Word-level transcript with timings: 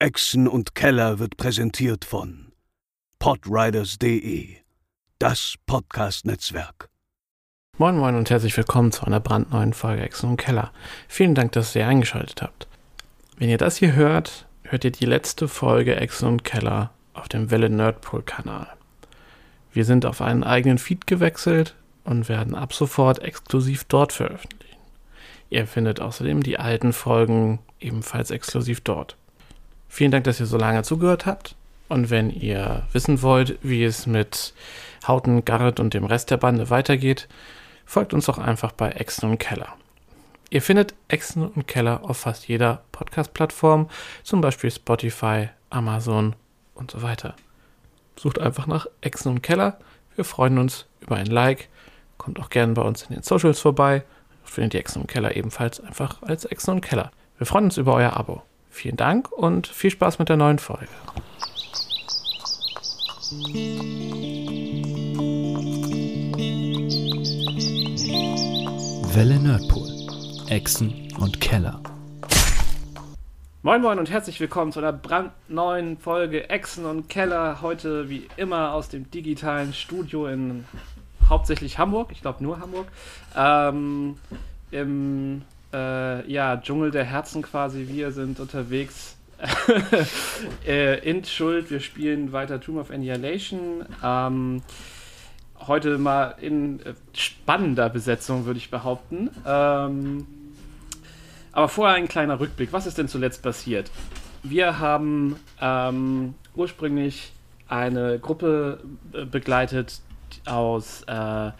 Echsen 0.00 0.48
und 0.48 0.74
Keller 0.74 1.20
wird 1.20 1.36
präsentiert 1.36 2.04
von 2.04 2.52
podriders.de, 3.20 4.56
das 5.20 5.54
Podcast-Netzwerk. 5.66 6.88
Moin 7.78 7.96
Moin 7.96 8.16
und 8.16 8.28
herzlich 8.28 8.56
willkommen 8.56 8.90
zu 8.90 9.06
einer 9.06 9.20
brandneuen 9.20 9.72
Folge 9.72 10.02
Echsen 10.02 10.30
und 10.30 10.36
Keller. 10.36 10.72
Vielen 11.06 11.36
Dank, 11.36 11.52
dass 11.52 11.76
ihr 11.76 11.86
eingeschaltet 11.86 12.42
habt. 12.42 12.66
Wenn 13.36 13.48
ihr 13.48 13.56
das 13.56 13.76
hier 13.76 13.94
hört, 13.94 14.48
hört 14.64 14.84
ihr 14.84 14.90
die 14.90 15.06
letzte 15.06 15.46
Folge 15.46 15.94
Echsen 15.94 16.26
und 16.26 16.42
Keller 16.42 16.90
auf 17.14 17.28
dem 17.28 17.52
Welle 17.52 17.70
Nerdpool 17.70 18.24
Kanal. 18.24 18.66
Wir 19.72 19.84
sind 19.84 20.06
auf 20.06 20.20
einen 20.20 20.42
eigenen 20.42 20.78
Feed 20.78 21.06
gewechselt 21.06 21.76
und 22.02 22.28
werden 22.28 22.56
ab 22.56 22.74
sofort 22.74 23.20
exklusiv 23.20 23.84
dort 23.84 24.12
veröffentlichen. 24.12 24.76
Ihr 25.50 25.68
findet 25.68 26.00
außerdem 26.00 26.42
die 26.42 26.58
alten 26.58 26.92
Folgen 26.92 27.60
ebenfalls 27.78 28.32
exklusiv 28.32 28.80
dort. 28.80 29.16
Vielen 29.94 30.10
Dank, 30.10 30.24
dass 30.24 30.40
ihr 30.40 30.46
so 30.46 30.58
lange 30.58 30.82
zugehört 30.82 31.24
habt. 31.24 31.54
Und 31.88 32.10
wenn 32.10 32.28
ihr 32.28 32.82
wissen 32.90 33.22
wollt, 33.22 33.60
wie 33.62 33.84
es 33.84 34.08
mit 34.08 34.52
Hauten, 35.06 35.44
Garrett 35.44 35.78
und 35.78 35.94
dem 35.94 36.04
Rest 36.04 36.32
der 36.32 36.36
Bande 36.36 36.68
weitergeht, 36.68 37.28
folgt 37.86 38.12
uns 38.12 38.26
doch 38.26 38.38
einfach 38.38 38.72
bei 38.72 38.90
Exen 38.90 39.30
und 39.30 39.38
Keller. 39.38 39.68
Ihr 40.50 40.62
findet 40.62 40.96
Exen 41.06 41.46
und 41.46 41.68
Keller 41.68 42.00
auf 42.02 42.16
fast 42.16 42.48
jeder 42.48 42.82
Podcast-Plattform, 42.90 43.88
zum 44.24 44.40
Beispiel 44.40 44.72
Spotify, 44.72 45.50
Amazon 45.70 46.34
und 46.74 46.90
so 46.90 47.02
weiter. 47.02 47.36
Sucht 48.18 48.40
einfach 48.40 48.66
nach 48.66 48.88
Exen 49.00 49.28
und 49.28 49.42
Keller. 49.42 49.78
Wir 50.16 50.24
freuen 50.24 50.58
uns 50.58 50.86
über 51.02 51.14
ein 51.14 51.26
Like. 51.26 51.68
Kommt 52.18 52.40
auch 52.40 52.50
gerne 52.50 52.72
bei 52.72 52.82
uns 52.82 53.04
in 53.04 53.14
den 53.14 53.22
Socials 53.22 53.60
vorbei. 53.60 54.02
Findet 54.42 54.72
die 54.72 54.78
Exen 54.78 55.02
und 55.02 55.06
Keller 55.06 55.36
ebenfalls 55.36 55.78
einfach 55.78 56.20
als 56.22 56.46
Exen 56.46 56.72
und 56.72 56.80
Keller. 56.80 57.12
Wir 57.38 57.46
freuen 57.46 57.66
uns 57.66 57.76
über 57.76 57.94
euer 57.94 58.16
Abo. 58.16 58.42
Vielen 58.74 58.96
Dank 58.96 59.30
und 59.30 59.68
viel 59.68 59.92
Spaß 59.92 60.18
mit 60.18 60.28
der 60.28 60.36
neuen 60.36 60.58
Folge. 60.58 60.88
Welle 69.14 69.38
Nerdpool. 69.38 69.88
Echsen 70.48 71.08
und 71.20 71.40
Keller. 71.40 71.80
Moin 73.62 73.80
Moin 73.80 74.00
und 74.00 74.10
herzlich 74.10 74.40
willkommen 74.40 74.72
zu 74.72 74.80
einer 74.80 74.92
brandneuen 74.92 75.96
Folge 75.96 76.50
Echsen 76.50 76.84
und 76.84 77.08
Keller. 77.08 77.62
Heute 77.62 78.10
wie 78.10 78.26
immer 78.36 78.72
aus 78.72 78.88
dem 78.88 79.08
digitalen 79.08 79.72
Studio 79.72 80.26
in 80.26 80.64
hauptsächlich 81.28 81.78
Hamburg, 81.78 82.10
ich 82.10 82.22
glaube 82.22 82.42
nur 82.42 82.58
Hamburg. 82.58 82.88
Ähm, 83.36 84.18
Im 84.72 85.42
äh, 85.74 86.30
ja, 86.30 86.56
Dschungel 86.56 86.90
der 86.90 87.04
Herzen 87.04 87.42
quasi. 87.42 87.88
Wir 87.88 88.12
sind 88.12 88.38
unterwegs 88.38 89.16
äh, 90.66 90.98
in 91.00 91.24
Schuld. 91.24 91.70
Wir 91.70 91.80
spielen 91.80 92.32
weiter 92.32 92.60
Tomb 92.60 92.78
of 92.78 92.90
Annihilation. 92.90 93.84
Ähm, 94.02 94.62
heute 95.66 95.98
mal 95.98 96.36
in 96.40 96.80
äh, 96.80 96.94
spannender 97.12 97.90
Besetzung, 97.90 98.46
würde 98.46 98.58
ich 98.58 98.70
behaupten. 98.70 99.30
Ähm, 99.44 100.26
aber 101.52 101.68
vorher 101.68 101.96
ein 101.96 102.08
kleiner 102.08 102.40
Rückblick. 102.40 102.72
Was 102.72 102.86
ist 102.86 102.98
denn 102.98 103.08
zuletzt 103.08 103.42
passiert? 103.42 103.90
Wir 104.42 104.78
haben 104.78 105.36
ähm, 105.60 106.34
ursprünglich 106.54 107.32
eine 107.68 108.18
Gruppe 108.18 108.80
äh, 109.12 109.24
begleitet 109.24 110.00
aus 110.46 111.02
äh, 111.06 111.10
einer 111.12 111.54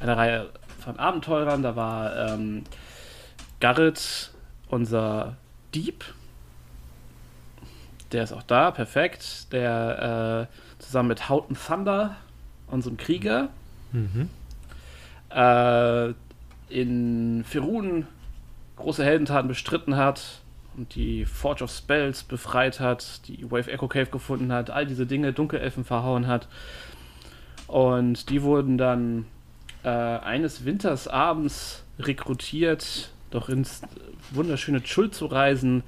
Reihe 0.00 0.48
von 0.82 0.98
Abenteurern. 0.98 1.62
Da 1.62 1.76
war 1.76 2.16
ähm, 2.16 2.64
Garrett, 3.62 4.32
unser 4.70 5.36
Dieb. 5.72 6.02
Der 8.10 8.24
ist 8.24 8.32
auch 8.32 8.42
da, 8.42 8.72
perfekt. 8.72 9.52
Der 9.52 10.48
äh, 10.50 10.82
zusammen 10.82 11.10
mit 11.10 11.28
Houghton 11.28 11.56
Thunder, 11.56 12.16
unserem 12.66 12.96
Krieger, 12.96 13.50
mhm. 13.92 14.28
äh, 15.30 16.12
in 16.70 17.44
Ferun 17.44 18.08
große 18.74 19.04
Heldentaten 19.04 19.46
bestritten 19.46 19.94
hat 19.94 20.40
und 20.76 20.96
die 20.96 21.24
Forge 21.24 21.62
of 21.62 21.70
Spells 21.70 22.24
befreit 22.24 22.80
hat, 22.80 23.28
die 23.28 23.48
Wave 23.48 23.70
Echo 23.70 23.86
Cave 23.86 24.06
gefunden 24.06 24.52
hat, 24.52 24.70
all 24.70 24.86
diese 24.86 25.06
Dinge, 25.06 25.32
Dunkelelfen 25.32 25.84
verhauen 25.84 26.26
hat. 26.26 26.48
Und 27.68 28.28
die 28.28 28.42
wurden 28.42 28.76
dann 28.76 29.26
äh, 29.84 29.88
eines 29.88 30.64
Winters 30.64 31.06
abends 31.06 31.84
rekrutiert 32.00 33.11
doch 33.34 33.48
ins 33.48 33.82
wunderschöne 34.30 34.84
Schuld 34.84 35.14
zu 35.14 35.26
reisen 35.26 35.82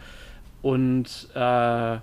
und 0.62 1.28
äh, 1.34 1.98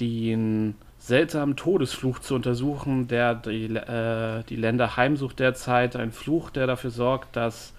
den 0.00 0.74
seltsamen 0.98 1.56
Todesfluch 1.56 2.18
zu 2.18 2.34
untersuchen, 2.34 3.08
der 3.08 3.34
die, 3.34 3.74
äh, 3.74 4.42
die 4.48 4.56
Länder 4.56 4.96
heimsucht 4.96 5.38
derzeit. 5.38 5.96
Ein 5.96 6.12
Fluch, 6.12 6.50
der 6.50 6.66
dafür 6.66 6.90
sorgt, 6.90 7.36
dass 7.36 7.72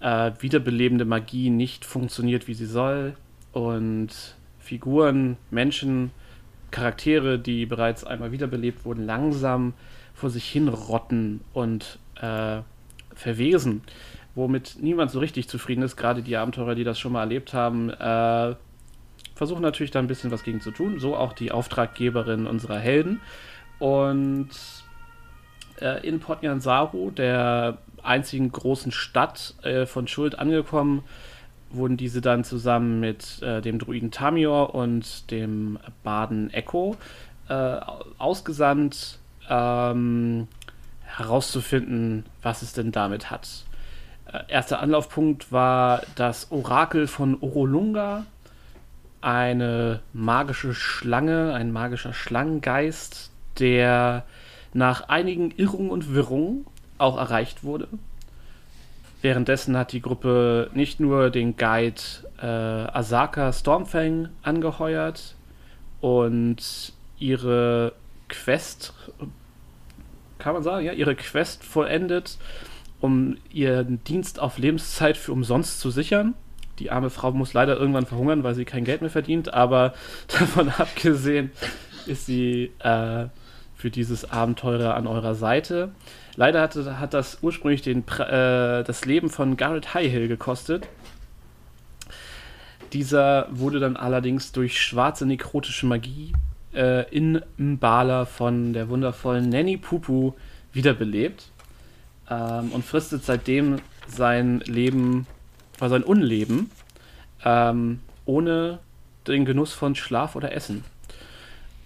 äh, 0.00 0.32
wiederbelebende 0.38 1.04
Magie 1.04 1.50
nicht 1.50 1.84
funktioniert, 1.84 2.46
wie 2.46 2.54
sie 2.54 2.66
soll. 2.66 3.16
Und 3.52 4.10
Figuren, 4.58 5.36
Menschen, 5.50 6.10
Charaktere, 6.70 7.38
die 7.38 7.66
bereits 7.66 8.04
einmal 8.04 8.32
wiederbelebt 8.32 8.84
wurden, 8.84 9.06
langsam 9.06 9.74
vor 10.14 10.30
sich 10.30 10.48
hin 10.48 10.68
rotten 10.68 11.40
und 11.52 11.98
äh, 12.20 12.60
verwesen 13.14 13.82
womit 14.34 14.76
niemand 14.80 15.10
so 15.10 15.18
richtig 15.18 15.48
zufrieden 15.48 15.82
ist. 15.82 15.96
Gerade 15.96 16.22
die 16.22 16.36
Abenteurer, 16.36 16.74
die 16.74 16.84
das 16.84 16.98
schon 16.98 17.12
mal 17.12 17.20
erlebt 17.20 17.54
haben, 17.54 17.90
äh, 17.90 18.54
versuchen 19.34 19.62
natürlich 19.62 19.90
da 19.90 19.98
ein 19.98 20.06
bisschen 20.06 20.30
was 20.30 20.42
gegen 20.42 20.60
zu 20.60 20.70
tun. 20.70 20.98
So 20.98 21.16
auch 21.16 21.32
die 21.32 21.52
Auftraggeberin 21.52 22.46
unserer 22.46 22.78
Helden. 22.78 23.20
Und 23.78 24.50
äh, 25.80 26.06
in 26.06 26.20
Potnjansaru, 26.20 27.10
der 27.10 27.78
einzigen 28.02 28.52
großen 28.52 28.92
Stadt 28.92 29.54
äh, 29.62 29.86
von 29.86 30.06
Schuld 30.08 30.38
angekommen, 30.38 31.02
wurden 31.70 31.96
diese 31.96 32.20
dann 32.20 32.44
zusammen 32.44 33.00
mit 33.00 33.42
äh, 33.42 33.60
dem 33.60 33.78
Druiden 33.78 34.10
Tamior 34.10 34.74
und 34.74 35.30
dem 35.30 35.78
Baden 36.04 36.50
Echo 36.50 36.96
äh, 37.48 37.80
ausgesandt, 38.18 39.18
ähm, 39.48 40.48
herauszufinden, 41.02 42.24
was 42.42 42.62
es 42.62 42.72
denn 42.72 42.92
damit 42.92 43.30
hat. 43.30 43.64
Erster 44.48 44.80
Anlaufpunkt 44.80 45.52
war 45.52 46.02
das 46.16 46.50
Orakel 46.50 47.06
von 47.06 47.38
Orolunga, 47.40 48.26
eine 49.20 50.00
magische 50.12 50.74
Schlange, 50.74 51.54
ein 51.54 51.72
magischer 51.72 52.12
Schlangengeist, 52.12 53.30
der 53.58 54.24
nach 54.72 55.08
einigen 55.08 55.50
Irrungen 55.52 55.90
und 55.90 56.14
Wirrungen 56.14 56.66
auch 56.98 57.16
erreicht 57.16 57.64
wurde. 57.64 57.88
Währenddessen 59.22 59.76
hat 59.76 59.92
die 59.92 60.02
Gruppe 60.02 60.70
nicht 60.74 61.00
nur 61.00 61.30
den 61.30 61.56
Guide 61.56 62.02
äh, 62.42 62.46
Asaka 62.46 63.52
Stormfang 63.52 64.28
angeheuert 64.42 65.36
und 66.00 66.92
ihre 67.18 67.92
Quest, 68.28 68.92
kann 70.38 70.52
man 70.52 70.62
sagen, 70.62 70.84
ja, 70.84 70.92
ihre 70.92 71.14
Quest 71.14 71.64
vollendet, 71.64 72.36
um 73.04 73.36
ihren 73.52 74.02
Dienst 74.04 74.40
auf 74.40 74.56
Lebenszeit 74.56 75.18
für 75.18 75.32
umsonst 75.32 75.78
zu 75.78 75.90
sichern. 75.90 76.32
Die 76.78 76.90
arme 76.90 77.10
Frau 77.10 77.32
muss 77.32 77.52
leider 77.52 77.76
irgendwann 77.76 78.06
verhungern, 78.06 78.42
weil 78.44 78.54
sie 78.54 78.64
kein 78.64 78.84
Geld 78.84 79.02
mehr 79.02 79.10
verdient, 79.10 79.52
aber 79.52 79.92
davon 80.28 80.70
abgesehen 80.70 81.50
ist 82.06 82.24
sie 82.24 82.72
äh, 82.78 83.26
für 83.76 83.90
dieses 83.90 84.30
Abenteuer 84.30 84.94
an 84.94 85.06
eurer 85.06 85.34
Seite. 85.34 85.92
Leider 86.34 86.62
hatte, 86.62 86.98
hat 86.98 87.12
das 87.12 87.42
ursprünglich 87.42 87.82
den, 87.82 88.08
äh, 88.08 88.82
das 88.82 89.04
Leben 89.04 89.28
von 89.28 89.58
Garrett 89.58 89.92
Highhill 89.92 90.26
gekostet. 90.26 90.88
Dieser 92.94 93.48
wurde 93.50 93.80
dann 93.80 93.98
allerdings 93.98 94.52
durch 94.52 94.80
schwarze 94.80 95.26
nekrotische 95.26 95.84
Magie 95.84 96.32
äh, 96.72 97.06
in 97.14 97.42
Mbala 97.58 98.24
von 98.24 98.72
der 98.72 98.88
wundervollen 98.88 99.50
Nanny 99.50 99.76
Pupu 99.76 100.32
wiederbelebt 100.72 101.50
ähm, 102.30 102.72
und 102.72 102.84
fristet 102.84 103.24
seitdem 103.24 103.80
sein 104.06 104.60
Leben, 104.60 105.26
war 105.78 105.88
sein 105.88 106.02
Unleben, 106.02 106.70
ähm, 107.44 108.00
ohne 108.24 108.78
den 109.26 109.44
Genuss 109.44 109.72
von 109.72 109.94
Schlaf 109.94 110.36
oder 110.36 110.52
Essen. 110.52 110.84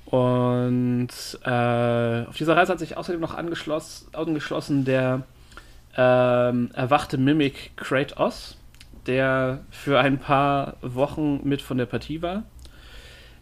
Und 0.07 1.11
äh, 1.45 2.25
auf 2.27 2.37
dieser 2.37 2.57
Reise 2.57 2.73
hat 2.73 2.79
sich 2.79 2.97
außerdem 2.97 3.21
noch 3.21 3.35
angeschlossen, 3.35 4.09
angeschlossen 4.15 4.85
der 4.85 5.23
ähm, 5.97 6.71
erwachte 6.73 7.19
Mimik 7.19 7.73
Kratos, 7.77 8.57
der 9.07 9.61
für 9.71 9.99
ein 9.99 10.19
paar 10.19 10.77
Wochen 10.81 11.41
mit 11.45 11.61
von 11.61 11.77
der 11.77 11.87
Partie 11.87 12.23
war. 12.23 12.45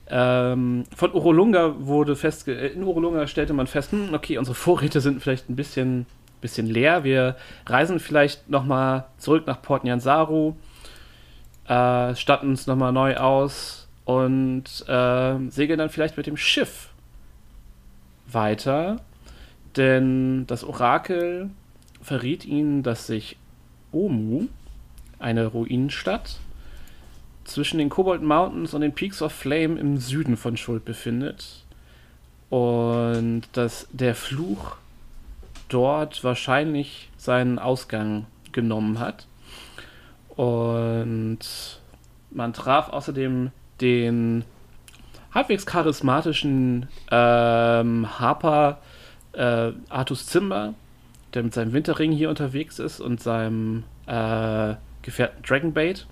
Ähm, 0.08 0.84
von 0.94 1.12
Urolunga 1.14 1.74
wurde 1.78 2.14
festge 2.14 2.52
in 2.52 2.82
Urolunga 2.84 3.26
stellte 3.26 3.52
man 3.52 3.66
fest, 3.66 3.92
hm, 3.92 4.14
okay, 4.14 4.38
unsere 4.38 4.54
Vorräte 4.54 5.00
sind 5.00 5.20
vielleicht 5.20 5.50
ein 5.50 5.56
bisschen 5.56 6.06
bisschen 6.46 6.66
leer. 6.66 7.04
Wir 7.04 7.36
reisen 7.66 8.00
vielleicht 8.00 8.48
nochmal 8.48 9.06
zurück 9.18 9.46
nach 9.46 9.60
Port 9.60 9.84
Nyansaru, 9.84 10.54
äh, 11.66 12.14
statten 12.14 12.50
uns 12.50 12.66
nochmal 12.66 12.92
neu 12.92 13.16
aus 13.16 13.88
und 14.04 14.64
äh, 14.88 15.50
segeln 15.50 15.78
dann 15.78 15.90
vielleicht 15.90 16.16
mit 16.16 16.26
dem 16.26 16.36
Schiff 16.36 16.90
weiter, 18.26 19.00
denn 19.76 20.46
das 20.46 20.64
Orakel 20.64 21.50
verriet 22.00 22.44
ihnen, 22.44 22.82
dass 22.82 23.06
sich 23.06 23.36
Omu, 23.92 24.46
eine 25.18 25.46
Ruinenstadt, 25.46 26.38
zwischen 27.44 27.78
den 27.78 27.88
Cobalt 27.88 28.22
Mountains 28.22 28.74
und 28.74 28.80
den 28.80 28.92
Peaks 28.92 29.22
of 29.22 29.32
Flame 29.32 29.78
im 29.78 29.98
Süden 29.98 30.36
von 30.36 30.56
Schuld 30.56 30.84
befindet. 30.84 31.64
Und 32.50 33.42
dass 33.52 33.88
der 33.92 34.14
Fluch 34.14 34.76
dort 35.68 36.22
wahrscheinlich 36.24 37.10
seinen 37.16 37.58
Ausgang 37.58 38.26
genommen 38.52 38.98
hat. 38.98 39.26
Und 40.36 41.38
man 42.30 42.52
traf 42.52 42.90
außerdem 42.90 43.50
den 43.80 44.44
halbwegs 45.32 45.66
charismatischen 45.66 46.88
ähm, 47.10 48.18
Harper 48.18 48.78
äh, 49.32 49.72
Artus 49.88 50.26
Zimmer, 50.26 50.74
der 51.34 51.42
mit 51.42 51.54
seinem 51.54 51.72
Winterring 51.72 52.12
hier 52.12 52.30
unterwegs 52.30 52.78
ist 52.78 53.00
und 53.00 53.20
seinem 53.20 53.84
äh, 54.06 54.74
Gefährten 55.02 55.42
Dragonbait. 55.42 56.06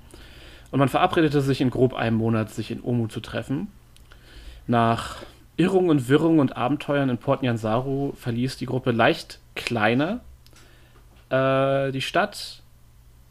Und 0.70 0.78
man 0.78 0.88
verabredete 0.88 1.40
sich 1.40 1.60
in 1.60 1.70
grob 1.70 1.94
einem 1.94 2.16
Monat, 2.16 2.50
sich 2.50 2.70
in 2.70 2.82
Omu 2.82 3.06
zu 3.06 3.20
treffen. 3.20 3.68
Nach 4.66 5.16
Irrung 5.56 5.88
und 5.88 6.08
Wirrung 6.08 6.40
und 6.40 6.56
Abenteuern 6.56 7.10
in 7.10 7.18
Port 7.18 7.42
Nyansaru 7.42 8.12
verließ 8.14 8.56
die 8.56 8.66
Gruppe 8.66 8.90
leicht 8.90 9.38
kleiner 9.54 10.20
äh, 11.30 11.92
die 11.92 12.00
Stadt. 12.00 12.62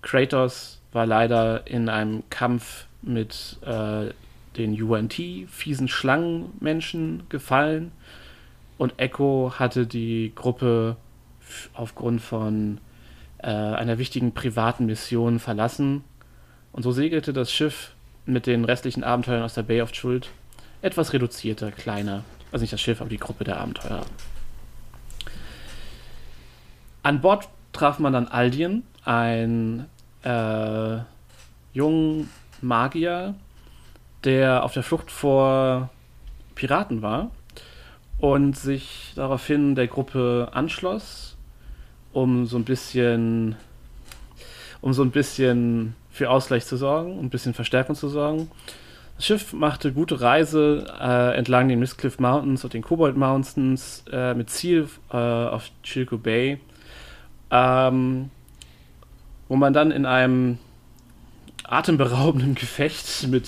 Kratos 0.02 0.80
war 0.92 1.06
leider 1.06 1.68
in 1.68 1.90
einem 1.90 2.24
Kampf 2.30 2.86
mit 3.02 3.58
äh, 3.66 4.12
den 4.58 4.82
UNT, 4.82 5.14
fiesen 5.48 5.88
Schlangenmenschen, 5.88 7.24
gefallen. 7.30 7.92
Und 8.78 8.94
Echo 8.98 9.54
hatte 9.58 9.86
die 9.86 10.32
Gruppe 10.36 10.96
aufgrund 11.74 12.22
von 12.22 12.80
äh, 13.40 13.48
einer 13.48 13.98
wichtigen 13.98 14.34
privaten 14.34 14.86
Mission 14.86 15.40
verlassen. 15.40 16.04
Und 16.72 16.84
so 16.84 16.92
segelte 16.92 17.34
das 17.34 17.52
Schiff 17.52 17.94
mit 18.26 18.48
den 18.48 18.66
restlichen 18.66 19.04
Abenteuern 19.04 19.44
aus 19.44 19.56
der 19.56 19.64
Bay 19.64 19.82
of 19.82 19.94
Schuld 19.94 20.30
etwas 20.84 21.14
reduzierter, 21.14 21.72
kleiner. 21.72 22.24
Also 22.52 22.62
nicht 22.62 22.74
das 22.74 22.82
Schiff, 22.82 23.02
aber 23.02 23.10
die 23.10 23.18
Gruppe 23.18 23.44
der 23.44 23.60
Abenteurer. 23.60 24.06
An 27.02 27.22
Bord 27.22 27.50
traf 27.72 28.00
man 28.00 28.14
dann 28.14 28.28
Aldien, 28.28 28.84
ein 29.04 29.88
äh, 30.24 30.98
jungen 31.74 32.30
Magier, 32.62 33.34
der 34.24 34.64
auf 34.64 34.74
der 34.74 34.84
Flucht 34.84 35.10
vor 35.10 35.90
Piraten 36.56 37.02
war 37.02 37.32
und 38.20 38.56
sich 38.58 39.14
daraufhin 39.16 39.76
der 39.76 39.88
Gruppe 39.88 40.50
anschloss, 40.54 41.36
um 42.14 42.46
so 42.46 42.58
ein 42.58 42.64
bisschen, 42.64 43.56
um 44.82 44.94
so 44.94 45.02
ein 45.02 45.12
bisschen 45.12 45.96
für 46.12 46.30
Ausgleich 46.30 46.66
zu 46.66 46.78
sorgen, 46.78 47.18
um 47.18 47.26
ein 47.26 47.30
bisschen 47.30 47.54
Verstärkung 47.54 47.96
zu 47.96 48.08
sorgen. 48.08 48.52
Schiff 49.24 49.54
machte 49.54 49.94
gute 49.94 50.20
Reise 50.20 50.86
äh, 51.00 51.38
entlang 51.38 51.70
den 51.70 51.80
Mistcliff 51.80 52.20
Mountains 52.20 52.66
und 52.66 52.74
den 52.74 52.82
Cobalt 52.82 53.16
Mountains 53.16 54.04
äh, 54.12 54.34
mit 54.34 54.50
Ziel 54.50 54.90
äh, 55.12 55.16
auf 55.16 55.72
Chilco 55.82 56.18
Bay, 56.18 56.60
ähm, 57.50 58.30
wo 59.48 59.56
man 59.56 59.72
dann 59.72 59.92
in 59.92 60.06
einem 60.06 60.58
atemberaubenden 61.64 62.56
Gefecht 62.56 63.28
mit 63.30 63.48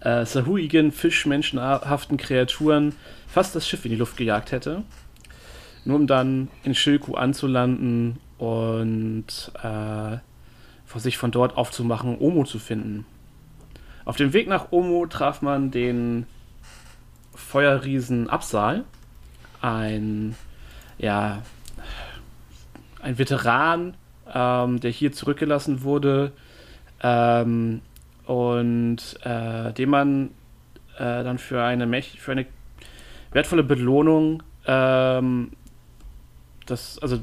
äh, 0.00 0.24
sahuigen, 0.24 0.92
fischmenschenhaften 0.92 2.16
Kreaturen 2.16 2.94
fast 3.26 3.54
das 3.54 3.68
Schiff 3.68 3.84
in 3.84 3.90
die 3.90 3.98
Luft 3.98 4.16
gejagt 4.16 4.50
hätte. 4.50 4.82
Nur 5.84 5.96
um 5.96 6.06
dann 6.06 6.48
in 6.64 6.74
Shilku 6.74 7.16
anzulanden 7.16 8.18
und 8.38 9.26
äh, 9.62 10.16
vor 10.86 11.00
sich 11.00 11.18
von 11.18 11.32
dort 11.32 11.58
aufzumachen, 11.58 12.16
Omo 12.18 12.44
zu 12.44 12.58
finden. 12.58 13.04
Auf 14.06 14.16
dem 14.16 14.32
Weg 14.32 14.46
nach 14.46 14.70
Omo 14.70 15.04
traf 15.06 15.42
man 15.42 15.72
den 15.72 16.26
Feuerriesen 17.34 18.30
Absal, 18.30 18.84
ein, 19.60 20.36
ja, 20.96 21.42
ein 23.02 23.18
Veteran, 23.18 23.94
ähm, 24.32 24.78
der 24.78 24.92
hier 24.92 25.10
zurückgelassen 25.10 25.82
wurde, 25.82 26.30
ähm, 27.02 27.80
und 28.26 28.98
äh, 29.24 29.72
den 29.72 29.90
man 29.90 30.30
äh, 30.98 31.24
dann 31.24 31.38
für 31.38 31.64
eine, 31.64 31.86
Mech 31.86 32.20
für 32.20 32.30
eine 32.30 32.46
wertvolle 33.32 33.64
Belohnung, 33.64 34.44
ähm, 34.68 35.50
das, 36.64 37.00
also 37.00 37.18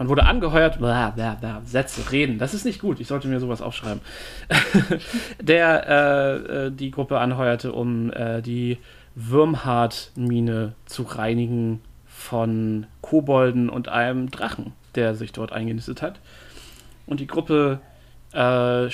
man 0.00 0.08
wurde 0.08 0.24
angeheuert, 0.24 0.78
bla, 0.78 1.10
bla, 1.10 1.34
bla, 1.34 1.60
Sätze, 1.62 2.10
reden, 2.10 2.38
das 2.38 2.54
ist 2.54 2.64
nicht 2.64 2.80
gut, 2.80 3.00
ich 3.00 3.06
sollte 3.06 3.28
mir 3.28 3.38
sowas 3.38 3.60
aufschreiben, 3.60 4.00
der 5.42 5.86
äh, 5.86 6.36
äh, 6.36 6.70
die 6.72 6.90
Gruppe 6.90 7.18
anheuerte, 7.18 7.72
um 7.72 8.10
äh, 8.14 8.40
die 8.40 8.78
Würmhard-Mine 9.14 10.72
zu 10.86 11.02
reinigen 11.02 11.82
von 12.06 12.86
Kobolden 13.02 13.68
und 13.68 13.88
einem 13.88 14.30
Drachen, 14.30 14.72
der 14.94 15.14
sich 15.14 15.32
dort 15.32 15.52
eingenistet 15.52 16.00
hat. 16.00 16.18
Und 17.04 17.20
die 17.20 17.26
Gruppe 17.26 17.80
äh, 18.32 18.88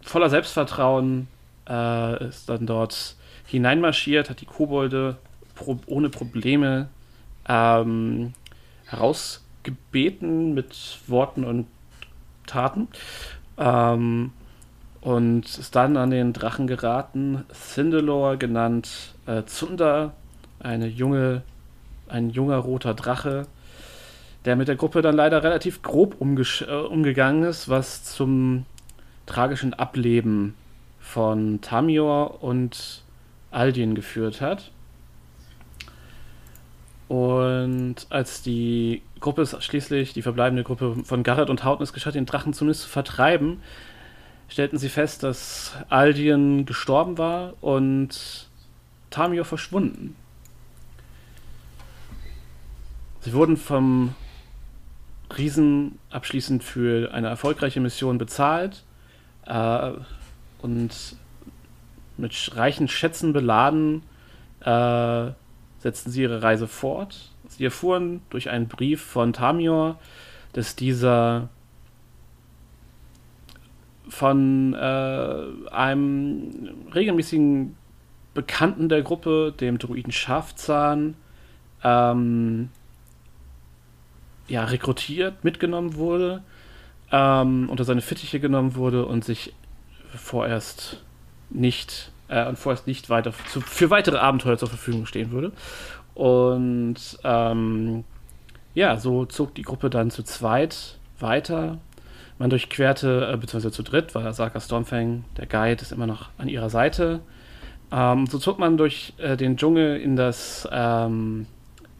voller 0.00 0.30
Selbstvertrauen 0.30 1.26
äh, 1.68 2.28
ist 2.28 2.48
dann 2.48 2.66
dort 2.66 3.16
hineinmarschiert, 3.46 4.30
hat 4.30 4.40
die 4.40 4.46
Kobolde 4.46 5.16
pro 5.56 5.80
ohne 5.86 6.08
Probleme 6.08 6.88
ähm, 7.48 8.32
herausgebeten 9.64 10.54
mit 10.54 10.98
Worten 11.06 11.44
und 11.44 11.66
Taten. 12.46 12.88
Ähm, 13.58 14.32
und 15.00 15.44
ist 15.58 15.76
dann 15.76 15.96
an 15.96 16.10
den 16.10 16.32
Drachen 16.32 16.66
geraten, 16.66 17.44
Cindelor 17.52 18.36
genannt 18.36 19.14
äh, 19.26 19.44
Zunder, 19.44 20.14
eine 20.60 20.86
junge, 20.86 21.42
ein 22.08 22.30
junger 22.30 22.56
roter 22.56 22.94
Drache, 22.94 23.46
der 24.46 24.56
mit 24.56 24.68
der 24.68 24.76
Gruppe 24.76 25.02
dann 25.02 25.14
leider 25.14 25.42
relativ 25.42 25.82
grob 25.82 26.16
äh, 26.20 26.72
umgegangen 26.72 27.44
ist, 27.44 27.68
was 27.68 28.04
zum 28.04 28.64
tragischen 29.26 29.74
Ableben 29.74 30.54
von 31.00 31.60
Tamior 31.60 32.42
und 32.42 33.02
Aldin 33.50 33.94
geführt 33.94 34.40
hat. 34.40 34.70
Und 37.08 37.96
als 38.08 38.42
die 38.42 39.02
Gruppe 39.20 39.46
schließlich, 39.46 40.12
die 40.12 40.22
verbleibende 40.22 40.64
Gruppe 40.64 40.96
von 41.04 41.22
Garrett 41.22 41.50
und 41.50 41.64
Hauten 41.64 41.82
es 41.82 41.92
geschafft, 41.92 42.16
den 42.16 42.26
Drachen 42.26 42.54
zumindest 42.54 42.82
zu 42.82 42.88
vertreiben, 42.88 43.60
stellten 44.48 44.78
sie 44.78 44.88
fest, 44.88 45.22
dass 45.22 45.74
Aldien 45.88 46.64
gestorben 46.66 47.18
war 47.18 47.54
und 47.60 48.48
Tamior 49.10 49.44
verschwunden. 49.44 50.16
Sie 53.20 53.32
wurden 53.32 53.56
vom 53.56 54.14
Riesen 55.36 55.98
abschließend 56.10 56.62
für 56.62 57.12
eine 57.12 57.28
erfolgreiche 57.28 57.80
Mission 57.80 58.18
bezahlt 58.18 58.84
äh, 59.46 59.92
und 60.60 61.16
mit 62.16 62.50
reichen 62.54 62.88
Schätzen 62.88 63.32
beladen 63.32 64.02
äh, 64.60 65.30
setzten 65.84 66.10
sie 66.10 66.22
ihre 66.22 66.42
Reise 66.42 66.66
fort. 66.66 67.30
Sie 67.46 67.62
erfuhren 67.62 68.22
durch 68.30 68.48
einen 68.48 68.68
Brief 68.68 69.02
von 69.02 69.34
Tamior, 69.34 69.98
dass 70.54 70.76
dieser 70.76 71.50
von 74.08 74.72
äh, 74.72 75.70
einem 75.70 76.70
regelmäßigen 76.94 77.76
Bekannten 78.32 78.88
der 78.88 79.02
Gruppe, 79.02 79.52
dem 79.60 79.78
Druiden 79.78 80.10
Schafzahn, 80.10 81.16
ähm, 81.82 82.70
ja, 84.48 84.64
rekrutiert, 84.64 85.44
mitgenommen 85.44 85.96
wurde 85.96 86.42
ähm, 87.12 87.68
unter 87.68 87.84
seine 87.84 88.00
Fittiche 88.00 88.40
genommen 88.40 88.74
wurde 88.74 89.04
und 89.04 89.22
sich 89.22 89.52
vorerst 90.16 91.02
nicht 91.50 92.10
äh, 92.28 92.46
und 92.46 92.58
vorerst 92.58 92.86
nicht 92.86 93.10
weiter 93.10 93.32
zu, 93.50 93.60
für 93.60 93.90
weitere 93.90 94.18
Abenteuer 94.18 94.58
zur 94.58 94.68
Verfügung 94.68 95.06
stehen 95.06 95.30
würde. 95.30 95.52
Und 96.14 96.96
ähm, 97.24 98.04
ja, 98.74 98.96
so 98.96 99.24
zog 99.24 99.54
die 99.54 99.62
Gruppe 99.62 99.90
dann 99.90 100.10
zu 100.10 100.22
zweit 100.22 100.98
weiter. 101.18 101.78
Man 102.38 102.50
durchquerte, 102.50 103.30
äh, 103.32 103.36
beziehungsweise 103.36 103.72
zu 103.72 103.82
dritt, 103.82 104.14
weil 104.14 104.32
Saka 104.32 104.60
Stormfang, 104.60 105.24
der 105.36 105.46
Guide, 105.46 105.82
ist 105.82 105.92
immer 105.92 106.06
noch 106.06 106.30
an 106.38 106.48
ihrer 106.48 106.70
Seite. 106.70 107.20
Ähm, 107.92 108.26
so 108.26 108.38
zog 108.38 108.58
man 108.58 108.76
durch 108.76 109.14
äh, 109.18 109.36
den 109.36 109.56
Dschungel 109.56 110.00
in 110.00 110.16
das, 110.16 110.68
ähm, 110.72 111.46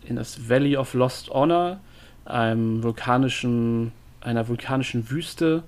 in 0.04 0.16
das 0.16 0.49
Valley 0.49 0.76
of 0.76 0.95
Lost 0.95 1.31
Honor, 1.31 1.78
einem 2.25 2.83
vulkanischen 2.83 3.93
einer 4.25 4.49
vulkanischen 4.49 5.11
Wüste, 5.11 5.62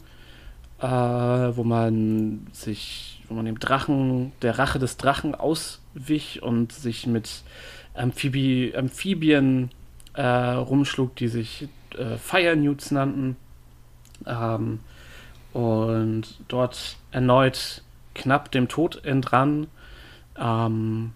äh, 0.81 0.87
wo 0.87 1.63
man 1.65 2.47
sich 2.53 3.16
wo 3.29 3.35
man 3.35 3.45
dem 3.45 3.59
Drachen, 3.59 4.33
der 4.43 4.59
Rache 4.59 4.79
des 4.79 4.97
Drachen 4.97 5.35
auswich 5.35 6.43
und 6.43 6.73
sich 6.73 7.07
mit 7.07 7.43
Amphibi 7.95 8.75
Amphibien 8.77 9.71
äh, 10.15 10.23
rumschlug, 10.23 11.17
die 11.17 11.29
sich 11.29 11.69
äh, 11.97 12.17
Fire 12.17 12.57
Newts 12.57 12.91
nannten. 12.91 13.37
Ähm, 14.27 14.81
und 15.53 16.25
dort 16.49 16.97
erneut 17.13 17.83
knapp 18.15 18.51
dem 18.51 18.69
Tod 18.69 19.05
entrann, 19.05 19.69
ähm, 20.39 21.13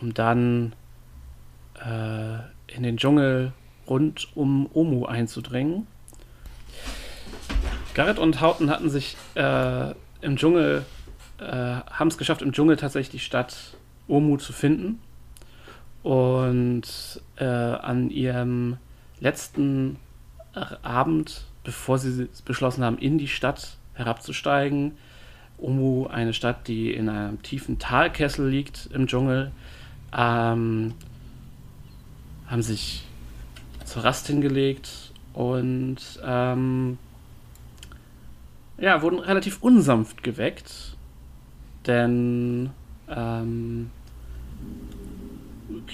um 0.00 0.14
dann 0.14 0.74
äh, 1.84 2.74
in 2.74 2.82
den 2.82 2.96
Dschungel 2.96 3.52
rund 3.86 4.28
um 4.34 4.68
Omu 4.72 5.04
einzudringen. 5.06 5.86
Garrett 7.94 8.18
und 8.18 8.40
Houghton 8.40 8.70
hatten 8.70 8.88
sich 8.88 9.16
äh, 9.34 9.90
im 10.22 10.36
Dschungel, 10.36 10.84
äh, 11.42 11.90
haben 11.90 12.08
es 12.08 12.18
geschafft, 12.18 12.42
im 12.42 12.52
Dschungel 12.52 12.76
tatsächlich 12.76 13.10
die 13.10 13.24
Stadt 13.24 13.76
Omu 14.08 14.36
zu 14.36 14.52
finden. 14.52 15.00
Und 16.02 16.82
äh, 17.36 17.44
an 17.44 18.10
ihrem 18.10 18.76
letzten 19.20 19.96
Abend, 20.82 21.44
bevor 21.64 21.98
sie 21.98 22.28
beschlossen 22.44 22.84
haben, 22.84 22.98
in 22.98 23.18
die 23.18 23.28
Stadt 23.28 23.76
herabzusteigen, 23.94 24.92
Omu, 25.58 26.06
eine 26.08 26.34
Stadt, 26.34 26.66
die 26.66 26.92
in 26.92 27.08
einem 27.08 27.40
tiefen 27.42 27.78
Talkessel 27.78 28.48
liegt 28.48 28.88
im 28.92 29.06
Dschungel, 29.06 29.52
ähm, 30.12 30.94
haben 32.48 32.62
sich 32.62 33.04
zur 33.84 34.04
Rast 34.04 34.26
hingelegt 34.26 35.12
und 35.32 35.98
ähm, 36.24 36.98
ja, 38.78 39.02
wurden 39.02 39.20
relativ 39.20 39.62
unsanft 39.62 40.22
geweckt, 40.22 40.91
denn 41.86 42.70
ähm, 43.08 43.90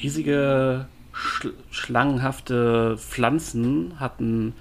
riesige 0.02 0.86
schl 1.12 1.54
schlangenhafte 1.70 2.96
Pflanzen 2.96 3.98
hatten 3.98 4.54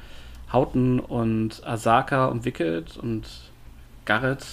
Hauten 0.52 1.00
und 1.00 1.66
Asaka 1.66 2.28
umwickelt 2.28 2.98
und 2.98 3.28
Garrett 4.06 4.46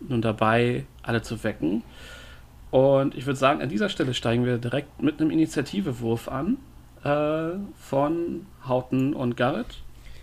nun 0.00 0.20
dabei, 0.20 0.86
alle 1.02 1.22
zu 1.22 1.44
wecken. 1.44 1.82
Und 2.70 3.14
ich 3.14 3.26
würde 3.26 3.38
sagen, 3.38 3.62
an 3.62 3.68
dieser 3.68 3.88
Stelle 3.88 4.14
steigen 4.14 4.44
wir 4.44 4.58
direkt 4.58 5.00
mit 5.00 5.20
einem 5.20 5.30
Initiativewurf 5.30 6.28
an 6.28 6.58
äh, 7.04 7.56
von 7.78 8.46
Hauten 8.66 9.14
und 9.14 9.36
Garrett. 9.36 9.82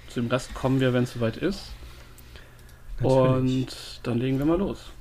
Zu 0.09 0.21
dem 0.21 0.29
Rest 0.29 0.53
kommen 0.53 0.81
wir, 0.81 0.93
wenn 0.93 1.03
es 1.03 1.13
soweit 1.13 1.37
ist. 1.37 1.71
Natürlich. 2.99 3.65
Und 3.65 3.99
dann 4.03 4.17
legen 4.17 4.37
wir 4.37 4.45
mal 4.45 4.57
los. 4.59 4.91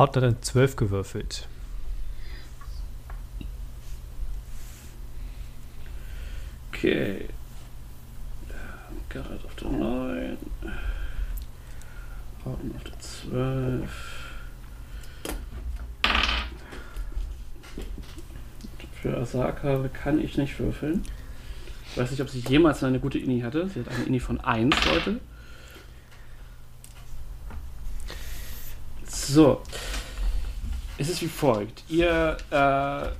Hat 0.00 0.16
dann 0.16 0.40
12 0.40 0.76
gewürfelt. 0.76 1.46
Okay. 6.72 7.28
Garrett 9.10 9.44
auf 9.44 9.54
der 9.56 9.68
9. 9.68 10.38
Hauten 12.46 12.74
auf 12.74 12.82
der 12.82 12.98
12. 12.98 13.90
Für 19.02 19.18
Asaka 19.18 19.86
kann 19.88 20.18
ich 20.18 20.38
nicht 20.38 20.58
würfeln. 20.58 21.02
Ich 21.90 21.98
weiß 21.98 22.10
nicht, 22.10 22.22
ob 22.22 22.30
sie 22.30 22.40
jemals 22.48 22.82
eine 22.82 23.00
gute 23.00 23.18
Ini 23.18 23.42
hatte. 23.42 23.68
Sie 23.68 23.80
hat 23.80 23.88
eine 23.90 24.04
Ini 24.04 24.18
von 24.18 24.40
1, 24.40 24.74
Leute. 24.86 25.20
So. 29.04 29.62
Es 31.00 31.08
ist 31.08 31.22
wie 31.22 31.28
folgt. 31.28 31.82
Ihr, 31.88 32.36
äh, 32.50 32.54
ja, 32.54 33.12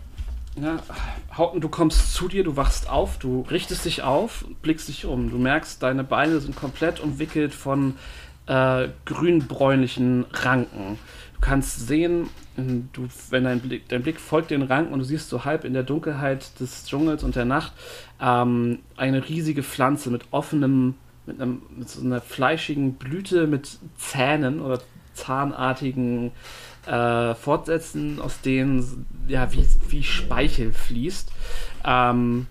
Hauten, 1.35 1.63
du 1.63 1.71
kommst 1.71 2.13
zu 2.13 2.29
dir, 2.29 2.45
du 2.45 2.55
wachst 2.55 2.91
auf, 2.91 3.19
du 3.19 3.47
richtest 3.51 3.87
dich 3.87 4.03
auf, 4.03 4.45
blickst 4.61 4.89
dich 4.89 5.07
um. 5.07 5.31
Du 5.31 5.39
merkst, 5.39 5.83
deine 5.83 6.05
Beine 6.05 6.41
sind 6.41 6.55
komplett 6.55 7.01
umwickelt 7.01 7.55
von 7.55 7.95
äh, 8.49 8.89
grünbräunlichen 9.07 10.27
Ranken. 10.31 10.99
Du 11.33 11.41
kannst 11.41 11.87
sehen, 11.87 12.29
du, 12.93 13.09
wenn 13.31 13.45
dein 13.45 13.61
Blick, 13.61 13.89
dein 13.89 14.03
Blick 14.03 14.21
folgt 14.21 14.51
den 14.51 14.61
Ranken 14.61 14.93
und 14.93 14.99
du 14.99 15.07
siehst 15.07 15.31
so 15.31 15.47
halb 15.47 15.65
in 15.65 15.73
der 15.73 15.83
Dunkelheit 15.83 16.61
des 16.61 16.85
Dschungels 16.85 17.25
und 17.25 17.35
der 17.35 17.47
Nacht 17.47 17.73
ähm, 18.21 18.81
eine 18.99 19.27
riesige 19.27 19.63
Pflanze 19.63 20.11
mit 20.11 20.25
offenem, 20.33 20.97
mit, 21.25 21.41
einem, 21.41 21.63
mit 21.79 21.89
so 21.89 22.05
einer 22.05 22.21
fleischigen 22.21 22.97
Blüte 22.97 23.47
mit 23.47 23.79
Zähnen 23.97 24.61
oder 24.61 24.81
zahnartigen 25.15 26.33
äh, 26.87 27.35
Fortsätzen, 27.35 28.21
aus 28.21 28.41
denen 28.41 29.07
ja 29.29 29.53
wie, 29.53 29.67
wie 29.89 30.03
Speichel 30.03 30.73
fließt. 30.73 31.31
Ähm, 31.85 32.47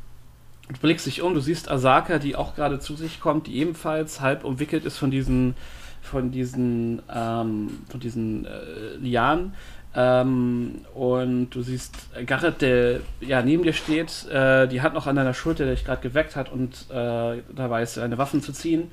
du 0.68 0.80
blickst 0.80 1.06
dich 1.06 1.22
um, 1.22 1.34
du 1.34 1.40
siehst 1.40 1.70
Asaka, 1.70 2.20
die 2.20 2.36
auch 2.36 2.56
gerade 2.56 2.80
zu 2.80 2.96
sich 2.96 3.20
kommt, 3.20 3.48
die 3.48 3.58
ebenfalls 3.58 4.22
halb 4.22 4.44
umwickelt 4.44 4.86
ist 4.86 4.98
von 4.98 5.12
diesen 5.12 5.56
von 6.02 6.32
diesen 6.32 7.02
ähm, 7.14 7.82
von 7.90 8.00
diesen 8.00 8.46
äh, 8.46 8.96
Lianen. 9.00 9.54
Ähm, 9.96 10.82
und 10.94 11.50
du 11.50 11.64
siehst 11.64 12.10
Garrett, 12.26 12.62
der 12.62 13.00
ja 13.22 13.42
neben 13.42 13.64
dir 13.64 13.74
steht, 13.74 14.28
äh, 14.30 14.68
die 14.68 14.82
Hand 14.82 14.94
noch 14.94 15.08
an 15.08 15.16
deiner 15.16 15.34
Schulter, 15.34 15.66
der 15.66 15.74
dich 15.74 15.84
gerade 15.84 16.02
geweckt 16.02 16.36
hat 16.36 16.52
und 16.52 16.86
äh, 16.92 17.42
dabei 17.56 17.82
ist, 17.82 17.98
deine 17.98 18.18
Waffen 18.18 18.42
zu 18.42 18.54
ziehen. 18.54 18.92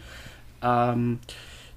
Ähm, 0.63 1.19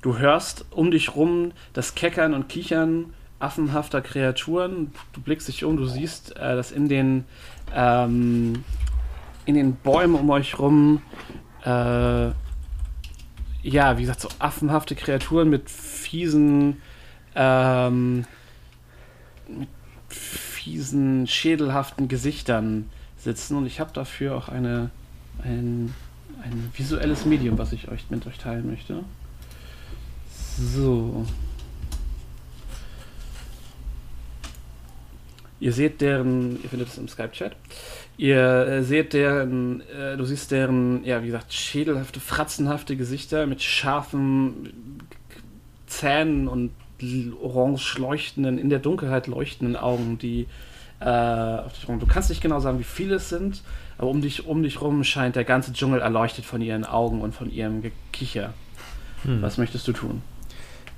du 0.01 0.17
hörst 0.17 0.65
um 0.71 0.89
dich 0.89 1.15
rum 1.15 1.51
das 1.73 1.95
Keckern 1.95 2.33
und 2.33 2.47
Kichern 2.47 3.13
affenhafter 3.39 4.01
Kreaturen. 4.01 4.91
Du 5.13 5.21
blickst 5.21 5.47
dich 5.47 5.63
um, 5.63 5.77
du 5.77 5.85
siehst, 5.85 6.35
äh, 6.37 6.55
dass 6.55 6.71
in 6.71 6.89
den, 6.89 7.25
ähm, 7.73 8.63
in 9.45 9.55
den 9.55 9.75
Bäumen 9.75 10.15
um 10.15 10.29
euch 10.29 10.59
rum, 10.59 11.01
äh, 11.63 12.29
ja, 13.61 13.97
wie 13.97 14.01
gesagt, 14.01 14.21
so 14.21 14.29
affenhafte 14.39 14.95
Kreaturen 14.95 15.49
mit 15.49 15.69
fiesen, 15.69 16.81
ähm, 17.35 18.25
mit 19.47 19.69
fiesen, 20.07 21.27
schädelhaften 21.27 22.07
Gesichtern 22.07 22.89
sitzen. 23.17 23.57
Und 23.57 23.65
ich 23.65 23.79
habe 23.79 23.91
dafür 23.93 24.35
auch 24.35 24.49
eine, 24.49 24.91
ein, 25.43 25.93
ein 26.43 26.71
visuelles 26.75 27.25
Medium, 27.25 27.57
was 27.57 27.73
ich 27.73 27.89
euch 27.89 28.09
mit 28.09 28.25
euch 28.27 28.37
teilen 28.37 28.69
möchte. 28.69 29.03
So. 30.57 31.25
Ihr 35.59 35.73
seht 35.73 36.01
deren, 36.01 36.61
ihr 36.63 36.69
findet 36.69 36.87
es 36.87 36.97
im 36.97 37.07
Skype-Chat. 37.07 37.55
Ihr 38.17 38.67
äh, 38.67 38.83
seht 38.83 39.13
deren, 39.13 39.81
äh, 39.81 40.15
du 40.15 40.23
siehst 40.25 40.51
deren, 40.51 41.03
ja, 41.03 41.21
wie 41.21 41.27
gesagt, 41.27 41.53
schädelhafte, 41.53 42.19
fratzenhafte 42.19 42.95
Gesichter 42.95 43.45
mit 43.45 43.61
scharfen 43.61 44.99
Zähnen 45.87 46.47
und 46.47 46.71
orange 47.41 47.97
leuchtenden, 47.97 48.57
in 48.57 48.69
der 48.69 48.79
Dunkelheit 48.79 49.27
leuchtenden 49.27 49.75
Augen, 49.75 50.17
die 50.17 50.47
äh, 50.99 51.05
auf 51.05 51.73
dich 51.73 51.87
rum. 51.87 51.99
Du 51.99 52.07
kannst 52.07 52.29
nicht 52.29 52.41
genau 52.41 52.59
sagen, 52.59 52.79
wie 52.79 52.83
viele 52.83 53.15
es 53.15 53.29
sind, 53.29 53.63
aber 53.97 54.09
um 54.09 54.21
dich, 54.21 54.45
um 54.45 54.63
dich 54.63 54.81
rum 54.81 55.03
scheint 55.03 55.35
der 55.35 55.45
ganze 55.45 55.71
Dschungel 55.71 56.01
erleuchtet 56.01 56.45
von 56.45 56.61
ihren 56.61 56.85
Augen 56.85 57.21
und 57.21 57.33
von 57.33 57.51
ihrem 57.51 57.81
Gekicher. 57.81 58.53
Hm. 59.23 59.41
Was 59.41 59.57
möchtest 59.57 59.87
du 59.87 59.93
tun? 59.93 60.21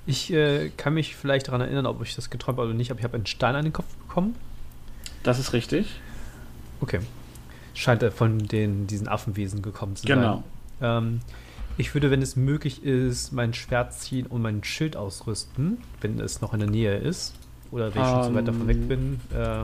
Ich 0.07 0.33
äh, 0.33 0.69
kann 0.75 0.95
mich 0.95 1.15
vielleicht 1.15 1.47
daran 1.47 1.61
erinnern, 1.61 1.85
ob 1.85 2.01
ich 2.01 2.15
das 2.15 2.29
geträumt 2.29 2.57
habe 2.57 2.69
oder 2.69 2.75
nicht, 2.75 2.89
aber 2.89 2.99
ich 2.99 3.03
habe 3.03 3.15
einen 3.15 3.27
Stein 3.27 3.55
an 3.55 3.63
den 3.63 3.73
Kopf 3.73 3.93
bekommen. 3.95 4.35
Das 5.23 5.39
ist 5.39 5.53
richtig. 5.53 5.99
Okay. 6.81 6.99
Scheint 7.73 8.03
er 8.03 8.11
von 8.11 8.39
den, 8.39 8.87
diesen 8.87 9.07
Affenwesen 9.07 9.61
gekommen 9.61 9.95
zu 9.95 10.05
genau. 10.05 10.43
sein. 10.79 11.03
Ähm, 11.03 11.19
ich 11.77 11.93
würde, 11.93 12.11
wenn 12.11 12.21
es 12.21 12.35
möglich 12.35 12.83
ist, 12.83 13.31
mein 13.31 13.53
Schwert 13.53 13.93
ziehen 13.93 14.25
und 14.27 14.41
mein 14.41 14.63
Schild 14.63 14.95
ausrüsten, 14.95 15.77
wenn 16.01 16.19
es 16.19 16.41
noch 16.41 16.53
in 16.53 16.59
der 16.59 16.69
Nähe 16.69 16.97
ist. 16.97 17.33
Oder 17.71 17.93
wenn 17.95 18.01
ich 18.01 18.07
schon 18.07 18.23
so 18.23 18.35
weit 18.35 18.47
davon 18.47 18.67
weg 18.67 18.77
ähm, 18.77 18.87
bin. 18.87 19.21
Äh, 19.33 19.63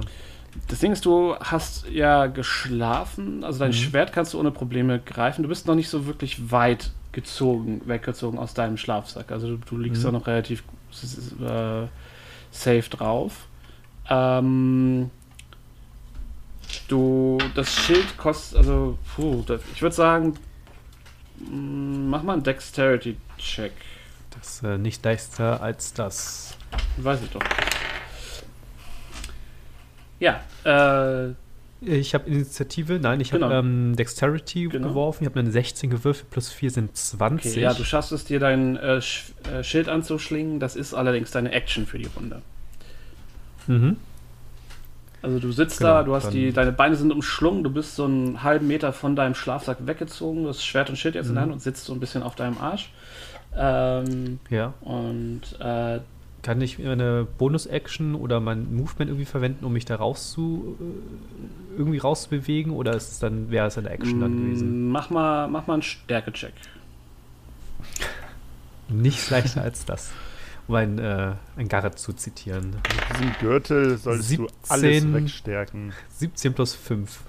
das 0.68 0.80
Ding 0.80 0.92
ist, 0.92 1.06
du 1.06 1.36
hast 1.36 1.88
ja 1.90 2.28
geschlafen, 2.28 3.44
also 3.44 3.60
dein 3.60 3.70
mhm. 3.70 3.76
Schwert 3.76 4.14
kannst 4.14 4.34
du 4.34 4.40
ohne 4.40 4.52
Probleme 4.52 5.00
greifen. 5.00 5.44
Du 5.44 5.50
bist 5.50 5.68
noch 5.68 5.76
nicht 5.76 5.90
so 5.90 6.06
wirklich 6.06 6.52
weit 6.52 6.92
gezogen, 7.12 7.82
weggezogen 7.86 8.40
aus 8.40 8.54
deinem 8.54 8.78
Schlafsack. 8.78 9.32
Also 9.32 9.48
du, 9.50 9.58
du 9.58 9.78
liegst 9.78 10.02
mhm. 10.02 10.06
da 10.06 10.12
noch 10.14 10.28
relativ 10.28 10.64
äh, 11.42 11.88
safe 12.52 12.90
drauf. 12.90 13.48
Ähm, 14.10 15.12
Du, 16.88 17.38
das 17.56 17.74
Schild 17.74 18.18
kostet, 18.18 18.60
also, 18.60 18.98
puh, 19.16 19.44
das, 19.46 19.62
ich 19.74 19.82
würde 19.82 19.96
sagen, 19.96 20.34
mm, 21.40 22.10
mach 22.10 22.24
mal 22.24 22.34
einen 22.34 22.44
Dexterity-Check. 22.44 23.72
Das 24.38 24.56
ist 24.56 24.64
äh, 24.64 24.78
nicht 24.78 25.04
leichter 25.04 25.62
als 25.62 25.94
das. 25.94 26.56
Weiß 26.98 27.20
ich 27.24 27.30
doch. 27.32 27.42
Ja, 30.20 30.42
äh, 30.66 31.34
Ich 31.80 32.16
habe 32.16 32.28
Initiative, 32.28 33.00
nein, 33.00 33.20
ich 33.22 33.34
habe 33.34 33.44
Genau. 33.44 33.60
ähm, 33.60 33.96
Dexterity 33.96 34.68
Genau. 34.68 34.88
geworfen. 34.90 35.24
Ich 35.24 35.30
habe 35.30 35.40
eine 35.40 35.52
16 35.52 35.92
gewürfelt, 35.92 36.30
plus 36.32 36.50
4 36.52 36.72
sind 36.72 36.98
20. 36.98 37.52
Okay, 37.52 37.62
ja, 37.62 37.74
du 37.74 37.84
schaffst 37.84 38.12
es 38.12 38.26
dir 38.26 38.40
dein 38.40 38.78
äh, 38.78 38.98
äh, 38.98 39.64
Schild 39.64 39.88
anzuschlingen. 39.88 40.60
Das 40.60 40.76
ist 40.76 40.96
allerdings 40.96 41.30
deine 41.30 41.52
Action 41.52 41.86
für 41.86 42.00
die 42.00 42.10
Runde. 42.16 42.42
mhm. 43.68 43.98
Also 45.24 45.40
du 45.40 45.52
sitzt 45.52 45.80
Genau, 45.80 45.94
da, 45.94 46.04
du 46.04 46.14
hast 46.16 46.32
die, 46.32 46.54
deine 46.54 46.72
Beine 46.72 46.96
sind 46.96 47.12
umschlungen, 47.12 47.64
du 47.64 47.70
bist 47.72 47.96
so 47.96 48.06
einen 48.06 48.44
halben 48.44 48.68
Meter 48.68 48.94
von 48.94 49.16
deinem 49.16 49.34
Schlafsack 49.36 49.78
weggezogen, 49.88 50.44
du 50.44 50.50
hast 50.50 50.64
Schwert 50.64 50.90
und 50.90 50.96
Schild 50.96 51.16
jetzt 51.16 51.28
in 51.30 51.34
der 51.34 51.42
Mhm. 51.44 51.48
Hand 51.48 51.54
und 51.54 51.62
sitzt 51.62 51.86
so 51.86 51.94
ein 51.94 52.00
bisschen 52.00 52.24
auf 52.24 52.36
deinem 52.36 52.58
Arsch. 52.60 52.92
Ähm, 53.56 54.40
Ja. 54.50 54.74
und 54.82 55.42
äh, 55.60 56.00
Kann 56.44 56.62
ich 56.62 56.80
eine 56.80 57.28
Bonus-Action 57.40 58.14
oder 58.16 58.40
mein 58.40 58.74
Movement 58.76 59.10
irgendwie 59.10 59.26
verwenden, 59.26 59.66
um 59.66 59.74
mich 59.74 59.86
da 59.86 59.96
raus 59.96 60.32
zu, 60.32 60.78
äh, 60.80 61.78
irgendwie 61.80 61.98
rauszubewegen? 61.98 62.72
Oder 62.72 62.94
ist 62.94 63.12
es 63.12 63.20
dann, 63.20 63.50
wäre 63.50 63.68
es 63.68 63.78
eine 63.78 63.90
Action 63.90 64.22
dann 64.22 64.36
gewesen? 64.38 64.78
mm, 64.78 64.92
mach 64.92 65.10
mal, 65.10 65.48
mach 65.48 65.68
mal 65.68 65.74
einen 65.74 65.82
Stärke-Check. 65.82 66.54
Nichts 68.90 69.30
leichter 69.30 69.62
als 69.62 69.86
das. 69.86 70.12
Um 70.68 70.76
ein, 70.76 71.00
äh, 71.00 71.34
ein 71.56 71.68
Garrett 71.70 71.98
zu 71.98 72.12
zitieren. 72.14 72.72
Mit 72.72 73.20
diesem 73.20 73.34
Gürtel 73.40 73.98
solltest 73.98 74.38
du 74.38 74.48
alles 74.68 74.82
17. 75.00 75.14
wegstärken. 75.14 75.94
17 76.10 76.54
plus 76.54 76.76
5. 76.76 77.20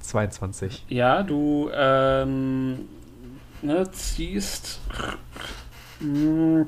22. 0.00 0.84
Ja, 0.88 1.22
du 1.22 1.70
ähm, 1.74 2.88
ne, 3.62 3.90
ziehst. 3.90 4.80
Mm, 6.00 6.62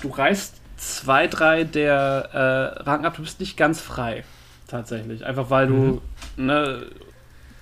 Du 0.00 0.08
reißt 0.10 0.60
zwei, 0.76 1.26
drei 1.28 1.64
der 1.64 2.28
äh, 2.78 2.82
Ranken 2.82 3.06
ab. 3.06 3.16
Du 3.16 3.22
bist 3.22 3.40
nicht 3.40 3.56
ganz 3.56 3.80
frei, 3.80 4.22
tatsächlich. 4.68 5.24
Einfach 5.24 5.48
weil 5.50 5.66
du 5.66 6.02
ne, 6.36 6.86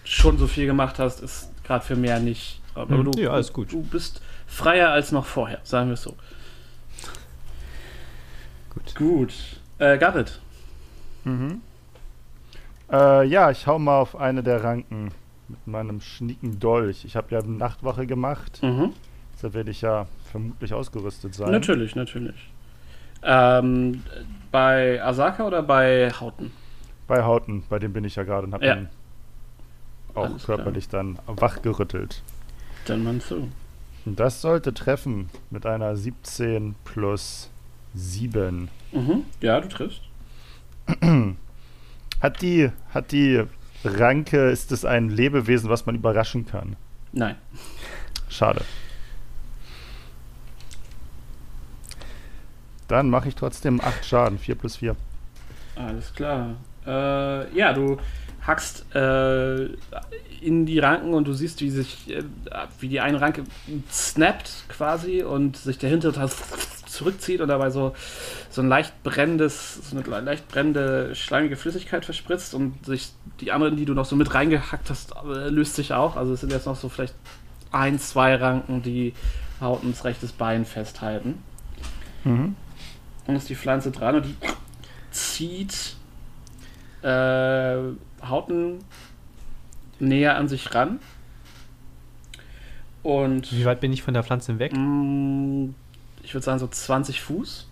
schon 0.04 0.38
so 0.38 0.46
viel 0.48 0.66
gemacht 0.66 0.98
hast, 0.98 1.20
ist 1.22 1.50
gerade 1.64 1.84
für 1.84 1.94
mehr 1.96 2.18
nicht. 2.18 2.60
Aber 2.74 2.96
Mhm. 2.96 3.12
du, 3.12 3.20
Ja, 3.20 3.30
alles 3.30 3.52
gut. 3.52 3.72
du 3.72 3.82
bist 3.82 4.20
freier 4.46 4.90
als 4.90 5.12
noch 5.12 5.24
vorher, 5.26 5.60
sagen 5.62 5.88
wir 5.88 5.94
es 5.94 6.02
so. 6.02 6.16
Gut. 8.74 8.94
Gut. 8.96 9.34
Äh, 9.78 9.98
Garrett. 9.98 10.40
Mhm. 11.24 11.60
Äh, 12.90 13.26
ja, 13.26 13.50
ich 13.50 13.66
hau 13.66 13.78
mal 13.78 13.98
auf 14.00 14.16
eine 14.16 14.42
der 14.42 14.62
Ranken 14.64 15.10
mit 15.48 15.66
meinem 15.66 16.00
schnieken 16.00 16.58
Dolch. 16.60 17.04
Ich 17.04 17.16
habe 17.16 17.34
ja 17.34 17.42
Nachtwache 17.42 18.06
gemacht. 18.06 18.60
Mhm. 18.62 18.92
Da 19.40 19.52
werde 19.54 19.70
ich 19.70 19.80
ja 19.82 20.06
vermutlich 20.30 20.72
ausgerüstet 20.72 21.34
sein. 21.34 21.50
Natürlich, 21.50 21.96
natürlich. 21.96 22.48
Ähm, 23.22 24.02
bei 24.50 25.02
Asaka 25.02 25.46
oder 25.46 25.62
bei 25.62 26.10
Hauten? 26.20 26.52
Bei 27.06 27.22
Hauten, 27.24 27.64
bei 27.68 27.78
dem 27.78 27.92
bin 27.92 28.04
ich 28.04 28.16
ja 28.16 28.22
gerade 28.22 28.46
und 28.46 28.54
habe 28.54 28.64
Ja. 28.64 28.76
ihn 28.76 28.88
auch 30.14 30.24
Alles 30.26 30.44
klar. 30.44 30.56
körperlich 30.58 30.88
dann 30.88 31.18
wachgerüttelt. 31.26 32.22
Dann 32.86 33.02
man 33.04 33.20
so. 33.20 33.48
Und 34.04 34.18
das 34.20 34.40
sollte 34.42 34.74
treffen 34.74 35.30
mit 35.50 35.66
einer 35.66 35.96
17 35.96 36.74
plus 36.84 37.50
7. 37.94 38.68
Mhm. 38.92 39.24
Ja, 39.40 39.60
du 39.60 39.68
triffst. 39.68 40.02
Hat 42.20 42.40
die, 42.40 42.70
hat 42.94 43.10
die 43.10 43.42
Ranke, 43.84 44.50
ist 44.50 44.70
es 44.70 44.84
ein 44.84 45.10
Lebewesen, 45.10 45.68
was 45.68 45.86
man 45.86 45.96
überraschen 45.96 46.46
kann? 46.46 46.76
Nein. 47.10 47.34
Schade. 48.28 48.64
Dann 52.86 53.10
mache 53.10 53.28
ich 53.28 53.34
trotzdem 53.34 53.80
8 53.80 54.04
Schaden, 54.04 54.38
4 54.38 54.54
plus 54.54 54.76
4. 54.76 54.94
Alles 55.74 56.14
klar. 56.14 56.54
Äh, 56.86 57.56
ja, 57.56 57.72
du 57.72 57.96
hackst 58.46 58.84
äh, 58.94 59.66
in 60.40 60.66
die 60.66 60.80
Ranken 60.80 61.14
und 61.14 61.28
du 61.28 61.32
siehst, 61.32 61.60
wie 61.60 61.70
sich, 61.70 62.10
äh, 62.10 62.24
wie 62.80 62.88
die 62.88 63.00
eine 63.00 63.20
Ranke 63.20 63.44
snappt 63.90 64.64
quasi 64.68 65.22
und 65.22 65.56
sich 65.56 65.78
der 65.78 65.90
Hinterteil 65.90 66.28
zurückzieht 66.86 67.40
und 67.40 67.48
dabei 67.48 67.70
so, 67.70 67.94
so 68.50 68.60
ein 68.60 68.68
leicht 68.68 69.02
brennendes, 69.02 69.88
so 69.88 69.96
eine 69.96 70.20
leicht 70.20 70.48
brennende, 70.48 71.14
schleimige 71.14 71.56
Flüssigkeit 71.56 72.04
verspritzt 72.04 72.54
und 72.54 72.84
sich 72.84 73.12
die 73.40 73.52
anderen, 73.52 73.76
die 73.76 73.84
du 73.84 73.94
noch 73.94 74.04
so 74.04 74.16
mit 74.16 74.34
reingehackt 74.34 74.90
hast, 74.90 75.12
äh, 75.24 75.48
löst 75.48 75.76
sich 75.76 75.92
auch. 75.92 76.16
Also 76.16 76.34
es 76.34 76.40
sind 76.40 76.52
jetzt 76.52 76.66
noch 76.66 76.76
so 76.76 76.88
vielleicht 76.88 77.14
ein, 77.70 77.98
zwei 77.98 78.34
Ranken, 78.34 78.82
die 78.82 79.14
Hautens 79.60 80.04
rechtes 80.04 80.32
Bein 80.32 80.66
festhalten. 80.66 81.42
Mhm. 82.24 82.56
Dann 83.26 83.36
ist 83.36 83.48
die 83.48 83.54
Pflanze 83.54 83.92
dran 83.92 84.16
und 84.16 84.26
die 84.26 84.36
zieht 85.12 85.96
äh, 87.02 87.78
Hauten 88.28 88.78
näher 89.98 90.36
an 90.36 90.48
sich 90.48 90.74
ran. 90.74 90.98
Und 93.02 93.52
Wie 93.52 93.64
weit 93.64 93.80
bin 93.80 93.92
ich 93.92 94.02
von 94.02 94.14
der 94.14 94.22
Pflanze 94.22 94.58
weg? 94.58 94.72
mh, 94.72 95.70
ich 96.22 96.34
würde 96.34 96.44
sagen 96.44 96.58
so 96.58 96.68
20 96.68 97.20
Fuß. 97.20 97.68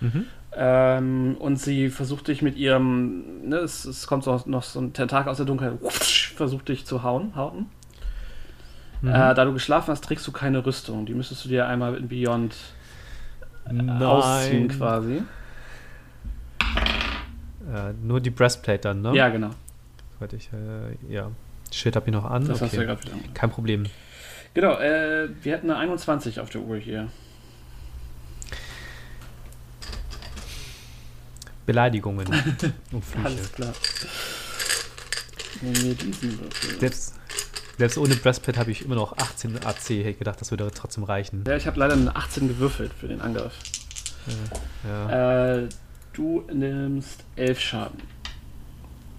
Mhm. 0.00 0.26
Ähm, 0.56 1.36
und 1.38 1.60
sie 1.60 1.88
versucht 1.88 2.28
dich 2.28 2.42
mit 2.42 2.56
ihrem, 2.56 3.48
ne, 3.48 3.56
es, 3.56 3.84
es 3.84 4.06
kommt 4.06 4.24
so 4.24 4.42
noch 4.46 4.62
so 4.62 4.80
ein 4.80 4.92
Tentakel 4.92 5.30
aus 5.30 5.36
der 5.36 5.46
Dunkelheit, 5.46 5.78
versucht 5.92 6.68
dich 6.68 6.84
zu 6.86 7.02
hauen, 7.02 7.36
hauten. 7.36 7.66
Mhm. 9.02 9.08
Äh, 9.10 9.34
da 9.34 9.44
du 9.44 9.52
geschlafen 9.52 9.92
hast, 9.92 10.02
trägst 10.02 10.26
du 10.26 10.32
keine 10.32 10.64
Rüstung. 10.64 11.06
Die 11.06 11.14
müsstest 11.14 11.44
du 11.44 11.48
dir 11.48 11.68
einmal 11.68 11.94
in 11.96 12.08
Beyond 12.08 12.56
ausziehen 14.00 14.68
quasi. 14.68 15.22
Äh, 17.72 17.92
nur 18.02 18.20
die 18.20 18.30
Breastplate 18.30 18.80
dann, 18.80 19.02
ne? 19.02 19.14
Ja, 19.14 19.28
genau. 19.28 19.50
Soweit 20.14 20.32
ich, 20.32 20.50
äh, 20.52 21.12
ja. 21.12 21.30
Schild 21.70 21.96
habe 21.96 22.06
ich 22.06 22.12
noch 22.12 22.24
an. 22.24 22.46
Das 22.46 22.62
hast 22.62 22.72
du 22.72 22.82
ja 22.82 22.92
okay. 22.92 23.02
gerade 23.04 23.20
wieder. 23.20 23.32
Kein 23.34 23.50
Problem. 23.50 23.86
Genau, 24.54 24.74
äh, 24.78 25.28
wir 25.42 25.52
hätten 25.52 25.70
eine 25.70 25.78
21 25.78 26.40
auf 26.40 26.50
der 26.50 26.62
Uhr 26.62 26.76
hier. 26.76 27.08
Beleidigungen 31.66 32.26
und 32.92 33.04
Flüche. 33.04 33.26
Alles 33.26 33.52
klar. 33.52 33.74
Selbst, 36.80 37.14
selbst 37.76 37.98
ohne 37.98 38.14
Breastplate 38.16 38.58
habe 38.58 38.70
ich 38.70 38.84
immer 38.84 38.94
noch 38.94 39.18
18 39.18 39.64
AC. 39.64 39.90
Hätte 39.90 40.14
gedacht, 40.14 40.40
das 40.40 40.50
würde 40.50 40.70
trotzdem 40.74 41.04
reichen. 41.04 41.44
Ja, 41.46 41.56
ich 41.56 41.66
habe 41.66 41.78
leider 41.78 41.92
eine 41.92 42.16
18 42.16 42.48
gewürfelt 42.48 42.92
für 42.94 43.08
den 43.08 43.20
Angriff. 43.20 43.52
Ja. 44.84 45.56
Äh, 45.56 45.68
du 46.18 46.44
nimmst 46.52 47.24
11 47.36 47.60
Schaden. 47.60 48.02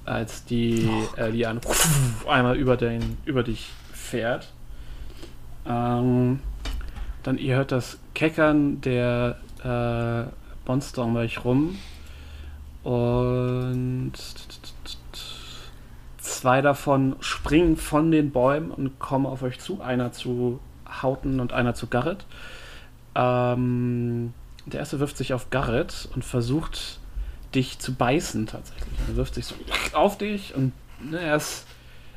Als 0.05 0.43
die 0.45 0.89
Oh 0.89 1.15
äh, 1.17 1.29
Liane 1.29 1.61
einmal 2.27 2.57
über, 2.57 2.77
den, 2.77 3.17
über 3.25 3.43
dich 3.43 3.69
fährt. 3.93 4.51
Ähm, 5.65 6.39
dann 7.23 7.37
ihr 7.37 7.55
hört 7.55 7.71
das 7.71 7.99
Keckern 8.13 8.81
der 8.81 9.37
äh, 9.63 10.67
Monster 10.67 11.03
um 11.03 11.15
euch 11.15 11.45
rum. 11.45 11.77
Und 12.83 14.13
zwei 16.17 16.61
davon 16.61 17.15
springen 17.19 17.77
von 17.77 18.11
den 18.11 18.31
Bäumen 18.31 18.71
und 18.71 18.99
kommen 18.99 19.25
auf 19.25 19.43
euch 19.43 19.59
zu. 19.59 19.81
Einer 19.81 20.11
zu 20.11 20.59
Hauten 21.01 21.39
und 21.39 21.53
einer 21.53 21.75
zu 21.75 21.87
Garrett. 21.87 22.25
Ähm, 23.15 24.33
der 24.73 24.81
erste 24.81 24.99
wirft 24.99 25.17
sich 25.17 25.33
auf 25.33 25.49
Garrett 25.49 26.09
und 26.13 26.23
versucht 26.23 26.99
dich 27.55 27.79
zu 27.79 27.93
beißen 27.95 28.45
tatsächlich. 28.47 28.99
Er 29.07 29.15
wirft 29.15 29.35
sich 29.35 29.45
so 29.45 29.55
auf 29.93 30.17
dich 30.17 30.55
und 30.55 30.73
ne, 31.01 31.19
er, 31.19 31.35
ist, 31.35 31.65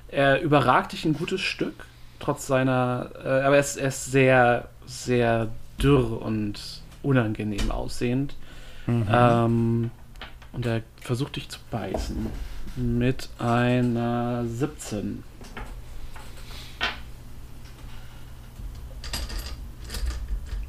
er 0.09 0.41
überragt 0.43 0.93
dich 0.93 1.05
ein 1.05 1.15
gutes 1.15 1.41
Stück, 1.41 1.87
trotz 2.19 2.47
seiner, 2.47 3.11
äh, 3.25 3.43
aber 3.43 3.57
er 3.57 3.61
ist, 3.61 3.77
er 3.77 3.89
ist 3.89 4.07
sehr, 4.07 4.69
sehr 4.87 5.49
dürr 5.83 6.21
und 6.23 6.83
unangenehm 7.03 7.71
aussehend. 7.71 8.35
Ähm, 8.89 9.91
und 10.53 10.67
er 10.67 10.83
versucht 11.01 11.37
dich 11.37 11.49
zu 11.49 11.59
beißen 11.71 12.27
mit 12.77 13.29
einer 13.39 14.45
17. 14.47 15.23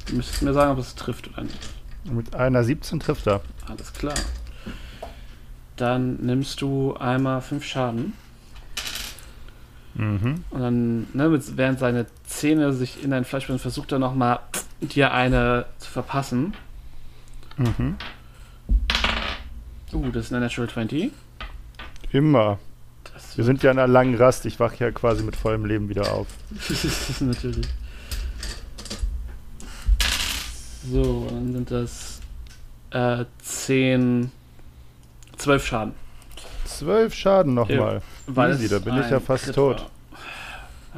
Du 0.06 0.16
müsstest 0.16 0.42
mir 0.42 0.52
sagen, 0.52 0.72
ob 0.72 0.78
es 0.78 0.94
trifft 0.94 1.28
oder 1.28 1.42
nicht. 1.42 1.73
Mit 2.04 2.34
einer 2.34 2.64
17 2.64 3.00
trifft 3.00 3.26
er. 3.26 3.40
Alles 3.66 3.92
klar. 3.92 4.14
Dann 5.76 6.16
nimmst 6.16 6.60
du 6.60 6.94
einmal 6.96 7.40
5 7.40 7.64
Schaden. 7.64 8.12
Mhm. 9.94 10.44
Und 10.50 10.60
dann, 10.60 11.06
ne, 11.12 11.28
mit, 11.28 11.56
während 11.56 11.78
seine 11.78 12.06
Zähne 12.26 12.72
sich 12.72 13.02
in 13.02 13.10
dein 13.10 13.24
Fleisch 13.24 13.46
binden, 13.46 13.60
versucht 13.60 13.92
er 13.92 13.98
nochmal 13.98 14.40
dir 14.80 15.12
eine 15.12 15.66
zu 15.78 15.90
verpassen. 15.90 16.54
Mhm. 17.56 17.96
Uh, 19.92 20.10
das 20.10 20.26
ist 20.26 20.32
eine 20.32 20.40
Natural 20.40 20.68
20. 20.68 21.12
Immer. 22.10 22.58
Das 23.12 23.36
Wir 23.36 23.44
sind 23.44 23.62
ja 23.62 23.70
in 23.70 23.78
einer 23.78 23.86
langen 23.86 24.16
Rast. 24.16 24.44
Ich 24.46 24.58
wache 24.58 24.76
ja 24.78 24.90
quasi 24.90 25.22
mit 25.22 25.36
vollem 25.36 25.64
Leben 25.64 25.88
wieder 25.88 26.12
auf. 26.12 26.26
ist 26.68 27.20
natürlich. 27.20 27.68
So, 30.90 31.26
dann 31.30 31.52
sind 31.52 31.70
das 31.70 32.20
äh, 32.90 33.24
10, 33.42 34.30
12 35.36 35.66
Schaden. 35.66 35.92
Zwölf 36.64 37.14
Schaden 37.14 37.54
nochmal. 37.54 38.02
Weil 38.26 38.52
Easy, 38.52 38.68
da 38.68 38.78
bin 38.78 38.98
ich 38.98 39.10
ja 39.10 39.20
fast 39.20 39.44
Crit 39.44 39.54
tot. 39.54 39.80
war. 39.80 39.90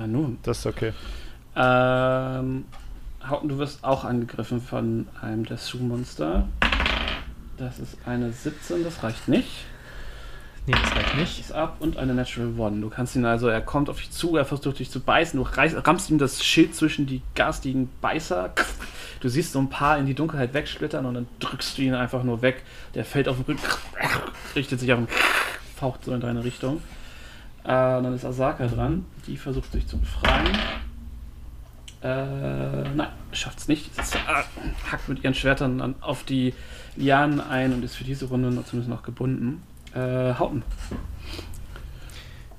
Ah, 0.05 0.07
nun. 0.07 0.39
Das 0.43 0.59
ist 0.59 0.67
okay. 0.67 0.93
Ähm, 1.57 2.65
Hauten, 3.27 3.49
du 3.49 3.59
wirst 3.59 3.83
auch 3.83 4.05
angegriffen 4.05 4.61
von 4.61 5.09
einem 5.21 5.45
der 5.45 5.57
Su-Monster. 5.57 6.47
Das 7.57 7.79
ist 7.79 7.97
eine 8.05 8.33
17, 8.33 8.85
das 8.85 9.03
reicht 9.03 9.29
nicht. 9.29 9.65
Nee, 10.67 10.75
das 10.83 10.97
reicht 10.97 11.15
nicht. 11.17 11.41
Ist 11.41 11.53
ab 11.53 11.77
und 11.79 11.97
eine 11.97 12.13
Natural 12.13 12.53
One. 12.59 12.81
Du 12.81 12.91
kannst 12.91 13.15
ihn 13.15 13.25
also, 13.25 13.47
er 13.47 13.61
kommt 13.61 13.89
auf 13.89 13.99
dich 13.99 14.11
zu, 14.11 14.37
er 14.37 14.45
versucht 14.45 14.81
dich 14.81 14.91
zu 14.91 14.99
beißen. 15.01 15.39
Du 15.39 15.47
reiß, 15.49 15.77
rammst 15.87 16.11
ihm 16.11 16.19
das 16.19 16.45
Schild 16.45 16.75
zwischen 16.75 17.07
die 17.07 17.23
garstigen 17.35 17.89
Beißer. 18.01 18.53
Du 19.21 19.31
siehst 19.31 19.55
so 19.55 19.59
ein 19.59 19.71
paar 19.71 19.97
in 19.97 20.05
die 20.05 20.13
Dunkelheit 20.13 20.53
wegsplittern 20.53 21.07
und 21.07 21.15
dann 21.15 21.27
drückst 21.41 21.79
du 21.79 21.83
ihn 21.83 21.95
einfach 21.95 22.23
nur 22.23 22.43
weg. 22.43 22.63
Der 22.95 23.03
fällt 23.03 23.29
auf 23.29 23.37
den 23.37 23.47
Rücken, 23.47 23.63
richtet 24.55 24.79
sich 24.79 24.93
auf 24.93 24.99
den 24.99 25.09
faucht 25.77 26.05
so 26.05 26.13
in 26.13 26.21
deine 26.21 26.45
Richtung. 26.45 26.83
Äh, 27.65 27.69
dann 27.69 28.15
ist 28.15 28.27
Asaka 28.27 28.67
dran. 28.67 29.07
Die 29.27 29.39
versucht 29.39 29.73
sich 29.73 29.87
zu 29.87 29.97
befreien. 29.99 30.55
Äh, 32.03 32.89
nein, 32.95 33.09
schafft's 33.33 33.69
nicht. 33.69 33.91
Sie 34.05 34.19
äh, 34.19 34.93
hackt 34.93 35.09
mit 35.09 35.25
ihren 35.25 35.35
Schwertern 35.35 35.95
auf 36.03 36.23
die 36.25 36.53
Lianen 36.95 37.41
ein 37.41 37.73
und 37.73 37.83
ist 37.85 37.97
für 37.97 38.05
diese 38.05 38.27
Runde 38.27 38.51
zumindest 38.65 38.91
noch 38.91 39.03
gebunden. 39.03 39.63
Äh, 39.97 40.35
Hauten. 40.39 40.63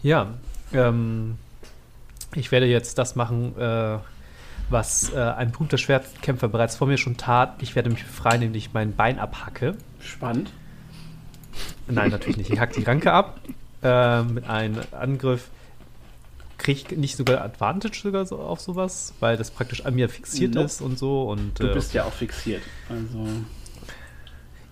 Ja, 0.02 0.34
ähm, 0.74 1.38
ich 2.34 2.52
werde 2.52 2.66
jetzt 2.66 2.98
das 2.98 3.16
machen, 3.16 3.58
äh, 3.60 3.98
was 4.70 5.12
äh, 5.14 5.20
ein 5.20 5.52
berühmter 5.52 5.78
Schwertkämpfer 5.78 6.48
bereits 6.48 6.76
vor 6.76 6.88
mir 6.88 6.98
schon 6.98 7.18
tat. 7.18 7.56
Ich 7.62 7.76
werde 7.76 7.90
mich 7.90 8.04
befreien, 8.04 8.42
indem 8.42 8.56
ich 8.56 8.74
mein 8.74 8.96
Bein 8.96 9.20
abhacke. 9.20 9.76
Spannend. 10.00 10.52
Nein, 11.88 12.12
natürlich 12.12 12.38
nicht. 12.38 12.52
Ich 12.52 12.60
hacke 12.60 12.80
die 12.80 12.84
Ranke 12.84 13.12
ab 13.12 13.40
äh, 13.82 14.24
mit 14.24 14.50
einem 14.50 14.82
Angriff. 14.92 15.50
Kriege 16.58 16.82
ich 16.92 16.98
nicht 16.98 17.18
sogar 17.18 17.42
Advantage 17.42 18.00
sogar 18.02 18.26
so 18.26 18.40
auf 18.40 18.60
sowas, 18.60 19.14
weil 19.20 19.38
das 19.38 19.52
praktisch 19.52 19.86
an 19.86 19.94
mir 19.96 20.10
fixiert 20.10 20.56
Nope. 20.56 20.66
ist 20.66 20.82
und 20.82 20.98
so. 20.98 21.24
Und, 21.30 21.60
Du 21.60 21.70
äh, 21.70 21.74
bist 21.74 21.94
ja 21.94 22.04
auch 22.06 22.14
fixiert. 22.14 22.64
Also, 22.90 23.28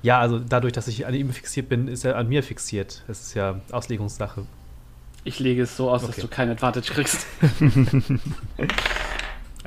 Ja, 0.06 0.20
also 0.20 0.38
dadurch, 0.38 0.72
dass 0.74 0.88
ich 0.88 1.08
an 1.08 1.16
ihm 1.16 1.32
fixiert 1.34 1.68
bin, 1.68 1.88
ist 1.88 2.06
er 2.06 2.16
an 2.16 2.30
mir 2.30 2.44
fixiert. 2.44 3.02
Das 3.08 3.22
ist 3.22 3.34
ja 3.34 3.60
Auslegungssache. 3.72 4.46
ich 5.24 5.40
lege 5.40 5.64
es 5.64 5.76
so 5.76 5.90
aus, 5.90 6.02
dass 6.02 6.12
Okay. 6.12 6.22
du 6.22 6.28
kein 6.28 6.50
Advantage 6.52 6.94
kriegst. 6.94 7.26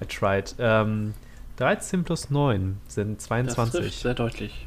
I 0.01 0.07
tried. 0.07 0.55
Ähm, 0.61 1.15
13 1.57 2.05
plus 2.05 2.31
9 2.31 2.77
sind 2.87 3.17
Das 3.19 3.25
22. 3.25 3.81
trifft 3.81 4.01
sehr 4.01 4.15
deutlich. 4.15 4.67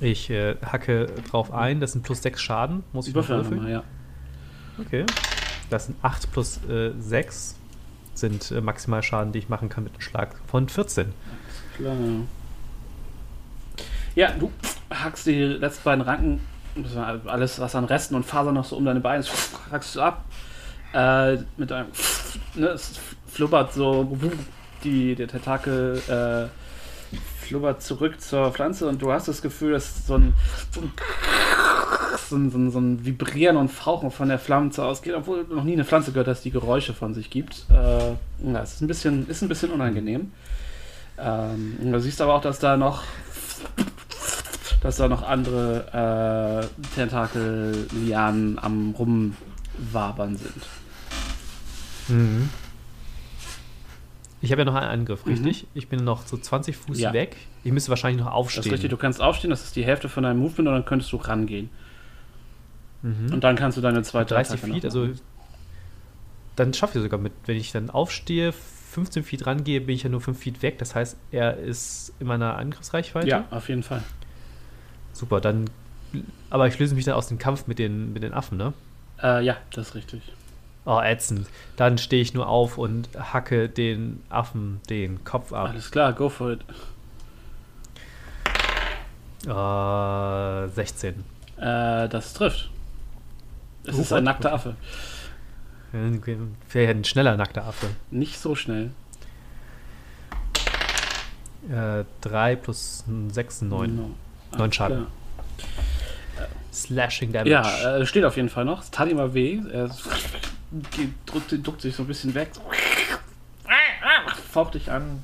Ich 0.00 0.30
äh, 0.30 0.54
hacke 0.64 1.06
drauf 1.28 1.52
ein, 1.52 1.80
das 1.80 1.90
sind 1.92 2.04
plus 2.04 2.22
6 2.22 2.40
Schaden. 2.40 2.84
Muss 2.92 3.08
ich 3.08 3.14
würfeln? 3.14 3.42
nochmal, 3.42 3.68
ja. 3.70 3.82
Okay. 4.78 5.04
Das 5.70 5.86
sind 5.86 5.96
8 6.02 6.30
plus 6.30 6.60
äh, 6.68 6.92
6 6.96 7.56
sind 8.14 8.52
äh, 8.52 8.60
Maximalschaden, 8.60 9.32
die 9.32 9.40
ich 9.40 9.48
machen 9.48 9.68
kann 9.68 9.82
mit 9.82 9.94
einem 9.94 10.00
Schlag 10.02 10.36
von 10.46 10.68
14. 10.68 11.12
Klar. 11.76 11.96
Ja, 14.18 14.32
du 14.32 14.50
hackst 14.90 15.26
die 15.26 15.44
letzten 15.44 15.84
beiden 15.84 16.02
Ranken, 16.02 16.40
alles 17.26 17.60
was 17.60 17.76
an 17.76 17.84
Resten 17.84 18.16
und 18.16 18.26
Fasern 18.26 18.52
noch 18.52 18.64
so 18.64 18.76
um 18.76 18.84
deine 18.84 18.98
Beine 18.98 19.20
ist, 19.20 19.30
hackst 19.70 19.94
du 19.94 20.00
ab. 20.00 20.24
Äh, 20.92 21.36
mit 21.56 21.70
einem, 21.70 21.86
ne, 22.56 22.66
es 22.66 22.98
flubbert 23.28 23.72
so, 23.72 24.18
die, 24.82 25.14
der 25.14 25.28
Tentakel 25.28 26.02
äh, 26.08 27.16
flubbert 27.46 27.80
zurück 27.80 28.20
zur 28.20 28.50
Pflanze 28.50 28.88
und 28.88 29.00
du 29.00 29.12
hast 29.12 29.28
das 29.28 29.40
Gefühl, 29.40 29.74
dass 29.74 30.04
so 30.08 30.16
ein, 30.16 30.34
so 30.72 30.80
ein, 30.80 32.50
so 32.50 32.58
ein, 32.58 32.70
so 32.72 32.80
ein, 32.80 33.04
Vibrieren 33.04 33.56
und 33.56 33.68
Fauchen 33.68 34.10
von 34.10 34.30
der 34.30 34.40
Pflanze 34.40 34.84
ausgeht, 34.84 35.14
obwohl 35.14 35.44
noch 35.44 35.62
nie 35.62 35.74
eine 35.74 35.84
Pflanze 35.84 36.10
gehört 36.10 36.26
hast, 36.26 36.44
die 36.44 36.50
Geräusche 36.50 36.92
von 36.92 37.14
sich 37.14 37.30
gibt. 37.30 37.66
Äh, 37.70 38.14
ja, 38.52 38.62
es 38.64 38.72
ist 38.72 38.80
ein 38.80 38.88
bisschen, 38.88 39.28
ist 39.28 39.42
ein 39.42 39.48
bisschen 39.48 39.70
unangenehm. 39.70 40.32
Ähm, 41.20 41.76
du 41.80 42.00
siehst 42.00 42.20
aber 42.20 42.34
auch, 42.34 42.42
dass 42.42 42.58
da 42.58 42.76
noch 42.76 43.04
dass 44.80 44.96
da 44.96 45.08
noch 45.08 45.22
andere 45.22 46.68
äh, 46.72 46.94
Tentakel-Lianen 46.94 48.58
am 48.58 48.90
Rumwabern 48.96 50.36
sind. 50.36 50.66
Mhm. 52.08 52.48
Ich 54.40 54.52
habe 54.52 54.60
ja 54.62 54.64
noch 54.64 54.76
einen 54.76 54.88
Angriff, 54.88 55.26
Mhm. 55.26 55.32
richtig? 55.32 55.66
Ich 55.74 55.88
bin 55.88 56.04
noch 56.04 56.24
so 56.26 56.36
20 56.36 56.76
Fuß 56.76 56.98
Ja. 57.00 57.12
weg. 57.12 57.36
Ich 57.64 57.72
müsste 57.72 57.90
wahrscheinlich 57.90 58.20
noch 58.20 58.26
Das 58.30 58.34
aufstehen. 58.34 58.64
ist 58.66 58.72
richtig, 58.72 58.90
du 58.90 58.96
kannst 58.96 59.20
aufstehen, 59.20 59.50
das 59.50 59.64
ist 59.64 59.74
die 59.74 59.84
Hälfte 59.84 60.08
von 60.08 60.22
deinem 60.22 60.38
Movement 60.38 60.68
und 60.68 60.74
dann 60.74 60.84
könntest 60.84 61.10
du 61.12 61.16
rangehen. 61.16 61.70
Mhm. 63.02 63.32
Und 63.32 63.42
dann 63.44 63.56
kannst 63.56 63.76
du 63.76 63.80
deine 63.82 64.02
zweite 64.02 64.34
30 64.34 64.54
Attacke 64.54 64.68
noch 64.68 64.74
Feet, 64.76 64.84
also 64.84 65.08
dann 66.56 66.72
schaffe 66.74 66.98
ich 66.98 67.02
sogar 67.04 67.20
mit. 67.20 67.32
Wenn 67.46 67.56
ich 67.56 67.70
dann 67.72 67.90
aufstehe, 67.90 68.52
15 68.52 69.22
Feet 69.22 69.46
rangehe, 69.46 69.80
bin 69.80 69.94
ich 69.94 70.02
ja 70.04 70.08
nur 70.08 70.20
5 70.20 70.38
Feet 70.38 70.62
weg. 70.62 70.78
Das 70.78 70.94
heißt, 70.94 71.16
er 71.30 71.56
ist 71.58 72.12
in 72.20 72.26
meiner 72.26 72.56
Angriffsreichweite. 72.56 73.28
Ja, 73.28 73.44
auf 73.50 73.68
jeden 73.68 73.82
Fall. 73.84 74.02
Super, 75.18 75.40
dann. 75.40 75.68
Aber 76.48 76.68
ich 76.68 76.78
löse 76.78 76.94
mich 76.94 77.04
dann 77.04 77.14
aus 77.14 77.26
dem 77.26 77.38
Kampf 77.38 77.66
mit 77.66 77.80
den, 77.80 78.12
mit 78.12 78.22
den 78.22 78.32
Affen, 78.32 78.56
ne? 78.56 78.72
Äh, 79.20 79.44
ja, 79.44 79.56
das 79.72 79.88
ist 79.88 79.94
richtig. 79.96 80.22
Oh, 80.84 81.00
ätzend. 81.02 81.48
Dann 81.76 81.98
stehe 81.98 82.22
ich 82.22 82.34
nur 82.34 82.48
auf 82.48 82.78
und 82.78 83.08
hacke 83.18 83.68
den 83.68 84.22
Affen 84.30 84.80
den 84.88 85.24
Kopf 85.24 85.52
ab. 85.52 85.70
Alles 85.70 85.90
klar, 85.90 86.12
go 86.12 86.28
for 86.28 86.52
it. 86.52 86.60
Äh, 89.44 90.68
16. 90.68 91.24
Äh, 91.56 92.08
das 92.08 92.32
trifft. 92.34 92.70
Es 93.84 93.98
Oh, 93.98 94.02
ist 94.02 94.12
ein 94.12 94.24
nackter 94.24 94.52
Affe. 94.52 94.76
Ja 95.92 96.00
ein 96.90 97.04
schneller 97.04 97.36
nackter 97.36 97.64
Affe. 97.66 97.86
Nicht 98.10 98.38
so 98.38 98.54
schnell. 98.54 98.90
Äh, 101.68 102.04
3 102.20 102.56
plus 102.56 103.04
6, 103.30 103.62
9. 103.62 103.96
No. 103.96 104.10
Neun 104.52 104.60
Alles 104.62 104.74
Schaden. 104.74 105.06
Slashing 106.72 107.32
Damage. 107.32 107.50
Ja, 107.50 107.96
äh, 107.98 108.06
steht 108.06 108.24
auf 108.24 108.36
jeden 108.36 108.48
Fall 108.48 108.64
noch. 108.64 108.82
Es 108.82 108.90
tat 108.90 109.08
ihm 109.08 109.16
mal 109.16 109.34
weh. 109.34 109.60
Er 109.72 109.90
drückt, 111.26 111.66
drückt 111.66 111.80
sich 111.80 111.96
so 111.96 112.04
ein 112.04 112.06
bisschen 112.06 112.34
weg. 112.34 112.50
Faucht 114.50 114.74
dich 114.74 114.90
an. 114.90 115.22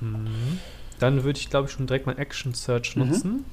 Mhm. 0.00 0.58
Dann 0.98 1.24
würde 1.24 1.38
ich, 1.38 1.50
glaube 1.50 1.68
ich, 1.68 1.74
schon 1.74 1.86
direkt 1.86 2.06
mein 2.06 2.18
Action 2.18 2.54
Search 2.54 2.96
Mhm. 2.96 3.08
nutzen 3.08 3.44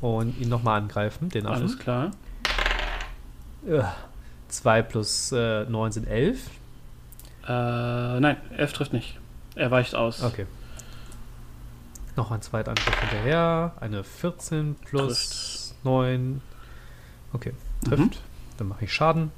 und 0.00 0.38
ihn 0.40 0.48
nochmal 0.48 0.80
angreifen, 0.80 1.28
den 1.28 1.46
Alles 1.46 1.72
Affen. 1.72 1.78
klar. 1.78 2.10
2 4.48 4.82
plus 4.82 5.32
äh, 5.32 5.64
9 5.64 5.92
sind 5.92 6.06
11. 6.08 6.38
Äh, 7.46 8.20
nein, 8.20 8.36
elf 8.56 8.72
trifft 8.72 8.92
nicht. 8.92 9.18
Er 9.54 9.70
weicht 9.70 9.94
aus. 9.94 10.22
Okay. 10.22 10.46
Noch 12.20 12.32
ein 12.32 12.42
zweiter 12.42 12.72
Angriff 12.72 13.00
hinterher. 13.00 13.72
Eine 13.80 14.04
14 14.04 14.74
plus 14.74 15.74
9. 15.84 16.42
Okay, 17.32 17.54
trifft. 17.82 17.98
Mhm. 17.98 18.10
Dann 18.58 18.68
mache 18.68 18.84
ich 18.84 18.92
Schaden. 18.92 19.32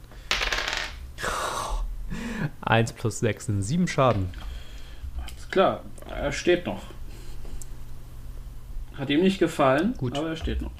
1 2.62 2.94
plus 2.94 3.20
6 3.20 3.46
sind 3.46 3.62
7 3.62 3.86
Schaden. 3.86 4.30
Alles 5.16 5.48
klar. 5.48 5.84
Er 6.10 6.32
steht 6.32 6.66
noch. 6.66 6.82
Hat 8.94 9.10
ihm 9.10 9.20
nicht 9.22 9.38
gefallen, 9.38 9.94
Gut. 9.96 10.18
aber 10.18 10.30
er 10.30 10.36
steht 10.36 10.60
noch. 10.60 10.72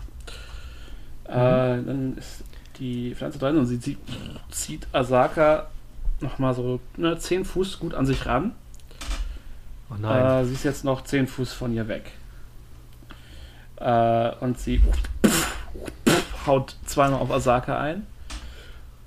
Äh, 1.27 1.85
dann 1.85 2.17
ist 2.17 2.43
die 2.81 3.15
Pflanze 3.15 3.39
dran 3.39 3.57
und 3.57 3.67
sie 3.67 3.79
zieht, 3.79 3.99
zieht 4.51 4.89
Asaka 4.93 5.69
nochmal 6.19 6.53
so 6.53 6.81
ne, 6.97 7.17
10 7.17 7.45
Fuß 7.45 7.79
gut 7.79 7.95
an 7.95 8.07
sich 8.07 8.27
ran. 8.27 8.57
Oh 9.93 9.97
nein. 9.99 10.43
Äh, 10.43 10.45
sie 10.47 10.55
ist 10.55 10.65
jetzt 10.65 10.85
noch 10.85 11.05
10 11.05 11.27
Fuß 11.27 11.53
von 11.53 11.75
ihr 11.75 11.87
weg. 11.89 12.13
Äh, 13.77 14.31
und 14.41 14.59
sie 14.59 14.81
haut 16.47 16.77
zweimal 16.87 17.21
auf 17.21 17.31
Asaka 17.31 17.79
ein. 17.81 18.07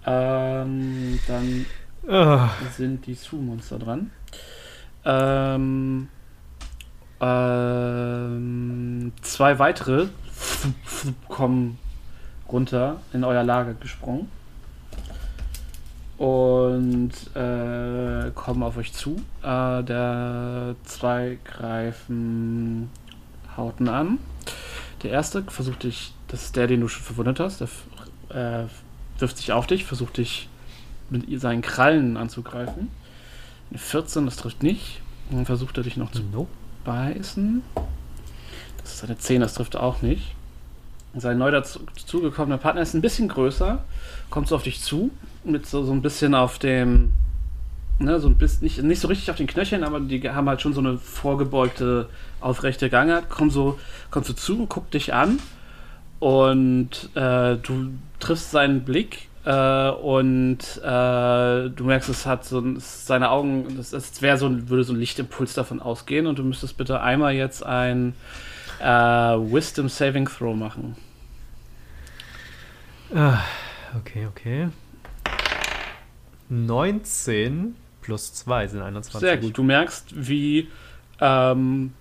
Ähm, 0.05 1.19
dann 1.27 1.65
Ah, 2.07 2.49
sind 2.75 3.07
die 3.07 3.15
Su-Monster 3.15 3.79
dran. 3.79 4.11
Ähm, 5.05 6.07
ähm, 7.19 9.11
zwei 9.21 9.57
weitere 9.57 10.07
kommen 11.29 11.79
runter 12.51 13.01
in 13.11 13.23
euer 13.23 13.43
Lager 13.43 13.73
gesprungen 13.73 14.29
und 16.17 17.11
äh, 17.35 18.31
kommen 18.33 18.63
auf 18.63 18.77
euch 18.77 18.93
zu. 18.93 19.17
Äh, 19.43 19.83
der 19.83 20.75
zwei 20.83 21.37
greifen 21.43 22.89
Hauten 23.57 23.89
an. 23.89 24.19
Der 25.03 25.11
erste 25.11 25.43
versucht 25.43 25.83
dich, 25.83 26.13
das 26.27 26.45
ist 26.45 26.55
der, 26.55 26.67
den 26.67 26.81
du 26.81 26.87
schon 26.87 27.03
verwundet 27.03 27.39
hast, 27.39 27.61
der 27.61 27.67
äh, 28.29 28.67
wirft 29.19 29.37
sich 29.37 29.51
auf 29.51 29.67
dich, 29.67 29.85
versucht 29.85 30.17
dich 30.17 30.49
mit 31.09 31.39
seinen 31.39 31.61
Krallen 31.61 32.17
anzugreifen. 32.17 32.89
Eine 33.69 33.79
14, 33.79 34.25
das 34.25 34.37
trifft 34.37 34.63
nicht. 34.63 35.01
Und 35.29 35.37
dann 35.37 35.45
versucht 35.45 35.77
er 35.77 35.83
dich 35.83 35.97
noch 35.97 36.11
zu 36.11 36.21
nope. 36.23 36.49
beißen. 36.83 37.61
Das 38.81 38.93
ist 38.93 39.03
eine 39.03 39.17
10, 39.17 39.41
das 39.41 39.55
trifft 39.55 39.75
auch 39.75 40.01
nicht. 40.01 40.35
sein 41.15 41.37
neu 41.37 41.51
dazugekommener 41.51 42.57
Partner 42.57 42.81
ist 42.81 42.93
ein 42.93 43.01
bisschen 43.01 43.27
größer, 43.27 43.83
kommt 44.29 44.47
so 44.47 44.55
auf 44.55 44.63
dich 44.63 44.81
zu, 44.81 45.09
mit 45.45 45.65
so, 45.65 45.83
so 45.83 45.91
ein 45.91 46.01
bisschen 46.01 46.35
auf 46.35 46.59
dem, 46.59 47.13
ne, 47.99 48.19
so 48.19 48.27
ein 48.27 48.37
bisschen, 48.37 48.63
nicht, 48.63 48.81
nicht 48.81 48.99
so 48.99 49.07
richtig 49.07 49.29
auf 49.29 49.37
den 49.37 49.47
Knöcheln, 49.47 49.83
aber 49.83 49.99
die 49.99 50.29
haben 50.29 50.49
halt 50.49 50.61
schon 50.61 50.73
so 50.73 50.81
eine 50.81 50.97
vorgebeugte, 50.97 52.09
aufrechte 52.41 52.89
Gangart, 52.89 53.29
kommt 53.29 53.51
so, 53.51 53.79
kommt 54.11 54.25
so 54.25 54.33
zu, 54.33 54.65
guckt 54.65 54.93
dich 54.93 55.13
an 55.13 55.39
und 56.19 57.09
äh, 57.15 57.57
du 57.57 57.91
triffst 58.19 58.51
seinen 58.51 58.83
Blick 58.83 59.27
äh, 59.45 59.89
und 59.89 60.59
äh, 60.83 61.69
du 61.69 61.83
merkst, 61.83 62.09
es 62.09 62.25
hat 62.25 62.45
so 62.45 62.63
seine 62.77 63.29
Augen, 63.29 63.77
es 63.79 64.21
wäre 64.21 64.37
so 64.37 64.69
würde 64.69 64.83
so 64.83 64.93
ein 64.93 64.99
Lichtimpuls 64.99 65.53
davon 65.53 65.81
ausgehen 65.81 66.27
und 66.27 66.39
du 66.39 66.43
müsstest 66.43 66.77
bitte 66.77 67.01
einmal 67.01 67.33
jetzt 67.33 67.65
ein 67.65 68.13
äh, 68.79 68.85
Wisdom 68.85 69.89
Saving 69.89 70.27
Throw 70.27 70.55
machen. 70.55 70.95
Ah, 73.13 73.39
okay, 73.97 74.27
okay. 74.27 74.69
19 76.49 77.75
plus 78.01 78.33
2 78.33 78.67
sind 78.67 78.81
21. 78.81 79.19
Sehr 79.19 79.37
gut. 79.37 79.57
Du 79.57 79.63
merkst, 79.63 80.13
wie 80.15 80.69
ähm, 81.19 81.93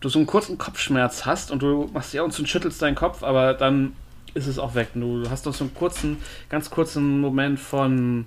du 0.00 0.08
so 0.08 0.18
einen 0.18 0.26
kurzen 0.26 0.58
Kopfschmerz 0.58 1.26
hast 1.26 1.50
und 1.50 1.62
du 1.62 1.88
machst 1.92 2.12
ja 2.14 2.22
und 2.22 2.34
schüttelst 2.34 2.82
deinen 2.82 2.96
Kopf, 2.96 3.22
aber 3.22 3.54
dann 3.54 3.92
ist 4.34 4.46
es 4.46 4.58
auch 4.58 4.74
weg. 4.74 4.88
Du 4.94 5.28
hast 5.28 5.46
noch 5.46 5.54
so 5.54 5.64
einen 5.64 5.74
kurzen, 5.74 6.18
ganz 6.48 6.70
kurzen 6.70 7.20
Moment 7.20 7.60
von 7.60 8.26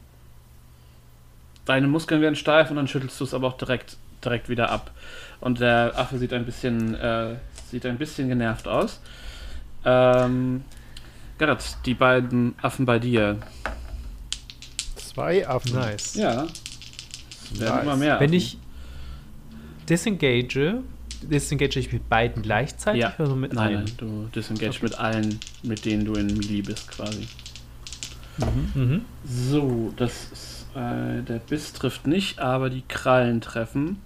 deine 1.66 1.88
Muskeln 1.88 2.22
werden 2.22 2.36
steif 2.36 2.70
und 2.70 2.76
dann 2.76 2.88
schüttelst 2.88 3.20
du 3.20 3.24
es 3.24 3.34
aber 3.34 3.48
auch 3.48 3.58
direkt, 3.58 3.98
direkt 4.24 4.50
wieder 4.50 4.70
ab. 4.70 4.92
Und 5.40 5.60
der 5.60 5.98
Affe 5.98 6.18
sieht 6.18 6.34
ein 6.34 6.46
bisschen, 6.46 6.96
äh, 6.96 7.36
sieht 7.70 7.86
ein 7.86 7.98
bisschen 7.98 8.30
genervt 8.30 8.68
aus. 8.68 9.02
Ähm, 9.86 10.64
Gerrit, 11.38 11.78
die 11.86 11.94
beiden 11.94 12.56
Affen 12.62 12.86
bei 12.86 13.00
dir. 13.00 13.38
Zwei 15.14 15.48
Affen. 15.48 15.74
Nice. 15.76 16.16
Ja. 16.16 16.48
Es 17.54 17.60
werden 17.60 17.76
Nice. 17.76 17.84
immer 17.84 17.96
mehr. 17.98 18.20
Wenn 18.20 18.30
Affen. 18.30 18.34
ich 18.34 18.58
disengage, 19.90 20.82
disengage 21.22 21.80
ich 21.80 21.92
mit 21.94 22.08
beiden 22.10 22.42
gleichzeitig 22.42 23.02
Ja. 23.02 23.14
oder 23.20 23.36
mit 23.36 23.54
Nein, 23.54 23.68
einem? 23.68 23.86
nein, 23.86 23.94
du 23.98 24.30
disengage 24.36 24.80
mit 24.82 24.98
allen, 24.98 25.40
mit 25.64 25.86
denen 25.86 26.06
du 26.06 26.14
in 26.14 26.28
Melee 26.28 26.62
bist, 26.62 26.90
quasi. 26.92 27.28
Mhm. 28.74 29.06
So, 29.26 29.94
das 29.96 30.30
ist, 30.32 30.66
äh, 30.76 31.22
der 31.22 31.38
Biss 31.40 31.72
trifft 31.74 32.08
nicht, 32.08 32.40
aber 32.40 32.70
die 32.72 32.84
Krallen 32.88 33.42
treffen. 33.42 34.02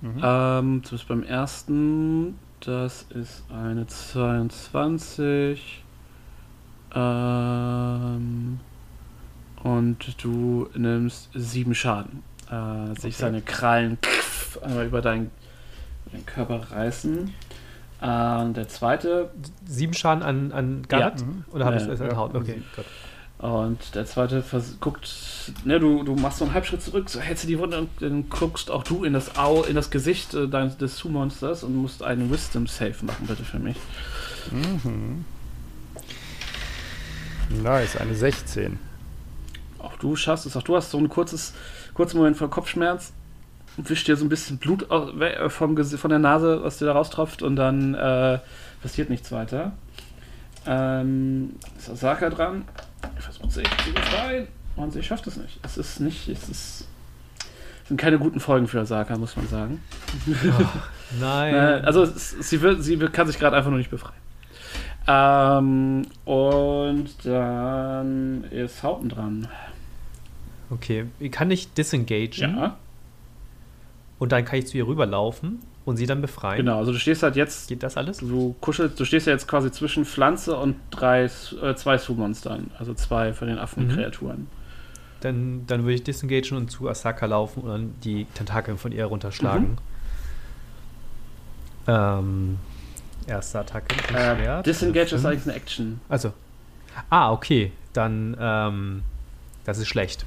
Mhm. 0.00 0.20
Ähm, 0.22 0.82
zumindest 0.82 1.08
beim 1.08 1.22
ersten, 1.22 2.34
das 2.60 3.06
ist 3.10 3.44
eine 3.52 3.86
22. 3.86 5.84
Ähm, 6.92 8.58
und 9.62 10.22
du 10.22 10.68
nimmst 10.74 11.30
sieben 11.34 11.74
Schaden. 11.74 12.22
Äh, 12.50 12.94
sich 13.00 13.14
Okay. 13.14 13.22
seine 13.22 13.42
Krallen 13.42 13.98
einmal 14.62 14.86
über 14.86 15.00
deinen, 15.02 15.30
deinen 16.10 16.26
Körper 16.26 16.72
reißen. 16.72 17.32
Äh, 18.00 18.52
der 18.52 18.68
zweite 18.68 19.30
Sieben 19.66 19.94
Schaden 19.94 20.22
an, 20.22 20.52
an 20.52 20.82
Garrett? 20.88 21.20
Mhm. 21.20 21.44
Oder 21.52 21.66
habe 21.66 21.76
ich 21.76 21.82
Ja, 21.86 21.92
es 21.92 22.00
an 22.00 22.10
ja. 22.10 22.16
Haut? 22.16 22.34
Okay, 22.34 22.62
gut. 22.74 22.84
Und 23.38 23.94
der 23.94 24.04
zweite 24.04 24.44
guckt, 24.80 25.10
ne, 25.64 25.80
du, 25.80 26.02
du 26.02 26.14
machst 26.14 26.38
so 26.38 26.44
einen 26.44 26.52
Halbschritt 26.52 26.82
zurück, 26.82 27.08
so 27.08 27.20
hältst 27.20 27.44
du 27.44 27.48
die 27.48 27.58
Wunde 27.58 27.78
und 27.78 27.88
dann 28.00 28.28
guckst 28.28 28.70
auch 28.70 28.82
du 28.82 29.02
in 29.04 29.14
das 29.14 29.38
Au, 29.38 29.62
in 29.62 29.74
das 29.74 29.90
Gesicht 29.90 30.34
äh, 30.34 30.46
deines, 30.46 30.76
des 30.76 30.98
Su-Monsters 30.98 31.64
und 31.64 31.74
musst 31.74 32.02
einen 32.02 32.30
Wisdom 32.30 32.66
Save 32.66 32.96
machen, 33.02 33.26
bitte 33.26 33.42
für 33.44 33.58
mich. 33.58 33.76
Mhm. 34.50 35.24
Nice, 37.62 37.96
eine 37.96 38.14
16. 38.14 38.78
Auch 39.82 39.96
du 39.96 40.16
schaffst 40.16 40.46
es, 40.46 40.56
auch 40.56 40.62
du 40.62 40.76
hast 40.76 40.90
so 40.90 40.98
ein 40.98 41.08
kurzes, 41.08 41.54
kurzen 41.94 42.18
Moment 42.18 42.36
von 42.36 42.50
Kopfschmerz, 42.50 43.12
wischt 43.76 44.08
dir 44.08 44.16
so 44.16 44.24
ein 44.24 44.28
bisschen 44.28 44.58
Blut 44.58 44.90
äh, 44.90 45.48
vom, 45.48 45.76
von 45.76 46.10
der 46.10 46.18
Nase, 46.18 46.62
was 46.62 46.78
dir 46.78 46.86
da 46.86 46.92
raustropft 46.92 47.42
und 47.42 47.56
dann 47.56 47.94
äh, 47.94 48.38
passiert 48.82 49.10
nichts 49.10 49.32
weiter. 49.32 49.72
Ähm, 50.66 51.56
ist 51.78 51.88
Osaka 51.88 52.28
dran, 52.28 52.64
versucht 53.18 53.52
sich 53.52 53.68
zu 53.84 53.92
befreien 53.92 54.48
und 54.76 54.92
sie 54.92 55.02
schafft 55.02 55.26
es 55.26 55.36
nicht. 55.36 55.58
Es 55.62 55.78
ist 55.78 56.00
nicht, 56.00 56.28
es 56.28 56.48
ist, 56.48 56.88
sind 57.88 57.98
keine 57.98 58.18
guten 58.18 58.40
Folgen 58.40 58.68
für 58.68 58.80
Osaka, 58.80 59.16
muss 59.16 59.36
man 59.36 59.48
sagen. 59.48 59.82
Nein. 61.18 61.54
Äh, 61.54 61.82
also 61.84 62.02
es, 62.02 62.30
sie, 62.30 62.60
wird, 62.60 62.84
sie 62.84 62.96
kann 62.98 63.26
sich 63.26 63.38
gerade 63.38 63.56
einfach 63.56 63.70
nur 63.70 63.78
nicht 63.78 63.90
befreien. 63.90 64.14
Ähm, 65.12 66.02
und 66.24 67.08
dann 67.24 68.44
ist 68.44 68.82
Haupten 68.82 69.08
dran. 69.08 69.48
okay, 70.70 71.06
kann 71.32 71.50
ich 71.50 71.72
disengagen 71.72 72.30
Ja, 72.36 72.76
und 74.20 74.30
dann 74.32 74.44
kann 74.44 74.58
ich 74.60 74.66
zu 74.68 74.76
ihr 74.78 74.86
rüberlaufen 74.86 75.58
und 75.84 75.96
sie 75.96 76.06
dann 76.06 76.20
befreien? 76.20 76.58
genau. 76.58 76.78
Also 76.78 76.92
du 76.92 76.98
stehst 76.98 77.22
halt 77.24 77.34
jetzt, 77.36 77.68
Geht 77.68 77.82
das 77.82 77.96
alles? 77.96 78.18
du 78.18 78.54
kuschelst, 78.60 79.00
du 79.00 79.04
stehst 79.04 79.26
ja 79.26 79.32
jetzt 79.32 79.48
quasi 79.48 79.72
zwischen 79.72 80.04
Pflanze 80.04 80.56
und 80.56 80.76
drei, 80.90 81.24
äh, 81.24 81.74
zwei 81.74 81.98
Su-Monstern. 81.98 82.70
Also 82.78 82.94
zwei 82.94 83.32
von 83.32 83.48
den 83.48 83.58
Affenkreaturen. 83.58 84.46
Dann, 85.22 85.66
dann 85.66 85.82
würde 85.82 85.94
ich 85.94 86.02
disengagen 86.04 86.56
und 86.56 86.70
zu 86.70 86.88
Asaka 86.88 87.26
laufen 87.26 87.62
und 87.62 87.68
dann 87.68 87.94
die 88.04 88.26
Tentakeln 88.34 88.78
von 88.78 88.92
ihr 88.92 89.06
runterschlagen. 89.06 89.76
Ähm, 91.86 92.58
erste 93.30 93.60
Attacke. 93.60 93.94
Äh. 94.14 94.62
Disengage 94.62 95.14
ist 95.14 95.24
eigentlich 95.24 95.44
eine 95.44 95.54
Action. 95.54 96.00
Also. 96.08 96.32
Ah, 97.08 97.32
okay. 97.32 97.72
Dann, 97.92 98.36
ähm, 98.38 99.02
das 99.64 99.78
ist 99.78 99.88
schlecht. 99.88 100.24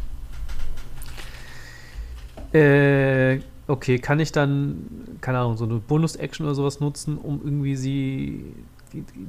Äh, 2.54 3.40
okay, 3.68 3.98
kann 4.00 4.20
ich 4.20 4.32
dann, 4.32 4.78
keine 5.22 5.40
Ahnung, 5.40 5.58
so 5.58 5.66
eine 5.66 5.76
Bonus-Action 5.76 6.46
oder 6.46 6.56
sowas 6.56 6.80
nutzen, 6.80 7.18
um 7.18 7.42
irgendwie 7.44 7.76
sie 7.76 8.46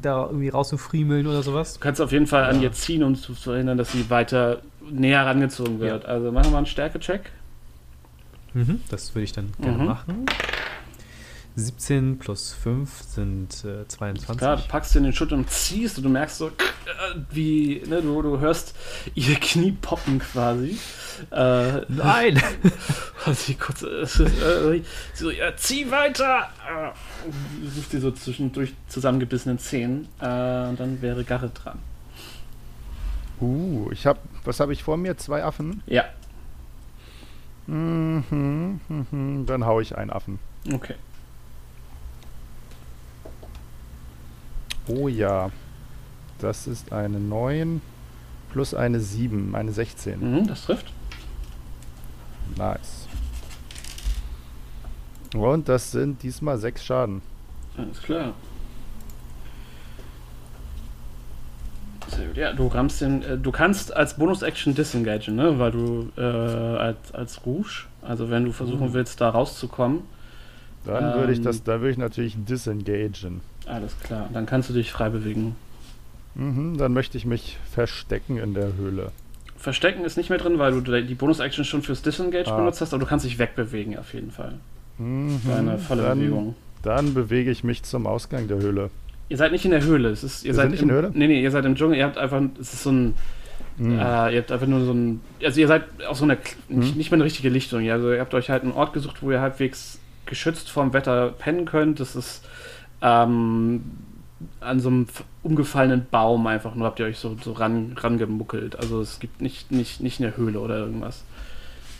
da 0.02 0.26
irgendwie 0.26 0.48
rauszufriemeln 0.50 1.26
oder 1.26 1.42
sowas? 1.42 1.74
Du 1.74 1.80
kannst 1.80 2.00
auf 2.00 2.12
jeden 2.12 2.26
Fall 2.26 2.44
an 2.44 2.56
Ja. 2.56 2.64
ihr 2.64 2.72
ziehen, 2.72 3.02
um 3.02 3.14
zu 3.14 3.34
verhindern, 3.34 3.78
dass 3.78 3.92
sie 3.92 4.10
weiter 4.10 4.60
näher 4.90 5.20
herangezogen 5.20 5.80
wird. 5.80 6.04
Also 6.04 6.30
machen 6.32 6.46
wir 6.46 6.50
mal 6.52 6.56
einen 6.58 6.66
Stärke-Check. 6.66 7.30
Mhm, 8.52 8.82
das 8.90 9.14
würde 9.14 9.24
ich 9.24 9.32
dann 9.32 9.52
gerne 9.60 9.78
Mhm. 9.78 9.84
machen. 9.86 10.26
17 11.56 12.18
plus 12.18 12.52
5 12.52 13.02
sind 13.02 13.64
äh, 13.64 13.86
22. 13.86 14.38
Klar, 14.38 14.56
du 14.56 14.62
packst 14.64 14.96
in 14.96 15.04
den 15.04 15.12
Schutt 15.12 15.32
und 15.32 15.48
ziehst 15.48 15.98
und 15.98 16.04
du 16.04 16.10
merkst 16.10 16.38
so, 16.38 16.48
äh, 16.48 16.50
wie, 17.30 17.82
ne, 17.86 18.02
du, 18.02 18.20
du 18.22 18.40
hörst 18.40 18.74
ihr 19.14 19.36
Knie 19.36 19.72
poppen 19.72 20.18
quasi. 20.18 20.78
Äh, 21.30 21.82
Nein! 21.88 22.42
sie 23.32 23.54
kurz, 23.54 23.82
äh, 23.82 24.04
so, 25.14 25.30
ja, 25.30 25.56
zieh 25.56 25.90
weiter! 25.90 26.48
Äh, 26.68 27.68
sucht 27.68 27.90
sie 27.92 28.00
so 28.00 28.10
zwischendurch 28.10 28.74
zusammengebissenen 28.88 29.58
Zähnen. 29.58 30.08
Äh, 30.20 30.68
und 30.68 30.80
dann 30.80 31.00
wäre 31.02 31.22
Garrett 31.24 31.52
dran. 31.62 31.78
Uh, 33.40 33.90
ich 33.92 34.06
hab, 34.06 34.18
was 34.44 34.60
habe 34.60 34.72
ich 34.72 34.82
vor 34.82 34.96
mir? 34.96 35.16
Zwei 35.16 35.44
Affen? 35.44 35.82
Ja, 35.86 36.04
Mhm, 37.66 38.80
mhm, 38.88 39.46
dann 39.46 39.64
hau 39.64 39.80
ich 39.80 39.96
einen 39.96 40.10
Affen. 40.10 40.38
okay. 40.72 40.94
Oh 44.88 45.08
ja. 45.08 45.50
Das 46.38 46.66
ist 46.66 46.92
eine 46.92 47.18
9 47.20 47.80
plus 48.50 48.74
eine 48.74 49.00
7, 49.00 49.54
eine 49.54 49.72
16. 49.72 50.20
Mhm, 50.20 50.46
das 50.46 50.64
trifft. 50.64 50.92
Nice. 52.56 53.08
Und 55.34 55.68
das 55.68 55.90
sind 55.90 56.22
diesmal 56.22 56.58
6 56.58 56.84
Schaden. 56.84 57.22
Alles 57.76 58.00
klar. 58.02 58.34
Sehr 62.08 62.26
gut. 62.26 62.36
Ja, 62.36 62.52
du 62.52 62.66
rammst 62.68 63.00
den. 63.00 63.22
Äh, 63.22 63.38
du 63.38 63.50
kannst 63.50 63.94
als 63.96 64.16
Bonus-Action 64.16 64.74
disengagen, 64.74 65.34
ne? 65.34 65.58
Weil 65.58 65.72
du 65.72 66.08
äh, 66.16 66.20
als, 66.20 67.12
als 67.12 67.44
Rouge, 67.46 67.86
also 68.02 68.30
wenn 68.30 68.44
du 68.44 68.52
versuchen 68.52 68.92
willst, 68.92 69.20
da 69.20 69.30
rauszukommen, 69.30 70.02
Dann 70.84 71.14
würde 71.14 71.32
ich 71.32 71.38
Ähm. 71.38 71.44
das, 71.44 71.62
da 71.64 71.80
würde 71.80 71.90
ich 71.90 71.98
natürlich 71.98 72.36
disengagen. 72.44 73.40
Alles 73.66 73.98
klar. 74.00 74.28
Dann 74.32 74.46
kannst 74.46 74.68
du 74.70 74.74
dich 74.74 74.90
frei 74.92 75.08
bewegen. 75.08 75.56
Mhm, 76.34 76.76
dann 76.78 76.92
möchte 76.92 77.16
ich 77.16 77.24
mich 77.24 77.56
verstecken 77.70 78.38
in 78.38 78.54
der 78.54 78.74
Höhle. 78.76 79.12
Verstecken 79.56 80.04
ist 80.04 80.16
nicht 80.16 80.30
mehr 80.30 80.38
drin, 80.38 80.58
weil 80.58 80.72
du 80.80 81.02
die 81.02 81.14
Bonus-Action 81.14 81.64
schon 81.64 81.82
fürs 81.82 82.02
Disengage 82.02 82.50
Ah. 82.52 82.56
benutzt 82.56 82.80
hast, 82.80 82.92
aber 82.92 83.00
du 83.02 83.06
kannst 83.08 83.24
dich 83.24 83.38
wegbewegen 83.38 83.96
auf 83.98 84.12
jeden 84.12 84.30
Fall. 84.30 84.54
Mhm, 84.98 85.40
Für 85.40 85.54
eine 85.54 85.78
volle 85.78 86.02
dann, 86.02 86.18
Bewegung. 86.18 86.54
Dann 86.82 87.14
bewege 87.14 87.50
ich 87.50 87.64
mich 87.64 87.82
zum 87.82 88.06
Ausgang 88.06 88.46
der 88.48 88.58
Höhle. 88.58 88.90
Ihr 89.30 89.36
seid 89.38 89.52
nicht 89.52 89.64
in 89.64 89.70
der 89.70 89.82
Höhle. 89.82 90.10
Es 90.10 90.22
ist, 90.22 90.44
ihr 90.44 90.48
Wir 90.50 90.54
seid 90.54 90.70
nicht 90.70 90.82
im, 90.82 90.88
in 90.90 90.94
der 90.94 91.02
Höhle? 91.04 91.10
Nee, 91.14 91.26
nee, 91.28 91.42
ihr 91.42 91.50
seid 91.50 91.64
im 91.64 91.76
Dschungel. 91.76 91.96
Ihr 91.96 92.04
habt 92.04 92.18
einfach. 92.18 92.42
Es 92.60 92.74
ist 92.74 92.82
so 92.82 92.90
ein. 92.92 93.14
Mhm. 93.78 93.92
Äh, 93.98 94.34
ihr 94.34 94.38
habt 94.40 94.52
einfach 94.52 94.66
nur 94.66 94.84
so 94.84 94.92
ein. 94.92 95.20
Also 95.42 95.60
ihr 95.60 95.66
seid 95.68 95.84
auf 96.06 96.18
so 96.18 96.24
einer. 96.24 96.36
Nicht, 96.68 96.92
Mhm. 96.92 96.98
nicht 96.98 97.10
mal 97.10 97.16
eine 97.16 97.24
richtige 97.24 97.48
Lichtung. 97.48 97.88
Also 97.90 98.12
ihr 98.12 98.20
habt 98.20 98.34
euch 98.34 98.50
halt 98.50 98.64
einen 98.64 98.72
Ort 98.72 98.92
gesucht, 98.92 99.22
wo 99.22 99.30
ihr 99.30 99.40
halbwegs 99.40 99.98
geschützt 100.26 100.70
vom 100.70 100.92
Wetter 100.92 101.30
pennen 101.30 101.64
könnt. 101.64 102.00
Das 102.00 102.14
ist. 102.16 102.44
Ähm, 103.02 103.82
an 104.60 104.80
so 104.80 104.88
einem 104.88 105.06
umgefallenen 105.42 106.06
Baum 106.10 106.46
einfach 106.46 106.74
nur 106.74 106.86
habt 106.86 107.00
ihr 107.00 107.06
euch 107.06 107.18
so, 107.18 107.36
so 107.42 107.52
ran, 107.52 107.92
rangemuckelt. 107.96 108.76
Also 108.76 109.00
es 109.00 109.20
gibt 109.20 109.40
nicht, 109.40 109.70
nicht, 109.72 110.00
nicht 110.00 110.20
eine 110.20 110.36
Höhle 110.36 110.60
oder 110.60 110.78
irgendwas. 110.78 111.22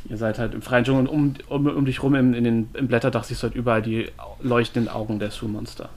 Ihr 0.08 0.18
seid 0.18 0.38
halt 0.38 0.52
im 0.54 0.60
freien 0.60 0.84
Dschungel 0.84 1.06
und 1.06 1.48
um, 1.48 1.66
um, 1.66 1.76
um 1.76 1.84
dich 1.86 2.02
rum 2.02 2.14
im, 2.14 2.34
in 2.34 2.44
den, 2.44 2.68
im 2.74 2.88
Blätterdach 2.88 3.24
siehst 3.24 3.42
du 3.42 3.46
halt 3.48 3.54
überall 3.56 3.80
die 3.80 4.08
leuchtenden 4.42 4.92
Augen 4.92 5.18
der 5.18 5.30
Sioux-Monster. 5.30 5.88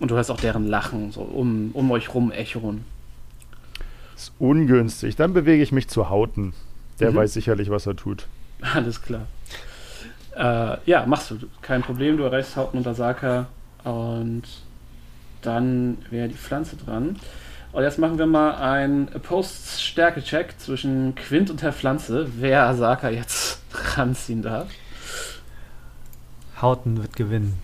Und 0.00 0.10
du 0.10 0.16
hörst 0.16 0.30
auch 0.30 0.40
deren 0.40 0.66
Lachen, 0.66 1.12
so 1.12 1.20
um, 1.22 1.70
um 1.72 1.90
euch 1.92 2.12
rum 2.12 2.32
echoen. 2.32 2.84
Ist 4.16 4.32
ungünstig. 4.38 5.16
Dann 5.16 5.32
bewege 5.32 5.62
ich 5.62 5.72
mich 5.72 5.88
zu 5.88 6.08
Hauten. 6.10 6.54
Der 7.00 7.12
Mhm. 7.12 7.16
weiß 7.16 7.34
sicherlich, 7.34 7.70
was 7.70 7.86
er 7.86 7.94
tut. 7.96 8.26
Alles 8.74 9.02
klar. 9.02 9.26
Äh, 10.36 10.76
ja, 10.84 11.06
machst 11.06 11.30
du. 11.30 11.38
Kein 11.62 11.82
Problem. 11.82 12.16
Du 12.16 12.24
erreichst 12.24 12.56
Haupten 12.56 12.78
und 12.78 12.86
Asaka. 12.86 13.46
Und 13.84 14.42
dann 15.42 15.98
wäre 16.10 16.28
die 16.28 16.34
Pflanze 16.34 16.76
dran. 16.76 17.16
Und 17.72 17.82
jetzt 17.82 17.98
machen 17.98 18.18
wir 18.18 18.26
mal 18.26 18.54
einen 18.54 19.06
Post-Stärke-Check 19.06 20.58
zwischen 20.58 21.14
Quint 21.14 21.50
und 21.50 21.62
der 21.62 21.72
Pflanze, 21.72 22.26
wer 22.38 22.64
Asaka 22.64 23.10
jetzt 23.10 23.60
ranziehen 23.96 24.42
darf. 24.42 24.68
Hauten 26.60 26.96
wird 27.02 27.16
gewinnen. 27.16 27.58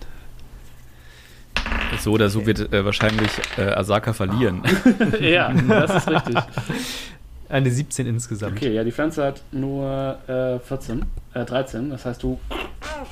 So 1.99 2.11
oder 2.11 2.29
so 2.29 2.45
wird 2.45 2.73
äh, 2.73 2.85
wahrscheinlich 2.85 3.31
äh, 3.57 3.71
Asaka 3.71 4.13
verlieren. 4.13 4.63
ja, 5.19 5.51
das 5.53 5.95
ist 5.95 6.09
richtig. 6.09 6.37
Eine 7.53 7.69
17 7.69 8.07
insgesamt. 8.07 8.57
Okay, 8.57 8.73
ja, 8.73 8.83
die 8.83 8.91
Pflanze 8.91 9.23
hat 9.23 9.43
nur 9.51 10.17
äh, 10.27 10.57
14, 10.57 11.05
äh, 11.35 11.45
13. 11.45 11.91
Das 11.91 12.03
heißt, 12.03 12.23
du. 12.23 12.39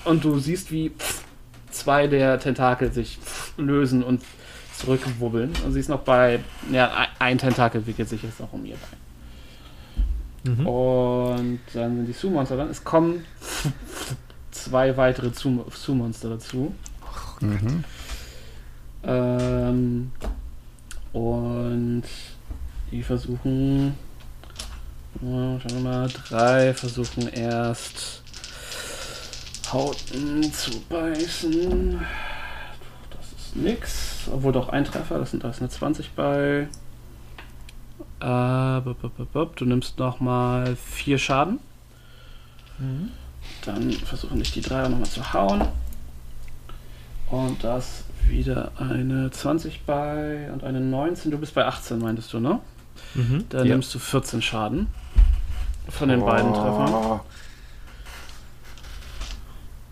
Und 0.04 0.24
du 0.24 0.40
siehst, 0.40 0.72
wie 0.72 0.92
zwei 1.70 2.08
der 2.08 2.40
Tentakel 2.40 2.92
sich 2.92 3.20
lösen 3.58 4.02
und 4.02 4.24
zurückwubbeln. 4.76 5.52
Und 5.64 5.74
sie 5.74 5.80
ist 5.80 5.90
noch 5.90 6.00
bei. 6.00 6.40
Ja, 6.72 6.90
ein- 7.20 7.38
Tentakel 7.38 7.86
wickelt 7.86 8.10
sich 8.10 8.24
jetzt 8.24 8.40
noch 8.40 8.52
um 8.52 8.66
ihr 8.66 8.78
Bein. 10.44 10.58
Mhm. 10.58 10.66
Und 10.68 11.60
dann 11.76 11.98
sind 11.98 12.08
die 12.08 12.14
Su-Monster 12.14 12.56
dran. 12.58 12.70
Es 12.72 12.84
kommen 12.84 13.24
zwei 14.50 14.98
weitere 14.98 15.30
Su-Monster 15.32 16.30
dazu. 16.30 16.74
Mhm. 17.42 17.84
Ähm, 19.04 20.12
und 21.14 22.04
die 22.92 23.04
versuchen. 23.04 23.94
Schauen 25.20 25.62
wir 25.64 25.80
mal, 25.80 26.10
drei 26.10 26.74
versuchen 26.74 27.28
erst 27.28 28.24
Hauten 29.72 30.52
zu 30.52 30.82
beißen. 30.90 32.00
Das 33.10 33.32
ist 33.38 33.56
nix. 33.56 34.30
Obwohl 34.32 34.52
doch 34.52 34.70
ein 34.70 34.86
Treffer, 34.86 35.20
das 35.20 35.32
sind 35.32 35.44
da 35.44 35.50
ist 35.50 35.60
eine 35.60 35.70
20 35.70 36.12
bei. 36.12 36.68
Äh, 38.20 38.82
bup, 38.82 39.02
bup, 39.02 39.18
bup, 39.18 39.32
bup. 39.32 39.56
du 39.56 39.66
nimmst 39.66 40.00
nochmal 40.00 40.76
vier 40.76 41.18
Schaden. 41.18 41.60
Dann 43.66 43.92
versuchen 43.92 44.40
dich 44.40 44.52
die 44.52 44.62
drei 44.62 44.88
nochmal 44.88 45.10
zu 45.10 45.34
hauen. 45.34 45.68
Und 47.30 47.64
das 47.64 48.04
wieder 48.28 48.72
eine 48.78 49.32
20 49.32 49.86
bei 49.86 50.52
und 50.52 50.64
eine 50.64 50.80
19. 50.82 51.32
Du 51.32 51.38
bist 51.38 51.54
bei 51.54 51.66
18, 51.66 52.00
meintest 52.00 52.34
du, 52.34 52.40
ne? 52.40 52.60
Mhm. 53.16 53.46
Dann 53.50 53.66
Ja. 53.68 53.74
nimmst 53.74 53.94
du 53.94 54.00
14 54.00 54.42
Schaden 54.42 54.88
von 55.90 56.10
den 56.10 56.22
beiden 56.22 56.54
Treffern. 56.54 57.20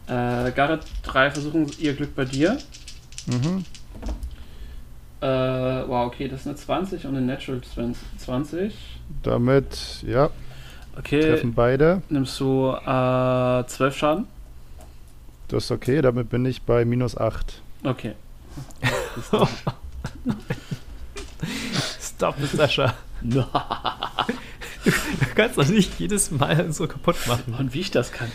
Äh, 0.07 0.51
Gareth, 0.51 0.85
drei 1.03 1.29
versuchen 1.29 1.67
ihr 1.79 1.93
Glück 1.93 2.15
bei 2.15 2.25
dir. 2.25 2.57
Mhm. 3.27 3.63
Äh, 5.21 5.27
wow, 5.27 6.07
okay, 6.07 6.27
das 6.29 6.41
ist 6.41 6.47
eine 6.47 6.55
20 6.55 7.05
und 7.05 7.15
eine 7.17 7.25
Natural 7.25 7.61
20. 8.17 8.73
Damit, 9.21 10.03
ja, 10.07 10.29
Okay, 10.97 11.21
treffen 11.21 11.53
beide. 11.53 12.01
nimmst 12.09 12.39
du 12.39 12.69
äh, 12.71 13.65
12 13.67 13.97
Schaden? 13.97 14.27
Das 15.49 15.65
ist 15.65 15.71
okay, 15.71 16.01
damit 16.01 16.29
bin 16.29 16.45
ich 16.45 16.61
bei 16.61 16.85
minus 16.85 17.17
8. 17.17 17.61
Okay. 17.83 18.13
Stop 22.19 22.37
it, 22.43 22.49
Sascha. 22.49 22.93
Du 23.23 23.43
kannst 25.35 25.57
doch 25.57 25.67
nicht 25.67 25.97
jedes 26.01 26.31
Mal 26.31 26.69
so 26.73 26.85
kaputt 26.85 27.15
machen. 27.27 27.55
Und 27.57 27.73
wie 27.73 27.79
ich 27.79 27.91
das 27.91 28.11
kann. 28.11 28.29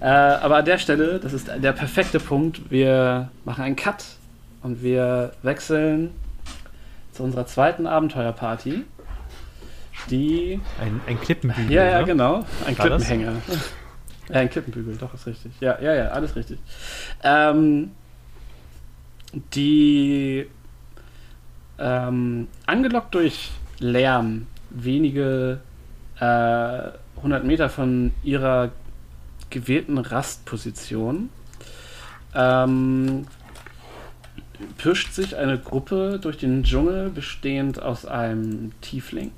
äh, 0.00 0.06
aber 0.06 0.56
an 0.56 0.64
der 0.64 0.78
Stelle, 0.78 1.20
das 1.20 1.32
ist 1.32 1.46
der 1.48 1.72
perfekte 1.72 2.18
Punkt, 2.18 2.68
wir 2.68 3.30
machen 3.44 3.62
einen 3.62 3.76
Cut 3.76 4.04
und 4.64 4.82
wir 4.82 5.34
wechseln 5.42 6.10
zu 7.12 7.22
unserer 7.22 7.46
zweiten 7.46 7.86
Abenteuerparty. 7.86 8.82
Die. 10.10 10.60
Ein, 10.80 11.00
ein 11.06 11.20
Klippenbügel. 11.20 11.70
Ja, 11.70 11.84
ja, 11.84 12.00
ne? 12.00 12.06
genau. 12.06 12.44
Ein 12.66 12.76
War 12.76 12.88
das? 12.88 13.04
Klippenhänger. 13.04 13.36
Ja, 14.30 14.40
ein 14.40 14.50
Klippenbügel, 14.50 14.96
doch, 14.96 15.14
ist 15.14 15.28
richtig. 15.28 15.52
Ja, 15.60 15.80
ja, 15.80 15.94
ja, 15.94 16.08
alles 16.08 16.34
richtig. 16.34 16.58
Ähm, 17.22 17.92
die 19.54 20.48
ähm, 21.78 22.48
angelockt 22.66 23.14
durch 23.14 23.50
Lärm 23.78 24.46
wenige 24.70 25.60
äh, 26.18 26.24
100 27.16 27.44
Meter 27.44 27.68
von 27.68 28.12
ihrer 28.22 28.70
gewählten 29.50 29.98
Rastposition 29.98 31.30
ähm, 32.34 33.26
pirscht 34.78 35.12
sich 35.12 35.36
eine 35.36 35.58
Gruppe 35.58 36.18
durch 36.20 36.38
den 36.38 36.62
Dschungel, 36.62 37.10
bestehend 37.10 37.80
aus 37.80 38.06
einem 38.06 38.72
Tiefling, 38.80 39.32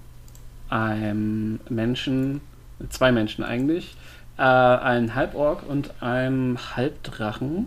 einem 0.69 1.61
Menschen, 1.69 2.41
zwei 2.89 3.13
Menschen 3.13 3.45
eigentlich, 3.45 3.97
äh, 4.37 4.43
einem 4.43 5.15
Halborg 5.15 5.63
und 5.69 6.03
einem 6.03 6.59
Halbdrachen. 6.77 7.67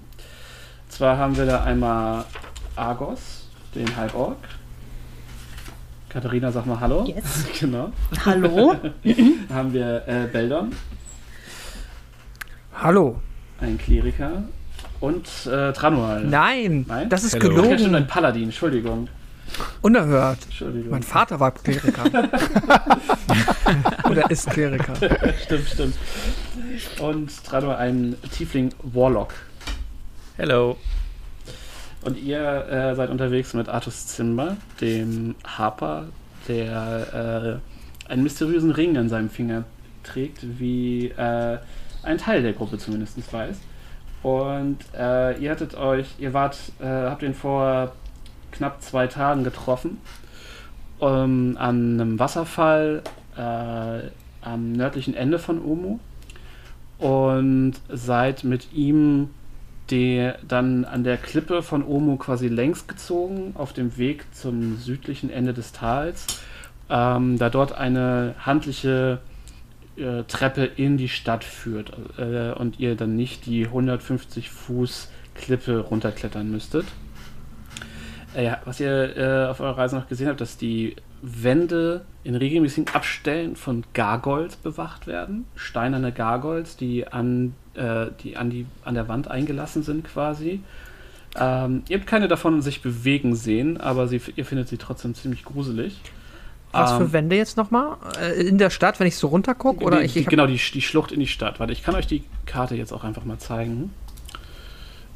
Zwar 0.90 1.18
haben 1.18 1.38
wir 1.38 1.46
da 1.46 1.64
einmal 1.64 2.26
Argos, 2.76 3.50
den 3.76 3.96
Halborg. 3.96 4.38
Katharina, 6.12 6.52
sag 6.52 6.66
mal 6.66 6.80
Hallo. 6.82 7.06
Yes. 7.06 7.46
Genau. 7.60 7.92
Hallo? 8.26 8.76
Dann 9.04 9.48
haben 9.54 9.74
wir 9.74 10.04
äh, 10.08 10.28
Beldon, 10.32 10.74
Hallo. 12.76 13.22
ein 13.62 13.78
Kleriker 13.78 14.44
und 15.00 15.26
äh, 15.46 15.72
Tranual. 15.72 16.26
Nein, 16.26 16.86
Nein? 16.86 17.08
das 17.08 17.24
ist 17.24 17.36
Hello. 17.36 17.56
Ja, 17.56 17.64
stimmt, 17.64 17.72
ein 17.72 17.78
gelogen. 17.92 18.08
Paladin, 18.08 18.44
Entschuldigung. 18.44 19.08
Unerhört. 19.82 20.40
Entschuldigung. 20.46 20.92
Mein 20.92 21.04
Vater 21.04 21.40
war 21.40 21.52
Kleriker. 21.52 22.04
Oder 24.10 24.30
ist 24.30 24.50
Kleriker. 24.50 24.94
stimmt, 25.44 25.68
stimmt. 25.70 25.96
Und 27.00 27.44
Tranual 27.46 27.78
ein 27.78 28.16
Tiefling 28.32 28.74
Warlock. 28.84 29.34
Hello. 30.36 30.76
Und 32.04 32.18
ihr 32.18 32.68
äh, 32.68 32.96
seid 32.96 33.10
unterwegs 33.10 33.54
mit 33.54 33.70
Artus 33.70 34.08
Zimmer, 34.08 34.58
dem 34.80 35.36
Harper, 35.46 36.08
der 36.48 37.60
äh, 38.08 38.12
einen 38.12 38.24
mysteriösen 38.24 38.72
Ring 38.72 38.98
an 38.98 39.08
seinem 39.08 39.30
Finger 39.30 39.66
trägt, 40.04 40.60
wie 40.60 41.10
äh, 41.10 41.58
ein 42.04 42.18
Teil 42.18 42.42
der 42.42 42.54
Gruppe 42.54 42.78
zumindest 42.78 43.32
weiß. 43.32 43.58
Und 44.24 44.78
äh, 44.98 45.38
ihr 45.40 45.52
hattet 45.52 45.76
euch, 45.76 46.08
ihr 46.20 46.34
wart, 46.34 46.58
äh, 46.80 46.86
habt 46.86 47.24
ihn 47.24 47.34
vor 47.34 47.92
knapp 48.52 48.82
zwei 48.82 49.08
Tagen 49.08 49.44
getroffen 49.44 49.98
ähm, 51.02 51.58
an 51.60 52.00
einem 52.00 52.20
Wasserfall 52.20 53.02
äh, 53.38 54.10
am 54.42 54.72
nördlichen 54.74 55.14
Ende 55.16 55.40
von 55.40 55.64
Omo 55.64 56.00
und 57.00 57.74
seid 57.90 58.44
mit 58.44 58.74
ihm 58.74 59.30
die 59.92 60.32
dann 60.48 60.86
an 60.86 61.04
der 61.04 61.18
Klippe 61.18 61.62
von 61.62 61.86
Omo 61.86 62.16
quasi 62.16 62.48
längs 62.48 62.88
gezogen 62.88 63.52
auf 63.56 63.74
dem 63.74 63.98
Weg 63.98 64.26
zum 64.34 64.78
südlichen 64.78 65.30
Ende 65.30 65.54
des 65.54 65.72
Tals, 65.74 66.26
ähm, 66.90 67.38
da 67.38 67.50
dort 67.50 67.74
eine 67.74 68.36
handliche 68.40 69.20
äh, 69.98 70.24
Treppe 70.24 70.64
in 70.64 70.98
die 70.98 71.10
Stadt 71.10 71.44
führt 71.44 71.92
äh, 72.18 72.52
und 72.52 72.80
ihr 72.80 72.96
dann 72.96 73.16
nicht 73.16 73.46
die 73.46 73.66
150 73.66 74.50
Fuß 74.50 75.10
Klippe 75.36 75.80
runterklettern 75.80 76.50
müsstet. 76.50 76.86
Äh, 78.36 78.46
ja, 78.46 78.62
was 78.66 78.80
ihr 78.80 79.18
äh, 79.18 79.50
auf 79.50 79.60
eurer 79.60 79.78
Reise 79.78 79.96
noch 79.96 80.08
gesehen 80.08 80.28
habt, 80.28 80.42
dass 80.42 80.58
die 80.58 80.96
Wände 81.22 82.06
in 82.24 82.36
regelmäßigen 82.36 82.94
Abstellen 82.94 83.56
von 83.56 83.84
Gargoyles 83.94 84.56
bewacht 84.56 85.08
werden. 85.08 85.46
Steinerne 85.56 86.12
Gargoyles, 86.12 86.78
die 86.78 87.08
an, 87.08 87.54
äh, 87.76 88.08
die, 88.24 88.38
an, 88.38 88.50
die 88.50 88.66
an 88.84 88.96
der 88.96 89.08
Wand 89.08 89.30
eingelassen 89.30 89.84
sind 89.84 90.06
quasi. 90.06 90.62
Ähm, 91.36 91.84
ihr 91.88 91.98
habt 91.98 92.08
keine 92.08 92.28
davon 92.28 92.62
sich 92.62 92.82
bewegen 92.82 93.36
sehen, 93.36 93.80
aber 93.80 94.08
sie, 94.08 94.22
ihr 94.36 94.46
findet 94.46 94.68
sie 94.68 94.78
trotzdem 94.78 95.16
ziemlich 95.16 95.46
gruselig. 95.46 96.02
Was 96.74 96.94
für 96.94 97.04
Ähm, 97.04 97.14
Wände 97.14 97.36
jetzt 97.36 97.58
nochmal? 97.58 97.98
Äh, 98.20 98.48
in 98.48 98.58
der 98.58 98.70
Stadt, 98.70 99.00
wenn 99.00 99.08
ich 99.08 99.16
so 99.16 99.28
runtergucke? 99.28 99.84
Oder 99.84 100.00
die, 100.00 100.06
ich, 100.06 100.18
ich 100.18 100.28
genau, 100.28 100.48
die, 100.48 100.58
die 100.58 100.82
Schlucht 100.82 101.12
in 101.12 101.20
die 101.20 101.28
Stadt. 101.28 101.60
Warte, 101.60 101.74
ich 101.74 101.84
kann 101.84 101.96
euch 101.96 102.08
die 102.08 102.24
Karte 102.46 102.76
jetzt 102.76 102.92
auch 102.92 103.04
einfach 103.04 103.26
mal 103.26 103.38
zeigen. 103.40 103.94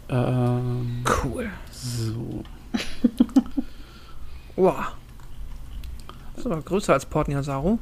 Ähm, 0.10 1.04
Cool. 1.24 1.50
so. 1.72 2.44
Wow. 4.56 4.76
Das 6.36 6.46
ist 6.46 6.52
aber 6.52 6.62
größer 6.62 6.94
als 6.94 7.06
Port 7.06 7.28
Niasaru. 7.28 7.80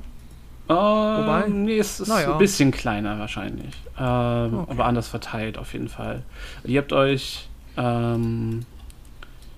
Wobei? 0.68 1.48
Nee, 1.50 1.78
es 1.78 2.00
ist 2.00 2.08
Naja. 2.08 2.32
ein 2.34 2.38
bisschen 2.38 2.72
kleiner 2.72 3.20
wahrscheinlich. 3.20 3.74
Ähm, 4.00 4.54
Okay. 4.60 4.72
Aber 4.72 4.86
anders 4.86 5.08
verteilt 5.08 5.58
auf 5.58 5.74
jeden 5.74 5.90
Fall. 5.90 6.24
Ihr 6.64 6.80
habt 6.82 6.94
euch 6.94 7.48
ähm, 7.78 8.66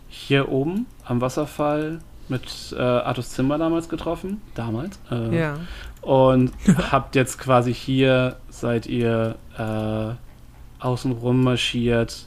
hier 0.09 0.49
oben 0.49 0.85
am 1.05 1.21
Wasserfall 1.21 1.99
mit 2.27 2.75
äh, 2.77 2.81
Artus 2.81 3.29
Zimmer 3.29 3.57
damals 3.57 3.87
getroffen. 3.89 4.41
Damals. 4.55 4.99
Äh, 5.11 5.37
Ja. 5.39 5.57
Und 6.01 6.51
habt 6.91 7.15
jetzt 7.15 7.37
quasi 7.37 7.73
hier, 7.73 8.37
seid 8.49 8.85
ihr 8.87 9.35
äh, 9.57 10.83
außenrum 10.83 11.43
marschiert, 11.43 12.25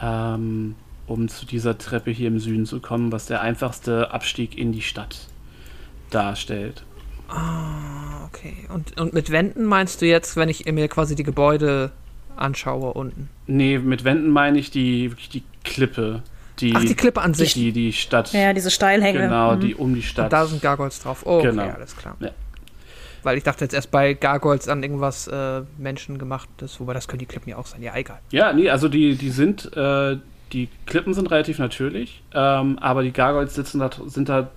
ähm, 0.00 0.74
um 1.06 1.28
zu 1.28 1.46
dieser 1.46 1.78
Treppe 1.78 2.10
hier 2.10 2.28
im 2.28 2.38
Süden 2.38 2.66
zu 2.66 2.80
kommen, 2.80 3.10
was 3.12 3.26
der 3.26 3.40
einfachste 3.40 4.12
Abstieg 4.12 4.56
in 4.56 4.72
die 4.72 4.82
Stadt 4.82 5.26
darstellt. 6.10 6.84
Ah, 7.28 8.24
okay. 8.26 8.54
Und, 8.72 8.98
und 9.00 9.12
mit 9.12 9.30
Wänden 9.30 9.64
meinst 9.64 10.00
du 10.02 10.06
jetzt, 10.06 10.36
wenn 10.36 10.48
ich 10.48 10.64
mir 10.66 10.88
quasi 10.88 11.14
die 11.14 11.22
Gebäude 11.24 11.90
anschaue 12.36 12.92
unten? 12.92 13.28
Nee, 13.46 13.78
mit 13.78 14.04
Wänden 14.04 14.30
meine 14.30 14.58
ich 14.58 14.70
die, 14.70 15.10
wirklich 15.10 15.28
die 15.28 15.42
Klippe, 15.64 16.22
die, 16.60 16.74
Ach, 16.74 16.80
die 16.84 16.94
Klippe 16.94 17.20
an 17.20 17.34
sich. 17.34 17.52
die, 17.54 17.72
die 17.72 17.92
Stadt, 17.92 18.32
Ja, 18.32 18.52
diese 18.52 18.70
Steilhänge. 18.70 19.20
genau, 19.20 19.56
Mhm. 19.56 19.60
die 19.60 19.74
um 19.74 19.94
die 19.94 20.02
Stadt. 20.02 20.26
Und 20.26 20.32
da 20.32 20.46
sind 20.46 20.62
Gargoyles 20.62 21.00
drauf. 21.00 21.22
Oh, 21.26 21.38
okay, 21.38 21.48
Genau. 21.50 21.62
alles 21.68 21.96
klar. 21.96 22.16
Ja. 22.20 22.30
Weil 23.24 23.36
ich 23.36 23.44
dachte 23.44 23.64
jetzt 23.64 23.74
erst 23.74 23.90
bei 23.90 24.14
Gargoyles 24.14 24.68
an 24.68 24.82
irgendwas 24.82 25.26
äh, 25.26 25.62
menschengemachtes, 25.76 26.78
wobei 26.80 26.94
das 26.94 27.08
können 27.08 27.18
die 27.18 27.26
Klippen 27.26 27.50
ja 27.50 27.56
auch 27.56 27.66
sein. 27.66 27.82
Ja, 27.82 27.94
egal. 27.96 28.20
Ja, 28.30 28.52
nee, 28.52 28.70
also 28.70 28.88
die, 28.88 29.16
die 29.16 29.30
sind, 29.30 29.76
äh, 29.76 30.16
die 30.52 30.68
Klippen 30.86 31.12
sind 31.14 31.30
relativ 31.30 31.58
natürlich, 31.58 32.22
ähm, 32.32 32.78
aber 32.78 33.02
die 33.02 33.12
Gargoyles 33.12 33.54
sitzen 33.54 33.80
da, 33.80 33.90
sind 34.06 34.28
da, 34.28 34.50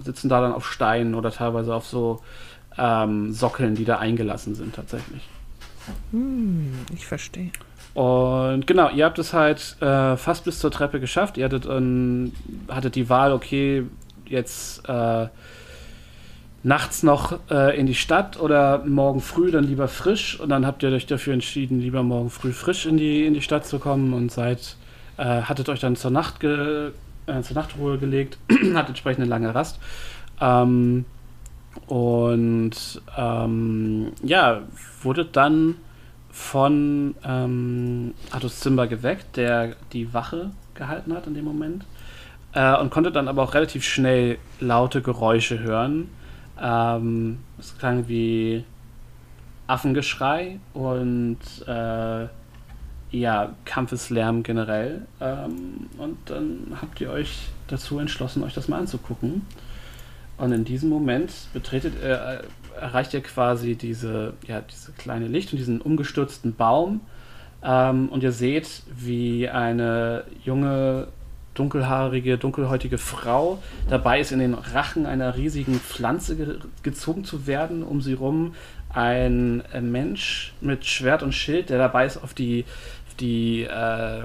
sitzen 0.00 0.28
da 0.28 0.40
dann 0.40 0.52
auf 0.52 0.70
Steinen 0.70 1.14
oder 1.14 1.30
teilweise 1.30 1.74
auf 1.74 1.86
so 1.86 2.20
ähm, 2.78 3.32
Sockeln, 3.32 3.74
die 3.74 3.84
da 3.84 3.98
eingelassen 3.98 4.54
sind 4.54 4.74
tatsächlich. 4.74 5.22
Hm, 6.10 6.72
ich 6.94 7.06
verstehe. 7.06 7.50
Und 7.94 8.66
genau, 8.66 8.90
ihr 8.90 9.04
habt 9.04 9.18
es 9.18 9.32
halt 9.32 9.76
äh, 9.80 10.16
fast 10.16 10.44
bis 10.44 10.58
zur 10.58 10.70
Treppe 10.70 10.98
geschafft. 10.98 11.36
Ihr 11.36 11.44
hattet, 11.44 11.66
ähm, 11.66 12.32
hattet 12.68 12.96
die 12.96 13.08
Wahl, 13.08 13.32
okay, 13.32 13.84
jetzt 14.26 14.88
äh, 14.88 15.28
nachts 16.64 17.02
noch 17.02 17.38
äh, 17.50 17.78
in 17.78 17.86
die 17.86 17.94
Stadt 17.94 18.40
oder 18.40 18.84
morgen 18.84 19.20
früh 19.20 19.52
dann 19.52 19.64
lieber 19.64 19.86
frisch. 19.86 20.40
Und 20.40 20.48
dann 20.48 20.66
habt 20.66 20.82
ihr 20.82 20.90
euch 20.90 21.06
dafür 21.06 21.34
entschieden, 21.34 21.80
lieber 21.80 22.02
morgen 22.02 22.30
früh 22.30 22.52
frisch 22.52 22.86
in 22.86 22.96
die, 22.96 23.26
in 23.26 23.34
die 23.34 23.42
Stadt 23.42 23.64
zu 23.66 23.78
kommen 23.78 24.12
und 24.12 24.32
seid, 24.32 24.76
äh, 25.16 25.42
hattet 25.42 25.68
euch 25.68 25.78
dann 25.78 25.94
zur, 25.94 26.10
Nacht 26.10 26.40
ge, 26.40 26.90
äh, 27.26 27.42
zur 27.42 27.56
Nachtruhe 27.56 27.98
gelegt, 27.98 28.38
hattet 28.50 28.90
entsprechend 28.90 29.22
eine 29.22 29.30
lange 29.30 29.54
Rast. 29.54 29.78
Ähm, 30.40 31.04
und 31.86 33.02
ähm, 33.16 34.12
ja, 34.22 34.62
wurdet 35.02 35.36
dann 35.36 35.76
von 36.30 37.14
ähm, 37.24 38.14
Artus 38.30 38.60
Zimba 38.60 38.86
geweckt, 38.86 39.36
der 39.36 39.76
die 39.92 40.12
Wache 40.12 40.50
gehalten 40.74 41.14
hat 41.14 41.26
in 41.26 41.34
dem 41.34 41.44
Moment. 41.44 41.84
Äh, 42.52 42.76
und 42.76 42.90
konnte 42.90 43.10
dann 43.10 43.28
aber 43.28 43.42
auch 43.42 43.54
relativ 43.54 43.84
schnell 43.84 44.38
laute 44.60 45.02
Geräusche 45.02 45.60
hören. 45.60 46.08
Ähm, 46.60 47.38
es 47.58 47.76
klang 47.78 48.08
wie 48.08 48.64
Affengeschrei 49.66 50.58
und 50.72 51.38
äh, 51.66 52.26
ja, 53.20 53.54
Kampfeslärm 53.64 54.42
generell. 54.42 55.02
Ähm, 55.20 55.88
und 55.98 56.18
dann 56.26 56.76
habt 56.80 57.00
ihr 57.00 57.10
euch 57.10 57.48
dazu 57.68 57.98
entschlossen, 57.98 58.42
euch 58.42 58.54
das 58.54 58.68
mal 58.68 58.78
anzugucken. 58.78 59.42
Und 60.36 60.52
in 60.52 60.64
diesem 60.64 60.88
Moment 60.90 61.32
betretet, 61.52 61.94
äh, 62.02 62.38
erreicht 62.80 63.14
ihr 63.14 63.22
quasi 63.22 63.76
diese, 63.76 64.34
ja, 64.46 64.60
diese 64.60 64.92
kleine 64.92 65.28
Licht 65.28 65.52
und 65.52 65.58
diesen 65.58 65.80
umgestürzten 65.80 66.54
Baum. 66.54 67.00
Ähm, 67.62 68.08
und 68.08 68.22
ihr 68.22 68.32
seht, 68.32 68.82
wie 68.94 69.48
eine 69.48 70.24
junge, 70.44 71.08
dunkelhaarige, 71.54 72.36
dunkelhäutige 72.36 72.98
Frau 72.98 73.62
dabei 73.88 74.18
ist, 74.18 74.32
in 74.32 74.40
den 74.40 74.54
Rachen 74.54 75.06
einer 75.06 75.36
riesigen 75.36 75.74
Pflanze 75.74 76.36
ge 76.36 76.58
gezogen 76.82 77.24
zu 77.24 77.46
werden. 77.46 77.84
Um 77.84 78.00
sie 78.00 78.14
rum 78.14 78.54
ein 78.94 79.62
äh, 79.72 79.80
Mensch 79.80 80.54
mit 80.60 80.86
Schwert 80.86 81.22
und 81.22 81.32
Schild, 81.32 81.70
der 81.70 81.78
dabei 81.78 82.06
ist, 82.06 82.16
auf 82.16 82.32
die, 82.32 82.64
die 83.20 83.62
äh, 83.62 84.24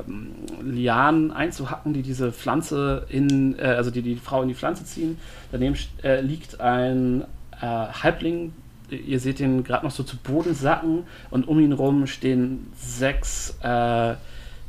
Lianen 0.62 1.32
einzuhacken, 1.32 1.94
die 1.94 2.02
diese 2.02 2.32
Pflanze 2.32 3.06
in, 3.10 3.58
äh, 3.60 3.64
also 3.64 3.92
die 3.92 4.02
die 4.02 4.16
Frau 4.16 4.42
in 4.42 4.48
die 4.48 4.56
Pflanze 4.56 4.86
ziehen. 4.86 5.18
Daneben 5.52 5.76
äh, 6.04 6.22
liegt 6.22 6.60
ein 6.60 7.24
äh, 7.62 7.66
Halbling. 7.66 8.54
Ihr 8.90 9.20
seht 9.20 9.40
ihn 9.40 9.64
gerade 9.64 9.86
noch 9.86 9.92
so 9.92 10.04
zu 10.04 10.18
Boden 10.18 10.56
sacken 10.56 11.04
und 11.30 11.48
um 11.48 11.60
ihn 11.60 11.74
rum 11.74 12.08
stehen 12.08 12.68
sechs 12.76 13.56
äh, 13.62 14.16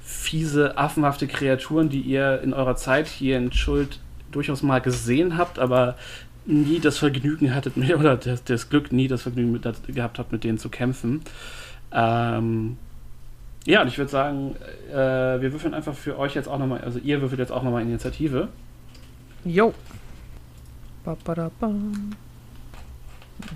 fiese, 0.01 0.77
affenhafte 0.77 1.27
Kreaturen, 1.27 1.89
die 1.89 2.01
ihr 2.01 2.41
in 2.43 2.53
eurer 2.53 2.77
Zeit 2.77 3.07
hier 3.07 3.39
in 3.39 3.53
Schuld 3.53 3.99
durchaus 4.31 4.63
mal 4.63 4.81
gesehen 4.81 5.39
habt, 5.39 5.59
aber 5.59 5.97
nie 6.45 6.81
das 6.81 6.99
Vergnügen 6.99 7.55
hattet, 7.55 7.77
oder 7.99 8.17
das, 8.17 8.45
das 8.45 8.69
Glück, 8.69 8.93
nie 8.93 9.09
das 9.09 9.23
Vergnügen 9.23 9.53
mit, 9.53 9.65
das, 9.65 9.83
gehabt 9.87 10.19
habt, 10.19 10.33
mit 10.33 10.45
denen 10.45 10.59
zu 10.59 10.69
kämpfen. 10.69 11.23
Ähm, 11.93 12.77
ja, 13.67 13.83
und 13.83 13.89
ich 13.89 13.99
würde 13.99 14.11
sagen, 14.11 14.57
äh, 14.91 14.95
wir 14.95 15.53
würfeln 15.53 15.75
einfach 15.75 15.95
für 15.95 16.19
euch 16.19 16.35
jetzt 16.35 16.49
auch 16.49 16.59
nochmal, 16.59 16.81
also 16.81 16.99
ihr 16.99 17.21
würfelt 17.21 17.39
jetzt 17.39 17.53
auch 17.53 17.63
nochmal 17.63 17.83
Initiative. 17.83 18.49
Jo. 19.45 19.75
Ba, 21.05 21.17
ba, 21.25 21.35
da, 21.35 21.51
ba. 21.61 21.71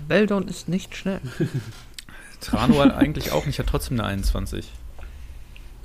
Beldon 0.07 0.47
ist 0.47 0.67
nicht 0.69 0.95
schnell. 0.95 1.21
Tranual 2.41 2.91
eigentlich 2.91 3.31
auch 3.31 3.45
nicht, 3.45 3.59
hat 3.59 3.67
trotzdem 3.67 3.99
eine 3.99 4.09
21. 4.09 4.71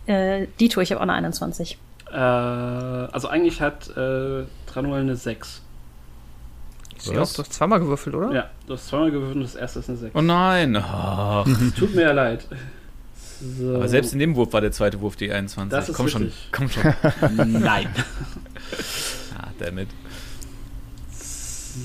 Äh, 0.07 0.47
Dito, 0.59 0.81
ich 0.81 0.91
habe 0.91 1.01
auch 1.01 1.03
eine 1.03 1.15
21. 1.15 1.79
Äh, 2.11 2.17
also 2.17 3.29
eigentlich 3.29 3.61
hat 3.61 3.89
äh, 3.97 4.45
Tranuel 4.67 5.01
eine 5.01 5.17
6. 5.17 5.63
Sie 6.99 7.19
auch 7.19 7.33
doch 7.33 7.47
zweimal 7.47 7.81
gewürfelt, 7.81 8.15
oder? 8.15 8.33
Ja, 8.33 8.51
du 8.67 8.75
hast 8.75 8.89
zweimal 8.89 9.11
gewürfelt 9.11 9.37
und 9.37 9.43
das 9.43 9.55
erste 9.55 9.79
ist 9.79 9.89
eine 9.89 9.99
6. 9.99 10.15
Oh 10.15 10.21
nein. 10.21 10.77
Ach. 10.77 11.47
Tut 11.79 11.95
mir 11.95 12.03
ja 12.03 12.13
leid. 12.13 12.47
So. 13.41 13.77
Aber 13.77 13.89
selbst 13.89 14.13
in 14.13 14.19
dem 14.19 14.37
Wurf 14.37 14.53
war 14.53 14.61
der 14.61 14.73
zweite 14.73 15.01
Wurf 15.01 15.17
die 15.17 15.33
21. 15.33 15.71
Das 15.71 15.89
ist 15.89 15.97
komm 15.97 16.07
richtig. 16.07 16.35
schon, 16.53 16.69
komm 16.69 16.69
schon. 16.69 17.53
Nein. 17.61 17.89
ah, 19.39 19.49
damit. 19.59 19.89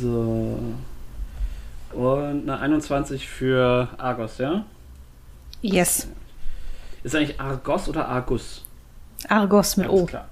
So. 0.02 0.60
Und 1.94 2.50
eine 2.50 2.60
21 2.60 3.28
für 3.28 3.88
Argos, 3.98 4.38
ja? 4.38 4.66
Yes. 5.62 6.08
Ist 7.04 7.16
eigentlich 7.16 7.40
Argos 7.40 7.88
oder 7.88 8.08
Argus? 8.08 8.66
Argos 9.30 9.78
mit 9.78 9.88
Alles 9.88 10.02
O. 10.02 10.06
klar. 10.06 10.30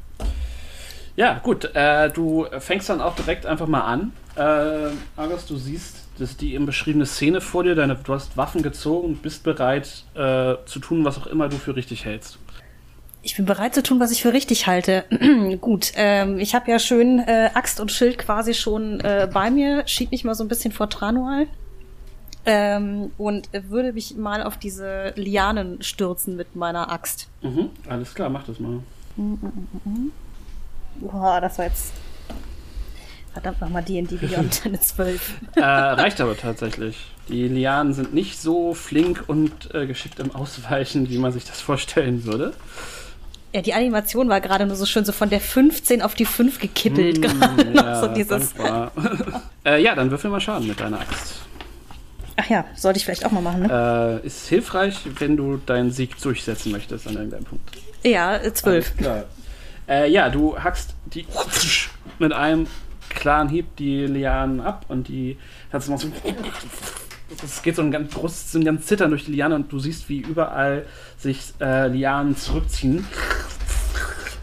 Ja, 1.15 1.39
gut. 1.39 1.65
Äh, 1.73 2.09
du 2.09 2.47
fängst 2.59 2.89
dann 2.89 2.99
auch 2.99 3.15
direkt 3.15 3.45
einfach 3.45 3.67
mal 3.67 3.81
an. 3.81 4.11
Äh, 4.35 4.91
Argos, 5.15 5.45
du 5.45 5.55
siehst 5.55 6.02
das 6.17 6.31
ist 6.31 6.41
die 6.41 6.53
eben 6.53 6.65
beschriebene 6.65 7.05
Szene 7.05 7.41
vor 7.41 7.63
dir. 7.63 7.75
Deine, 7.75 7.95
du 7.95 8.13
hast 8.13 8.37
Waffen 8.37 8.61
gezogen 8.61 9.07
und 9.07 9.21
bist 9.21 9.43
bereit 9.43 10.03
äh, 10.13 10.55
zu 10.65 10.79
tun, 10.79 11.05
was 11.05 11.17
auch 11.17 11.27
immer 11.27 11.49
du 11.49 11.57
für 11.57 11.75
richtig 11.75 12.05
hältst. 12.05 12.37
Ich 13.23 13.37
bin 13.37 13.45
bereit 13.45 13.73
zu 13.73 13.81
tun, 13.81 13.99
was 13.99 14.11
ich 14.11 14.21
für 14.21 14.33
richtig 14.33 14.67
halte. 14.67 15.05
Gut, 15.61 15.93
ähm, 15.95 16.39
ich 16.39 16.53
habe 16.53 16.69
ja 16.69 16.77
schön 16.77 17.19
äh, 17.19 17.49
Axt 17.53 17.79
und 17.79 17.91
Schild 17.91 18.17
quasi 18.17 18.53
schon 18.53 18.99
äh, 18.99 19.29
bei 19.33 19.49
mir. 19.49 19.83
Schieb 19.87 20.11
mich 20.11 20.23
mal 20.23 20.35
so 20.35 20.43
ein 20.43 20.49
bisschen 20.49 20.71
vor 20.71 20.89
Tranual. 20.89 21.47
Ähm, 22.45 23.11
und 23.17 23.47
würde 23.53 23.93
mich 23.93 24.17
mal 24.17 24.43
auf 24.43 24.57
diese 24.57 25.13
Lianen 25.15 25.81
stürzen 25.81 26.35
mit 26.35 26.57
meiner 26.57 26.91
Axt. 26.91 27.29
Mhm, 27.41 27.69
alles 27.87 28.13
klar, 28.13 28.29
mach 28.29 28.43
das 28.43 28.59
mal. 28.59 28.79
Boah, 30.99 31.39
das 31.39 31.57
war 31.57 31.65
jetzt 31.65 31.93
verdammt 33.33 33.59
nochmal 33.61 33.83
D&D 33.83 34.15
Beyond 34.21 34.61
eine 34.65 34.79
12. 34.79 35.33
Äh, 35.55 35.61
reicht 35.61 36.21
aber 36.21 36.37
tatsächlich. 36.37 36.97
Die 37.29 37.47
Lianen 37.47 37.93
sind 37.93 38.13
nicht 38.13 38.39
so 38.39 38.73
flink 38.73 39.23
und 39.27 39.73
äh, 39.73 39.85
geschickt 39.87 40.19
im 40.19 40.33
Ausweichen, 40.35 41.09
wie 41.09 41.17
man 41.17 41.31
sich 41.31 41.45
das 41.45 41.61
vorstellen 41.61 42.25
würde. 42.25 42.53
Ja, 43.53 43.61
die 43.61 43.73
Animation 43.73 44.29
war 44.29 44.41
gerade 44.41 44.65
nur 44.65 44.75
so 44.75 44.85
schön, 44.85 45.05
so 45.05 45.11
von 45.11 45.29
der 45.29 45.39
15 45.39 46.01
auf 46.01 46.15
die 46.15 46.25
5 46.25 46.59
gekippelt. 46.59 47.21
gerade 47.21 47.65
noch 47.65 47.83
Ja, 47.83 48.01
so 48.01 48.07
dieses. 48.07 48.53
äh, 49.65 49.81
ja, 49.81 49.93
dann 49.95 50.09
würfel 50.09 50.31
mal 50.31 50.41
Schaden 50.41 50.67
mit 50.67 50.79
deiner 50.79 50.99
Axt. 50.99 51.41
Ach 52.35 52.49
ja, 52.49 52.65
sollte 52.75 52.97
ich 52.97 53.05
vielleicht 53.05 53.25
auch 53.25 53.31
mal 53.31 53.41
machen, 53.41 53.61
ne? 53.61 54.21
Äh, 54.23 54.25
ist 54.25 54.47
hilfreich, 54.47 55.01
wenn 55.19 55.37
du 55.37 55.57
deinen 55.57 55.91
Sieg 55.91 56.19
durchsetzen 56.19 56.71
möchtest 56.71 57.07
an 57.07 57.13
irgendeinem 57.13 57.43
Punkt. 57.45 57.69
Ja, 58.03 58.37
äh, 58.37 58.51
12. 58.51 58.97
Klar. 58.97 59.25
Äh, 59.87 60.09
ja, 60.11 60.29
du 60.29 60.57
hackst 60.57 60.95
die 61.05 61.27
mit 62.17 62.33
einem 62.33 62.65
klaren 63.13 63.49
Hieb 63.49 63.75
die 63.77 64.05
Lianen 64.05 64.61
ab 64.61 64.85
und 64.87 65.07
die 65.07 65.37
hat 65.71 65.83
so 65.83 65.97
es 67.43 67.63
geht 67.63 67.75
so 67.75 67.81
ein 67.81 67.91
ganz 67.91 68.13
großes, 68.13 68.51
so 68.51 68.59
ein 68.59 68.65
ganz 68.65 68.85
Zittern 68.85 69.09
durch 69.09 69.25
die 69.25 69.31
Liane 69.31 69.55
und 69.55 69.71
du 69.71 69.79
siehst, 69.79 70.07
wie 70.07 70.19
überall 70.19 70.85
sich 71.17 71.53
äh, 71.59 71.87
Lianen 71.87 72.37
zurückziehen 72.37 73.05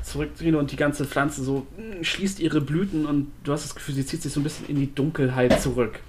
zurückziehen 0.03 0.57
und 0.57 0.73
die 0.73 0.77
ganze 0.77 1.05
Pflanze 1.05 1.45
so 1.45 1.66
mh, 1.77 2.03
schließt 2.05 2.41
ihre 2.41 2.61
Blüten 2.61 3.07
und 3.07 3.31
du 3.45 3.53
hast 3.53 3.64
das 3.64 3.75
Gefühl, 3.75 3.95
sie 3.95 4.05
zieht 4.05 4.23
sich 4.23 4.33
so 4.33 4.41
ein 4.41 4.43
bisschen 4.43 4.66
in 4.66 4.77
die 4.77 4.93
Dunkelheit 4.93 5.61
zurück. 5.62 6.01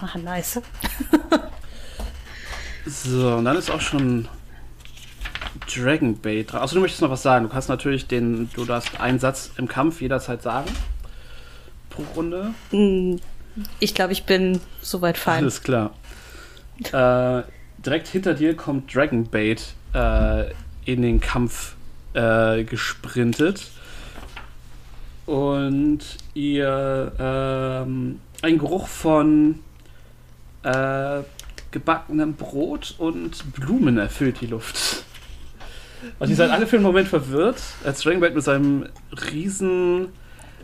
Ah, 0.00 0.18
nice. 0.18 0.60
So, 2.86 3.34
und 3.34 3.44
dann 3.44 3.56
ist 3.56 3.70
auch 3.70 3.80
schon 3.80 4.28
Dragonbait 5.66 6.50
dran. 6.52 6.62
Achso, 6.62 6.76
du 6.76 6.80
möchtest 6.80 7.02
noch 7.02 7.10
was 7.10 7.22
sagen. 7.22 7.44
Du 7.44 7.52
kannst 7.52 7.68
natürlich 7.68 8.06
den, 8.06 8.48
du 8.54 8.64
darfst 8.64 8.98
einen 9.00 9.18
Satz 9.18 9.50
im 9.58 9.68
Kampf 9.68 10.00
jederzeit 10.00 10.42
sagen. 10.42 10.70
Runde. 12.16 12.54
Hm, 12.70 13.18
Ich 13.80 13.94
glaube, 13.94 14.12
ich 14.12 14.24
bin 14.24 14.60
soweit 14.82 15.18
fein. 15.18 15.38
Alles 15.42 15.62
klar. 15.62 15.90
Äh, 16.92 17.42
direkt 17.84 18.08
hinter 18.08 18.34
dir 18.34 18.56
kommt 18.56 18.94
Dragonbait 18.94 19.74
äh, 19.94 20.44
in 20.84 21.02
den 21.02 21.20
Kampf 21.20 21.74
äh, 22.14 22.62
gesprintet. 22.64 23.66
Und 25.26 26.00
ihr 26.34 27.12
ähm, 27.18 28.20
ein 28.42 28.58
Geruch 28.58 28.86
von 28.88 29.58
äh, 30.62 31.20
gebackenem 31.70 32.34
Brot 32.34 32.94
und 32.98 33.52
Blumen 33.52 33.98
erfüllt 33.98 34.40
die 34.40 34.46
Luft. 34.46 35.04
Und 36.18 36.30
ihr 36.30 36.36
seid 36.36 36.50
alle 36.50 36.66
für 36.66 36.76
einen 36.76 36.84
Moment 36.84 37.08
verwirrt, 37.08 37.60
als 37.84 38.00
Dragonbait 38.02 38.34
mit 38.34 38.44
seinem 38.44 38.86
riesen, 39.32 40.08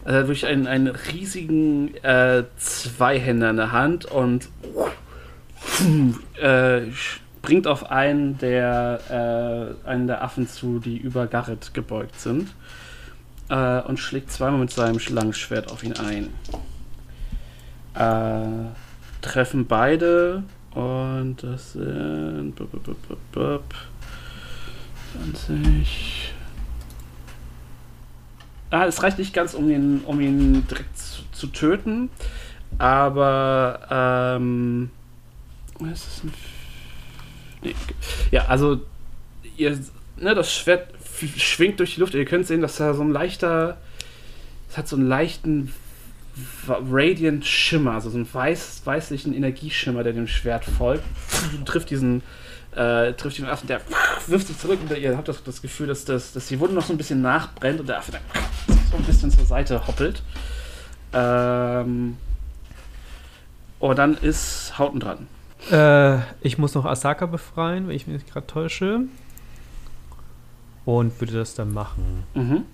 äh, 0.04 0.12
wirklich 0.12 0.46
einen, 0.46 0.66
einen 0.66 0.88
riesigen 0.88 1.94
äh, 2.02 2.44
Zweihänder 2.56 3.50
in 3.50 3.56
der 3.56 3.72
Hand 3.72 4.04
und 4.04 4.48
äh, 6.40 6.82
springt 6.92 7.66
auf 7.66 7.90
einen 7.90 8.38
der, 8.38 9.76
äh, 9.84 9.88
einen 9.88 10.06
der 10.06 10.22
Affen 10.22 10.48
zu, 10.48 10.78
die 10.78 10.96
über 10.96 11.26
Garrett 11.26 11.74
gebeugt 11.74 12.20
sind. 12.20 12.54
Äh, 13.48 13.80
und 13.82 13.98
schlägt 13.98 14.30
zweimal 14.32 14.60
mit 14.60 14.70
seinem 14.70 14.98
Schlangenschwert 14.98 15.70
auf 15.70 15.82
ihn 15.84 15.94
ein. 15.94 16.30
Äh, 17.94 18.70
treffen 19.20 19.66
beide 19.66 20.42
und 20.72 21.36
das 21.42 21.72
sind 21.72 22.54
bup, 22.56 22.70
bup, 22.72 22.84
bup, 22.84 23.08
bup, 23.08 23.32
bup, 23.32 23.74
20. 25.32 26.33
Ah, 28.70 28.86
es 28.86 29.02
reicht 29.02 29.18
nicht 29.18 29.32
ganz, 29.32 29.54
um 29.54 29.70
ihn, 29.70 30.00
um 30.04 30.20
ihn 30.20 30.66
direkt 30.66 30.98
zu, 30.98 31.22
zu 31.32 31.46
töten, 31.48 32.10
aber 32.78 33.86
ähm, 33.90 34.90
ist 35.92 36.24
ein 36.24 36.32
nee, 37.62 37.74
okay. 37.82 37.94
Ja, 38.30 38.46
also 38.46 38.80
ihr, 39.56 39.78
ne, 40.16 40.34
das 40.34 40.52
Schwert 40.52 40.88
schwingt 41.36 41.78
durch 41.80 41.94
die 41.94 42.00
Luft. 42.00 42.14
Ihr 42.14 42.24
könnt 42.24 42.46
sehen, 42.46 42.60
dass 42.60 42.76
da 42.76 42.94
so 42.94 43.02
ein 43.02 43.10
leichter, 43.10 43.78
es 44.68 44.76
hat 44.76 44.88
so 44.88 44.96
einen 44.96 45.08
leichten 45.08 45.72
Radiant 46.66 47.44
Schimmer, 47.44 47.92
also 47.92 48.10
so 48.10 48.16
einen 48.16 48.32
weiß, 48.32 48.82
weißlichen 48.84 49.34
Energieschimmer, 49.34 50.02
der 50.02 50.12
dem 50.12 50.26
Schwert 50.26 50.64
folgt. 50.64 51.04
trifft 51.64 51.90
diesen, 51.90 52.22
äh, 52.74 53.12
trifft 53.12 53.38
den 53.38 53.44
Affen, 53.44 53.68
der 53.68 53.80
wirft 54.28 54.46
sich 54.48 54.58
zurück 54.58 54.78
und 54.82 54.96
ihr 54.96 55.16
habt 55.16 55.28
das, 55.28 55.42
das 55.42 55.60
Gefühl, 55.62 55.86
dass, 55.86 56.04
das, 56.04 56.32
dass 56.32 56.46
die 56.46 56.58
Wunde 56.60 56.74
noch 56.74 56.84
so 56.84 56.92
ein 56.92 56.96
bisschen 56.98 57.22
nachbrennt 57.22 57.80
und 57.80 57.88
der 57.88 57.98
Affe 57.98 58.12
dann 58.12 58.22
so 58.90 58.96
ein 58.96 59.02
bisschen 59.04 59.30
zur 59.30 59.44
Seite 59.46 59.86
hoppelt. 59.86 60.22
Ähm, 61.12 62.16
und 63.78 63.98
dann 63.98 64.14
ist 64.16 64.78
Hauten 64.78 65.00
dran. 65.00 65.26
Äh, 65.70 66.18
ich 66.40 66.58
muss 66.58 66.74
noch 66.74 66.84
Asaka 66.84 67.26
befreien, 67.26 67.88
wenn 67.88 67.94
ich 67.96 68.06
mich 68.06 68.14
nicht 68.22 68.32
gerade 68.32 68.46
täusche. 68.46 69.00
Und 70.84 71.18
würde 71.20 71.32
das 71.34 71.54
dann 71.54 71.72
machen. 71.72 72.24
Mhm. 72.34 72.64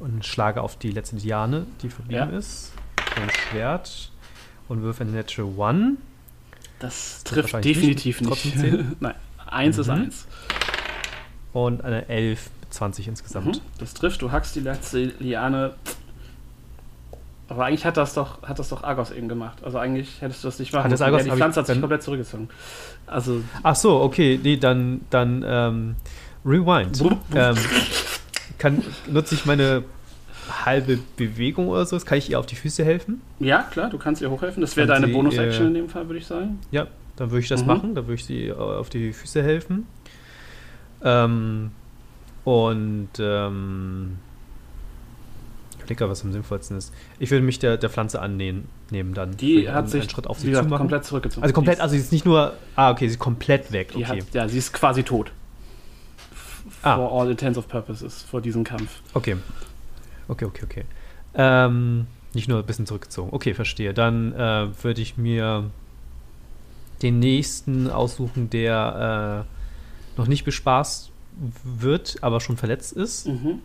Und 0.00 0.26
schlage 0.26 0.60
auf 0.60 0.76
die 0.76 0.90
letzte 0.90 1.16
Diane, 1.16 1.66
die 1.82 1.88
verblieben 1.88 2.30
Ja. 2.32 2.38
ist. 2.38 2.72
Mein 3.18 3.30
Schwert. 3.30 4.10
Und 4.68 4.82
würfe 4.82 5.02
eine 5.04 5.12
Natural 5.12 5.52
One. 5.56 5.96
Das 6.78 7.22
wird 7.24 7.46
trifft 7.48 7.64
definitiv 7.64 8.20
nicht, 8.20 8.56
nicht. 8.56 8.84
Nein, 9.00 9.14
eins 9.46 9.78
ist 9.78 9.86
Mhm. 9.86 9.92
eins. 9.92 10.26
Und 11.52 11.84
eine 11.84 12.08
11 12.08 12.50
mit 12.60 12.72
20 12.74 13.08
insgesamt. 13.08 13.46
Mhm. 13.56 13.60
Das 13.78 13.94
trifft, 13.94 14.22
du 14.22 14.32
hackst 14.32 14.56
die 14.56 14.60
letzte 14.60 15.12
Liane. 15.18 15.74
Aber 17.48 17.66
eigentlich 17.66 17.84
hat 17.84 17.98
das 17.98 18.14
doch, 18.14 18.42
hat 18.42 18.58
das 18.58 18.70
doch 18.70 18.82
Argos 18.82 19.10
eben 19.10 19.28
gemacht. 19.28 19.58
Also 19.62 19.76
eigentlich 19.78 20.22
hättest 20.22 20.42
du 20.42 20.48
das 20.48 20.58
nicht 20.58 20.72
machen 20.72 20.90
müssen. 20.90 21.02
Argos- 21.02 21.26
ja, 21.26 21.32
die 21.32 21.36
Pflanze 21.36 21.60
hat 21.60 21.66
sich 21.66 21.78
komplett 21.80 22.02
zurückgezogen. 22.02 22.48
Also, 23.06 23.42
Ach 23.62 23.76
so, 23.76 24.00
okay. 24.00 24.40
Nee, 24.42 24.56
dann, 24.56 25.02
dann 25.10 25.44
ähm, 25.46 25.94
Rewind. 26.46 26.98
Blub, 26.98 27.10
blub. 27.28 27.38
ähm, 27.42 27.56
kann, 28.58 28.82
nutze 29.06 29.34
ich 29.34 29.44
meine 29.44 29.84
halbe 30.64 30.98
Bewegung 31.16 31.68
oder 31.68 31.84
so? 31.84 31.98
Kann 31.98 32.16
ich 32.18 32.30
ihr 32.30 32.38
auf 32.38 32.46
die 32.46 32.56
Füße 32.56 32.84
helfen? 32.84 33.20
ja, 33.38 33.62
klar, 33.64 33.90
du 33.90 33.98
kannst 33.98 34.22
ihr 34.22 34.30
hochhelfen. 34.30 34.60
Das 34.62 34.76
wäre 34.76 34.86
deine 34.86 35.08
Bonus-Action 35.08 35.64
äh, 35.64 35.68
in 35.68 35.74
dem 35.74 35.88
Fall, 35.90 36.08
würde 36.08 36.18
ich 36.20 36.26
sagen. 36.26 36.58
Ja, 36.70 36.86
dann 37.16 37.30
würde 37.30 37.40
ich 37.40 37.48
das 37.48 37.60
Mhm. 37.62 37.66
machen. 37.66 37.94
Dann 37.94 38.06
würde 38.06 38.14
ich 38.14 38.24
sie 38.24 38.46
äh, 38.48 38.52
auf 38.52 38.88
die 38.88 39.12
Füße 39.12 39.42
helfen. 39.42 39.86
Ähm, 41.04 41.70
und 42.44 43.08
ähm, 43.18 44.18
ich 45.78 45.84
überlege 45.84 46.08
was 46.08 46.22
am 46.24 46.32
sinnvollsten 46.32 46.76
ist. 46.78 46.92
Ich 47.18 47.30
würde 47.30 47.44
mich 47.44 47.58
der, 47.58 47.76
der 47.76 47.90
Pflanze 47.90 48.20
annehmen, 48.20 48.68
nehmen 48.90 49.14
dann. 49.14 49.36
Die 49.36 49.68
hat 49.68 49.76
einen- 49.78 49.86
sich 49.88 50.00
einen 50.02 50.10
Schritt 50.10 50.26
auf 50.26 50.38
sie 50.38 50.52
zu 50.52 50.62
machen. 50.62 50.78
komplett 50.78 51.04
zurückgezogen. 51.04 51.42
Also 51.42 51.52
komplett, 51.54 51.80
also 51.80 51.92
sie 51.94 52.00
ist 52.00 52.12
nicht 52.12 52.24
nur. 52.24 52.54
Ah, 52.76 52.90
okay, 52.90 53.06
sie 53.08 53.14
ist 53.14 53.18
komplett 53.18 53.72
weg. 53.72 53.90
Okay. 53.94 54.04
hat, 54.04 54.34
ja, 54.34 54.48
sie 54.48 54.58
ist 54.58 54.72
quasi 54.72 55.02
tot. 55.02 55.32
Ah. 56.82 56.96
For 56.96 57.12
all 57.20 57.30
intents 57.30 57.58
of 57.58 57.68
purposes, 57.68 58.22
vor 58.22 58.40
diesem 58.40 58.64
Kampf. 58.64 59.00
Okay. 59.14 59.36
Okay, 60.28 60.44
okay, 60.44 60.64
okay. 60.64 60.84
Ähm, 61.34 62.06
nicht 62.34 62.48
nur 62.48 62.60
ein 62.60 62.66
bisschen 62.66 62.86
zurückgezogen. 62.86 63.30
Okay, 63.32 63.52
verstehe. 63.54 63.92
Dann 63.92 64.32
äh, 64.32 64.68
würde 64.82 65.00
ich 65.00 65.16
mir 65.16 65.70
den 67.02 67.18
nächsten 67.18 67.90
aussuchen, 67.90 68.48
der 68.50 69.44
äh, 69.48 69.51
noch 70.16 70.26
nicht 70.26 70.44
bespaßt 70.44 71.10
wird, 71.64 72.18
aber 72.22 72.40
schon 72.40 72.56
verletzt 72.56 72.92
ist. 72.92 73.26
Mhm. 73.26 73.60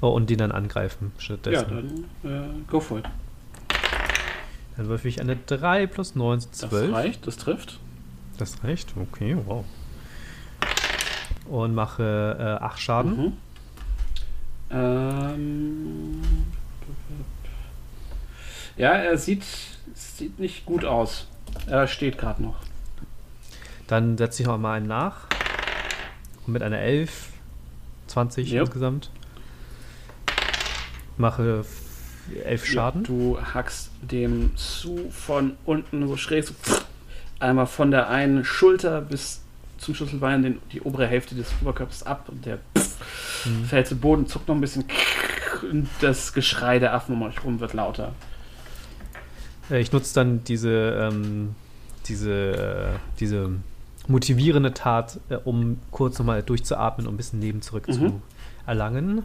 Oh, 0.00 0.08
und 0.08 0.28
den 0.28 0.38
dann 0.38 0.52
angreifen 0.52 1.12
Ja, 1.16 1.20
stattdessen. 1.22 2.06
dann 2.22 2.30
äh, 2.30 2.70
go 2.70 2.78
for 2.80 2.98
it. 2.98 3.04
dann 4.76 4.86
würfel 4.88 5.08
ich 5.08 5.20
eine 5.20 5.36
3 5.36 5.86
plus 5.86 6.14
9 6.14 6.40
sind 6.40 6.52
Das 6.62 6.68
12. 6.70 6.92
reicht, 6.92 7.26
das 7.26 7.36
trifft. 7.38 7.78
Das 8.36 8.62
reicht. 8.64 8.92
Okay, 8.96 9.36
wow. 9.46 9.64
Und 11.48 11.74
mache 11.74 12.36
äh, 12.60 12.64
8 12.64 12.78
Schaden. 12.80 13.16
Mhm. 13.16 13.32
Ähm, 14.70 16.20
ja, 18.76 18.90
er 18.92 19.16
sieht, 19.16 19.44
sieht 19.94 20.38
nicht 20.38 20.66
gut 20.66 20.84
aus. 20.84 21.28
Er 21.66 21.86
steht 21.86 22.18
gerade 22.18 22.42
noch. 22.42 22.56
Dann 23.86 24.16
setze 24.18 24.42
ich 24.42 24.48
noch 24.48 24.58
mal 24.58 24.74
einen 24.74 24.86
nach. 24.86 25.26
Und 26.46 26.52
mit 26.52 26.62
einer 26.62 26.78
11, 26.78 27.28
20 28.08 28.50
Jo. 28.50 28.60
insgesamt. 28.62 29.10
Mache 31.16 31.60
f- 31.60 31.80
11 32.44 32.66
Schaden. 32.66 33.02
Ja, 33.02 33.06
du 33.08 33.38
hackst 33.54 33.90
dem 34.02 34.50
Su 34.56 35.10
von 35.10 35.56
unten 35.64 36.06
so 36.08 36.16
schräg 36.16 36.44
so 36.44 36.54
einmal 37.38 37.66
von 37.66 37.90
der 37.90 38.08
einen 38.08 38.44
Schulter 38.44 39.00
bis 39.00 39.42
zum 39.78 39.94
Schlüsselbein 39.94 40.42
den, 40.42 40.58
die 40.72 40.80
obere 40.80 41.06
Hälfte 41.06 41.34
des 41.34 41.52
Oberkörpers 41.60 42.02
ab 42.04 42.28
und 42.28 42.44
der 42.46 42.58
Mhm. 43.44 43.64
fällt 43.66 43.86
zu 43.86 43.96
Boden, 43.96 44.26
zuckt 44.26 44.48
noch 44.48 44.54
ein 44.54 44.60
bisschen 44.62 44.84
und 45.70 45.86
das 46.00 46.32
Geschrei 46.32 46.78
der 46.78 46.94
Affen 46.94 47.14
um 47.14 47.22
euch 47.22 47.44
rum 47.44 47.60
wird 47.60 47.74
lauter. 47.74 48.12
Äh, 49.70 49.80
ich 49.80 49.92
nutze 49.92 50.14
dann 50.14 50.42
diese, 50.44 51.10
ähm, 51.12 51.54
diese, 52.06 52.32
äh, 52.32 52.98
diese 53.20 53.50
motivierende 54.06 54.74
Tat, 54.74 55.18
äh, 55.28 55.36
um 55.36 55.78
kurz 55.90 56.18
nochmal 56.18 56.42
durchzuatmen 56.42 57.06
und 57.06 57.14
ein 57.14 57.16
bisschen 57.16 57.40
Leben 57.40 57.62
zurück 57.62 57.88
Mhm. 57.88 57.92
zu 57.92 58.22
erlangen. 58.66 59.22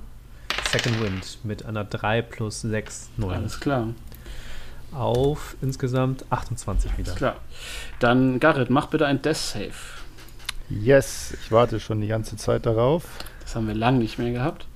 Second 0.72 1.02
Wind 1.02 1.40
mit 1.44 1.66
einer 1.66 1.84
3 1.84 2.22
plus 2.22 2.62
6, 2.62 3.10
9. 3.18 3.36
Alles 3.38 3.60
klar, 3.60 3.88
Auf 4.92 5.56
insgesamt 5.62 6.26
28 6.32 6.98
wieder. 6.98 7.10
alles 7.10 7.16
klar. 7.18 7.36
Dann 8.00 8.40
Garrett, 8.40 8.70
mach 8.70 8.88
bitte 8.88 9.06
ein 9.06 9.22
Death 9.22 9.36
Save. 9.38 9.72
Yes, 10.70 11.36
ich 11.44 11.52
warte 11.52 11.80
schon 11.80 12.02
die 12.02 12.08
ganze 12.08 12.38
Zeit 12.38 12.66
darauf. 12.66 13.04
Das 13.42 13.56
haben 13.56 13.68
wir 13.68 13.74
lange 13.76 13.98
nicht 14.00 14.18
mehr 14.20 14.32
gehabt. 14.32 14.68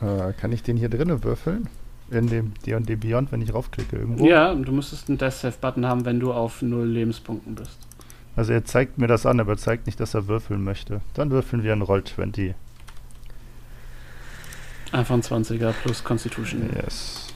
Äh, 0.00 0.32
kann 0.34 0.52
ich 0.52 0.62
den 0.62 0.76
hier 0.76 0.88
drinnen 0.88 1.24
würfeln? 1.24 1.68
In 2.10 2.28
dem 2.28 2.54
D&D 2.64 2.96
Beyond, 2.96 3.32
wenn 3.32 3.42
ich 3.42 3.52
raufklicke 3.52 3.96
irgendwo? 3.96 4.24
Ja, 4.26 4.54
du 4.54 4.72
müsstest 4.72 5.08
einen 5.08 5.18
Death 5.18 5.32
Save 5.34 5.54
Button 5.60 5.84
haben, 5.86 6.04
wenn 6.04 6.20
du 6.20 6.32
auf 6.32 6.62
null 6.62 6.86
Lebenspunkten 6.86 7.54
bist. 7.56 7.76
Also 8.38 8.52
er 8.52 8.64
zeigt 8.64 8.98
mir 8.98 9.08
das 9.08 9.26
an, 9.26 9.40
aber 9.40 9.52
er 9.54 9.58
zeigt 9.58 9.86
nicht, 9.86 9.98
dass 9.98 10.14
er 10.14 10.28
würfeln 10.28 10.62
möchte. 10.62 11.00
Dann 11.14 11.32
würfeln 11.32 11.64
wir 11.64 11.72
einen 11.72 11.82
Roll 11.82 12.04
20. 12.04 12.54
Einfach 14.92 15.14
ein 15.16 15.22
20er 15.22 15.72
plus 15.72 16.04
Constitution. 16.04 16.70
Yes. 16.74 17.26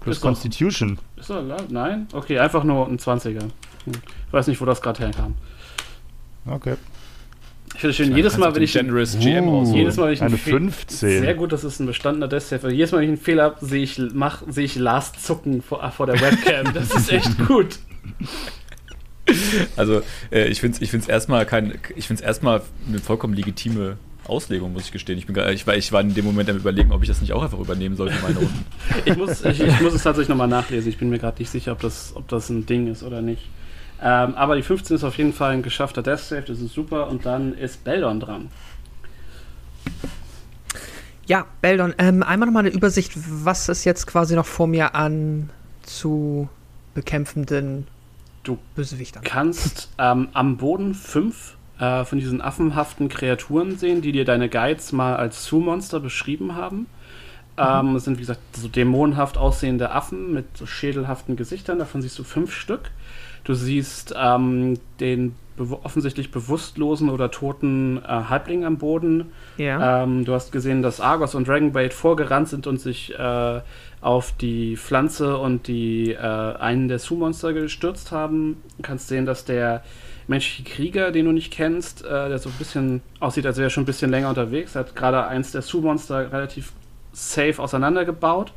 Plus 0.00 0.16
Ist 0.16 0.24
doch- 0.24 0.28
Constitution. 0.28 0.98
Ist 1.16 1.30
er 1.30 1.42
laut? 1.42 1.70
Nein? 1.70 2.08
Okay, 2.12 2.38
einfach 2.40 2.64
nur 2.64 2.88
ein 2.88 2.98
20er. 2.98 3.42
Hm. 3.42 3.48
Ich 4.26 4.32
weiß 4.32 4.48
nicht, 4.48 4.60
wo 4.60 4.64
das 4.64 4.82
gerade 4.82 4.98
herkam. 5.04 5.34
Okay. 6.46 6.74
Ich 7.74 7.80
finde 7.80 7.94
schön, 7.94 8.16
jedes 8.16 8.36
Mal, 8.36 8.52
wenn 8.54 8.62
ich 8.62 8.72
Generous 8.72 9.16
GM 9.20 9.46
Uh, 9.46 9.60
aus. 9.60 9.72
jedes 9.72 9.96
Mal, 9.96 10.06
wenn 10.06 10.14
ich 10.14 10.20
eine 10.20 10.30
einen 10.30 10.38
Fe- 10.38 10.50
15. 10.50 11.20
Sehr 11.20 11.34
gut, 11.34 11.52
das 11.52 11.62
ist 11.62 11.78
ein 11.78 11.86
bestandener 11.86 12.26
Death 12.26 12.42
Save. 12.42 12.72
Jedes 12.72 12.90
Mal, 12.90 12.98
wenn 12.98 13.04
ich 13.04 13.10
einen 13.10 13.18
Fehler 13.24 13.44
habe, 13.44 13.64
sehe 13.64 13.84
ich, 13.84 14.00
mach, 14.12 14.42
sehe 14.48 14.64
ich 14.64 14.74
Lars 14.74 15.12
zucken 15.12 15.62
vor, 15.62 15.88
vor 15.92 16.06
der 16.06 16.20
Webcam. 16.20 16.74
Das 16.74 16.90
ist 16.90 17.12
echt 17.12 17.38
gut. 17.46 17.78
Also, 19.76 20.02
äh, 20.30 20.48
ich 20.48 20.60
finde 20.60 20.76
es 20.76 20.82
ich 20.82 20.90
find's 20.90 21.08
erstmal 21.08 21.46
kein, 21.46 21.78
ich 21.96 22.06
finde 22.06 22.22
es 22.22 22.26
erstmal 22.26 22.62
eine 22.88 22.98
vollkommen 22.98 23.34
legitime 23.34 23.96
Auslegung, 24.26 24.72
muss 24.72 24.84
ich 24.84 24.92
gestehen. 24.92 25.18
Ich, 25.18 25.26
bin, 25.26 25.36
ich, 25.52 25.66
war, 25.66 25.76
ich 25.76 25.92
war 25.92 26.00
in 26.00 26.14
dem 26.14 26.24
Moment 26.24 26.48
am 26.48 26.56
überlegen, 26.56 26.92
ob 26.92 27.02
ich 27.02 27.08
das 27.08 27.20
nicht 27.20 27.32
auch 27.32 27.42
einfach 27.42 27.58
übernehmen 27.58 27.96
sollte 27.96 28.14
in 28.14 28.22
meine 28.22 28.38
Runden. 28.38 28.64
Ich 29.04 29.16
muss, 29.16 29.44
ich, 29.44 29.60
ich 29.60 29.80
muss 29.80 29.94
es 29.94 30.02
tatsächlich 30.02 30.28
nochmal 30.28 30.48
nachlesen. 30.48 30.88
Ich 30.88 30.98
bin 30.98 31.10
mir 31.10 31.18
gerade 31.18 31.38
nicht 31.38 31.50
sicher, 31.50 31.72
ob 31.72 31.80
das, 31.80 32.12
ob 32.14 32.28
das 32.28 32.48
ein 32.48 32.66
Ding 32.66 32.86
ist 32.86 33.02
oder 33.02 33.22
nicht. 33.22 33.48
Ähm, 34.02 34.34
aber 34.34 34.56
die 34.56 34.62
15 34.62 34.96
ist 34.96 35.04
auf 35.04 35.18
jeden 35.18 35.32
Fall 35.32 35.52
ein 35.52 35.62
geschaffter 35.62 36.02
Death 36.02 36.20
Save, 36.20 36.42
das 36.42 36.60
ist 36.60 36.72
super. 36.72 37.08
Und 37.08 37.26
dann 37.26 37.54
ist 37.54 37.84
Beldon 37.84 38.20
dran. 38.20 38.48
Ja, 41.26 41.46
Beldon, 41.60 41.94
ähm, 41.98 42.22
einmal 42.22 42.46
nochmal 42.46 42.66
eine 42.66 42.74
Übersicht, 42.74 43.12
was 43.14 43.68
ist 43.68 43.84
jetzt 43.84 44.06
quasi 44.06 44.34
noch 44.34 44.46
vor 44.46 44.66
mir 44.66 44.94
an 44.94 45.50
zu 45.82 46.48
bekämpfenden 46.94 47.86
Du 48.42 48.58
Bösewichtern? 48.74 49.22
kannst 49.22 49.90
ähm, 49.98 50.28
am 50.32 50.56
Boden 50.56 50.94
fünf 50.94 51.56
äh, 51.78 52.04
von 52.04 52.18
diesen 52.18 52.40
affenhaften 52.40 53.08
Kreaturen 53.08 53.76
sehen, 53.76 54.02
die 54.02 54.12
dir 54.12 54.24
deine 54.24 54.48
Guides 54.48 54.92
mal 54.92 55.16
als 55.16 55.46
Zoo-Monster 55.46 56.00
beschrieben 56.00 56.56
haben. 56.56 56.86
Ähm, 57.58 57.96
es 57.96 58.04
sind, 58.04 58.16
wie 58.16 58.22
gesagt, 58.22 58.40
so 58.56 58.68
dämonenhaft 58.68 59.36
aussehende 59.36 59.90
Affen 59.90 60.32
mit 60.32 60.56
so 60.56 60.66
schädelhaften 60.66 61.36
Gesichtern. 61.36 61.78
Davon 61.78 62.00
siehst 62.00 62.18
du 62.18 62.24
fünf 62.24 62.54
Stück. 62.54 62.90
Du 63.44 63.54
siehst 63.54 64.14
ähm, 64.16 64.78
den 64.98 65.34
bew 65.56 65.78
offensichtlich 65.82 66.30
bewusstlosen 66.30 67.10
oder 67.10 67.30
toten 67.30 67.98
äh, 67.98 68.08
Halbling 68.08 68.64
am 68.64 68.78
Boden. 68.78 69.32
Ja. 69.58 70.02
Ähm, 70.02 70.24
du 70.24 70.32
hast 70.32 70.52
gesehen, 70.52 70.82
dass 70.82 71.00
Argos 71.00 71.34
und 71.34 71.46
Dragonbait 71.46 71.92
vorgerannt 71.92 72.48
sind 72.48 72.66
und 72.66 72.80
sich 72.80 73.18
äh, 73.18 73.60
auf 74.00 74.32
die 74.32 74.76
Pflanze 74.76 75.36
und 75.36 75.66
die 75.66 76.12
äh, 76.12 76.18
einen 76.18 76.88
der 76.88 76.98
Su-Monster 76.98 77.52
gestürzt 77.52 78.12
haben. 78.12 78.62
Du 78.76 78.82
kannst 78.82 79.08
sehen, 79.08 79.26
dass 79.26 79.44
der 79.44 79.82
menschliche 80.26 80.62
Krieger, 80.62 81.10
den 81.10 81.26
du 81.26 81.32
nicht 81.32 81.52
kennst, 81.52 82.04
äh, 82.04 82.28
der 82.28 82.38
so 82.38 82.48
ein 82.48 82.54
bisschen 82.58 83.02
aussieht, 83.18 83.44
als 83.46 83.58
wäre 83.58 83.66
er 83.66 83.70
schon 83.70 83.82
ein 83.82 83.86
bisschen 83.86 84.10
länger 84.10 84.28
unterwegs, 84.28 84.74
hat 84.74 84.96
gerade 84.96 85.26
eins 85.26 85.52
der 85.52 85.62
Su-Monster 85.62 86.32
relativ 86.32 86.72
safe 87.12 87.60
auseinandergebaut. 87.60 88.52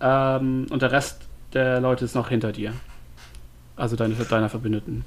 Ähm, 0.00 0.66
und 0.70 0.80
der 0.80 0.92
Rest 0.92 1.28
der 1.52 1.80
Leute 1.80 2.04
ist 2.04 2.14
noch 2.14 2.28
hinter 2.28 2.52
dir. 2.52 2.72
Also 3.76 3.96
deine, 3.96 4.14
deiner 4.14 4.48
Verbündeten. 4.48 5.04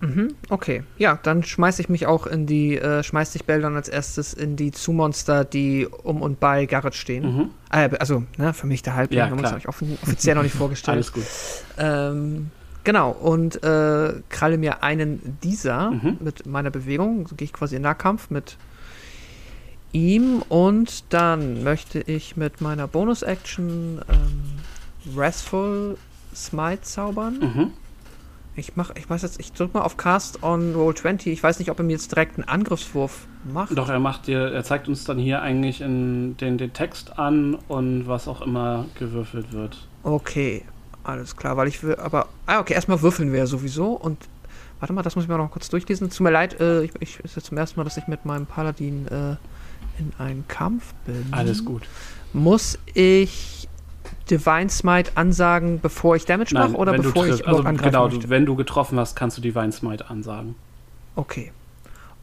Mhm, 0.00 0.34
okay. 0.50 0.82
Ja, 0.98 1.18
dann 1.22 1.42
schmeiß 1.42 1.78
ich 1.78 1.88
mich 1.88 2.06
auch 2.06 2.26
in 2.26 2.46
die, 2.46 2.76
äh, 2.76 3.02
schmeiß 3.02 3.32
dich 3.32 3.44
Beldon 3.44 3.76
als 3.76 3.88
erstes 3.88 4.34
in 4.34 4.56
die 4.56 4.70
Zu-Monster, 4.70 5.44
die 5.44 5.86
um 5.86 6.20
und 6.20 6.38
bei 6.38 6.66
Garrett 6.66 6.94
stehen. 6.94 7.24
Mhm. 7.36 7.50
Äh, 7.72 7.88
also, 7.98 8.22
ne, 8.36 8.52
für 8.52 8.66
mich 8.66 8.82
der 8.82 8.94
Halbling, 8.94 9.18
Ja, 9.18 9.30
haben 9.30 9.38
uns 9.38 9.52
euch 9.52 9.66
offiziell 9.68 10.34
noch 10.34 10.42
nicht 10.42 10.54
vorgestellt. 10.56 10.96
Alles 10.96 11.12
gut. 11.12 11.24
Ähm, 11.78 12.50
genau, 12.84 13.10
und 13.10 13.62
äh, 13.64 14.12
kralle 14.28 14.58
mir 14.58 14.82
einen 14.82 15.38
dieser 15.42 15.90
Mhm. 15.92 16.18
mit 16.20 16.46
meiner 16.46 16.70
Bewegung. 16.70 17.26
So 17.26 17.34
gehe 17.34 17.46
ich 17.46 17.52
quasi 17.54 17.76
in 17.76 17.82
Nahkampf 17.82 18.28
mit 18.30 18.58
ihm 19.92 20.42
und 20.48 21.04
dann 21.14 21.62
möchte 21.64 22.00
ich 22.00 22.36
mit 22.36 22.60
meiner 22.60 22.86
Bonus-Action 22.86 24.02
ähm, 24.08 25.16
Restful 25.16 25.96
Smite 26.34 26.82
zaubern. 26.82 27.38
Mhm. 27.38 27.70
Ich 28.58 28.74
mach, 28.74 28.90
ich 28.96 29.08
weiß 29.08 29.20
jetzt, 29.20 29.38
ich 29.38 29.52
drück 29.52 29.74
mal 29.74 29.82
auf 29.82 29.98
Cast 29.98 30.42
on 30.42 30.74
Roll 30.74 30.94
20. 30.94 31.30
Ich 31.30 31.42
weiß 31.42 31.58
nicht, 31.58 31.70
ob 31.70 31.78
er 31.78 31.84
mir 31.84 31.92
jetzt 31.92 32.10
direkt 32.10 32.38
einen 32.38 32.48
Angriffswurf 32.48 33.26
macht. 33.52 33.76
Doch, 33.76 33.90
er 33.90 33.98
macht 33.98 34.26
dir, 34.26 34.50
er 34.50 34.64
zeigt 34.64 34.88
uns 34.88 35.04
dann 35.04 35.18
hier 35.18 35.42
eigentlich 35.42 35.82
in 35.82 36.38
den, 36.38 36.56
den 36.56 36.72
Text 36.72 37.18
an 37.18 37.56
und 37.68 38.06
was 38.06 38.28
auch 38.28 38.40
immer 38.40 38.86
gewürfelt 38.98 39.52
wird. 39.52 39.86
Okay, 40.02 40.62
alles 41.04 41.36
klar, 41.36 41.58
weil 41.58 41.68
ich 41.68 41.82
will, 41.82 41.96
aber, 41.96 42.28
ah, 42.46 42.60
okay, 42.60 42.72
erstmal 42.72 43.02
würfeln 43.02 43.30
wir 43.30 43.40
ja 43.40 43.46
sowieso 43.46 43.92
und, 43.92 44.18
warte 44.80 44.94
mal, 44.94 45.02
das 45.02 45.16
muss 45.16 45.24
ich 45.24 45.28
mir 45.28 45.36
noch 45.36 45.50
kurz 45.50 45.68
durchlesen. 45.68 46.08
Tut 46.08 46.20
mir 46.20 46.30
leid, 46.30 46.58
äh, 46.58 46.84
ich, 46.84 46.92
ich 47.00 47.20
ist 47.20 47.36
jetzt 47.36 47.46
zum 47.46 47.58
ersten 47.58 47.78
Mal, 47.78 47.84
dass 47.84 47.98
ich 47.98 48.06
mit 48.06 48.24
meinem 48.24 48.46
Paladin 48.46 49.06
äh, 49.08 49.36
in 49.98 50.12
einen 50.18 50.48
Kampf 50.48 50.94
bin. 51.04 51.26
Alles 51.30 51.62
gut. 51.62 51.82
Muss 52.32 52.78
ich 52.94 53.65
Divine 54.30 54.68
Smite 54.70 55.12
ansagen, 55.14 55.80
bevor 55.80 56.16
ich 56.16 56.24
Damage 56.24 56.54
mache 56.54 56.72
oder 56.74 56.92
bevor 56.94 57.26
ich 57.26 57.46
also, 57.46 57.62
angreifen 57.62 57.92
genau, 57.92 58.08
möchte? 58.08 58.28
wenn 58.30 58.44
du 58.46 58.56
getroffen 58.56 58.98
hast, 58.98 59.16
kannst 59.16 59.36
du 59.38 59.42
Divine 59.42 59.72
Smite 59.72 60.10
ansagen. 60.10 60.54
Okay. 61.14 61.52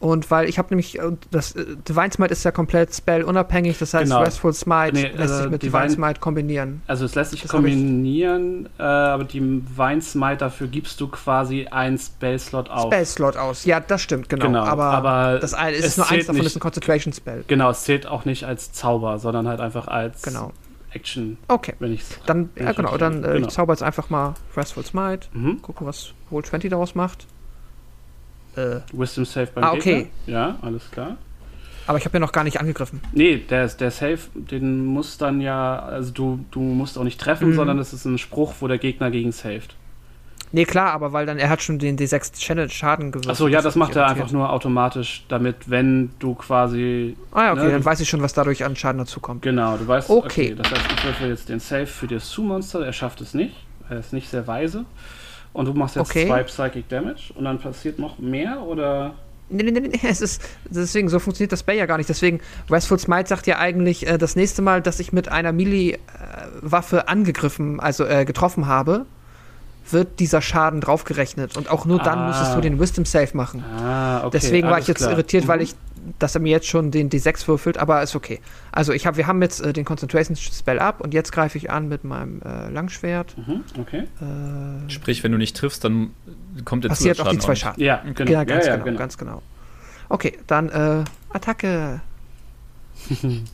Und 0.00 0.30
weil 0.30 0.48
ich 0.50 0.58
habe 0.58 0.68
nämlich, 0.70 0.98
äh, 0.98 1.12
das 1.30 1.52
äh, 1.52 1.64
Divine 1.88 2.10
Smite 2.12 2.30
ist 2.32 2.44
ja 2.44 2.50
komplett 2.50 2.94
spellunabhängig, 2.94 3.78
das 3.78 3.94
heißt 3.94 4.04
Genau. 4.04 4.20
Restful 4.20 4.52
Smite 4.52 4.92
Nee, 4.92 5.08
lässt 5.16 5.36
sich 5.36 5.46
äh, 5.46 5.48
mit 5.48 5.62
Divine- 5.62 5.84
Divine 5.86 5.90
Smite 5.94 6.20
kombinieren. 6.20 6.82
Also 6.86 7.06
es 7.06 7.14
lässt 7.14 7.30
sich 7.30 7.40
Das 7.42 7.50
kombinieren, 7.50 8.68
äh, 8.78 8.82
aber 8.82 9.24
die 9.24 9.40
Divine 9.40 10.02
Smite, 10.02 10.36
dafür 10.38 10.66
gibst 10.66 11.00
du 11.00 11.08
quasi 11.08 11.68
einen 11.70 11.96
Spell-Slot 11.96 12.68
auf. 12.68 12.82
Spell-Slot 12.92 13.36
aus. 13.38 13.64
Ja, 13.64 13.80
das 13.80 14.02
stimmt, 14.02 14.28
genau. 14.28 14.46
Genau, 14.46 14.64
aber, 14.64 14.84
aber 14.84 15.38
das 15.38 15.52
ist 15.52 15.96
nur 15.96 16.10
eins 16.10 16.26
davon, 16.26 16.36
nicht- 16.36 16.46
ist 16.46 16.56
ein 16.56 16.60
Concentration-Spell. 16.60 17.44
Genau, 17.46 17.70
es 17.70 17.84
zählt 17.84 18.06
auch 18.06 18.26
nicht 18.26 18.44
als 18.44 18.72
Zauber, 18.72 19.18
sondern 19.18 19.48
halt 19.48 19.60
einfach 19.60 19.88
als 19.88 20.20
Genau. 20.22 20.52
Action, 20.94 21.36
Okay. 21.48 21.74
wenn 21.78 21.92
ich 21.92 22.02
Dann, 22.26 22.50
Wenn 22.54 22.64
ja 22.64 22.70
ich 22.70 22.76
genau, 22.76 22.96
dann 22.96 23.24
äh, 23.24 23.32
Genau. 23.34 23.48
ich 23.48 23.52
zauber 23.54 23.72
jetzt 23.72 23.82
einfach 23.82 24.10
mal 24.10 24.34
Restful 24.56 24.84
Smite. 24.84 25.28
mhm. 25.32 25.60
Gucken, 25.62 25.86
was 25.86 26.12
Roll 26.30 26.44
20 26.44 26.70
daraus 26.70 26.94
macht. 26.94 27.26
Äh, 28.56 28.80
Wisdom 28.92 29.24
Save 29.24 29.48
beim 29.54 29.64
Ah, 29.64 29.72
okay. 29.72 30.08
Gegner. 30.26 30.32
Ja, 30.32 30.58
alles 30.62 30.90
klar. 30.90 31.16
aber 31.86 31.98
ich 31.98 32.04
habe 32.04 32.14
ja 32.16 32.20
noch 32.20 32.32
gar 32.32 32.44
nicht 32.44 32.60
angegriffen. 32.60 33.00
Nee, 33.12 33.38
der, 33.38 33.66
der 33.68 33.90
Save, 33.90 34.18
den 34.34 34.84
muss 34.86 35.18
dann 35.18 35.40
ja, 35.40 35.80
also 35.80 36.12
du, 36.12 36.44
du 36.52 36.60
musst 36.60 36.96
auch 36.96 37.04
nicht 37.04 37.20
treffen, 37.20 37.50
Mhm. 37.50 37.54
sondern 37.54 37.78
es 37.80 37.92
ist 37.92 38.04
ein 38.04 38.16
Spruch, 38.18 38.54
wo 38.60 38.68
der 38.68 38.78
Gegner 38.78 39.10
gegen 39.10 39.32
saved. 39.32 39.74
Nee, 40.54 40.66
klar, 40.66 40.92
aber 40.92 41.12
weil 41.12 41.26
dann 41.26 41.38
er 41.38 41.50
hat 41.50 41.62
schon 41.62 41.80
den 41.80 41.98
D6 41.98 42.38
Channel 42.38 42.70
Schaden 42.70 43.10
gewürfelt. 43.10 43.32
Achso, 43.32 43.48
ja, 43.48 43.60
das 43.60 43.74
macht 43.74 43.96
er 43.96 44.06
einfach 44.06 44.30
nur 44.30 44.50
automatisch, 44.50 45.24
damit, 45.26 45.68
wenn 45.68 46.10
du 46.20 46.36
quasi. 46.36 47.16
Ah 47.32 47.46
ja, 47.46 47.52
okay, 47.54 47.64
ne, 47.64 47.70
dann 47.72 47.84
weiß 47.84 47.98
ich 47.98 48.08
schon, 48.08 48.22
was 48.22 48.34
dadurch 48.34 48.64
an 48.64 48.76
Schaden 48.76 48.98
dazukommt. 48.98 49.42
Genau, 49.42 49.76
du 49.76 49.88
weißt. 49.88 50.08
Okay. 50.08 50.54
Das 50.54 50.70
heißt, 50.70 50.82
ich 50.96 51.04
würfel 51.04 51.28
jetzt 51.30 51.48
den 51.48 51.58
Save 51.58 51.88
für 51.88 52.06
das 52.06 52.30
Su-Monster, 52.30 52.86
er 52.86 52.92
schafft 52.92 53.20
es 53.20 53.34
nicht. 53.34 53.56
Er 53.90 53.98
ist 53.98 54.12
nicht 54.12 54.30
sehr 54.30 54.46
weise. 54.46 54.84
Und 55.54 55.66
du 55.66 55.74
machst 55.74 55.96
jetzt 55.96 56.08
Okay. 56.08 56.28
zwei 56.28 56.44
Psychic 56.44 56.88
Damage 56.88 57.32
und 57.34 57.46
dann 57.46 57.58
passiert 57.58 57.98
noch 57.98 58.20
mehr 58.20 58.60
oder. 58.62 59.14
Nee, 59.48 59.64
nee, 59.64 59.72
nee, 59.72 59.80
nee, 59.80 60.00
es 60.08 60.20
ist, 60.20 60.40
deswegen, 60.70 61.08
so 61.08 61.18
funktioniert 61.18 61.50
das 61.50 61.60
Spell 61.60 61.78
ja 61.78 61.86
gar 61.86 61.96
nicht. 61.96 62.08
Deswegen, 62.08 62.38
Restful 62.70 63.00
Smite 63.00 63.28
sagt 63.28 63.48
ja 63.48 63.58
eigentlich, 63.58 64.06
äh, 64.06 64.18
das 64.18 64.36
nächste 64.36 64.62
Mal, 64.62 64.82
dass 64.82 65.00
ich 65.00 65.12
mit 65.12 65.28
einer 65.28 65.50
Melee-Waffe 65.50 67.08
angegriffen, 67.08 67.80
also 67.80 68.04
äh, 68.04 68.24
getroffen 68.24 68.68
habe, 68.68 69.04
wird 69.90 70.18
dieser 70.20 70.40
Schaden 70.42 70.80
draufgerechnet. 70.80 71.56
Und 71.56 71.68
auch 71.70 71.84
nur 71.84 71.98
dann 71.98 72.18
Ah. 72.18 72.26
musstest 72.28 72.54
du 72.56 72.60
den 72.60 72.80
Wisdom 72.80 73.04
Save 73.04 73.30
machen. 73.34 73.62
Ah, 73.78 74.20
okay. 74.20 74.30
Deswegen 74.32 74.68
war 74.68 74.78
ich 74.78 74.86
jetzt 74.86 74.98
klar. 74.98 75.12
irritiert, 75.12 75.46
weil 75.46 75.58
Mhm. 75.58 75.64
ich, 75.64 75.74
dass 76.18 76.34
er 76.34 76.40
mir 76.40 76.50
jetzt 76.50 76.66
schon 76.66 76.90
den 76.90 77.08
D6 77.10 77.46
würfelt, 77.48 77.78
aber 77.78 78.02
ist 78.02 78.14
okay. 78.16 78.40
Also 78.72 78.92
ich 78.92 79.06
hab, 79.06 79.16
wir 79.16 79.26
haben 79.26 79.40
jetzt 79.42 79.60
äh, 79.60 79.72
den 79.72 79.84
Concentration 79.84 80.36
Spell 80.36 80.78
ab 80.78 81.00
und 81.00 81.14
jetzt 81.14 81.32
greife 81.32 81.56
ich 81.58 81.70
an 81.70 81.88
mit 81.88 82.04
meinem 82.04 82.40
äh, 82.42 82.68
Langschwert. 82.70 83.34
Mhm, 83.38 83.62
okay. 83.80 84.04
Äh, 84.20 84.90
Sprich, 84.90 85.22
wenn 85.24 85.32
du 85.32 85.38
nicht 85.38 85.56
triffst, 85.56 85.84
dann 85.84 86.10
kommt 86.64 86.84
der 86.84 86.90
passiert 86.90 87.20
auch 87.20 87.28
die 87.30 87.38
zwei. 87.38 87.54
Schaden. 87.54 87.82
Ja, 87.82 88.02
genau. 88.14 88.30
Ja, 88.30 88.44
ganz 88.44 88.64
ja, 88.66 88.72
ja, 88.72 88.76
genau, 88.76 88.84
genau. 88.86 88.98
ganz 88.98 89.16
genau. 89.18 89.42
Okay, 90.08 90.38
dann 90.46 90.68
äh, 90.70 91.04
Attacke. 91.32 92.00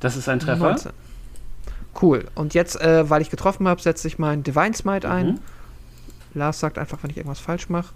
Das 0.00 0.14
ist 0.16 0.28
ein 0.28 0.38
Treffer. 0.40 0.58
19. 0.68 0.92
Cool. 2.00 2.24
Und 2.34 2.54
jetzt, 2.54 2.80
äh, 2.80 3.08
weil 3.08 3.22
ich 3.22 3.30
getroffen 3.30 3.66
habe, 3.68 3.80
setze 3.80 4.06
ich 4.08 4.18
meinen 4.18 4.42
Divine 4.42 4.74
Smite 4.74 5.08
ein. 5.08 5.26
Mhm. 5.26 5.38
Lars 6.34 6.60
sagt 6.60 6.76
einfach, 6.76 6.98
wenn 7.02 7.08
ich 7.10 7.16
irgendwas 7.16 7.40
falsch 7.40 7.70
mache. 7.70 7.94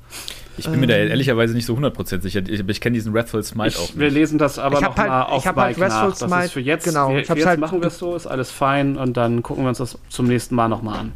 Ich 0.56 0.66
bin 0.66 0.80
mir 0.80 0.86
da 0.86 0.94
Ähm. 0.94 1.08
ehrlicherweise 1.10 1.52
nicht 1.52 1.66
so 1.66 1.74
100% 1.76 2.22
sicher. 2.22 2.40
Ich, 2.48 2.66
ich 2.66 2.80
kenne 2.80 2.94
diesen 2.94 3.12
Wrathful 3.12 3.42
Smite 3.42 3.78
auch 3.78 3.90
Ich, 3.90 3.98
wir 3.98 4.06
nicht. 4.06 4.14
lesen 4.14 4.38
das 4.38 4.58
aber 4.58 4.76
Ich 4.76 4.80
noch 4.80 4.88
hab 4.90 4.98
halt- 4.98 5.08
mal 5.10 5.22
auf 5.24 5.42
ich 5.42 5.46
hab 5.46 5.56
halt 5.56 5.76
nach. 5.76 5.84
Wrestle 5.84 6.08
Das 6.10 6.22
ist 6.22 6.28
Smite- 6.28 6.48
für 6.48 6.60
jetzt. 6.60 6.84
genau, 6.84 7.10
Wir, 7.10 7.18
ich 7.20 7.26
für 7.26 7.34
jetzt 7.36 7.46
halt- 7.46 7.60
machen 7.60 7.80
wir 7.82 7.88
es 7.88 7.98
so, 7.98 8.16
ist 8.16 8.26
alles 8.26 8.50
fein 8.50 8.96
und 8.96 9.18
dann 9.18 9.42
gucken 9.42 9.64
wir 9.64 9.68
uns 9.68 9.76
das 9.78 9.98
zum 10.08 10.26
nächsten 10.26 10.54
Mal 10.54 10.68
nochmal 10.68 11.00
an. 11.00 11.12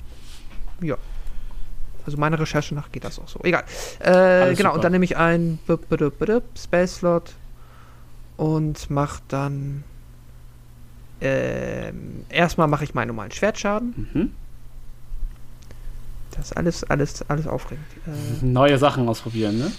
Also 2.06 2.18
meine 2.18 2.38
Recherche 2.38 2.74
nach 2.74 2.92
geht 2.92 3.04
das 3.04 3.18
auch 3.18 3.28
so. 3.28 3.40
Egal. 3.42 3.64
Äh, 4.00 4.54
genau, 4.54 4.56
super. 4.56 4.74
und 4.74 4.84
dann 4.84 4.92
nehme 4.92 5.06
ich 5.06 5.16
einen 5.16 5.58
B- 5.66 5.76
B- 5.76 5.96
B- 5.96 6.10
B- 6.10 6.40
Spell 6.58 6.86
Slot 6.86 7.32
und 8.36 8.90
mache 8.90 9.22
dann. 9.28 9.84
Ähm, 11.20 12.24
erstmal 12.28 12.66
mache 12.68 12.84
ich 12.84 12.94
meinen 12.94 13.08
normalen 13.08 13.30
Schwertschaden. 13.32 14.08
Mhm. 14.12 14.32
Das 16.32 16.46
ist 16.46 16.56
alles, 16.56 16.84
alles, 16.84 17.22
alles 17.30 17.46
aufregend. 17.46 17.84
Äh, 18.06 18.44
Neue 18.44 18.76
Sachen 18.78 19.08
ausprobieren, 19.08 19.58
ne? 19.58 19.70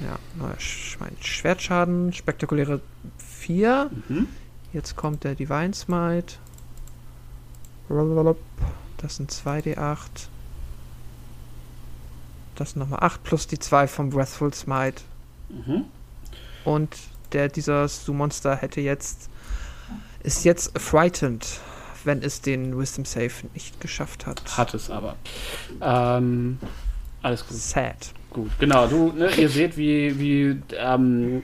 ja, 0.00 0.16
neuer 0.38 0.54
Sch- 0.58 0.96
mein 1.00 1.16
Schwertschaden, 1.20 2.12
spektakuläre 2.12 2.80
4. 3.18 3.90
Mhm. 4.08 4.28
Jetzt 4.72 4.94
kommt 4.96 5.24
der 5.24 5.34
Divine 5.34 5.72
Smite. 5.74 6.34
Das 8.98 9.16
sind 9.16 9.32
2d8. 9.32 9.98
Das 12.54 12.72
sind 12.72 12.80
nochmal 12.80 13.00
8 13.02 13.22
plus 13.24 13.46
die 13.46 13.58
2 13.58 13.88
vom 13.88 14.12
Wrathful 14.12 14.52
Smite. 14.52 15.02
Mhm. 15.50 15.84
und 16.66 16.94
der 17.32 17.48
dieser 17.48 17.88
Su-Monster 17.88 18.56
hätte 18.56 18.82
jetzt 18.82 19.30
ist 20.22 20.44
jetzt 20.44 20.78
frightened, 20.78 21.46
wenn 22.04 22.22
es 22.22 22.40
den 22.40 22.78
Wisdom 22.78 23.04
Save 23.04 23.30
nicht 23.54 23.80
geschafft 23.80 24.26
hat. 24.26 24.42
Hat 24.56 24.74
es 24.74 24.90
aber. 24.90 25.16
Ähm, 25.80 26.58
alles 27.22 27.46
gut. 27.46 27.56
Sad. 27.56 28.12
Gut, 28.30 28.50
genau. 28.58 28.86
Du, 28.86 29.12
ne, 29.12 29.30
ihr 29.36 29.48
seht, 29.48 29.76
wie, 29.76 30.18
wie 30.18 30.62
ähm, 30.76 31.42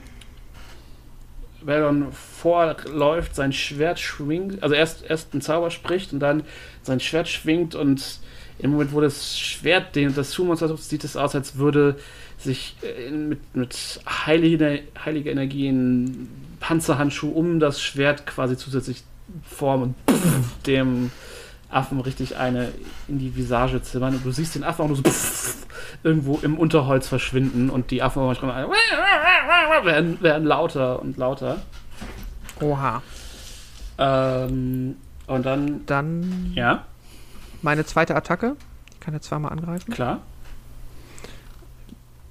Veldon 1.65 2.11
vorläuft, 2.11 3.35
sein 3.35 3.51
Schwert 3.51 3.99
schwingt, 3.99 4.61
also 4.61 4.75
erst, 4.75 5.03
erst 5.09 5.33
ein 5.33 5.41
Zauber 5.41 5.71
spricht 5.71 6.13
und 6.13 6.19
dann 6.19 6.43
sein 6.83 6.99
Schwert 6.99 7.27
schwingt 7.27 7.75
und 7.75 8.19
im 8.59 8.71
Moment, 8.71 8.93
wo 8.93 9.01
das 9.01 9.37
Schwert 9.37 9.95
den, 9.95 10.15
das 10.15 10.31
Summons 10.31 10.59
versucht, 10.59 10.83
sieht 10.83 11.03
es 11.03 11.17
aus, 11.17 11.35
als 11.35 11.57
würde 11.57 11.97
sich 12.37 12.75
äh, 12.83 13.09
mit, 13.11 13.55
mit 13.55 13.99
heiliger, 14.07 14.77
heiliger 15.03 15.31
Energie 15.31 15.67
ein 15.67 16.29
Panzerhandschuh 16.59 17.29
um 17.29 17.59
das 17.59 17.81
Schwert 17.81 18.25
quasi 18.25 18.57
zusätzlich 18.57 19.03
formen 19.43 19.95
und 20.07 20.67
dem 20.67 21.11
Affen 21.69 21.99
richtig 21.99 22.37
eine 22.37 22.69
in 23.07 23.19
die 23.19 23.35
Visage 23.35 23.81
zimmern. 23.81 24.15
Und 24.15 24.25
du 24.25 24.31
siehst 24.31 24.55
den 24.55 24.63
Affen 24.63 24.83
auch 24.83 24.87
nur 24.87 24.97
so 24.97 25.03
irgendwo 26.03 26.39
im 26.41 26.57
Unterholz 26.57 27.07
verschwinden 27.07 27.69
und 27.69 27.91
die 27.91 28.01
Affen 28.01 28.23
manchmal 28.23 28.67
werden, 29.83 30.21
werden 30.21 30.45
lauter 30.45 31.01
und 31.01 31.17
lauter. 31.17 31.57
Oha. 32.61 33.01
Ähm, 33.97 34.95
und 35.27 35.45
dann, 35.45 35.85
Dann 35.85 36.51
ja, 36.55 36.85
meine 37.61 37.85
zweite 37.85 38.15
Attacke. 38.15 38.55
Ich 38.93 38.99
kann 38.99 39.13
jetzt 39.13 39.27
zweimal 39.27 39.51
angreifen. 39.51 39.91
klar. 39.91 40.21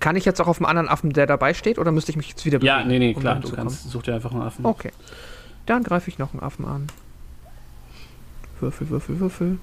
Kann 0.04 0.16
ich 0.16 0.26
jetzt 0.26 0.38
auch 0.38 0.48
auf 0.48 0.58
dem 0.58 0.66
anderen 0.66 0.86
Affen, 0.86 1.14
der 1.14 1.26
dabei 1.26 1.54
steht, 1.54 1.78
oder 1.78 1.90
müsste 1.90 2.10
ich 2.10 2.18
mich 2.18 2.28
jetzt 2.28 2.44
wieder 2.44 2.58
bewegen? 2.58 2.78
Ja, 2.78 2.84
nee, 2.84 2.98
nee, 2.98 3.14
um 3.14 3.22
klar. 3.22 3.36
Du 3.36 3.50
kannst, 3.50 3.90
such 3.90 4.02
dir 4.02 4.14
einfach 4.14 4.32
einen 4.32 4.42
Affen. 4.42 4.66
Okay. 4.66 4.90
Dann 5.64 5.82
greife 5.82 6.10
ich 6.10 6.18
noch 6.18 6.34
einen 6.34 6.42
Affen 6.42 6.66
an. 6.66 6.88
Würfel, 8.60 8.90
Würfel, 8.90 9.18
Würfel. 9.18 9.58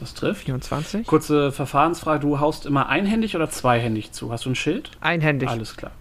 Das 0.00 0.14
trifft. 0.14 0.46
24. 0.46 1.06
Kurze 1.06 1.52
Verfahrensfrage: 1.52 2.20
Du 2.20 2.40
haust 2.40 2.64
immer 2.64 2.88
einhändig 2.88 3.36
oder 3.36 3.50
zweihändig 3.50 4.12
zu? 4.12 4.32
Hast 4.32 4.46
du 4.46 4.50
ein 4.50 4.54
Schild? 4.54 4.90
Einhändig. 5.02 5.50
Alles 5.50 5.76
klar. 5.76 5.92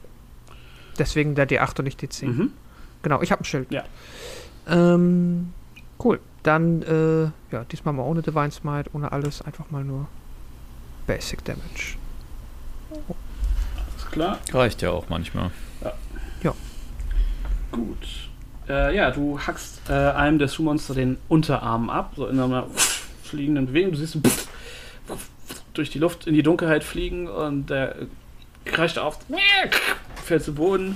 Deswegen 0.97 1.35
der 1.35 1.45
D8 1.45 1.79
und 1.79 1.83
nicht 1.83 1.99
D10. 1.99 2.25
Mhm. 2.27 2.51
Genau, 3.01 3.21
ich 3.21 3.33
habe 3.33 3.41
ein 3.41 3.45
Schild. 3.45 3.69
Ja. 3.69 3.83
Ähm, 4.65 5.51
cool. 6.01 6.21
Dann, 6.43 6.81
äh, 6.83 7.23
ja, 7.53 7.65
diesmal 7.69 7.93
mal 7.93 8.03
ohne 8.03 8.21
Divine 8.21 8.51
Smite, 8.51 8.91
ohne 8.93 9.11
alles, 9.11 9.41
einfach 9.41 9.69
mal 9.71 9.83
nur 9.83 10.07
Basic 11.05 11.43
Damage. 11.43 11.97
Alles 12.93 14.11
klar. 14.11 14.39
Reicht 14.51 14.81
ja 14.81 14.91
auch 14.91 15.09
manchmal. 15.09 15.51
Gut. 17.73 18.07
Äh, 18.69 18.95
ja, 18.95 19.09
du 19.09 19.39
hackst 19.39 19.81
äh, 19.89 19.93
einem 19.93 20.37
der 20.37 20.47
Su-Monster 20.47 20.93
den 20.93 21.17
Unterarm 21.27 21.89
ab, 21.89 22.13
so 22.15 22.27
in 22.27 22.39
einer 22.39 22.67
fliegenden 23.23 23.65
Bewegung. 23.65 23.93
Du 23.93 23.97
siehst 23.97 24.15
ihn 24.15 24.21
durch 25.73 25.89
die 25.89 25.97
Luft 25.97 26.27
in 26.27 26.35
die 26.35 26.43
Dunkelheit 26.43 26.83
fliegen 26.83 27.27
und 27.27 27.71
der 27.71 27.95
kreischt 28.63 28.99
auf, 28.99 29.17
fällt 30.23 30.43
zu 30.43 30.53
Boden, 30.53 30.95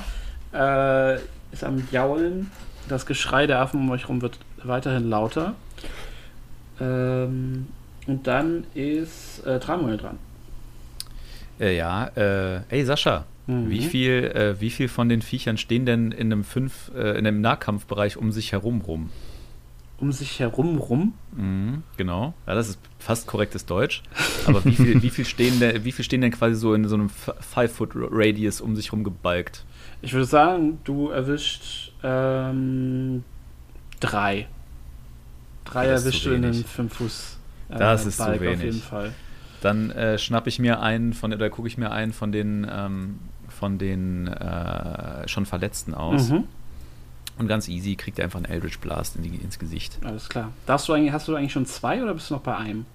äh, 0.54 1.16
ist 1.52 1.64
am 1.64 1.88
Jaulen. 1.92 2.52
Das 2.88 3.08
Geschrei 3.08 3.48
der 3.48 3.60
Affen 3.60 3.82
um 3.82 3.90
euch 3.90 4.04
herum 4.04 4.22
wird 4.22 4.38
weiterhin 4.64 5.10
lauter. 5.10 5.56
Ähm, 6.80 7.68
und 8.06 8.28
dann 8.28 8.66
ist 8.76 9.46
äh, 9.48 9.60
Tramuel 9.60 9.98
dran. 9.98 10.20
Äh, 11.60 11.76
ja, 11.78 12.08
äh, 12.16 12.62
ey 12.70 12.86
Sascha, 12.86 13.26
Mhm. 13.48 13.70
wie 13.70 13.82
viel, 13.82 14.24
äh, 14.36 14.60
wie 14.62 14.70
viel 14.70 14.88
von 14.90 15.08
den 15.10 15.22
Viechern 15.22 15.58
stehen 15.58 15.86
denn 15.86 16.12
in 16.12 16.32
einem 16.32 16.44
fünf, 16.44 16.92
äh, 16.96 17.12
in 17.18 17.26
einem 17.26 17.40
Nahkampfbereich 17.42 18.18
um 18.18 18.32
sich 18.32 18.52
herum 18.52 18.82
rum? 18.82 19.10
Um 20.00 20.12
sich 20.12 20.40
herum 20.40 20.78
rum. 20.78 21.14
Mhm, 21.36 21.82
genau. 21.96 22.34
Ja, 22.46 22.54
das 22.54 22.70
ist 22.70 22.80
fast 23.00 23.26
korrektes 23.26 23.66
Deutsch. 23.66 24.04
Aber 24.46 24.64
wie 24.66 24.76
viel, 24.76 25.02
wie 25.02 25.10
viel 25.10 25.26
stehen 25.26 25.60
denn, 25.60 25.84
wie 25.86 25.92
viel 25.92 26.06
stehen 26.06 26.22
denn 26.22 26.32
quasi 26.32 26.56
so 26.56 26.74
in 26.76 26.88
so 26.88 26.94
einem 26.96 27.10
Five-Foot-Radius 27.10 28.62
um 28.62 28.76
sich 28.76 28.92
rum 28.92 29.04
gebalgt? 29.04 29.64
Ich 30.04 30.14
würde 30.14 30.26
sagen, 30.26 30.78
du 30.84 31.10
erwischt 31.10 31.94
ähm, 32.04 33.24
drei. 34.00 34.48
Drei 35.66 35.88
erwischt 35.88 36.26
du 36.26 36.32
in 36.34 36.44
den 36.44 36.54
wenig. 36.54 36.66
5 36.68 36.94
Fuß. 36.94 37.38
äh, 37.70 37.78
Das 37.78 38.06
ist 38.06 38.18
zu 38.18 38.24
Balk 38.26 38.42
Auf 38.48 38.64
jeden 38.64 38.82
Fall. 38.82 39.14
Dann 39.62 39.92
äh, 39.92 40.18
schnapp 40.18 40.48
ich 40.48 40.60
mir 40.60 40.82
einen 40.82 41.14
von, 41.14 41.34
oder 41.34 41.50
gucke 41.50 41.68
ich 41.68 41.78
mir 41.78 41.92
einen 41.92 42.14
von 42.14 42.32
den, 42.32 42.68
ähm, 42.72 43.20
von 43.50 43.78
den 43.78 44.28
äh, 44.28 45.28
schon 45.28 45.46
Verletzten 45.46 45.94
aus. 45.94 46.30
Mhm. 46.30 46.44
Und 47.38 47.48
ganz 47.48 47.68
easy 47.68 47.96
kriegt 47.96 48.20
er 48.20 48.26
einfach 48.26 48.38
einen 48.38 48.52
Eldritch 48.52 48.80
Blast 48.80 49.16
in 49.16 49.24
die, 49.24 49.30
ins 49.30 49.60
Gesicht. 49.60 49.98
Alles 50.04 50.30
klar. 50.30 50.52
Darfst 50.66 50.88
du 50.88 50.94
eigentlich, 50.94 51.12
hast 51.12 51.28
du 51.28 51.36
eigentlich 51.36 51.52
schon 51.52 51.66
zwei 51.66 52.02
oder 52.02 52.14
bist 52.14 52.30
du 52.30 52.36
noch 52.36 52.42
bei 52.42 52.56
einem? 52.56 52.86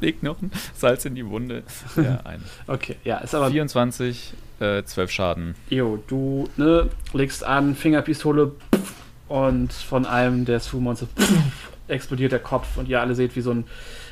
Legt 0.00 0.22
noch 0.22 0.40
ein 0.42 0.50
Salz 0.74 1.04
in 1.04 1.14
die 1.14 1.26
Wunde. 1.26 1.62
Ja, 1.96 2.20
ein. 2.24 2.42
Okay, 2.66 2.96
ja, 3.04 3.18
ist 3.18 3.34
aber. 3.34 3.50
24, 3.50 4.34
äh, 4.60 4.82
12 4.82 5.10
Schaden. 5.10 5.54
Jo, 5.70 6.02
du 6.06 6.48
ne, 6.56 6.90
legst 7.12 7.44
an, 7.44 7.74
Fingerpistole 7.74 8.52
und 9.28 9.72
von 9.72 10.04
einem 10.04 10.44
der 10.44 10.60
Su-Monster 10.60 11.06
explodiert 11.88 12.32
der 12.32 12.40
Kopf 12.40 12.76
und 12.76 12.88
ihr 12.88 13.00
alle 13.00 13.14
seht, 13.14 13.36
wie 13.36 13.40
so 13.40 13.52
ein. 13.52 13.64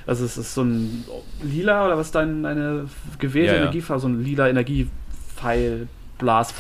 Also 0.07 0.25
es 0.25 0.37
ist 0.37 0.55
so 0.55 0.63
ein 0.63 1.05
lila 1.43 1.87
oder 1.87 1.97
was 1.97 2.11
dein, 2.11 2.43
deine 2.43 2.89
gewählte 3.19 3.53
Ja, 3.53 3.55
ja. 3.55 3.61
Energiefarbe? 3.63 4.01
So 4.01 4.09
ein 4.09 4.23
lila 4.25 4.49
Energiepfeil 4.49 5.89
Blas 6.19 6.55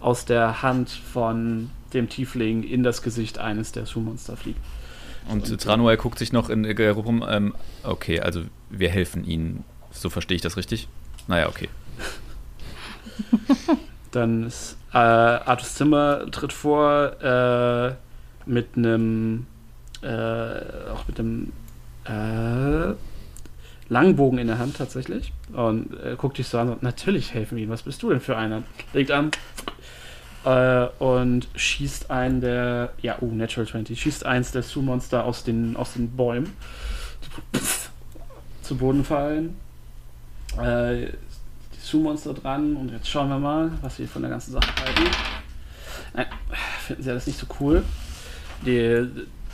aus 0.00 0.24
der 0.24 0.62
Hand 0.62 0.90
von 0.90 1.70
dem 1.92 2.08
Tiefling 2.08 2.62
in 2.62 2.82
das 2.82 3.02
Gesicht 3.02 3.38
eines 3.38 3.72
der 3.72 3.86
Su-Monster 3.86 4.36
fliegt. 4.36 4.60
Und, 5.28 5.50
Und- 5.50 5.60
Tranuel 5.60 5.96
guckt 5.96 6.18
sich 6.18 6.32
noch 6.32 6.50
in 6.50 6.64
äh, 6.64 6.88
rum. 6.88 7.24
Ähm, 7.28 7.54
okay, 7.84 8.20
also 8.20 8.42
wir 8.70 8.88
helfen 8.90 9.24
ihnen. 9.24 9.64
So 9.92 10.10
verstehe 10.10 10.36
ich 10.36 10.42
das 10.42 10.56
richtig? 10.56 10.88
Naja, 11.28 11.48
okay. 11.48 11.68
Dann 14.10 14.44
ist 14.46 14.76
äh, 14.92 14.96
Artus 14.98 15.74
Zimmer 15.74 16.30
tritt 16.30 16.52
vor 16.52 17.12
äh, 17.22 17.94
mit 18.46 18.76
einem 18.76 19.46
äh, 20.02 20.08
auch 20.92 21.06
mit 21.08 21.18
einem 21.20 21.52
äh, 22.04 22.94
Langbogen 23.88 24.38
in 24.38 24.46
der 24.46 24.58
Hand 24.58 24.76
tatsächlich 24.76 25.32
und 25.52 25.92
äh, 26.02 26.16
guckt 26.16 26.38
dich 26.38 26.48
so 26.48 26.58
an 26.58 26.70
und 26.70 26.82
natürlich 26.82 27.34
helfen 27.34 27.56
wir 27.56 27.64
ihnen. 27.64 27.72
Was 27.72 27.82
bist 27.82 28.02
du 28.02 28.10
denn 28.10 28.20
für 28.20 28.36
einer? 28.36 28.62
Legt 28.92 29.10
an 29.10 29.30
äh, 30.44 30.86
und 30.98 31.48
schießt 31.54 32.10
einen 32.10 32.40
der 32.40 32.92
ja, 33.02 33.16
oh, 33.20 33.26
Natural 33.26 33.66
20, 33.66 34.00
schießt 34.00 34.26
eins 34.26 34.52
der 34.52 34.62
Su-Monster 34.62 35.24
aus 35.24 35.44
den, 35.44 35.76
aus 35.76 35.94
den 35.94 36.10
Bäumen 36.16 36.52
zu 38.62 38.76
Boden 38.76 39.04
fallen. 39.04 39.56
Äh, 40.58 41.06
die 41.74 41.80
Su-Monster 41.80 42.34
dran 42.34 42.76
und 42.76 42.90
jetzt 42.90 43.08
schauen 43.08 43.28
wir 43.28 43.38
mal, 43.38 43.70
was 43.82 43.98
wir 43.98 44.08
von 44.08 44.22
der 44.22 44.30
ganzen 44.30 44.52
Sache 44.52 44.68
halten. 44.76 45.10
Nein, 46.14 46.26
finden 46.86 47.02
sie 47.02 47.10
alles 47.10 47.26
nicht 47.26 47.38
so 47.38 47.46
cool. 47.60 47.82
Die, 48.64 49.06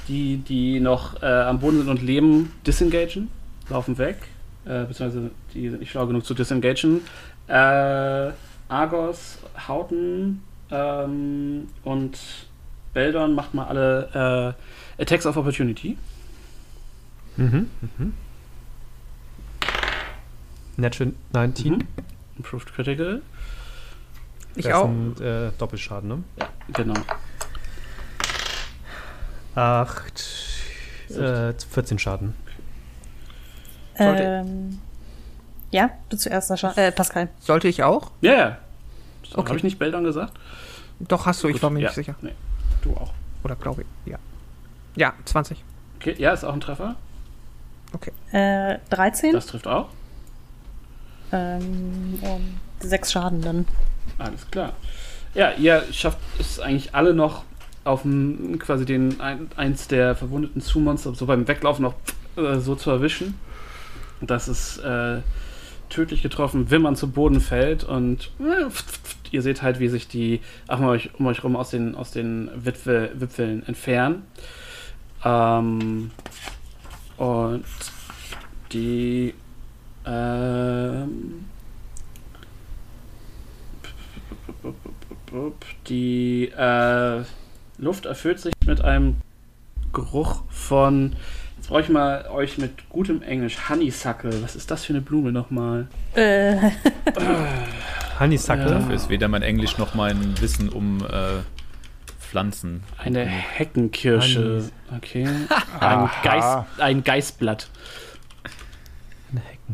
die, 0.09 0.39
die 0.39 0.81
noch 0.81 1.23
äh, 1.23 1.27
am 1.27 1.61
Boden 1.61 1.79
sind 1.79 1.89
und 1.89 2.03
leben, 2.03 2.53
disengagen, 2.67 3.29
laufen 3.69 3.99
weg. 3.99 4.17
Äh, 4.65 4.85
beziehungsweise 4.85 5.31
die 5.55 5.71
sind 5.71 5.81
nicht 5.81 5.91
schlau 5.91 6.07
genug 6.07 6.25
zu 6.25 6.35
disengagen. 6.35 7.03
Äh, 7.47 8.33
Argos, 8.69 9.39
Hauten 9.67 10.43
ähm, 10.71 11.69
und 11.85 12.19
Beldon 12.93 13.35
macht 13.35 13.55
mal 13.55 13.67
alle 13.67 14.57
äh, 14.99 15.03
Attacks 15.03 15.27
of 15.27 15.37
Opportunity. 15.37 15.97
Mhm. 17.37 17.71
Mhm. 17.81 18.15
Natural 20.77 21.13
19. 21.33 21.73
Mhm. 21.73 21.79
Improved 22.37 22.73
Critical. 22.75 23.23
Ich 24.55 24.65
das 24.65 24.75
auch. 24.75 24.87
Sind, 24.87 25.21
äh, 25.21 25.51
Doppelschaden, 25.59 26.09
ne? 26.09 26.25
Ja, 26.39 26.49
genau. 26.73 26.95
8, 29.59 30.25
äh, 31.11 31.53
14 31.53 31.99
Schaden. 31.99 32.35
Ähm, 33.97 34.79
ja, 35.73 35.91
du 36.09 36.17
zuerst, 36.17 36.49
Sascha. 36.49 36.73
Äh, 36.77 36.93
Pascal. 36.93 37.29
Sollte 37.41 37.67
ich 37.67 37.83
auch? 37.83 38.13
Ja, 38.21 38.33
ja. 38.33 38.59
Okay. 39.35 39.49
Habe 39.49 39.57
ich 39.57 39.65
nicht 39.65 39.79
Beldon 39.79 40.05
gesagt? 40.05 40.33
Doch, 41.01 41.27
hast 41.27 41.43
du, 41.43 41.49
ich 41.49 41.55
Gut, 41.55 41.63
war 41.65 41.71
mir 41.71 41.81
ja. 41.81 41.89
nicht 41.89 41.97
sicher. 41.97 42.15
Nee, 42.23 42.35
du 42.83 42.97
auch. 42.97 43.13
Oder 43.43 43.57
glaube 43.57 43.83
ich. 43.83 44.13
Ja. 44.13 44.19
Ja, 44.97 45.15
20. 45.25 45.65
Okay, 45.97 46.15
ja, 46.19 46.33
ist 46.33 46.45
auch 46.45 46.55
ein 46.55 46.61
Treffer. 46.61 46.95
Äh, 48.33 48.79
13. 48.91 49.33
Das 49.33 49.47
trifft 49.47 49.67
auch. 49.67 49.89
Ähm, 51.33 52.19
und 52.23 52.61
6 52.81 53.13
Schaden 53.13 53.41
dann. 53.43 53.67
Alles 54.19 54.49
klar. 54.51 54.75
Ja, 55.35 55.53
ihr 55.53 55.85
schafft 55.93 56.19
es 56.39 56.61
eigentlich 56.61 56.95
alle 56.95 57.13
noch 57.13 57.45
auf 57.85 58.03
dem, 58.03 58.59
quasi 58.59 58.85
den 58.85 59.21
ein, 59.21 59.49
eins 59.57 59.89
der 59.89 60.15
verwundeten 60.15 60.61
Su-Monster 60.61 61.15
so 61.15 61.27
beim 61.27 61.49
Weglaufen 61.49 61.83
noch 61.83 61.95
äh, 62.37 62.59
so 62.59 62.75
zu 62.75 62.91
erwischen, 62.91 63.35
dass 64.21 64.49
es 64.49 64.79
äh, 64.79 65.21
tödlich 65.89 66.23
getroffen, 66.23 66.71
wimmern 66.71 66.97
zu 66.97 67.11
Boden 67.11 67.41
fällt 67.41 67.85
und 67.85 68.31
äh, 68.41 68.67
ihr 69.31 69.43
seht 69.43 69.63
halt, 69.63 69.81
wie 69.81 69.89
sich 69.89 70.09
die 70.09 70.41
Affen 70.67 70.85
um 70.85 70.91
euch, 70.91 71.11
um 71.19 71.27
euch 71.27 71.43
rum 71.45 71.57
aus 71.57 71.71
den, 71.71 71.95
aus 71.95 72.11
den 72.11 72.51
Wipfel, 72.55 73.11
Wipfeln 73.15 73.67
entfernen. 73.67 74.23
Ähm, 75.25 76.11
und 77.17 77.65
die 78.73 79.35
ähm, 80.07 81.47
die 85.89 86.49
äh, 86.49 87.23
Luft 87.79 88.07
erfüllt 88.07 88.41
sich 88.41 88.55
mit 88.67 88.83
einem 88.83 89.17
Geruch 89.93 90.43
von. 90.49 91.15
Jetzt 91.57 91.69
brauche 91.69 91.81
ich 91.81 91.89
mal 91.89 92.27
euch 92.31 92.59
mit 92.59 92.89
gutem 92.89 93.23
Englisch. 93.23 93.69
Honeysuckle. 93.69 94.43
Was 94.43 94.57
ist 94.57 94.71
das 94.71 94.85
für 94.85 94.93
eine 94.93 95.01
Blume 95.01 95.33
nochmal? 95.33 95.89
Äh, 96.15 96.57
Honeysuckle. 98.21 98.65
Ja. 98.65 98.71
Dafür 98.71 98.95
ist 98.95 99.09
weder 99.09 99.29
mein 99.29 99.43
Englisch 99.43 99.79
noch 99.79 99.95
mein 99.95 100.41
Wissen 100.41 100.69
um 100.69 100.99
äh, 101.05 101.43
Pflanzen. 102.21 102.83
Eine 102.99 103.25
Heckenkirsche. 103.25 104.65
Okay. 104.95 105.27
Ein. 105.81 106.11
Geist, 106.23 106.59
ein 106.79 107.03
Geißblatt. 107.03 107.69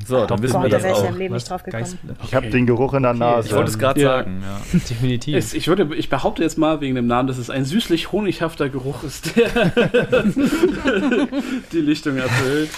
So, 0.07 0.27
dann 0.27 0.43
wissen 0.43 0.55
Gott, 0.55 0.65
wir 0.65 0.71
da 0.71 0.79
das 0.89 0.99
auch. 0.99 1.09
im 1.09 1.17
Leben 1.19 1.35
nicht 1.35 1.49
drauf 1.49 1.63
gekommen. 1.63 1.87
Ich 2.25 2.35
habe 2.35 2.51
den 2.51 2.67
Geruch 2.67 2.95
in 2.95 3.05
der 3.05 3.15
Nase. 3.15 3.49
Ich 3.49 3.55
wollte 3.55 3.71
es 3.71 3.79
gerade 3.79 4.01
Ja. 4.01 4.09
sagen, 4.19 4.43
ja. 4.43 4.61
Definitiv. 4.91 5.37
Es, 5.37 5.55
ich, 5.55 5.69
würde, 5.69 5.95
ich 5.95 6.09
behaupte 6.09 6.43
jetzt 6.43 6.59
mal 6.59 6.81
wegen 6.81 6.97
dem 6.97 7.07
Namen, 7.07 7.29
dass 7.29 7.39
es 7.39 7.49
ein 7.49 7.65
süßlich 7.65 8.11
honighafter 8.11 8.69
Geruch 8.69 9.05
ist, 9.05 9.37
der 9.37 9.73
die 11.73 11.81
Lichtung 11.81 12.17
erfüllt. 12.17 12.71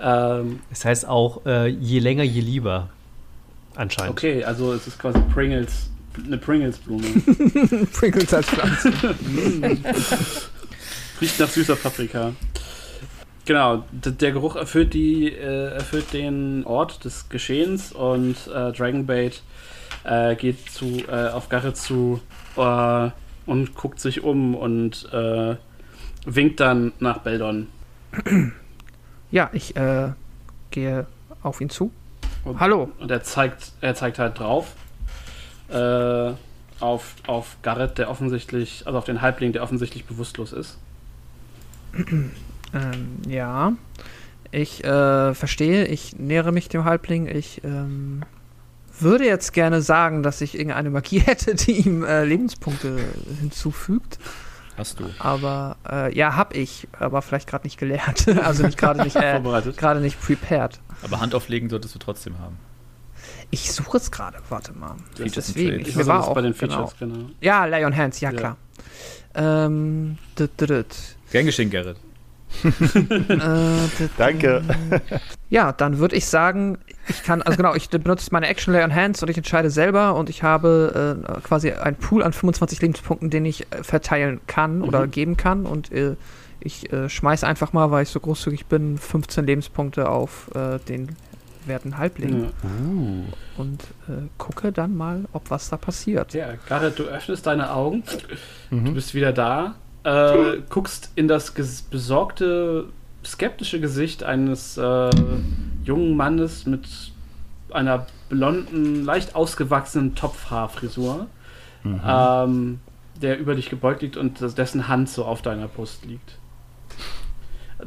Ähm, 0.00 0.60
Es 0.70 0.84
heißt 0.84 1.06
auch, 1.08 1.44
äh, 1.46 1.66
je 1.68 1.98
länger, 1.98 2.22
je 2.22 2.40
lieber. 2.40 2.88
Anscheinend. 3.74 4.12
okay, 4.12 4.44
also 4.44 4.72
es 4.72 4.86
ist 4.86 4.98
quasi 4.98 5.18
Pringles, 5.32 5.90
eine 6.26 6.36
Pringles-Blume. 6.38 7.06
Pringles 7.92 8.34
als 8.34 8.46
Pflanze. 8.46 8.92
Riecht 11.20 11.40
nach 11.40 11.48
süßer 11.48 11.76
Paprika. 11.76 12.32
Genau, 13.44 13.84
der 13.90 14.30
Geruch 14.30 14.54
erfüllt, 14.54 14.94
die, 14.94 15.32
äh, 15.32 15.72
erfüllt 15.72 16.12
den 16.12 16.64
Ort 16.64 17.04
des 17.04 17.28
Geschehens 17.28 17.92
und 17.92 18.36
äh, 18.46 18.70
Dragonbait 18.72 19.42
äh, 20.04 20.36
geht 20.36 20.70
zu, 20.70 21.02
äh, 21.08 21.28
auf 21.30 21.48
Garre 21.48 21.74
zu 21.74 22.20
äh, 22.56 23.10
und 23.46 23.74
guckt 23.74 23.98
sich 23.98 24.22
um 24.22 24.54
und 24.54 25.12
äh, 25.12 25.56
winkt 26.24 26.60
dann 26.60 26.92
nach 27.00 27.18
Beldon. 27.18 27.68
Ja, 29.30 29.48
ich 29.54 29.72
gehe 30.70 31.06
auf 31.42 31.62
ihn 31.62 31.70
zu. 31.70 31.90
Und- 32.44 32.60
Hallo. 32.60 32.90
Und 32.98 33.10
er 33.10 33.22
zeigt, 33.22 33.72
er 33.80 33.94
zeigt 33.94 34.18
halt 34.18 34.38
drauf 34.38 34.74
auf, 36.80 37.14
auf 37.26 37.56
Garrett, 37.62 37.96
der 37.96 38.10
offensichtlich, 38.10 38.82
also 38.84 38.98
auf 38.98 39.04
den 39.06 39.22
Halbling, 39.22 39.54
der 39.54 39.62
offensichtlich 39.62 40.04
bewusstlos 40.04 40.52
ist. 40.52 40.76
Ähm, 42.74 43.18
ja. 43.28 43.72
Ich 44.50 44.84
äh, 44.84 45.34
verstehe, 45.34 45.86
ich 45.86 46.16
nähere 46.18 46.52
mich 46.52 46.68
dem 46.68 46.84
Halbling. 46.84 47.26
Ich 47.26 47.62
ähm, 47.64 48.22
würde 49.00 49.24
jetzt 49.26 49.52
gerne 49.52 49.80
sagen, 49.82 50.22
dass 50.22 50.40
ich 50.40 50.54
irgendeine 50.58 50.90
Magie 50.90 51.20
hätte, 51.24 51.54
die 51.54 51.72
ihm 51.86 52.04
äh, 52.04 52.24
Lebenspunkte 52.24 52.98
hinzufügt. 53.40 54.18
Hast 54.76 55.00
du. 55.00 55.04
Aber 55.18 55.76
äh, 55.90 56.14
ja, 56.16 56.34
hab 56.36 56.54
ich, 56.54 56.88
aber 56.98 57.22
vielleicht 57.22 57.48
gerade 57.48 57.66
nicht 57.66 57.78
gelernt. 57.78 58.26
also 58.42 58.64
nicht 58.64 58.78
gerade 58.78 59.02
nicht, 59.02 59.16
äh, 59.16 59.32
Vorbereitet. 59.34 59.76
gerade 59.76 60.00
nicht 60.00 60.20
prepared. 60.20 60.80
Aber 61.02 61.20
Hand 61.20 61.34
auflegen 61.34 61.68
solltest 61.68 61.94
du 61.94 61.98
trotzdem 61.98 62.38
haben. 62.38 62.56
Ich 63.50 63.70
suche 63.72 63.98
es 63.98 64.10
gerade, 64.10 64.38
warte 64.48 64.72
mal. 64.72 64.96
Features 65.14 65.46
Deswegen, 65.46 65.80
ich 65.80 65.96
Also 65.96 66.08
war 66.10 66.26
auch, 66.26 66.34
bei 66.34 66.40
den 66.40 66.54
genau. 66.54 66.88
Features, 66.88 66.98
genau. 66.98 67.30
Ja, 67.40 67.66
Lay 67.66 67.84
on 67.84 67.96
Hands, 67.96 68.18
ja, 68.20 68.30
Ja. 68.30 68.38
klar. 68.38 68.56
Ähm. 69.34 70.18
Gern 71.30 71.46
geschehen, 71.46 71.70
Gerrit. 71.70 71.96
Äh, 72.64 74.08
Danke. 74.18 74.62
Ja, 75.50 75.72
dann 75.72 75.98
würde 75.98 76.16
ich 76.16 76.26
sagen, 76.26 76.78
ich 77.08 77.22
kann, 77.22 77.42
also 77.42 77.56
genau, 77.56 77.74
ich 77.74 77.88
benutze 77.90 78.28
meine 78.32 78.46
Action 78.48 78.72
Lay 78.72 78.82
on 78.84 78.94
Hands 78.94 79.20
und 79.22 79.28
ich 79.28 79.36
entscheide 79.36 79.70
selber 79.70 80.14
und 80.14 80.30
ich 80.30 80.42
habe 80.42 81.16
äh, 81.26 81.40
quasi 81.42 81.72
einen 81.72 81.96
Pool 81.96 82.22
an 82.22 82.32
25 82.32 82.80
Lebenspunkten, 82.80 83.30
den 83.30 83.44
ich 83.44 83.62
äh, 83.72 83.82
verteilen 83.82 84.40
kann 84.46 84.82
oder 84.82 85.06
Mhm. 85.06 85.10
geben 85.10 85.36
kann 85.36 85.66
und 85.66 85.90
äh, 85.92 86.16
ich 86.60 86.92
äh, 86.92 87.08
schmeiße 87.08 87.46
einfach 87.46 87.72
mal, 87.72 87.90
weil 87.90 88.04
ich 88.04 88.08
so 88.10 88.20
großzügig 88.20 88.66
bin, 88.66 88.96
15 88.96 89.44
Lebenspunkte 89.44 90.08
auf 90.08 90.48
äh, 90.54 90.78
den 90.88 91.16
werten 91.66 91.98
Halbling 91.98 92.44
Ja. 92.44 92.50
und 93.56 93.82
äh, 94.08 94.28
gucke 94.38 94.72
dann 94.72 94.96
mal, 94.96 95.24
ob 95.32 95.50
was 95.50 95.68
da 95.70 95.76
passiert. 95.76 96.34
Ja, 96.34 96.46
Garrett, 96.68 96.98
du 96.98 97.04
öffnest 97.04 97.46
deine 97.46 97.72
Augen, 97.72 98.02
du 98.70 98.76
Mhm. 98.76 98.94
bist 98.94 99.14
wieder 99.14 99.32
da, 99.32 99.74
äh, 100.04 100.58
guckst 100.68 101.10
in 101.14 101.28
das 101.28 101.52
besorgte, 101.90 102.86
skeptische 103.24 103.80
Gesicht 103.80 104.24
eines 104.24 104.76
äh, 104.76 105.10
jungen 105.84 106.16
Mannes 106.16 106.66
mit 106.66 106.86
einer 107.70 108.06
blonden, 108.28 109.04
leicht 109.04 109.34
ausgewachsenen 109.34 110.14
Topfhaarfrisur, 110.14 111.26
ähm, 111.84 112.80
der 113.20 113.38
über 113.38 113.54
dich 113.54 113.70
gebeugt 113.70 114.02
liegt 114.02 114.16
und 114.16 114.40
dessen 114.58 114.88
Hand 114.88 115.08
so 115.08 115.24
auf 115.24 115.42
deiner 115.42 115.68
Brust 115.68 116.04
liegt. 116.04 116.38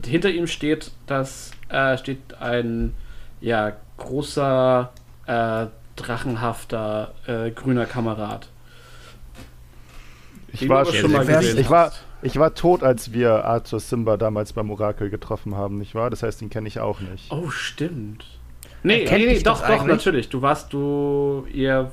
Hinter 0.06 0.30
ihm 0.30 0.48
steht 0.48 0.92
das 1.08 1.52
äh, 1.70 1.98
steht 1.98 2.36
ein 2.40 2.94
ja 3.42 3.74
großer 3.98 4.92
äh, 5.26 5.68
drachenhafter 5.96 7.14
äh, 7.28 7.52
grüner 7.52 7.86
Kamerad. 7.86 8.50
Ich 10.52 10.70
war, 10.70 10.86
schon 10.86 11.12
mal 11.12 11.26
gesehen 11.26 11.58
ich, 11.58 11.70
war. 11.70 11.92
Ich 12.22 12.38
war 12.40 12.54
tot, 12.56 12.84
als 12.84 13.14
wir 13.14 13.46
Arthur 13.46 13.80
Simba 13.80 14.18
damals 14.18 14.54
beim 14.54 14.70
Orakel 14.72 15.10
getroffen 15.10 15.56
haben, 15.56 15.78
nicht 15.78 15.96
wahr? 15.96 16.10
Das 16.10 16.24
heißt, 16.24 16.42
den 16.42 16.50
kenne 16.50 16.68
ich 16.68 16.80
auch 16.80 17.00
nicht. 17.02 17.32
Oh, 17.32 17.50
stimmt. 17.50 18.26
Nee, 18.84 19.06
nee, 19.10 19.18
nee 19.26 19.40
doch, 19.40 19.60
doch, 19.62 19.70
eigentlich? 19.70 19.88
natürlich. 19.88 20.30
Du 20.30 20.42
warst, 20.42 20.72
du, 20.74 21.46
ihr, 21.52 21.92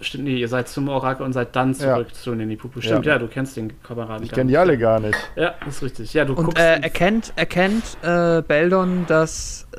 stimmt, 0.00 0.24
nee, 0.24 0.36
ihr 0.38 0.48
seid 0.48 0.68
zum 0.68 0.88
Orakel 0.88 1.24
und 1.24 1.32
seid 1.32 1.54
dann 1.54 1.72
Ja. 1.74 1.94
zurück 1.94 2.14
zu 2.14 2.34
Nini 2.34 2.56
Pupu. 2.56 2.80
Stimmt, 2.80 3.06
ja. 3.06 3.12
Ja. 3.14 3.18
du 3.18 3.28
kennst 3.28 3.56
den 3.56 3.80
Kameraden. 3.82 4.24
Ich 4.24 4.32
kenne 4.32 4.50
die 4.50 4.56
alle 4.56 4.76
gar 4.78 4.98
nicht. 5.00 5.16
Ja, 5.36 5.54
das 5.64 5.76
ist 5.76 5.82
richtig. 5.82 6.14
Ja, 6.14 6.24
du 6.24 6.34
Und 6.34 6.44
guckst. 6.46 6.58
äh, 6.62 6.80
erkennt, 6.80 7.32
erkennt 7.36 7.84
äh, 8.02 8.42
Beldon, 8.42 9.04
dass, 9.06 9.68
äh, 9.72 9.78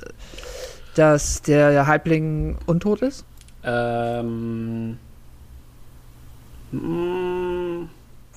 dass 0.95 1.41
der 1.41 1.85
Halbling 1.87 2.57
untot 2.65 3.01
ist? 3.01 3.25
ähm, 3.63 4.97
mm, 6.71 7.89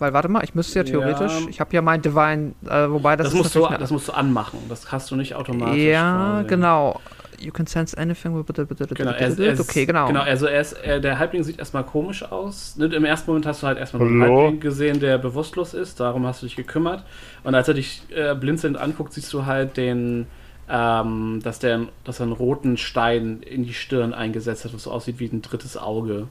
Weil, 0.02 0.12
warte 0.12 0.28
mal, 0.28 0.42
ich 0.42 0.54
müsste 0.56 0.80
ja 0.80 0.84
Ja. 0.84 0.90
theoretisch, 0.90 1.46
ich 1.48 1.60
habe 1.60 1.72
ja 1.72 1.80
mein 1.80 2.02
Divine, 2.02 2.54
äh, 2.68 2.90
wobei 2.90 3.14
das, 3.14 3.26
das, 3.28 3.34
ist 3.34 3.38
musst 3.38 3.54
du, 3.54 3.68
das 3.78 3.90
musst 3.92 4.08
du 4.08 4.12
anmachen. 4.12 4.58
Das 4.68 4.90
hast 4.90 5.10
du 5.12 5.16
nicht 5.16 5.36
automatisch. 5.36 5.80
Ja, 5.80 6.38
quasi. 6.40 6.48
genau. 6.48 7.00
You 7.38 7.50
can 7.52 7.66
sense 7.66 7.96
anything. 7.98 8.32
Genau, 8.34 9.10
er, 9.10 9.38
er, 9.38 9.60
okay, 9.60 9.84
genau. 9.86 10.06
Genau, 10.08 10.20
also 10.20 10.46
er 10.46 10.60
ist, 10.60 10.72
er, 10.74 11.00
der 11.00 11.18
Halbling 11.18 11.42
sieht 11.42 11.58
erstmal 11.58 11.84
komisch 11.84 12.22
aus. 12.22 12.76
Ne, 12.76 12.86
Im 12.86 13.04
ersten 13.04 13.30
Moment 13.30 13.46
hast 13.46 13.62
du 13.62 13.66
halt 13.66 13.78
erstmal 13.78 14.02
einen? 14.06 14.22
Halbling 14.22 14.60
gesehen, 14.60 15.00
der 15.00 15.18
bewusstlos 15.18 15.74
ist. 15.74 15.98
Darum 16.00 16.26
hast 16.26 16.42
du 16.42 16.46
dich 16.46 16.56
gekümmert. 16.56 17.04
Und 17.42 17.54
als 17.54 17.66
er 17.68 17.74
dich 17.74 18.02
äh, 18.14 18.34
blinzelnd 18.34 18.76
anguckt, 18.76 19.12
siehst 19.12 19.32
du 19.32 19.44
halt 19.46 19.76
den, 19.76 20.26
ähm, 20.68 21.40
dass, 21.42 21.58
der, 21.58 21.80
dass 22.04 22.20
er 22.20 22.24
einen 22.24 22.32
roten 22.32 22.76
Stein 22.76 23.42
in 23.42 23.64
die 23.64 23.74
Stirn 23.74 24.14
eingesetzt 24.14 24.64
hat, 24.64 24.72
was 24.74 24.84
so 24.84 24.92
aussieht 24.92 25.18
wie 25.18 25.26
ein 25.26 25.42
drittes 25.42 25.76
Auge. 25.76 26.28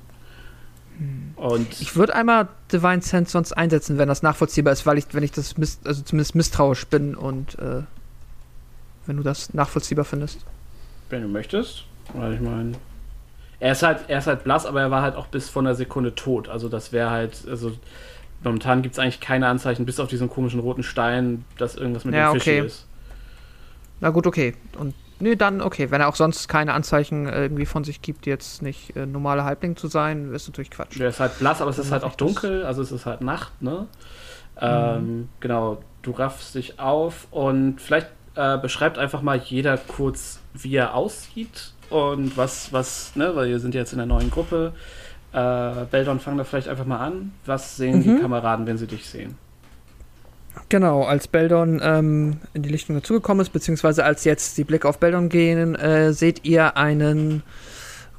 Und 1.36 1.82
Ich 1.82 1.96
würde 1.96 2.14
einmal 2.16 2.48
Divine 2.72 3.02
Sense 3.02 3.32
sonst 3.32 3.54
einsetzen, 3.54 3.98
wenn 3.98 4.08
das 4.08 4.22
nachvollziehbar 4.22 4.74
ist, 4.74 4.86
weil 4.86 4.98
ich, 4.98 5.06
wenn 5.14 5.24
ich 5.24 5.32
das 5.32 5.58
miss, 5.58 5.80
also 5.84 6.04
zumindest 6.04 6.36
misstrauisch 6.36 6.86
bin 6.88 7.16
und 7.16 7.58
äh, 7.60 7.82
wenn 9.08 9.18
du 9.18 9.24
das 9.24 9.54
nachvollziehbar 9.54 10.06
findest. 10.06 10.46
wenn 11.10 11.24
du 11.24 11.28
möchtest, 11.28 11.86
weil 12.14 12.34
ich 12.36 12.40
meine. 12.42 12.74
Er 13.60 13.74
ist 13.74 13.84
halt, 13.84 14.06
er 14.08 14.20
ist 14.20 14.28
halt 14.28 14.44
blass, 14.44 14.66
aber 14.66 14.82
er 14.82 14.92
war 14.92 15.02
halt 15.02 15.16
auch 15.16 15.28
bis 15.28 15.50
vor 15.50 15.62
einer 15.62 15.76
Sekunde 15.76 16.16
tot. 16.16 16.50
Also 16.50 16.68
das 16.70 16.92
wäre 16.92 17.10
halt, 17.12 17.46
also 17.48 17.72
momentan 18.44 18.82
gibt 18.82 18.94
es 18.96 19.00
eigentlich 19.00 19.20
keine 19.20 19.48
Anzeichen, 19.48 19.86
bis 19.86 20.00
auf 20.00 20.08
diesen 20.08 20.30
komischen 20.30 20.60
roten 20.60 20.84
Stein, 20.84 21.46
dass 21.58 21.76
irgendwas 21.76 22.06
mit 22.06 22.16
Ja, 22.16 22.32
dem 22.32 22.40
Fisch 22.40 22.44
okay. 22.44 22.66
ist. 22.66 22.86
Na 24.00 24.10
gut, 24.10 24.26
okay. 24.26 24.56
Und 24.80 24.96
nee, 25.22 25.36
dann 25.36 25.62
okay. 25.62 25.92
Wenn 25.92 26.02
er 26.02 26.08
auch 26.10 26.16
sonst 26.16 26.48
keine 26.48 26.74
Anzeichen 26.74 27.28
äh, 27.28 27.44
irgendwie 27.44 27.66
von 27.66 27.84
sich 27.84 28.02
gibt, 28.02 28.26
jetzt 28.26 28.62
nicht 28.62 28.96
äh, 28.96 29.06
normaler 29.06 29.44
Halbling 29.46 29.76
zu 29.76 29.88
sein, 29.88 30.34
ist 30.34 30.48
natürlich 30.48 30.72
Quatsch. 30.72 31.00
Der 31.00 31.10
ist 31.10 31.20
halt 31.20 31.38
blass, 31.40 31.62
aber 31.62 31.70
es 31.72 31.80
ist 31.80 31.92
halt 31.92 32.04
auch 32.04 32.16
dunkel, 32.16 32.66
also 32.66 32.82
es 32.82 32.92
ist 32.92 33.06
halt 33.06 33.22
Nacht, 33.22 33.62
ne? 33.62 33.88
Ähm, 34.60 35.30
genau, 35.40 35.82
du 36.02 36.12
raffst 36.12 36.56
dich 36.56 36.80
auf 36.80 37.28
und 37.32 37.80
vielleicht 37.82 38.08
äh, 38.36 38.58
beschreibt 38.58 38.98
einfach 38.98 39.22
mal 39.22 39.38
jeder 39.38 39.78
kurz, 39.78 40.40
wie 40.54 40.76
er 40.76 40.94
aussieht 40.94 41.74
und 41.90 42.38
was, 42.38 42.72
was, 42.72 43.16
ne, 43.16 43.36
weil 43.36 43.50
wir 43.50 43.60
sind 43.60 43.74
jetzt 43.76 43.92
in 43.94 43.98
der 43.98 44.06
neuen 44.08 44.30
Gruppe. 44.30 44.74
Äh, 45.34 45.86
Beldon, 45.90 46.20
fang 46.20 46.38
da 46.38 46.44
vielleicht 46.44 46.68
einfach 46.68 46.86
mal 46.86 47.00
an. 47.00 47.34
Was 47.46 47.78
sehen 47.78 48.00
Mhm. 48.00 48.04
die 48.04 48.22
Kameraden, 48.22 48.68
wenn 48.68 48.78
sie 48.78 48.88
dich 48.88 49.10
sehen? 49.10 49.38
Genau, 50.70 51.04
als 51.04 51.28
Beldon 51.28 51.82
ähm, 51.84 52.38
in 52.54 52.62
die 52.62 52.70
Lichtung 52.70 52.96
dazugekommen 52.96 53.42
ist, 53.42 53.52
beziehungsweise 53.52 54.04
als 54.04 54.24
jetzt 54.24 54.58
die 54.58 54.64
Blicke 54.64 54.88
auf 54.88 55.00
Beldon 55.00 55.30
gehen, 55.30 55.76
äh, 55.76 56.14
seht 56.14 56.46
ihr 56.46 56.78
einen 56.78 57.44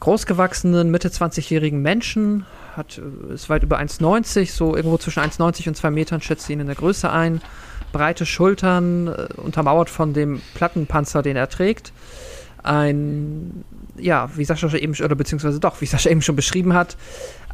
großgewachsenen, 0.01 0.91
Mitte 0.91 1.09
20-jährigen 1.09 1.80
Menschen, 1.80 2.45
hat, 2.76 2.99
äh, 2.99 3.35
ist 3.35 3.49
weit 3.49 3.62
über 3.62 3.78
1,90, 3.78 4.53
so 4.53 4.74
irgendwo 4.76 4.99
zwischen 4.99 5.20
1,90 5.20 5.68
und 5.68 5.76
2 5.76 5.91
Metern, 5.91 6.20
schätzt 6.20 6.49
ihn 6.51 6.61
in 6.61 6.66
der 6.66 6.76
Größe 6.76 7.11
ein. 7.11 7.41
Breite 7.93 8.26
Schultern, 8.26 9.09
äh, 9.09 9.28
untermauert 9.37 9.91
von 9.91 10.12
dem 10.12 10.41
Plattenpanzer, 10.55 11.22
den 11.22 11.37
er 11.37 11.49
trägt. 11.49 11.93
Ein, 12.62 13.64
ja, 13.97 14.30
wie 14.37 14.45
Sascha 14.45 14.72
eben, 14.74 14.95
oder 15.03 15.14
beziehungsweise 15.14 15.61
doch, 15.61 15.80
wie 15.80 15.87
Sascha 15.87 16.11
eben 16.11 16.22
schon 16.22 16.37
beschrieben 16.37 16.74
hat, 16.74 16.97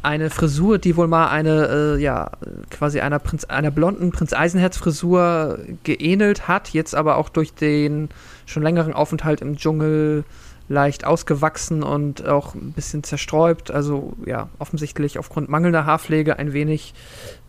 eine 0.01 0.29
Frisur, 0.29 0.77
die 0.77 0.95
wohl 0.95 1.07
mal 1.07 1.29
eine, 1.29 1.95
äh, 1.97 2.01
ja, 2.01 2.31
quasi 2.69 2.99
einer, 2.99 3.19
Prinz, 3.19 3.45
einer 3.45 3.71
blonden 3.71 4.11
Prinz 4.11 4.33
Eisenherz-Frisur 4.33 5.59
geähnelt 5.83 6.47
hat, 6.47 6.69
jetzt 6.69 6.95
aber 6.95 7.17
auch 7.17 7.29
durch 7.29 7.53
den 7.53 8.09
schon 8.45 8.63
längeren 8.63 8.93
Aufenthalt 8.93 9.41
im 9.41 9.57
Dschungel 9.57 10.23
leicht 10.69 11.03
ausgewachsen 11.03 11.81
und 11.81 12.27
auch 12.27 12.53
ein 12.53 12.73
bisschen 12.73 13.03
zersträubt. 13.03 13.71
Also 13.71 14.13
ja, 14.25 14.49
offensichtlich 14.59 15.17
aufgrund 15.17 15.49
mangelnder 15.49 15.85
Haarpflege 15.85 16.37
ein 16.37 16.53
wenig 16.53 16.93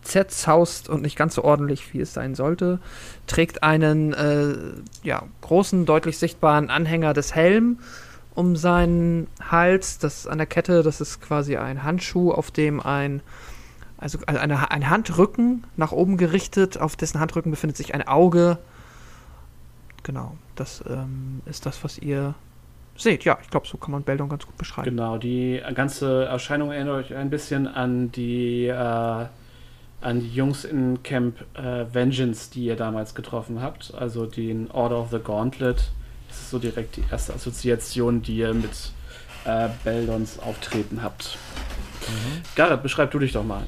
zerzaust 0.01 0.89
und 0.89 1.03
nicht 1.03 1.15
ganz 1.15 1.35
so 1.35 1.43
ordentlich, 1.43 1.93
wie 1.93 2.01
es 2.01 2.13
sein 2.13 2.33
sollte. 2.33 2.79
Trägt 3.27 3.61
einen 3.63 4.13
äh, 4.13 4.55
ja, 5.03 5.23
großen, 5.41 5.85
deutlich 5.85 6.17
sichtbaren 6.17 6.71
Anhänger 6.71 7.13
des 7.13 7.35
Helms 7.35 7.77
um 8.35 8.55
seinen 8.55 9.27
Hals. 9.49 9.99
Das 9.99 10.27
an 10.27 10.37
der 10.37 10.47
Kette, 10.47 10.83
das 10.83 11.01
ist 11.01 11.21
quasi 11.21 11.57
ein 11.57 11.83
Handschuh, 11.83 12.31
auf 12.31 12.51
dem 12.51 12.79
ein 12.79 13.21
also 14.01 14.17
eine, 14.25 14.71
ein 14.71 14.89
Handrücken 14.89 15.63
nach 15.77 15.91
oben 15.91 16.17
gerichtet, 16.17 16.79
auf 16.79 16.95
dessen 16.95 17.19
Handrücken 17.19 17.51
befindet 17.51 17.77
sich 17.77 17.93
ein 17.93 18.07
Auge. 18.07 18.57
Genau, 20.01 20.35
das 20.55 20.83
ähm, 20.89 21.41
ist 21.45 21.67
das, 21.67 21.83
was 21.83 21.99
ihr 21.99 22.33
seht. 22.97 23.23
Ja, 23.23 23.37
ich 23.41 23.49
glaube, 23.51 23.67
so 23.67 23.77
kann 23.77 23.91
man 23.91 24.01
Beldon 24.01 24.27
ganz 24.27 24.47
gut 24.47 24.57
beschreiben. 24.57 24.89
Genau, 24.89 25.19
die 25.19 25.61
ganze 25.75 26.25
Erscheinung 26.25 26.71
erinnert 26.71 27.05
euch 27.05 27.15
ein 27.15 27.29
bisschen 27.29 27.67
an 27.67 28.11
die, 28.11 28.65
äh, 28.65 28.75
an 28.75 30.19
die 30.19 30.33
Jungs 30.33 30.65
in 30.65 31.03
Camp 31.03 31.35
äh, 31.53 31.85
Vengeance, 31.93 32.49
die 32.51 32.65
ihr 32.65 32.75
damals 32.75 33.13
getroffen 33.13 33.61
habt. 33.61 33.93
Also 33.93 34.25
den 34.25 34.71
Order 34.71 34.99
of 34.99 35.11
the 35.11 35.19
Gauntlet. 35.19 35.91
Das 36.31 36.39
ist 36.39 36.49
so 36.49 36.59
direkt 36.59 36.95
die 36.95 37.03
erste 37.11 37.33
Assoziation, 37.33 38.21
die 38.21 38.37
ihr 38.37 38.53
mit 38.53 38.93
äh, 39.43 39.67
Beldons 39.83 40.39
Auftreten 40.39 41.03
habt. 41.03 41.37
Mhm. 42.07 42.41
Garrett, 42.55 42.81
beschreib 42.81 43.11
du 43.11 43.19
dich 43.19 43.33
doch 43.33 43.43
mal. 43.43 43.63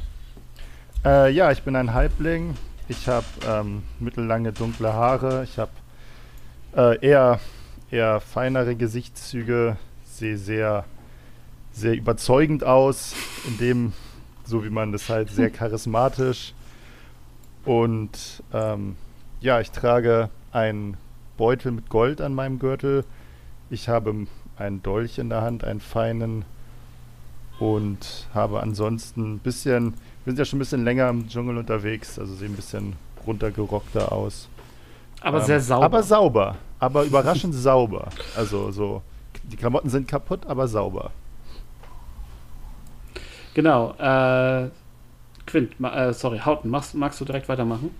Äh, 1.03 1.31
ja, 1.33 1.51
ich 1.51 1.63
bin 1.63 1.75
ein 1.75 1.93
Halbling. 1.93 2.55
Ich 2.87 3.09
habe 3.09 3.25
ähm, 3.45 3.83
mittellange 3.99 4.53
dunkle 4.53 4.93
Haare. 4.93 5.43
Ich 5.43 5.59
habe 5.59 5.71
äh, 6.73 7.05
eher, 7.05 7.41
eher 7.91 8.21
feinere 8.21 8.77
Gesichtszüge. 8.77 9.75
Sehe 10.05 10.37
sehr, 10.37 10.85
sehr 11.73 11.95
überzeugend 11.95 12.63
aus. 12.63 13.13
In 13.45 13.57
dem, 13.57 13.93
so 14.45 14.63
wie 14.63 14.69
man 14.69 14.93
das 14.93 15.09
halt, 15.09 15.29
sehr 15.29 15.49
charismatisch. 15.51 16.53
Und 17.65 18.41
ähm, 18.53 18.95
ja, 19.41 19.59
ich 19.59 19.71
trage 19.71 20.29
ein 20.53 20.95
Beutel 21.37 21.71
mit 21.71 21.89
Gold 21.89 22.21
an 22.21 22.33
meinem 22.33 22.59
Gürtel. 22.59 23.05
Ich 23.69 23.89
habe 23.89 24.27
einen 24.57 24.83
Dolch 24.83 25.17
in 25.17 25.29
der 25.29 25.41
Hand, 25.41 25.63
einen 25.63 25.79
feinen. 25.79 26.45
Und 27.59 28.27
habe 28.33 28.61
ansonsten 28.61 29.35
ein 29.35 29.39
bisschen, 29.39 29.93
wir 30.25 30.31
sind 30.33 30.39
ja 30.39 30.45
schon 30.45 30.57
ein 30.57 30.59
bisschen 30.59 30.83
länger 30.83 31.09
im 31.09 31.27
Dschungel 31.29 31.57
unterwegs, 31.57 32.17
also 32.17 32.33
sehen 32.33 32.53
ein 32.53 32.55
bisschen 32.55 32.93
runtergerockter 33.25 34.11
aus. 34.11 34.49
Aber 35.21 35.39
ähm, 35.39 35.45
sehr 35.45 35.61
sauber. 35.61 35.85
Aber 35.85 36.03
sauber. 36.03 36.55
Aber 36.79 37.03
überraschend 37.03 37.53
sauber. 37.55 38.09
Also 38.35 38.71
so, 38.71 39.01
die 39.43 39.55
Klamotten 39.55 39.89
sind 39.89 40.07
kaputt, 40.07 40.45
aber 40.45 40.67
sauber. 40.67 41.11
Genau. 43.53 43.93
Äh, 43.99 44.69
Quint, 45.45 45.73
äh, 45.81 46.13
sorry, 46.13 46.39
Hauten, 46.39 46.69
magst, 46.69 46.95
magst 46.95 47.21
du 47.21 47.25
direkt 47.25 47.47
weitermachen? 47.49 47.91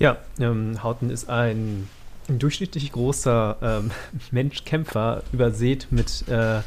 Ja, 0.00 0.16
ähm, 0.40 0.82
Hauten 0.82 1.10
ist 1.10 1.28
ein, 1.28 1.86
ein 2.26 2.38
durchschnittlich 2.38 2.90
großer 2.90 3.56
ähm, 3.60 3.90
Mensch-Kämpfer, 4.30 5.22
übersät 5.30 5.88
mit 5.90 6.26
äh, 6.26 6.60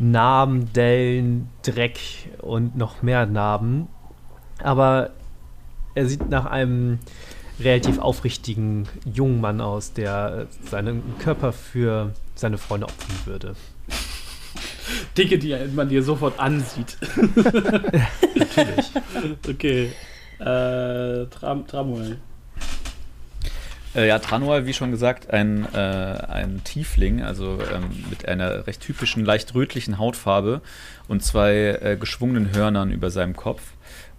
Narben, 0.00 0.72
Dellen, 0.72 1.48
Dreck 1.62 2.00
und 2.42 2.76
noch 2.76 3.00
mehr 3.00 3.26
Narben. 3.26 3.86
Aber 4.60 5.10
er 5.94 6.06
sieht 6.06 6.28
nach 6.30 6.46
einem 6.46 6.98
relativ 7.60 8.00
aufrichtigen 8.00 8.88
jungen 9.04 9.40
Mann 9.40 9.60
aus, 9.60 9.92
der 9.92 10.48
seinen 10.68 11.02
Körper 11.20 11.52
für 11.52 12.12
seine 12.34 12.58
Freunde 12.58 12.88
opfern 12.88 13.16
würde. 13.24 13.54
Dinge, 15.16 15.38
die 15.38 15.56
man 15.74 15.88
dir 15.88 16.02
sofort 16.02 16.40
ansieht. 16.40 16.98
Natürlich. 18.34 18.90
Okay. 19.48 19.92
Äh, 20.40 21.26
Tram 21.26 21.64
Tramuel. 21.68 22.18
Äh, 23.94 24.08
ja, 24.08 24.18
Tranual, 24.18 24.66
wie 24.66 24.74
schon 24.74 24.90
gesagt, 24.90 25.30
ein, 25.30 25.66
äh, 25.72 25.78
ein 25.78 26.62
Tiefling, 26.64 27.22
also 27.22 27.58
ähm, 27.72 28.04
mit 28.10 28.28
einer 28.28 28.66
recht 28.66 28.80
typischen, 28.80 29.24
leicht 29.24 29.54
rötlichen 29.54 29.98
Hautfarbe 29.98 30.60
und 31.08 31.22
zwei 31.22 31.78
äh, 31.80 31.96
geschwungenen 31.98 32.54
Hörnern 32.54 32.90
über 32.90 33.10
seinem 33.10 33.34
Kopf. 33.34 33.62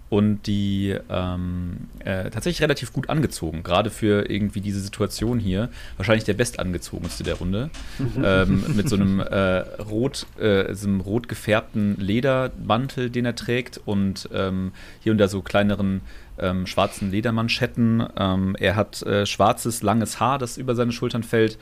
Und 0.10 0.48
die 0.48 0.98
ähm, 1.08 1.88
äh, 2.00 2.32
tatsächlich 2.32 2.64
relativ 2.64 2.94
gut 2.94 3.10
angezogen, 3.10 3.62
gerade 3.62 3.92
für 3.92 4.28
irgendwie 4.28 4.60
diese 4.60 4.80
Situation 4.80 5.38
hier. 5.38 5.70
Wahrscheinlich 5.98 6.24
der 6.24 6.34
bestangezogenste 6.34 7.24
der 7.24 7.36
Runde. 7.36 7.70
Mhm. 8.00 8.24
ähm, 8.26 8.64
mit 8.76 8.90
so 8.90 8.96
einem, 8.96 9.20
äh, 9.20 9.60
rot, 9.84 10.26
äh, 10.40 10.74
so 10.74 10.88
einem 10.88 11.02
rot 11.02 11.28
gefärbten 11.28 11.96
Ledermantel, 12.00 13.12
den 13.12 13.26
er 13.26 13.36
trägt 13.36 13.80
und 13.86 14.28
ähm, 14.34 14.72
hier 15.00 15.12
und 15.12 15.20
da 15.20 15.28
so 15.28 15.44
kleineren 15.44 16.02
ähm, 16.42 16.66
schwarzen 16.66 17.12
Ledermanschetten. 17.12 18.08
Ähm, 18.18 18.56
er 18.60 18.76
hat 18.76 19.02
äh, 19.04 19.26
schwarzes, 19.26 19.84
langes 19.84 20.20
Haar, 20.20 20.38
das 20.38 20.58
über 20.58 20.76
seine 20.76 20.92
Schultern 20.92 21.24
fällt. 21.24 21.58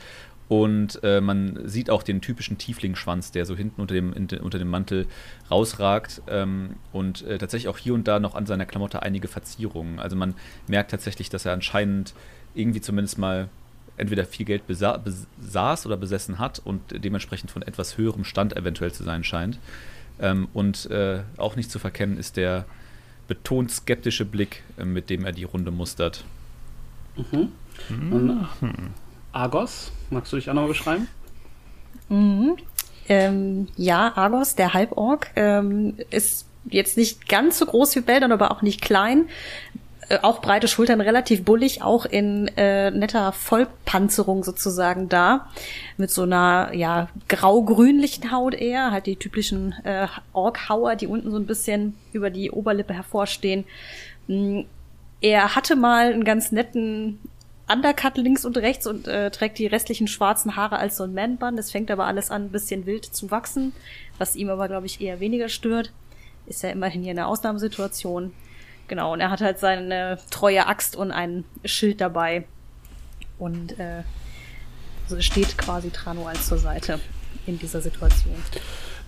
Und 0.48 1.00
äh, 1.02 1.20
man 1.20 1.60
sieht 1.68 1.90
auch 1.90 2.02
den 2.02 2.22
typischen 2.22 2.56
Tieflingschwanz, 2.56 3.32
der 3.32 3.44
so 3.44 3.54
hinten 3.54 3.82
unter 3.82 3.94
dem, 3.94 4.14
in, 4.14 4.28
unter 4.40 4.58
dem 4.58 4.68
Mantel 4.68 5.06
rausragt. 5.50 6.22
Ähm, 6.26 6.76
und 6.92 7.22
äh, 7.22 7.36
tatsächlich 7.36 7.68
auch 7.68 7.78
hier 7.78 7.92
und 7.92 8.08
da 8.08 8.18
noch 8.18 8.34
an 8.34 8.46
seiner 8.46 8.64
Klamotte 8.64 9.02
einige 9.02 9.28
Verzierungen. 9.28 9.98
Also 9.98 10.16
man 10.16 10.34
merkt 10.66 10.90
tatsächlich, 10.90 11.28
dass 11.28 11.44
er 11.44 11.52
anscheinend 11.52 12.14
irgendwie 12.54 12.80
zumindest 12.80 13.18
mal 13.18 13.50
entweder 13.98 14.24
viel 14.24 14.46
Geld 14.46 14.66
besa 14.66 14.96
besaß 14.96 15.84
oder 15.84 15.96
besessen 15.96 16.38
hat 16.38 16.60
und 16.64 16.80
dementsprechend 17.04 17.50
von 17.50 17.62
etwas 17.62 17.98
höherem 17.98 18.24
Stand 18.24 18.56
eventuell 18.56 18.92
zu 18.92 19.04
sein 19.04 19.24
scheint. 19.24 19.58
Ähm, 20.20 20.48
und 20.54 20.90
äh, 20.90 21.20
auch 21.36 21.56
nicht 21.56 21.70
zu 21.70 21.78
verkennen 21.78 22.16
ist 22.16 22.36
der 22.36 22.64
betont 23.28 23.70
skeptische 23.70 24.24
Blick, 24.24 24.64
äh, 24.76 24.84
mit 24.84 25.10
dem 25.10 25.24
er 25.24 25.32
die 25.32 25.44
Runde 25.44 25.70
mustert. 25.70 26.24
Mhm. 27.16 27.52
Und 28.12 28.48
Argos, 29.32 29.92
magst 30.10 30.32
du 30.32 30.36
dich 30.36 30.50
auch 30.50 30.54
noch 30.54 30.66
beschreiben? 30.66 31.06
Mhm. 32.08 32.56
Ähm, 33.08 33.68
ja, 33.76 34.16
Argos, 34.16 34.54
der 34.54 34.74
Halborg, 34.74 35.30
ähm, 35.36 35.94
ist 36.10 36.46
jetzt 36.64 36.96
nicht 36.96 37.28
ganz 37.28 37.58
so 37.58 37.66
groß 37.66 37.96
wie 37.96 38.00
Beldon, 38.00 38.32
aber 38.32 38.50
auch 38.50 38.62
nicht 38.62 38.80
klein. 38.80 39.28
Äh, 40.08 40.18
auch 40.22 40.40
breite 40.40 40.68
Schultern, 40.68 41.00
relativ 41.00 41.44
bullig, 41.44 41.82
auch 41.82 42.06
in 42.06 42.48
äh, 42.56 42.90
netter 42.90 43.32
Vollpanzerung 43.32 44.42
sozusagen 44.42 45.08
da. 45.08 45.48
Mit 45.96 46.10
so 46.10 46.22
einer, 46.22 46.70
ja, 46.74 47.08
grau-grünlichen 47.28 48.32
Haut 48.32 48.54
eher, 48.54 48.90
halt 48.90 49.06
die 49.06 49.16
typischen 49.16 49.72
äh, 49.84 50.06
Orkhauer, 50.32 50.96
die 50.96 51.06
unten 51.06 51.30
so 51.30 51.36
ein 51.36 51.46
bisschen 51.46 51.94
über 52.12 52.30
die 52.30 52.50
Oberlippe 52.50 52.94
hervorstehen. 52.94 53.64
Mm, 54.28 54.60
er 55.20 55.54
hatte 55.54 55.76
mal 55.76 56.12
einen 56.12 56.24
ganz 56.24 56.52
netten 56.52 57.18
Undercut 57.70 58.16
links 58.16 58.46
und 58.46 58.56
rechts 58.56 58.86
und 58.86 59.08
äh, 59.08 59.30
trägt 59.30 59.58
die 59.58 59.66
restlichen 59.66 60.08
schwarzen 60.08 60.56
Haare 60.56 60.78
als 60.78 60.96
so 60.96 61.04
ein 61.04 61.12
Man-Bun. 61.12 61.56
Das 61.56 61.70
fängt 61.70 61.90
aber 61.90 62.06
alles 62.06 62.30
an, 62.30 62.46
ein 62.46 62.50
bisschen 62.50 62.86
wild 62.86 63.04
zu 63.04 63.30
wachsen, 63.30 63.74
was 64.16 64.36
ihm 64.36 64.48
aber, 64.48 64.68
glaube 64.68 64.86
ich, 64.86 65.02
eher 65.02 65.20
weniger 65.20 65.50
stört. 65.50 65.92
Ist 66.46 66.62
ja 66.62 66.70
immerhin 66.70 67.02
hier 67.02 67.10
eine 67.10 67.26
Ausnahmesituation. 67.26 68.32
Genau, 68.88 69.12
und 69.12 69.20
er 69.20 69.30
hat 69.30 69.40
halt 69.40 69.58
seine 69.58 70.18
treue 70.30 70.66
Axt 70.66 70.96
und 70.96 71.12
ein 71.12 71.44
Schild 71.64 72.00
dabei. 72.00 72.46
Und 73.38 73.78
äh, 73.78 74.02
also 75.04 75.20
steht 75.20 75.56
quasi 75.56 75.90
Tranual 75.90 76.36
zur 76.36 76.58
Seite 76.58 76.98
in 77.46 77.58
dieser 77.58 77.80
Situation. 77.80 78.34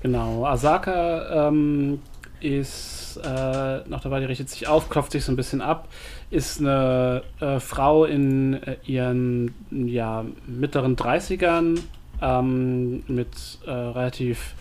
Genau, 0.03 0.47
Asaka 0.47 1.49
ähm, 1.49 2.01
ist 2.41 3.21
äh, 3.23 3.81
noch 3.89 4.01
dabei, 4.01 4.21
die 4.21 4.27
richtet 4.27 4.49
sich 4.49 4.67
auf, 4.67 4.89
klopft 4.89 5.13
sich 5.13 5.25
so 5.25 5.33
ein 5.33 5.37
bisschen 5.37 5.61
ab, 5.61 5.89
ist 6.31 6.61
eine 6.61 7.23
äh, 7.41 7.61
Frau 7.61 8.05
in 8.05 8.63
äh, 8.63 8.77
ihren 8.85 9.55
ja, 9.71 10.25
mittleren 10.47 10.97
30ern 10.97 11.81
ähm, 12.23 13.03
mit 13.09 13.59
äh, 13.67 13.71
relativ 13.71 14.55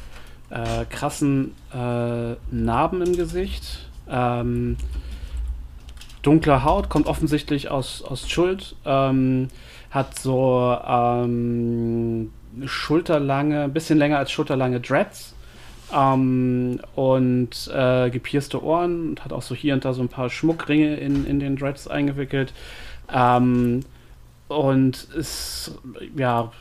äh, 0.49 0.85
krassen 0.89 1.53
äh, 1.73 2.35
Narben 2.51 3.01
im 3.01 3.15
Gesicht. 3.15 3.89
Ähm, 4.09 4.77
dunkle 6.21 6.63
Haut, 6.63 6.89
kommt 6.89 7.07
offensichtlich 7.07 7.69
aus, 7.69 8.01
aus 8.03 8.29
Schuld, 8.29 8.75
ähm, 8.85 9.47
hat 9.91 10.19
so 10.19 10.77
ähm, 10.85 12.31
schulterlange, 12.65 13.63
ein 13.63 13.73
bisschen 13.73 13.97
länger 13.97 14.17
als 14.17 14.31
schulterlange 14.31 14.79
Dreads 14.79 15.35
ähm, 15.93 16.79
und 16.95 17.71
äh, 17.73 18.09
gepierste 18.09 18.63
Ohren 18.63 19.09
und 19.09 19.25
hat 19.25 19.33
auch 19.33 19.41
so 19.41 19.55
hier 19.55 19.73
und 19.73 19.85
da 19.85 19.93
so 19.93 20.01
ein 20.01 20.09
paar 20.09 20.29
Schmuckringe 20.29 20.95
in, 20.95 21.25
in 21.25 21.39
den 21.39 21.55
Dreads 21.55 21.87
eingewickelt. 21.87 22.53
Ähm, 23.11 23.81
und 24.47 25.03
ist 25.15 25.77
ja 26.15 26.51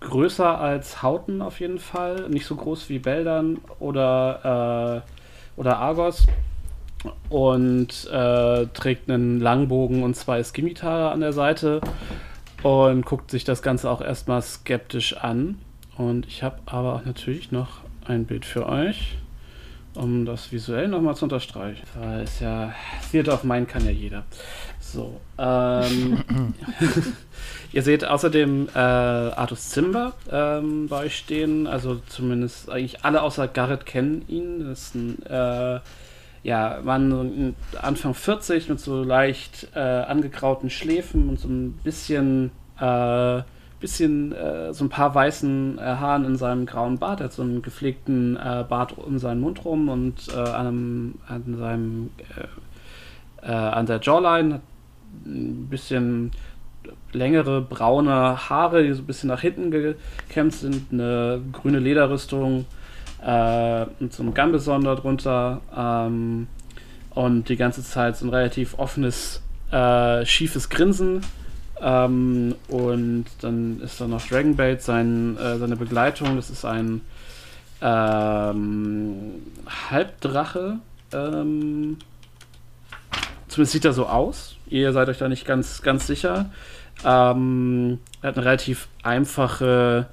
größer 0.00 0.58
als 0.58 1.02
Hauten 1.02 1.42
auf 1.42 1.60
jeden 1.60 1.78
Fall, 1.78 2.28
nicht 2.28 2.46
so 2.46 2.54
groß 2.54 2.88
wie 2.88 2.98
Beldern 2.98 3.58
oder, 3.78 5.02
äh, 5.56 5.60
oder 5.60 5.78
Argos 5.78 6.26
und 7.28 8.08
äh, 8.10 8.66
trägt 8.66 9.10
einen 9.10 9.40
Langbogen 9.40 10.02
und 10.02 10.14
zwei 10.16 10.42
Skimitar 10.42 11.12
an 11.12 11.20
der 11.20 11.32
Seite 11.32 11.80
und 12.62 13.06
guckt 13.06 13.30
sich 13.30 13.44
das 13.44 13.62
Ganze 13.62 13.90
auch 13.90 14.00
erstmal 14.00 14.42
skeptisch 14.42 15.16
an. 15.16 15.58
Und 15.96 16.26
ich 16.26 16.42
habe 16.42 16.58
aber 16.66 16.94
auch 16.94 17.04
natürlich 17.04 17.52
noch 17.52 17.80
ein 18.06 18.24
Bild 18.24 18.44
für 18.44 18.66
euch, 18.66 19.18
um 19.94 20.24
das 20.24 20.52
visuell 20.52 20.88
nochmal 20.88 21.14
zu 21.14 21.26
unterstreichen. 21.26 21.82
Da 21.94 22.20
ist 22.20 22.40
ja, 22.40 22.72
Theater 23.10 23.34
of 23.34 23.44
Mind 23.44 23.68
kann 23.68 23.84
ja 23.84 23.90
jeder. 23.90 24.24
So, 24.78 25.20
ähm, 25.38 26.22
ihr 27.72 27.82
seht 27.82 28.04
außerdem 28.04 28.68
äh, 28.74 28.78
Artus 28.78 29.70
Zimber 29.70 30.14
ähm, 30.30 30.88
bei 30.88 31.04
euch 31.04 31.16
stehen, 31.16 31.66
also 31.66 32.00
zumindest 32.08 32.70
eigentlich 32.70 33.04
alle 33.04 33.22
außer 33.22 33.48
Garrett 33.48 33.86
kennen 33.86 34.24
ihn. 34.28 34.66
Das 34.66 34.80
ist 34.80 34.94
ein 34.94 35.22
äh, 35.26 35.80
ja, 36.42 36.80
Mann 36.82 37.54
Anfang 37.80 38.14
40 38.14 38.68
mit 38.68 38.80
so 38.80 39.02
leicht 39.02 39.68
äh, 39.74 39.78
angegrauten 39.78 40.70
Schläfen 40.70 41.28
und 41.28 41.38
so 41.38 41.48
ein 41.48 41.72
bisschen 41.84 42.50
äh, 42.78 43.42
bisschen 43.80 44.32
äh, 44.32 44.72
so 44.74 44.84
ein 44.84 44.90
paar 44.90 45.14
weißen 45.14 45.78
äh, 45.78 45.82
Haaren 45.82 46.24
in 46.24 46.36
seinem 46.36 46.66
grauen 46.66 46.98
Bart. 46.98 47.20
Er 47.20 47.24
hat 47.24 47.32
so 47.32 47.42
einen 47.42 47.62
gepflegten 47.62 48.36
äh, 48.36 48.64
Bart 48.68 48.96
um 48.98 49.18
seinen 49.18 49.40
Mund 49.40 49.64
rum 49.64 49.88
und 49.88 50.28
äh, 50.28 50.38
an, 50.38 50.66
einem, 50.66 51.14
an 51.26 51.56
seinem 51.56 52.10
an 53.42 53.86
der 53.86 54.00
Jawline. 54.02 54.60
Ein 55.24 55.68
bisschen 55.70 56.30
längere 57.12 57.62
braune 57.62 58.50
Haare, 58.50 58.82
die 58.82 58.92
so 58.92 59.02
ein 59.02 59.06
bisschen 59.06 59.28
nach 59.28 59.40
hinten 59.40 59.70
gekämmt 59.70 60.52
sind, 60.52 60.92
eine 60.92 61.40
grüne 61.50 61.78
Lederrüstung 61.78 62.66
äh, 63.22 63.86
so 64.10 64.22
einem 64.22 64.34
Gambeson 64.34 64.84
darunter 64.84 65.60
ähm, 65.76 66.46
und 67.10 67.48
die 67.48 67.56
ganze 67.56 67.82
Zeit 67.82 68.16
so 68.16 68.26
ein 68.26 68.30
relativ 68.30 68.78
offenes, 68.78 69.42
äh, 69.70 70.24
schiefes 70.24 70.68
Grinsen 70.68 71.22
ähm, 71.80 72.54
und 72.68 73.26
dann 73.40 73.80
ist 73.80 74.00
da 74.00 74.06
noch 74.06 74.26
Dragonbait, 74.26 74.82
sein, 74.82 75.36
äh, 75.38 75.56
seine 75.56 75.76
Begleitung. 75.76 76.36
Das 76.36 76.50
ist 76.50 76.64
ein 76.64 77.00
ähm, 77.80 79.42
Halbdrache. 79.90 80.78
Ähm, 81.12 81.98
zumindest 83.48 83.72
sieht 83.72 83.84
er 83.84 83.92
so 83.92 84.06
aus. 84.06 84.56
Ihr 84.68 84.92
seid 84.92 85.08
euch 85.08 85.18
da 85.18 85.28
nicht 85.28 85.46
ganz, 85.46 85.82
ganz 85.82 86.06
sicher. 86.06 86.50
Ähm, 87.04 87.98
er 88.20 88.28
hat 88.28 88.36
eine 88.36 88.46
relativ 88.46 88.88
einfache 89.02 90.06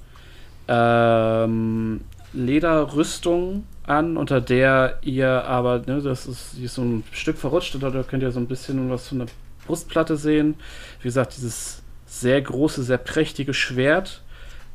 ähm, 0.69 2.01
Lederrüstung 2.37 3.65
an, 3.85 4.17
unter 4.17 4.41
der 4.41 4.99
ihr 5.01 5.45
aber, 5.45 5.79
ne, 5.85 6.01
das 6.01 6.27
ist, 6.27 6.53
ist 6.55 6.75
so 6.75 6.83
ein 6.83 7.03
Stück 7.11 7.37
verrutscht, 7.37 7.75
und 7.75 7.83
da 7.83 8.03
könnt 8.03 8.23
ihr 8.23 8.31
so 8.31 8.39
ein 8.39 8.47
bisschen 8.47 8.89
was 8.89 9.07
von 9.07 9.19
der 9.19 9.27
Brustplatte 9.65 10.17
sehen. 10.17 10.55
Wie 10.99 11.07
gesagt, 11.07 11.35
dieses 11.35 11.81
sehr 12.05 12.41
große, 12.41 12.83
sehr 12.83 12.97
prächtige 12.97 13.53
Schwert. 13.53 14.21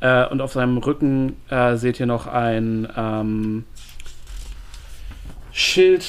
Äh, 0.01 0.27
und 0.27 0.41
auf 0.41 0.53
seinem 0.53 0.79
Rücken 0.79 1.37
äh, 1.49 1.77
seht 1.77 2.01
ihr 2.01 2.07
noch 2.07 2.27
ein 2.27 2.89
ähm, 2.97 3.65
Schild, 5.53 6.05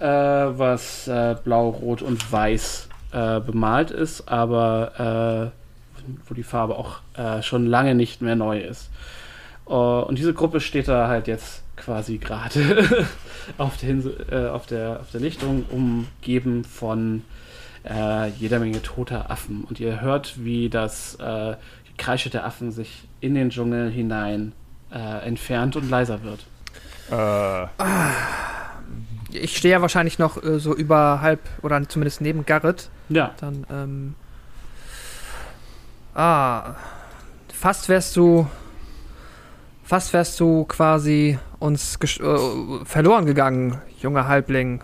äh, 0.00 0.04
was 0.06 1.06
äh, 1.06 1.36
blau, 1.44 1.68
rot 1.68 2.02
und 2.02 2.32
weiß 2.32 2.88
äh, 3.12 3.40
bemalt 3.40 3.90
ist, 3.90 4.28
aber 4.28 5.52
äh, 5.52 6.06
wo 6.28 6.34
die 6.34 6.44
Farbe 6.44 6.76
auch 6.76 7.00
schon 7.42 7.66
lange 7.66 7.96
nicht 7.96 8.22
mehr 8.22 8.36
neu 8.36 8.60
ist. 8.60 8.90
Und 9.70 10.18
diese 10.18 10.32
Gruppe 10.32 10.60
steht 10.60 10.88
da 10.88 11.08
halt 11.08 11.26
jetzt 11.26 11.62
quasi 11.76 12.18
gerade 12.18 13.06
auf, 13.58 13.76
der, 13.76 14.54
auf, 14.54 14.66
der, 14.66 15.00
auf 15.00 15.10
der 15.10 15.20
Lichtung, 15.20 15.64
umgeben 15.70 16.64
von 16.64 17.22
äh, 17.88 18.28
jeder 18.30 18.58
Menge 18.58 18.82
toter 18.82 19.30
Affen. 19.30 19.64
Und 19.64 19.80
ihr 19.80 20.00
hört, 20.00 20.44
wie 20.44 20.68
das 20.68 21.16
äh, 21.16 21.56
Kreische 21.98 22.30
der 22.30 22.44
Affen 22.44 22.72
sich 22.72 23.04
in 23.20 23.34
den 23.34 23.50
Dschungel 23.50 23.90
hinein 23.90 24.52
äh, 24.92 25.26
entfernt 25.26 25.76
und 25.76 25.88
leiser 25.88 26.20
wird. 26.22 26.46
Äh. 27.10 27.66
Ich 29.32 29.56
stehe 29.56 29.72
ja 29.72 29.82
wahrscheinlich 29.82 30.18
noch 30.18 30.42
äh, 30.42 30.58
so 30.58 30.74
überhalb 30.74 31.40
oder 31.62 31.88
zumindest 31.88 32.20
neben 32.20 32.46
Garrett. 32.46 32.88
Ja. 33.08 33.34
Dann, 33.40 33.66
ähm. 33.70 34.14
Ah. 36.14 36.74
Fast 37.52 37.88
wärst 37.88 38.16
du. 38.16 38.46
Fast 39.86 40.12
wärst 40.12 40.40
du 40.40 40.64
quasi 40.64 41.38
uns 41.60 41.96
äh, 42.02 42.84
verloren 42.84 43.24
gegangen, 43.24 43.80
junger 44.02 44.26
Halbling. 44.26 44.82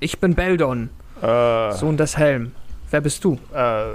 Ich 0.00 0.20
bin 0.20 0.34
Beldon. 0.34 0.90
Äh, 1.22 1.72
Sohn 1.72 1.96
des 1.96 2.18
Helm. 2.18 2.52
Wer 2.90 3.00
bist 3.00 3.24
du? 3.24 3.38
Äh, 3.54 3.86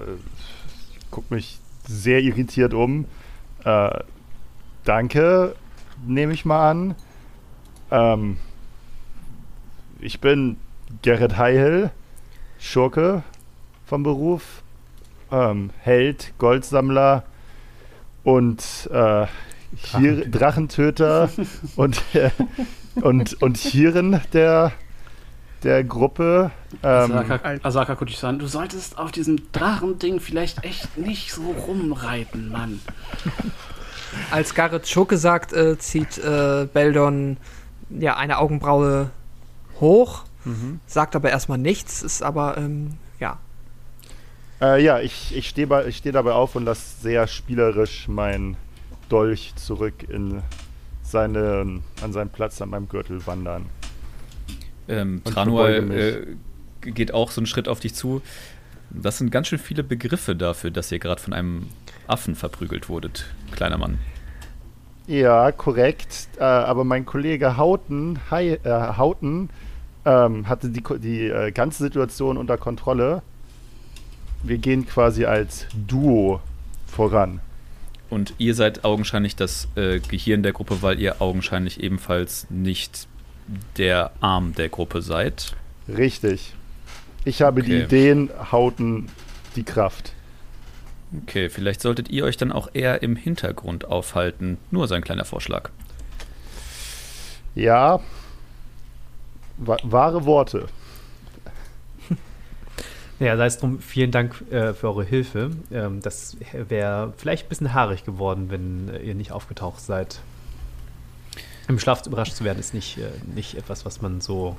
guck 1.12 1.30
mich 1.30 1.60
sehr 1.88 2.22
irritiert 2.22 2.74
um. 2.74 3.06
Äh, 3.64 3.92
danke, 4.86 5.56
nehme 6.08 6.34
ich 6.34 6.46
mal 6.46 6.72
an. 6.72 6.96
Ähm, 7.92 8.38
ich 10.00 10.20
bin 10.20 10.58
Gerrit 11.04 11.38
Heihel, 11.38 11.92
Schurke 12.58 13.22
vom 13.86 14.02
Beruf, 14.02 14.64
ähm, 15.32 15.70
Held, 15.82 16.34
Goldsammler 16.40 17.24
und 18.24 18.90
äh, 18.92 19.28
Hier 19.76 20.26
Drachentöter 20.30 21.30
und, 21.76 22.02
äh, 22.14 22.32
und, 23.02 23.42
und 23.42 23.58
Hieren 23.58 24.20
der 24.34 24.74
der 25.64 25.84
Gruppe. 25.84 26.52
Ähm, 26.84 27.12
Asaka, 27.12 27.56
Asaka 27.64 27.96
Kuchisan, 27.96 28.40
du 28.40 28.48
solltest 28.48 28.98
auf 28.98 29.12
diesem 29.12 29.52
Drachending 29.52 30.20
vielleicht 30.20 30.64
echt 30.64 30.98
nicht 30.98 31.34
so 31.34 31.52
rumreiten, 31.52 32.50
Mann. 32.50 32.80
Als 34.32 34.56
Garrett 34.56 34.88
Schurke 34.88 35.18
sagt, 35.18 35.54
äh, 35.54 35.78
zieht 35.78 36.18
äh, 36.18 36.68
Beldon 36.72 37.38
ja 37.90 38.18
eine 38.18 38.38
Augenbraue 38.38 39.12
hoch, 39.80 40.24
mhm. 40.46 40.80
sagt 40.88 41.16
aber 41.16 41.30
erstmal 41.30 41.58
nichts, 41.58 42.02
ist 42.02 42.24
aber, 42.24 42.58
ähm, 42.58 42.98
ja. 43.20 43.38
Äh, 44.62 44.84
ja, 44.84 45.00
ich, 45.00 45.36
ich 45.36 45.50
stehe 45.50 45.92
steh 45.92 46.12
dabei 46.12 46.34
auf 46.34 46.56
und 46.56 46.66
lasse 46.66 47.02
sehr 47.02 47.28
spielerisch 47.28 48.08
mein 48.08 48.58
Dolch 49.10 49.54
zurück 49.56 50.08
in 50.08 50.42
seine, 51.04 51.82
an 52.02 52.14
seinen 52.14 52.30
Platz 52.30 52.62
an 52.62 52.70
meinem 52.70 52.88
Gürtel 52.88 53.26
wandern. 53.26 53.66
Ähm, 54.88 55.22
Tranual 55.24 55.92
äh, 55.92 56.92
geht 56.92 57.14
auch 57.14 57.32
so 57.32 57.42
einen 57.42 57.46
Schritt 57.46 57.68
auf 57.68 57.80
dich 57.80 57.94
zu. 57.94 58.22
Das 58.90 59.18
sind 59.18 59.32
ganz 59.32 59.48
schön 59.48 59.60
viele 59.60 59.84
Begriffe 59.84 60.36
dafür, 60.36 60.72
dass 60.72 60.92
ihr 60.92 61.00
gerade 61.00 61.22
von 61.22 61.34
einem 61.34 61.68
Affen 62.08 62.36
verprügelt 62.36 62.90
wurdet, 62.90 63.26
kleiner 63.52 63.78
Mann. 63.78 64.00
Ja, 65.06 65.52
korrekt. 65.52 66.28
Äh, 66.38 66.44
aber 66.44 66.84
mein 66.84 67.06
Kollege 67.06 67.58
Hauten, 67.58 68.20
Hi, 68.32 68.52
äh, 68.52 68.98
Hauten 68.98 69.50
ähm, 70.06 70.48
hatte 70.48 70.70
die, 70.70 70.84
die 71.00 71.28
äh, 71.28 71.52
ganze 71.52 71.84
Situation 71.84 72.38
unter 72.38 72.58
Kontrolle. 72.58 73.22
Wir 74.44 74.58
gehen 74.58 74.86
quasi 74.86 75.26
als 75.26 75.68
Duo 75.88 76.40
voran. 76.88 77.42
Und 78.10 78.34
ihr 78.38 78.56
seid 78.56 78.84
augenscheinlich 78.84 79.36
das 79.36 79.68
äh, 79.76 80.00
Gehirn 80.00 80.44
der 80.44 80.54
Gruppe, 80.54 80.82
weil 80.82 81.00
ihr 81.00 81.22
augenscheinlich 81.22 81.82
ebenfalls 81.84 82.48
nicht 82.50 83.08
der 83.78 84.12
Arm 84.20 84.54
der 84.56 84.70
Gruppe 84.70 85.02
seid. 85.02 85.56
Richtig. 85.88 86.54
Ich 87.26 87.42
habe 87.42 87.62
okay. 87.62 87.70
die 87.70 87.84
Ideen, 87.84 88.30
Hauten 88.52 89.08
die 89.56 89.64
Kraft. 89.64 90.14
Okay, 91.24 91.50
vielleicht 91.50 91.82
solltet 91.82 92.10
ihr 92.10 92.24
euch 92.24 92.38
dann 92.38 92.52
auch 92.52 92.70
eher 92.74 93.02
im 93.02 93.16
Hintergrund 93.16 93.86
aufhalten. 93.86 94.58
Nur 94.70 94.88
sein 94.88 95.04
kleiner 95.04 95.26
Vorschlag. 95.26 95.72
Ja, 97.56 98.00
wa 99.58 99.78
wahre 99.84 100.26
Worte. 100.26 100.68
Ja, 103.20 103.36
sei 103.36 103.46
es 103.48 103.58
drum, 103.58 103.80
vielen 103.80 104.12
Dank 104.12 104.42
äh, 104.50 104.74
für 104.74 104.88
eure 104.88 105.04
Hilfe. 105.04 105.52
Ähm, 105.72 106.02
das 106.02 106.38
wäre 106.54 107.14
vielleicht 107.18 107.46
ein 107.46 107.50
bisschen 107.50 107.74
haarig 107.74 108.06
geworden, 108.06 108.50
wenn 108.50 108.90
äh, 108.90 109.00
ihr 109.00 109.16
nicht 109.16 109.32
aufgetaucht 109.32 109.82
seid 109.82 110.22
im 111.70 111.80
Schlaf 111.80 112.06
überrascht 112.06 112.34
zu 112.34 112.44
werden, 112.44 112.60
ist 112.60 112.74
nicht, 112.74 112.98
äh, 112.98 113.04
nicht 113.36 113.56
etwas, 113.56 113.86
was 113.86 114.02
man 114.02 114.22
so 114.22 114.58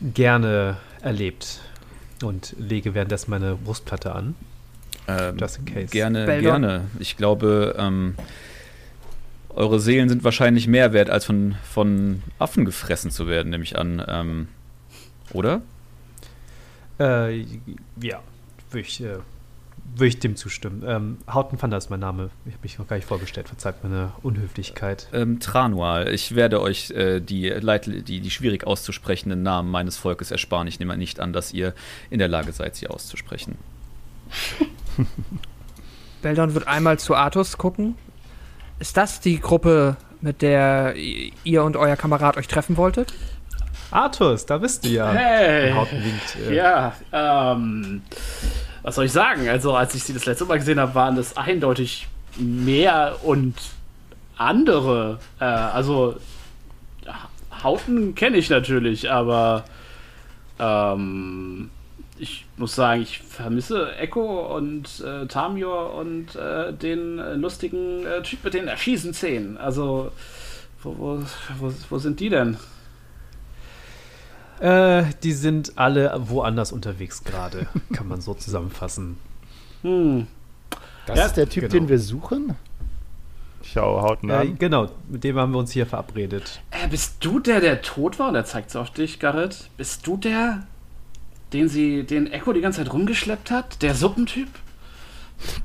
gerne 0.00 0.76
erlebt. 1.00 1.60
und 2.22 2.54
lege 2.58 2.94
währenddessen 2.94 3.30
meine 3.30 3.56
Brustplatte 3.56 4.14
an. 4.14 4.36
Ähm, 5.08 5.36
Just 5.38 5.58
in 5.58 5.64
case. 5.64 5.86
Gerne, 5.86 6.26
Beldon. 6.26 6.62
gerne. 6.62 6.84
Ich 7.00 7.16
glaube, 7.16 7.74
ähm, 7.78 8.14
eure 9.48 9.80
Seelen 9.80 10.08
sind 10.08 10.22
wahrscheinlich 10.22 10.68
mehr 10.68 10.92
wert, 10.92 11.10
als 11.10 11.24
von, 11.24 11.56
von 11.64 12.22
Affen 12.38 12.64
gefressen 12.64 13.10
zu 13.10 13.26
werden, 13.26 13.50
nehme 13.50 13.64
ich 13.64 13.76
an. 13.76 14.04
Ähm, 14.06 14.48
oder? 15.32 15.62
Äh, 17.02 17.44
ja, 18.00 18.20
würde 18.70 18.86
ich, 18.86 19.02
äh, 19.02 19.18
würd 19.96 20.08
ich 20.08 20.18
dem 20.20 20.36
zustimmen. 20.36 20.84
Ähm, 20.86 21.18
Hauten 21.28 21.56
Panda 21.56 21.76
ist 21.76 21.90
mein 21.90 22.00
Name. 22.00 22.30
Ich 22.44 22.52
habe 22.52 22.62
mich 22.62 22.78
noch 22.78 22.86
gar 22.86 22.96
nicht 22.96 23.08
vorgestellt. 23.08 23.48
Verzeiht 23.48 23.82
meine 23.82 24.12
Unhöflichkeit. 24.22 25.08
Ähm, 25.12 25.40
Tranual, 25.40 26.08
ich 26.08 26.36
werde 26.36 26.60
euch 26.60 26.90
äh, 26.92 27.20
die, 27.20 27.48
Leit 27.48 27.86
die, 27.86 28.20
die 28.20 28.30
schwierig 28.30 28.66
auszusprechenden 28.66 29.42
Namen 29.42 29.70
meines 29.70 29.96
Volkes 29.96 30.30
ersparen. 30.30 30.68
Ich 30.68 30.78
nehme 30.78 30.96
nicht 30.96 31.18
an, 31.18 31.32
dass 31.32 31.52
ihr 31.52 31.74
in 32.08 32.20
der 32.20 32.28
Lage 32.28 32.52
seid, 32.52 32.76
sie 32.76 32.86
auszusprechen. 32.86 33.58
Beldon 36.22 36.54
wird 36.54 36.68
einmal 36.68 37.00
zu 37.00 37.16
Artus 37.16 37.58
gucken. 37.58 37.96
Ist 38.78 38.96
das 38.96 39.20
die 39.20 39.40
Gruppe, 39.40 39.96
mit 40.20 40.40
der 40.40 40.94
ihr 40.96 41.64
und 41.64 41.76
euer 41.76 41.96
Kamerad 41.96 42.36
euch 42.36 42.46
treffen 42.46 42.76
wolltet? 42.76 43.12
Artus, 43.92 44.46
da 44.46 44.58
bist 44.58 44.84
du 44.84 44.88
ja. 44.88 45.12
Hey! 45.12 45.72
Winkt. 45.74 46.36
Äh, 46.48 46.54
Ja, 46.54 46.94
ähm, 47.12 48.02
was 48.82 48.94
soll 48.96 49.04
ich 49.04 49.12
sagen? 49.12 49.48
Also, 49.48 49.74
als 49.74 49.94
ich 49.94 50.02
sie 50.04 50.12
das 50.14 50.24
letzte 50.26 50.44
Mal 50.44 50.58
gesehen 50.58 50.80
habe, 50.80 50.94
waren 50.94 51.16
das 51.16 51.36
eindeutig 51.36 52.08
mehr 52.38 53.16
und 53.22 53.54
andere. 54.36 55.18
Äh, 55.40 55.44
also, 55.44 56.16
Ha- 57.06 57.62
Hauten 57.62 58.14
kenne 58.14 58.38
ich 58.38 58.48
natürlich, 58.50 59.10
aber 59.10 59.64
ähm, 60.58 61.70
ich 62.18 62.46
muss 62.56 62.74
sagen, 62.74 63.02
ich 63.02 63.18
vermisse 63.20 63.94
Echo 63.96 64.54
und 64.56 65.00
äh, 65.00 65.26
Tamior 65.26 65.94
und 65.94 66.34
äh, 66.36 66.72
den 66.72 67.18
äh, 67.18 67.34
lustigen 67.34 68.04
Typ 68.22 68.44
mit 68.44 68.54
den 68.54 68.68
Erschießen-Szenen. 68.68 69.56
Also, 69.58 70.12
wo, 70.82 70.96
wo, 70.98 71.22
wo, 71.58 71.72
wo 71.90 71.98
sind 71.98 72.20
die 72.20 72.28
denn? 72.30 72.56
Äh, 74.62 75.06
die 75.24 75.32
sind 75.32 75.72
alle 75.76 76.14
woanders 76.26 76.70
unterwegs 76.70 77.24
gerade, 77.24 77.66
kann 77.92 78.06
man 78.06 78.20
so 78.20 78.32
zusammenfassen. 78.32 79.18
Hm. 79.82 80.28
Das 81.06 81.18
Ja, 81.18 81.26
ist 81.26 81.36
der 81.36 81.48
Typ, 81.48 81.62
genau. 81.62 81.72
den 81.72 81.88
wir 81.88 81.98
suchen? 81.98 82.54
Ich 83.60 83.72
schaue 83.72 84.02
Hauten 84.02 84.30
Äh, 84.30 84.46
genau, 84.56 84.88
mit 85.08 85.24
dem 85.24 85.36
haben 85.36 85.50
wir 85.50 85.58
uns 85.58 85.72
hier 85.72 85.84
verabredet. 85.84 86.60
Äh, 86.70 86.86
bist 86.86 87.16
du 87.24 87.40
der, 87.40 87.60
der 87.60 87.82
tot 87.82 88.20
war? 88.20 88.28
Und 88.28 88.36
er 88.36 88.44
zeigt 88.44 88.70
so 88.70 88.78
auf 88.78 88.90
dich, 88.90 89.18
Garrett. 89.18 89.68
Bist 89.76 90.06
du 90.06 90.16
der, 90.16 90.64
den 91.52 91.68
sie, 91.68 92.04
den 92.04 92.30
Echo 92.30 92.52
die 92.52 92.60
ganze 92.60 92.84
Zeit 92.84 92.92
rumgeschleppt 92.92 93.50
hat? 93.50 93.82
Der 93.82 93.96
Suppentyp? 93.96 94.48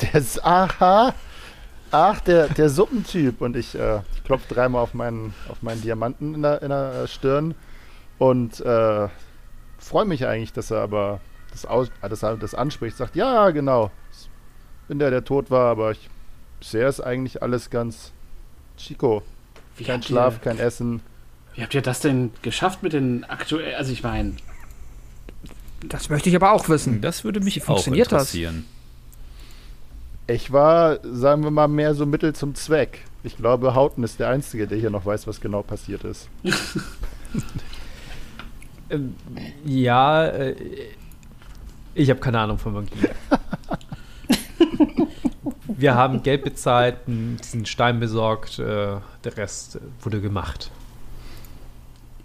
Der 0.01 0.15
ist, 0.15 0.43
aha. 0.43 1.13
Ach, 1.91 2.19
der, 2.21 2.47
der 2.47 2.69
Suppentyp. 2.69 3.41
Und 3.41 3.55
ich 3.55 3.75
äh, 3.75 3.99
klopfe 4.25 4.51
dreimal 4.51 4.81
auf 4.81 4.95
meinen, 4.95 5.35
auf 5.49 5.61
meinen 5.61 5.83
Diamanten 5.83 6.33
in 6.33 6.41
der, 6.41 6.63
in 6.63 6.69
der 6.69 7.03
äh, 7.03 7.07
Stirn 7.07 7.53
und 8.19 8.59
äh, 8.61 9.07
freue 9.77 10.05
mich 10.05 10.25
eigentlich, 10.25 10.53
dass 10.53 10.71
er 10.71 10.79
aber 10.81 11.19
das, 11.51 11.65
aus, 11.65 11.89
äh, 12.01 12.09
dass 12.09 12.23
er 12.23 12.37
das 12.37 12.55
anspricht. 12.55 12.97
Sagt, 12.97 13.15
ja, 13.15 13.49
genau. 13.51 13.91
Ich 14.11 14.87
bin 14.87 14.99
der, 14.99 15.11
der 15.11 15.23
tot 15.23 15.51
war, 15.51 15.69
aber 15.71 15.91
ich 15.91 16.09
bisher 16.59 16.87
ist 16.87 17.01
eigentlich 17.01 17.41
alles 17.43 17.69
ganz 17.69 18.11
chico. 18.77 19.21
Wie 19.75 19.83
Kein 19.83 20.01
Schlaf, 20.01 20.35
Ihr, 20.35 20.39
kein 20.39 20.59
Essen. 20.59 21.01
wie 21.53 21.61
habt 21.61 21.73
ihr 21.75 21.81
das 21.81 21.99
denn 21.99 22.31
geschafft 22.41 22.81
mit 22.83 22.93
den 22.93 23.23
aktuell? 23.25 23.75
Also 23.75 23.91
ich 23.91 24.01
meine, 24.01 24.33
Das 25.87 26.09
möchte 26.09 26.29
ich 26.29 26.35
aber 26.35 26.51
auch 26.51 26.67
wissen. 26.69 27.01
Das 27.01 27.23
würde 27.23 27.39
mich 27.41 27.57
Wie 27.57 27.61
auch 27.61 27.65
funktioniert 27.65 28.11
das? 28.11 28.33
interessieren. 28.33 28.65
Ich 30.29 30.51
war, 30.51 30.99
sagen 31.03 31.43
wir 31.43 31.51
mal, 31.51 31.67
mehr 31.67 31.93
so 31.95 32.05
Mittel 32.05 32.33
zum 32.33 32.53
Zweck. 32.55 32.99
Ich 33.23 33.37
glaube, 33.37 33.75
Hauten 33.75 34.03
ist 34.03 34.19
der 34.19 34.29
Einzige, 34.29 34.67
der 34.67 34.77
hier 34.77 34.89
noch 34.89 35.05
weiß, 35.05 35.27
was 35.27 35.39
genau 35.39 35.61
passiert 35.61 36.03
ist. 36.03 36.27
Ähm, 38.89 39.15
ja, 39.65 40.25
äh, 40.27 40.55
ich 41.93 42.09
habe 42.09 42.19
keine 42.19 42.39
Ahnung 42.39 42.57
von 42.57 42.73
Magie. 42.73 42.95
wir 45.67 45.95
haben 45.95 46.23
Geld 46.23 46.43
bezahlt, 46.43 46.97
diesen 47.07 47.65
Stein 47.65 47.99
besorgt, 47.99 48.59
äh, 48.59 48.97
der 49.23 49.37
Rest 49.37 49.79
wurde 50.01 50.21
gemacht. 50.21 50.71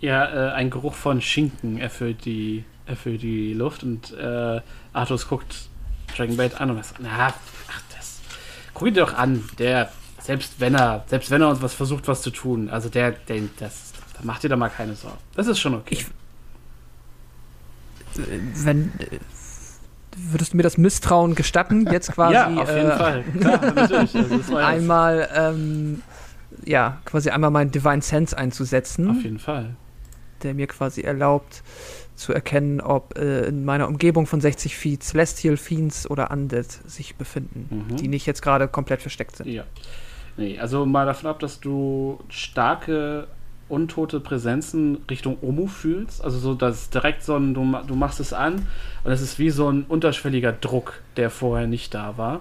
ja, 0.00 0.50
äh, 0.50 0.52
ein 0.52 0.70
Geruch 0.70 0.94
von 0.94 1.20
Schinken 1.20 1.78
erfüllt 1.78 2.24
die, 2.24 2.64
erfüllt 2.86 3.22
die 3.22 3.54
Luft 3.54 3.82
und 3.82 4.12
äh, 4.12 4.60
Arthur 4.92 5.18
guckt 5.28 5.68
Dragonbait 6.16 6.60
an 6.60 6.70
und 6.70 6.84
sagt, 6.84 7.00
na, 7.02 7.28
ach, 7.28 7.34
das, 7.96 8.20
guck 8.74 8.88
ihn 8.88 8.94
dir 8.94 9.00
doch 9.06 9.14
an, 9.14 9.44
der, 9.58 9.90
selbst 10.20 10.60
wenn 10.60 10.74
er, 10.74 11.04
selbst 11.06 11.30
wenn 11.30 11.40
er 11.42 11.48
uns 11.48 11.62
was 11.62 11.74
versucht, 11.74 12.08
was 12.08 12.22
zu 12.22 12.30
tun, 12.30 12.68
also 12.68 12.88
der, 12.88 13.12
der, 13.12 13.42
das, 13.58 13.92
da 14.14 14.20
macht 14.24 14.42
dir 14.42 14.48
da 14.48 14.56
mal 14.56 14.68
keine 14.68 14.94
Sorgen. 14.94 15.18
Das 15.34 15.46
ist 15.46 15.58
schon 15.60 15.74
okay. 15.74 15.96
Ich- 16.00 16.06
Wenn 18.16 18.92
würdest 20.30 20.52
du 20.52 20.56
mir 20.58 20.62
das 20.62 20.76
Misstrauen 20.76 21.34
gestatten, 21.34 21.86
jetzt 21.90 22.12
quasi 22.14 22.34
ja, 22.34 22.46
auf 22.48 22.68
jeden 22.68 22.90
äh, 22.90 22.96
Fall. 22.96 23.24
Klar, 23.40 23.72
natürlich. 23.72 24.14
Also 24.14 24.56
einmal 24.56 25.28
ähm, 25.34 26.02
ja, 26.64 26.98
quasi 27.04 27.30
einmal 27.30 27.50
meinen 27.50 27.70
Divine 27.70 28.02
Sense 28.02 28.36
einzusetzen, 28.36 29.10
Auf 29.10 29.22
jeden 29.22 29.38
Fall. 29.38 29.74
der 30.42 30.54
mir 30.54 30.66
quasi 30.66 31.00
erlaubt 31.00 31.62
zu 32.14 32.32
erkennen, 32.34 32.80
ob 32.80 33.18
äh, 33.18 33.46
in 33.46 33.64
meiner 33.64 33.88
Umgebung 33.88 34.26
von 34.26 34.40
60 34.40 34.76
Feet 34.76 35.02
Celestial 35.02 35.56
Fiends 35.56 36.08
oder 36.08 36.30
Undead 36.30 36.66
sich 36.86 37.16
befinden, 37.16 37.86
Mhm. 37.90 37.96
die 37.96 38.08
nicht 38.08 38.26
jetzt 38.26 38.42
gerade 38.42 38.68
komplett 38.68 39.00
versteckt 39.00 39.36
sind. 39.36 39.48
Ja. 39.48 39.64
Nee, 40.36 40.58
also 40.58 40.86
mal 40.86 41.06
davon 41.06 41.30
ab, 41.30 41.40
dass 41.40 41.60
du 41.60 42.20
starke, 42.28 43.26
untote 43.72 44.20
Präsenzen 44.20 44.98
Richtung 45.08 45.38
Omu 45.40 45.66
fühlst. 45.66 46.22
Also 46.22 46.38
so, 46.38 46.54
dass 46.54 46.90
direkt 46.90 47.24
so 47.24 47.36
ein, 47.36 47.54
du, 47.54 47.64
du 47.86 47.94
machst 47.94 48.20
es 48.20 48.34
an 48.34 48.66
und 49.02 49.10
es 49.10 49.22
ist 49.22 49.38
wie 49.38 49.48
so 49.48 49.70
ein 49.70 49.84
unterschwelliger 49.88 50.52
Druck, 50.52 51.00
der 51.16 51.30
vorher 51.30 51.66
nicht 51.66 51.94
da 51.94 52.18
war. 52.18 52.40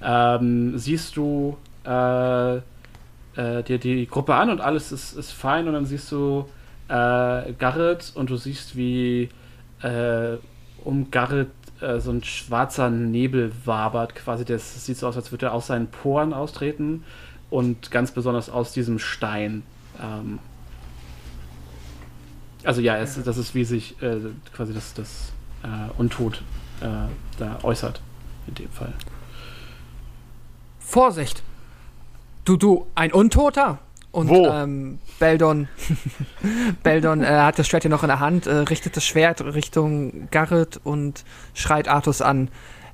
Ähm, 0.00 0.78
siehst 0.78 1.16
du 1.16 1.56
äh, 1.84 2.56
äh, 2.56 3.62
dir 3.64 3.78
die 3.78 4.06
Gruppe 4.06 4.34
an 4.34 4.50
und 4.50 4.60
alles 4.60 4.92
ist, 4.92 5.14
ist 5.14 5.32
fein 5.32 5.66
und 5.66 5.74
dann 5.74 5.84
siehst 5.84 6.10
du 6.12 6.46
äh, 6.86 7.52
Garrett 7.58 8.12
und 8.14 8.30
du 8.30 8.36
siehst, 8.36 8.76
wie 8.76 9.28
äh, 9.82 10.36
um 10.84 11.10
Garrett 11.10 11.50
äh, 11.80 11.98
so 11.98 12.12
ein 12.12 12.22
schwarzer 12.22 12.88
Nebel 12.88 13.50
wabert, 13.64 14.14
quasi. 14.14 14.44
Das 14.44 14.86
sieht 14.86 14.96
so 14.96 15.08
aus, 15.08 15.16
als 15.16 15.32
würde 15.32 15.46
er 15.46 15.54
aus 15.54 15.66
seinen 15.66 15.88
Poren 15.88 16.32
austreten 16.32 17.04
und 17.50 17.90
ganz 17.90 18.12
besonders 18.12 18.48
aus 18.48 18.72
diesem 18.72 19.00
Stein. 19.00 19.64
Ähm 20.00 20.38
also 22.64 22.80
ja, 22.80 22.98
es, 22.98 23.22
das 23.22 23.36
ist 23.36 23.54
wie 23.54 23.64
sich 23.64 24.00
äh, 24.02 24.18
quasi 24.54 24.74
das, 24.74 24.94
das 24.94 25.32
äh, 25.62 25.90
Untot 25.98 26.42
äh, 26.80 26.86
da 27.38 27.58
äußert, 27.62 28.00
in 28.46 28.54
dem 28.54 28.70
Fall. 28.70 28.92
Vorsicht! 30.78 31.42
Du, 32.44 32.56
du, 32.56 32.86
ein 32.94 33.12
Untoter? 33.12 33.78
Und 34.12 34.28
Wo? 34.28 34.46
ähm, 34.46 34.98
Beldon, 35.20 35.68
Beldon 36.82 37.22
äh, 37.22 37.26
hat 37.26 37.60
das 37.60 37.68
Schwert 37.68 37.84
ja 37.84 37.90
noch 37.90 38.02
in 38.02 38.08
der 38.08 38.18
Hand, 38.18 38.48
äh, 38.48 38.54
richtet 38.54 38.96
das 38.96 39.04
Schwert 39.04 39.40
Richtung 39.40 40.28
Garrett 40.32 40.80
und 40.82 41.24
schreit 41.54 41.86
Artus 41.86 42.20
an. 42.20 42.48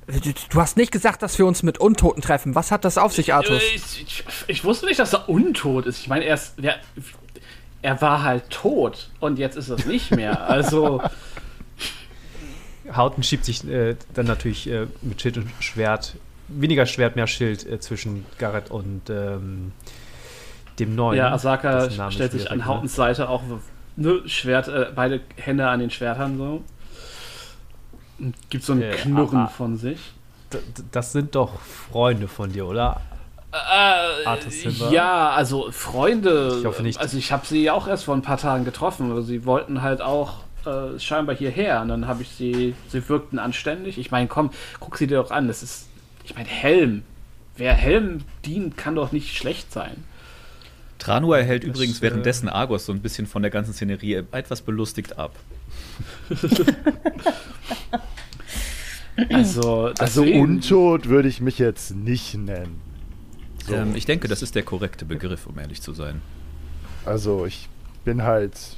Du, 0.07 0.61
hast 0.61 0.77
nicht 0.77 0.93
gesagt, 0.93 1.21
dass 1.21 1.37
wir 1.37 1.45
uns 1.45 1.63
mit 1.63 1.79
Untoten 1.79 2.21
treffen. 2.21 2.55
Was 2.55 2.71
hat 2.71 2.85
das 2.85 2.97
auf 2.97 3.13
sich, 3.13 3.33
Artus? 3.33 3.61
Äh, 3.61 3.75
Ich, 3.75 4.01
ich, 4.01 4.23
ich 4.47 4.63
wusste 4.63 4.85
nicht, 4.85 4.99
dass 4.99 5.11
er 5.11 5.27
untot 5.27 5.85
ist. 5.85 5.99
Ich 5.99 6.07
meine, 6.07 6.23
er, 6.23 6.35
ist, 6.35 6.53
der, 6.57 6.77
er 7.81 8.01
war 8.01 8.23
halt 8.23 8.49
tot 8.49 9.09
und 9.19 9.37
jetzt 9.37 9.57
ist 9.57 9.67
es 9.67 9.85
nicht 9.85 10.11
mehr. 10.11 10.47
Also, 10.49 11.01
Hauten 12.95 13.21
schiebt 13.21 13.43
sich 13.43 13.67
äh, 13.67 13.97
dann 14.13 14.27
natürlich 14.27 14.69
äh, 14.69 14.87
mit 15.01 15.21
Schild 15.21 15.37
und 15.37 15.49
Schwert, 15.59 16.15
weniger 16.47 16.85
Schwert, 16.85 17.17
mehr 17.17 17.27
Schild 17.27 17.65
äh, 17.67 17.81
zwischen 17.81 18.25
Garrett 18.37 18.71
und 18.71 19.09
ähm, 19.09 19.73
dem 20.79 20.95
Neuen. 20.95 21.17
ja, 21.17 21.33
Asaka 21.33 21.89
stellt 22.11 22.33
ich 22.33 22.43
sich 22.43 22.51
an. 22.51 22.65
Hautens 22.65 22.95
Seite 22.95 23.27
auch 23.27 23.43
ne, 23.97 24.21
Schwert, 24.25 24.69
äh, 24.69 24.87
beide 24.95 25.19
Hände 25.35 25.67
an 25.67 25.81
den 25.81 25.89
Schwertern 25.89 26.37
so. 26.37 26.63
Und 28.19 28.35
gibt 28.49 28.63
so 28.63 28.73
ein 28.73 28.81
Äh, 28.81 28.91
Knurren 28.91 29.39
ah, 29.39 29.47
von 29.47 29.77
sich. 29.77 29.99
Das 30.91 31.11
sind 31.11 31.35
doch 31.35 31.59
Freunde 31.59 32.27
von 32.27 32.51
dir, 32.51 32.65
oder? 32.65 33.01
Äh, 33.51 34.91
ja, 34.91 35.31
also 35.31 35.71
Freunde. 35.71 36.57
Ich 36.59 36.65
hoffe 36.65 36.83
nicht. 36.83 36.99
Also 36.99 37.17
ich 37.17 37.31
habe 37.31 37.45
sie 37.45 37.69
auch 37.69 37.87
erst 37.87 38.05
vor 38.05 38.15
ein 38.15 38.21
paar 38.21 38.37
Tagen 38.37 38.65
getroffen. 38.65 39.11
aber 39.11 39.21
Sie 39.21 39.45
wollten 39.45 39.81
halt 39.81 40.01
auch 40.01 40.41
äh, 40.65 40.99
scheinbar 40.99 41.35
hierher. 41.35 41.81
Und 41.81 41.89
dann 41.89 42.07
habe 42.07 42.21
ich 42.21 42.29
sie, 42.29 42.75
sie 42.89 43.07
wirkten 43.09 43.39
anständig. 43.39 43.97
Ich 43.97 44.11
meine, 44.11 44.27
komm, 44.27 44.51
guck 44.79 44.97
sie 44.97 45.07
dir 45.07 45.17
doch 45.17 45.31
an. 45.31 45.47
Das 45.47 45.63
ist, 45.63 45.87
ich 46.23 46.35
meine, 46.35 46.47
Helm. 46.47 47.03
Wer 47.55 47.73
Helm 47.73 48.21
dient, 48.45 48.77
kann 48.77 48.95
doch 48.95 49.11
nicht 49.11 49.35
schlecht 49.35 49.71
sein. 49.71 50.03
Tranua 51.07 51.37
hält 51.37 51.63
Das, 51.63 51.69
übrigens 51.69 51.99
äh, 51.99 52.01
währenddessen 52.01 52.49
Argos 52.49 52.85
so 52.85 52.91
ein 52.91 52.99
bisschen 52.99 53.27
von 53.27 53.41
der 53.41 53.49
ganzen 53.49 53.73
Szenerie 53.73 54.15
etwas 54.31 54.61
belustigt 54.61 55.17
ab. 55.17 55.35
Also, 59.31 59.91
Also 59.97 60.21
untot 60.21 61.09
würde 61.09 61.27
ich 61.27 61.41
mich 61.41 61.57
jetzt 61.57 61.95
nicht 61.95 62.35
nennen. 62.35 62.79
So. 63.65 63.73
Ähm, 63.73 63.95
ich 63.95 64.05
denke, 64.05 64.27
das 64.27 64.43
ist 64.43 64.53
der 64.53 64.61
korrekte 64.61 65.05
Begriff, 65.05 65.47
um 65.47 65.57
ehrlich 65.57 65.81
zu 65.81 65.93
sein. 65.93 66.21
Also 67.03 67.47
ich 67.47 67.67
bin 68.05 68.21
halt 68.21 68.77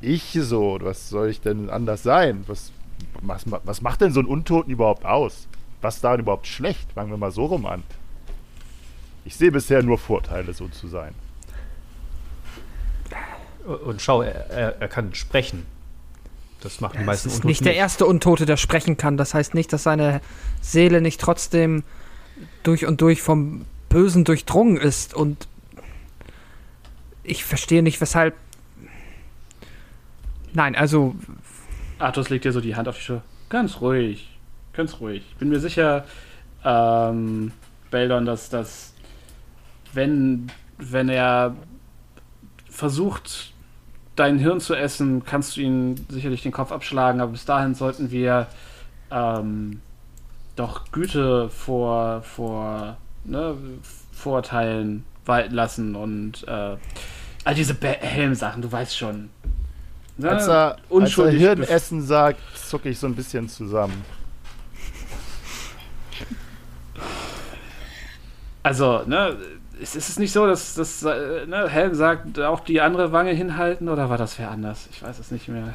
ich 0.00 0.36
so. 0.40 0.78
Was 0.80 1.08
soll 1.08 1.28
ich 1.28 1.40
denn 1.40 1.70
anders 1.70 2.02
sein? 2.02 2.42
Was, 2.48 2.72
was, 3.22 3.44
was 3.46 3.80
macht 3.80 4.00
denn 4.00 4.10
so 4.10 4.18
ein 4.18 4.26
Untoten 4.26 4.72
überhaupt 4.72 5.04
aus? 5.04 5.46
Was 5.80 5.94
ist 5.94 6.02
daran 6.02 6.18
überhaupt 6.18 6.48
schlecht? 6.48 6.90
Fangen 6.94 7.10
wir 7.10 7.16
mal 7.16 7.30
so 7.30 7.44
rum 7.44 7.64
an. 7.64 7.84
Ich 9.24 9.36
sehe 9.36 9.52
bisher 9.52 9.84
nur 9.84 9.98
Vorteile, 9.98 10.54
so 10.54 10.66
zu 10.66 10.88
sein. 10.88 11.14
Und 13.68 14.00
schau, 14.00 14.22
er, 14.22 14.50
er, 14.50 14.80
er 14.80 14.88
kann 14.88 15.14
sprechen. 15.14 15.66
Das 16.60 16.80
machen 16.80 16.94
die 16.94 17.00
Es 17.00 17.06
meisten 17.06 17.28
ist 17.28 17.34
Untoten 17.34 17.48
nicht 17.48 17.64
der 17.64 17.74
erste 17.74 18.06
Untote, 18.06 18.46
der 18.46 18.56
sprechen 18.56 18.96
kann. 18.96 19.16
Das 19.16 19.34
heißt 19.34 19.54
nicht, 19.54 19.72
dass 19.72 19.82
seine 19.82 20.20
Seele 20.60 21.00
nicht 21.00 21.20
trotzdem 21.20 21.84
durch 22.62 22.86
und 22.86 23.00
durch 23.00 23.22
vom 23.22 23.64
Bösen 23.88 24.24
durchdrungen 24.24 24.76
ist. 24.76 25.14
Und 25.14 25.46
ich 27.22 27.44
verstehe 27.44 27.82
nicht, 27.82 28.00
weshalb. 28.00 28.34
Nein, 30.54 30.74
also 30.74 31.14
Artus 31.98 32.30
legt 32.30 32.44
dir 32.44 32.52
so 32.52 32.60
die 32.60 32.74
Hand 32.74 32.88
auf 32.88 32.96
die 32.96 33.02
Schulter. 33.02 33.24
Ganz 33.48 33.80
ruhig. 33.80 34.28
Ganz 34.72 35.00
ruhig. 35.00 35.24
Ich 35.30 35.36
bin 35.36 35.48
mir 35.48 35.60
sicher, 35.60 36.04
ähm, 36.64 37.52
Beldon, 37.90 38.24
dass 38.24 38.48
das, 38.48 38.94
wenn, 39.92 40.50
wenn 40.78 41.08
er 41.08 41.56
versucht, 42.70 43.52
dein 44.18 44.38
Hirn 44.38 44.60
zu 44.60 44.74
essen, 44.74 45.24
kannst 45.24 45.56
du 45.56 45.60
ihn 45.60 46.06
sicherlich 46.08 46.42
den 46.42 46.52
Kopf 46.52 46.72
abschlagen, 46.72 47.20
aber 47.20 47.32
bis 47.32 47.44
dahin 47.44 47.74
sollten 47.74 48.10
wir 48.10 48.46
ähm, 49.10 49.80
doch 50.56 50.90
Güte 50.90 51.48
vor, 51.50 52.22
vor 52.22 52.96
ne, 53.24 53.54
Vorurteilen 54.12 55.04
walten 55.24 55.54
lassen 55.54 55.94
und 55.94 56.46
äh, 56.48 56.76
all 57.44 57.54
diese 57.54 57.76
Helmsachen, 57.80 58.62
du 58.62 58.72
weißt 58.72 58.96
schon. 58.96 59.30
Ne? 60.16 60.30
Als 60.30 60.48
er, 60.48 60.72
als 60.72 60.80
er 60.80 60.90
Unschuldig 60.90 61.36
bef- 61.36 61.38
Hirnessen 61.38 62.02
sagt, 62.02 62.40
zucke 62.56 62.88
ich 62.88 62.98
so 62.98 63.06
ein 63.06 63.14
bisschen 63.14 63.48
zusammen. 63.48 64.04
Also, 68.62 69.02
ne, 69.06 69.36
es 69.80 69.94
es 69.94 70.08
ist 70.08 70.18
nicht 70.18 70.32
so, 70.32 70.46
dass 70.46 70.74
das 70.74 71.02
äh, 71.02 71.46
ne, 71.46 71.68
Helm 71.68 71.94
sagt, 71.94 72.38
auch 72.40 72.60
die 72.60 72.80
andere 72.80 73.12
Wange 73.12 73.32
hinhalten 73.32 73.88
oder 73.88 74.10
war 74.10 74.18
das 74.18 74.38
wer 74.38 74.50
anders? 74.50 74.88
Ich 74.92 75.02
weiß 75.02 75.18
es 75.18 75.30
nicht 75.30 75.48
mehr. 75.48 75.74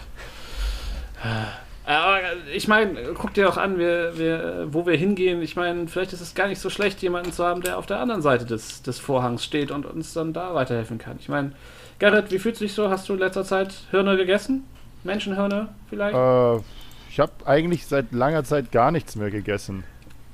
Äh, 1.23 1.91
Aber 1.91 2.19
ich 2.53 2.67
meine, 2.67 3.13
guck 3.13 3.33
dir 3.33 3.49
auch 3.49 3.57
an, 3.57 3.77
wir, 3.77 4.17
wir, 4.17 4.67
wo 4.71 4.85
wir 4.85 4.95
hingehen. 4.95 5.41
Ich 5.41 5.55
meine, 5.55 5.87
vielleicht 5.87 6.13
ist 6.13 6.21
es 6.21 6.35
gar 6.35 6.47
nicht 6.47 6.59
so 6.59 6.69
schlecht, 6.69 7.01
jemanden 7.01 7.31
zu 7.31 7.45
haben, 7.45 7.61
der 7.61 7.77
auf 7.77 7.85
der 7.85 7.99
anderen 7.99 8.21
Seite 8.21 8.45
des, 8.45 8.81
des 8.81 8.99
Vorhangs 8.99 9.43
steht 9.43 9.71
und 9.71 9.85
uns 9.85 10.13
dann 10.13 10.33
da 10.33 10.53
weiterhelfen 10.53 10.97
kann. 10.97 11.17
Ich 11.19 11.29
meine, 11.29 11.51
Gerrit, 11.99 12.31
wie 12.31 12.39
fühlst 12.39 12.61
du 12.61 12.65
dich 12.65 12.73
so? 12.73 12.89
Hast 12.89 13.09
du 13.09 13.13
in 13.13 13.19
letzter 13.19 13.43
Zeit 13.43 13.73
Hirne 13.91 14.17
gegessen? 14.17 14.65
Menschenhirne 15.03 15.69
vielleicht? 15.89 16.15
Äh, 16.15 16.63
ich 17.09 17.19
habe 17.19 17.31
eigentlich 17.45 17.85
seit 17.85 18.11
langer 18.11 18.43
Zeit 18.43 18.71
gar 18.71 18.91
nichts 18.91 19.15
mehr 19.15 19.29
gegessen. 19.29 19.83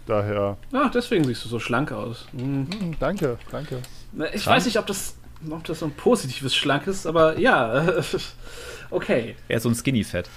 Daher, 0.09 0.57
Ach, 0.73 0.89
deswegen 0.91 1.23
siehst 1.23 1.45
du 1.45 1.49
so 1.49 1.59
schlank 1.59 1.91
aus. 1.91 2.25
Hm. 2.35 2.67
hm, 2.71 2.95
danke, 2.99 3.37
danke. 3.51 3.79
Na, 4.11 4.25
Ich 4.33 4.45
weiß 4.45 4.65
nicht, 4.65 4.79
ob 4.79 4.87
das, 4.87 5.15
ob 5.49 5.63
das 5.65 5.79
so 5.79 5.85
ein 5.85 5.91
positives 5.93 6.55
Schlank 6.55 6.87
ist, 6.87 7.05
aber 7.05 7.37
ja, 7.37 7.93
okay. 8.89 9.35
Er 9.47 9.57
ist 9.57 9.63
so 9.63 9.69
ein 9.69 9.75
Skinny-Fett. 9.75 10.29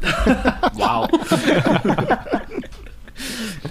Wow. 0.74 1.08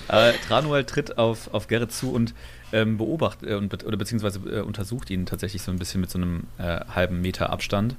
Äh, 0.07 0.33
Tranuel 0.47 0.83
tritt 0.85 1.17
auf, 1.17 1.53
auf 1.53 1.67
Gerrit 1.67 1.91
zu 1.91 2.11
und 2.13 2.33
ähm, 2.73 2.97
beobachtet 2.97 3.49
äh, 3.49 3.55
und, 3.55 3.69
be- 3.69 3.85
oder 3.85 3.97
beziehungsweise 3.97 4.39
äh, 4.49 4.59
untersucht 4.61 5.09
ihn 5.09 5.25
tatsächlich 5.25 5.61
so 5.61 5.71
ein 5.71 5.79
bisschen 5.79 5.99
mit 6.01 6.09
so 6.09 6.17
einem 6.19 6.43
äh, 6.57 6.81
halben 6.93 7.21
Meter 7.21 7.49
Abstand. 7.49 7.95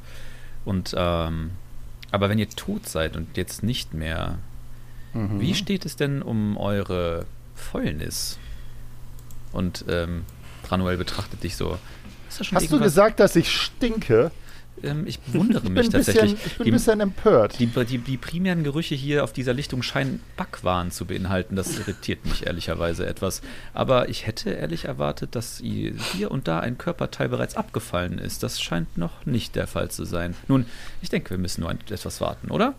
Und 0.65 0.95
ähm, 0.97 1.51
aber 2.11 2.29
wenn 2.29 2.39
ihr 2.39 2.49
tot 2.49 2.87
seid 2.89 3.17
und 3.17 3.37
jetzt 3.37 3.63
nicht 3.63 3.93
mehr, 3.95 4.39
Mhm. 5.15 5.41
wie 5.41 5.55
steht 5.55 5.85
es 5.85 5.97
denn 5.97 6.23
um 6.23 6.57
eure 6.57 7.27
Fäulnis? 7.55 8.39
Und 9.53 9.85
ähm, 9.89 10.25
Tranuel 10.67 10.97
betrachtet 10.97 11.43
dich 11.43 11.57
so. 11.57 11.79
Hast 12.55 12.73
du 12.73 12.81
gesagt, 12.81 13.21
dass 13.21 13.37
ich 13.37 13.51
stinke? 13.51 14.31
Ähm, 14.83 15.07
ich 15.07 15.19
wundere 15.27 15.65
Ich 15.65 15.69
mich 15.71 15.75
bin 15.91 16.01
ein 16.01 16.05
tatsächlich. 16.05 16.33
bisschen, 16.33 16.47
ich 16.47 16.57
bin 16.57 16.65
Die- 16.65 16.71
ein 16.71 16.75
bisschen 16.75 17.01
empört. 17.01 17.59
die, 17.61 17.67
die, 17.67 17.99
die 17.99 18.17
primären 18.17 18.65
Gerüche 18.65 18.95
hier 18.95 19.23
auf 19.23 19.35
dieser 19.35 19.53
Lichtung 19.53 19.83
scheinen 19.83 20.21
Backwaren 20.39 20.91
zu 20.91 21.05
beinhalten. 21.05 21.57
Das 21.57 21.79
irritiert 21.79 22.25
mich 22.25 22.47
ehrlicherweise 22.47 23.07
etwas. 23.07 23.43
Aber 23.75 24.09
ich 24.09 24.27
hätte 24.27 24.49
ehrlich 24.51 24.87
erwartet, 24.87 25.35
dass 25.37 25.59
hier 25.63 26.31
und 26.31 26.49
da 26.49 26.61
ein 26.61 26.79
Körperteil 26.79 27.29
bereits 27.29 27.55
abgefallen 27.55 28.17
ist. 28.19 28.43
Das 28.43 28.63
scheint 28.63 28.97
noch 28.97 29.27
nicht 29.27 29.55
der 29.55 29.67
Fall 29.67 29.91
zu 29.91 30.07
sein. 30.07 30.35
Nun, 30.49 30.65
ich 31.03 31.11
denke, 31.11 31.31
wir 31.31 31.39
müssen 31.39 31.61
nur 31.61 31.69
ein, 31.69 31.79
etwas 31.91 32.23
warten, 32.23 32.51
oder? 32.51 32.75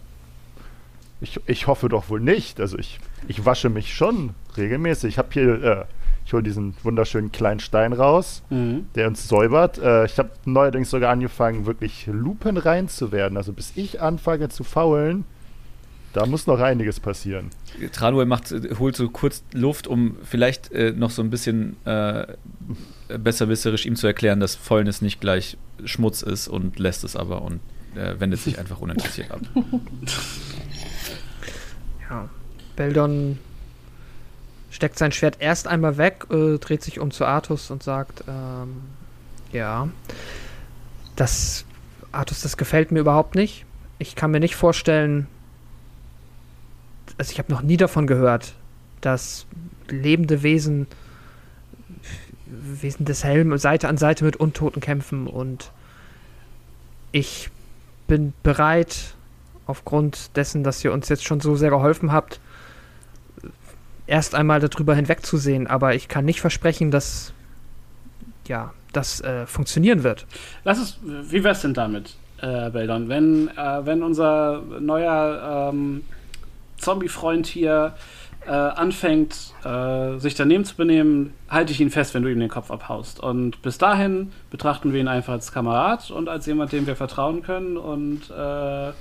Ich, 1.24 1.40
ich 1.48 1.68
hoffe 1.68 1.90
doch 1.90 2.10
wohl 2.10 2.20
nicht. 2.20 2.60
Also 2.60 2.78
ich, 2.78 3.00
ich 3.28 3.46
wasche 3.46 3.70
mich 3.70 3.94
schon 3.96 4.32
regelmäßig. 4.58 5.10
Ich 5.14 5.18
habe 5.18 5.30
hier, 5.32 5.64
äh, 5.64 5.86
ich 6.26 6.34
hole 6.34 6.44
diesen 6.44 6.76
wunderschönen 6.84 7.32
kleinen 7.32 7.60
Stein 7.60 7.94
raus, 7.94 8.44
Mhm. 8.50 8.88
der 8.96 9.08
uns 9.08 9.28
säubert. 9.28 9.78
Äh, 9.80 10.06
ich 10.06 10.20
habe 10.20 10.30
neuerdings 10.46 10.90
sogar 10.90 11.12
angefangen, 11.12 11.66
wirklich 11.66 12.08
lupenrein 12.12 12.90
zu 12.90 13.12
werden. 13.12 13.38
Also 13.38 13.54
bis 13.54 13.72
ich 13.76 14.02
anfange 14.02 14.50
zu 14.50 14.64
faulen, 14.64 15.24
da 16.12 16.26
muss 16.28 16.46
noch 16.46 16.60
einiges 16.60 17.00
passieren. 17.00 17.50
Tranuel 17.92 18.26
macht, 18.28 18.54
holt 18.78 18.96
so 18.96 19.10
kurz 19.10 19.44
Luft, 19.54 19.88
um 19.88 20.18
vielleicht 20.24 20.72
äh, 20.72 20.92
noch 20.92 21.10
so 21.10 21.24
ein 21.24 21.30
bisschen 21.32 21.76
äh, 21.86 22.28
besserwisserisch 23.18 23.86
ihm 23.88 23.96
zu 23.96 24.06
erklären, 24.08 24.40
dass 24.40 24.56
Fäulnis 24.56 25.02
nicht 25.02 25.20
gleich 25.22 25.58
Schmutz 25.86 26.22
ist 26.22 26.48
und 26.48 26.78
lässt 26.80 27.04
es 27.04 27.16
aber 27.16 27.42
und 27.42 27.62
äh, 27.96 28.20
wendet 28.20 28.42
sich 28.42 28.60
einfach 28.60 28.80
uninteressiert 28.80 29.32
ab. 29.32 29.42
Ja. 32.10 32.30
Beldon 32.76 33.40
steckt 34.70 34.98
sein 34.98 35.12
Schwert 35.12 35.38
erst 35.40 35.68
einmal 35.68 35.98
weg, 35.98 36.26
äh, 36.32 36.58
dreht 36.58 36.82
sich 36.82 37.00
um 37.00 37.12
zu 37.12 37.26
Artus 37.26 37.70
und 37.70 37.84
sagt, 37.84 38.24
ähm, 38.28 38.82
ja, 39.52 39.88
das, 41.16 41.66
Artus, 42.12 42.42
das 42.42 42.58
gefällt 42.58 42.92
mir 42.92 43.00
überhaupt 43.00 43.36
nicht. 43.36 43.66
Ich 44.00 44.16
kann 44.16 44.32
mir 44.32 44.40
nicht 44.40 44.56
vorstellen, 44.56 45.28
also 47.18 47.32
ich 47.32 47.38
habe 47.38 47.52
noch 47.52 47.62
nie 47.62 47.78
davon 47.78 48.08
gehört, 48.08 48.56
dass 49.02 49.46
lebende 49.88 50.42
Wesen, 50.42 50.88
Wesen 52.48 53.06
des 53.06 53.24
Helms 53.24 53.62
Seite 53.62 53.88
an 53.88 53.98
Seite 53.98 54.26
mit 54.26 54.38
Untoten 54.38 54.82
kämpfen 54.82 55.28
und 55.28 55.72
ich 57.12 57.52
bin 58.08 58.34
bereit, 58.42 59.14
aufgrund 59.66 60.36
dessen, 60.36 60.64
dass 60.64 60.84
ihr 60.84 60.94
uns 60.94 61.10
jetzt 61.10 61.26
schon 61.26 61.40
so 61.40 61.56
sehr 61.56 61.70
geholfen 61.70 62.12
habt, 62.12 62.40
erst 64.08 64.36
einmal 64.36 64.60
darüber 64.60 64.96
hinwegzusehen. 64.96 65.68
Aber 65.68 65.96
ich 65.96 66.08
kann 66.08 66.26
nicht 66.26 66.42
versprechen, 66.42 66.92
dass 66.92 67.34
ja, 68.48 68.74
das 68.92 69.22
äh, 69.22 69.46
funktionieren 69.46 70.04
wird. 70.04 70.26
Lass 70.64 70.80
es, 70.80 71.00
wie 71.04 71.44
wär's 71.44 71.62
denn 71.62 71.74
damit, 71.74 72.16
äh, 72.42 72.70
Beldon? 72.70 73.10
Wenn, 73.10 73.50
äh, 73.50 73.86
wenn 73.86 74.04
unser 74.04 74.62
neuer 74.80 75.72
ähm, 75.74 76.04
Zombie-Freund 76.78 77.48
hier 77.48 77.96
äh, 78.46 78.52
anfängt, 78.52 79.54
äh, 79.64 80.18
sich 80.20 80.36
daneben 80.36 80.66
zu 80.66 80.76
benehmen, 80.76 81.34
halte 81.50 81.72
ich 81.72 81.80
ihn 81.80 81.90
fest, 81.90 82.14
wenn 82.14 82.24
du 82.24 82.32
ihm 82.32 82.40
den 82.40 82.50
Kopf 82.50 82.72
abhaust. 82.72 83.20
Und 83.22 83.62
bis 83.62 83.78
dahin 83.78 84.32
betrachten 84.52 84.94
wir 84.94 85.00
ihn 85.00 85.08
einfach 85.08 85.34
als 85.34 85.52
Kamerad 85.52 86.12
und 86.12 86.28
als 86.28 86.46
jemand, 86.46 86.72
dem 86.72 86.86
wir 86.86 86.96
vertrauen 86.96 87.42
können. 87.42 87.78
Und 87.78 88.30
äh, 88.30 88.92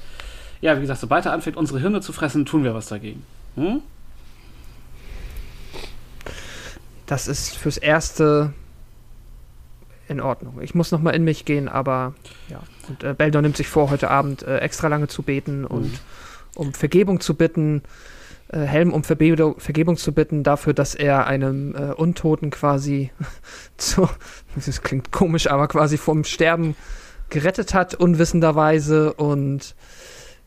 ja, 0.63 0.77
wie 0.77 0.81
gesagt, 0.81 1.01
sobald 1.01 1.27
er 1.27 1.33
anfängt, 1.33 1.57
unsere 1.57 1.81
Hirne 1.81 2.01
zu 2.01 2.13
fressen, 2.13 2.47
tun 2.47 2.65
wir 2.65 2.73
was 2.73 2.87
dagegen. 2.87 3.25
Hm? 3.57 3.83
Das 7.07 7.29
ist 7.29 7.57
fürs 7.57 7.77
Erste 7.77 8.55
in 10.09 10.21
Ordnung. 10.21 10.63
Ich 10.63 10.75
muss 10.75 10.93
noch 10.93 11.03
mal 11.03 11.11
in 11.11 11.25
mich 11.25 11.45
gehen, 11.45 11.69
aber 11.69 12.15
ja. 12.49 12.63
Und 12.89 13.03
äh, 13.03 13.13
Beldon 13.13 13.43
nimmt 13.43 13.57
sich 13.57 13.69
vor, 13.69 13.91
heute 13.91 14.09
Abend 14.09 14.43
äh, 14.45 14.59
extra 14.59 14.89
lange 14.89 15.09
zu 15.09 15.23
beten 15.23 15.65
und 15.65 16.01
um 16.55 16.73
Vergebung 16.73 17.21
zu 17.21 17.35
bitten, 17.35 17.83
äh, 18.49 18.61
Helm 18.61 18.93
um 18.93 19.03
Verbe 19.03 19.57
Vergebung 19.59 19.97
zu 19.97 20.13
bitten 20.13 20.45
dafür, 20.45 20.75
dass 20.75 20.95
er 20.95 21.27
einem 21.27 21.75
äh, 21.75 21.93
Untoten 21.93 22.51
quasi 22.51 23.11
zu, 23.77 24.09
das 24.55 24.83
klingt 24.83 25.11
komisch, 25.11 25.49
aber 25.49 25.67
quasi 25.67 25.99
vom 25.99 26.23
Sterben 26.23 26.77
gerettet 27.31 27.75
hat, 27.75 27.95
unwissenderweise 27.95 29.13
und 29.15 29.75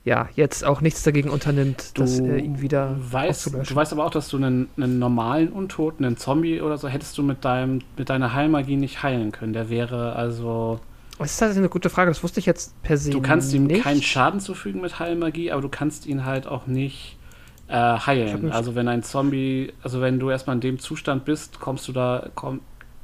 ja, 0.06 0.30
jetzt 0.36 0.64
auch 0.64 0.82
nichts 0.82 1.02
dagegen 1.02 1.30
unternimmt, 1.30 1.92
Du 1.96 2.04
das 2.04 2.20
äh, 2.20 2.38
ihn 2.38 2.62
wieder 2.62 2.96
weißt, 3.00 3.48
du 3.48 3.76
weißt 3.76 3.92
aber 3.92 4.06
auch, 4.06 4.12
dass 4.12 4.30
du 4.30 4.38
einen, 4.38 4.70
einen 4.78 5.00
normalen 5.00 5.50
Untoten, 5.50 6.06
einen 6.06 6.16
Zombie 6.16 6.62
oder 6.62 6.78
so, 6.78 6.88
hättest 6.88 7.18
du 7.18 7.24
mit, 7.24 7.44
deinem, 7.44 7.82
mit 7.98 8.10
deiner 8.10 8.34
Heilmagie 8.34 8.76
nicht 8.78 9.02
heilen 9.02 9.32
können. 9.32 9.54
Der 9.54 9.70
wäre 9.70 10.16
also. 10.16 10.80
Das 11.18 11.32
ist 11.32 11.38
tatsächlich 11.38 11.62
eine 11.62 11.70
gute 11.70 11.90
Frage, 11.90 12.12
das 12.12 12.22
wusste 12.22 12.40
ich 12.40 12.46
jetzt 12.46 12.80
per 12.84 12.98
se 12.98 13.10
Du 13.10 13.22
kannst 13.22 13.52
ihm 13.54 13.66
nicht. 13.66 13.82
keinen 13.84 14.02
Schaden 14.04 14.40
zufügen 14.40 14.82
mit 14.82 15.00
Heilmagie, 15.00 15.52
aber 15.52 15.62
du 15.62 15.70
kannst 15.70 16.06
ihn 16.06 16.24
halt 16.24 16.46
auch 16.46 16.68
nicht 16.68 17.18
äh, 17.68 17.74
heilen. 17.74 18.52
Also 18.52 18.76
wenn 18.76 18.88
ein 18.88 19.02
Zombie, 19.02 19.74
also 19.82 20.02
wenn 20.02 20.20
du 20.20 20.30
erstmal 20.30 20.56
in 20.58 20.62
dem 20.62 20.78
Zustand 20.78 21.26
bist, 21.26 21.60
kommst 21.60 21.88
du 21.88 21.94
da, 21.94 22.30
komm, 22.36 22.60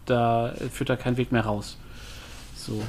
da 0.05 0.53
führt 0.71 0.89
da 0.91 0.97
kein 0.97 1.17
Weg 1.17 1.31
mehr 1.31 1.45
raus. 1.45 1.77
So. 2.55 2.83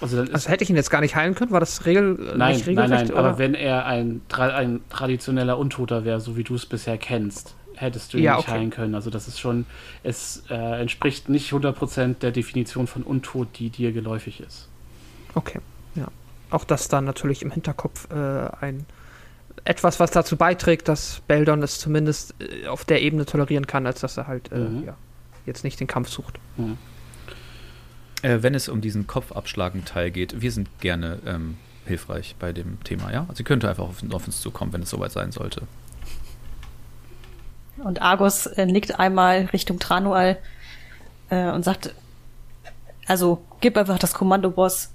Also 0.00 0.20
Also 0.20 0.48
hätte 0.48 0.64
ich 0.64 0.70
ihn 0.70 0.76
jetzt 0.76 0.90
gar 0.90 1.00
nicht 1.00 1.16
heilen 1.16 1.34
können? 1.34 1.50
War 1.50 1.60
das 1.60 1.84
Regel, 1.86 2.18
äh, 2.34 2.36
Nein, 2.36 2.54
nicht 2.54 2.66
nein, 2.66 2.78
regelrecht? 2.78 2.90
nein, 2.90 3.10
oder? 3.12 3.18
aber 3.18 3.38
wenn 3.38 3.54
er 3.54 3.86
ein, 3.86 4.20
ein 4.36 4.80
traditioneller 4.88 5.58
Untoter 5.58 6.04
wäre, 6.04 6.20
so 6.20 6.36
wie 6.36 6.44
du 6.44 6.54
es 6.54 6.66
bisher 6.66 6.98
kennst, 6.98 7.54
hättest 7.74 8.12
du 8.12 8.18
ihn 8.18 8.24
Ja, 8.24 8.36
nicht 8.36 8.44
okay. 8.48 8.52
heilen 8.58 8.70
können. 8.70 8.94
Also 8.94 9.10
das 9.10 9.28
ist 9.28 9.38
schon, 9.40 9.66
es 10.02 10.42
äh, 10.50 10.80
entspricht 10.80 11.28
nicht 11.28 11.52
100% 11.52 12.14
der 12.20 12.30
Definition 12.32 12.86
von 12.86 13.02
Untot, 13.02 13.48
die 13.58 13.70
dir 13.70 13.92
geläufig 13.92 14.40
ist. 14.40 14.68
Okay, 15.34 15.60
ja. 15.94 16.06
Auch 16.50 16.64
das 16.64 16.88
dann 16.88 17.04
natürlich 17.04 17.42
im 17.42 17.50
Hinterkopf 17.50 18.08
äh, 18.10 18.48
ein 18.60 18.86
etwas, 19.64 20.00
was 20.00 20.10
dazu 20.12 20.36
beiträgt, 20.36 20.88
dass 20.88 21.20
Beldon 21.26 21.62
es 21.62 21.78
zumindest 21.78 22.34
äh, 22.40 22.68
auf 22.68 22.84
der 22.84 23.02
Ebene 23.02 23.26
tolerieren 23.26 23.66
kann, 23.66 23.86
als 23.86 24.00
dass 24.00 24.16
er 24.16 24.26
halt 24.28 24.50
äh, 24.52 24.58
Mhm. 24.58 24.84
ja, 24.86 24.96
jetzt 25.46 25.62
nicht 25.64 25.78
den 25.80 25.86
Kampf 25.88 26.08
sucht. 26.08 26.38
Äh, 28.22 28.42
wenn 28.42 28.54
es 28.54 28.68
um 28.68 28.80
diesen 28.80 29.06
Kopfabschlagen-Teil 29.06 30.10
geht, 30.10 30.40
wir 30.40 30.50
sind 30.50 30.68
gerne 30.80 31.18
ähm, 31.26 31.56
hilfreich 31.86 32.34
bei 32.38 32.52
dem 32.52 32.82
Thema, 32.84 33.12
ja? 33.12 33.26
Also 33.28 33.40
ihr 33.40 33.44
könnt 33.44 33.64
einfach 33.64 33.84
auf, 33.84 34.02
auf 34.10 34.26
uns 34.26 34.40
zukommen, 34.40 34.72
wenn 34.72 34.82
es 34.82 34.90
soweit 34.90 35.12
sein 35.12 35.32
sollte. 35.32 35.62
Und 37.78 38.02
Argus 38.02 38.46
äh, 38.46 38.66
nickt 38.66 38.98
einmal 38.98 39.48
Richtung 39.52 39.78
Tranual 39.78 40.38
äh, 41.30 41.48
und 41.50 41.64
sagt, 41.64 41.94
also 43.06 43.42
gib 43.60 43.76
einfach 43.76 43.98
das 43.98 44.14
Kommando, 44.14 44.50
Boss, 44.50 44.90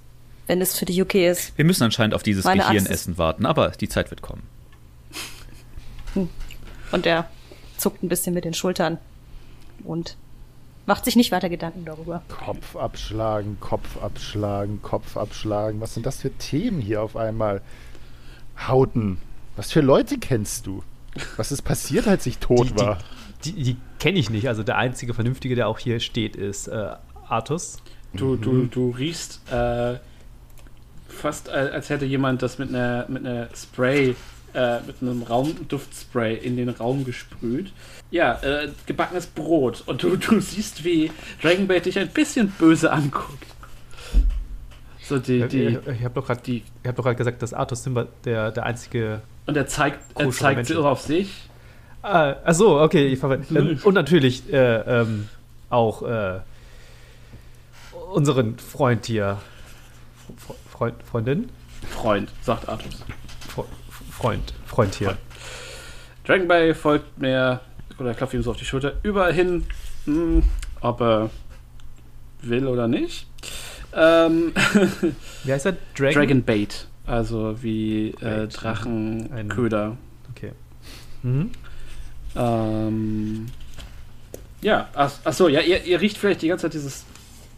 wenn 0.46 0.60
es 0.60 0.78
für 0.78 0.84
dich 0.84 1.00
okay 1.00 1.28
ist. 1.30 1.56
Wir 1.56 1.64
müssen 1.64 1.82
anscheinend 1.82 2.14
auf 2.14 2.22
dieses 2.22 2.44
Meine 2.44 2.62
Gehirnessen 2.62 3.16
warten, 3.16 3.46
aber 3.46 3.70
die 3.70 3.88
Zeit 3.88 4.10
wird 4.10 4.22
kommen. 4.22 4.42
Und 6.92 7.06
er 7.06 7.28
zuckt 7.78 8.02
ein 8.02 8.08
bisschen 8.08 8.34
mit 8.34 8.44
den 8.44 8.54
Schultern 8.54 8.98
und 9.82 10.16
macht 10.86 11.04
sich 11.04 11.16
nicht 11.16 11.32
weiter 11.32 11.48
Gedanken 11.48 11.84
darüber. 11.84 12.22
Kopf 12.28 12.76
abschlagen, 12.76 13.56
Kopf 13.60 13.96
abschlagen, 14.02 14.80
Kopf 14.82 15.16
abschlagen. 15.16 15.80
Was 15.80 15.94
sind 15.94 16.06
das 16.06 16.20
für 16.20 16.30
Themen 16.30 16.80
hier 16.80 17.02
auf 17.02 17.16
einmal? 17.16 17.62
Hauten. 18.68 19.18
Was 19.56 19.72
für 19.72 19.80
Leute 19.80 20.18
kennst 20.18 20.66
du? 20.66 20.82
Was 21.36 21.52
ist 21.52 21.62
passiert, 21.62 22.06
als 22.08 22.26
ich 22.26 22.38
tot 22.38 22.68
Die- 22.70 22.72
die- 22.74 22.80
war? 22.80 22.98
Die, 23.44 23.52
die 23.52 23.76
kenne 23.98 24.18
ich 24.18 24.30
nicht. 24.30 24.48
Also 24.48 24.62
der 24.62 24.78
einzige 24.78 25.12
Vernünftige, 25.14 25.54
der 25.54 25.68
auch 25.68 25.78
hier 25.78 26.00
steht, 26.00 26.34
ist 26.36 26.66
äh, 26.68 26.90
Artus. 27.28 27.78
Du, 28.14 28.36
du, 28.36 28.64
du 28.66 28.90
riechst 28.90 29.40
äh, 29.52 29.98
fast, 31.08 31.48
äh, 31.48 31.52
als 31.52 31.90
hätte 31.90 32.04
jemand 32.04 32.42
das 32.42 32.58
mit 32.58 32.68
einer, 32.70 33.06
mit 33.08 33.26
einer 33.26 33.48
Spray, 33.54 34.14
äh, 34.54 34.80
mit 34.82 34.96
einem 35.02 35.22
Raumduftspray 35.24 36.36
in 36.36 36.56
den 36.56 36.68
Raum 36.68 37.04
gesprüht. 37.04 37.72
Ja, 38.14 38.34
äh, 38.42 38.68
gebackenes 38.86 39.26
Brot. 39.26 39.82
Und 39.86 40.04
du, 40.04 40.14
du 40.16 40.38
siehst, 40.40 40.84
wie 40.84 41.10
Dragonbait 41.42 41.84
dich 41.84 41.98
ein 41.98 42.06
bisschen 42.10 42.48
böse 42.50 42.92
anguckt. 42.92 43.44
So 45.02 45.18
die, 45.18 45.48
die, 45.48 45.78
ich 45.98 46.04
habe 46.04 46.14
doch 46.14 46.24
gerade 46.24 46.62
hab 46.86 46.94
doch 46.94 47.02
gerade 47.02 47.16
gesagt, 47.16 47.42
dass 47.42 47.52
Artus 47.52 47.82
Simba 47.82 48.06
der, 48.24 48.52
der 48.52 48.66
einzige. 48.66 49.20
Und 49.46 49.56
er 49.56 49.66
zeigt, 49.66 49.98
er 50.16 50.30
zeigt 50.30 50.70
ist. 50.70 50.76
auf 50.76 51.00
sich. 51.00 51.48
Ah, 52.02 52.36
ach 52.44 52.54
so, 52.54 52.80
okay. 52.80 53.08
Ich 53.08 53.18
verwe- 53.18 53.42
ähm, 53.52 53.80
und 53.82 53.94
natürlich 53.94 54.50
äh, 54.52 54.76
ähm, 55.00 55.28
auch 55.68 56.02
äh, 56.02 56.38
unseren 58.12 58.58
Freund 58.58 59.06
hier. 59.06 59.38
Fre- 60.46 60.54
Freund, 60.70 61.02
Freundin? 61.02 61.48
Freund, 61.90 62.30
sagt 62.42 62.68
Artus. 62.68 63.04
Fre 63.48 63.64
Freund, 64.12 64.54
Freund 64.66 64.94
hier. 64.94 65.16
Dragonbay 66.24 66.74
folgt 66.74 67.18
mir, 67.18 67.60
oder 67.98 68.14
klopft 68.14 68.34
ihm 68.34 68.42
so 68.42 68.50
auf 68.50 68.56
die 68.56 68.64
Schulter, 68.64 68.94
überall 69.02 69.32
hin, 69.32 69.66
hm, 70.04 70.42
ob 70.80 71.00
er 71.00 71.30
will 72.42 72.66
oder 72.66 72.88
nicht. 72.88 73.26
Ähm, 73.94 74.52
Wie 75.44 75.52
heißt 75.52 75.66
er? 75.66 75.76
Dragon? 75.96 76.14
Dragonbait, 76.14 76.88
also 77.06 77.62
wie 77.62 78.08
äh, 78.08 78.14
Bait. 78.20 78.62
Drachenköder. 78.62 79.96
Okay. 80.30 80.52
Mhm. 81.22 81.50
Ähm, 82.36 83.46
ja, 84.60 84.88
ach, 84.94 85.12
ach 85.24 85.32
so, 85.32 85.48
ja, 85.48 85.60
ihr, 85.60 85.84
ihr 85.84 86.00
riecht 86.00 86.18
vielleicht 86.18 86.42
die 86.42 86.48
ganze 86.48 86.62
Zeit 86.62 86.74
dieses, 86.74 87.04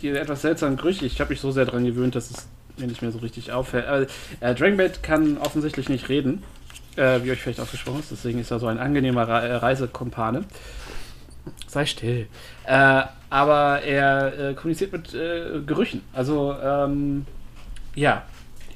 die 0.02 0.08
etwas 0.08 0.42
seltsamen 0.42 0.76
Gerüche. 0.76 1.06
Ich 1.06 1.20
habe 1.20 1.30
mich 1.30 1.40
so 1.40 1.52
sehr 1.52 1.64
daran 1.64 1.84
gewöhnt, 1.84 2.14
dass 2.14 2.30
es 2.30 2.48
mir 2.76 2.86
nicht 2.86 3.00
mehr 3.00 3.12
so 3.12 3.18
richtig 3.18 3.52
auffällt. 3.52 3.86
Aber, 3.86 4.06
äh, 4.40 4.54
Dragonbait 4.54 5.02
kann 5.02 5.38
offensichtlich 5.38 5.88
nicht 5.88 6.08
reden, 6.08 6.42
äh, 6.96 7.22
wie 7.22 7.30
euch 7.30 7.40
vielleicht 7.40 7.60
aufgesprochen 7.60 8.00
ist. 8.00 8.10
Deswegen 8.10 8.38
ist 8.38 8.50
er 8.50 8.58
so 8.58 8.66
ein 8.66 8.78
angenehmer 8.78 9.28
Re 9.28 9.48
äh, 9.48 9.54
Reisekumpane. 9.56 10.44
Sei 11.66 11.86
still. 11.86 12.26
Äh, 12.64 13.02
aber 13.30 13.82
er 13.82 14.50
äh, 14.50 14.54
kommuniziert 14.54 14.92
mit 14.92 15.14
äh, 15.14 15.60
Gerüchen. 15.66 16.02
Also, 16.12 16.54
ähm, 16.62 17.26
ja, 17.94 18.24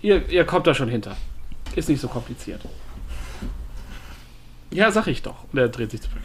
ihr, 0.03 0.29
ihr 0.29 0.45
kommt 0.45 0.67
da 0.67 0.75
schon 0.75 0.89
hinter. 0.89 1.17
Ist 1.77 1.89
nicht 1.89 2.01
so 2.01 2.09
kompliziert. 2.09 2.61
Ja, 4.71 4.91
sag 4.91 5.07
ich 5.09 5.23
doch. 5.23 5.45
Und 5.53 5.59
er 5.59 5.69
dreht 5.69 5.91
sich 5.91 6.01
zurück. 6.01 6.17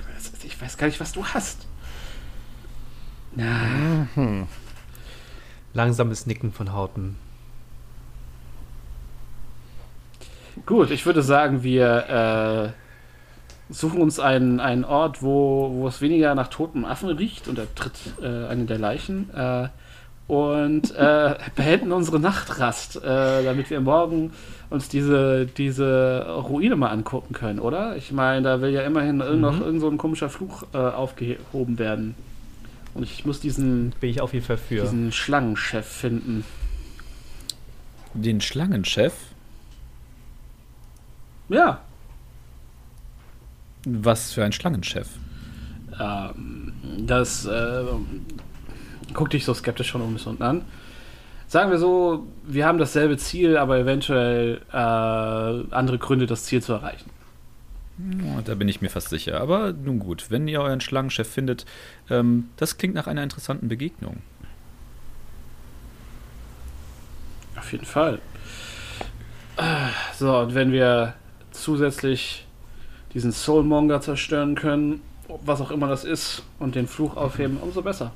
Ich 0.44 0.62
weiß 0.62 0.78
gar 0.78 0.88
nicht, 0.88 1.00
was 1.00 1.12
du 1.12 1.26
hast. 1.26 1.68
Na, 3.36 4.08
Langsames 5.74 6.26
Nicken 6.26 6.54
von 6.54 6.72
Hauten. 6.72 7.18
Gut, 10.66 10.92
ich 10.92 11.06
würde 11.06 11.22
sagen, 11.22 11.64
wir 11.64 12.74
äh, 13.70 13.74
suchen 13.74 14.02
uns 14.02 14.20
einen, 14.20 14.60
einen 14.60 14.86
Ort, 14.86 15.22
wo, 15.24 15.72
wo 15.74 15.88
es 15.88 16.02
weniger 16.02 16.36
nach 16.36 16.48
totem 16.50 16.86
Affen 16.86 17.10
riecht 17.10 17.48
und 17.48 17.58
er 17.58 17.74
tritt 17.76 17.94
äh, 18.22 18.48
eine 18.48 18.66
der 18.66 18.78
Leichen. 18.78 19.30
Äh, 19.34 19.70
und 20.28 20.96
äh, 20.96 21.36
beenden 21.56 21.92
unsere 21.92 22.20
Nachtrast, 22.20 22.98
äh, 22.98 23.44
damit 23.44 23.70
wir 23.70 23.80
morgen 23.82 24.32
uns 24.70 24.90
diese, 24.90 25.46
diese 25.46 26.26
Ruine 26.28 26.76
mal 26.76 26.90
angucken 26.90 27.34
können, 27.34 27.60
oder? 27.60 27.96
Ich 27.96 28.12
meine, 28.12 28.42
da 28.42 28.62
will 28.62 28.72
ja 28.72 28.82
immerhin 28.82 29.20
irgend 29.20 29.42
noch 29.42 29.60
irgend 29.60 29.82
so 29.82 29.90
ein 29.90 29.98
komischer 29.98 30.30
Fluch 30.30 30.64
äh, 30.74 30.78
aufgehoben 30.78 31.78
werden. 31.78 32.16
Und 32.96 33.04
ich 33.04 33.26
muss 33.26 33.40
diesen, 33.40 33.92
Bin 34.00 34.10
ich 34.10 34.22
auf 34.22 34.34
jeden 34.34 34.46
Fall 34.46 34.58
für. 34.58 34.82
diesen 34.82 35.12
Schlangenchef 35.12 35.86
finden. 35.86 36.44
Den 38.14 38.42
Schlangenchef? 38.42 39.14
Ja, 41.50 41.80
Was 43.86 44.34
für 44.34 44.44
ein 44.44 44.52
Schlangenchef? 44.52 45.08
ähm, 46.00 46.74
das 47.06 47.46
äh, 47.46 47.84
guck 49.14 49.30
dich 49.30 49.46
so 49.46 49.54
skeptisch 49.54 49.88
schon 49.90 50.02
um 50.02 50.14
bis 50.14 50.26
unten 50.26 50.44
an. 50.44 50.66
Sagen 51.48 51.70
wir 51.72 51.78
so, 51.78 52.26
wir 52.44 52.66
haben 52.66 52.80
dasselbe 52.80 53.18
Ziel, 53.18 53.56
aber 53.58 53.78
eventuell 53.78 54.62
äh, 54.74 54.76
andere 54.76 56.00
Gründe, 56.00 56.26
das 56.26 56.44
Ziel 56.46 56.62
zu 56.64 56.74
erreichen. 56.74 57.10
Da 58.44 58.56
bin 58.56 58.68
ich 58.68 58.82
mir 58.82 58.90
fast 58.90 59.08
sicher. 59.10 59.40
Aber 59.40 59.72
nun 59.72 60.00
gut, 60.00 60.30
wenn 60.30 60.48
ihr 60.50 60.60
euren 60.60 60.82
Schlangenchef 60.82 61.30
findet, 61.30 61.66
ähm, 62.10 62.50
das 62.58 62.78
klingt 62.78 62.96
nach 62.96 63.08
einer 63.08 63.24
interessanten 63.24 63.70
Begegnung. 63.70 64.18
Auf 67.58 67.72
jeden 67.72 67.86
Fall. 67.86 68.20
Äh, 69.58 69.64
So, 70.18 70.38
und 70.40 70.56
wenn 70.56 70.72
wir 70.74 71.14
zusätzlich 71.62 72.46
diesen 73.14 73.32
Soulmonger 73.32 74.02
zerstören 74.02 74.56
können, 74.56 75.02
was 75.44 75.62
auch 75.62 75.72
immer 75.72 75.88
das 75.88 76.04
ist, 76.04 76.44
und 76.60 76.76
den 76.76 76.88
Fluch 76.88 77.16
aufheben, 77.18 77.58
umso 77.58 77.82
besser. 77.82 78.12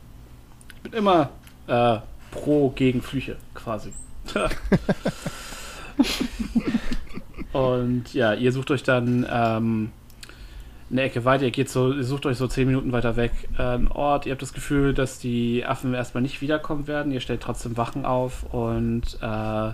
Ich 0.75 0.91
bin 0.91 0.93
immer 0.93 1.29
äh, 1.67 1.99
pro 2.31 2.69
gegen 2.69 3.01
Flüche, 3.01 3.37
quasi. 3.53 3.93
und 7.53 8.13
ja, 8.13 8.33
ihr 8.33 8.51
sucht 8.51 8.71
euch 8.71 8.83
dann 8.83 9.25
ähm, 9.29 9.91
eine 10.91 11.01
Ecke 11.01 11.25
weiter, 11.25 11.45
ihr 11.45 11.51
geht 11.51 11.69
so, 11.69 11.93
ihr 11.93 12.03
sucht 12.03 12.25
euch 12.25 12.37
so 12.37 12.47
zehn 12.47 12.67
Minuten 12.67 12.91
weiter 12.91 13.15
weg 13.15 13.31
äh, 13.57 13.61
einen 13.63 13.87
Ort, 13.87 14.25
ihr 14.25 14.31
habt 14.31 14.41
das 14.41 14.53
Gefühl, 14.53 14.93
dass 14.93 15.19
die 15.19 15.65
Affen 15.65 15.93
erstmal 15.93 16.21
nicht 16.21 16.41
wiederkommen 16.41 16.87
werden, 16.87 17.11
ihr 17.11 17.19
stellt 17.19 17.41
trotzdem 17.41 17.77
Wachen 17.77 18.05
auf 18.05 18.43
und 18.53 19.17
äh, 19.21 19.71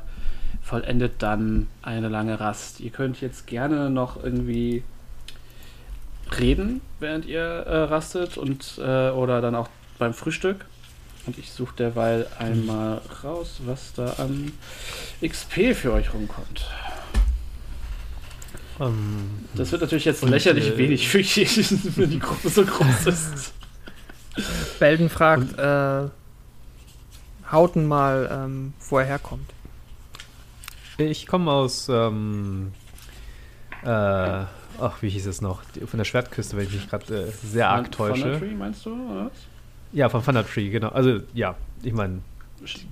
vollendet 0.65 1.13
dann 1.19 1.67
eine 1.83 2.09
lange 2.09 2.39
Rast. 2.39 2.79
Ihr 2.79 2.89
könnt 2.89 3.21
jetzt 3.21 3.45
gerne 3.45 3.91
noch 3.91 4.21
irgendwie 4.21 4.83
reden, 6.39 6.81
während 6.99 7.25
ihr 7.25 7.39
äh, 7.39 7.83
rastet 7.83 8.35
und 8.37 8.79
äh, 8.79 9.11
oder 9.11 9.41
dann 9.41 9.53
auch 9.53 9.69
beim 9.99 10.13
Frühstück. 10.13 10.65
Und 11.27 11.37
ich 11.37 11.51
suche 11.51 11.75
derweil 11.75 12.27
einmal 12.39 13.01
raus, 13.23 13.61
was 13.65 13.93
da 13.93 14.13
an 14.13 14.53
XP 15.23 15.75
für 15.75 15.93
euch 15.93 16.13
rumkommt. 16.13 16.67
Ähm, 18.79 19.45
Das 19.53 19.71
wird 19.71 19.81
natürlich 19.81 20.05
jetzt 20.05 20.23
Und, 20.23 20.29
lächerlich 20.29 20.69
äh, 20.69 20.77
wenig 20.77 21.07
für, 21.07 21.19
jeden, 21.19 21.79
wenn 21.95 22.09
die 22.09 22.19
Gruppe 22.19 22.49
so 22.49 22.65
groß 22.65 23.05
ist. 23.07 23.53
Belden 24.79 25.09
fragt 25.09 25.57
äh, 25.59 26.09
Hauten 27.51 27.87
mal, 27.87 28.29
ähm, 28.31 28.73
wo 28.89 28.97
er 28.97 29.05
herkommt. 29.05 29.51
Ich 30.97 31.27
komme 31.27 31.51
aus, 31.51 31.89
ähm, 31.89 32.71
äh, 33.83 33.87
ach, 33.87 35.01
wie 35.01 35.09
hieß 35.09 35.27
es 35.27 35.41
noch? 35.41 35.61
Von 35.85 35.97
der 35.97 36.05
Schwertküste, 36.05 36.57
wenn 36.57 36.65
ich 36.65 36.73
mich 36.73 36.89
gerade 36.89 37.27
äh, 37.27 37.31
sehr 37.31 37.69
arg 37.69 37.91
täusche. 37.91 38.23
Thundertree, 38.23 38.55
meinst 38.55 38.85
du? 38.85 38.93
Oder? 39.11 39.31
Ja, 39.91 40.09
von 40.09 40.23
Thunder 40.23 40.45
Tree, 40.45 40.69
genau. 40.69 40.89
Also, 40.89 41.19
ja, 41.33 41.55
ich 41.81 41.93
meine, 41.93 42.19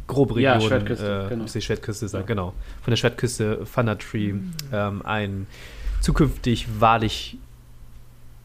grobe 0.08 0.40
Ja, 0.42 0.54
Region. 0.54 0.70
Schwertküste, 0.70 1.24
äh, 1.26 1.30
genau. 1.30 1.42
muss 1.44 1.54
die 1.54 1.62
Schwertküste 1.62 2.08
sein, 2.08 2.26
genau. 2.26 2.54
Von 2.82 2.92
der 2.92 2.96
Schwertküste 2.98 3.66
Thunder 3.74 3.98
Tree, 3.98 4.34
ähm, 4.72 5.02
ein 5.04 5.48
zukünftig 6.02 6.68
wahrlich 6.80 7.38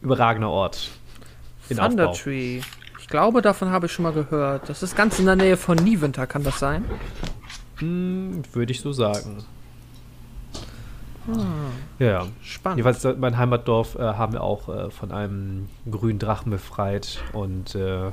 überragender 0.01 0.51
Ort. 0.51 0.91
In 1.69 1.77
Thunder 1.77 2.09
Aufbau. 2.09 2.23
Tree. 2.23 2.61
Ich 3.01 3.09
glaube, 3.09 3.43
davon 3.43 3.71
habe 3.71 3.87
ich 3.87 3.93
schon 3.93 4.03
mal 4.03 4.13
gehört. 4.13 4.69
Das 4.69 4.83
ist 4.83 4.97
ganz 4.97 5.19
in 5.19 5.27
der 5.27 5.37
Nähe 5.37 5.57
von 5.57 5.77
Niewinter, 5.77 6.27
kann 6.27 6.43
das 6.43 6.59
sein? 6.59 6.85
Hm, 7.79 8.43
Würde 8.53 8.73
ich 8.73 8.81
so 8.81 8.93
sagen. 8.93 9.45
Ah, 11.31 11.71
Ja, 11.99 12.27
spannend. 12.43 12.79
Jedenfalls 12.79 13.05
äh, 13.05 13.15
mein 13.19 13.37
Heimatdorf 13.37 13.97
äh, 13.97 14.01
haben 14.03 14.33
wir 14.33 14.43
auch 14.43 14.69
äh, 14.69 14.91
von 14.91 15.13
einem 15.13 15.69
grünen 15.91 16.19
Drachen 16.19 16.51
befreit 16.51 17.23
und 17.33 17.75
äh, 17.75 18.11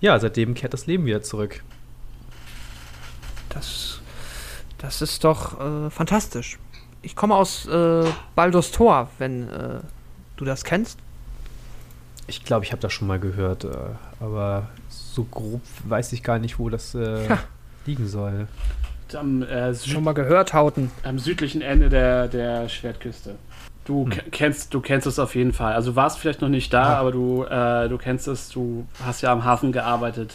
ja, 0.00 0.18
seitdem 0.18 0.54
kehrt 0.54 0.74
das 0.74 0.86
Leben 0.86 1.04
wieder 1.06 1.22
zurück. 1.22 1.62
Das, 3.50 4.00
das 4.78 5.02
ist 5.02 5.22
doch 5.24 5.60
äh, 5.60 5.90
fantastisch. 5.90 6.58
Ich 7.02 7.14
komme 7.14 7.34
aus 7.36 7.66
äh, 7.66 8.04
Baldur's 8.34 8.72
Tor, 8.72 9.08
wenn 9.18 9.48
äh, 9.48 9.80
du 10.36 10.44
das 10.44 10.64
kennst. 10.64 10.98
Ich 12.26 12.44
glaube, 12.44 12.64
ich 12.64 12.72
habe 12.72 12.80
das 12.80 12.92
schon 12.92 13.08
mal 13.08 13.18
gehört, 13.18 13.66
aber 14.20 14.68
so 14.88 15.24
grob 15.24 15.60
weiß 15.84 16.12
ich 16.12 16.22
gar 16.22 16.38
nicht, 16.38 16.58
wo 16.58 16.68
das 16.70 16.92
Ja. 16.94 17.38
Liegen 17.86 18.06
soll. 18.08 18.46
Am, 19.14 19.42
äh, 19.42 19.74
Süd 19.74 19.92
Schon 19.92 20.04
mal 20.04 20.14
gehört, 20.14 20.54
Hauten. 20.54 20.90
am 21.02 21.18
südlichen 21.18 21.60
Ende 21.60 21.90
der, 21.90 22.28
der 22.28 22.68
Schwertküste. 22.70 23.34
Du 23.84 24.04
Hm. 24.04 24.10
ke- 24.10 24.22
kennst, 24.30 24.72
du 24.72 24.80
kennst 24.80 25.06
es 25.06 25.18
auf 25.18 25.34
jeden 25.34 25.52
Fall. 25.52 25.74
Also 25.74 25.90
du 25.90 25.96
warst 25.96 26.18
vielleicht 26.18 26.40
noch 26.40 26.48
nicht 26.48 26.72
da, 26.72 26.92
Ja. 26.92 26.98
aber 26.98 27.12
du, 27.12 27.44
äh, 27.44 27.88
du 27.90 27.98
kennst 27.98 28.26
es. 28.28 28.48
Du 28.48 28.86
hast 29.04 29.20
ja 29.20 29.30
am 29.32 29.44
Hafen 29.44 29.70
gearbeitet. 29.72 30.32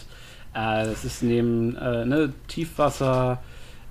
Äh, 0.53 0.86
das 0.86 1.06
ist 1.06 1.24
neben 1.24 1.76
äh, 1.78 2.06
ne, 2.06 2.34
Tiefwasser, 2.48 3.40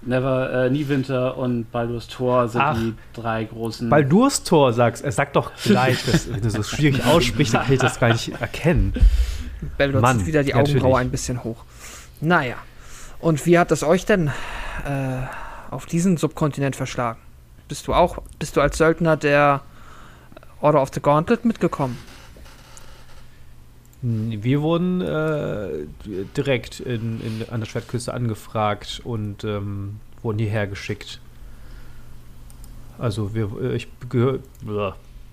Never, 0.03 0.67
äh, 0.67 0.71
Niewinter 0.71 1.37
und 1.37 1.73
Baldur's 1.73 2.07
Tor 2.07 2.47
sind 2.49 2.61
Ach. 2.61 2.77
die 2.77 2.95
drei 3.13 3.43
großen. 3.45 3.89
Baldur's 3.91 4.45
Tor 4.45 4.73
sagst, 4.73 5.03
er 5.05 5.11
sagt 5.11 5.35
doch 5.35 5.51
gleich, 5.65 6.05
dass, 6.05 6.33
wenn 6.33 6.43
du 6.43 6.51
so 6.51 6.63
schwierig 6.63 7.05
aussprichst, 7.05 7.55
dann 7.55 7.65
kann 7.65 7.73
ich 7.73 7.81
das 7.81 7.99
gar 7.99 8.13
nicht 8.13 8.41
erkennen. 8.41 8.93
Zieht 9.79 10.27
wieder 10.27 10.45
die 10.45 10.51
ja, 10.51 10.57
Augenbraue 10.57 10.99
ein 11.01 11.11
bisschen 11.11 11.43
hoch. 11.43 11.65
Naja. 12.21 12.55
Und 13.19 13.47
wie 13.47 13.59
hat 13.59 13.73
es 13.73 13.83
euch 13.83 14.05
denn 14.05 14.29
äh, 14.85 15.23
auf 15.71 15.87
diesen 15.87 16.17
Subkontinent 16.17 16.77
verschlagen? 16.77 17.19
Bist 17.69 17.87
du 17.87 17.95
auch, 17.95 18.19
bist 18.39 18.57
du 18.57 18.61
als 18.61 18.79
Söldner 18.79 19.17
der 19.17 19.63
Order 20.61 20.83
of 20.83 20.91
the 20.93 21.01
Gauntlet 21.01 21.45
mitgekommen? 21.45 21.99
Wir 24.03 24.63
wurden 24.63 25.01
äh, 25.01 25.87
direkt 26.37 26.81
in, 26.81 27.21
in, 27.21 27.49
an 27.51 27.61
der 27.61 27.67
Schwertküste 27.67 28.15
angefragt 28.15 29.01
und 29.03 29.43
ähm, 29.43 29.99
wurden 30.23 30.39
hierher 30.39 30.67
geschickt. 30.67 31.21
Also 32.99 33.35
wir, 33.35 33.51
äh, 33.61 33.77
ich 33.77 33.89
gehöre, 34.09 34.41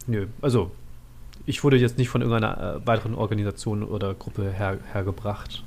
nö, 0.07 0.27
also 0.41 0.71
ich 1.45 1.63
wurde 1.63 1.77
jetzt 1.77 1.97
nicht 1.97 2.09
von 2.09 2.21
irgendeiner 2.21 2.77
äh, 2.77 2.87
weiteren 2.87 3.15
Organisation 3.15 3.83
oder 3.83 4.13
Gruppe 4.13 4.51
her, 4.51 4.79
hergebracht. 4.91 5.63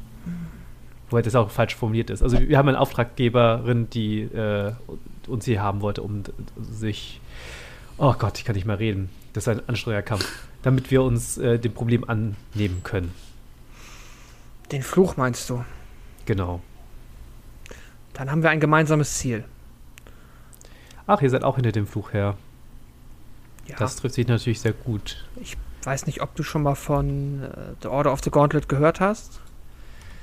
Wobei 1.08 1.22
das 1.22 1.34
auch 1.34 1.50
falsch 1.50 1.76
formuliert 1.76 2.10
ist. 2.10 2.22
Also 2.22 2.40
wir 2.40 2.58
haben 2.58 2.68
eine 2.68 2.80
Auftraggeberin, 2.80 3.88
die 3.90 4.22
äh, 4.22 4.72
uns 5.28 5.44
hier 5.44 5.62
haben 5.62 5.80
wollte, 5.80 6.02
um 6.02 6.24
sich, 6.60 7.20
oh 7.98 8.14
Gott, 8.18 8.38
ich 8.38 8.44
kann 8.44 8.56
nicht 8.56 8.66
mehr 8.66 8.78
reden. 8.78 9.10
Das 9.32 9.46
ist 9.46 9.48
ein 9.48 9.68
anstrengender 9.68 10.02
Kampf. 10.02 10.26
Damit 10.62 10.90
wir 10.90 11.02
uns 11.02 11.38
äh, 11.38 11.58
dem 11.58 11.72
Problem 11.72 12.08
annehmen 12.08 12.80
können. 12.82 13.14
Den 14.72 14.82
Fluch 14.82 15.16
meinst 15.16 15.48
du? 15.48 15.64
Genau. 16.24 16.60
Dann 18.14 18.30
haben 18.30 18.42
wir 18.42 18.50
ein 18.50 18.58
gemeinsames 18.58 19.18
Ziel. 19.18 19.44
Ach, 21.06 21.22
ihr 21.22 21.30
seid 21.30 21.44
auch 21.44 21.54
hinter 21.54 21.70
dem 21.70 21.86
Fluch 21.86 22.12
her. 22.12 22.36
Ja. 23.68 23.76
Das 23.76 23.96
trifft 23.96 24.16
sich 24.16 24.26
natürlich 24.26 24.60
sehr 24.60 24.72
gut. 24.72 25.24
Ich 25.40 25.56
weiß 25.84 26.06
nicht, 26.06 26.20
ob 26.20 26.34
du 26.34 26.42
schon 26.42 26.62
mal 26.62 26.74
von 26.74 27.44
äh, 27.44 27.74
The 27.82 27.88
Order 27.88 28.12
of 28.12 28.22
the 28.24 28.30
Gauntlet 28.30 28.68
gehört 28.68 28.98
hast. 28.98 29.40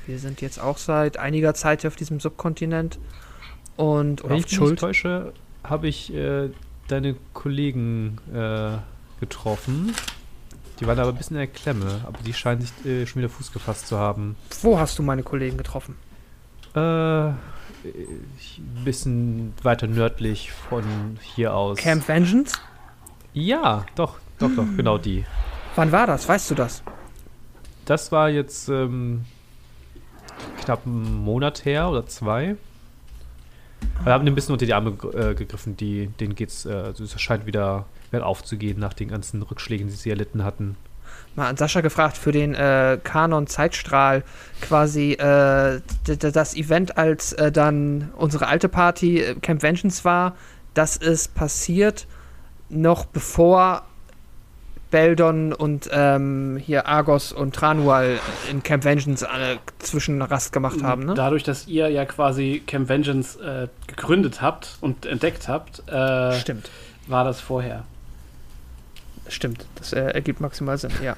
Wir 0.05 0.19
sind 0.19 0.41
jetzt 0.41 0.59
auch 0.59 0.77
seit 0.77 1.17
einiger 1.17 1.53
Zeit 1.53 1.81
hier 1.81 1.87
auf 1.87 1.95
diesem 1.95 2.19
Subkontinent. 2.19 2.99
Und, 3.77 4.23
Wenn 4.23 4.33
auf 4.33 4.39
ich 4.39 4.51
mich 4.51 4.69
nicht 4.69 4.79
täusche, 4.79 5.33
habe 5.63 5.87
ich 5.87 6.13
äh, 6.13 6.49
deine 6.87 7.15
Kollegen 7.33 8.17
äh, 8.33 8.77
getroffen. 9.19 9.93
Die 10.79 10.87
waren 10.87 10.99
aber 10.99 11.09
ein 11.09 11.15
bisschen 11.15 11.37
in 11.37 11.41
der 11.41 11.47
Klemme, 11.47 12.01
aber 12.05 12.19
die 12.25 12.33
scheinen 12.33 12.61
sich 12.61 12.85
äh, 12.85 13.05
schon 13.05 13.21
wieder 13.21 13.29
Fuß 13.29 13.53
gefasst 13.53 13.87
zu 13.87 13.97
haben. 13.97 14.35
Wo 14.61 14.79
hast 14.79 14.99
du 14.99 15.03
meine 15.03 15.23
Kollegen 15.23 15.57
getroffen? 15.57 15.95
Äh, 16.75 16.79
ein 16.79 17.35
bisschen 18.83 19.53
weiter 19.61 19.87
nördlich 19.87 20.51
von 20.51 20.83
hier 21.21 21.53
aus. 21.53 21.77
Camp 21.77 22.07
Vengeance? 22.07 22.59
Ja, 23.33 23.85
doch, 23.95 24.17
doch, 24.39 24.49
doch, 24.55 24.65
genau 24.75 24.97
die. 24.97 25.25
Wann 25.75 25.91
war 25.91 26.07
das? 26.07 26.27
Weißt 26.27 26.51
du 26.51 26.55
das? 26.55 26.83
Das 27.85 28.11
war 28.11 28.29
jetzt 28.29 28.69
ähm, 28.69 29.25
knapp 30.65 30.85
einen 30.85 31.23
Monat 31.23 31.65
her 31.65 31.89
oder 31.89 32.05
zwei. 32.05 32.55
Wir 34.03 34.13
haben 34.13 34.25
ein 34.25 34.35
bisschen 34.35 34.53
unter 34.53 34.65
die 34.65 34.73
Arme 34.73 34.97
äh, 35.13 35.33
gegriffen, 35.35 35.77
die, 35.77 36.07
denen 36.07 36.35
geht's, 36.35 36.65
äh, 36.65 36.73
also 36.73 37.03
es 37.03 37.19
scheint 37.19 37.45
wieder 37.45 37.85
bergauf 38.11 38.43
zu 38.43 38.57
gehen 38.57 38.79
nach 38.79 38.93
den 38.93 39.09
ganzen 39.09 39.41
Rückschlägen, 39.41 39.87
die 39.87 39.93
sie 39.93 40.09
erlitten 40.09 40.43
hatten. 40.43 40.75
Mal 41.35 41.49
an 41.49 41.57
Sascha 41.57 41.81
gefragt 41.81 42.17
für 42.17 42.31
den 42.31 42.53
äh, 42.53 42.99
Kanon 43.03 43.47
Zeitstrahl 43.47 44.23
quasi 44.61 45.13
äh, 45.13 45.81
das 46.05 46.55
Event, 46.55 46.97
als 46.97 47.33
äh, 47.33 47.51
dann 47.51 48.11
unsere 48.15 48.47
alte 48.47 48.69
Party 48.69 49.19
äh, 49.19 49.35
Camp 49.35 49.63
Vengeance 49.63 50.05
war, 50.05 50.35
das 50.73 50.95
ist 50.95 51.33
passiert 51.35 52.07
noch 52.69 53.05
bevor 53.05 53.83
Beldon 54.93 55.53
und 55.53 55.89
ähm, 55.91 56.61
hier 56.63 56.85
Argos 56.85 57.33
und 57.33 57.55
Tranual 57.55 58.19
in 58.51 58.61
Camp 58.61 58.85
Vengeance 58.85 59.27
alle 59.27 59.57
Zwischenrast 59.79 60.53
gemacht 60.53 60.83
haben, 60.83 61.05
ne? 61.05 61.15
Dadurch, 61.15 61.41
dass 61.41 61.65
ihr 61.65 61.89
ja 61.89 62.05
quasi 62.05 62.61
Camp 62.67 62.89
Vengeance 62.89 63.39
äh, 63.41 63.69
gegründet 63.87 64.43
habt 64.43 64.77
und 64.81 65.07
entdeckt 65.07 65.47
habt, 65.47 65.81
äh, 65.89 66.33
Stimmt. 66.33 66.69
war 67.07 67.23
das 67.23 67.41
vorher. 67.41 67.85
Stimmt, 69.27 69.65
das 69.75 69.93
äh, 69.93 69.99
ergibt 69.99 70.41
maximal 70.41 70.77
Sinn, 70.77 70.91
ja. 71.03 71.15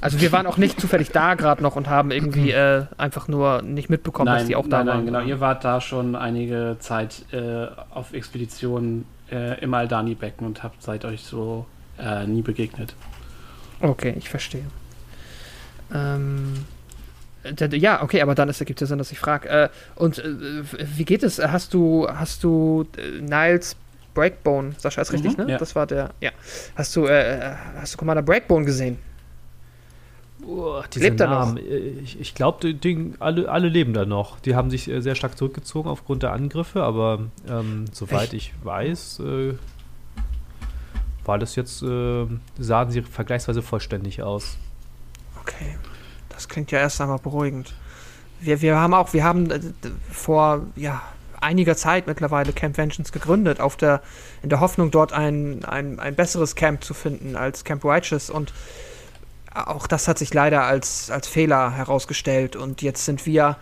Also 0.00 0.22
wir 0.22 0.32
waren 0.32 0.46
auch 0.46 0.56
nicht 0.56 0.80
zufällig 0.80 1.10
da 1.10 1.34
gerade 1.34 1.62
noch 1.62 1.76
und 1.76 1.86
haben 1.90 2.10
irgendwie 2.10 2.50
äh, 2.52 2.86
einfach 2.96 3.28
nur 3.28 3.60
nicht 3.60 3.90
mitbekommen, 3.90 4.32
dass 4.32 4.46
die 4.46 4.56
auch 4.56 4.66
da 4.66 4.78
nein, 4.78 4.86
waren. 4.86 4.96
nein, 5.04 5.06
genau. 5.06 5.20
Ihr 5.20 5.40
wart 5.40 5.64
da 5.64 5.82
schon 5.82 6.16
einige 6.16 6.76
Zeit 6.78 7.26
äh, 7.32 7.66
auf 7.90 8.14
Expeditionen 8.14 9.04
äh, 9.30 9.60
im 9.60 9.74
Aldani-Becken 9.74 10.46
und 10.46 10.62
habt 10.62 10.82
seid 10.82 11.04
euch 11.04 11.24
so 11.24 11.66
äh, 11.98 12.26
nie 12.26 12.40
begegnet. 12.40 12.94
Okay, 13.80 14.14
ich 14.18 14.28
verstehe. 14.28 14.64
Ähm, 15.94 16.64
ja, 17.72 18.02
okay, 18.02 18.20
aber 18.20 18.34
dann 18.34 18.48
ist, 18.48 18.60
ergibt 18.60 18.82
es 18.82 18.88
Sinn, 18.88 18.98
dass 18.98 19.12
ich 19.12 19.18
frage. 19.18 19.48
Äh, 19.48 19.68
und 19.94 20.18
äh, 20.18 20.24
wie 20.96 21.04
geht 21.04 21.22
es? 21.22 21.38
Hast 21.38 21.72
du, 21.74 22.06
hast 22.08 22.44
du 22.44 22.86
äh, 22.96 23.20
Niles 23.20 23.76
Breakbone, 24.14 24.74
Sascha 24.78 25.00
ist 25.02 25.12
richtig, 25.12 25.38
Mhm, 25.38 25.44
ne? 25.44 25.52
ja. 25.52 25.58
Das 25.58 25.74
war 25.76 25.86
der, 25.86 26.10
ja. 26.20 26.30
Hast 26.74 26.94
du, 26.96 27.06
äh, 27.06 27.54
hast 27.76 27.94
du 27.94 27.98
Commander 27.98 28.22
Breakbone 28.22 28.64
gesehen? 28.64 28.98
Diese 30.94 31.04
Lebt 31.04 31.20
er 31.20 31.28
noch? 31.28 31.46
Namen, 31.46 31.58
äh, 31.58 31.78
Ich, 32.02 32.18
ich 32.20 32.34
glaube, 32.34 32.74
alle, 33.18 33.48
alle 33.48 33.68
leben 33.68 33.92
da 33.92 34.04
noch. 34.06 34.40
Die 34.40 34.54
haben 34.54 34.70
sich 34.70 34.88
äh, 34.88 35.00
sehr 35.00 35.14
stark 35.14 35.36
zurückgezogen 35.36 35.88
aufgrund 35.88 36.22
der 36.22 36.32
Angriffe, 36.32 36.82
aber 36.82 37.20
ähm, 37.48 37.84
soweit 37.92 38.32
ich 38.32 38.52
weiß, 38.62 39.20
äh, 39.20 39.54
war 41.28 41.38
das 41.38 41.54
jetzt, 41.54 41.82
äh, 41.82 42.26
sahen 42.58 42.90
sie 42.90 43.02
vergleichsweise 43.02 43.62
vollständig 43.62 44.22
aus. 44.22 44.56
Okay, 45.40 45.76
das 46.30 46.48
klingt 46.48 46.70
ja 46.72 46.78
erst 46.80 47.00
einmal 47.00 47.18
beruhigend. 47.18 47.74
Wir, 48.40 48.60
wir 48.62 48.76
haben 48.76 48.94
auch, 48.94 49.12
wir 49.12 49.22
haben 49.22 49.50
äh, 49.50 49.60
vor, 50.10 50.62
ja, 50.74 51.02
einiger 51.40 51.76
Zeit 51.76 52.08
mittlerweile 52.08 52.52
Camp 52.52 52.76
Vengeance 52.76 53.12
gegründet, 53.12 53.60
auf 53.60 53.76
der, 53.76 54.02
in 54.42 54.48
der 54.48 54.58
Hoffnung, 54.58 54.90
dort 54.90 55.12
ein, 55.12 55.64
ein, 55.64 56.00
ein 56.00 56.16
besseres 56.16 56.56
Camp 56.56 56.82
zu 56.82 56.94
finden 56.94 57.36
als 57.36 57.62
Camp 57.62 57.84
Righteous 57.84 58.28
und 58.30 58.52
auch 59.54 59.86
das 59.86 60.08
hat 60.08 60.18
sich 60.18 60.34
leider 60.34 60.64
als, 60.64 61.10
als 61.10 61.28
Fehler 61.28 61.72
herausgestellt 61.72 62.56
und 62.56 62.82
jetzt 62.82 63.04
sind 63.04 63.24
wir 63.24 63.56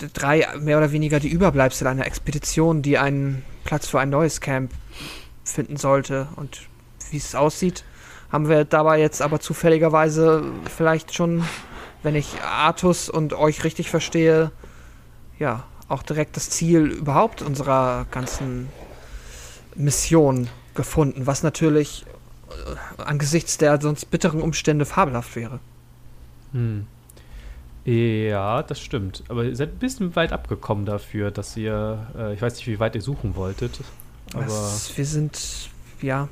d- 0.00 0.08
drei 0.12 0.46
mehr 0.60 0.78
oder 0.78 0.92
weniger 0.92 1.18
die 1.18 1.28
Überbleibsel 1.28 1.86
einer 1.86 2.06
Expedition, 2.06 2.82
die 2.82 2.98
einen 2.98 3.42
Platz 3.64 3.86
für 3.86 4.00
ein 4.00 4.10
neues 4.10 4.40
Camp 4.40 4.70
finden 5.50 5.76
sollte. 5.76 6.28
Und 6.36 6.62
wie 7.10 7.16
es 7.16 7.34
aussieht, 7.34 7.84
haben 8.30 8.48
wir 8.48 8.64
dabei 8.64 9.00
jetzt 9.00 9.22
aber 9.22 9.40
zufälligerweise 9.40 10.44
vielleicht 10.74 11.14
schon, 11.14 11.44
wenn 12.02 12.14
ich 12.14 12.40
Artus 12.42 13.08
und 13.08 13.32
euch 13.32 13.64
richtig 13.64 13.90
verstehe, 13.90 14.52
ja, 15.38 15.64
auch 15.88 16.02
direkt 16.02 16.36
das 16.36 16.50
Ziel 16.50 16.86
überhaupt 16.86 17.42
unserer 17.42 18.06
ganzen 18.10 18.68
Mission 19.74 20.48
gefunden, 20.74 21.26
was 21.26 21.42
natürlich 21.42 22.04
äh, 22.50 23.02
angesichts 23.02 23.58
der 23.58 23.80
sonst 23.80 24.10
bitteren 24.10 24.40
Umstände 24.40 24.84
fabelhaft 24.84 25.34
wäre. 25.34 25.58
Hm. 26.52 26.86
Ja, 27.84 28.62
das 28.62 28.80
stimmt. 28.80 29.24
Aber 29.28 29.44
ihr 29.44 29.56
seid 29.56 29.70
ein 29.72 29.78
bisschen 29.78 30.14
weit 30.14 30.32
abgekommen 30.32 30.84
dafür, 30.84 31.30
dass 31.30 31.56
ihr, 31.56 32.06
äh, 32.16 32.34
ich 32.34 32.42
weiß 32.42 32.56
nicht, 32.56 32.66
wie 32.66 32.78
weit 32.78 32.94
ihr 32.94 33.02
suchen 33.02 33.34
wolltet. 33.36 33.80
Aber 34.34 34.46
Was, 34.46 34.96
wir 34.96 35.04
sind, 35.04 35.70
ja, 36.02 36.28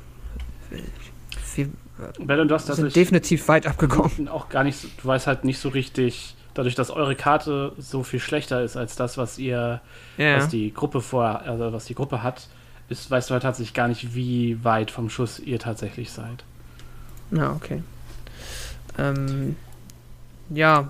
wir 1.55 1.69
Ben, 2.17 2.47
du 2.47 2.55
hast 2.55 2.67
sind 2.67 2.95
definitiv 2.95 3.47
weit 3.49 3.67
abgekommen. 3.67 4.27
auch 4.31 4.47
gar 4.49 4.63
nicht, 4.63 4.77
so- 4.79 4.87
du 5.01 5.07
weißt 5.07 5.27
halt 5.27 5.43
nicht 5.43 5.59
so 5.59 5.69
richtig, 5.69 6.35
dadurch, 6.53 6.75
dass 6.75 6.91
eure 6.91 7.15
Karte 7.15 7.73
so 7.77 8.03
viel 8.03 8.19
schlechter 8.21 8.63
ist 8.63 8.77
als 8.77 8.95
das, 8.95 9.17
was 9.17 9.37
ihr, 9.37 9.81
Ja. 10.17 10.37
was 10.37 10.47
die 10.47 10.73
Gruppe 10.73 11.01
vor, 11.01 11.41
also 11.41 11.73
was 11.73 11.85
die 11.85 11.95
Gruppe 11.95 12.23
hat, 12.23 12.47
ist, 12.87 13.11
weißt 13.11 13.29
du 13.29 13.33
halt 13.33 13.43
tatsächlich 13.43 13.73
gar 13.73 13.87
nicht, 13.89 14.15
wie 14.15 14.63
weit 14.63 14.91
vom 14.91 15.09
Schuss 15.09 15.39
ihr 15.39 15.59
tatsächlich 15.59 16.09
seid. 16.11 16.43
Ja, 17.31 17.51
okay. 17.51 17.83
Ähm, 18.97 19.55
ja, 20.49 20.87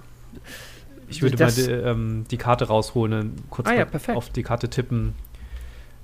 ich 1.07 1.21
würde 1.23 1.35
das- 1.37 1.57
mal 1.57 1.65
die, 1.65 1.71
ähm, 1.71 2.25
die 2.29 2.37
Karte 2.37 2.65
rausholen, 2.67 3.19
und 3.21 3.49
kurz 3.49 3.67
Ah 3.67 3.73
ja, 3.73 3.87
auf 4.15 4.29
die 4.29 4.43
Karte 4.43 4.69
tippen. 4.69 5.15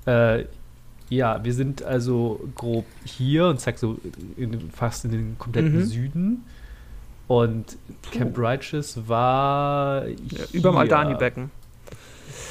Äh, 0.04 0.44
ja, 1.08 1.42
wir 1.44 1.54
sind 1.54 1.82
also 1.82 2.40
grob 2.54 2.84
hier 3.04 3.46
und 3.46 3.60
zeig 3.60 3.78
so 3.78 3.96
in, 4.36 4.70
fast 4.70 5.04
in 5.04 5.10
den 5.12 5.38
kompletten 5.38 5.76
Mhm. 5.76 5.84
Süden. 5.84 6.44
Und 7.28 7.76
Camp 8.12 8.38
Righteous 8.38 9.08
war 9.08 10.06
ja 10.06 10.14
hier. 10.30 10.46
überm 10.52 10.76
Aldani-Becken. 10.76 11.50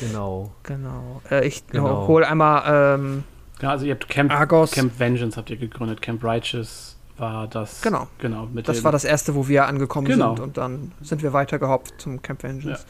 Genau. 0.01 0.51
Genau. 0.63 1.21
Äh, 1.31 1.47
ich 1.47 1.65
Genau. 1.67 2.07
hol 2.07 2.23
einmal, 2.23 2.95
ähm, 2.99 3.23
Genau, 3.59 3.71
also 3.71 3.85
ihr 3.85 3.93
habt 3.93 4.09
Camp, 4.09 4.31
Argos. 4.33 4.71
Camp 4.71 4.99
Vengeance 4.99 5.37
habt 5.37 5.49
ihr 5.49 5.55
gegründet, 5.55 6.01
Camp 6.01 6.21
Righteous 6.23 6.97
war 7.17 7.47
das. 7.47 7.81
Genau. 7.81 8.07
Genau. 8.19 8.47
Mit 8.53 8.67
das 8.67 8.77
dem- 8.77 8.83
war 8.83 8.91
das 8.91 9.05
erste, 9.05 9.33
wo 9.35 9.47
wir 9.47 9.65
angekommen 9.67 10.07
Genau. 10.07 10.35
sind 10.35 10.43
und 10.43 10.57
dann 10.57 10.91
sind 11.01 11.23
wir 11.23 11.31
weitergehopft 11.31 11.93
zum 12.01 12.21
Camp 12.21 12.43
Vengeance. 12.43 12.85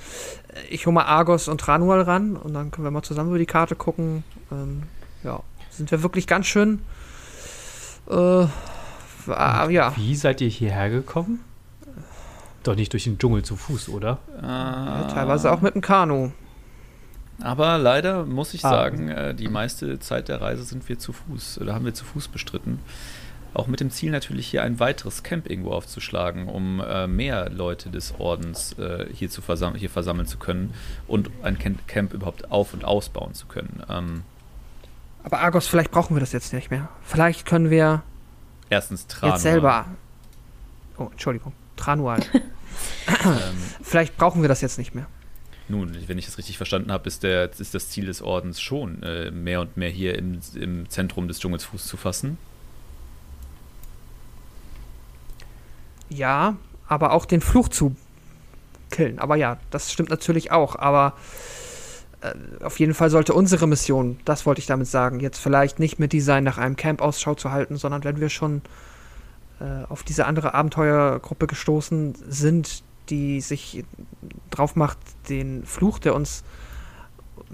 Äh, 0.50 0.74
Ich 0.74 0.88
hole 0.88 0.96
mal 0.96 1.04
Argos 1.04 1.48
und 1.48 1.62
Tranual 1.62 2.02
ran 2.02 2.36
und 2.36 2.56
dann 2.56 2.72
können 2.72 2.86
wir 2.88 2.90
mal 2.92 3.04
zusammen 3.04 3.30
über 3.30 3.38
die 3.38 3.46
Karte 3.46 3.76
gucken. 3.76 4.24
Ähm, 4.52 4.84
ja, 5.24 5.42
sind 5.78 5.92
wir 5.92 6.04
wirklich 6.04 6.28
ganz 6.28 6.46
schön. 6.48 6.80
Äh, 8.10 8.46
war, 9.26 9.70
ja, 9.72 9.96
Wie 9.96 10.16
seid 10.16 10.42
ihr 10.42 10.48
hierher 10.50 10.90
gekommen? 10.90 11.40
Doch 12.64 12.76
nicht 12.76 12.94
durch 12.94 13.04
den 13.06 13.18
Dschungel 13.18 13.44
zu 13.44 13.56
Fuß, 13.56 13.90
oder? 13.90 14.18
ja, 14.42 15.04
teilweise 15.14 15.52
auch 15.52 15.62
mit 15.62 15.76
dem 15.76 15.82
Kanu. 15.82 16.32
Aber 17.42 17.78
leider 17.78 18.26
muss 18.26 18.54
ich 18.54 18.64
Ah. 18.64 18.70
sagen, 18.70 19.10
äh, 19.10 19.36
die 19.36 19.50
meiste 19.50 20.00
Zeit 20.00 20.30
der 20.30 20.42
Reise 20.42 20.64
sind 20.64 20.88
wir 20.88 20.98
zu 20.98 21.12
Fuß, 21.14 21.60
oder 21.62 21.74
haben 21.76 21.86
wir 21.86 21.94
zu 21.94 22.06
Fuß 22.06 22.30
bestritten. 22.30 22.80
Auch 23.54 23.68
mit 23.68 23.80
dem 23.80 23.90
Ziel 23.92 24.12
natürlich 24.12 24.48
hier 24.48 24.64
ein 24.64 24.80
weiteres 24.80 25.24
Camp 25.24 25.50
irgendwo 25.50 25.72
aufzuschlagen, 25.72 26.48
um 26.48 26.82
äh, 26.82 27.08
mehr 27.08 27.50
Leute 27.50 27.90
des 27.90 28.14
Ordens 28.20 28.74
äh, 28.80 29.06
hier, 29.14 29.30
zu 29.30 29.42
versam 29.42 29.76
hier 29.76 29.90
versammeln 29.90 30.28
zu 30.28 30.38
können 30.38 30.74
und 31.08 31.30
ein 31.44 31.58
Camp, 31.58 31.88
Camp 31.88 32.14
überhaupt 32.14 32.52
auf- 32.52 32.74
und 32.74 32.84
ausbauen 32.86 33.34
zu 33.34 33.46
können. 33.48 33.82
Aber 35.26 35.40
Argos, 35.40 35.66
vielleicht 35.68 35.90
brauchen 35.90 36.16
wir 36.16 36.20
das 36.20 36.32
jetzt 36.34 36.54
nicht 36.54 36.70
mehr. 36.70 36.88
Vielleicht 37.04 37.48
können 37.48 37.72
wir 37.72 38.04
erstens 38.70 39.08
Tranor. 39.08 39.34
jetzt 39.36 39.42
selber. 39.42 39.88
Oh, 40.98 41.08
Entschuldigung. 41.12 41.52
Tranual. 41.76 42.22
Ähm, 43.08 43.56
vielleicht 43.82 44.18
brauchen 44.18 44.42
wir 44.42 44.50
das 44.50 44.60
jetzt 44.60 44.78
nicht 44.78 44.94
mehr. 44.94 45.08
Nun, 45.70 45.96
wenn 46.08 46.18
ich 46.18 46.26
das 46.26 46.38
richtig 46.38 46.58
verstanden 46.58 46.92
habe, 46.92 47.08
ist, 47.08 47.24
der, 47.24 47.50
ist 47.58 47.74
das 47.74 47.90
Ziel 47.90 48.06
des 48.06 48.22
Ordens 48.22 48.60
schon, 48.60 49.02
äh, 49.02 49.32
mehr 49.32 49.62
und 49.62 49.78
mehr 49.78 49.90
hier 49.90 50.18
im, 50.18 50.42
im 50.56 50.90
Zentrum 50.90 51.30
des 51.30 51.40
Dschungels 51.40 51.64
Fuß 51.64 51.86
zu 51.86 51.96
fassen. 51.96 52.38
Ja, 56.10 56.58
aber 56.90 57.14
auch 57.14 57.26
den 57.26 57.40
Fluch 57.40 57.70
zu 57.70 57.96
killen. 58.92 59.20
Aber 59.20 59.38
ja, 59.38 59.58
das 59.70 59.94
stimmt 59.94 60.10
natürlich 60.10 60.52
auch. 60.52 60.76
Aber 60.76 61.14
auf 62.64 62.80
jeden 62.80 62.94
Fall 62.94 63.10
sollte 63.10 63.34
unsere 63.34 63.68
Mission, 63.68 64.18
das 64.26 64.46
wollte 64.46 64.60
ich 64.60 64.68
damit 64.68 64.88
sagen, 64.88 65.20
jetzt 65.20 65.40
vielleicht 65.40 65.80
nicht 65.80 66.00
mit 66.00 66.14
die 66.14 66.22
sein, 66.22 66.44
nach 66.44 66.58
einem 66.58 66.76
Camp 66.76 67.02
Ausschau 67.02 67.36
zu 67.36 67.52
halten, 67.52 67.78
sondern 67.78 68.04
wenn 68.04 68.20
wir 68.20 68.30
schon 68.30 68.62
äh, 69.60 69.86
auf 69.88 70.04
diese 70.04 70.26
andere 70.26 70.54
Abenteuergruppe 70.54 71.48
gestoßen 71.48 72.16
sind, 72.28 72.84
die 73.10 73.42
sich 73.42 73.84
drauf 74.50 74.76
macht, 74.76 74.98
den 75.30 75.66
Fluch, 75.66 76.00
der 76.00 76.16
uns, 76.16 76.44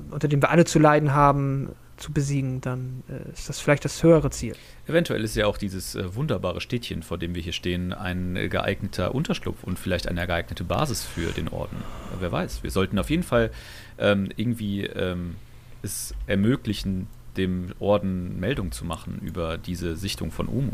unter 0.09 0.27
dem 0.27 0.41
wir 0.41 0.49
alle 0.49 0.65
zu 0.65 0.79
leiden 0.79 1.13
haben, 1.13 1.69
zu 2.01 2.11
besiegen, 2.11 2.59
dann 2.61 3.03
äh, 3.07 3.31
ist 3.31 3.47
das 3.47 3.59
vielleicht 3.59 3.85
das 3.85 4.01
höhere 4.03 4.31
Ziel. 4.31 4.55
Eventuell 4.87 5.23
ist 5.23 5.35
ja 5.35 5.45
auch 5.45 5.57
dieses 5.57 5.95
äh, 5.95 6.15
wunderbare 6.15 6.59
Städtchen, 6.59 7.03
vor 7.03 7.17
dem 7.17 7.35
wir 7.35 7.41
hier 7.41 7.53
stehen, 7.53 7.93
ein 7.93 8.35
äh, 8.35 8.49
geeigneter 8.49 9.15
Unterschlupf 9.15 9.63
und 9.63 9.77
vielleicht 9.77 10.07
eine 10.07 10.25
geeignete 10.25 10.63
Basis 10.63 11.03
für 11.03 11.31
den 11.31 11.47
Orden. 11.47 11.77
Äh, 11.77 12.17
wer 12.19 12.31
weiß. 12.31 12.63
Wir 12.63 12.71
sollten 12.71 12.97
auf 12.99 13.09
jeden 13.09 13.23
Fall 13.23 13.51
ähm, 14.01 14.29
irgendwie 14.35 14.85
ähm, 14.85 15.35
es 15.81 16.13
ermöglichen, 16.27 17.07
dem 17.37 17.71
Orden 17.79 18.39
Meldung 18.39 18.71
zu 18.73 18.83
machen 18.83 19.21
über 19.23 19.57
diese 19.57 19.95
Sichtung 19.95 20.31
von 20.31 20.47
Umu. 20.47 20.73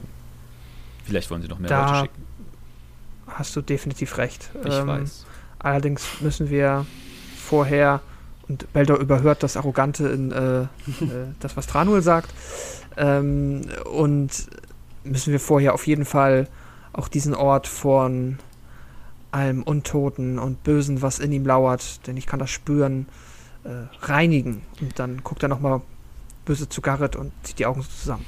Vielleicht 1.06 1.30
wollen 1.30 1.42
sie 1.42 1.48
noch 1.48 1.60
mehr 1.60 1.70
Da 1.70 1.86
Leute 1.86 2.00
schicken. 2.00 2.24
Hast 3.28 3.56
du 3.56 3.62
definitiv 3.62 4.18
recht. 4.18 4.50
Ich 4.66 4.74
Ähm, 4.74 4.88
weiß. 4.88 5.26
Allerdings 5.60 6.22
müssen 6.22 6.50
wir 6.50 6.86
vorher, 7.38 8.02
und 8.48 8.72
Beldor 8.74 8.98
überhört 8.98 9.44
das 9.44 9.58
Arrogante 9.58 10.08
in 10.08 10.32
äh, 10.32 10.62
äh, 10.62 10.68
das, 11.40 11.56
was 11.58 11.68
Tranul 11.68 12.02
sagt, 12.02 12.34
ähm, 12.96 13.62
und 13.92 14.48
müssen 15.04 15.32
wir 15.32 15.40
vorher 15.40 15.74
auf 15.74 15.86
jeden 15.86 16.06
Fall 16.06 16.48
auch 16.94 17.08
diesen 17.08 17.36
Ort 17.36 17.68
von 17.68 18.40
allem 19.38 19.64
Untoten 19.64 20.40
und 20.40 20.64
Bösen, 20.64 21.02
was 21.02 21.20
in 21.20 21.32
ihm 21.32 21.46
lauert, 21.46 22.06
denn 22.08 22.18
ich 22.18 22.26
kann 22.26 22.40
das 22.40 22.50
spüren, 22.50 23.08
äh, 23.64 24.06
reinigen. 24.06 24.64
Und 24.82 24.98
dann 25.00 25.24
guckt 25.24 25.44
er 25.44 25.50
nochmal 25.50 25.82
böse 26.46 26.70
zu 26.70 26.82
Garrett 26.82 27.16
und 27.16 27.32
zieht 27.44 27.60
die 27.60 27.66
Augen 27.66 27.82
so 27.82 27.90
zusammen. 27.90 28.26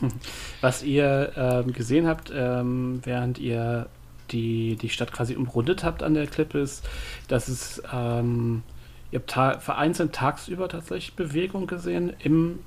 Was 0.60 0.82
ihr 0.82 1.32
ähm, 1.36 1.72
gesehen 1.72 2.06
habt, 2.06 2.32
ähm, 2.34 3.00
während 3.04 3.38
ihr 3.38 3.88
die, 4.30 4.76
die 4.76 4.88
Stadt 4.88 5.12
quasi 5.12 5.36
umrundet 5.36 5.84
habt 5.84 6.02
an 6.02 6.14
der 6.14 6.26
Klippe, 6.26 6.58
ist, 6.58 6.88
dass 7.28 7.48
es, 7.48 7.82
ähm, 7.92 8.62
ihr 9.10 9.18
habt 9.18 9.30
ta 9.30 9.58
vereinzelt 9.58 10.14
tagsüber 10.14 10.68
tatsächlich 10.68 11.14
Bewegung 11.14 11.66
gesehen 11.66 12.14
im, 12.20 12.60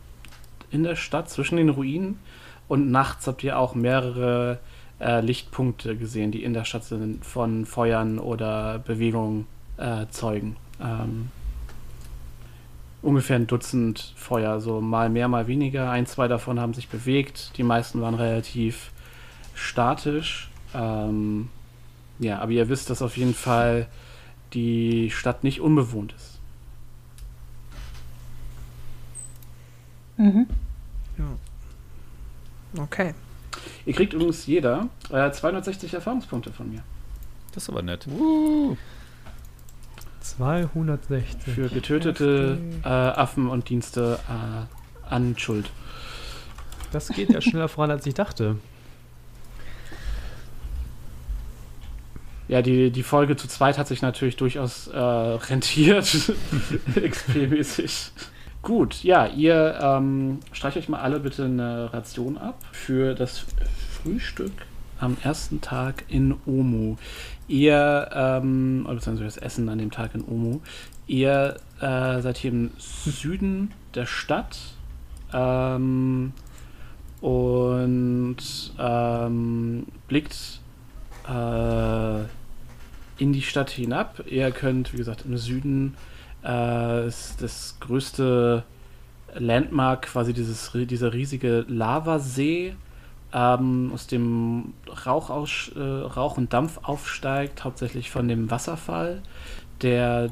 in 0.69 0.83
der 0.83 0.95
Stadt 0.95 1.29
zwischen 1.29 1.57
den 1.57 1.69
Ruinen 1.69 2.19
und 2.67 2.91
nachts 2.91 3.25
habt 3.25 3.43
ihr 3.43 3.57
auch 3.57 3.73
mehrere 3.73 4.59
äh, 4.99 5.21
Lichtpunkte 5.21 5.95
gesehen, 5.95 6.31
die 6.31 6.43
in 6.43 6.53
der 6.53 6.65
Stadt 6.65 6.83
sind, 6.83 7.25
von 7.25 7.65
Feuern 7.65 8.19
oder 8.19 8.79
Bewegungen 8.79 9.47
äh, 9.77 10.05
zeugen. 10.09 10.55
Ähm, 10.81 11.29
ungefähr 13.01 13.35
ein 13.35 13.47
Dutzend 13.47 14.13
Feuer, 14.15 14.59
so 14.61 14.81
mal 14.81 15.09
mehr, 15.09 15.27
mal 15.27 15.47
weniger. 15.47 15.89
Ein, 15.89 16.05
zwei 16.05 16.27
davon 16.27 16.59
haben 16.59 16.73
sich 16.73 16.89
bewegt. 16.89 17.51
Die 17.57 17.63
meisten 17.63 18.01
waren 18.01 18.15
relativ 18.15 18.91
statisch. 19.53 20.49
Ähm, 20.73 21.49
ja, 22.19 22.39
aber 22.39 22.51
ihr 22.51 22.69
wisst, 22.69 22.89
dass 22.89 23.01
auf 23.01 23.17
jeden 23.17 23.33
Fall 23.33 23.87
die 24.53 25.11
Stadt 25.11 25.43
nicht 25.43 25.59
unbewohnt 25.61 26.13
ist. 26.13 26.39
Mhm. 30.17 30.47
Okay. 32.77 33.13
Ihr 33.85 33.93
kriegt 33.93 34.13
übrigens 34.13 34.45
jeder 34.45 34.89
äh, 35.11 35.31
260 35.31 35.93
Erfahrungspunkte 35.93 36.51
von 36.51 36.71
mir. 36.71 36.83
Das 37.53 37.63
ist 37.63 37.69
aber 37.69 37.81
nett. 37.81 38.07
260. 40.21 41.53
Für 41.53 41.69
getötete 41.69 42.57
äh, 42.83 42.87
Affen 42.87 43.47
und 43.47 43.69
Dienste 43.69 44.19
äh, 44.27 45.13
an 45.13 45.37
Schuld. 45.37 45.69
Das 46.91 47.09
geht 47.09 47.29
ja 47.29 47.41
schneller 47.41 47.67
voran, 47.67 47.91
als 47.91 48.05
ich 48.05 48.13
dachte. 48.13 48.57
Ja, 52.47 52.61
die, 52.61 52.91
die 52.91 53.03
Folge 53.03 53.35
zu 53.35 53.47
zweit 53.47 53.77
hat 53.77 53.87
sich 53.87 54.01
natürlich 54.01 54.35
durchaus 54.35 54.87
äh, 54.87 54.99
rentiert. 54.99 56.05
XP-mäßig. 56.95 58.11
Gut, 58.65 59.03
ja, 59.03 59.27
ihr 59.27 59.77
ähm, 59.79 60.39
streicht 60.51 60.75
euch 60.75 60.89
mal 60.89 60.99
alle 60.99 61.19
bitte 61.19 61.45
eine 61.45 61.93
Ration 61.93 62.35
ab 62.35 62.57
für 62.71 63.13
das 63.13 63.45
Frühstück 63.91 64.53
am 64.99 65.17
ersten 65.21 65.61
Tag 65.61 66.03
in 66.07 66.33
Omu. 66.47 66.95
Ihr, 67.47 68.09
ähm, 68.11 68.87
beziehungsweise 68.89 69.25
das 69.25 69.37
Essen 69.37 69.69
an 69.69 69.77
dem 69.77 69.91
Tag 69.91 70.15
in 70.15 70.25
Omu. 70.25 70.61
Ihr 71.05 71.57
äh, 71.79 72.21
seid 72.21 72.37
hier 72.37 72.49
im 72.49 72.71
Süden 72.79 73.71
der 73.93 74.07
Stadt. 74.07 74.57
Ähm, 75.31 76.33
und 77.21 78.37
ähm, 78.79 79.85
blickt 80.07 80.59
äh, 81.29 82.19
in 83.19 83.31
die 83.31 83.43
Stadt 83.43 83.69
hinab. 83.69 84.23
Ihr 84.27 84.49
könnt, 84.49 84.91
wie 84.91 84.97
gesagt, 84.97 85.23
im 85.25 85.37
Süden 85.37 85.95
äh, 86.45 87.07
ist 87.07 87.41
das 87.41 87.77
größte 87.79 88.63
Landmark 89.33 90.03
quasi 90.03 90.33
dieses, 90.33 90.71
dieser 90.73 91.13
riesige 91.13 91.65
Lavasee, 91.67 92.75
ähm, 93.33 93.91
aus 93.93 94.07
dem 94.07 94.73
Rauch, 95.05 95.29
aus, 95.29 95.71
äh, 95.75 95.79
Rauch 95.79 96.37
und 96.37 96.53
Dampf 96.53 96.79
aufsteigt, 96.83 97.63
hauptsächlich 97.63 98.09
von 98.09 98.27
dem 98.27 98.49
Wasserfall, 98.49 99.21
der 99.81 100.29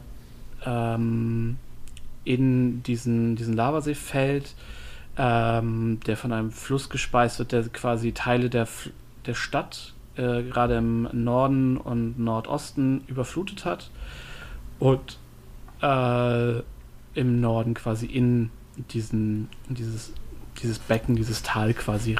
ähm, 0.65 1.57
in 2.23 2.81
diesen, 2.83 3.35
diesen 3.35 3.55
Lavasee 3.55 3.95
fällt, 3.95 4.55
ähm, 5.17 5.99
der 6.07 6.15
von 6.15 6.31
einem 6.31 6.51
Fluss 6.51 6.89
gespeist 6.89 7.39
wird, 7.39 7.51
der 7.51 7.63
quasi 7.63 8.13
Teile 8.13 8.49
der, 8.49 8.67
der 9.25 9.33
Stadt, 9.33 9.93
äh, 10.15 10.43
gerade 10.43 10.77
im 10.77 11.09
Norden 11.11 11.75
und 11.75 12.17
Nordosten, 12.19 13.03
überflutet 13.07 13.65
hat. 13.65 13.91
Und 14.79 15.17
äh, 15.83 16.63
im 17.13 17.41
Norden 17.41 17.73
quasi 17.75 18.05
in 18.05 18.49
diesen, 18.91 19.49
dieses, 19.69 20.13
dieses 20.61 20.79
Becken, 20.79 21.15
dieses 21.15 21.43
Tal 21.43 21.73
quasi 21.73 22.15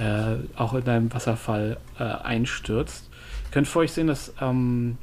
äh, 0.00 0.36
auch 0.56 0.74
in 0.74 0.88
einem 0.88 1.12
Wasserfall 1.12 1.78
äh, 1.98 2.04
einstürzt. 2.04 3.10
Ihr 3.46 3.50
könnt 3.50 3.68
vor 3.68 3.82
euch 3.82 3.92
sehen, 3.92 4.06
dass 4.06 4.32
ähm, 4.40 4.96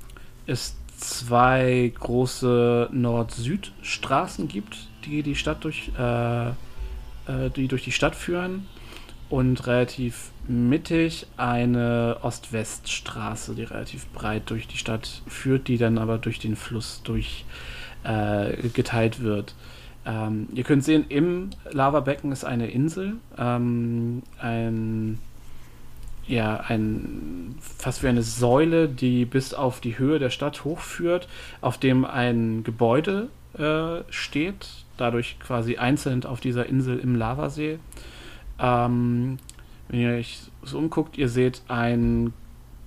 es 0.47 0.75
zwei 0.97 1.91
große 1.99 2.89
Nord-Süd-Straßen 2.91 4.47
gibt, 4.47 4.87
die 5.03 5.21
die 5.21 5.35
Stadt 5.35 5.63
durch, 5.63 5.91
äh, 5.99 6.47
äh, 6.49 6.53
die 7.55 7.67
durch 7.67 7.83
die 7.83 7.91
Stadt 7.91 8.15
führen 8.15 8.67
und 9.29 9.67
relativ 9.67 10.31
mittig 10.47 11.27
eine 11.37 12.17
Ost-West-Straße, 12.21 13.55
die 13.55 13.63
relativ 13.63 14.07
breit 14.07 14.43
durch 14.49 14.67
die 14.67 14.77
Stadt 14.77 15.21
führt, 15.27 15.67
die 15.67 15.77
dann 15.77 15.97
aber 15.97 16.17
durch 16.17 16.39
den 16.39 16.55
Fluss 16.55 17.01
durch 17.03 17.45
äh, 18.03 18.55
geteilt 18.69 19.21
wird. 19.21 19.55
Ähm, 20.05 20.47
ihr 20.53 20.63
könnt 20.63 20.83
sehen, 20.83 21.05
im 21.09 21.49
Lavabecken 21.71 22.31
ist 22.31 22.45
eine 22.45 22.67
Insel, 22.67 23.15
ähm, 23.37 24.21
ein 24.39 25.19
ja, 26.27 26.57
ein 26.67 27.55
fast 27.59 28.01
wie 28.01 28.07
eine 28.07 28.23
Säule, 28.23 28.87
die 28.89 29.25
bis 29.25 29.53
auf 29.53 29.79
die 29.79 29.99
Höhe 29.99 30.17
der 30.17 30.31
Stadt 30.31 30.63
hochführt, 30.63 31.27
auf 31.61 31.77
dem 31.77 32.03
ein 32.03 32.63
Gebäude 32.63 33.29
äh, 33.57 34.01
steht, 34.09 34.67
dadurch 34.97 35.37
quasi 35.39 35.77
einzeln 35.77 36.25
auf 36.25 36.39
dieser 36.39 36.65
Insel 36.65 36.97
im 36.97 37.15
Lavasee. 37.15 37.77
Ähm, 38.59 39.37
wenn 39.87 39.99
ihr 39.99 40.09
euch 40.11 40.39
so 40.63 40.77
umguckt, 40.77 41.17
ihr 41.17 41.29
seht 41.29 41.61
einen 41.67 42.33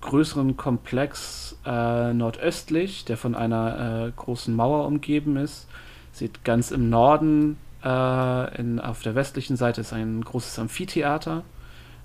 größeren 0.00 0.56
Komplex 0.56 1.58
äh, 1.66 2.12
nordöstlich, 2.12 3.04
der 3.04 3.16
von 3.16 3.34
einer 3.34 4.06
äh, 4.06 4.12
großen 4.14 4.54
Mauer 4.54 4.86
umgeben 4.86 5.36
ist. 5.36 5.68
Seht 6.12 6.44
ganz 6.44 6.70
im 6.70 6.88
Norden, 6.88 7.56
äh, 7.84 8.60
in, 8.60 8.80
auf 8.80 9.02
der 9.02 9.14
westlichen 9.14 9.56
Seite 9.56 9.80
ist 9.80 9.92
ein 9.92 10.22
großes 10.24 10.58
Amphitheater 10.58 11.44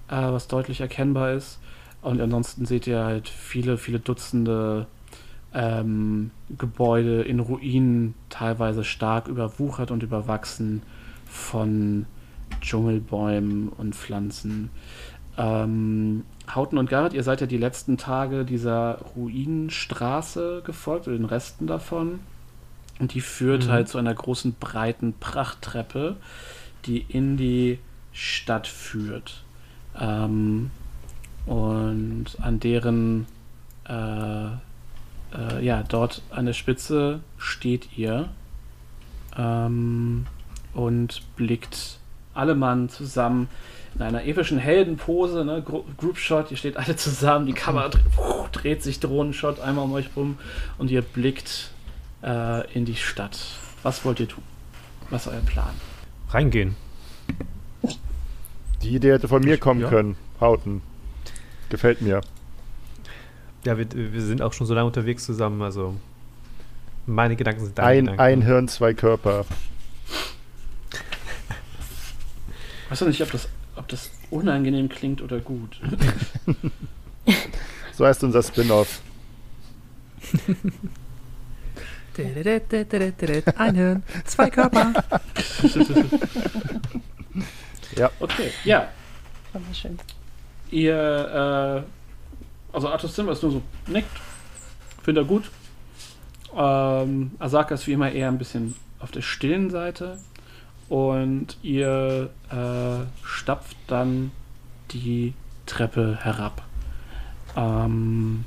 äh, 0.10 0.32
was 0.32 0.48
deutlich 0.48 0.82
erkennbar 0.82 1.34
ist. 1.34 1.60
Und 2.02 2.22
ansonsten 2.22 2.66
seht 2.66 2.88
ihr 2.88 3.04
halt 3.04 3.30
viele, 3.30 3.78
viele 3.78 4.00
Dutzende 4.00 4.88
ähm, 5.54 6.32
Gebäude 6.58 7.22
in 7.22 7.40
Ruinen, 7.40 8.16
teilweise 8.30 8.84
stark 8.84 9.28
überwuchert 9.28 9.92
und 9.92 10.04
überwachsen 10.04 10.82
von 11.26 12.06
Dschungelbäumen 12.62 13.70
und 13.70 13.96
Pflanzen. 13.96 14.70
Ähm, 15.38 16.24
Hauten 16.54 16.78
und 16.78 16.90
Garrett, 16.90 17.14
ihr 17.14 17.24
seid 17.24 17.42
ja 17.42 17.48
die 17.48 17.58
letzten 17.58 17.98
Tage 17.98 18.46
dieser 18.46 19.00
Ruinenstraße 19.16 20.62
gefolgt, 20.66 21.08
oder 21.08 21.18
den 21.18 21.26
Resten 21.26 21.68
davon. 21.68 22.20
Und 23.00 23.14
die 23.14 23.22
führt 23.22 23.66
mhm. 23.66 23.72
halt 23.72 23.90
zu 23.90 23.98
einer 23.98 24.14
großen, 24.14 24.56
breiten 24.60 25.14
Prachttreppe, 25.20 26.18
die 26.86 27.00
in 27.00 27.38
die 27.38 27.80
Stadt 28.12 28.68
führt. 28.68 29.44
Ähm, 30.00 30.72
und 31.46 32.26
an 32.42 32.60
deren, 32.60 33.26
äh, 33.88 34.46
äh, 34.46 35.66
ja, 35.66 35.84
dort 35.84 36.22
an 36.30 36.46
der 36.46 36.54
Spitze 36.54 37.22
steht 37.38 37.98
ihr 37.98 38.30
ähm, 39.38 40.26
und 40.74 41.22
blickt 41.36 42.00
alle 42.34 42.56
Mann 42.56 42.90
zusammen 42.90 43.48
in 43.96 44.02
einer 44.02 44.26
epischen 44.26 44.58
Heldenpose, 44.58 45.46
ne? 45.46 45.64
Group 45.98 46.18
Shot, 46.18 46.52
ihr 46.52 46.58
steht 46.58 46.78
alle 46.78 46.96
zusammen, 46.96 47.46
die 47.46 47.54
Kamera 47.54 47.90
dreht, 47.90 48.04
dreht 48.52 48.84
sich 48.84 49.00
Drohnenshot 49.00 49.60
einmal 49.60 49.86
um 49.86 49.94
euch 49.94 50.10
rum 50.16 50.38
und 50.78 50.90
ihr 50.90 51.02
blickt 51.02 51.72
äh, 52.24 52.72
in 52.74 52.86
die 52.86 52.96
Stadt. 52.96 53.40
Was 53.84 54.04
wollt 54.06 54.20
ihr 54.20 54.28
tun? 54.28 54.44
Was 55.10 55.28
ist 55.28 55.34
euer 55.34 55.42
Plan? 55.42 55.74
Reingehen. 56.30 56.76
Die 58.82 58.96
Idee 58.96 59.14
hätte 59.14 59.28
von 59.28 59.44
mir 59.44 59.58
kommen 59.58 59.82
ja. 59.82 59.90
können. 59.90 60.16
Hauten. 60.40 60.82
Gefällt 61.70 62.02
mir. 62.02 62.22
Ja, 63.66 63.78
wir, 63.78 63.88
wir 63.92 64.22
sind 64.22 64.42
auch 64.42 64.54
schon 64.54 64.68
so 64.68 64.74
lange 64.74 64.88
unterwegs 64.88 65.26
zusammen, 65.26 65.62
also 65.62 65.96
meine 67.06 67.36
Gedanken 67.36 67.64
sind 67.64 67.78
da. 67.78 67.84
Ein, 67.86 68.10
ein 68.20 68.42
Hirn, 68.42 68.68
zwei 68.68 68.94
Körper. 68.94 69.46
Weißt 72.90 73.02
du 73.02 73.06
nicht, 73.06 73.22
ob 73.22 73.32
das, 73.32 73.48
ob 73.76 73.88
das 73.88 74.12
unangenehm 74.30 74.90
klingt 74.90 75.22
oder 75.22 75.40
gut? 75.40 75.80
so 77.94 78.06
heißt 78.06 78.24
unser 78.24 78.44
Spin-off. 78.44 79.02
Ein 83.58 83.76
Hirn, 83.76 84.04
zwei 84.26 84.50
Körper. 84.50 84.94
Ja. 87.98 88.12
Okay, 88.20 88.52
ja. 88.64 88.90
Wunderschön. 89.54 89.98
Ihr, 90.72 91.86
äh, 92.74 92.76
also 92.76 92.90
Arthur 92.90 93.12
Zimmer 93.12 93.34
ist 93.34 93.44
nur 93.44 93.52
so 93.52 93.62
nickt, 93.88 94.10
findet 95.04 95.26
er 95.26 95.28
gut. 95.28 95.52
Ähm, 96.56 97.32
Asaka 97.40 97.76
ist 97.76 97.88
wie 97.88 97.94
immer 97.94 98.12
eher 98.12 98.30
ein 98.30 98.38
bisschen 98.38 98.76
auf 99.00 99.12
der 99.12 99.22
stillen 99.22 99.70
Seite. 99.70 100.20
Und 100.90 101.58
ihr 101.64 102.30
äh, 102.52 103.26
stapft 103.26 103.78
dann 103.88 104.32
die 104.92 105.34
Treppe 105.66 106.20
herab. 106.22 106.64
Ähm, 107.56 108.46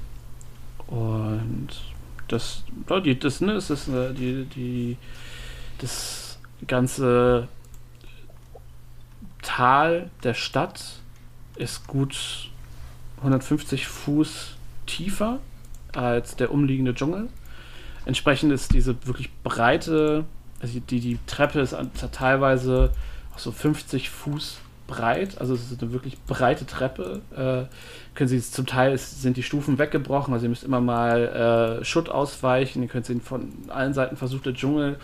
und 0.86 1.68
das, 2.28 2.64
die, 3.04 3.18
das, 3.18 3.40
ne, 3.40 3.54
das 3.54 3.70
ist 3.70 3.88
äh, 3.88 4.12
die, 4.12 4.44
die, 4.44 4.96
das 5.78 6.38
ganze 6.66 7.48
Tal 9.42 10.10
der 10.22 10.34
Stadt 10.34 11.00
ist 11.56 11.86
gut 11.86 12.50
150 13.18 13.86
Fuß 13.86 14.56
tiefer 14.86 15.38
als 15.94 16.36
der 16.36 16.52
umliegende 16.52 16.94
Dschungel. 16.94 17.28
Entsprechend 18.04 18.52
ist 18.52 18.72
diese 18.72 19.06
wirklich 19.06 19.32
breite, 19.42 20.24
also 20.60 20.80
die, 20.80 21.00
die 21.00 21.18
Treppe 21.26 21.60
ist 21.60 21.76
teilweise 22.12 22.90
so 23.36 23.52
50 23.52 24.10
Fuß 24.10 24.58
breit, 24.86 25.40
also 25.40 25.54
es 25.54 25.70
ist 25.70 25.82
eine 25.82 25.92
wirklich 25.92 26.20
breite 26.22 26.66
Treppe. 26.66 27.20
Äh, 27.36 27.74
können 28.14 28.28
Sie 28.28 28.40
zum 28.40 28.66
Teil 28.66 28.96
sind 28.96 29.36
die 29.36 29.42
Stufen 29.42 29.78
weggebrochen, 29.78 30.32
also 30.32 30.46
ihr 30.46 30.50
müsst 30.50 30.64
immer 30.64 30.80
mal 30.80 31.80
äh, 31.80 31.84
Schutt 31.84 32.08
ausweichen. 32.08 32.82
Ihr 32.82 32.88
könnt 32.88 33.06
sehen, 33.06 33.20
von 33.20 33.52
allen 33.68 33.94
Seiten 33.94 34.16
versucht 34.16 34.46
der 34.46 34.54
Dschungel 34.54 34.96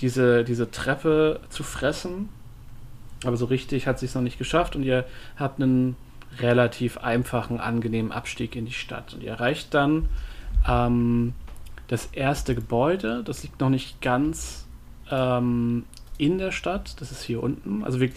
diese, 0.00 0.44
diese 0.44 0.70
Treppe 0.70 1.40
zu 1.48 1.62
fressen. 1.62 2.28
Aber 3.24 3.36
so 3.36 3.46
richtig 3.46 3.86
hat 3.86 3.96
es 3.96 4.00
sich 4.00 4.14
noch 4.14 4.22
nicht 4.22 4.38
geschafft 4.38 4.76
und 4.76 4.82
ihr 4.82 5.04
habt 5.36 5.60
einen 5.60 5.96
relativ 6.38 6.98
einfachen, 6.98 7.60
angenehmen 7.60 8.12
Abstieg 8.12 8.56
in 8.56 8.66
die 8.66 8.72
Stadt. 8.72 9.14
Und 9.14 9.22
ihr 9.22 9.30
erreicht 9.30 9.72
dann 9.72 10.08
ähm, 10.68 11.32
das 11.88 12.06
erste 12.06 12.54
Gebäude. 12.54 13.22
Das 13.24 13.42
liegt 13.42 13.60
noch 13.60 13.70
nicht 13.70 14.02
ganz 14.02 14.65
ähm, 15.10 15.84
in 16.18 16.38
der 16.38 16.52
Stadt. 16.52 17.00
Das 17.00 17.12
ist 17.12 17.22
hier 17.22 17.42
unten. 17.42 17.84
Also 17.84 18.00
wir, 18.00 18.08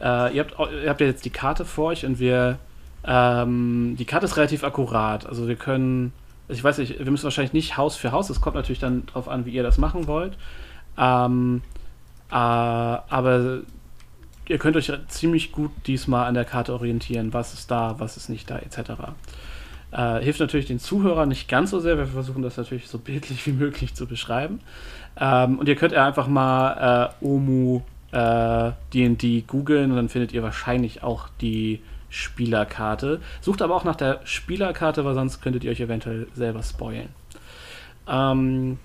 äh, 0.00 0.34
ihr, 0.34 0.44
habt, 0.44 0.72
ihr 0.72 0.88
habt 0.88 1.00
ja 1.00 1.06
jetzt 1.06 1.24
die 1.24 1.30
Karte 1.30 1.64
vor 1.64 1.86
euch 1.86 2.04
und 2.04 2.18
wir 2.18 2.58
ähm, 3.06 3.96
die 3.98 4.04
Karte 4.04 4.26
ist 4.26 4.36
relativ 4.36 4.64
akkurat. 4.64 5.26
Also 5.26 5.46
wir 5.46 5.56
können, 5.56 6.12
ich 6.48 6.62
weiß 6.62 6.78
nicht, 6.78 6.98
wir 6.98 7.10
müssen 7.10 7.24
wahrscheinlich 7.24 7.52
nicht 7.52 7.76
Haus 7.76 7.96
für 7.96 8.12
Haus. 8.12 8.28
Es 8.30 8.40
kommt 8.40 8.56
natürlich 8.56 8.80
dann 8.80 9.06
darauf 9.06 9.28
an, 9.28 9.46
wie 9.46 9.50
ihr 9.50 9.62
das 9.62 9.78
machen 9.78 10.06
wollt. 10.08 10.36
Ähm, 10.98 11.62
äh, 12.30 12.34
aber 12.34 13.60
ihr 14.48 14.58
könnt 14.58 14.76
euch 14.76 14.92
ziemlich 15.08 15.52
gut 15.52 15.70
diesmal 15.86 16.26
an 16.26 16.34
der 16.34 16.44
Karte 16.44 16.72
orientieren, 16.72 17.32
was 17.32 17.54
ist 17.54 17.70
da, 17.70 17.96
was 17.98 18.16
ist 18.16 18.28
nicht 18.28 18.50
da, 18.50 18.58
etc. 18.58 18.92
Äh, 19.92 20.20
hilft 20.20 20.40
natürlich 20.40 20.66
den 20.66 20.78
Zuhörern 20.78 21.28
nicht 21.28 21.48
ganz 21.48 21.70
so 21.70 21.80
sehr. 21.80 21.96
Wir 21.96 22.06
versuchen 22.06 22.42
das 22.42 22.56
natürlich 22.56 22.88
so 22.88 22.98
bildlich 22.98 23.46
wie 23.46 23.52
möglich 23.52 23.94
zu 23.94 24.06
beschreiben. 24.06 24.60
Ähm, 25.18 25.58
und 25.58 25.68
ihr 25.68 25.76
könnt 25.76 25.92
ja 25.92 26.06
einfach 26.06 26.26
mal 26.28 27.12
äh, 27.20 27.24
Omu 27.24 27.82
äh, 28.12 28.72
D&D 28.92 29.42
googeln 29.46 29.90
und 29.90 29.96
dann 29.96 30.08
findet 30.08 30.32
ihr 30.32 30.42
wahrscheinlich 30.42 31.02
auch 31.02 31.28
die 31.40 31.80
Spielerkarte. 32.08 33.20
Sucht 33.40 33.62
aber 33.62 33.74
auch 33.74 33.84
nach 33.84 33.96
der 33.96 34.20
Spielerkarte, 34.24 35.04
weil 35.04 35.14
sonst 35.14 35.40
könntet 35.42 35.64
ihr 35.64 35.70
euch 35.70 35.80
eventuell 35.80 36.28
selber 36.34 36.62
spoilen. 36.62 37.08
Ähm, 38.08 38.78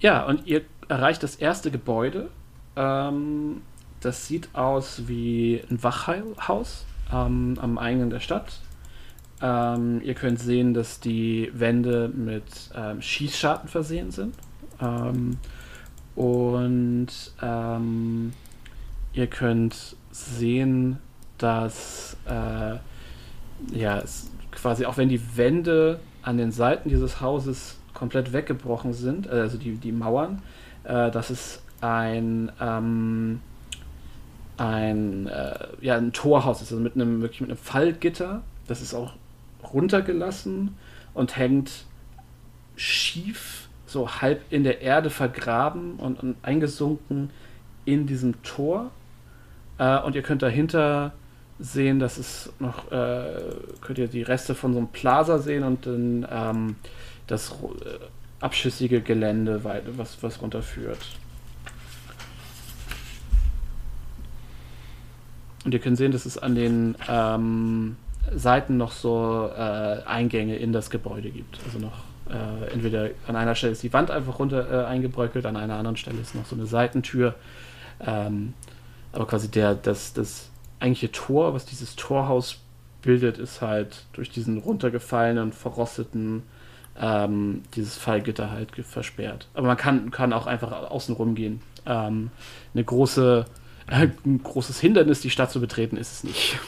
ja, 0.00 0.24
und 0.24 0.46
ihr 0.46 0.62
erreicht 0.88 1.22
das 1.22 1.36
erste 1.36 1.70
Gebäude. 1.70 2.30
Ähm, 2.76 3.62
das 4.00 4.26
sieht 4.26 4.48
aus 4.54 5.02
wie 5.06 5.62
ein 5.70 5.82
Wachhaus 5.82 6.86
ähm, 7.12 7.58
am 7.60 7.78
Eingang 7.78 8.10
der 8.10 8.20
Stadt. 8.20 8.60
Ähm, 9.42 10.00
ihr 10.02 10.14
könnt 10.14 10.38
sehen, 10.38 10.74
dass 10.74 11.00
die 11.00 11.50
Wände 11.54 12.10
mit 12.14 12.44
ähm, 12.74 13.00
Schießscharten 13.00 13.68
versehen 13.68 14.10
sind. 14.10 14.34
Ähm, 14.80 15.38
und 16.14 17.08
ähm, 17.40 18.32
ihr 19.12 19.26
könnt 19.26 19.96
sehen, 20.10 20.98
dass 21.38 22.16
äh, 22.26 22.76
ja, 23.76 24.02
quasi 24.50 24.84
auch 24.84 24.96
wenn 24.96 25.08
die 25.08 25.36
Wände 25.36 26.00
an 26.22 26.36
den 26.36 26.52
Seiten 26.52 26.88
dieses 26.88 27.20
Hauses 27.20 27.78
komplett 27.94 28.32
weggebrochen 28.32 28.92
sind, 28.92 29.26
äh, 29.26 29.30
also 29.30 29.56
die, 29.56 29.76
die 29.76 29.92
Mauern, 29.92 30.42
äh, 30.84 31.10
dass 31.10 31.30
es 31.30 31.62
ein 31.80 32.52
ähm, 32.60 33.40
ein, 34.60 35.26
äh, 35.26 35.68
ja, 35.80 35.96
ein 35.96 36.12
Torhaus 36.12 36.60
ist, 36.60 36.70
also 36.70 36.82
mit 36.82 36.94
einem 36.94 37.22
wirklich 37.22 37.40
mit 37.40 37.48
einem 37.48 37.58
Fallgitter. 37.58 38.42
Das 38.66 38.82
ist 38.82 38.92
auch 38.92 39.14
runtergelassen 39.72 40.76
und 41.14 41.36
hängt 41.36 41.84
schief, 42.76 43.68
so 43.86 44.08
halb 44.20 44.40
in 44.50 44.64
der 44.64 44.80
Erde 44.82 45.10
vergraben 45.10 45.96
und, 45.96 46.22
und 46.22 46.36
eingesunken 46.42 47.30
in 47.84 48.06
diesem 48.06 48.42
Tor. 48.42 48.90
Äh, 49.78 49.98
und 50.00 50.14
ihr 50.14 50.22
könnt 50.22 50.42
dahinter 50.42 51.12
sehen, 51.58 51.98
dass 51.98 52.16
es 52.16 52.52
noch, 52.58 52.90
äh, 52.90 53.42
könnt 53.80 53.98
ihr 53.98 54.08
die 54.08 54.22
Reste 54.22 54.54
von 54.54 54.72
so 54.72 54.78
einem 54.78 54.88
Plaza 54.88 55.38
sehen 55.38 55.64
und 55.64 55.86
dann 55.86 56.26
ähm, 56.30 56.76
das 57.26 57.50
äh, 57.50 57.98
abschüssige 58.40 59.02
Gelände, 59.02 59.62
was, 59.96 60.22
was 60.22 60.40
runterführt. 60.40 60.98
Und 65.64 65.74
ihr 65.74 65.80
könnt 65.80 65.98
sehen, 65.98 66.12
dass 66.12 66.24
es 66.24 66.38
an 66.38 66.54
den 66.54 66.94
ähm, 67.06 67.96
Seiten 68.34 68.76
noch 68.76 68.92
so 68.92 69.50
äh, 69.54 70.02
Eingänge 70.04 70.56
in 70.56 70.72
das 70.72 70.90
Gebäude 70.90 71.30
gibt. 71.30 71.58
Also 71.64 71.78
noch 71.78 72.04
äh, 72.28 72.72
entweder 72.72 73.10
an 73.26 73.36
einer 73.36 73.54
Stelle 73.54 73.72
ist 73.72 73.82
die 73.82 73.92
Wand 73.92 74.10
einfach 74.10 74.38
runter 74.38 74.70
äh, 74.70 74.86
eingebröckelt, 74.86 75.46
an 75.46 75.56
einer 75.56 75.76
anderen 75.76 75.96
Stelle 75.96 76.20
ist 76.20 76.34
noch 76.34 76.46
so 76.46 76.54
eine 76.54 76.66
Seitentür. 76.66 77.34
Ähm, 78.00 78.54
aber 79.12 79.26
quasi 79.26 79.50
der, 79.50 79.74
das, 79.74 80.12
das 80.12 80.50
eigentliche 80.78 81.10
Tor, 81.12 81.54
was 81.54 81.66
dieses 81.66 81.96
Torhaus 81.96 82.58
bildet, 83.02 83.38
ist 83.38 83.60
halt 83.60 84.04
durch 84.12 84.30
diesen 84.30 84.58
runtergefallenen, 84.58 85.52
verrosteten 85.52 86.44
ähm, 87.00 87.62
dieses 87.74 87.96
Fallgitter 87.96 88.50
halt 88.50 88.72
versperrt. 88.74 89.48
Aber 89.54 89.66
man 89.66 89.76
kann, 89.76 90.10
kann 90.10 90.32
auch 90.32 90.46
einfach 90.46 90.90
außen 90.90 91.14
rumgehen. 91.14 91.60
Ähm, 91.86 92.30
eine 92.74 92.84
große 92.84 93.46
ein 93.90 94.40
großes 94.42 94.80
Hindernis, 94.80 95.20
die 95.20 95.30
Stadt 95.30 95.50
zu 95.50 95.60
betreten, 95.60 95.96
ist 95.96 96.12
es 96.12 96.24
nicht. 96.24 96.58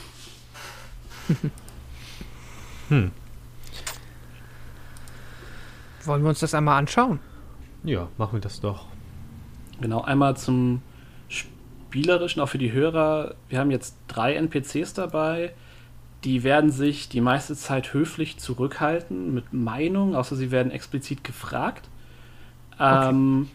hm. 2.89 3.11
Wollen 6.05 6.23
wir 6.23 6.29
uns 6.31 6.41
das 6.41 6.55
einmal 6.55 6.79
anschauen? 6.79 7.21
Ja, 7.85 8.09
machen 8.19 8.35
wir 8.35 8.41
das 8.41 8.61
doch. 8.61 8.87
Genau, 9.81 10.03
einmal 10.03 10.37
zum 10.37 10.83
Spielerischen, 11.29 12.41
auch 12.43 12.49
für 12.49 12.59
die 12.59 12.73
Hörer. 12.73 13.35
Wir 13.49 13.59
haben 13.59 13.71
jetzt 13.71 13.97
drei 14.09 14.35
NPCs 14.35 14.95
dabei. 14.95 15.53
Die 16.25 16.45
werden 16.45 16.71
sich 16.71 17.09
die 17.09 17.21
meiste 17.21 17.57
Zeit 17.57 17.93
höflich 17.93 18.39
zurückhalten 18.39 19.35
mit 19.35 19.53
Meinung, 19.53 20.15
außer 20.15 20.37
sie 20.37 20.51
werden 20.51 20.71
explizit 20.71 21.25
gefragt. 21.25 21.89
Okay. 22.75 23.11
Ähm, 23.11 23.49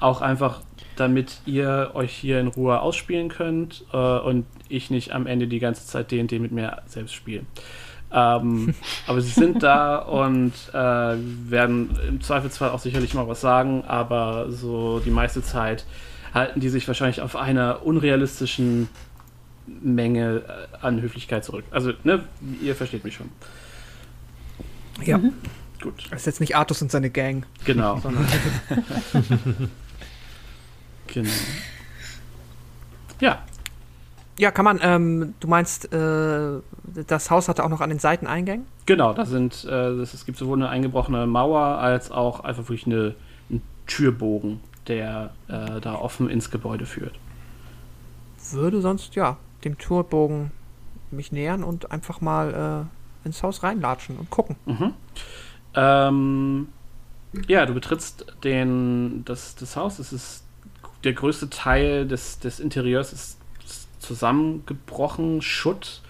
auch 0.00 0.20
einfach 0.20 0.62
damit 0.98 1.40
ihr 1.46 1.92
euch 1.94 2.12
hier 2.12 2.40
in 2.40 2.48
Ruhe 2.48 2.80
ausspielen 2.80 3.28
könnt 3.28 3.84
äh, 3.92 3.96
und 3.96 4.46
ich 4.68 4.90
nicht 4.90 5.12
am 5.12 5.26
Ende 5.26 5.46
die 5.46 5.58
ganze 5.58 5.86
Zeit 5.86 6.10
D&D 6.10 6.38
mit 6.38 6.52
mir 6.52 6.82
selbst 6.86 7.14
spiele. 7.14 7.42
Ähm, 8.12 8.74
aber 9.06 9.20
sie 9.20 9.30
sind 9.30 9.62
da 9.62 9.96
und 9.96 10.52
äh, 10.72 10.74
werden 10.74 11.96
im 12.06 12.20
Zweifelsfall 12.20 12.70
auch 12.70 12.80
sicherlich 12.80 13.14
mal 13.14 13.28
was 13.28 13.40
sagen, 13.40 13.84
aber 13.86 14.50
so 14.50 15.00
die 15.00 15.10
meiste 15.10 15.42
Zeit 15.42 15.84
halten 16.34 16.60
die 16.60 16.68
sich 16.68 16.86
wahrscheinlich 16.86 17.20
auf 17.20 17.36
einer 17.36 17.84
unrealistischen 17.84 18.88
Menge 19.66 20.42
äh, 20.82 20.84
an 20.84 21.00
Höflichkeit 21.00 21.44
zurück. 21.44 21.64
Also, 21.70 21.92
ne, 22.04 22.24
ihr 22.62 22.74
versteht 22.74 23.04
mich 23.04 23.14
schon. 23.14 23.28
Ja. 25.04 25.18
Mhm. 25.18 25.32
Gut. 25.80 26.08
Das 26.10 26.22
ist 26.22 26.26
jetzt 26.26 26.40
nicht 26.40 26.56
Artus 26.56 26.82
und 26.82 26.90
seine 26.90 27.10
Gang. 27.10 27.46
Genau. 27.64 28.02
Genau. 31.08 31.30
Ja. 33.20 33.42
Ja, 34.38 34.52
kann 34.52 34.64
man, 34.64 34.78
ähm, 34.80 35.34
du 35.40 35.48
meinst, 35.48 35.92
äh, 35.92 36.60
das 37.08 37.30
Haus 37.30 37.48
hatte 37.48 37.64
auch 37.64 37.68
noch 37.68 37.80
an 37.80 37.88
den 37.88 37.98
Seiteneingängen? 37.98 38.66
Genau, 38.86 39.12
da 39.12 39.26
sind, 39.26 39.64
äh, 39.64 39.96
das, 39.96 40.14
es 40.14 40.24
gibt 40.24 40.38
sowohl 40.38 40.58
eine 40.58 40.68
eingebrochene 40.68 41.26
Mauer 41.26 41.60
als 41.60 42.12
auch 42.12 42.40
einfach 42.40 42.62
wirklich 42.68 42.86
eine, 42.86 43.16
einen 43.50 43.62
Türbogen, 43.88 44.60
der 44.86 45.30
äh, 45.48 45.80
da 45.80 45.96
offen 45.96 46.30
ins 46.30 46.52
Gebäude 46.52 46.86
führt. 46.86 47.18
Würde 48.52 48.80
sonst, 48.80 49.16
ja, 49.16 49.36
dem 49.64 49.76
Türbogen 49.76 50.52
mich 51.10 51.32
nähern 51.32 51.64
und 51.64 51.90
einfach 51.90 52.20
mal 52.20 52.86
äh, 53.24 53.26
ins 53.26 53.42
Haus 53.42 53.64
reinlatschen 53.64 54.16
und 54.18 54.30
gucken. 54.30 54.56
Mhm. 54.66 54.94
Ähm, 55.74 56.68
ja, 57.46 57.66
du 57.66 57.74
betrittst 57.74 58.24
den, 58.44 59.24
das, 59.24 59.56
das 59.56 59.76
Haus, 59.76 59.98
es 59.98 60.12
ist 60.12 60.44
der 61.04 61.12
größte 61.12 61.50
Teil 61.50 62.06
des, 62.06 62.38
des 62.38 62.60
Interieurs 62.60 63.12
ist 63.12 63.38
zusammengebrochen, 63.98 65.42
Schutt, 65.42 66.02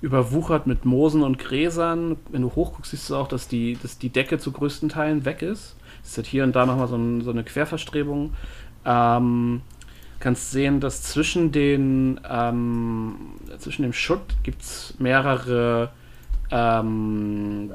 überwuchert 0.00 0.66
mit 0.66 0.84
Moosen 0.84 1.22
und 1.22 1.38
Gräsern. 1.38 2.16
Wenn 2.30 2.42
du 2.42 2.54
hochguckst, 2.54 2.92
siehst 2.92 3.10
du 3.10 3.16
auch, 3.16 3.28
dass 3.28 3.48
die, 3.48 3.78
dass 3.82 3.98
die 3.98 4.08
Decke 4.08 4.38
zu 4.38 4.52
größten 4.52 4.88
Teilen 4.88 5.24
weg 5.24 5.42
ist. 5.42 5.76
Es 6.02 6.16
hat 6.16 6.26
hier 6.26 6.44
und 6.44 6.56
da 6.56 6.64
nochmal 6.64 6.88
so, 6.88 6.96
ein, 6.96 7.22
so 7.22 7.30
eine 7.30 7.44
Querverstrebung. 7.44 8.34
Ähm, 8.84 9.60
kannst 10.20 10.50
sehen, 10.52 10.80
dass 10.80 11.02
zwischen 11.02 11.52
den 11.52 12.20
ähm, 12.28 13.16
zwischen 13.58 13.82
dem 13.82 13.92
Schutt 13.92 14.36
gibt 14.42 14.62
es 14.62 14.94
mehrere 14.98 15.90
ähm, 16.50 17.72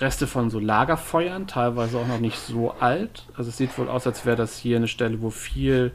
Reste 0.00 0.26
von 0.26 0.50
so 0.50 0.58
Lagerfeuern, 0.58 1.46
teilweise 1.46 1.98
auch 1.98 2.06
noch 2.06 2.20
nicht 2.20 2.38
so 2.38 2.72
alt. 2.72 3.26
Also 3.36 3.50
es 3.50 3.56
sieht 3.56 3.76
wohl 3.78 3.88
aus, 3.88 4.06
als 4.06 4.24
wäre 4.24 4.36
das 4.36 4.56
hier 4.56 4.76
eine 4.76 4.88
Stelle, 4.88 5.20
wo 5.20 5.30
viel 5.30 5.92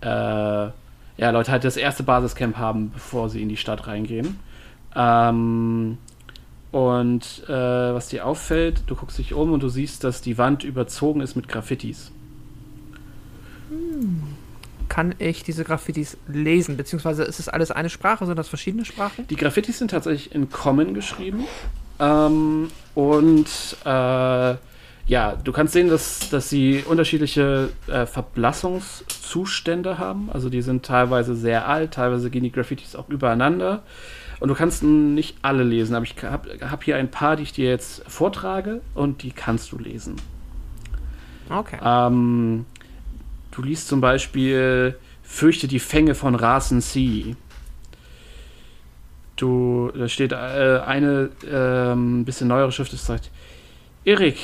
äh, 0.00 0.06
ja, 0.06 1.30
Leute 1.30 1.52
halt 1.52 1.64
das 1.64 1.76
erste 1.76 2.02
Basiscamp 2.02 2.56
haben, 2.56 2.90
bevor 2.90 3.28
sie 3.28 3.42
in 3.42 3.48
die 3.48 3.56
Stadt 3.56 3.86
reingehen. 3.86 4.38
Ähm, 4.96 5.98
und 6.72 7.44
äh, 7.48 7.52
was 7.52 8.08
dir 8.08 8.26
auffällt, 8.26 8.82
du 8.86 8.96
guckst 8.96 9.18
dich 9.18 9.34
um 9.34 9.52
und 9.52 9.62
du 9.62 9.68
siehst, 9.68 10.02
dass 10.04 10.22
die 10.22 10.38
Wand 10.38 10.64
überzogen 10.64 11.20
ist 11.20 11.36
mit 11.36 11.48
Graffitis. 11.48 12.10
Hm. 13.68 14.22
Kann 14.88 15.14
ich 15.18 15.42
diese 15.42 15.64
Graffitis 15.64 16.16
lesen? 16.28 16.76
Beziehungsweise 16.76 17.24
ist 17.24 17.40
es 17.40 17.48
alles 17.48 17.70
eine 17.70 17.90
Sprache? 17.90 18.26
Sind 18.26 18.38
das 18.38 18.48
verschiedene 18.48 18.84
Sprachen? 18.84 19.26
Die 19.28 19.36
Graffitis 19.36 19.78
sind 19.78 19.90
tatsächlich 19.90 20.34
in 20.34 20.50
Common 20.50 20.94
geschrieben. 20.94 21.44
Ähm, 21.98 22.70
und 22.94 23.76
äh, 23.84 24.54
ja, 25.06 25.36
du 25.42 25.52
kannst 25.52 25.74
sehen, 25.74 25.88
dass, 25.88 26.30
dass 26.30 26.48
sie 26.48 26.82
unterschiedliche 26.86 27.70
äh, 27.88 28.06
Verblassungszustände 28.06 29.98
haben. 29.98 30.30
Also 30.32 30.48
die 30.48 30.62
sind 30.62 30.84
teilweise 30.84 31.34
sehr 31.36 31.68
alt, 31.68 31.92
teilweise 31.92 32.30
gehen 32.30 32.42
die 32.42 32.52
Graffitis 32.52 32.96
auch 32.96 33.08
übereinander. 33.08 33.82
Und 34.40 34.48
du 34.48 34.54
kannst 34.54 34.82
nicht 34.82 35.36
alle 35.42 35.62
lesen, 35.62 35.94
aber 35.94 36.04
ich 36.04 36.16
habe 36.22 36.70
hab 36.70 36.84
hier 36.84 36.96
ein 36.96 37.10
paar, 37.10 37.36
die 37.36 37.44
ich 37.44 37.52
dir 37.52 37.68
jetzt 37.68 38.02
vortrage 38.10 38.80
und 38.94 39.22
die 39.22 39.30
kannst 39.30 39.72
du 39.72 39.78
lesen. 39.78 40.16
Okay. 41.50 41.78
Ähm, 41.82 42.64
du 43.50 43.62
liest 43.62 43.88
zum 43.88 44.00
Beispiel 44.00 44.98
Fürchte 45.22 45.68
die 45.68 45.80
Fänge 45.80 46.14
von 46.14 46.34
Rasen 46.34 46.80
C. 46.80 47.36
Du, 49.36 49.90
da 49.96 50.08
steht 50.08 50.32
äh, 50.32 50.80
eine 50.86 51.30
ähm, 51.50 52.24
bisschen 52.24 52.48
neuere 52.48 52.70
Schrift, 52.70 52.92
das 52.92 53.04
sagt, 53.04 53.30
Erik, 54.04 54.38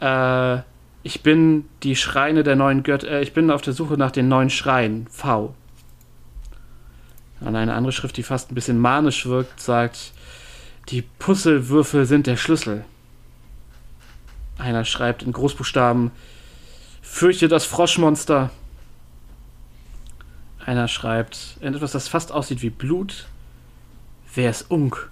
äh, 0.00 0.58
ich 1.02 1.22
bin 1.22 1.64
die 1.82 1.96
Schreine 1.96 2.44
der 2.44 2.54
neuen 2.54 2.82
Götter, 2.84 3.10
äh, 3.10 3.22
ich 3.22 3.32
bin 3.32 3.50
auf 3.50 3.62
der 3.62 3.72
Suche 3.72 3.94
nach 3.94 4.12
den 4.12 4.28
neuen 4.28 4.50
Schreien, 4.50 5.06
V. 5.10 5.54
Und 7.40 7.56
eine 7.56 7.74
andere 7.74 7.92
Schrift, 7.92 8.16
die 8.16 8.22
fast 8.22 8.52
ein 8.52 8.54
bisschen 8.54 8.78
manisch 8.78 9.26
wirkt, 9.26 9.60
sagt, 9.60 10.12
die 10.88 11.02
Puzzlewürfel 11.02 12.06
sind 12.06 12.26
der 12.26 12.36
Schlüssel. 12.36 12.84
Einer 14.58 14.84
schreibt 14.84 15.24
in 15.24 15.32
Großbuchstaben, 15.32 16.12
fürchte 17.00 17.48
das 17.48 17.64
Froschmonster. 17.64 18.50
Einer 20.64 20.86
schreibt 20.86 21.56
etwas, 21.60 21.92
das 21.92 22.06
fast 22.06 22.30
aussieht 22.30 22.62
wie 22.62 22.70
Blut. 22.70 23.26
Wer 24.34 24.50
ist 24.50 24.70
Unk? 24.70 25.10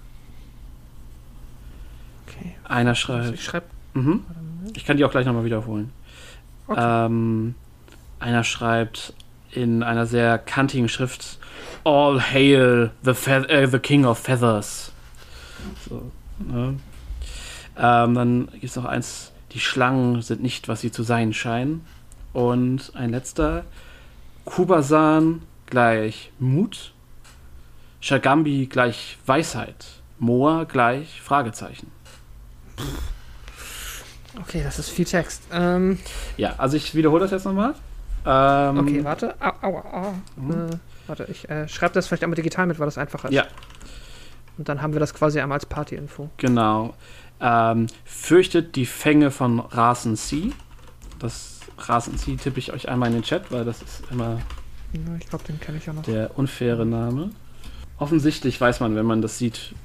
Okay. 2.27 2.55
Einer 2.63 2.95
schreibt. 2.95 3.33
ich 3.33 3.43
schreibe. 3.43 3.67
Mhm. 3.93 4.23
Ich 4.75 4.85
kann 4.85 4.97
die 4.97 5.05
auch 5.05 5.11
gleich 5.11 5.25
nochmal 5.25 5.45
wiederholen. 5.45 5.91
Okay. 6.67 7.05
Ähm, 7.05 7.55
einer 8.19 8.43
schreibt 8.43 9.13
in 9.51 9.83
einer 9.83 10.05
sehr 10.05 10.37
kantigen 10.37 10.87
Schrift 10.87 11.37
All 11.83 12.21
hail 12.21 12.91
the, 13.03 13.13
Fe 13.13 13.47
äh, 13.49 13.67
the 13.67 13.79
King 13.79 14.05
of 14.05 14.19
Feathers. 14.19 14.91
So, 15.87 16.11
ne? 16.39 16.75
ähm, 17.77 18.15
dann 18.15 18.47
gibt 18.51 18.63
es 18.63 18.75
noch 18.75 18.85
eins, 18.85 19.31
die 19.51 19.59
Schlangen 19.59 20.21
sind 20.21 20.41
nicht, 20.41 20.67
was 20.67 20.81
sie 20.81 20.91
zu 20.91 21.03
sein 21.03 21.33
scheinen. 21.33 21.85
Und 22.33 22.93
ein 22.95 23.09
letzter, 23.09 23.65
Kubasan 24.45 25.41
gleich 25.65 26.31
Mut, 26.39 26.93
Shagambi 28.01 28.65
gleich 28.65 29.17
Weisheit, 29.25 29.85
Moa 30.19 30.63
gleich 30.65 31.21
Fragezeichen. 31.21 31.91
Okay, 34.39 34.61
das 34.63 34.79
ist 34.79 34.89
viel 34.89 35.05
Text. 35.05 35.43
Ähm, 35.51 35.99
Ja, 36.37 36.55
also 36.57 36.77
ich 36.77 36.95
wiederhole 36.95 37.21
das 37.21 37.31
jetzt 37.31 37.45
nochmal. 37.45 37.75
Ähm, 38.25 38.77
okay, 38.79 39.03
warte. 39.03 39.35
Au, 39.39 39.51
aua, 39.61 39.83
aua. 39.93 40.13
Äh, 40.67 40.77
warte, 41.07 41.25
ich 41.29 41.49
äh, 41.49 41.67
schreibe 41.67 41.93
das 41.93 42.07
vielleicht 42.07 42.23
einmal 42.23 42.35
digital 42.35 42.65
mit, 42.67 42.79
weil 42.79 42.85
das 42.87 42.97
einfacher 42.97 43.27
ist. 43.29 43.33
Ja. 43.35 43.45
Und 44.57 44.69
dann 44.69 44.81
haben 44.81 44.93
wir 44.93 44.99
das 44.99 45.13
quasi 45.13 45.39
einmal 45.39 45.57
als 45.57 45.65
Party-Info. 45.65 46.29
Genau. 46.37 46.93
Ähm, 47.39 47.87
fürchtet 48.05 48.75
die 48.75 48.85
Fänge 48.85 49.31
von 49.31 49.59
Rasen 49.59 50.15
C. 50.15 50.51
Das 51.19 51.59
Rasen 51.77 52.17
C 52.17 52.35
tippe 52.35 52.59
ich 52.59 52.71
euch 52.71 52.87
einmal 52.89 53.09
in 53.09 53.15
den 53.15 53.23
Chat, 53.23 53.51
weil 53.51 53.65
das 53.65 53.81
ist 53.81 54.03
immer 54.11 54.39
Ja, 54.93 55.15
ich 55.19 55.27
glaube, 55.27 55.43
den 55.45 55.59
kenne 55.59 55.77
ich 55.79 55.85
ja 55.87 55.93
noch. 55.93 56.03
der 56.03 56.37
unfaire 56.37 56.85
Name. 56.85 57.31
Offensichtlich 58.01 58.59
weiß 58.59 58.79
man, 58.79 58.95
wenn 58.95 59.05
man 59.05 59.21
das 59.21 59.37
sieht 59.37 59.75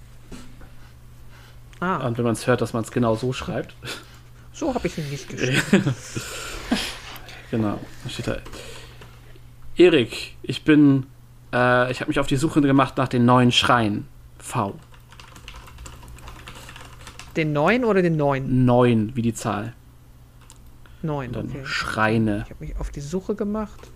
Ah, 1.81 2.07
und 2.07 2.17
wenn 2.17 2.25
man 2.25 2.33
es 2.33 2.47
hört, 2.47 2.63
dass 2.63 2.73
man 2.73 2.83
es 2.83 2.91
genau 2.91 3.15
so 3.15 3.35
schreibt. 3.35 3.75
so 4.55 4.75
habe 4.75 4.87
ich 4.87 4.97
ihn 4.97 5.11
nicht 5.11 5.29
geschrieben. 5.29 5.95
Genau, 7.51 7.79
da 8.03 8.09
steht 8.11 8.27
da. 8.29 8.39
Erik, 9.77 10.35
ich 10.43 10.65
bin, 10.65 11.05
äh, 11.53 11.91
ich 11.91 12.01
habe 12.01 12.09
mich 12.09 12.19
auf 12.19 12.27
die 12.27 12.37
Suche 12.37 12.63
gemacht 12.63 12.97
nach 12.97 13.09
den 13.09 13.27
neuen 13.27 13.53
Schreien. 13.53 14.09
V. 14.39 14.75
Den 17.37 17.53
neuen 17.53 17.85
oder 17.85 18.01
den 18.01 18.17
neuen? 18.17 18.65
Neun, 18.65 19.15
wie 19.15 19.21
die 19.21 19.35
Zahl. 19.35 19.75
Neun, 21.03 21.27
Und 21.27 21.37
dann 21.37 21.51
okay. 21.51 21.67
Schreine. 21.67 22.45
Ich 22.47 22.51
habe 22.51 22.65
mich 22.65 22.77
auf 22.79 22.89
die 22.89 23.03
Suche 23.03 23.35
gemacht 23.35 23.91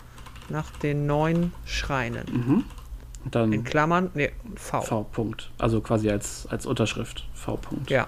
nach 0.50 0.70
den 0.72 1.06
neun 1.06 1.54
Schreinen. 1.64 2.26
Mhm. 2.30 2.64
Und 3.24 3.36
In 3.36 3.50
dann 3.50 3.64
Klammern, 3.64 4.10
nee, 4.14 4.30
V. 4.56 4.80
V. 4.80 5.02
Punkt. 5.04 5.50
Also 5.58 5.80
quasi 5.80 6.10
als, 6.10 6.46
als 6.48 6.66
Unterschrift. 6.66 7.26
V. 7.34 7.56
Punkt. 7.56 7.90
Ja. 7.90 8.06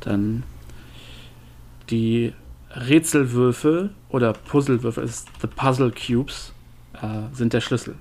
Dann 0.00 0.42
die 1.90 2.32
Rätselwürfel 2.70 3.90
oder 4.08 4.32
Puzzlewürfel, 4.32 5.04
ist 5.04 5.28
The 5.40 5.46
Puzzle 5.46 5.92
Cubes, 5.92 6.52
äh, 6.94 7.32
sind 7.32 7.52
der 7.52 7.60
Schlüssel. 7.60 7.96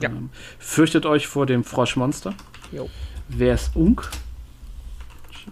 Ja. 0.00 0.08
Ähm, 0.08 0.30
fürchtet 0.58 1.06
euch 1.06 1.26
vor 1.26 1.46
dem 1.46 1.64
Froschmonster. 1.64 2.34
Jo. 2.72 2.88
Wer 3.28 3.54
ist 3.54 3.76
Unk? 3.76 4.08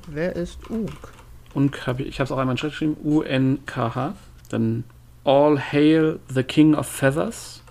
Wer 0.08 0.34
ist 0.36 0.70
Unk? 0.70 0.90
Unk 1.54 1.86
hab 1.86 2.00
ich, 2.00 2.06
ich 2.06 2.20
habe 2.20 2.24
es 2.24 2.32
auch 2.32 2.38
einmal 2.38 2.54
in 2.54 2.58
Schritt 2.58 2.72
geschrieben. 2.72 2.96
U-N-K-H. 3.02 4.14
Dann 4.48 4.84
All 5.24 5.58
Hail 5.58 6.20
the 6.28 6.42
King 6.42 6.74
of 6.74 6.86
Feathers. 6.86 7.62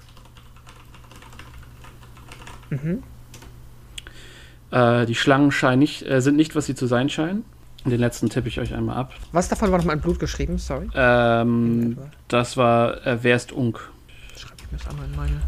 Mhm. 2.81 3.03
Äh, 4.71 5.05
die 5.05 5.15
Schlangen 5.15 5.51
scheinen 5.51 5.79
nicht, 5.79 6.09
äh, 6.09 6.21
sind 6.21 6.35
nicht, 6.35 6.55
was 6.55 6.65
sie 6.65 6.75
zu 6.75 6.87
sein 6.87 7.09
scheinen. 7.09 7.45
Den 7.85 7.99
letzten 7.99 8.29
tippe 8.29 8.47
ich 8.47 8.59
euch 8.59 8.73
einmal 8.73 8.97
ab. 8.97 9.13
Was 9.31 9.47
davon 9.47 9.71
war 9.71 9.77
nochmal 9.77 9.95
in 9.95 10.01
Blut 10.01 10.19
geschrieben? 10.19 10.57
Sorry. 10.57 10.89
Ähm, 10.95 11.97
das 12.27 12.57
war 12.57 13.05
äh, 13.05 13.19
Wer 13.21 13.35
ist 13.35 13.51
Unk? 13.51 13.79
Schreibe 14.35 14.55
ich 14.57 14.71
mir 14.71 14.77
das 14.79 14.87
einmal 14.87 15.05
in 15.05 15.15
meine 15.15 15.41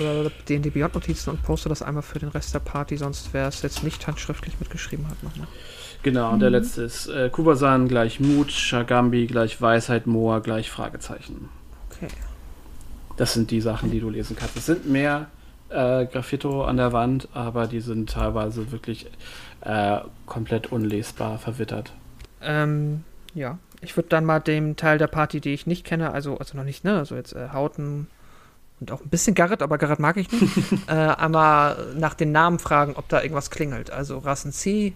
äh, 0.00 0.30
D&D 0.48 0.70
Beyond 0.70 0.94
Notizen 0.94 1.30
und 1.30 1.42
poste 1.42 1.68
das 1.68 1.82
einmal 1.82 2.02
für 2.02 2.18
den 2.18 2.28
Rest 2.28 2.54
der 2.54 2.58
Party, 2.58 2.96
sonst 2.96 3.30
wer 3.32 3.48
es 3.48 3.62
jetzt 3.62 3.82
nicht 3.82 4.06
handschriftlich 4.06 4.58
mitgeschrieben 4.60 5.08
hat, 5.08 5.22
nochmal. 5.22 5.46
Genau, 6.02 6.32
und 6.32 6.40
der 6.40 6.50
letzte 6.50 6.82
ist 6.82 7.06
äh, 7.06 7.30
Kubasan 7.30 7.88
gleich 7.88 8.18
Mut, 8.18 8.50
Shagambi 8.50 9.26
gleich 9.26 9.60
Weisheit, 9.62 10.06
Moa 10.06 10.40
gleich 10.40 10.70
Fragezeichen. 10.70 11.48
Okay. 11.90 12.08
Das 13.16 13.34
sind 13.34 13.50
die 13.50 13.60
Sachen, 13.60 13.90
die 13.90 14.00
du 14.00 14.10
lesen 14.10 14.36
kannst. 14.36 14.56
Es 14.56 14.66
sind 14.66 14.88
mehr 14.88 15.26
äh, 15.68 16.06
Graffito 16.06 16.64
an 16.64 16.76
der 16.76 16.92
Wand, 16.92 17.28
aber 17.34 17.66
die 17.66 17.80
sind 17.80 18.10
teilweise 18.10 18.72
wirklich 18.72 19.06
äh, 19.62 19.98
komplett 20.26 20.72
unlesbar 20.72 21.38
verwittert. 21.38 21.92
Ähm, 22.42 23.04
ja. 23.34 23.58
Ich 23.80 23.96
würde 23.96 24.08
dann 24.08 24.24
mal 24.24 24.38
dem 24.38 24.76
Teil 24.76 24.98
der 24.98 25.08
Party, 25.08 25.40
die 25.40 25.52
ich 25.52 25.66
nicht 25.66 25.84
kenne, 25.84 26.12
also, 26.12 26.38
also 26.38 26.56
noch 26.56 26.64
nicht, 26.64 26.84
ne, 26.84 26.98
also 26.98 27.16
jetzt 27.16 27.34
äh, 27.34 27.48
Hauten 27.52 28.06
und 28.78 28.92
auch 28.92 29.00
ein 29.00 29.08
bisschen 29.08 29.34
Garrett, 29.34 29.62
aber 29.62 29.78
Garrett 29.78 29.98
mag 29.98 30.16
ich 30.16 30.30
nicht, 30.30 30.56
äh, 30.88 30.92
einmal 30.92 31.94
nach 31.96 32.14
den 32.14 32.32
Namen 32.32 32.58
fragen, 32.58 32.94
ob 32.96 33.08
da 33.08 33.22
irgendwas 33.22 33.50
klingelt. 33.50 33.90
Also 33.90 34.18
Rassen 34.18 34.52
C, 34.52 34.94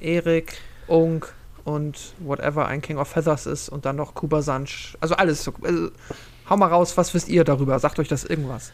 Erik, 0.00 0.58
Unk 0.86 1.32
und 1.64 2.14
whatever 2.18 2.66
ein 2.66 2.80
King 2.80 2.98
of 2.98 3.08
Feathers 3.08 3.46
ist 3.46 3.68
und 3.68 3.84
dann 3.84 3.96
noch 3.96 4.14
Kubasanch. 4.14 4.96
Also 5.00 5.14
alles. 5.16 5.44
So, 5.44 5.52
also, 5.62 5.90
hau 6.48 6.56
mal 6.56 6.66
raus, 6.68 6.96
was 6.96 7.12
wisst 7.14 7.28
ihr 7.28 7.44
darüber? 7.44 7.78
Sagt 7.78 7.98
euch 7.98 8.08
das 8.08 8.24
irgendwas? 8.24 8.72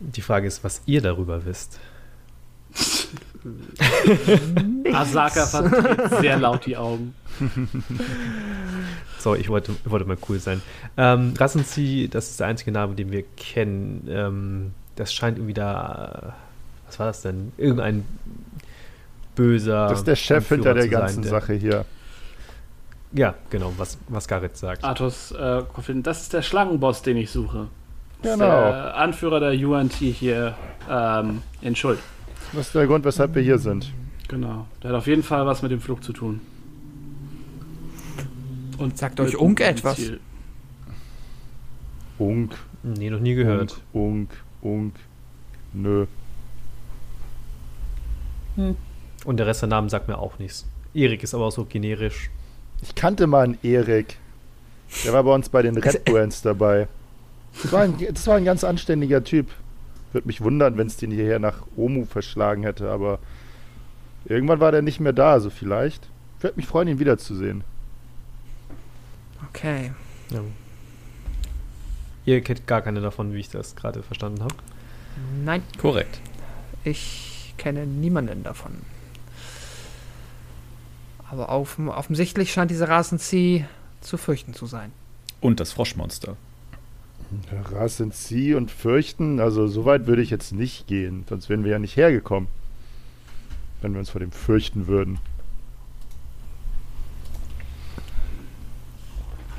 Die 0.00 0.20
Frage 0.20 0.46
ist, 0.46 0.62
was 0.64 0.82
ihr 0.86 1.00
darüber 1.00 1.44
wisst. 1.44 1.78
Asaka 4.92 5.46
verdreht 5.46 6.20
sehr 6.20 6.38
laut 6.38 6.66
die 6.66 6.76
Augen. 6.76 7.14
So, 9.18 9.34
ich 9.34 9.48
wollte, 9.48 9.72
ich 9.84 9.90
wollte 9.90 10.06
mal 10.06 10.18
cool 10.28 10.38
sein. 10.38 10.62
Ähm, 10.96 11.34
Rassenzi, 11.36 12.06
das 12.08 12.30
ist 12.30 12.38
der 12.38 12.46
einzige 12.46 12.70
Name, 12.70 12.94
den 12.94 13.10
wir 13.10 13.24
kennen. 13.36 14.06
Ähm, 14.08 14.72
das 14.94 15.12
scheint 15.12 15.38
irgendwie 15.38 15.54
da. 15.54 16.36
Was 16.86 17.00
war 17.00 17.06
das 17.06 17.22
denn? 17.22 17.50
Irgendein 17.56 18.04
böser. 19.34 19.88
Das 19.88 19.98
ist 20.00 20.06
der 20.06 20.14
Chef 20.14 20.46
hinter 20.48 20.70
Anführer 20.70 20.74
der 20.74 20.84
zu 20.84 20.90
sein, 20.90 21.00
ganzen 21.00 21.22
der- 21.22 21.30
Sache 21.30 21.54
hier. 21.54 21.84
Ja, 23.12 23.34
genau, 23.50 23.72
was, 23.76 23.98
was 24.08 24.26
Garrett 24.28 24.56
sagt. 24.56 24.84
Artus 24.84 25.32
äh, 25.32 25.62
das 26.02 26.22
ist 26.22 26.32
der 26.32 26.42
Schlangenboss, 26.42 27.02
den 27.02 27.16
ich 27.16 27.30
suche. 27.30 27.68
Genau. 28.22 28.36
Der 28.36 28.96
Anführer 28.96 29.40
der 29.40 29.68
UNT 29.68 29.92
hier 29.92 30.56
ähm, 30.90 31.42
in 31.60 31.76
Schuld. 31.76 31.98
Das 32.52 32.66
ist 32.66 32.74
der 32.74 32.86
Grund, 32.86 33.04
weshalb 33.04 33.34
wir 33.34 33.42
hier 33.42 33.58
sind. 33.58 33.92
Genau. 34.28 34.66
Der 34.82 34.90
hat 34.90 34.96
auf 34.96 35.06
jeden 35.06 35.22
Fall 35.22 35.46
was 35.46 35.62
mit 35.62 35.70
dem 35.70 35.80
Flug 35.80 36.02
zu 36.02 36.12
tun. 36.12 36.40
Und 38.78 38.98
Sagt 38.98 39.20
euch 39.20 39.38
Unk 39.38 39.60
etwas? 39.60 39.96
Ziel. 39.96 40.20
Unk, 42.18 42.56
Nee, 42.82 43.10
noch 43.10 43.20
nie 43.20 43.34
gehört. 43.34 43.80
Unk, 43.92 44.30
Unk, 44.62 44.92
Unk. 44.92 44.94
Nö. 45.72 46.06
Und 49.24 49.36
der 49.36 49.46
Rest 49.46 49.62
der 49.62 49.68
Namen 49.68 49.88
sagt 49.88 50.08
mir 50.08 50.18
auch 50.18 50.38
nichts. 50.38 50.66
Erik 50.94 51.22
ist 51.22 51.34
aber 51.34 51.46
auch 51.46 51.52
so 51.52 51.64
generisch. 51.64 52.30
Ich 52.82 52.94
kannte 52.94 53.26
mal 53.26 53.44
einen 53.44 53.58
Erik. 53.62 54.18
Der 55.04 55.12
war 55.12 55.24
bei 55.24 55.34
uns 55.34 55.48
bei 55.48 55.62
den 55.62 55.76
Red 55.76 56.04
Brands 56.04 56.42
dabei. 56.42 56.88
Das 57.62 57.72
war, 57.72 57.82
ein, 57.82 57.94
das 58.12 58.26
war 58.26 58.36
ein 58.36 58.44
ganz 58.44 58.64
anständiger 58.64 59.24
Typ. 59.24 59.48
Würde 60.12 60.26
mich 60.26 60.40
wundern, 60.40 60.76
wenn 60.78 60.86
es 60.86 60.96
den 60.96 61.10
hierher 61.10 61.38
nach 61.38 61.62
Omu 61.76 62.04
verschlagen 62.04 62.62
hätte, 62.62 62.90
aber 62.90 63.18
irgendwann 64.24 64.60
war 64.60 64.72
der 64.72 64.82
nicht 64.82 65.00
mehr 65.00 65.12
da, 65.12 65.32
also 65.32 65.50
vielleicht. 65.50 66.08
Ich 66.38 66.44
würde 66.44 66.56
mich 66.56 66.66
freuen, 66.66 66.88
ihn 66.88 66.98
wiederzusehen. 66.98 67.64
Okay. 69.48 69.92
Ja. 70.30 70.40
Ihr 72.24 72.40
kennt 72.42 72.66
gar 72.66 72.82
keine 72.82 73.00
davon, 73.00 73.32
wie 73.32 73.38
ich 73.38 73.48
das 73.50 73.76
gerade 73.76 74.02
verstanden 74.02 74.42
habe. 74.42 74.54
Nein, 75.44 75.62
Korrekt. 75.78 76.20
ich 76.84 77.54
kenne 77.56 77.86
niemanden 77.86 78.42
davon. 78.42 78.72
Aber 81.36 81.50
auf, 81.50 81.78
offensichtlich 81.78 82.50
scheint 82.50 82.70
diese 82.70 82.88
Rasenzieh 82.88 83.66
zu 84.00 84.16
fürchten 84.16 84.54
zu 84.54 84.64
sein. 84.64 84.90
Und 85.42 85.60
das 85.60 85.70
Froschmonster. 85.70 86.34
Ras 87.72 87.98
sind 87.98 88.14
sie 88.14 88.54
und 88.54 88.70
fürchten, 88.70 89.38
also 89.38 89.66
so 89.66 89.84
weit 89.84 90.06
würde 90.06 90.22
ich 90.22 90.30
jetzt 90.30 90.52
nicht 90.52 90.86
gehen, 90.86 91.26
sonst 91.28 91.50
wären 91.50 91.62
wir 91.62 91.72
ja 91.72 91.78
nicht 91.78 91.94
hergekommen. 91.94 92.48
Wenn 93.82 93.92
wir 93.92 93.98
uns 93.98 94.08
vor 94.08 94.18
dem 94.18 94.32
fürchten 94.32 94.86
würden. 94.86 95.18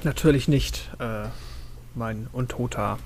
Natürlich 0.03 0.47
nicht, 0.47 0.89
äh, 0.97 1.25
mein 1.93 2.27
untoter 2.31 2.97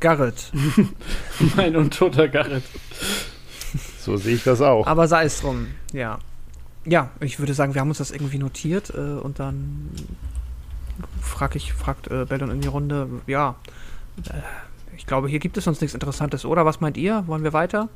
Garrett. 0.00 0.52
Mein 1.56 1.76
untoter 1.76 2.28
Garrett. 2.28 2.64
So 4.00 4.16
sehe 4.16 4.36
ich 4.36 4.44
das 4.44 4.62
auch. 4.62 4.86
Aber 4.86 5.06
sei 5.06 5.24
es 5.24 5.42
drum, 5.42 5.66
ja. 5.92 6.18
Ja, 6.86 7.10
ich 7.20 7.38
würde 7.38 7.52
sagen, 7.52 7.74
wir 7.74 7.80
haben 7.80 7.88
uns 7.88 7.98
das 7.98 8.12
irgendwie 8.12 8.38
notiert 8.38 8.90
äh, 8.90 9.00
und 9.00 9.40
dann 9.40 9.90
frag 11.20 11.56
ich, 11.56 11.72
fragt 11.72 12.08
äh, 12.08 12.24
Bellon 12.24 12.50
in 12.50 12.60
die 12.60 12.68
Runde, 12.68 13.08
ja, 13.26 13.56
Ich 14.96 15.06
glaube, 15.06 15.28
hier 15.28 15.40
gibt 15.40 15.56
es 15.58 15.64
sonst 15.64 15.80
nichts 15.80 15.94
Interessantes, 15.94 16.44
oder? 16.44 16.64
Was 16.64 16.80
meint 16.80 16.96
ihr? 16.96 17.26
Wollen 17.26 17.42
wir 17.42 17.52
weiter? 17.52 17.88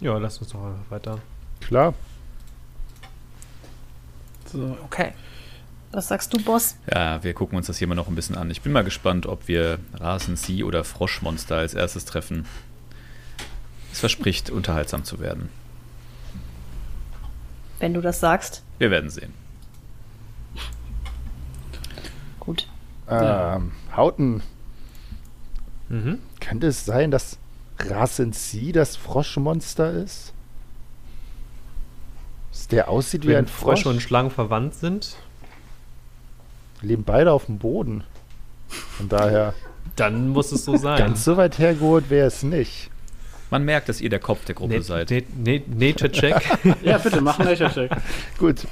Ja, 0.00 0.18
lass 0.18 0.38
uns 0.38 0.50
doch 0.50 0.64
einfach 0.64 0.90
weiter. 0.90 1.18
Klar. 1.60 1.94
So. 4.46 4.76
Okay. 4.84 5.12
Was 5.90 6.08
sagst 6.08 6.34
du, 6.34 6.42
Boss? 6.42 6.76
Ja, 6.92 7.22
wir 7.24 7.32
gucken 7.32 7.56
uns 7.56 7.66
das 7.66 7.78
hier 7.78 7.86
mal 7.86 7.94
noch 7.94 8.08
ein 8.08 8.14
bisschen 8.14 8.36
an. 8.36 8.50
Ich 8.50 8.60
bin 8.60 8.72
mal 8.72 8.84
gespannt, 8.84 9.26
ob 9.26 9.48
wir 9.48 9.78
Rasen-Sea 9.94 10.66
oder 10.66 10.84
Froschmonster 10.84 11.56
als 11.56 11.72
erstes 11.72 12.04
treffen. 12.04 12.44
Es 13.90 14.00
verspricht, 14.00 14.50
unterhaltsam 14.50 15.04
zu 15.04 15.18
werden. 15.18 15.48
Wenn 17.78 17.94
du 17.94 18.00
das 18.00 18.20
sagst. 18.20 18.62
Wir 18.78 18.90
werden 18.90 19.10
sehen. 19.10 19.32
Gut. 22.40 22.66
Ähm, 23.08 23.72
Hauten, 23.94 24.42
Mhm. 25.88 26.18
könnte 26.40 26.66
es 26.66 26.84
sein, 26.84 27.10
dass 27.10 27.38
Rasensi 27.78 28.72
das 28.72 28.96
Froschmonster 28.96 29.92
ist? 29.92 30.32
Dass 32.52 32.68
der 32.68 32.88
aussieht 32.88 33.24
wie 33.24 33.28
Wenn 33.28 33.36
ein 33.38 33.46
Frosch? 33.46 33.80
Frösche 33.82 33.88
und 33.90 34.00
Schlangen 34.02 34.30
verwandt 34.30 34.74
sind, 34.74 35.16
leben 36.82 37.04
beide 37.04 37.32
auf 37.32 37.46
dem 37.46 37.58
Boden. 37.58 38.04
Von 38.68 39.08
daher, 39.08 39.54
dann 39.96 40.28
muss 40.28 40.52
es 40.52 40.64
so 40.64 40.76
sein. 40.76 40.98
ganz 40.98 41.24
so 41.24 41.36
weit 41.38 41.58
hergeholt 41.58 42.10
wäre 42.10 42.26
es 42.26 42.42
nicht. 42.42 42.90
Man 43.50 43.64
merkt, 43.64 43.88
dass 43.88 44.00
ihr 44.00 44.10
der 44.10 44.18
Kopf 44.18 44.44
der 44.44 44.54
Gruppe 44.54 44.74
Na- 44.76 44.82
seid. 44.82 45.10
na- 45.10 45.20
na- 45.44 45.86
Nature 45.86 46.10
Check. 46.12 46.36
Ja, 46.82 46.98
bitte, 46.98 47.20
mach 47.20 47.38
einen 47.38 47.48
Nature-Check. 47.50 47.90
Gut, 48.38 48.66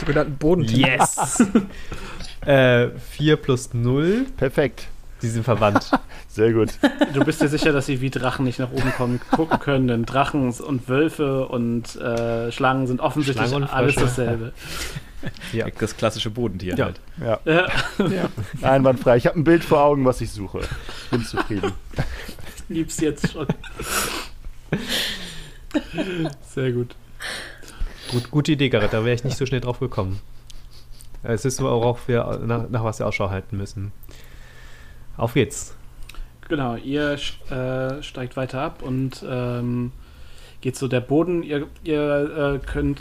Sogenannten 0.00 0.36
Boden. 0.36 0.64
yes! 0.64 1.42
äh, 2.46 2.88
4 3.10 3.36
plus 3.36 3.72
0. 3.74 4.26
perfekt. 4.36 4.88
Die 5.22 5.28
sind 5.28 5.44
verwandt. 5.44 5.90
Sehr 6.28 6.52
gut. 6.52 6.72
Du 7.14 7.24
bist 7.24 7.40
dir 7.40 7.48
sicher, 7.48 7.72
dass 7.72 7.86
sie 7.86 8.02
wie 8.02 8.10
Drachen 8.10 8.44
nicht 8.44 8.58
nach 8.58 8.70
oben 8.70 8.92
kommen, 8.92 9.20
gucken 9.30 9.58
können, 9.58 9.88
denn 9.88 10.04
Drachen 10.04 10.50
und 10.50 10.88
Wölfe 10.90 11.46
und 11.48 11.96
äh, 11.96 12.52
Schlangen 12.52 12.86
sind 12.86 13.00
offensichtlich 13.00 13.48
Schlangen 13.48 13.66
alles 13.68 13.94
dasselbe. 13.94 14.52
ja. 15.54 15.66
Das 15.78 15.96
klassische 15.96 16.28
Bodentier 16.28 16.76
Ja. 16.76 16.84
halt. 16.84 17.00
Ja, 17.18 17.40
Ja, 17.96 18.28
einwandfrei. 18.68 19.16
Ich 19.16 19.26
habe 19.26 19.40
ein 19.40 19.44
Bild 19.44 19.64
vor 19.64 19.80
Augen, 19.80 20.04
was 20.04 20.20
ich 20.20 20.30
suche. 20.30 20.60
Ich 21.04 21.10
bin 21.10 21.24
zufrieden. 21.24 21.72
lieb's 22.68 23.00
jetzt 23.00 23.32
schon. 23.32 23.46
Sehr 26.42 26.72
gut. 26.72 26.94
Gut, 28.10 28.30
gute 28.30 28.52
Idee, 28.52 28.68
Garrett. 28.68 28.92
Da 28.92 29.04
wäre 29.04 29.14
ich 29.14 29.24
nicht 29.24 29.36
so 29.36 29.46
schnell 29.46 29.60
drauf 29.60 29.80
gekommen. 29.80 30.20
Es 31.22 31.44
ist 31.44 31.60
aber 31.60 31.72
auch, 31.72 31.98
wir, 32.06 32.40
nach, 32.44 32.68
nach 32.68 32.84
was 32.84 32.98
wir 32.98 33.06
Ausschau 33.06 33.30
halten 33.30 33.56
müssen. 33.56 33.92
Auf 35.16 35.34
geht's. 35.34 35.74
Genau, 36.48 36.76
ihr 36.76 37.18
äh, 37.50 38.02
steigt 38.02 38.36
weiter 38.36 38.60
ab 38.60 38.82
und 38.82 39.24
ähm, 39.28 39.90
geht 40.60 40.76
so 40.76 40.86
der 40.86 41.00
Boden. 41.00 41.42
Ihr, 41.42 41.66
ihr 41.82 42.60
äh, 42.62 42.66
könnt 42.66 43.00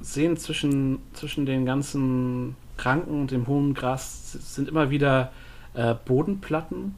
sehen, 0.00 0.36
zwischen, 0.38 1.00
zwischen 1.12 1.44
den 1.44 1.66
ganzen 1.66 2.56
Ranken 2.78 3.22
und 3.22 3.30
dem 3.30 3.46
hohen 3.46 3.74
Gras 3.74 4.32
sind 4.32 4.68
immer 4.68 4.88
wieder 4.90 5.32
äh, 5.74 5.94
Bodenplatten. 5.94 6.94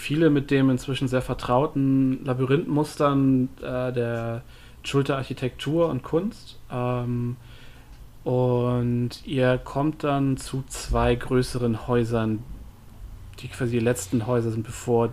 Viele 0.00 0.30
mit 0.30 0.50
dem 0.50 0.70
inzwischen 0.70 1.08
sehr 1.08 1.20
vertrauten 1.20 2.24
Labyrinthmustern 2.24 3.50
äh, 3.60 3.92
der 3.92 4.40
Schulterarchitektur 4.82 5.90
und 5.90 6.02
Kunst. 6.02 6.58
Ähm, 6.72 7.36
und 8.24 9.10
ihr 9.26 9.58
kommt 9.58 10.02
dann 10.02 10.38
zu 10.38 10.64
zwei 10.68 11.14
größeren 11.14 11.86
Häusern, 11.86 12.42
die 13.40 13.48
quasi 13.48 13.72
die 13.72 13.84
letzten 13.84 14.26
Häuser 14.26 14.50
sind, 14.50 14.64
bevor 14.64 15.10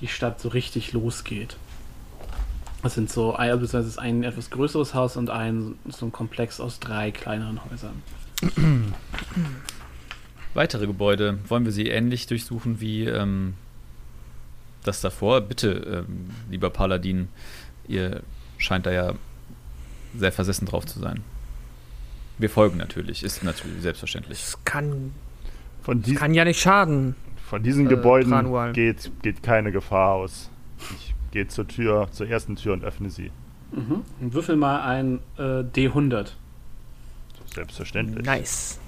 die 0.00 0.08
Stadt 0.08 0.40
so 0.40 0.48
richtig 0.48 0.92
losgeht. 0.92 1.56
Es 2.82 2.94
sind 2.94 3.10
so, 3.10 3.34
ein- 3.36 3.50
beziehungsweise 3.52 3.86
ist 3.88 3.98
ein 4.00 4.24
etwas 4.24 4.50
größeres 4.50 4.94
Haus 4.94 5.16
und 5.16 5.30
ein 5.30 5.76
so 5.88 6.06
ein 6.06 6.12
Komplex 6.12 6.58
aus 6.58 6.80
drei 6.80 7.12
kleineren 7.12 7.60
Häusern. 7.70 8.02
Weitere 10.54 10.88
Gebäude, 10.88 11.38
wollen 11.46 11.64
wir 11.64 11.72
sie 11.72 11.86
ähnlich 11.86 12.26
durchsuchen 12.26 12.80
wie 12.80 13.04
ähm, 13.04 13.54
das 14.88 15.00
davor? 15.00 15.40
Bitte, 15.40 16.04
ähm, 16.08 16.30
lieber 16.50 16.70
Paladin, 16.70 17.28
ihr 17.86 18.22
scheint 18.56 18.86
da 18.86 18.90
ja 18.92 19.12
sehr 20.16 20.32
versessen 20.32 20.66
drauf 20.66 20.86
zu 20.86 20.98
sein. 20.98 21.22
Wir 22.38 22.50
folgen 22.50 22.76
natürlich, 22.78 23.22
ist 23.22 23.42
natürlich 23.42 23.82
selbstverständlich. 23.82 24.40
Das 24.40 24.64
kann, 24.64 25.12
Von, 25.82 26.02
dies, 26.02 26.18
kann 26.18 26.34
ja 26.34 26.44
nicht 26.44 26.60
schaden. 26.60 27.16
von 27.48 27.62
diesen 27.62 27.86
äh, 27.86 27.90
Gebäuden 27.90 28.30
Tranual. 28.30 28.72
geht, 28.72 29.10
geht 29.22 29.42
keine 29.42 29.72
Gefahr 29.72 30.14
aus. 30.14 30.50
Ich 30.96 31.14
gehe 31.32 31.48
zur 31.48 31.66
Tür, 31.66 32.08
zur 32.12 32.28
ersten 32.28 32.56
Tür 32.56 32.72
und 32.74 32.84
öffne 32.84 33.10
sie. 33.10 33.30
Mhm. 33.72 34.02
Und 34.20 34.32
würfel 34.34 34.56
mal 34.56 34.82
ein 34.82 35.18
äh, 35.36 35.62
D100. 35.62 36.28
Selbstverständlich. 37.54 38.24
Nice. 38.24 38.78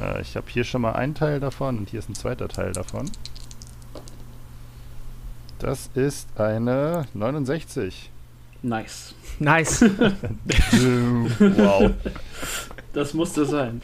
Äh, 0.00 0.20
ich 0.22 0.36
habe 0.36 0.46
hier 0.48 0.64
schon 0.64 0.82
mal 0.82 0.92
einen 0.92 1.14
Teil 1.14 1.40
davon 1.40 1.78
und 1.78 1.88
hier 1.90 2.00
ist 2.00 2.08
ein 2.08 2.14
zweiter 2.14 2.48
Teil 2.48 2.72
davon. 2.72 3.10
Das 5.58 5.90
ist 5.94 6.28
eine 6.38 7.06
69. 7.14 8.10
Nice. 8.62 9.14
Nice. 9.38 9.82
wow. 11.40 11.90
Das 12.92 13.14
musste 13.14 13.44
sein. 13.44 13.82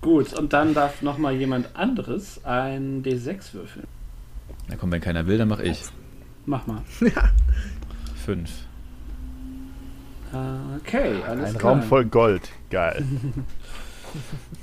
Gut, 0.00 0.32
und 0.34 0.52
dann 0.52 0.74
darf 0.74 1.02
nochmal 1.02 1.34
jemand 1.34 1.74
anderes 1.74 2.44
ein 2.44 3.02
D6 3.02 3.54
würfeln. 3.54 3.86
Na 4.68 4.76
komm, 4.76 4.92
wenn 4.92 5.00
keiner 5.00 5.26
will, 5.26 5.38
dann 5.38 5.48
mach 5.48 5.60
ich. 5.60 5.82
Mach 6.46 6.66
mal. 6.66 6.82
Fünf. 8.24 8.50
Okay, 10.78 11.22
alles 11.26 11.50
Ein 11.50 11.58
klar. 11.58 11.72
Raum 11.72 11.82
voll 11.82 12.04
Gold. 12.06 12.48
Geil. 12.70 13.04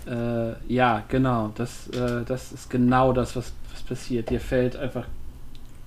Äh, 0.06 0.56
ja, 0.68 1.04
genau. 1.08 1.54
Das, 1.56 1.88
äh, 1.88 2.26
das 2.26 2.52
ist 2.52 2.70
genau 2.70 3.14
das, 3.14 3.34
was, 3.38 3.54
was 3.72 3.82
passiert. 3.82 4.30
Dir 4.30 4.42
fällt 4.42 4.76
einfach 4.76 5.06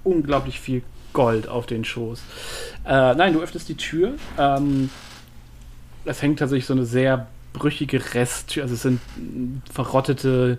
unglaublich 0.05 0.61
viel 0.61 0.83
Gold 1.13 1.49
auf 1.49 1.67
den 1.67 1.85
Schoß. 1.85 2.23
Äh, 2.85 3.15
nein, 3.15 3.33
du 3.33 3.41
öffnest 3.41 3.69
die 3.69 3.77
Tür. 3.77 4.15
Ähm, 4.39 4.91
es 6.05 6.23
hängt 6.23 6.39
tatsächlich 6.39 6.67
so 6.67 6.75
eine 6.75 6.87
sehr 6.87 7.27
brüchige 7.53 8.15
Resttür. 8.15 8.63
Also 8.63 8.75
es 8.75 8.83
sind 8.83 9.01
verrottete 9.71 10.59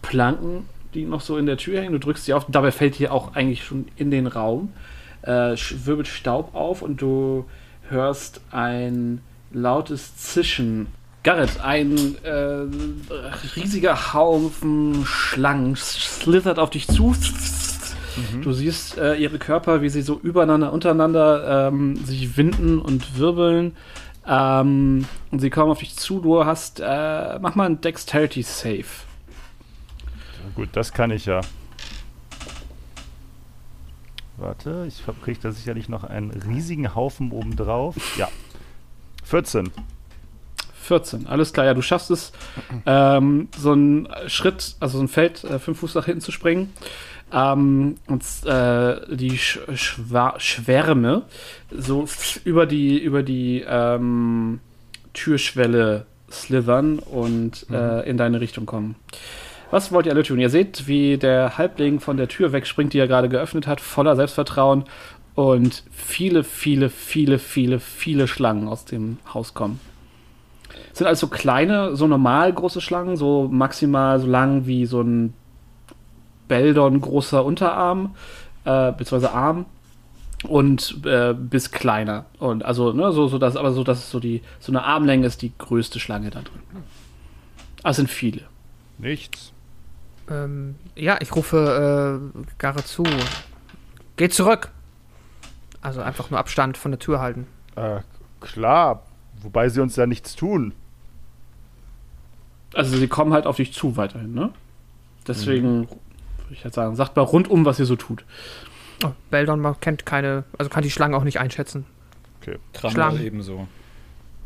Planken, 0.00 0.66
die 0.94 1.04
noch 1.04 1.20
so 1.20 1.36
in 1.36 1.46
der 1.46 1.56
Tür 1.56 1.80
hängen. 1.80 1.92
Du 1.92 1.98
drückst 1.98 2.24
sie 2.24 2.34
auf. 2.34 2.46
Dabei 2.48 2.70
fällt 2.70 2.98
dir 2.98 3.12
auch 3.12 3.34
eigentlich 3.34 3.64
schon 3.64 3.86
in 3.96 4.10
den 4.10 4.26
Raum. 4.26 4.72
Äh, 5.22 5.56
wirbelt 5.84 6.08
Staub 6.08 6.54
auf 6.54 6.82
und 6.82 7.00
du 7.00 7.44
hörst 7.88 8.40
ein 8.50 9.20
lautes 9.52 10.16
Zischen. 10.16 10.88
Garrett, 11.22 11.60
ein 11.60 12.16
äh, 12.24 12.66
riesiger 13.54 14.12
Haufen 14.12 15.04
Schlangen 15.06 15.76
slithert 15.76 16.58
auf 16.58 16.70
dich 16.70 16.88
zu. 16.88 17.14
Du 18.42 18.52
siehst 18.52 18.98
äh, 18.98 19.14
ihre 19.14 19.38
Körper, 19.38 19.82
wie 19.82 19.88
sie 19.88 20.02
so 20.02 20.18
übereinander, 20.20 20.72
untereinander 20.72 21.68
ähm, 21.68 21.96
sich 21.96 22.36
winden 22.36 22.78
und 22.78 23.18
wirbeln. 23.18 23.76
Ähm, 24.26 25.06
und 25.30 25.40
sie 25.40 25.50
kommen 25.50 25.70
auf 25.70 25.80
dich 25.80 25.96
zu. 25.96 26.20
Du 26.20 26.44
hast, 26.44 26.80
äh, 26.80 27.38
mach 27.40 27.54
mal 27.54 27.66
einen 27.66 27.80
Dexterity 27.80 28.42
Save. 28.42 28.84
Gut, 30.54 30.68
das 30.72 30.92
kann 30.92 31.10
ich 31.10 31.26
ja. 31.26 31.40
Warte, 34.36 34.86
ich 34.88 35.02
kriege 35.22 35.38
da 35.40 35.52
sicherlich 35.52 35.88
noch 35.88 36.04
einen 36.04 36.30
riesigen 36.30 36.94
Haufen 36.94 37.30
obendrauf. 37.30 37.96
Ja. 38.18 38.28
14. 39.24 39.70
14, 40.82 41.26
alles 41.26 41.52
klar. 41.52 41.66
Ja, 41.66 41.74
du 41.74 41.82
schaffst 41.82 42.10
es, 42.10 42.32
ähm, 42.86 43.48
so 43.56 43.72
einen 43.72 44.08
Schritt, 44.26 44.76
also 44.80 44.98
so 44.98 45.04
ein 45.04 45.08
Feld, 45.08 45.44
äh, 45.44 45.58
fünf 45.58 45.78
Fuß 45.78 45.94
nach 45.94 46.06
hinten 46.06 46.20
zu 46.20 46.32
springen. 46.32 46.72
Ähm, 47.32 47.96
und 48.08 48.22
äh, 48.44 49.16
die 49.16 49.38
Sch 49.38 49.60
Schwa 49.74 50.34
Schwärme 50.38 51.22
so 51.70 52.06
über 52.44 52.66
die, 52.66 52.98
über 52.98 53.22
die 53.22 53.64
ähm, 53.66 54.60
Türschwelle 55.14 56.06
slithern 56.30 56.98
und 56.98 57.66
äh, 57.70 58.08
in 58.08 58.16
deine 58.16 58.40
Richtung 58.40 58.66
kommen. 58.66 58.96
Was 59.70 59.90
wollt 59.92 60.04
ihr 60.04 60.12
alle 60.12 60.22
tun? 60.22 60.38
Ihr 60.38 60.50
seht, 60.50 60.86
wie 60.86 61.16
der 61.16 61.56
Halbling 61.56 62.00
von 62.00 62.18
der 62.18 62.28
Tür 62.28 62.52
wegspringt, 62.52 62.92
die 62.92 62.98
er 62.98 63.08
gerade 63.08 63.30
geöffnet 63.30 63.66
hat, 63.66 63.80
voller 63.80 64.16
Selbstvertrauen 64.16 64.84
und 65.34 65.82
viele, 65.90 66.44
viele, 66.44 66.90
viele, 66.90 67.38
viele, 67.38 67.80
viele 67.80 68.28
Schlangen 68.28 68.68
aus 68.68 68.84
dem 68.84 69.16
Haus 69.32 69.54
kommen. 69.54 69.80
Es 70.92 70.98
sind 70.98 71.06
also 71.06 71.28
kleine, 71.28 71.96
so 71.96 72.06
normal 72.06 72.52
große 72.52 72.82
Schlangen, 72.82 73.16
so 73.16 73.48
maximal 73.50 74.20
so 74.20 74.26
lang 74.26 74.66
wie 74.66 74.84
so 74.84 75.00
ein 75.00 75.32
Beldon 76.52 77.00
großer 77.00 77.42
Unterarm, 77.46 78.14
äh, 78.66 78.92
beziehungsweise 78.92 79.32
Arm 79.32 79.64
und 80.46 81.00
äh, 81.06 81.32
bis 81.32 81.70
kleiner. 81.70 82.26
Und 82.38 82.62
also, 82.62 82.92
ne, 82.92 83.10
so, 83.12 83.26
so 83.26 83.38
dass, 83.38 83.56
aber 83.56 83.72
so, 83.72 83.82
dass 83.84 84.00
es 84.00 84.10
so 84.10 84.20
die, 84.20 84.42
so 84.60 84.70
eine 84.70 84.84
Armlänge 84.84 85.26
ist 85.26 85.40
die 85.40 85.50
größte 85.56 85.98
Schlange 85.98 86.28
da 86.28 86.42
drin. 86.42 86.60
Ah, 87.82 87.90
es 87.90 87.96
sind 87.96 88.10
viele. 88.10 88.42
Nichts. 88.98 89.54
Ähm, 90.30 90.74
ja, 90.94 91.16
ich 91.22 91.34
rufe 91.34 92.20
äh, 92.36 92.52
Garre 92.58 92.84
zu. 92.84 93.02
Geht 94.16 94.34
zurück. 94.34 94.72
Also 95.80 96.02
einfach 96.02 96.28
nur 96.28 96.38
Abstand 96.38 96.76
von 96.76 96.90
der 96.90 96.98
Tür 96.98 97.18
halten. 97.18 97.46
Äh, 97.76 98.00
klar, 98.42 99.04
wobei 99.40 99.70
sie 99.70 99.80
uns 99.80 99.96
ja 99.96 100.06
nichts 100.06 100.36
tun. 100.36 100.74
Also 102.74 102.98
sie 102.98 103.08
kommen 103.08 103.32
halt 103.32 103.46
auf 103.46 103.56
dich 103.56 103.72
zu 103.72 103.96
weiterhin, 103.96 104.34
ne? 104.34 104.50
Deswegen 105.26 105.88
würde 106.52 106.58
ich 106.58 106.64
halt 106.64 106.74
sagen, 106.74 106.94
sagt 106.96 107.16
mal 107.16 107.22
rundum, 107.22 107.64
was 107.64 107.78
ihr 107.78 107.86
so 107.86 107.96
tut. 107.96 108.24
Oh, 109.04 109.10
Beldon 109.30 109.58
man 109.60 109.80
kennt 109.80 110.04
keine, 110.04 110.44
also 110.58 110.68
kann 110.70 110.82
die 110.82 110.90
Schlangen 110.90 111.14
auch 111.14 111.24
nicht 111.24 111.40
einschätzen. 111.40 111.86
Tranual 112.74 112.92
Schlangen. 112.92 113.22
ebenso. 113.24 113.66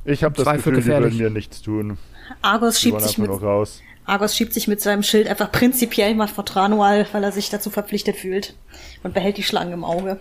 Ich 0.04 0.22
habe 0.22 0.34
das 0.36 0.44
Zweifel 0.44 0.58
Gefühl, 0.58 0.72
die 0.74 0.80
gefährlich. 0.82 1.14
würden 1.14 1.24
mir 1.24 1.30
nichts 1.30 1.62
tun. 1.62 1.98
Argos 2.42 2.76
Die 2.76 2.82
schiebt, 2.82 3.00
sich 3.02 3.18
mit, 3.18 3.28
raus. 3.28 3.82
Argos 4.04 4.36
schiebt 4.36 4.52
sich 4.52 4.68
mit 4.68 4.80
seinem 4.80 5.02
Schild 5.02 5.26
einfach 5.26 5.50
prinzipiell 5.50 6.14
mal 6.14 6.28
vor 6.28 6.44
Tranual, 6.44 7.06
weil 7.12 7.24
er 7.24 7.32
sich 7.32 7.50
dazu 7.50 7.70
verpflichtet 7.70 8.14
fühlt. 8.16 8.54
Und 9.02 9.14
behält 9.14 9.36
die 9.36 9.42
Schlangen 9.42 9.72
im 9.72 9.82
Auge. 9.84 10.20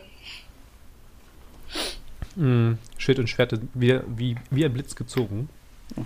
Mm, 2.36 2.74
Schild 2.98 3.20
und 3.20 3.30
Schwert 3.30 3.52
sind 3.52 3.70
wie, 3.76 4.00
wie, 4.16 4.36
wie 4.50 4.66
ein 4.66 4.74
Blitz 4.74 4.96
gezogen, 4.96 5.50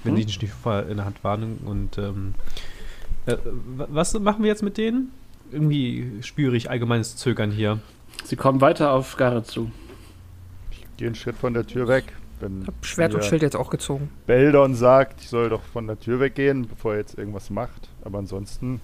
wenn 0.03 0.15
die 0.15 0.25
nicht 0.25 0.43
vorher 0.61 0.87
in 0.89 0.97
der 0.97 1.05
Hand 1.05 1.23
waren. 1.23 1.57
Und 1.59 1.97
ähm, 1.97 2.33
äh, 3.27 3.37
wa- 3.77 3.87
was 3.89 4.13
machen 4.19 4.43
wir 4.43 4.49
jetzt 4.49 4.61
mit 4.63 4.77
denen? 4.77 5.11
Irgendwie 5.51 6.11
spüre 6.21 6.55
ich 6.55 6.69
allgemeines 6.69 7.15
Zögern 7.15 7.51
hier. 7.51 7.79
Sie 8.23 8.35
kommen 8.35 8.61
weiter 8.61 8.91
auf 8.93 9.15
Gareth 9.17 9.47
zu. 9.47 9.71
Geh 10.97 11.05
einen 11.05 11.15
Schritt 11.15 11.35
von 11.37 11.53
der 11.53 11.65
Tür 11.65 11.87
weg. 11.87 12.05
Wenn 12.39 12.65
Hab 12.67 12.85
Schwert 12.85 13.13
und 13.15 13.23
Schild 13.25 13.41
jetzt 13.41 13.55
auch 13.55 13.69
gezogen. 13.69 14.09
Beldon 14.27 14.75
sagt, 14.75 15.21
ich 15.21 15.29
soll 15.29 15.49
doch 15.49 15.61
von 15.63 15.87
der 15.87 15.99
Tür 15.99 16.19
weggehen, 16.19 16.67
bevor 16.67 16.93
er 16.93 16.99
jetzt 16.99 17.17
irgendwas 17.17 17.49
macht. 17.49 17.89
Aber 18.03 18.19
ansonsten 18.19 18.79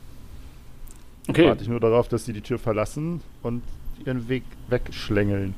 Okay, 1.28 1.48
warte 1.48 1.64
ich 1.64 1.70
nur 1.70 1.80
darauf, 1.80 2.08
dass 2.08 2.26
sie 2.26 2.34
die 2.34 2.42
Tür 2.42 2.60
verlassen 2.60 3.22
und 3.44 3.64
ihren 4.06 4.28
Weg 4.30 4.44
wegschlängeln. 4.68 5.56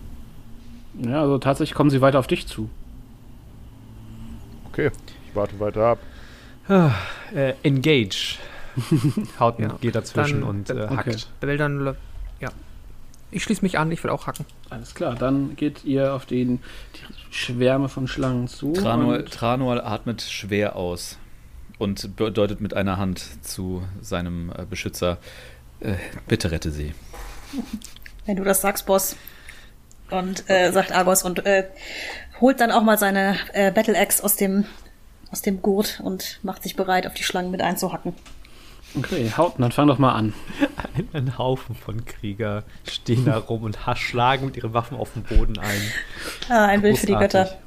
ja, 1.02 1.22
also 1.22 1.38
tatsächlich 1.40 1.76
kommen 1.76 1.90
sie 1.90 2.02
weiter 2.02 2.20
auf 2.20 2.28
dich 2.28 2.48
zu. 2.48 2.70
Okay, 4.72 4.92
ich 5.28 5.36
warte 5.36 5.60
weiter 5.60 5.86
ab. 5.86 6.00
Ah, 6.70 6.92
äh, 7.34 7.54
engage. 7.64 8.38
Haut 9.40 9.60
Ja, 9.60 9.70
geht 9.82 9.96
dazwischen 9.96 10.42
dann- 10.42 10.50
und 10.50 10.70
äh, 10.70 10.74
okay. 10.90 10.96
hackt. 10.98 11.28
Beldon, 11.40 11.96
ja. 12.40 12.50
Ich 13.30 13.44
schließe 13.44 13.62
mich 13.62 13.78
an, 13.78 13.92
ich 13.92 14.02
will 14.04 14.12
auch 14.12 14.26
hacken. 14.28 14.46
Alles 14.70 14.96
klar, 14.96 15.16
dann 15.16 15.56
geht 15.58 15.84
ihr 15.84 16.14
auf 16.14 16.26
den, 16.26 16.60
die 16.96 17.34
Schwärme 17.36 17.90
von 17.90 18.08
Schlangen 18.08 18.48
zu. 18.48 18.72
Tranual, 18.74 19.20
und- 19.20 19.32
Tranual 19.34 19.82
atmet 19.82 20.22
schwer 20.22 20.76
aus 20.78 21.18
und 21.78 22.16
bedeutet 22.16 22.62
mit 22.62 22.74
einer 22.74 22.98
Hand 22.98 23.44
zu 23.44 23.84
seinem 24.02 24.52
äh, 24.58 24.66
Beschützer, 24.66 25.18
äh, 25.82 25.96
bitte 26.28 26.52
rette 26.52 26.72
sie. 26.72 26.94
Wenn 28.26 28.38
du 28.38 28.44
das 28.44 28.62
sagst, 28.62 28.86
Boss. 28.86 29.16
Und 30.10 30.50
äh, 30.50 30.72
sagt 30.72 30.94
Argos 30.94 31.24
und 31.24 31.46
äh, 31.46 31.66
holt 32.40 32.62
dann 32.62 32.72
auch 32.72 32.82
mal 32.84 32.98
seine 32.98 33.36
äh, 33.52 33.72
Battle 33.74 33.98
Axe 34.00 34.24
aus 34.24 34.38
dem, 34.38 34.64
aus 35.32 35.42
dem 35.42 35.62
Gurt 35.62 36.00
und 36.02 36.40
macht 36.44 36.64
sich 36.64 36.78
bereit, 36.78 37.06
auf 37.08 37.14
die 37.14 37.24
Schlangen 37.24 37.52
mit 37.52 37.62
einzuhacken. 37.62 38.14
Okay, 38.98 39.32
Hauten, 39.38 39.62
dann 39.62 39.72
fang 39.72 39.88
doch 39.88 40.00
mal 40.00 40.14
an. 40.14 40.34
Ein, 40.96 41.08
ein 41.14 41.38
Haufen 41.38 41.76
von 41.76 42.06
Krieger 42.06 42.64
stehen 42.88 43.26
da 43.26 43.38
rum 43.38 43.64
und 43.64 43.78
schlagen 43.96 44.48
mit 44.48 44.58
ihren 44.58 44.74
Waffen 44.74 44.98
auf 44.98 45.14
den 45.14 45.24
Boden 45.24 45.58
ein. 45.60 45.82
Ah, 46.50 46.66
ein 46.66 46.82
Bild 46.82 46.98
für 46.98 47.06
die 47.06 47.14
Großartig. 47.14 47.34
Götter. 47.34 47.58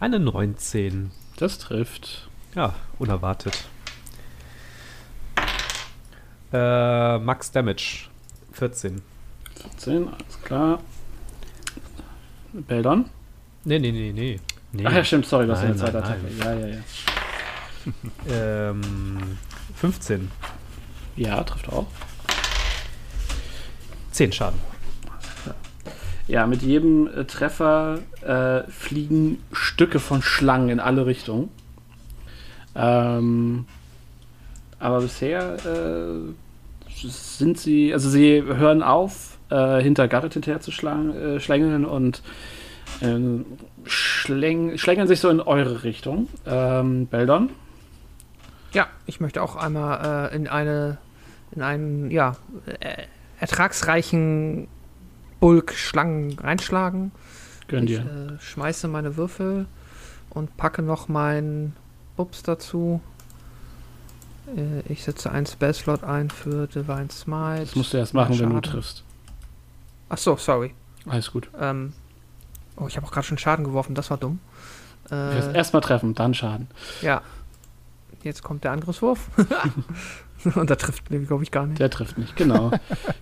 Eine 0.00 0.20
19. 0.20 1.10
Das 1.36 1.58
trifft. 1.58 2.28
Ja, 2.54 2.74
unerwartet. 2.98 3.68
Äh, 6.52 7.18
Max 7.18 7.50
Damage. 7.50 8.08
14. 8.52 9.02
14, 9.60 10.08
alles 10.08 10.42
klar. 10.42 10.80
Beldon? 12.52 13.06
Nee, 13.64 13.78
nee, 13.78 13.92
nee, 13.92 14.12
nee. 14.12 14.40
nee. 14.72 14.84
Ach 14.86 14.92
ja, 14.92 15.04
stimmt, 15.04 15.26
sorry, 15.26 15.46
das 15.46 15.58
ist 15.58 15.64
Nein, 15.64 15.72
eine 15.72 15.80
zweite 15.80 15.98
nein, 15.98 16.04
Attacke. 16.04 16.28
Ja, 16.38 16.54
ja, 16.54 16.74
ja. 16.74 16.80
Ähm, 18.30 19.38
15. 19.76 20.30
Ja, 21.16 21.42
trifft 21.42 21.68
auch. 21.68 21.86
10 24.12 24.32
Schaden. 24.32 24.58
Ja, 26.28 26.46
mit 26.46 26.62
jedem 26.62 27.06
äh, 27.06 27.24
Treffer 27.24 28.00
äh, 28.20 28.70
fliegen 28.70 29.42
Stücke 29.50 29.98
von 29.98 30.20
Schlangen 30.20 30.68
in 30.68 30.78
alle 30.80 31.06
Richtungen. 31.06 31.48
Ähm, 32.76 33.64
aber 34.78 35.00
bisher 35.00 35.56
äh, 35.64 37.08
sind 37.08 37.58
sie, 37.58 37.94
also 37.94 38.10
sie 38.10 38.42
hören 38.42 38.82
auf, 38.82 39.38
äh, 39.50 39.80
hinter 39.80 40.06
Garrett 40.06 40.34
hinterher 40.34 40.60
zu 40.60 40.70
äh, 40.70 41.40
schlängeln 41.40 41.86
und 41.86 42.22
ähm, 43.00 43.46
schläng, 43.84 44.76
schlängeln 44.76 45.08
sich 45.08 45.20
so 45.20 45.30
in 45.30 45.40
eure 45.40 45.82
Richtung. 45.82 46.28
Ähm, 46.46 47.06
Beldon? 47.06 47.50
Ja, 48.72 48.86
ich 49.06 49.20
möchte 49.20 49.42
auch 49.42 49.56
einmal 49.56 50.30
äh, 50.32 50.36
in 50.36 50.48
eine, 50.48 50.98
in 51.52 51.62
einen, 51.62 52.10
ja, 52.10 52.36
äh, 52.80 53.04
ertragsreichen 53.40 54.68
Bulk 55.40 55.72
Schlangen 55.72 56.38
reinschlagen. 56.38 57.12
Gönn 57.68 57.84
ich 57.84 57.90
dir. 57.98 58.36
äh, 58.38 58.42
schmeiße 58.42 58.88
meine 58.88 59.16
Würfel 59.16 59.66
und 60.30 60.56
packe 60.56 60.82
noch 60.82 61.08
meinen 61.08 61.76
Bubs 62.16 62.42
dazu. 62.42 63.00
Äh, 64.56 64.80
ich 64.92 65.04
setze 65.04 65.30
einen 65.30 65.46
Spellslot 65.46 66.04
ein 66.04 66.30
für 66.30 66.66
Divine 66.66 67.10
Smite. 67.10 67.60
Das 67.60 67.76
musst 67.76 67.92
du 67.92 67.98
erst 67.98 68.14
machen, 68.14 68.38
wenn 68.38 68.50
du 68.50 68.60
triffst. 68.60 69.04
Ach 70.08 70.18
so, 70.18 70.36
sorry. 70.36 70.74
Alles 71.06 71.30
gut. 71.30 71.48
Ähm, 71.60 71.92
oh, 72.76 72.86
ich 72.88 72.96
habe 72.96 73.06
auch 73.06 73.12
gerade 73.12 73.26
schon 73.26 73.38
Schaden 73.38 73.64
geworfen, 73.64 73.94
das 73.94 74.10
war 74.10 74.16
dumm. 74.16 74.40
Äh, 75.10 75.54
erstmal 75.54 75.80
treffen, 75.80 76.14
dann 76.14 76.34
Schaden. 76.34 76.68
ja. 77.02 77.22
Jetzt 78.28 78.42
kommt 78.42 78.62
der 78.62 78.72
Angriffswurf. 78.72 79.30
und 80.54 80.68
da 80.68 80.76
trifft 80.76 81.06
glaube 81.06 81.42
ich, 81.42 81.50
gar 81.50 81.64
nicht. 81.64 81.80
Der 81.80 81.88
trifft 81.88 82.18
nicht, 82.18 82.36
genau. 82.36 82.72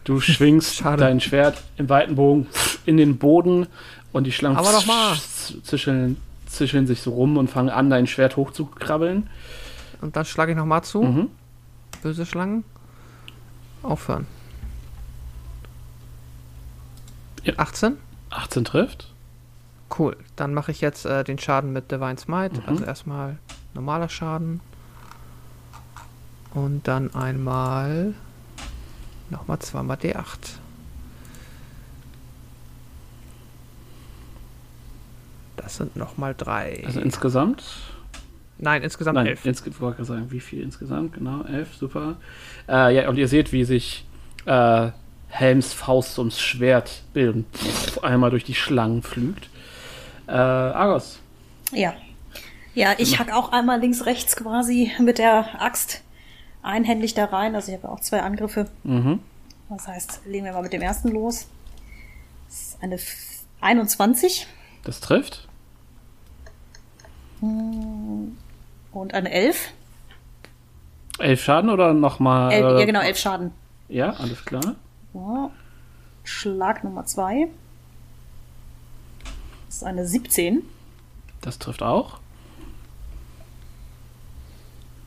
Du 0.02 0.20
schwingst 0.20 0.74
Schade. 0.74 0.96
dein 0.96 1.20
Schwert 1.20 1.62
im 1.76 1.88
weiten 1.88 2.16
Bogen 2.16 2.48
in 2.86 2.96
den 2.96 3.16
Boden 3.16 3.68
und 4.12 4.24
die 4.24 4.32
Schlangen 4.32 4.56
Aber 4.56 4.72
noch 4.72 4.84
mal. 4.84 5.16
zischeln, 5.62 6.16
zischeln 6.46 6.88
sich 6.88 7.02
so 7.02 7.12
rum 7.12 7.36
und 7.36 7.48
fangen 7.48 7.70
an, 7.70 7.88
dein 7.88 8.08
Schwert 8.08 8.36
hochzukrabbeln. 8.36 9.30
Und 10.00 10.16
dann 10.16 10.24
schlage 10.24 10.50
ich 10.50 10.58
nochmal 10.58 10.82
zu. 10.82 11.04
Mhm. 11.04 11.28
Böse 12.02 12.26
Schlangen. 12.26 12.64
Aufhören. 13.84 14.26
Ja. 17.44 17.54
18? 17.58 17.96
18 18.30 18.64
trifft. 18.64 19.12
Cool. 19.96 20.16
Dann 20.34 20.52
mache 20.52 20.72
ich 20.72 20.80
jetzt 20.80 21.06
äh, 21.06 21.22
den 21.22 21.38
Schaden 21.38 21.72
mit 21.72 21.92
Divine 21.92 22.18
Smite. 22.18 22.60
Mhm. 22.60 22.68
Also 22.68 22.84
erstmal 22.84 23.38
normaler 23.72 24.08
Schaden. 24.08 24.60
Und 26.56 26.88
dann 26.88 27.14
einmal 27.14 28.14
nochmal 29.28 29.58
zweimal 29.58 29.98
D8. 29.98 30.56
Das 35.58 35.76
sind 35.76 35.96
nochmal 35.96 36.34
drei. 36.34 36.82
Also 36.86 37.00
insgesamt. 37.00 37.62
Nein, 38.56 38.82
insgesamt 38.82 39.16
Nein, 39.16 39.26
elf. 39.26 39.44
insge 39.44 39.68
ich 39.68 39.78
wollte 39.82 39.96
gerade 39.96 40.08
sagen, 40.08 40.30
wie 40.30 40.40
viel 40.40 40.62
insgesamt? 40.62 41.12
Genau, 41.12 41.42
elf, 41.42 41.74
super. 41.74 42.16
Äh, 42.66 42.94
ja, 42.96 43.08
und 43.10 43.18
ihr 43.18 43.28
seht, 43.28 43.52
wie 43.52 43.64
sich 43.64 44.06
äh, 44.46 44.88
Helms 45.28 45.74
Faust 45.74 46.18
ums 46.18 46.40
Schwert 46.40 47.02
bilden. 47.12 47.44
Pff, 47.52 48.02
einmal 48.02 48.30
durch 48.30 48.44
die 48.44 48.54
Schlangen 48.54 49.02
flügt. 49.02 49.50
Äh, 50.26 50.32
Argos. 50.32 51.18
Ja. 51.70 51.92
Ja, 52.74 52.94
ich 52.96 53.18
hack 53.18 53.30
auch 53.34 53.52
einmal 53.52 53.78
links, 53.78 54.06
rechts 54.06 54.36
quasi 54.36 54.90
mit 54.98 55.18
der 55.18 55.60
Axt 55.60 56.02
einhändig 56.66 57.14
da 57.14 57.24
rein. 57.26 57.54
Also 57.54 57.72
ich 57.72 57.78
habe 57.78 57.88
auch 57.90 58.00
zwei 58.00 58.22
Angriffe. 58.22 58.68
Mhm. 58.84 59.20
Das 59.68 59.86
heißt, 59.88 60.20
legen 60.26 60.44
wir 60.44 60.52
mal 60.52 60.62
mit 60.62 60.72
dem 60.72 60.82
ersten 60.82 61.08
los. 61.08 61.46
Das 62.48 62.60
ist 62.60 62.82
eine 62.82 62.94
F- 62.96 63.40
21 63.60 64.46
Das 64.84 65.00
trifft. 65.00 65.48
und 67.40 68.34
eine 69.14 69.30
11. 69.30 69.72
Elf 71.18 71.42
Schaden 71.42 71.70
oder 71.70 71.92
nochmal? 71.94 72.52
Ja, 72.52 72.84
genau, 72.84 73.00
11 73.00 73.18
Schaden. 73.18 73.50
Ja, 73.88 74.10
alles 74.12 74.44
klar. 74.44 74.74
Ja. 75.14 75.50
Schlag 76.24 76.84
Nummer 76.84 77.04
2. 77.06 77.48
Das 79.66 79.76
ist 79.76 79.84
eine 79.84 80.06
17 80.06 80.62
Das 81.40 81.58
trifft 81.58 81.82
auch. 81.82 82.18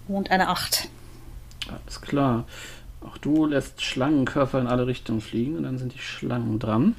und 0.08 0.32
eine 0.32 0.50
8. 0.50 0.90
Alles 1.72 2.02
klar. 2.02 2.46
Auch 3.02 3.18
du 3.18 3.46
lässt 3.46 3.82
Schlangenkörper 3.82 4.60
in 4.60 4.68
alle 4.68 4.88
Richtungen 4.88 5.22
fliegen 5.22 5.58
und 5.58 5.64
dann 5.64 5.78
sind 5.78 5.94
die 5.94 6.00
Schlangen 6.00 6.60
dran. 6.60 6.96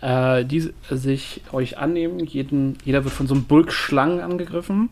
Äh, 0.00 0.44
die 0.46 0.72
sich 0.90 1.42
euch 1.52 1.78
annehmen. 1.78 2.20
Jeden, 2.20 2.78
jeder 2.84 3.04
wird 3.04 3.12
von 3.12 3.26
so 3.26 3.34
einem 3.34 3.44
Bulk 3.44 3.72
Schlangen 3.72 4.20
angegriffen. 4.20 4.88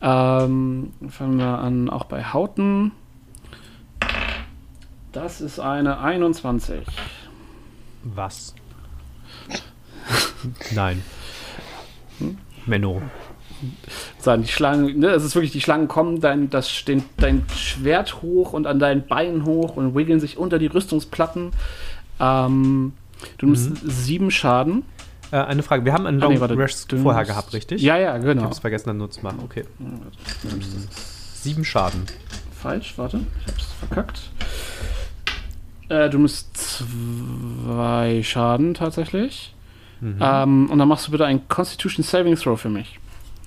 Ähm, 0.00 0.92
fangen 1.08 1.38
wir 1.38 1.58
an, 1.58 1.90
auch 1.90 2.04
bei 2.04 2.24
Hauten. 2.24 2.92
Das 5.10 5.40
ist 5.40 5.58
eine 5.58 5.98
21. 5.98 6.86
Was? 8.04 8.54
Nein. 10.74 11.02
Menno. 12.66 13.02
Sagen 14.18 14.42
die 14.42 14.48
Schlangen, 14.48 14.98
ne, 14.98 15.08
es 15.08 15.24
ist 15.24 15.34
wirklich, 15.34 15.52
die 15.52 15.60
Schlangen 15.60 15.88
kommen 15.88 16.20
dein, 16.20 16.50
das, 16.50 16.84
den, 16.84 17.04
dein 17.16 17.44
Schwert 17.54 18.22
hoch 18.22 18.52
und 18.52 18.66
an 18.66 18.78
deinen 18.78 19.06
Beinen 19.06 19.44
hoch 19.44 19.76
und 19.76 19.94
wiggeln 19.94 20.20
sich 20.20 20.38
unter 20.38 20.58
die 20.58 20.66
Rüstungsplatten. 20.66 21.50
Ähm, 22.20 22.92
du 23.38 23.46
nimmst 23.46 23.72
sieben 23.84 24.30
Schaden. 24.30 24.84
Äh, 25.30 25.38
eine 25.38 25.62
Frage. 25.62 25.84
Wir 25.84 25.92
haben 25.92 26.06
einen 26.06 26.22
Ah, 26.22 26.28
nee, 26.28 26.36
Long 26.36 26.58
Rest 26.58 26.92
vorher 27.02 27.24
gehabt, 27.24 27.52
richtig? 27.52 27.82
Ja, 27.82 27.98
ja, 27.98 28.16
Ich 28.16 28.24
genau. 28.24 28.44
hab's 28.44 28.60
vergessen, 28.60 28.88
dann 28.88 28.98
nur 28.98 29.10
zu 29.10 29.20
machen. 29.22 29.40
Okay. 29.44 29.64
Sieben 31.34 31.64
Schaden. 31.64 32.06
Falsch, 32.60 32.94
warte, 32.96 33.20
ich 33.40 33.52
hab's 33.52 33.66
verkackt. 33.78 34.20
Äh, 35.88 36.10
du 36.10 36.18
nimmst 36.18 36.56
zwei 36.56 38.22
Schaden 38.22 38.74
tatsächlich. 38.74 39.54
Mhm. 40.00 40.16
Ähm, 40.20 40.70
und 40.70 40.78
dann 40.78 40.88
machst 40.88 41.06
du 41.06 41.10
bitte 41.10 41.26
einen 41.26 41.46
Constitution 41.48 42.04
Saving 42.04 42.36
Throw 42.36 42.60
für 42.60 42.68
mich. 42.68 42.98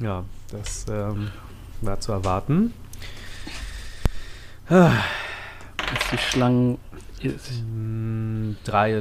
Ja, 0.02 0.24
das 0.52 0.86
ähm, 0.90 1.30
war 1.82 2.00
zu 2.00 2.12
erwarten. 2.12 2.74
Als 4.68 4.94
die 6.12 6.18
Schlangen. 6.18 6.78
Drei, 8.64 9.00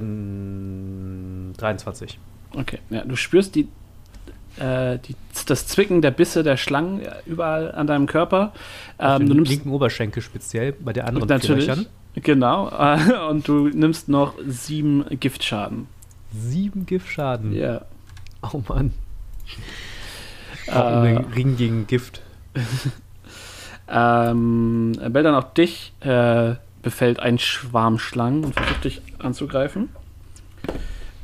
23. 1.57 2.19
Okay, 2.55 2.79
ja, 2.91 3.03
du 3.05 3.17
spürst 3.17 3.55
die, 3.55 3.69
äh, 4.59 4.99
die, 4.99 5.17
das 5.47 5.67
Zwicken 5.67 6.03
der 6.03 6.11
Bisse 6.11 6.43
der 6.43 6.59
Schlangen 6.59 7.01
überall 7.25 7.73
an 7.73 7.87
deinem 7.87 8.07
Körper. 8.07 8.53
Ähm, 8.99 9.27
du 9.27 9.35
nimmst 9.35 9.51
linken 9.51 9.71
Oberschenkel 9.71 10.23
speziell, 10.23 10.73
bei 10.73 10.93
der 10.93 11.07
anderen 11.07 11.29
natürlich, 11.29 11.67
Löchern. 11.67 11.87
genau, 12.17 12.69
äh, 12.69 13.29
und 13.31 13.49
du 13.49 13.69
nimmst 13.69 14.11
noch 14.11 14.35
sieben 14.47 15.07
Giftschaden. 15.19 15.87
Sieben 16.35 16.85
Giftschaden. 16.85 17.55
Ja. 17.55 17.87
Oh 18.53 18.61
Mann. 18.69 18.93
Äh, 20.71 21.25
Ring 21.35 21.57
gegen 21.57 21.87
Gift. 21.87 22.23
ähm, 23.89 24.93
Beldan, 25.11 25.35
auch 25.35 25.53
dich 25.55 25.93
äh, 26.01 26.55
befällt 26.83 27.21
ein 27.21 27.39
Schwarm 27.39 27.99
Schlangen 27.99 28.45
und 28.45 28.55
versucht 28.55 28.85
dich 28.85 29.03
anzugreifen. 29.19 29.89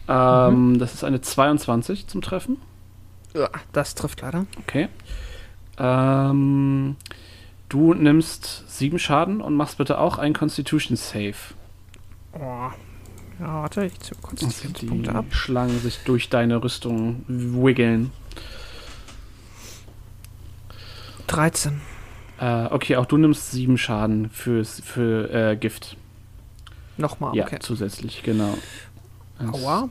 Ähm, 0.08 0.78
Das 0.78 0.94
ist 0.94 1.04
eine 1.04 1.20
22 1.20 2.06
zum 2.06 2.22
Treffen. 2.22 2.58
Ja, 3.34 3.48
Das 3.72 3.94
trifft 3.94 4.22
leider. 4.22 4.46
Okay. 4.60 4.88
Ähm, 5.78 6.96
du 7.68 7.94
nimmst 7.94 8.64
sieben 8.68 8.98
Schaden 8.98 9.40
und 9.40 9.54
machst 9.54 9.78
bitte 9.78 9.98
auch 9.98 10.18
einen 10.18 10.34
Constitution 10.34 10.96
Save. 10.96 11.34
Oh. 12.32 12.70
Ja, 13.38 13.62
warte, 13.62 13.84
ich 13.84 13.98
ziehe 14.00 14.16
kurz 14.22 14.40
Dass 14.40 14.60
die 14.60 14.86
Punkte 14.86 15.14
ab. 15.14 15.26
Schlangen 15.30 15.78
sich 15.80 15.98
durch 16.04 16.30
deine 16.30 16.62
Rüstung 16.62 17.24
wiggeln. 17.28 18.10
13. 21.26 21.80
Äh, 22.40 22.66
okay, 22.66 22.96
auch 22.96 23.06
du 23.06 23.16
nimmst 23.16 23.50
sieben 23.50 23.78
Schaden 23.78 24.30
fürs, 24.30 24.80
für 24.84 25.30
äh, 25.32 25.56
Gift. 25.56 25.96
Nochmal, 26.98 27.34
ja, 27.36 27.44
okay. 27.44 27.58
zusätzlich, 27.60 28.22
genau. 28.22 28.56
Das- 29.38 29.54
Aua. 29.54 29.88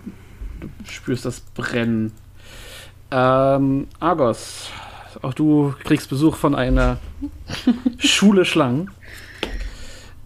Du 0.60 0.70
spürst 0.90 1.26
das 1.26 1.41
Brennen. 1.41 2.12
Ähm, 3.12 3.88
Argos, 3.99 4.70
auch 5.22 5.34
du 5.34 5.74
kriegst 5.84 6.10
Besuch 6.10 6.36
von 6.36 6.56
einer 6.56 6.98
Schule 7.99 8.45
Schlangen. 8.45 8.90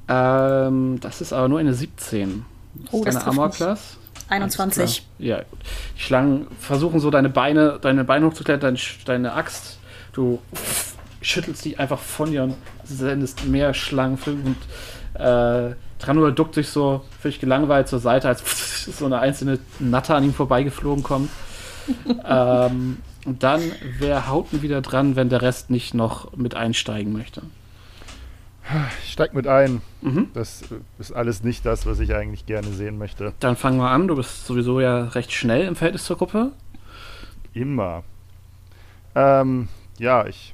Ähm, 0.08 1.00
das 1.02 1.22
ist 1.22 1.34
aber 1.34 1.48
nur 1.48 1.60
eine 1.60 1.74
17. 1.74 2.46
Das 2.76 2.94
Oh, 2.94 2.98
ist 3.00 3.06
das 3.06 3.14
deine 3.16 3.24
trifft 3.26 3.28
Armor 3.28 3.48
mich. 3.48 3.56
Class. 3.58 3.98
21. 4.30 4.80
Alles 4.82 4.96
klar. 4.96 5.04
Ja, 5.20 5.38
gut. 5.44 5.60
Die 5.98 6.02
Schlangen 6.02 6.48
versuchen 6.60 7.00
so 7.00 7.10
deine 7.12 7.30
Beine, 7.30 7.80
deine 7.82 8.04
Beine 8.04 8.28
hochzuklettern, 8.28 8.78
deine 9.06 9.34
Axt. 9.34 9.80
Du 10.14 10.40
schüttelst 11.22 11.66
die 11.66 11.78
einfach 11.78 12.00
von 12.00 12.32
dir 12.32 12.44
und 12.44 12.56
sendest 12.84 13.46
mehr 13.46 13.74
Schlangen 13.74 14.18
und 14.26 15.22
äh, 15.22 15.76
Tranua 16.00 16.32
duckt 16.32 16.56
sich 16.56 16.70
so 16.70 17.04
völlig 17.20 17.40
gelangweilt 17.40 17.88
zur 17.88 18.00
Seite, 18.00 18.30
als 18.30 18.86
so 18.98 19.06
eine 19.06 19.20
einzelne 19.20 19.60
Natter 19.80 20.16
an 20.16 20.24
ihm 20.24 20.34
vorbeigeflogen 20.34 21.04
kommt. 21.04 21.30
ähm, 22.26 22.98
und 23.26 23.44
dann 23.44 23.62
wäre 23.98 24.28
Hauten 24.28 24.62
wieder 24.62 24.82
dran, 24.82 25.16
wenn 25.16 25.30
der 25.30 25.42
Rest 25.42 25.70
nicht 25.70 25.94
noch 25.94 26.36
mit 26.36 26.56
einsteigen 26.56 27.12
möchte. 27.12 27.42
Ich 29.04 29.14
steig 29.14 29.34
mit 29.34 29.48
ein. 29.48 29.82
Mhm. 30.02 30.28
Das 30.34 30.62
ist 31.00 31.12
alles 31.12 31.44
nicht 31.44 31.66
das, 31.66 31.86
was 31.86 32.00
ich 32.00 32.14
eigentlich 32.14 32.46
gerne 32.46 32.68
sehen 32.68 32.98
möchte. 32.98 33.34
Dann 33.40 33.56
fangen 33.56 33.80
wir 33.80 33.90
an. 33.90 34.08
Du 34.08 34.16
bist 34.16 34.46
sowieso 34.46 34.80
ja 34.80 35.06
recht 35.06 35.32
schnell 35.32 35.68
im 35.68 35.76
Verhältnis 35.76 36.06
zur 36.06 36.18
Gruppe. 36.18 36.52
Immer. 37.54 38.04
Ähm, 39.16 39.68
ja, 39.98 40.28
ich 40.28 40.54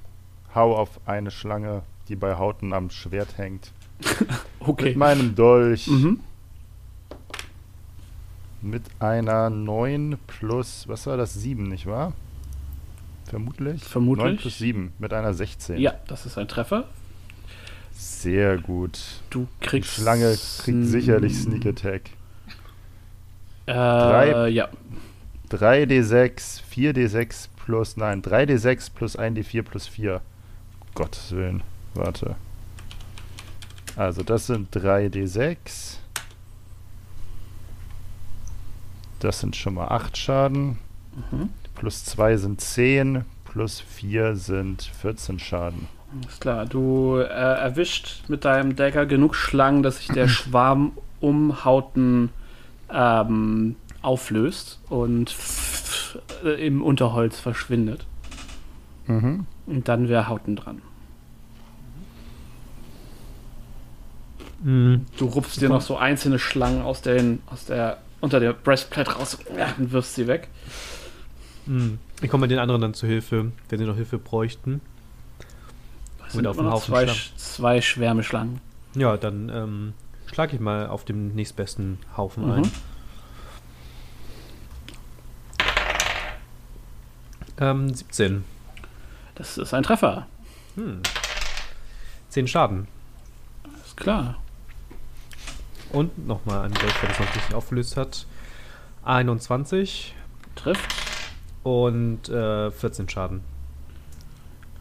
hau 0.55 0.75
auf 0.75 0.99
eine 1.05 1.29
Schlange, 1.31 1.83
die 2.07 2.15
bei 2.15 2.35
Hauten 2.37 2.73
am 2.73 2.89
Schwert 2.89 3.37
hängt. 3.37 3.71
Okay. 4.59 4.85
Mit 4.89 4.97
meinem 4.97 5.35
Dolch. 5.35 5.85
Mhm. 5.87 6.21
Mit 8.63 8.81
einer 8.99 9.51
9 9.51 10.17
plus, 10.25 10.87
was 10.87 11.05
war 11.05 11.17
das? 11.17 11.35
7, 11.35 11.69
nicht 11.69 11.85
wahr? 11.85 12.13
Vermutlich? 13.25 13.83
Vermutlich. 13.83 14.25
9 14.25 14.37
plus 14.37 14.57
7 14.57 14.91
mit 14.97 15.13
einer 15.13 15.33
16. 15.35 15.77
Ja, 15.77 15.93
das 16.07 16.25
ist 16.25 16.37
ein 16.39 16.47
Treffer. 16.47 16.85
Sehr 17.91 18.57
gut. 18.57 18.99
Du 19.29 19.47
Die 19.61 19.67
kriegst. 19.67 19.91
Schlange 19.93 20.35
kriegt 20.63 20.85
sicherlich 20.87 21.37
Sneak 21.37 21.65
Attack. 21.67 22.09
Äh, 23.67 23.73
Drei- 23.73 24.47
Ja, 24.49 24.69
3d6, 25.51 26.61
4d6 26.73 27.49
plus, 27.55 27.97
nein, 27.97 28.23
3d6 28.23 28.89
plus 28.95 29.17
1d4 29.17 29.61
plus 29.61 29.87
4. 29.87 30.21
Gottes 30.95 31.31
Willen. 31.31 31.61
Warte. 31.93 32.35
Also 33.95 34.23
das 34.23 34.47
sind 34.47 34.75
3d6. 34.75 35.97
Das 39.19 39.39
sind 39.39 39.55
schon 39.55 39.75
mal 39.75 39.87
8 39.87 40.17
Schaden. 40.17 40.77
Mhm. 41.31 41.49
Plus 41.75 42.03
2 42.05 42.37
sind 42.37 42.61
10. 42.61 43.25
Plus 43.45 43.79
4 43.79 44.35
sind 44.35 44.81
14 44.81 45.39
Schaden. 45.39 45.87
ist 46.27 46.41
klar. 46.41 46.65
Du 46.65 47.17
äh, 47.17 47.23
erwischt 47.23 48.23
mit 48.27 48.43
deinem 48.43 48.75
Dagger 48.75 49.05
genug 49.05 49.35
Schlangen, 49.35 49.83
dass 49.83 49.97
sich 49.97 50.07
der 50.07 50.27
Schwarm 50.29 50.91
um 51.21 51.63
Hauten 51.63 52.29
ähm, 52.91 53.75
auflöst 54.01 54.79
und 54.89 55.33
äh, 56.43 56.65
im 56.65 56.81
Unterholz 56.81 57.39
verschwindet. 57.39 58.05
Mhm. 59.07 59.45
Und 59.65 59.87
dann 59.87 60.09
wäre 60.09 60.27
Hauten 60.27 60.55
dran. 60.55 60.81
Mhm. 64.63 65.05
Du 65.17 65.25
rupfst 65.25 65.59
dir 65.61 65.69
noch 65.69 65.81
so 65.81 65.97
einzelne 65.97 66.39
Schlangen 66.39 66.81
aus, 66.81 67.01
den, 67.01 67.41
aus 67.47 67.65
der 67.65 67.97
unter 68.21 68.39
der 68.39 68.53
Breastplate 68.53 69.11
raus 69.11 69.37
und 69.77 69.91
wirfst 69.91 70.15
sie 70.15 70.27
weg. 70.27 70.47
Mhm. 71.65 71.99
Ich 72.21 72.29
komme 72.29 72.47
den 72.47 72.59
anderen 72.59 72.81
dann 72.81 72.93
zu 72.93 73.05
Hilfe, 73.05 73.51
wenn 73.69 73.79
sie 73.79 73.85
noch 73.85 73.95
Hilfe 73.95 74.17
bräuchten. 74.17 74.81
Das 76.23 76.33
sind 76.33 76.47
auf 76.47 76.57
noch 76.57 76.71
Haufen 76.71 76.93
zwei, 76.93 77.03
Schlangen. 77.07 77.37
zwei 77.37 77.81
Schwärme 77.81 78.23
Schlangen. 78.23 78.61
Ja, 78.95 79.17
dann 79.17 79.49
ähm, 79.49 79.93
schlage 80.31 80.55
ich 80.55 80.61
mal 80.61 80.87
auf 80.87 81.05
dem 81.05 81.35
nächstbesten 81.35 81.99
Haufen 82.17 82.45
Mhm. 82.45 82.51
ein. 82.51 82.71
Ähm, 87.57 87.93
17. 87.93 88.43
Das 89.35 89.57
ist 89.57 89.73
ein 89.73 89.83
Treffer. 89.83 90.27
Hm. 90.75 91.01
10 92.29 92.47
Schaden. 92.47 92.87
Ist 93.85 93.97
klar. 93.97 94.35
Und 95.91 96.27
nochmal 96.27 96.65
ein 96.65 96.73
Dolch, 96.73 96.93
der 97.01 97.09
das 97.09 97.19
noch 97.19 97.35
richtig 97.35 97.53
aufgelöst 97.55 97.97
hat. 97.97 98.25
21 99.03 100.15
Trifft. 100.55 100.93
und 101.63 102.27
äh, 102.29 102.71
14 102.71 103.07
Schaden. 103.09 103.41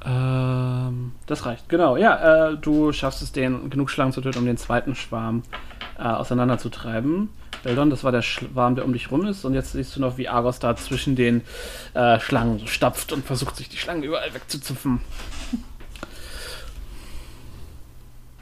Ähm, 0.05 1.13
das 1.27 1.47
reicht, 1.47 1.69
genau. 1.69 1.97
Ja, 1.97 2.51
äh, 2.51 2.57
du 2.57 2.93
schaffst 2.93 3.23
es, 3.23 3.33
den 3.33 3.71
genug 3.71 3.91
Schlangen 3.91 4.13
zu 4.13 4.21
töten, 4.21 4.39
um 4.39 4.47
den 4.47 4.57
zweiten 4.57 4.95
Schwarm 4.95 5.43
äh, 5.99 6.03
auseinanderzutreiben. 6.03 7.31
Beldon, 7.65 7.91
das 7.91 8.05
war 8.05 8.12
der 8.12 8.23
Schwarm, 8.23 8.77
der 8.77 8.85
um 8.85 8.93
dich 8.93 9.11
rum 9.11 9.27
ist. 9.27 9.45
Und 9.45 9.55
jetzt 9.55 9.73
siehst 9.73 9.97
du 9.97 10.01
noch, 10.01 10.16
wie 10.19 10.28
Argos 10.28 10.61
da 10.61 10.77
zwischen 10.77 11.16
den 11.16 11.43
äh, 11.95 12.20
Schlangen 12.20 12.61
so 12.61 12.66
stapft 12.66 13.11
und 13.11 13.24
versucht, 13.24 13.57
sich 13.57 13.69
die 13.69 13.78
Schlangen 13.78 14.05
überall 14.05 14.32
wegzuzupfen. 14.32 15.01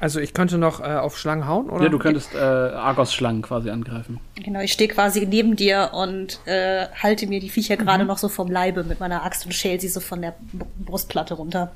Also 0.00 0.18
ich 0.18 0.34
könnte 0.34 0.58
noch 0.58 0.80
äh, 0.80 0.96
auf 0.96 1.16
Schlangen 1.16 1.46
hauen, 1.46 1.70
oder? 1.70 1.84
Ja, 1.84 1.88
du 1.88 2.00
könntest 2.00 2.34
äh, 2.34 2.38
Argos 2.38 3.14
Schlangen 3.14 3.40
quasi 3.40 3.70
angreifen. 3.70 4.18
Genau, 4.34 4.58
ich 4.58 4.72
stehe 4.72 4.90
quasi 4.90 5.24
neben 5.24 5.54
dir 5.54 5.90
und 5.92 6.40
äh, 6.44 6.88
halte 7.00 7.28
mir 7.28 7.38
die 7.38 7.50
Viecher 7.50 7.76
gerade 7.76 8.04
noch 8.04 8.18
so 8.18 8.28
vom 8.28 8.50
Leibe 8.50 8.82
mit 8.82 8.98
meiner 8.98 9.22
Axt 9.22 9.46
und 9.46 9.52
schäl 9.52 9.80
sie 9.80 9.86
so 9.86 10.00
von 10.00 10.20
der 10.20 10.34
B 10.52 10.64
Brustplatte 10.84 11.34
runter. 11.34 11.70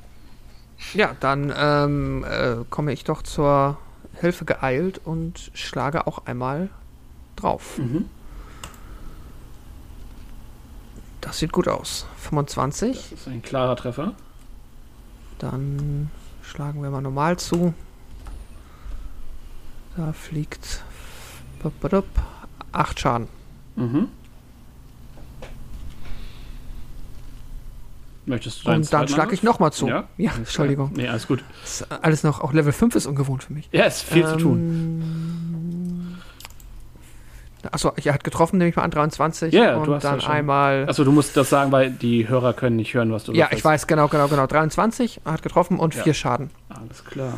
Ja, 0.93 1.15
dann 1.21 1.53
ähm, 1.57 2.25
äh, 2.29 2.65
komme 2.69 2.91
ich 2.91 3.05
doch 3.05 3.21
zur 3.21 3.77
helfe 4.19 4.43
geeilt 4.43 4.99
und 5.05 5.49
schlage 5.53 6.05
auch 6.05 6.25
einmal 6.25 6.69
drauf. 7.37 7.77
Mhm. 7.77 8.05
Das 11.21 11.39
sieht 11.39 11.51
gut 11.51 11.67
aus. 11.67 12.05
25. 12.17 12.97
Das 12.97 13.11
ist 13.11 13.27
ein 13.27 13.41
klarer 13.41 13.75
Treffer. 13.75 14.13
Dann 15.39 16.09
schlagen 16.41 16.81
wir 16.81 16.89
mal 16.89 17.01
normal 17.01 17.37
zu. 17.37 17.73
Da 19.95 20.13
fliegt 20.13 20.83
8 22.71 22.99
Schaden. 22.99 23.27
Mhm. 23.75 24.07
Möchtest 28.25 28.65
du 28.65 28.71
Und 28.71 28.91
dann 28.91 29.07
schlage 29.07 29.33
ich 29.33 29.41
nochmal 29.41 29.71
zu. 29.71 29.87
Ja? 29.87 30.07
ja 30.17 30.33
Entschuldigung. 30.35 30.93
klar. 30.93 31.03
Nee, 31.05 31.09
alles 31.09 31.27
gut. 31.27 31.43
Ist 31.63 31.89
alles 31.89 32.23
noch, 32.23 32.41
auch 32.41 32.51
Level 32.51 32.73
5 32.73 32.95
ist 32.95 33.05
ungewohnt 33.05 33.43
für 33.43 33.53
mich. 33.53 33.69
Ja, 33.71 33.85
ist 33.85 34.01
viel 34.01 34.25
zu 34.25 34.35
tun. 34.37 34.41
tun. 34.41 35.46
Achso, 37.71 37.91
er 37.95 38.13
hat 38.13 38.23
getroffen, 38.23 38.57
nehme 38.59 38.69
ich 38.69 38.75
mal 38.75 38.83
an 38.83 38.91
23. 38.91 39.53
Ja, 39.53 39.73
du 39.73 39.79
und 39.91 39.95
hast 39.95 40.03
ja 40.03 40.11
dann 40.11 40.21
schon- 40.21 40.31
einmal. 40.31 40.85
Achso, 40.87 41.03
du 41.03 41.11
musst 41.11 41.35
das 41.35 41.49
sagen, 41.49 41.71
weil 41.71 41.91
die 41.91 42.27
Hörer 42.27 42.53
können 42.53 42.75
nicht 42.75 42.93
hören, 42.93 43.11
was 43.11 43.23
du 43.25 43.33
ja, 43.33 43.45
sagst. 43.45 43.57
ich 43.59 43.65
weiß, 43.65 43.87
genau, 43.87 44.07
genau, 44.07 44.27
genau. 44.27 44.45
23 44.47 45.21
hat 45.25 45.41
getroffen 45.41 45.79
und 45.79 45.95
Ja. 45.95 46.03
4 46.03 46.13
Schaden. 46.13 46.49
Alles 46.69 47.03
klar. 47.03 47.33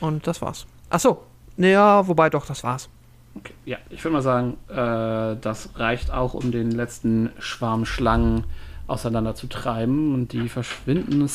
Und 0.00 0.26
das 0.26 0.40
war's. 0.42 0.66
Achso. 0.90 1.22
Naja, 1.56 2.06
wobei 2.08 2.30
doch, 2.30 2.46
das 2.46 2.64
war's. 2.64 2.88
Okay. 3.34 3.52
Ja, 3.66 3.76
ich 3.90 4.02
würde 4.02 4.14
mal 4.14 4.22
sagen, 4.22 4.56
äh, 4.68 5.36
das 5.40 5.70
reicht 5.76 6.10
auch, 6.10 6.34
um 6.34 6.50
den 6.50 6.70
letzten 6.70 7.30
Schwarm 7.38 7.84
Schlangen 7.84 8.44
auseinander 8.86 9.34
zu 9.34 9.46
treiben. 9.48 10.14
Und 10.14 10.32
die 10.32 10.48
verschwinden 10.48 11.28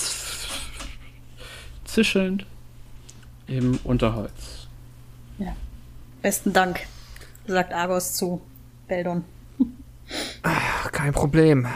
zischelnd 1.86 2.46
im 3.48 3.80
Unterholz. 3.84 4.68
Besten 6.22 6.52
Dank, 6.52 6.82
sagt 7.48 7.74
Argos 7.74 8.14
zu 8.14 8.42
Beldon. 8.88 9.24
Ach, 10.44 10.92
kein 10.92 11.14
Problem. 11.14 11.68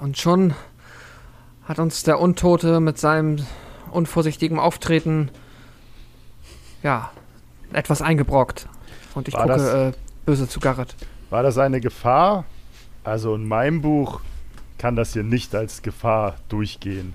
Und 0.00 0.18
schon 0.18 0.54
hat 1.64 1.78
uns 1.78 2.02
der 2.02 2.20
Untote 2.20 2.80
mit 2.80 2.98
seinem 2.98 3.44
unvorsichtigen 3.90 4.58
Auftreten 4.58 5.30
ja 6.82 7.10
etwas 7.72 8.02
eingebrockt. 8.02 8.68
Und 9.14 9.28
ich 9.28 9.34
War 9.34 9.42
gucke 9.42 9.54
das- 9.58 9.74
äh, 9.74 9.92
böse 10.26 10.48
zu 10.48 10.60
Garrett. 10.60 10.94
War 11.30 11.42
das 11.42 11.58
eine 11.58 11.80
Gefahr? 11.80 12.44
Also 13.04 13.34
in 13.34 13.46
meinem 13.48 13.80
Buch 13.82 14.20
kann 14.78 14.96
das 14.96 15.12
hier 15.12 15.24
nicht 15.24 15.54
als 15.54 15.82
Gefahr 15.82 16.36
durchgehen. 16.48 17.14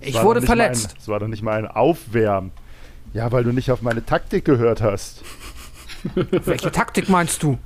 Es 0.00 0.08
Ich 0.10 0.22
wurde 0.22 0.42
verletzt. 0.42 0.96
Es 0.98 1.08
war 1.08 1.20
doch 1.20 1.28
nicht 1.28 1.42
mal 1.42 1.56
ein 1.58 1.66
Aufwärmen. 1.68 2.50
Ja, 3.12 3.30
weil 3.30 3.44
du 3.44 3.52
nicht 3.52 3.70
auf 3.70 3.82
meine 3.82 4.04
Taktik 4.04 4.44
gehört 4.44 4.80
hast. 4.82 5.22
Welche 6.14 6.70
Taktik 6.72 7.08
meinst 7.08 7.42
du? 7.42 7.58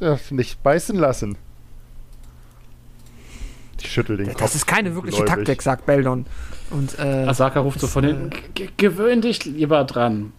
Ja, 0.00 0.18
nicht 0.30 0.62
beißen 0.62 0.96
lassen. 0.96 1.36
Ich 3.80 3.90
schüttel 3.92 4.16
den 4.16 4.28
Kopf. 4.28 4.38
Das 4.38 4.54
ist 4.54 4.66
keine 4.66 4.94
wirkliche 4.94 5.22
gläubig. 5.24 5.34
Taktik, 5.46 5.62
sagt 5.62 5.86
Beldon. 5.86 6.26
Und 6.70 6.98
äh, 6.98 7.24
Asaka 7.26 7.60
ruft 7.60 7.80
so 7.80 7.86
von 7.86 8.04
äh, 8.04 8.08
hinten: 8.08 8.30
"G- 8.54 8.68
Gewöhn 8.76 9.20
dich 9.20 9.44
lieber 9.44 9.84
dran. 9.84 10.32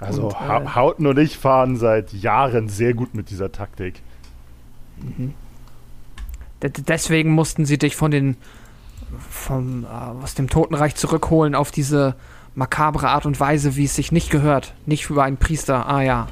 Also 0.00 0.28
Und, 0.28 0.32
äh, 0.32 0.36
Ha- 0.36 0.74
Hauten 0.74 1.06
und 1.06 1.18
ich 1.18 1.38
fahren 1.38 1.76
seit 1.76 2.12
Jahren 2.12 2.68
sehr 2.68 2.94
gut 2.94 3.14
mit 3.14 3.30
dieser 3.30 3.50
Taktik. 3.52 4.00
d- 6.62 6.70
deswegen 6.86 7.30
mussten 7.32 7.64
sie 7.66 7.78
dich 7.78 7.96
von 7.96 8.10
den 8.10 8.36
vom, 9.30 9.84
äh, 9.84 9.86
aus 9.86 10.34
dem 10.34 10.48
Totenreich 10.48 10.94
zurückholen 10.96 11.54
auf 11.54 11.70
diese 11.70 12.14
makabre 12.54 13.08
Art 13.08 13.26
und 13.26 13.38
Weise, 13.40 13.76
wie 13.76 13.84
es 13.84 13.94
sich 13.94 14.12
nicht 14.12 14.30
gehört. 14.30 14.74
Nicht 14.86 15.10
über 15.10 15.24
einen 15.24 15.36
Priester. 15.36 15.88
Ah 15.88 16.02
ja. 16.02 16.28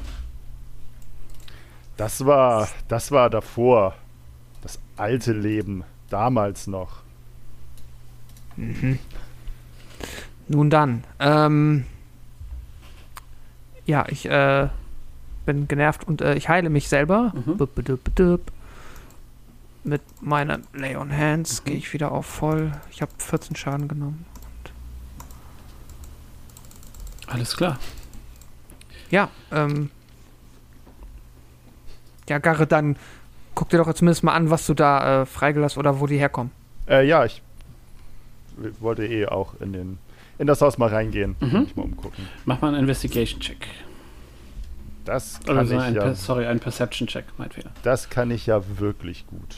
Das 1.97 2.25
war, 2.25 2.67
das 2.87 3.11
war 3.11 3.29
davor. 3.29 3.95
Das 4.61 4.79
alte 4.97 5.33
Leben. 5.33 5.83
Damals 6.09 6.67
noch. 6.67 7.03
Nun 10.47 10.69
dann. 10.69 11.03
Ähm, 11.19 11.85
ja, 13.85 14.05
ich 14.09 14.25
äh, 14.25 14.69
bin 15.45 15.67
genervt 15.67 16.07
und 16.07 16.21
äh, 16.21 16.35
ich 16.35 16.49
heile 16.49 16.69
mich 16.69 16.87
selber. 16.87 17.33
Mhm. 17.45 17.57
Bup. 17.57 18.51
Mit 19.85 20.01
meiner 20.21 20.59
Lay 20.73 20.95
on 20.95 21.11
Hands 21.11 21.63
gehe 21.65 21.75
ich 21.75 21.91
wieder 21.91 22.11
auf 22.11 22.25
voll. 22.25 22.71
Ich 22.89 23.01
habe 23.01 23.11
14 23.17 23.55
Schaden 23.55 23.89
genommen. 23.89 24.25
Alles 27.33 27.55
klar. 27.57 27.79
Ja, 29.09 29.29
ähm. 29.51 29.89
Ja, 32.29 32.37
Garre, 32.37 32.65
dann 32.67 32.95
guck 33.55 33.69
dir 33.69 33.77
doch 33.77 33.91
zumindest 33.93 34.23
mal 34.23 34.33
an, 34.33 34.49
was 34.49 34.65
du 34.65 34.73
da 34.73 35.23
äh, 35.23 35.25
freigelassen 35.25 35.79
oder 35.79 35.99
wo 35.99 36.07
die 36.07 36.17
herkommen. 36.17 36.51
Äh, 36.87 37.07
ja, 37.07 37.25
ich 37.25 37.41
wollte 38.79 39.05
eh 39.05 39.25
auch 39.25 39.59
in, 39.59 39.73
den, 39.73 39.97
in 40.37 40.47
das 40.47 40.61
Haus 40.61 40.77
mal 40.77 40.89
reingehen. 40.89 41.35
Mhm. 41.39 41.59
Mich 41.61 41.75
mal 41.75 41.83
umgucken. 41.83 42.27
Mach 42.45 42.61
mal 42.61 42.69
einen 42.69 42.79
Investigation-Check. 42.79 43.67
Das 45.05 45.39
kann, 45.45 45.57
Also 45.57 45.75
ich 45.75 45.81
ein, 45.81 45.95
ja, 45.95 46.13
sorry, 46.15 46.45
ein 46.45 46.59
Perception-Check, 46.59 47.25
mein 47.37 47.51
Fehler. 47.51 47.71
das 47.83 48.09
kann 48.09 48.31
ich 48.31 48.45
ja 48.45 48.61
wirklich 48.79 49.27
gut. 49.27 49.57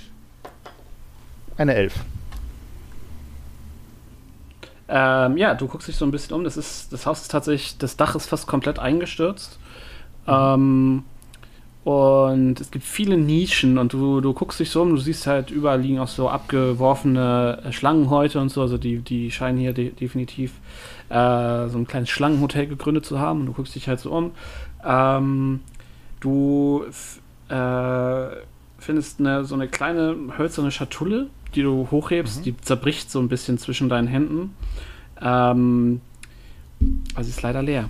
Eine 1.58 1.76
Elf. 1.76 1.94
Ähm, 4.88 5.38
ja, 5.38 5.56
du 5.56 5.68
guckst 5.68 5.88
dich 5.88 5.96
so 5.96 6.06
ein 6.06 6.12
bisschen 6.12 6.36
um. 6.36 6.44
Das, 6.44 6.58
ist, 6.58 6.94
das 6.94 7.06
Haus 7.06 7.22
ist 7.22 7.32
tatsächlich, 7.32 7.78
das 7.78 7.98
Dach 7.98 8.16
ist 8.16 8.28
fast 8.28 8.48
komplett 8.48 8.80
eingestürzt. 8.80 9.60
Ähm, 10.28 11.04
und 11.84 12.60
es 12.60 12.72
gibt 12.72 12.84
viele 12.84 13.16
Nischen 13.16 13.78
und 13.78 13.94
du, 13.94 14.20
du 14.20 14.34
guckst 14.34 14.60
dich 14.60 14.72
so 14.72 14.82
um, 14.82 14.90
du 14.90 14.98
siehst 14.98 15.28
halt 15.28 15.52
überall 15.52 15.80
liegen 15.80 16.00
auch 16.00 16.08
so 16.08 16.30
abgeworfene 16.30 17.62
äh, 17.64 17.72
Schlangenhäute 17.72 18.40
und 18.40 18.50
so. 18.50 18.62
Also 18.62 18.80
die, 18.80 19.00
die 19.00 19.30
scheinen 19.30 19.60
hier 19.60 19.74
de 19.74 19.92
definitiv 19.92 20.54
äh, 21.10 21.68
so 21.68 21.78
ein 21.78 21.86
kleines 21.86 22.10
Schlangenhotel 22.10 22.66
gegründet 22.66 23.06
zu 23.06 23.20
haben 23.20 23.42
und 23.42 23.46
du 23.48 23.54
guckst 23.54 23.76
dich 23.76 23.88
halt 23.88 24.00
so 24.00 24.12
um. 24.12 24.32
Ähm, 24.84 25.60
du 26.22 26.86
äh, 27.50 28.28
findest 28.86 29.20
eine, 29.20 29.46
so 29.46 29.56
eine 29.56 29.68
kleine 29.68 30.16
hölzerne 30.38 30.72
Schatulle, 30.72 31.28
die 31.56 31.64
du 31.64 31.90
hochhebst, 31.92 32.46
die 32.46 32.56
zerbricht 32.58 33.10
so 33.10 33.20
ein 33.20 33.28
bisschen 33.28 33.58
zwischen 33.58 33.90
deinen 33.90 34.08
Händen. 34.08 34.56
Ähm, 35.22 36.02
aber 37.14 37.24
sie 37.24 37.32
ist 37.32 37.42
leider 37.42 37.64
leer. 37.64 37.90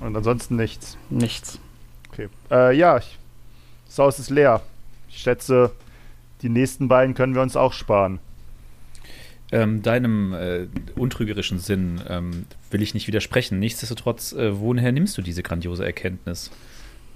Und 0.00 0.16
ansonsten 0.16 0.56
nichts. 0.56 0.96
Nichts. 1.10 1.60
Okay. 2.10 2.28
Äh, 2.50 2.76
ja, 2.76 2.98
ich, 2.98 3.18
das 3.86 3.98
Haus 3.98 4.18
ist 4.18 4.30
leer. 4.30 4.62
Ich 5.08 5.18
schätze, 5.18 5.70
die 6.42 6.48
nächsten 6.48 6.88
beiden 6.88 7.14
können 7.14 7.34
wir 7.34 7.42
uns 7.42 7.56
auch 7.56 7.72
sparen. 7.72 8.18
Ähm, 9.52 9.82
deinem 9.82 10.32
äh, 10.32 10.66
untrügerischen 10.96 11.58
Sinn 11.58 12.00
ähm, 12.08 12.46
will 12.70 12.82
ich 12.82 12.94
nicht 12.94 13.06
widersprechen. 13.06 13.58
Nichtsdestotrotz, 13.58 14.32
äh, 14.32 14.58
woher 14.58 14.90
nimmst 14.92 15.16
du 15.18 15.22
diese 15.22 15.42
grandiose 15.42 15.84
Erkenntnis? 15.84 16.50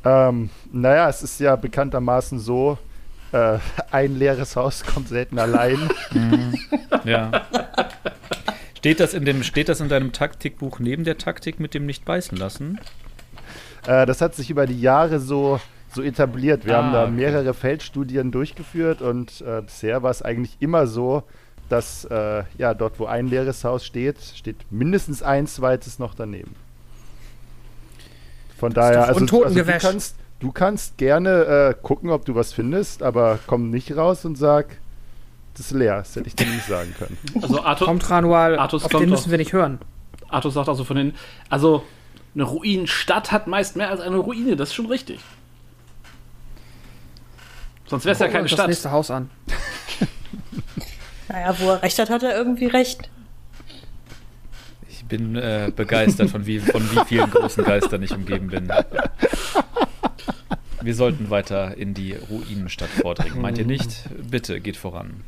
Ähm, 0.07 0.51
naja, 0.71 1.09
es 1.09 1.23
ist 1.25 1.41
ja 1.41 1.57
bekanntermaßen 1.57 2.39
so, 2.39 2.79
äh, 3.33 3.59
ein 3.91 4.17
leeres 4.17 4.55
Haus 4.55 4.85
kommt 4.85 5.09
selten 5.09 5.39
allein. 5.39 5.79
Ja. 7.05 7.47
steht, 8.77 8.99
das 8.99 9.15
in 9.15 9.25
dem, 9.25 9.45
steht 9.45 9.69
das 9.69 9.81
in 9.81 9.89
deinem 9.89 10.13
Taktikbuch 10.13 10.81
neben 10.81 11.05
der 11.05 11.19
Taktik 11.19 11.61
mit 11.61 11.73
dem 11.73 11.87
nicht 11.87 12.05
beißen 12.05 12.37
lassen? 12.37 12.81
Äh, 13.87 14.07
das 14.07 14.21
hat 14.21 14.35
sich 14.35 14.51
über 14.51 14.67
die 14.67 14.81
Jahre 14.81 15.21
so, 15.21 15.61
so 15.93 16.03
etabliert. 16.03 16.67
Wir 16.67 16.77
Ah, 16.77 16.83
haben 16.83 16.93
da 16.93 17.03
okay. 17.05 17.13
mehrere 17.13 17.55
Feldstudien 17.55 18.33
durchgeführt 18.33 19.03
und 19.03 19.41
äh, 19.43 19.63
bisher 19.63 20.03
war 20.03 20.11
es 20.11 20.21
eigentlich 20.23 20.57
immer 20.59 20.89
so, 20.89 21.23
dass 21.69 22.05
äh, 22.07 22.43
ja, 22.59 22.75
dort, 22.75 22.99
wo 22.99 23.07
ein 23.07 23.29
leeres 23.29 23.63
Haus 23.63 23.85
steht, 23.87 24.19
steht 24.21 24.57
mindestens 24.71 25.23
ein 25.23 25.47
zweites 25.47 26.01
noch 26.01 26.15
daneben. 26.15 26.55
Von 28.59 28.73
daher, 28.73 29.09
also, 29.09 29.21
also 29.21 29.55
du, 29.55 29.65
kannst, 29.79 30.17
du 30.41 30.53
kannst 30.53 30.97
gerne 30.97 31.75
äh, 31.75 31.75
gucken, 31.81 32.11
ob 32.11 32.25
du 32.25 32.35
was 32.35 32.53
findest, 32.53 33.03
aber 33.03 33.39
komm 33.47 33.71
nicht 33.71 33.97
raus 33.97 34.25
und 34.25 34.37
sag, 34.37 34.79
das 35.57 35.67
ist 35.67 35.73
leer. 35.73 35.99
Das 35.99 36.17
hätte 36.17 36.29
ich 36.29 36.37
dir 36.37 36.47
nicht 36.47 36.67
sagen 36.67 36.95
können. 36.99 37.19
Also 37.43 37.63
Arthur, 37.63 37.87
Kommt 37.87 38.11
Ranual, 38.11 38.59
Artus 38.59 38.85
auf 38.85 38.91
kommt 38.91 39.03
den 39.03 39.11
müssen 39.11 39.31
wir 39.31 39.39
nicht 39.39 39.53
hören. 39.53 39.79
Arthur 40.29 40.51
sagt 40.51 40.69
also 40.69 40.85
von 40.85 40.97
den. 40.97 41.15
Also, 41.49 41.85
eine 42.35 42.45
Ruinenstadt 42.45 43.33
hat 43.33 43.47
meist 43.47 43.77
mehr 43.77 43.91
als 43.91 44.01
eine 44.01 44.17
Ruine, 44.17 44.57
das 44.57 44.71
ist 44.71 44.75
schon 44.75 44.87
richtig. 44.87 45.21
Sonst 47.87 48.05
wäre 48.05 48.13
es 48.15 48.19
ja 48.19 48.27
wir 48.27 48.33
keine 48.33 48.49
Stadt. 48.49 48.61
das 48.61 48.67
nächste 48.69 48.91
Haus 48.91 49.11
an. 49.11 49.31
Naja, 51.29 51.57
wo 51.59 51.71
er 51.71 51.83
recht 51.83 51.99
hat, 51.99 52.11
hat 52.11 52.23
er 52.23 52.37
irgendwie 52.37 52.67
recht. 52.67 53.11
Ich 55.07 55.09
bin 55.19 55.37
äh, 55.37 55.71
begeistert, 55.75 56.31
von 56.31 56.47
wie, 56.47 56.59
von 56.59 56.83
wie 56.91 56.99
vielen 57.07 57.31
großen 57.31 57.63
Geistern 57.63 58.03
ich 58.03 58.11
umgeben 58.13 58.49
bin. 58.49 58.69
Wir 60.83 60.95
sollten 60.97 61.31
weiter 61.31 61.77
in 61.77 61.95
die 61.95 62.15
Ruinenstadt 62.15 62.89
vordringen. 62.89 63.41
Meint 63.41 63.57
ihr 63.59 63.67
nicht? 63.67 64.03
Bitte, 64.29 64.61
geht 64.61 64.77
voran. 64.77 65.23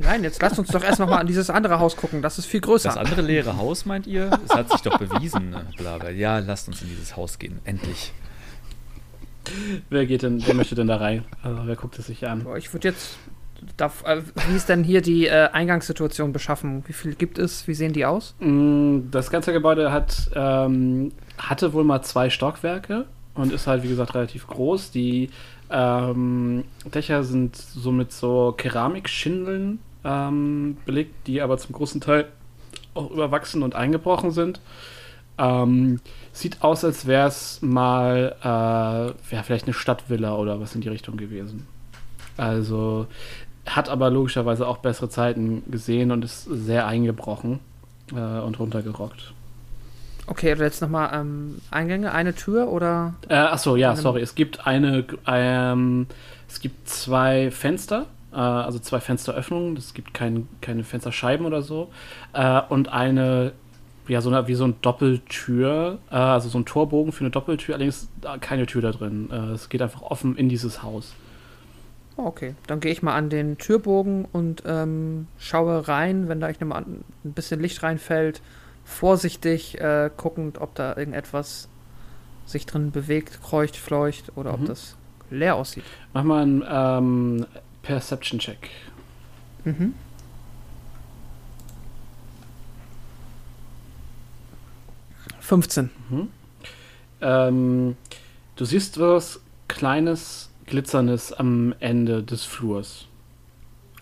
Nein, 0.00 0.24
jetzt 0.24 0.42
lasst 0.42 0.58
uns 0.58 0.68
doch 0.70 0.82
erst 0.82 0.98
noch 0.98 1.08
mal 1.08 1.18
an 1.18 1.28
dieses 1.28 1.48
andere 1.48 1.78
Haus 1.78 1.96
gucken. 1.96 2.22
Das 2.22 2.38
ist 2.40 2.46
viel 2.46 2.60
größer. 2.60 2.88
Das 2.88 2.98
andere 2.98 3.22
leere 3.22 3.56
Haus, 3.56 3.86
meint 3.86 4.08
ihr? 4.08 4.36
Es 4.48 4.52
hat 4.52 4.72
sich 4.72 4.80
doch 4.82 4.98
bewiesen. 4.98 5.50
ne? 5.50 5.64
Bla, 5.76 5.98
bla. 5.98 6.10
Ja, 6.10 6.40
lasst 6.40 6.66
uns 6.66 6.82
in 6.82 6.88
dieses 6.88 7.16
Haus 7.16 7.38
gehen. 7.38 7.60
Endlich. 7.62 8.12
Wer 9.90 10.06
geht 10.06 10.22
denn, 10.24 10.44
wer 10.44 10.54
möchte 10.54 10.74
denn 10.74 10.88
da 10.88 10.96
rein? 10.96 11.24
Also, 11.44 11.68
wer 11.68 11.76
guckt 11.76 12.00
es 12.00 12.06
sich 12.08 12.26
an? 12.26 12.42
Boah, 12.42 12.56
Ich 12.56 12.72
würde 12.72 12.88
jetzt. 12.88 13.16
Darf, 13.76 14.04
äh, 14.04 14.22
wie 14.48 14.56
ist 14.56 14.68
denn 14.68 14.84
hier 14.84 15.00
die 15.02 15.26
äh, 15.26 15.48
Eingangssituation 15.52 16.32
beschaffen? 16.32 16.84
Wie 16.86 16.92
viel 16.92 17.14
gibt 17.14 17.38
es? 17.38 17.66
Wie 17.68 17.74
sehen 17.74 17.92
die 17.92 18.04
aus? 18.04 18.34
Mm, 18.40 19.10
Das 19.10 19.30
ganze 19.30 19.52
Gebäude 19.52 19.92
hat, 19.92 20.30
ähm, 20.34 21.12
hatte 21.38 21.72
wohl 21.72 21.84
mal 21.84 22.02
zwei 22.02 22.30
Stockwerke 22.30 23.06
und 23.34 23.52
ist 23.52 23.66
halt, 23.66 23.82
wie 23.82 23.88
gesagt, 23.88 24.14
relativ 24.14 24.46
groß. 24.46 24.90
Die 24.90 25.30
ähm, 25.70 26.64
Dächer 26.92 27.24
sind 27.24 27.56
so 27.56 27.92
mit 27.92 28.12
so 28.12 28.54
Keramikschindeln 28.56 29.78
ähm, 30.04 30.76
belegt, 30.84 31.26
die 31.26 31.40
aber 31.40 31.56
zum 31.58 31.74
großen 31.74 32.00
Teil 32.00 32.26
auch 32.94 33.10
überwachsen 33.10 33.62
und 33.62 33.74
eingebrochen 33.74 34.32
sind. 34.32 34.60
Ähm, 35.38 36.00
sieht 36.32 36.62
aus, 36.62 36.84
als 36.84 37.06
wäre 37.06 37.28
es 37.28 37.62
mal 37.62 38.36
äh, 38.42 39.34
ja, 39.34 39.42
vielleicht 39.42 39.64
eine 39.64 39.74
Stadtvilla 39.74 40.36
oder 40.36 40.60
was 40.60 40.74
in 40.74 40.82
die 40.82 40.88
Richtung 40.88 41.16
gewesen. 41.16 41.66
Also 42.36 43.06
hat 43.66 43.88
aber 43.88 44.10
logischerweise 44.10 44.66
auch 44.66 44.78
bessere 44.78 45.08
Zeiten 45.08 45.62
gesehen 45.70 46.10
und 46.10 46.24
ist 46.24 46.44
sehr 46.44 46.86
eingebrochen 46.86 47.60
äh, 48.12 48.40
und 48.40 48.58
runtergerockt. 48.58 49.32
Okay, 50.26 50.54
jetzt 50.56 50.80
nochmal 50.80 51.10
ähm, 51.14 51.60
Eingänge, 51.70 52.12
eine 52.12 52.34
Tür 52.34 52.68
oder. 52.68 53.14
Äh, 53.28 53.34
achso, 53.34 53.76
ja, 53.76 53.96
sorry. 53.96 54.22
Es 54.22 54.34
gibt 54.34 54.66
eine, 54.66 55.04
ähm, 55.26 56.06
es 56.48 56.60
gibt 56.60 56.88
zwei 56.88 57.50
Fenster, 57.50 58.06
äh, 58.32 58.36
also 58.36 58.78
zwei 58.78 59.00
Fensteröffnungen. 59.00 59.76
Es 59.76 59.94
gibt 59.94 60.14
kein, 60.14 60.48
keine 60.60 60.84
Fensterscheiben 60.84 61.44
oder 61.44 61.62
so. 61.62 61.90
Äh, 62.34 62.60
und 62.68 62.88
eine, 62.88 63.52
ja, 64.06 64.20
so 64.20 64.30
eine, 64.30 64.46
wie 64.46 64.54
so 64.54 64.64
eine 64.64 64.74
Doppeltür, 64.80 65.98
äh, 66.10 66.14
also 66.14 66.48
so 66.48 66.58
ein 66.58 66.66
Torbogen 66.66 67.12
für 67.12 67.24
eine 67.24 67.30
Doppeltür, 67.30 67.74
allerdings 67.74 68.08
äh, 68.22 68.38
keine 68.38 68.66
Tür 68.66 68.80
da 68.80 68.92
drin. 68.92 69.28
Äh, 69.30 69.54
es 69.54 69.68
geht 69.68 69.82
einfach 69.82 70.02
offen 70.02 70.36
in 70.36 70.48
dieses 70.48 70.84
Haus. 70.84 71.14
Oh, 72.16 72.26
Okay, 72.26 72.54
dann 72.66 72.80
gehe 72.80 72.92
ich 72.92 73.02
mal 73.02 73.14
an 73.14 73.30
den 73.30 73.58
Türbogen 73.58 74.26
und 74.32 74.62
ähm, 74.66 75.26
schaue 75.38 75.88
rein, 75.88 76.28
wenn 76.28 76.40
da 76.40 76.48
ich 76.50 76.60
nehme 76.60 76.74
an, 76.74 77.04
ein 77.24 77.32
bisschen 77.32 77.60
Licht 77.60 77.82
reinfällt, 77.82 78.40
vorsichtig 78.84 79.80
äh, 79.80 80.10
guckend, 80.16 80.60
ob 80.60 80.74
da 80.74 80.96
irgendetwas 80.96 81.68
sich 82.46 82.66
drin 82.66 82.90
bewegt, 82.90 83.40
kreucht, 83.42 83.76
fleucht 83.76 84.32
oder 84.36 84.52
ob 84.54 84.60
Mhm. 84.60 84.66
das 84.66 84.96
leer 85.30 85.54
aussieht. 85.56 85.84
Mach 86.12 86.24
mal 86.24 86.42
einen 86.42 86.64
ähm, 86.68 87.46
Perception-Check. 87.82 88.68
Mhm. 89.64 89.94
Fünfzehn. 95.40 95.90
Ähm, 97.20 97.96
du 98.56 98.64
siehst 98.64 98.98
was 99.00 99.40
Kleines, 99.68 100.50
Glitzernes 100.72 101.32
am 101.34 101.74
Ende 101.80 102.22
des 102.22 102.44
Flurs. 102.44 103.06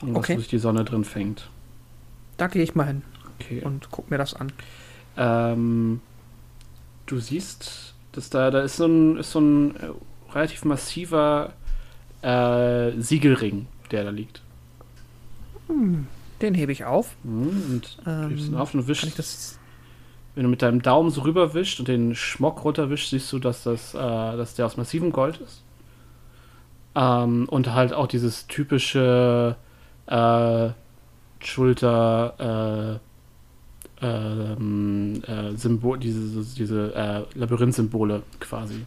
Und 0.01 0.14
Okay. 0.16 0.32
Was 0.34 0.36
durch 0.36 0.48
die 0.48 0.59
Sonne 0.59 0.84
drin 0.84 1.05
fängt. 1.05 1.51
Da 2.36 2.47
gehe 2.47 2.62
ich 2.62 2.76
mal 2.76 2.86
hin 2.86 3.02
Okay. 3.40 3.60
und 3.64 3.90
guck 3.90 4.09
mir 4.09 4.18
das 4.18 4.34
an. 4.34 4.52
Ähm, 5.16 6.01
du 7.06 7.18
siehst, 7.18 7.94
dass 8.12 8.30
da, 8.30 8.52
da 8.52 8.60
ist 8.60 8.76
so 8.76 8.86
ein, 8.86 9.16
ist 9.16 9.32
so 9.32 9.40
ein 9.40 9.74
äh, 9.76 9.90
relativ 10.32 10.64
massiver 10.64 11.52
äh, 12.22 12.92
Siegelring, 13.01 13.66
der 13.90 14.05
da 14.05 14.10
liegt. 14.10 14.42
Den 16.40 16.55
hebe 16.55 16.70
ich 16.72 16.84
auf. 16.84 17.16
Mhm, 17.24 17.48
Und 17.72 17.98
Ähm, 18.06 18.28
hebst 18.30 18.47
ihn 18.48 18.55
auf 18.55 18.74
und 18.74 18.86
wischst, 18.86 19.18
das. 19.18 19.59
wenn 20.36 20.44
du 20.44 20.48
mit 20.51 20.62
deinem 20.62 20.82
Daumen 20.82 21.10
so 21.10 21.22
rüberwischst 21.22 21.80
und 21.80 21.88
den 21.88 22.14
Schmock 22.14 22.62
runterwischst, 22.64 23.10
siehst 23.10 23.32
du, 23.32 23.40
dass, 23.40 23.64
das, 23.64 23.92
äh, 23.94 23.98
dass 23.98 24.55
der 24.55 24.66
aus 24.66 24.76
massivem 24.76 25.10
Gold 25.12 25.38
ist. 25.38 25.62
Ähm, 26.95 27.49
und 27.49 27.73
halt 27.73 27.93
auch 27.93 28.07
dieses 28.07 28.47
typische 28.47 29.57
äh, 30.07 30.69
Schulter 31.39 33.01
äh, 34.01 34.07
ähm, 34.07 35.23
äh, 35.27 35.57
Symbol, 35.57 35.99
diese, 35.99 36.43
diese 36.57 36.95
äh, 36.95 37.39
Labyrinth-Symbole 37.39 38.23
quasi 38.41 38.87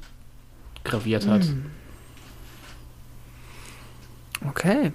graviert 0.84 1.28
hat. 1.28 1.44
Hm. 1.44 1.66
Okay, 4.50 4.92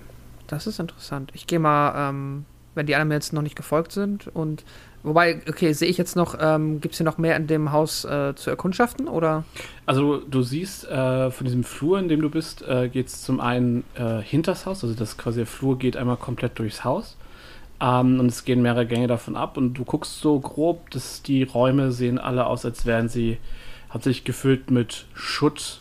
das 0.46 0.66
ist 0.66 0.78
interessant. 0.78 1.30
Ich 1.34 1.46
gehe 1.46 1.58
mal, 1.58 2.10
ähm, 2.10 2.44
wenn 2.74 2.86
die 2.86 2.94
anderen 2.94 3.12
jetzt 3.12 3.32
noch 3.32 3.42
nicht 3.42 3.56
gefolgt 3.56 3.92
sind 3.92 4.26
und 4.28 4.64
wobei, 5.02 5.40
okay, 5.48 5.72
sehe 5.72 5.88
ich 5.88 5.98
jetzt 5.98 6.16
noch, 6.16 6.36
ähm, 6.40 6.80
gibt 6.80 6.92
es 6.92 6.98
hier 6.98 7.04
noch 7.04 7.18
mehr 7.18 7.36
in 7.36 7.46
dem 7.46 7.72
Haus 7.72 8.04
äh, 8.04 8.34
zu 8.34 8.50
erkundschaften 8.50 9.08
oder? 9.08 9.44
Also 9.86 10.18
du 10.18 10.42
siehst, 10.42 10.88
äh, 10.88 11.30
von 11.30 11.44
diesem 11.44 11.64
Flur, 11.64 11.98
in 11.98 12.08
dem 12.08 12.20
du 12.20 12.30
bist, 12.30 12.62
äh, 12.62 12.88
geht 12.88 13.08
es 13.08 13.22
zum 13.22 13.40
einen 13.40 13.84
äh, 13.94 14.20
hinters 14.22 14.66
Haus, 14.66 14.82
also 14.82 14.94
das 14.94 15.16
quasi 15.16 15.38
der 15.38 15.46
Flur 15.46 15.78
geht 15.78 15.96
einmal 15.96 16.16
komplett 16.16 16.58
durchs 16.58 16.84
Haus. 16.84 17.16
Ähm, 17.80 18.18
und 18.18 18.26
es 18.26 18.44
gehen 18.44 18.62
mehrere 18.62 18.86
Gänge 18.86 19.06
davon 19.06 19.36
ab 19.36 19.56
und 19.56 19.74
du 19.74 19.84
guckst 19.84 20.20
so 20.20 20.38
grob, 20.40 20.90
dass 20.90 21.22
die 21.22 21.44
Räume 21.44 21.92
sehen 21.92 22.18
alle 22.18 22.46
aus, 22.46 22.64
als 22.64 22.86
wären 22.86 23.08
sie 23.08 23.38
hauptsächlich 23.92 24.24
gefüllt 24.24 24.70
mit 24.70 25.06
Schutt. 25.14 25.80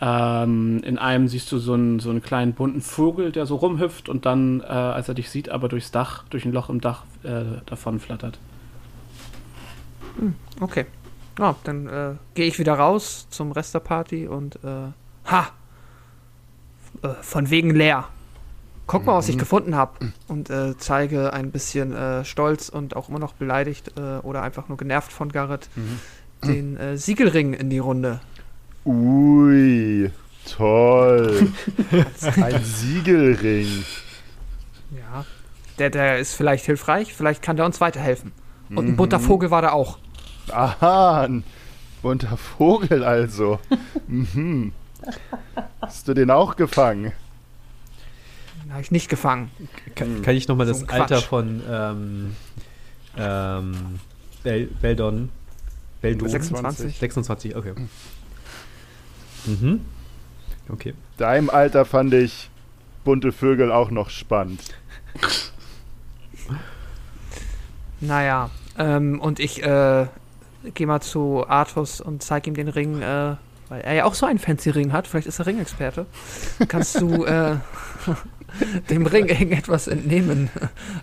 Ähm, 0.00 0.80
in 0.84 0.98
einem 0.98 1.28
siehst 1.28 1.50
du 1.52 1.58
so 1.58 1.74
einen, 1.74 2.00
so 2.00 2.10
einen 2.10 2.22
kleinen 2.22 2.54
bunten 2.54 2.80
Vogel, 2.80 3.32
der 3.32 3.46
so 3.46 3.56
rumhüpft 3.56 4.08
und 4.08 4.26
dann, 4.26 4.60
äh, 4.60 4.64
als 4.64 5.08
er 5.08 5.14
dich 5.14 5.30
sieht, 5.30 5.48
aber 5.48 5.68
durchs 5.68 5.90
Dach, 5.90 6.24
durch 6.30 6.44
ein 6.44 6.52
Loch 6.52 6.70
im 6.70 6.80
Dach 6.80 7.04
äh, 7.22 7.60
davon 7.66 8.00
flattert. 8.00 8.38
Okay. 10.60 10.86
Ja, 11.38 11.56
dann 11.64 11.86
äh, 11.86 12.14
gehe 12.34 12.46
ich 12.46 12.58
wieder 12.58 12.74
raus 12.74 13.26
zum 13.30 13.52
Rest 13.52 13.74
der 13.74 13.80
Party 13.80 14.26
und 14.26 14.56
äh, 14.56 14.92
ha! 15.30 15.50
Äh, 17.02 17.08
von 17.22 17.50
wegen 17.50 17.70
leer. 17.70 18.08
Guck 18.86 19.06
mal, 19.06 19.14
was 19.14 19.28
ich 19.28 19.38
gefunden 19.38 19.74
habe. 19.74 20.12
Und 20.28 20.50
äh, 20.50 20.76
zeige 20.76 21.32
ein 21.32 21.50
bisschen 21.50 21.94
äh, 21.94 22.24
stolz 22.24 22.68
und 22.68 22.94
auch 22.94 23.08
immer 23.08 23.18
noch 23.18 23.32
beleidigt 23.32 23.92
äh, 23.96 24.18
oder 24.18 24.42
einfach 24.42 24.68
nur 24.68 24.76
genervt 24.76 25.12
von 25.12 25.30
Garrett 25.30 25.68
den 26.44 26.76
äh, 26.76 26.96
Siegelring 26.96 27.54
in 27.54 27.70
die 27.70 27.78
Runde. 27.78 28.20
Ui, 28.84 30.10
toll. 30.50 31.52
Ein 32.36 32.64
Siegelring. 32.64 33.84
Ja. 34.90 35.24
Der, 35.78 35.90
der 35.90 36.18
ist 36.18 36.34
vielleicht 36.34 36.66
hilfreich, 36.66 37.14
vielleicht 37.14 37.42
kann 37.42 37.56
der 37.56 37.64
uns 37.64 37.80
weiterhelfen. 37.80 38.32
Und 38.74 38.88
ein 38.88 38.96
bunter 38.96 39.20
Vogel 39.20 39.50
war 39.50 39.62
da 39.62 39.72
auch. 39.72 39.98
Aha, 40.50 41.22
ein 41.22 41.44
bunter 42.02 42.36
Vogel 42.36 43.04
also. 43.04 43.58
mhm. 44.06 44.72
Hast 45.80 46.08
du 46.08 46.14
den 46.14 46.30
auch 46.30 46.56
gefangen? 46.56 47.12
Den 48.64 48.72
habe 48.72 48.82
ich 48.82 48.90
nicht 48.90 49.08
gefangen. 49.08 49.50
Kann, 49.94 50.22
kann 50.22 50.34
ich 50.34 50.48
nochmal 50.48 50.66
So 50.66 50.72
das 50.72 50.82
ein 50.84 50.90
Alter 51.00 51.16
Quatsch. 51.16 51.24
von 51.26 51.62
ähm, 51.68 52.36
ähm, 53.16 54.00
Bel 54.42 54.66
Beldon. 54.80 55.30
Beldon? 56.00 56.28
26. 56.28 56.98
26, 56.98 57.56
okay. 57.56 57.74
Mhm. 59.46 59.80
Okay. 60.68 60.94
Deinem 61.16 61.50
Alter 61.50 61.84
fand 61.84 62.14
ich 62.14 62.48
bunte 63.04 63.32
Vögel 63.32 63.70
auch 63.72 63.90
noch 63.90 64.10
spannend. 64.10 64.62
Naja, 68.00 68.50
ähm, 68.78 69.20
und 69.20 69.40
ich 69.40 69.62
äh, 69.62 70.06
gehe 70.74 70.86
mal 70.86 71.00
zu 71.00 71.44
Artus 71.48 72.00
und 72.00 72.22
zeige 72.22 72.50
ihm 72.50 72.54
den 72.54 72.68
Ring, 72.68 73.02
äh, 73.02 73.36
weil 73.68 73.80
er 73.82 73.94
ja 73.94 74.04
auch 74.04 74.14
so 74.14 74.26
einen 74.26 74.38
fancy 74.38 74.70
Ring 74.70 74.92
hat. 74.92 75.06
Vielleicht 75.06 75.26
ist 75.26 75.38
er 75.38 75.46
Ringexperte. 75.46 76.06
Kannst 76.68 77.00
du 77.00 77.24
äh, 77.24 77.56
dem 78.90 79.06
Ring 79.06 79.26
irgendetwas 79.26 79.88
entnehmen? 79.88 80.50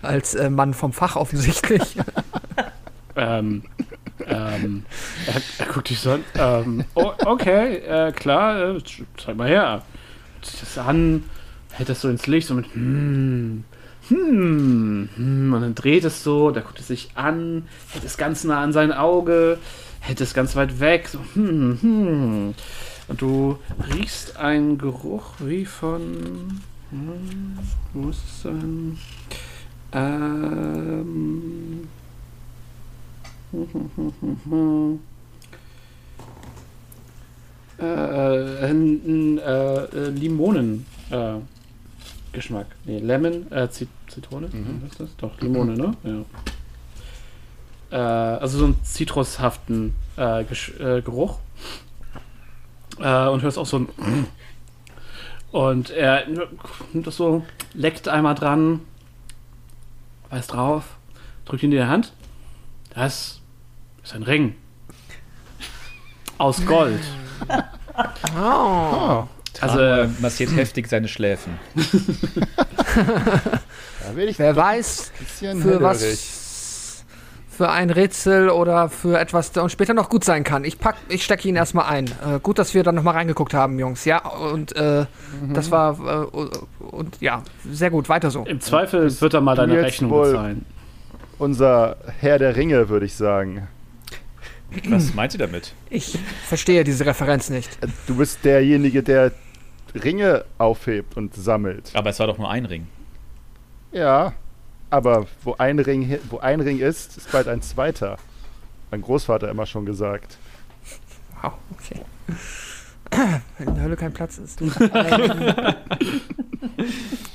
Als 0.01 0.35
äh, 0.35 0.49
Mann 0.49 0.73
vom 0.73 0.93
Fach 0.93 1.15
offensichtlich. 1.15 1.97
Ähm, 3.15 3.63
ähm, 4.27 4.85
er, 5.25 5.41
er 5.57 5.73
guckt 5.73 5.89
dich 5.89 5.99
so 5.99 6.11
an. 6.11 6.23
Ähm, 6.35 6.85
oh, 6.95 7.11
okay, 7.25 7.77
äh, 7.77 8.11
klar, 8.13 8.75
äh, 8.75 8.81
zeig 9.17 9.35
mal 9.35 9.49
her. 9.49 9.83
Das 10.39 10.77
an, 10.77 11.25
hält 11.71 11.89
das 11.89 12.01
so 12.01 12.09
ins 12.09 12.27
Licht, 12.27 12.47
so 12.47 12.53
mit 12.53 12.73
hm, 12.73 13.65
hm, 14.09 15.09
hm, 15.15 15.53
und 15.53 15.61
dann 15.61 15.75
dreht 15.75 16.03
es 16.03 16.23
so, 16.23 16.51
da 16.51 16.61
guckt 16.61 16.79
es 16.79 16.87
sich 16.87 17.11
an, 17.15 17.63
hält 17.91 18.03
es 18.03 18.17
ganz 18.17 18.43
nah 18.43 18.61
an 18.61 18.73
sein 18.73 18.91
Auge, 18.91 19.57
hält 19.99 20.21
es 20.21 20.33
ganz 20.33 20.55
weit 20.55 20.79
weg, 20.79 21.07
so 21.07 21.19
hm, 21.33 21.77
hm. 21.81 22.53
Und 23.07 23.21
du 23.21 23.57
riechst 23.91 24.37
einen 24.37 24.77
Geruch 24.77 25.33
wie 25.39 25.65
von, 25.65 26.61
hm, 26.91 27.57
wo 27.93 28.09
ist 28.09 28.23
es 28.23 28.43
denn? 28.43 28.97
Ähm, 29.91 31.87
äh, 37.79 38.65
äh, 38.65 38.71
äh, 39.39 40.09
Limonen, 40.09 40.85
äh, 41.09 41.33
Geschmack. 42.31 42.67
Nee, 42.85 42.99
Lemon, 42.99 43.51
äh, 43.51 43.69
Zit 43.69 43.89
Zitrone? 44.07 44.47
Mhm. 44.47 44.81
Was 44.83 44.91
ist 44.91 44.99
das? 45.01 45.15
Doch, 45.17 45.39
Limone, 45.41 45.73
ne? 45.75 45.93
Ja. 46.03 46.25
Äh, 47.91 48.39
also 48.39 48.59
so 48.59 48.65
einen 48.65 48.83
zitrushaften 48.83 49.95
äh, 50.15 50.43
Gesch 50.43 50.69
äh, 50.79 51.01
Geruch. 51.01 51.39
Äh, 52.99 53.27
und 53.27 53.41
hörst 53.41 53.57
auch 53.57 53.65
so 53.65 53.79
ein. 53.79 53.89
Und 55.51 55.89
er 55.89 56.27
nimmt 56.93 57.07
das 57.07 57.17
so, 57.17 57.43
leckt 57.73 58.07
einmal 58.07 58.35
dran, 58.35 58.81
weiß 60.29 60.45
drauf, 60.45 60.83
drückt 61.45 61.63
ihn 61.63 61.71
in 61.71 61.77
die 61.79 61.83
Hand. 61.83 62.13
Das 62.93 63.41
ist 64.03 64.13
ein 64.13 64.21
Ring. 64.21 64.55
Aus 66.37 66.63
Gold. 66.65 67.01
Oh. 68.37 69.27
Also, 69.61 69.77
Tranual 69.77 70.09
massiert 70.19 70.55
heftig 70.55 70.87
seine 70.87 71.07
Schläfen. 71.07 71.59
Wer 74.15 74.55
weiß, 74.55 75.11
für 75.61 75.81
was 75.81 76.01
für 77.59 77.69
ein 77.69 77.89
Rätsel 77.89 78.49
oder 78.49 78.87
für 78.87 79.19
etwas, 79.19 79.51
das 79.51 79.69
später 79.69 79.93
noch 79.93 80.07
gut 80.07 80.23
sein 80.23 80.45
kann. 80.45 80.63
Ich 80.63 80.79
pack, 80.79 80.95
ich 81.09 81.25
stecke 81.25 81.45
ihn 81.45 81.57
erstmal 81.57 81.87
ein. 81.87 82.05
Äh, 82.05 82.39
gut, 82.41 82.57
dass 82.57 82.73
wir 82.73 82.83
dann 82.83 82.95
nochmal 82.95 83.15
reingeguckt 83.15 83.53
haben, 83.53 83.77
Jungs. 83.77 84.05
Ja, 84.05 84.25
und 84.25 84.73
äh, 84.77 85.05
das 85.53 85.69
war 85.69 85.99
äh, 85.99 86.85
und 86.85 87.19
ja, 87.19 87.43
sehr 87.69 87.89
gut, 87.89 88.07
weiter 88.07 88.31
so. 88.31 88.45
Im 88.45 88.61
Zweifel 88.61 89.11
wird 89.19 89.33
er 89.33 89.41
mal 89.41 89.55
deine 89.55 89.81
Rechnung 89.81 90.09
bezahlen. 90.09 90.65
Unser 91.37 91.97
Herr 92.21 92.39
der 92.39 92.55
Ringe, 92.55 92.87
würde 92.87 93.05
ich 93.05 93.15
sagen. 93.15 93.67
Was 94.87 95.13
meint 95.13 95.33
ihr 95.33 95.39
damit? 95.39 95.73
Ich 95.89 96.17
verstehe 96.47 96.85
diese 96.85 97.05
Referenz 97.05 97.49
nicht. 97.49 97.77
Du 98.07 98.15
bist 98.15 98.45
derjenige, 98.45 99.03
der 99.03 99.33
Ringe 99.95 100.45
aufhebt 100.57 101.17
und 101.17 101.35
sammelt. 101.35 101.91
Aber 101.93 102.09
es 102.09 102.19
war 102.19 102.27
doch 102.27 102.37
nur 102.37 102.49
ein 102.49 102.65
Ring. 102.65 102.87
Ja, 103.91 104.33
aber 104.89 105.27
wo 105.43 105.55
ein 105.57 105.79
Ring, 105.79 106.19
wo 106.29 106.39
ein 106.39 106.61
Ring 106.61 106.79
ist, 106.79 107.17
ist 107.17 107.31
bald 107.31 107.47
ein 107.47 107.61
zweiter. 107.61 108.17
Mein 108.91 109.01
Großvater 109.01 109.49
immer 109.49 109.65
schon 109.65 109.85
gesagt. 109.85 110.37
Wow, 111.41 111.53
okay. 111.71 112.01
Wenn 113.57 113.67
in 113.67 113.75
der 113.75 113.83
Hölle 113.83 113.95
kein 113.95 114.13
Platz 114.13 114.37
ist. 114.37 114.61
ähm, 114.61 114.71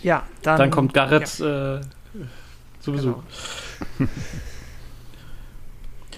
ja, 0.03 0.23
dann, 0.43 0.59
Dann 0.59 0.71
kommt 0.71 0.95
Garrett 0.95 1.41
äh, 1.41 1.81
zu 2.81 2.93
Besuch. 2.93 3.23
Genau. 3.99 4.11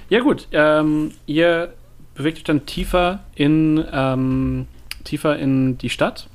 Ja 0.09 0.21
gut, 0.21 0.47
ähm, 0.53 1.13
ihr 1.27 1.75
bewegt 2.15 2.39
euch 2.39 2.45
dann 2.45 2.65
tiefer 2.65 3.25
in 3.35 3.85
ähm, 3.93 4.69
tiefer 5.07 5.39
in 5.39 5.79
die 5.79 5.91
Stadt, 5.91 6.29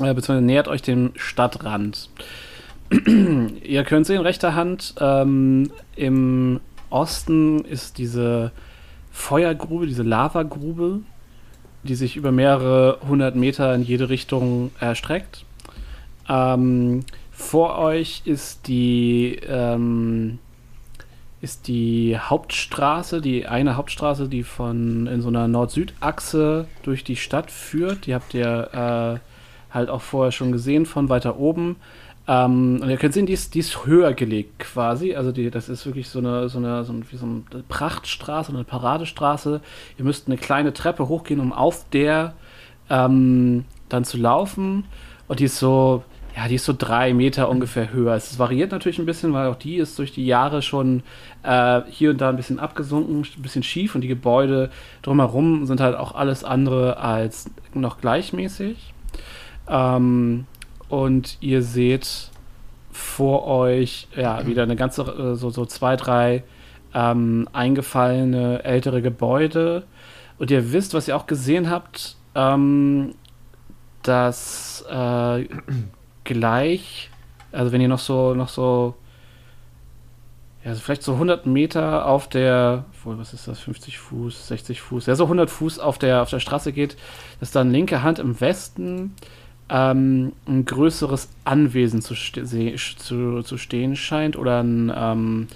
äh, 0.00 0.14
beziehungsweise 0.14 0.42
nähert 0.42 0.68
euch 0.68 0.82
dem 0.82 1.12
Stadtrand. 1.16 2.10
ihr 3.62 3.84
könnt 3.84 4.06
sehen, 4.06 4.20
rechter 4.20 4.54
Hand, 4.54 4.94
ähm, 5.00 5.70
im 5.96 6.60
Osten 6.90 7.64
ist 7.64 7.98
diese 7.98 8.52
Feuergrube, 9.10 9.86
diese 9.86 10.02
Lavagrube, 10.02 11.00
die 11.82 11.94
sich 11.94 12.16
über 12.16 12.32
mehrere 12.32 12.98
hundert 13.08 13.34
Meter 13.34 13.74
in 13.74 13.82
jede 13.82 14.08
Richtung 14.08 14.70
erstreckt. 14.78 15.44
Ähm, 16.28 17.04
vor 17.30 17.78
euch 17.78 18.22
ist 18.24 18.68
die 18.68 19.38
ähm, 19.46 20.38
ist 21.46 21.68
die 21.68 22.18
Hauptstraße, 22.18 23.20
die 23.20 23.46
eine 23.46 23.76
Hauptstraße, 23.76 24.28
die 24.28 24.42
von 24.42 25.06
in 25.06 25.20
so 25.20 25.28
einer 25.28 25.46
Nord-Süd-Achse 25.46 26.66
durch 26.82 27.04
die 27.04 27.14
Stadt 27.14 27.52
führt. 27.52 28.06
Die 28.06 28.14
habt 28.16 28.34
ihr 28.34 29.20
äh, 29.22 29.72
halt 29.72 29.88
auch 29.88 30.02
vorher 30.02 30.32
schon 30.32 30.50
gesehen 30.50 30.86
von 30.86 31.08
weiter 31.08 31.38
oben. 31.38 31.76
Ähm, 32.26 32.80
und 32.82 32.90
ihr 32.90 32.96
könnt 32.96 33.14
sehen, 33.14 33.26
die 33.26 33.32
ist, 33.32 33.54
die 33.54 33.60
ist 33.60 33.86
höher 33.86 34.12
gelegt 34.12 34.58
quasi. 34.58 35.14
Also 35.14 35.30
die, 35.30 35.52
das 35.52 35.68
ist 35.68 35.86
wirklich 35.86 36.08
so 36.08 36.18
eine, 36.18 36.48
so 36.48 36.58
eine, 36.58 36.82
so 36.82 36.92
ein, 36.92 37.06
wie 37.12 37.16
so 37.16 37.26
eine 37.26 37.62
Prachtstraße, 37.68 38.50
eine 38.52 38.64
Paradestraße. 38.64 39.60
Ihr 39.98 40.04
müsst 40.04 40.26
eine 40.26 40.38
kleine 40.38 40.72
Treppe 40.72 41.06
hochgehen, 41.06 41.38
um 41.38 41.52
auf 41.52 41.88
der 41.90 42.34
ähm, 42.90 43.66
dann 43.88 44.04
zu 44.04 44.16
laufen. 44.16 44.82
Und 45.28 45.38
die 45.38 45.44
ist 45.44 45.60
so, 45.60 46.02
ja, 46.36 46.48
die 46.48 46.56
ist 46.56 46.66
so 46.66 46.74
drei 46.76 47.14
Meter 47.14 47.48
ungefähr 47.48 47.92
höher. 47.92 48.14
Es 48.14 48.38
variiert 48.38 48.70
natürlich 48.70 48.98
ein 48.98 49.06
bisschen, 49.06 49.32
weil 49.32 49.48
auch 49.48 49.56
die 49.56 49.76
ist 49.76 49.98
durch 49.98 50.12
die 50.12 50.26
Jahre 50.26 50.60
schon 50.60 51.02
äh, 51.42 51.80
hier 51.88 52.10
und 52.10 52.20
da 52.20 52.28
ein 52.28 52.36
bisschen 52.36 52.58
abgesunken, 52.58 53.22
ein 53.22 53.42
bisschen 53.42 53.62
schief 53.62 53.94
und 53.94 54.02
die 54.02 54.08
Gebäude 54.08 54.70
drumherum 55.00 55.64
sind 55.64 55.80
halt 55.80 55.96
auch 55.96 56.14
alles 56.14 56.44
andere 56.44 56.98
als 56.98 57.50
noch 57.72 58.02
gleichmäßig. 58.02 58.92
Ähm, 59.66 60.46
und 60.90 61.38
ihr 61.40 61.62
seht 61.62 62.30
vor 62.92 63.46
euch 63.46 64.06
ja 64.14 64.46
wieder 64.46 64.62
eine 64.64 64.76
ganze, 64.76 65.02
äh, 65.02 65.34
so, 65.36 65.48
so 65.48 65.64
zwei, 65.64 65.96
drei 65.96 66.44
ähm, 66.92 67.48
eingefallene 67.54 68.62
ältere 68.62 69.00
Gebäude. 69.00 69.84
Und 70.38 70.50
ihr 70.50 70.74
wisst, 70.74 70.92
was 70.92 71.08
ihr 71.08 71.16
auch 71.16 71.26
gesehen 71.26 71.70
habt, 71.70 72.16
ähm, 72.34 73.14
dass 74.02 74.84
äh, 74.90 75.46
gleich, 76.26 77.10
also 77.52 77.72
wenn 77.72 77.80
ihr 77.80 77.88
noch 77.88 77.98
so, 77.98 78.34
noch 78.34 78.48
so, 78.48 78.94
ja, 80.62 80.70
also 80.70 80.82
vielleicht 80.82 81.02
so 81.02 81.14
100 81.14 81.46
Meter 81.46 82.06
auf 82.06 82.28
der, 82.28 82.84
wohl, 83.04 83.18
was 83.18 83.32
ist 83.32 83.48
das, 83.48 83.60
50 83.60 83.98
Fuß, 83.98 84.48
60 84.48 84.82
Fuß, 84.82 85.06
ja, 85.06 85.14
so 85.14 85.24
100 85.24 85.48
Fuß 85.48 85.78
auf 85.78 85.96
der, 85.96 86.22
auf 86.22 86.30
der 86.30 86.40
Straße 86.40 86.72
geht, 86.72 86.96
dass 87.40 87.52
dann 87.52 87.70
linke 87.70 88.02
Hand 88.02 88.18
im 88.18 88.40
Westen 88.40 89.14
ähm, 89.68 90.32
ein 90.46 90.64
größeres 90.64 91.30
Anwesen 91.44 92.02
zu, 92.02 92.14
ste 92.14 92.44
zu, 92.44 93.42
zu 93.42 93.58
stehen 93.58 93.96
scheint 93.96 94.36
oder 94.36 94.62
ein, 94.62 94.92
ähm, 94.94 95.48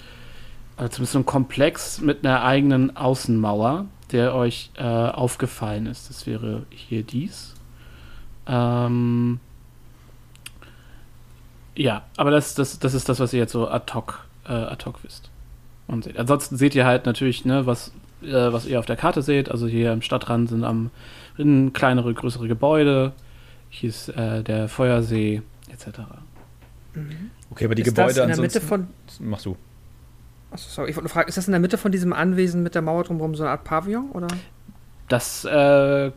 also 0.77 0.89
zumindest 0.89 1.13
so 1.13 1.19
ein 1.19 1.25
Komplex 1.25 2.01
mit 2.01 2.25
einer 2.25 2.43
eigenen 2.43 2.95
Außenmauer, 2.95 3.85
der 4.11 4.33
euch 4.33 4.71
äh, 4.77 4.83
aufgefallen 4.83 5.85
ist. 5.85 6.09
Das 6.09 6.25
wäre 6.25 6.63
hier 6.69 7.03
dies. 7.03 7.53
Ähm, 8.47 9.39
ja, 11.81 12.03
aber 12.17 12.31
das, 12.31 12.55
das, 12.55 12.79
das 12.79 12.93
ist 12.93 13.09
das, 13.09 13.19
was 13.19 13.33
ihr 13.33 13.39
jetzt 13.39 13.51
so 13.51 13.67
ad 13.67 13.93
hoc, 13.93 14.25
äh, 14.45 14.53
ad 14.53 14.85
hoc 14.85 15.03
wisst. 15.03 15.29
Und 15.87 16.03
seht. 16.03 16.17
Ansonsten 16.17 16.57
seht 16.57 16.75
ihr 16.75 16.85
halt 16.85 17.05
natürlich, 17.05 17.43
ne, 17.43 17.65
was, 17.65 17.91
äh, 18.21 18.53
was 18.53 18.65
ihr 18.65 18.79
auf 18.79 18.85
der 18.85 18.95
Karte 18.95 19.21
seht. 19.21 19.49
Also 19.49 19.67
hier 19.67 19.91
im 19.91 20.01
Stadtrand 20.01 20.49
sind 20.49 20.63
am 20.63 20.91
sind 21.37 21.73
kleinere, 21.73 22.13
größere 22.13 22.47
Gebäude. 22.47 23.13
Hier 23.69 23.89
ist 23.89 24.09
äh, 24.09 24.43
der 24.43 24.67
Feuersee, 24.67 25.41
etc. 25.71 26.01
Okay, 27.49 27.65
aber 27.65 27.75
die 27.75 27.81
ist 27.81 27.87
Gebäude 27.87 28.07
das 28.07 28.17
in 28.17 28.27
der 28.27 28.37
ansonsten. 28.37 28.41
Mitte 28.41 28.61
von. 28.61 28.87
Mach 29.19 29.41
du. 29.41 29.57
Achso, 30.51 30.69
sorry, 30.69 30.89
ich 30.89 30.95
wollte 30.95 31.05
nur 31.05 31.13
fragen, 31.13 31.29
ist 31.29 31.37
das 31.37 31.47
in 31.47 31.51
der 31.51 31.61
Mitte 31.61 31.77
von 31.77 31.91
diesem 31.91 32.13
Anwesen 32.13 32.61
mit 32.63 32.75
der 32.75 32.81
Mauer 32.81 33.03
drumherum 33.03 33.35
so 33.35 33.43
eine 33.43 33.51
Art 33.51 33.63
Pavillon? 33.63 34.11
Oder? 34.11 34.27
Das 35.07 35.45
äh, 35.45 36.11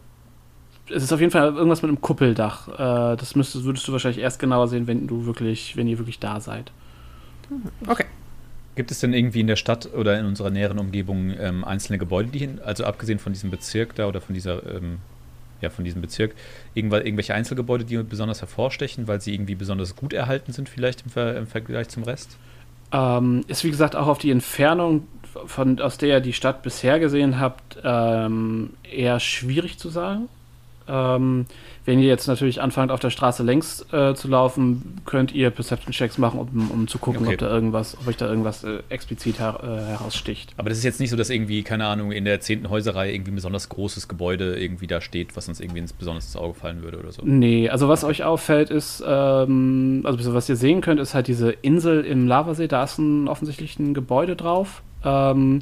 es 0.91 1.03
ist 1.03 1.13
auf 1.13 1.21
jeden 1.21 1.33
Fall 1.33 1.55
irgendwas 1.55 1.83
mit 1.83 1.89
einem 1.89 2.01
Kuppeldach. 2.01 2.69
Äh, 2.69 3.17
das 3.17 3.35
müsstest, 3.37 3.65
würdest 3.65 3.87
du 3.89 3.93
wahrscheinlich 3.93 4.23
erst 4.23 4.39
genauer 4.39 4.69
sehen, 4.69 4.87
wenn 4.87 5.07
du 5.07 5.27
wirklich, 5.27 5.77
wenn 5.77 5.89
ihr 5.89 5.99
wirklich 5.99 6.19
da 6.19 6.41
seid. 6.41 6.71
Okay. 7.87 8.07
Gibt 8.77 8.91
es 8.91 9.01
denn 9.01 9.13
irgendwie 9.13 9.41
in 9.41 9.47
der 9.47 9.57
Stadt 9.57 9.89
oder 9.95 10.19
in 10.19 10.27
unserer 10.27 10.51
näheren 10.51 10.79
Umgebung 10.79 11.33
ähm, 11.39 11.65
einzelne 11.65 11.99
Gebäude, 11.99 12.31
die 12.31 12.41
hin, 12.41 12.61
also 12.65 12.85
abgesehen 12.85 13.19
von 13.19 13.33
diesem 13.33 13.51
Bezirk 13.51 13.95
da 13.95 14.09
oder 14.09 14.21
von 14.21 14.35
dieser, 14.35 14.67
ähm, 14.75 14.99
ja, 15.61 15.71
von 15.71 15.85
diesem 15.85 16.03
Bezirk, 16.03 16.35
irgendwelche 16.75 17.35
Einzelgebäude, 17.35 17.85
die 17.85 17.97
besonders 18.03 18.41
hervorstechen, 18.41 19.07
weil 19.07 19.21
sie 19.21 19.33
irgendwie 19.33 19.55
besonders 19.55 19.95
gut 19.95 20.13
erhalten 20.13 20.53
sind, 20.53 20.69
vielleicht 20.69 21.03
im, 21.03 21.11
Ver 21.11 21.37
im 21.37 21.47
Vergleich 21.47 21.89
zum 21.89 22.03
Rest? 22.03 22.37
Ähm, 22.93 23.45
ist 23.47 23.63
wie 23.63 23.71
gesagt 23.71 23.95
auch 23.95 24.09
auf 24.09 24.19
die 24.19 24.33
Entfernung, 24.33 25.07
von, 25.47 25.81
aus 25.81 25.99
der 25.99 26.09
ihr 26.09 26.21
die 26.21 26.33
Stadt 26.33 26.63
bisher 26.63 26.99
gesehen 26.99 27.39
habt, 27.39 27.79
ähm, 27.83 28.71
eher 28.83 29.21
schwierig 29.21 29.79
zu 29.79 29.89
sagen. 29.89 30.29
Ähm, 30.87 31.47
wenn 31.87 31.99
ihr 31.99 32.07
jetzt 32.09 32.27
natürlich 32.27 32.61
anfangt, 32.63 32.91
auf 32.91 33.01
der 33.01 33.11
Straße 33.11 33.43
längs 33.43 33.85
äh, 33.93 34.15
zu 34.15 34.29
laufen, 34.29 35.01
könnt 35.05 35.33
ihr 35.35 35.51
Perception-Checks 35.51 36.19
machen, 36.19 36.41
um, 36.41 36.71
um 36.71 36.89
zu 36.89 36.99
gucken, 36.99 37.23
Okay. 37.23 37.35
ob 37.35 37.39
da 37.39 37.49
irgendwas, 37.51 37.97
ob 38.01 38.07
euch 38.09 38.17
da 38.17 38.27
irgendwas 38.29 38.65
äh, 38.65 38.79
explizit 38.89 39.39
her 39.39 39.61
äh, 39.63 39.91
heraussticht. 39.91 40.53
Aber 40.57 40.69
das 40.69 40.79
ist 40.79 40.85
jetzt 40.85 41.01
nicht 41.01 41.11
so, 41.11 41.17
dass 41.17 41.31
irgendwie, 41.31 41.63
keine 41.63 41.87
Ahnung, 41.87 42.13
in 42.13 42.25
der 42.25 42.41
zehnten 42.41 42.71
Häuserreihe 42.71 43.13
irgendwie 43.13 43.33
ein 43.33 43.37
besonders 43.37 43.69
großes 43.69 44.09
Gebäude 44.09 44.57
irgendwie 44.59 44.87
da 44.87 45.01
steht, 45.01 45.37
was 45.37 45.49
uns 45.49 45.61
irgendwie 45.61 45.81
ins 45.81 45.93
besonders 45.93 46.25
ins 46.27 46.37
Auge 46.37 46.55
fallen 46.55 46.83
würde 46.83 46.99
oder 46.99 47.13
so. 47.13 47.23
Nee, 47.25 47.69
also 47.69 47.89
was 47.89 48.05
euch 48.05 48.25
auffällt 48.25 48.71
ist, 48.71 49.03
ähm, 49.07 50.03
also 50.05 50.35
was 50.35 50.49
ihr 50.49 50.57
sehen 50.57 50.81
könnt, 50.81 51.01
ist 51.01 51.15
halt 51.15 51.27
diese 51.29 51.51
Insel 51.51 52.05
im 52.05 52.27
Lavasee, 52.27 52.69
da 52.69 52.85
ist 52.85 52.99
ein 52.99 53.29
offensichtlich 53.29 53.79
ein 53.79 53.95
Gebäude 53.95 54.37
drauf. 54.37 54.83
Ähm, 55.05 55.61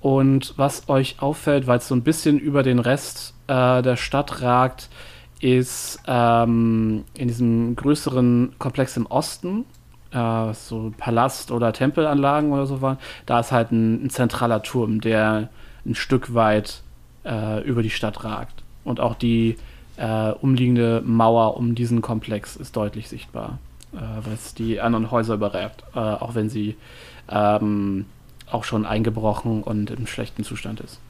und 0.00 0.54
was 0.56 0.88
euch 0.88 1.16
auffällt, 1.20 1.66
weil 1.66 1.78
es 1.78 1.88
so 1.88 1.94
ein 1.94 2.02
bisschen 2.02 2.38
über 2.38 2.62
den 2.62 2.78
Rest 2.78 3.34
äh, 3.46 3.82
der 3.82 3.96
Stadt 3.96 4.42
ragt, 4.42 4.88
ist 5.40 6.00
ähm, 6.06 7.04
in 7.14 7.28
diesem 7.28 7.76
größeren 7.76 8.54
Komplex 8.58 8.96
im 8.96 9.06
Osten, 9.06 9.64
äh, 10.12 10.52
so 10.54 10.92
Palast- 10.98 11.50
oder 11.52 11.72
Tempelanlagen 11.72 12.52
oder 12.52 12.66
so 12.66 12.80
waren, 12.80 12.98
da 13.26 13.40
ist 13.40 13.52
halt 13.52 13.72
ein, 13.72 14.06
ein 14.06 14.10
zentraler 14.10 14.62
Turm, 14.62 15.00
der 15.00 15.48
ein 15.86 15.94
Stück 15.94 16.34
weit 16.34 16.82
äh, 17.24 17.62
über 17.62 17.82
die 17.82 17.90
Stadt 17.90 18.24
ragt. 18.24 18.62
Und 18.84 19.00
auch 19.00 19.14
die 19.14 19.56
äh, 19.96 20.30
umliegende 20.32 21.02
Mauer 21.04 21.56
um 21.56 21.74
diesen 21.74 22.02
Komplex 22.02 22.56
ist 22.56 22.76
deutlich 22.76 23.08
sichtbar. 23.08 23.58
äh, 23.92 23.96
was 24.24 24.54
die 24.54 24.80
anderen 24.80 25.10
Häuser 25.10 25.34
überragt, 25.34 25.82
äh, 25.94 25.98
auch 25.98 26.34
wenn 26.34 26.50
sie 26.50 26.76
ähm, 27.28 28.06
auch 28.50 28.64
schon 28.64 28.86
eingebrochen 28.86 29.62
und 29.62 29.90
im 29.90 30.06
schlechten 30.06 30.44
Zustand 30.44 30.80
ist. 30.80 31.00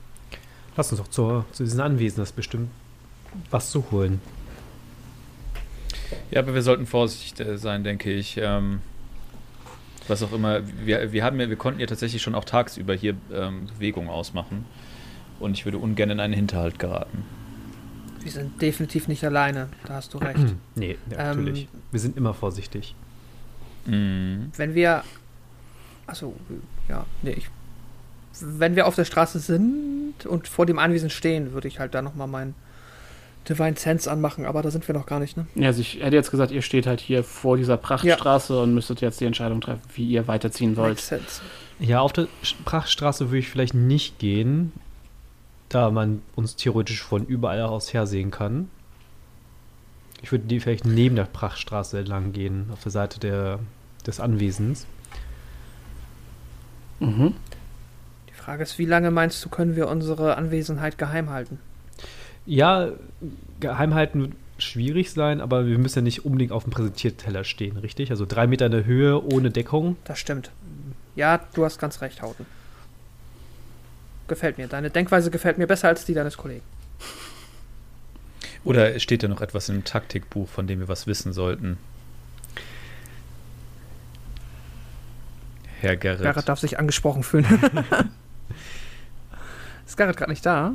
Lass 0.76 0.91
uns 0.92 1.00
doch 1.00 1.08
zur, 1.08 1.44
zu 1.52 1.65
diesen 1.65 1.81
Anwesen, 1.81 2.18
das 2.18 2.33
bestimmt 2.33 2.70
was 3.50 3.70
zu 3.70 3.91
holen. 3.91 4.20
Ja, 6.31 6.41
aber 6.41 6.55
wir 6.55 6.62
sollten 6.62 6.86
vorsichtig 6.86 7.47
äh, 7.47 7.58
sein, 7.58 7.84
denke 7.84 8.12
ich. 8.12 8.39
Ähm, 8.39 8.81
was 10.08 10.23
auch 10.23 10.33
immer. 10.33 10.60
Wir, 10.84 11.12
wir, 11.12 11.25
haben 11.25 11.39
ja, 11.41 11.49
wir 11.49 11.57
konnten 11.57 11.81
ja 11.81 11.86
tatsächlich 11.86 12.23
schon 12.23 12.34
auch 12.34 12.44
tagsüber 12.44 12.94
hier 12.94 13.15
ähm, 13.33 13.67
Bewegung 13.75 14.08
ausmachen. 14.08 14.65
Und 15.39 15.52
ich 15.52 15.65
würde 15.65 15.78
ungern 15.78 16.10
in 16.10 16.20
einen 16.20 16.34
Hinterhalt 16.34 16.78
geraten. 16.78 17.25
Wir 18.20 18.33
sind 18.33 18.60
definitiv 18.60 19.07
nicht 19.07 19.25
alleine, 19.25 19.68
da 19.86 19.94
hast 19.94 20.12
du 20.15 20.18
recht. 20.18 20.55
nee, 20.75 20.97
ja, 21.10 21.34
natürlich. 21.34 21.62
Ähm, 21.62 21.81
wir 21.92 22.00
sind 22.00 22.17
immer 22.17 22.34
vorsichtig. 22.34 22.94
Mhm. 23.86 24.50
Wenn 24.57 24.75
wir. 24.75 25.05
Achso, 26.09 26.35
ja, 26.89 27.05
nee, 27.23 27.33
ich. 27.33 27.49
Wenn 28.41 28.77
wir 28.77 28.87
auf 28.87 28.95
der 28.95 29.05
Straße 29.05 29.39
sind 29.39 30.15
und 30.27 30.49
vor 30.49 30.65
dem 30.65 30.78
Anwesen 30.78 31.11
stehen, 31.11 31.53
würde 31.53 31.69
ich 31.69 31.78
halt 31.78 31.95
da 31.95 32.03
nochmal 32.03 32.28
meinen 32.28 32.55
Divine 33.49 33.77
Sense 33.77 34.11
anmachen, 34.11 34.47
aber 34.47 34.62
da 34.62 34.70
sind 34.70 34.87
wir 34.89 34.95
noch 34.95 35.07
gar 35.07 35.20
nicht, 35.20 35.37
ne? 35.37 35.47
Ja, 35.55 35.69
also 35.69 35.81
ich 35.81 36.01
hätte 36.01 36.17
jetzt 36.17 36.31
gesagt, 36.31 36.51
ihr 36.51 36.62
steht 36.62 36.87
halt 36.87 37.01
hier 37.01 37.25
vor 37.25 37.57
dieser 37.57 37.77
Prachtstraße 37.77 38.61
und 38.61 38.75
müsstet 38.75 39.01
jetzt 39.01 39.20
die 39.20 39.27
Entscheidung 39.27 39.61
treffen, 39.61 39.83
wie 39.95 40.09
ihr 40.09 40.28
weiterziehen 40.28 40.77
wollt. 40.77 40.97
Makes 40.97 41.09
sense. 41.09 41.43
Ja, 41.78 42.01
auf 42.01 42.12
der 42.12 42.27
Prachtstraße 42.65 43.28
würde 43.28 43.39
ich 43.39 43.49
vielleicht 43.49 43.75
nicht 43.75 44.19
gehen, 44.19 44.73
da 45.69 45.91
man 45.91 46.23
uns 46.35 46.57
theoretisch 46.57 47.03
von 47.03 47.27
überall 47.27 47.62
aus 47.62 47.93
her 47.93 48.07
sehen 48.07 48.31
kann. 48.31 48.70
Ich 50.23 50.33
würde 50.33 50.47
die 50.47 50.61
vielleicht 50.61 50.85
neben 50.85 51.17
der 51.17 51.25
Prachtstraße 51.25 51.99
entlang 51.99 52.33
gehen, 52.33 52.70
auf 52.73 52.83
der 52.83 52.93
Seite 52.93 53.20
der, 53.20 53.61
des 54.07 54.20
Anwesens. 54.20 54.87
Mhm. 57.01 57.35
Die 58.28 58.35
Frage 58.35 58.62
ist, 58.62 58.78
wie 58.78 58.85
lange 58.85 59.10
meinst 59.10 59.44
du, 59.44 59.49
können 59.49 59.77
wir 59.77 59.89
unsere 59.89 60.36
Anwesenheit 60.36 60.99
geheim 60.99 61.31
halten? 61.31 61.59
Ja, 62.47 62.91
geheim 63.60 63.94
halten 63.94 64.20
wird 64.23 64.33
schwierig 64.59 65.12
sein, 65.12 65.41
aber 65.41 65.67
wir 65.67 65.78
müssen 65.78 66.01
ja 66.01 66.02
nicht 66.02 66.25
unbedingt 66.25 66.52
auf 66.52 66.65
dem 66.65 66.73
Präsentierteller 66.73 67.44
stehen, 67.44 67.77
richtig? 67.77 68.10
Also 68.10 68.27
drei 68.27 68.47
Meter 68.47 68.67
in 68.67 68.73
der 68.73 68.85
Höhe 68.85 69.23
ohne 69.23 69.51
Deckung. 69.51 69.97
Das 70.05 70.18
stimmt. 70.18 70.51
Ja, 71.15 71.41
du 71.55 71.65
hast 71.65 71.78
ganz 71.78 72.01
recht, 72.01 72.23
Hauten. 72.23 72.47
Gefällt 74.27 74.59
mir. 74.59 74.67
Deine 74.67 74.91
Denkweise 74.91 75.31
gefällt 75.31 75.59
mir 75.59 75.67
besser 75.67 75.89
als 75.89 76.05
die 76.05 76.15
deines 76.15 76.36
Kollegen. 76.36 76.62
Oder 78.65 78.99
steht 78.99 79.23
da 79.23 79.28
noch 79.28 79.41
etwas 79.41 79.68
im 79.68 79.85
Taktikbuch, 79.85 80.49
von 80.49 80.67
dem 80.67 80.81
wir 80.81 80.89
was 80.89 81.07
wissen 81.07 81.33
sollten? 81.33 81.78
Herr 85.81 85.97
Gerrit. 85.97 86.23
Garrett 86.23 86.48
darf 86.48 86.58
sich 86.58 86.78
angesprochen 86.78 87.23
fühlen. 87.23 87.47
ist 89.86 89.97
Garrett 89.97 90.16
gerade 90.16 90.31
nicht 90.31 90.44
da? 90.44 90.74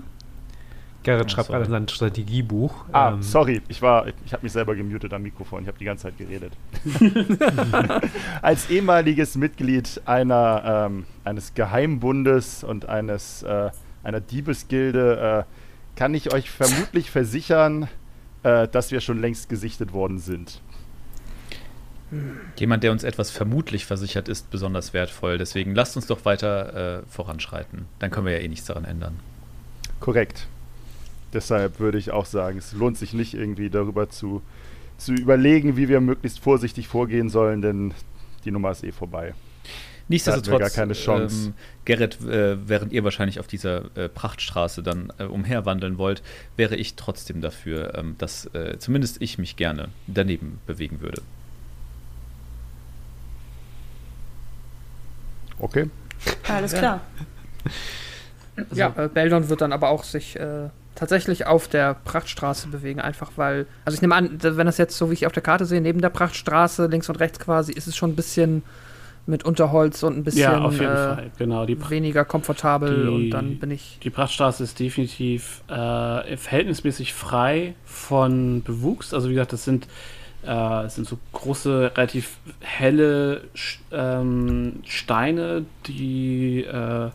Gerrit 1.04 1.26
Oh, 1.26 1.30
schreibt 1.30 1.50
gerade 1.50 1.66
sein 1.66 1.88
Strategiebuch. 1.90 2.86
Ah, 2.94 3.12
Ähm, 3.12 3.22
sorry, 3.22 3.62
ich 3.68 3.82
war, 3.82 4.08
ich 4.26 4.32
habe 4.32 4.44
mich 4.44 4.54
selber 4.54 4.74
gemutet 4.76 5.14
am 5.14 5.22
Mikrofon. 5.24 5.64
Ich 5.64 5.68
habe 5.68 5.78
die 5.78 5.86
ganze 5.86 6.04
Zeit 6.04 6.18
geredet. 6.18 6.54
Als 8.42 8.70
ehemaliges 8.70 9.36
Mitglied 9.36 10.02
einer, 10.06 10.88
ähm, 10.88 11.06
eines 11.26 11.54
Geheimbundes 11.54 12.64
und 12.64 12.88
eines 12.88 13.44
äh, 13.44 13.72
einer 14.04 14.22
Diebesgilde 14.22 15.46
äh, 15.46 15.98
kann 16.00 16.14
ich 16.14 16.34
euch 16.34 16.50
vermutlich 16.50 17.12
versichern, 17.12 17.88
äh, 18.44 18.68
dass 18.70 18.92
wir 18.92 19.02
schon 19.02 19.20
längst 19.20 19.50
gesichtet 19.50 19.92
worden 19.94 20.20
sind. 20.20 20.62
Jemand, 22.58 22.84
der 22.84 22.92
uns 22.92 23.04
etwas 23.04 23.32
vermutlich 23.32 23.86
versichert, 23.86 24.30
ist 24.30 24.50
besonders 24.52 24.94
wertvoll. 24.94 25.38
Deswegen 25.38 25.76
lasst 25.76 25.96
uns 25.96 26.08
doch 26.08 26.26
weiter 26.26 27.00
äh, 27.00 27.04
voranschreiten. 27.10 27.86
Dann 28.00 28.12
können 28.12 28.26
wir 28.26 28.34
ja 28.34 28.40
eh 28.40 28.48
nichts 28.48 28.66
daran 28.66 28.86
ändern. 28.86 29.20
Korrekt. 30.00 30.48
Deshalb 31.34 31.80
würde 31.80 31.98
ich 31.98 32.12
auch 32.12 32.26
sagen, 32.26 32.58
es 32.58 32.74
lohnt 32.74 32.98
sich 32.98 33.14
nicht 33.14 33.34
irgendwie 33.34 33.70
darüber 33.70 34.10
zu, 34.10 34.42
zu 34.98 35.14
überlegen, 35.14 35.78
wie 35.78 35.90
wir 35.90 36.00
möglichst 36.00 36.40
vorsichtig 36.40 36.88
vorgehen 36.88 37.30
sollen, 37.30 37.62
denn 37.62 37.94
die 38.46 38.52
Nummer 38.52 38.72
ist 38.72 38.84
eh 38.84 38.92
vorbei. 38.92 39.34
Nichtsdestotrotz, 40.10 40.60
gar 40.60 40.70
keine 40.70 40.94
Chance. 40.94 41.48
Ähm, 41.48 41.54
Gerrit, 41.86 42.22
äh, 42.22 42.58
während 42.68 42.92
ihr 42.92 43.04
wahrscheinlich 43.04 43.40
auf 43.40 43.48
dieser 43.48 43.86
äh, 43.98 44.10
Prachtstraße 44.10 44.84
dann 44.84 45.12
äh, 45.18 45.24
umherwandeln 45.24 45.98
wollt, 45.98 46.22
wäre 46.58 46.76
ich 46.76 46.96
trotzdem 46.96 47.42
dafür, 47.42 47.98
ähm, 47.98 48.16
dass 48.18 48.46
äh, 48.54 48.78
zumindest 48.80 49.22
ich 49.22 49.38
mich 49.38 49.56
gerne 49.56 49.90
daneben 50.08 50.60
bewegen 50.68 51.02
würde. 51.02 51.22
Okay. 55.60 55.90
Alles 56.50 56.72
Ja. 56.74 56.80
klar. 56.80 57.02
Ja, 58.74 58.94
äh, 58.98 59.08
Beldon 59.08 59.50
wird 59.50 59.62
dann 59.62 59.72
aber 59.74 59.90
auch 59.90 60.04
sich 60.04 60.36
äh, 60.40 60.70
tatsächlich 60.96 61.48
auf 61.48 61.68
der 61.68 61.96
Prachtstraße 61.96 62.68
bewegen, 62.68 63.00
einfach 63.00 63.32
weil, 63.36 63.66
also 63.86 63.96
ich 63.96 64.02
nehme 64.02 64.16
an, 64.16 64.38
wenn 64.42 64.66
das 64.68 64.78
jetzt 64.78 64.96
so 64.98 65.10
wie 65.10 65.14
ich 65.16 65.26
auf 65.26 65.32
der 65.32 65.42
Karte 65.42 65.66
sehe, 65.66 65.82
neben 65.82 66.02
der 66.02 66.10
Prachtstraße, 66.10 66.86
links 66.88 67.10
und 67.10 67.16
rechts 67.20 67.40
quasi, 67.40 67.72
ist 67.72 67.88
es 67.88 67.96
schon 67.96 68.12
ein 68.12 68.16
bisschen 68.16 68.62
mit 69.26 69.44
Unterholz 69.46 70.04
und 70.04 70.18
ein 70.18 70.24
bisschen 70.24 70.42
Ja, 70.42 70.62
auf 70.62 70.74
jeden 70.74 70.92
äh, 70.92 70.96
Fall. 71.16 71.32
Genau. 71.38 71.66
Die, 71.66 71.76
Pra- 71.78 71.90
weniger 71.90 72.26
komfortabel 72.26 73.04
Die- 73.06 73.08
und 73.10 73.30
dann 73.32 73.58
bin 73.58 73.72
ich. 73.72 73.98
die 74.04 74.10
Prachtstraße 74.10 74.64
ist 74.64 74.80
definitiv 74.80 75.62
äh, 75.70 76.36
verhältnismäßig 76.38 77.14
frei 77.14 77.74
von 77.86 78.62
Bewuchs. 78.64 79.14
Also 79.14 79.30
wie 79.30 79.34
gesagt, 79.34 79.54
das 79.54 79.64
sind, 79.64 79.88
äh, 80.46 80.90
sind 80.90 81.08
so 81.08 81.18
große, 81.32 81.92
relativ 81.96 82.38
helle 82.60 83.42
ähm, 83.92 84.82
Steine, 84.86 85.66
die 85.88 86.64
äh, 86.64 87.10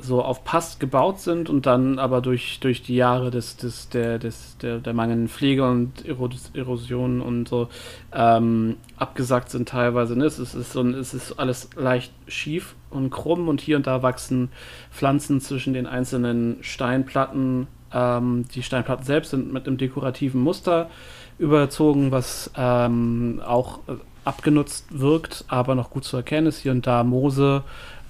so 0.00 0.22
auf 0.22 0.44
Pass 0.44 0.78
gebaut 0.78 1.20
sind 1.20 1.50
und 1.50 1.66
dann 1.66 1.98
aber 1.98 2.20
durch, 2.20 2.60
durch 2.60 2.82
die 2.82 2.94
Jahre 2.94 3.30
des, 3.30 3.56
des, 3.56 3.88
der, 3.88 4.18
des, 4.18 4.56
der, 4.58 4.78
der 4.78 4.92
mangelnden 4.94 5.28
Pflege 5.28 5.68
und 5.68 6.04
Eros- 6.06 6.50
Erosion 6.54 7.20
und 7.20 7.48
so 7.48 7.68
ähm, 8.12 8.76
abgesackt 8.96 9.50
sind 9.50 9.68
teilweise. 9.68 10.16
Ne? 10.16 10.24
Es, 10.24 10.38
ist, 10.38 10.54
es, 10.54 10.68
ist 10.68 10.72
so 10.72 10.86
es 10.86 11.14
ist 11.14 11.38
alles 11.38 11.70
leicht 11.76 12.12
schief 12.28 12.76
und 12.90 13.10
krumm 13.10 13.48
und 13.48 13.60
hier 13.60 13.76
und 13.76 13.86
da 13.86 14.02
wachsen 14.02 14.50
Pflanzen 14.92 15.40
zwischen 15.40 15.72
den 15.72 15.86
einzelnen 15.86 16.58
Steinplatten. 16.60 17.66
Ähm, 17.92 18.44
die 18.54 18.62
Steinplatten 18.62 19.04
selbst 19.04 19.30
sind 19.30 19.52
mit 19.52 19.66
einem 19.66 19.78
dekorativen 19.78 20.40
Muster 20.40 20.90
überzogen, 21.38 22.10
was 22.10 22.50
ähm, 22.56 23.40
auch 23.46 23.78
äh, 23.88 23.92
abgenutzt 24.24 24.86
wirkt, 24.90 25.44
aber 25.48 25.74
noch 25.74 25.90
gut 25.90 26.04
zu 26.04 26.16
erkennen 26.16 26.46
ist. 26.46 26.60
Hier 26.60 26.72
und 26.72 26.86
da 26.86 27.04
Moose. 27.04 27.62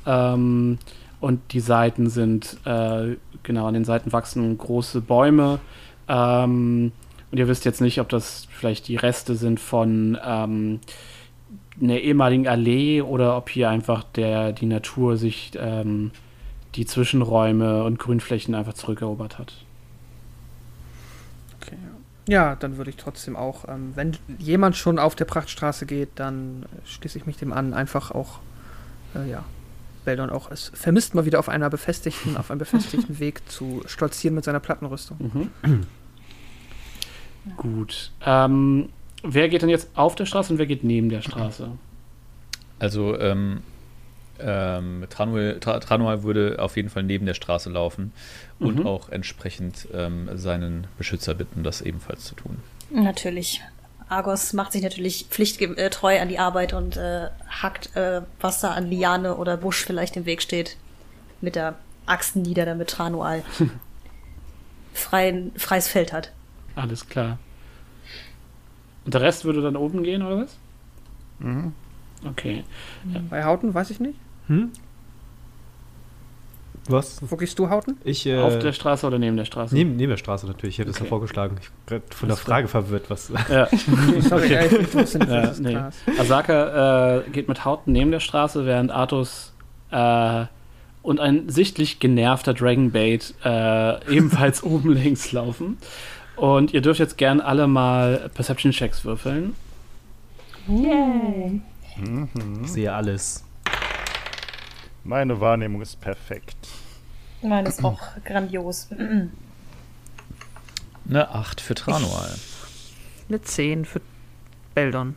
Ähm, 0.07 0.79
und 1.21 1.41
die 1.53 1.61
Seiten 1.61 2.09
sind, 2.09 2.59
äh, 2.65 3.17
genau, 3.43 3.67
an 3.67 3.75
den 3.75 3.85
Seiten 3.85 4.13
wachsen 4.13 4.57
große 4.57 5.01
Bäume. 5.01 5.61
Ähm, 6.09 6.93
und 7.31 7.39
ihr 7.39 7.49
wisst 7.49 7.65
jetzt 7.65 7.81
nicht, 7.81 8.01
ob 8.01 8.09
das 8.09 8.49
vielleicht 8.51 8.89
die 8.89 8.97
Reste 8.97 9.35
sind 9.35 9.61
von 9.61 10.19
ähm, 10.25 10.81
einer 11.81 11.99
ehemaligen 11.99 12.49
Allee 12.49 13.03
oder 13.03 13.37
ob 13.37 13.51
hier 13.51 13.69
einfach 13.69 14.03
der, 14.03 14.53
die 14.53 14.67
Natur 14.67 15.17
sich 15.17 15.53
ähm, 15.57 16.11
die 16.75 16.87
Zwischenräume 16.87 17.85
und 17.85 17.99
Grünflächen 17.99 18.55
einfach 18.55 18.75
zurückerobert 18.75 19.39
hat. 19.39 19.53
Ja. 22.29 22.55
dann 22.57 22.77
würde 22.77 22.91
ich 22.91 22.97
trotzdem 22.97 23.37
auch, 23.37 23.67
ähm, 23.69 23.93
wenn 23.95 24.17
jemand 24.39 24.77
schon 24.77 24.99
auf 24.99 25.15
der 25.15 25.25
Prachtstraße 25.25 25.87
geht, 25.87 26.11
dann 26.17 26.67
schließe 26.85 27.19
ich 27.19 27.27
mich 27.27 27.37
dem 27.37 27.53
an, 27.53 27.75
einfach 27.75 28.11
auch, 28.11 28.39
äh, 29.15 29.29
ja, 29.29 29.45
Beldon 30.05 30.31
auch 30.31 30.51
es 30.51 30.71
vermisst 30.75 31.15
mal 31.15 31.27
wieder 31.27 31.39
auf 31.39 31.49
einer 31.49 31.69
befestigten, 31.69 32.37
auf 32.37 32.51
einem 32.51 32.59
befestigten 32.59 33.19
Weg 33.19 33.43
zu 33.51 33.83
stolzieren 33.87 34.35
mit 34.35 34.45
seiner 34.45 34.61
Plattenrüstung. 34.61 35.51
Mhm. 35.63 35.87
Gut. 37.57 38.13
Ähm, 38.25 38.89
wer 39.23 39.49
geht 39.49 39.63
denn 39.63 39.69
jetzt 39.69 39.91
auf 39.95 40.15
der 40.15 40.27
Straße 40.27 40.53
und 40.53 40.59
wer 40.59 40.67
geht 40.67 40.85
neben 40.85 41.09
der 41.09 41.23
Straße? 41.23 41.71
Also, 42.79 43.19
ähm, 43.19 43.63
ähm, 44.41 45.05
Tranuel, 45.11 45.61
Tra, 45.61 45.79
Tranuel 45.81 46.23
würde 46.23 46.57
auf 46.61 46.77
jeden 46.77 46.89
Fall 46.91 47.03
neben 47.03 47.27
der 47.27 47.35
Straße 47.35 47.71
laufen 47.71 48.13
und 48.59 48.81
Mhm. 48.81 48.87
auch 48.87 49.09
entsprechend 49.09 49.89
ähm, 49.95 50.29
seinen 50.35 50.87
Beschützer 50.99 51.35
bitten, 51.35 51.63
das 51.63 51.81
ebenfalls 51.81 52.25
zu 52.25 52.35
tun. 52.35 52.59
Natürlich. 52.91 53.61
Argos 54.09 54.53
macht 54.55 54.73
sich 54.73 54.83
natürlich 54.83 55.27
pflichttreu 55.29 56.19
an 56.21 56.29
die 56.29 56.39
Arbeit 56.39 56.73
und 56.73 56.97
äh, 56.97 57.29
hackt, 57.51 57.95
äh, 57.95 58.23
was 58.41 58.61
da 58.61 58.71
an 58.73 58.87
Liane 58.89 59.37
oder 59.37 59.57
Busch 59.59 59.85
vielleicht 59.85 60.17
im 60.17 60.25
Weg 60.25 60.41
steht, 60.41 60.77
mit 61.43 61.55
der 61.57 61.75
Axt 62.07 62.35
nieder, 62.35 62.65
damit 62.65 62.89
Tranual 62.89 63.43
freien, 64.95 65.53
freies 65.57 65.89
Feld 65.89 66.13
hat. 66.13 66.33
Alles 66.75 67.09
klar. 67.09 67.39
Und 69.05 69.15
der 69.15 69.21
Rest 69.21 69.45
würde 69.45 69.63
dann 69.63 69.77
oben 69.77 70.03
gehen, 70.03 70.23
oder 70.23 70.39
was? 70.39 70.57
Mhm. 71.39 71.73
Okay. 72.27 72.65
Bei 73.31 73.45
Hauten 73.45 73.75
weiß 73.75 73.91
ich 73.91 74.01
nicht. 74.01 74.19
Hm? 74.49 74.71
Was? 76.91 77.21
Wo 77.21 77.37
gehst 77.37 77.59
du, 77.59 77.69
Hauten? 77.69 77.99
Ich, 78.03 78.25
äh, 78.25 78.39
Auf 78.39 78.59
der 78.61 78.73
Straße 78.73 79.07
oder 79.07 79.19
neben 79.19 79.37
der 79.37 79.45
Straße? 79.45 79.75
neben, 79.75 79.97
neben 79.97 80.09
der 80.11 80.17
Straße 80.17 80.47
natürlich. 80.47 80.77
Ich 80.77 80.79
hätte 80.79 80.91
es 80.91 80.97
Okay. 80.97 81.05
ja 81.05 81.09
vorgeschlagen. 81.11 81.57
Ich 81.61 81.69
bin 81.87 82.01
grad 82.01 82.15
von 82.15 82.29
der. 82.29 82.39
Frage 82.39 82.67
verwirrt, 82.69 83.11
was. 83.11 83.31
Ja. 83.51 83.69
Sorry, 84.21 84.55
ey, 84.55 84.67
ich 84.75 84.95
nicht, 84.95 85.15
Ja, 85.29 85.53
nee. 85.61 85.77
Asaka 86.19 87.19
äh, 87.19 87.31
geht 87.31 87.47
mit 87.47 87.67
Hauten 87.67 87.93
neben 87.93 88.11
der 88.11 88.21
Straße, 88.21 88.65
während 88.65 88.91
Artus 88.91 89.53
äh, 89.91 90.47
und 91.03 91.21
ein 91.21 91.51
sichtlich 91.51 92.01
genervter 92.01 92.55
Dragonbait 92.55 93.35
äh, 93.45 94.11
ebenfalls 94.15 94.63
oben 94.63 94.95
links 94.95 95.31
laufen. 95.33 95.77
Und 96.37 96.73
ihr 96.73 96.81
dürft 96.81 97.01
jetzt 97.01 97.19
gern 97.19 97.43
alle 97.43 97.67
mal 97.67 98.31
Perception-Checks 98.33 99.05
würfeln. 99.05 99.55
Yay. 100.69 101.61
Ich 102.63 102.71
sehe 102.73 102.93
alles. 102.95 103.45
Meine 105.09 105.41
Wahrnehmung 105.41 105.81
ist 105.81 105.99
perfekt. 106.03 106.69
Meine 107.41 107.71
ist 107.71 107.83
auch 107.83 107.99
grandios. 108.27 108.89
Eine 111.09 111.31
8 111.31 111.63
für 111.63 111.75
Tranual. 111.75 112.35
Eine 113.31 113.41
10 113.41 113.87
für 113.87 114.03
Beldon. 114.75 115.15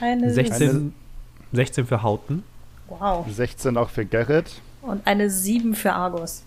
Eine 0.00 0.32
16, 0.32 0.94
16 1.52 1.86
für 1.86 2.02
Hauten. 2.02 2.44
Wow. 2.88 3.26
16 3.30 3.76
auch 3.76 3.90
für 3.90 4.06
Gerrit. 4.06 4.62
Und 4.80 5.06
eine 5.06 5.28
7 5.28 5.74
für 5.74 5.92
Argus. 5.92 6.42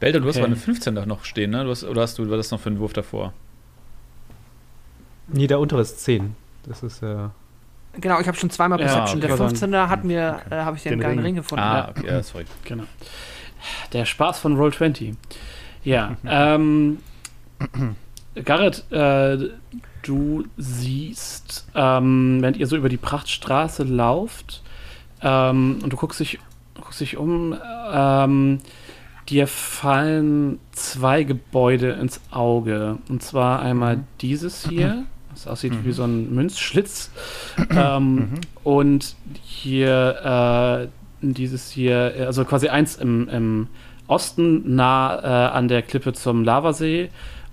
Belder, 0.00 0.20
du 0.20 0.28
hast 0.28 0.36
Okay. 0.36 0.44
aber 0.44 0.52
eine 0.52 0.56
15 0.56 0.94
da 0.94 1.04
noch 1.04 1.26
stehen, 1.26 1.50
ne? 1.50 1.62
Du 1.64 1.70
hast, 1.70 1.84
oder 1.84 2.00
hast 2.00 2.18
du 2.18 2.22
was 2.30 2.40
ist 2.40 2.46
das 2.46 2.50
noch 2.52 2.60
für 2.60 2.70
einen 2.70 2.78
Wurf 2.78 2.94
davor? 2.94 3.34
Nee, 5.28 5.46
der 5.46 5.60
untere 5.60 5.82
ist 5.82 6.00
10. 6.00 6.34
Das 6.66 6.82
ist 6.82 7.02
äh, 7.02 7.28
Genau, 8.00 8.20
ich 8.20 8.26
habe 8.26 8.36
schon 8.36 8.50
zweimal 8.50 8.80
Ja, 8.80 8.86
Perception. 8.86 9.18
okay. 9.18 9.36
der 9.36 9.36
15er 9.36 9.88
hat 9.88 10.04
mir, 10.04 10.40
äh, 10.50 10.56
habe 10.56 10.76
ich 10.76 10.82
den, 10.82 10.92
Den 10.92 11.00
geilen 11.00 11.18
Ring. 11.18 11.26
Ring 11.26 11.34
gefunden. 11.36 11.62
Ah, 11.64 11.88
okay, 11.90 12.06
ja, 12.06 12.22
sorry. 12.22 12.44
Genau. 12.64 12.84
Der 13.92 14.04
Spaß 14.06 14.40
von 14.40 14.56
Roll20. 14.58 15.14
Ja, 15.84 16.16
ähm, 16.26 16.98
Garrett, 18.44 18.90
äh, 18.90 19.50
du 20.02 20.44
siehst, 20.56 21.66
ähm, 21.74 22.38
während 22.40 22.56
ihr 22.56 22.66
so 22.66 22.76
über 22.76 22.88
die 22.88 22.96
Prachtstraße 22.96 23.84
lauft 23.84 24.62
ähm, 25.20 25.78
und 25.82 25.92
du 25.92 25.96
guckst 25.96 26.18
dich, 26.18 26.38
guckst 26.74 27.00
dich 27.00 27.16
um, 27.18 27.54
ähm, 27.92 28.60
dir 29.28 29.46
fallen 29.46 30.58
zwei 30.72 31.22
Gebäude 31.22 31.92
ins 31.92 32.20
Auge. 32.32 32.98
Und 33.08 33.22
zwar 33.22 33.60
einmal 33.60 34.00
dieses 34.20 34.66
hier, 34.68 35.04
das 35.42 35.52
aussieht 35.52 35.84
wie 35.84 35.92
so 35.92 36.04
ein 36.04 36.34
Münzschlitz. 36.34 37.10
ähm, 37.70 38.34
Und 38.62 39.16
hier 39.42 40.82
äh, 40.82 40.88
dieses 41.20 41.70
hier, 41.70 42.14
also 42.26 42.44
quasi 42.44 42.68
eins 42.68 42.96
im, 42.96 43.28
im 43.28 43.68
Osten 44.06 44.74
nah 44.74 45.18
äh, 45.22 45.52
an 45.52 45.68
der 45.68 45.82
Klippe 45.82 46.12
zum 46.12 46.44
Lavasee 46.44 47.10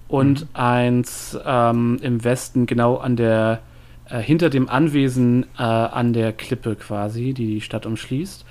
und 0.08 0.48
eins 0.53 1.38
ähm, 1.45 2.00
im 2.01 2.24
Westen 2.24 2.66
genau 2.66 2.98
an 2.98 3.16
der 3.16 3.61
äh, 4.09 4.19
hinter 4.19 4.50
dem 4.50 4.69
Anwesen 4.69 5.45
äh, 5.58 5.64
an 5.64 6.14
der 6.14 6.34
Klippe 6.34 6.76
quasi, 6.76 7.34
die 7.34 7.45
die 7.45 7.61
Stadt 7.61 7.85
umschließt. 7.85 8.45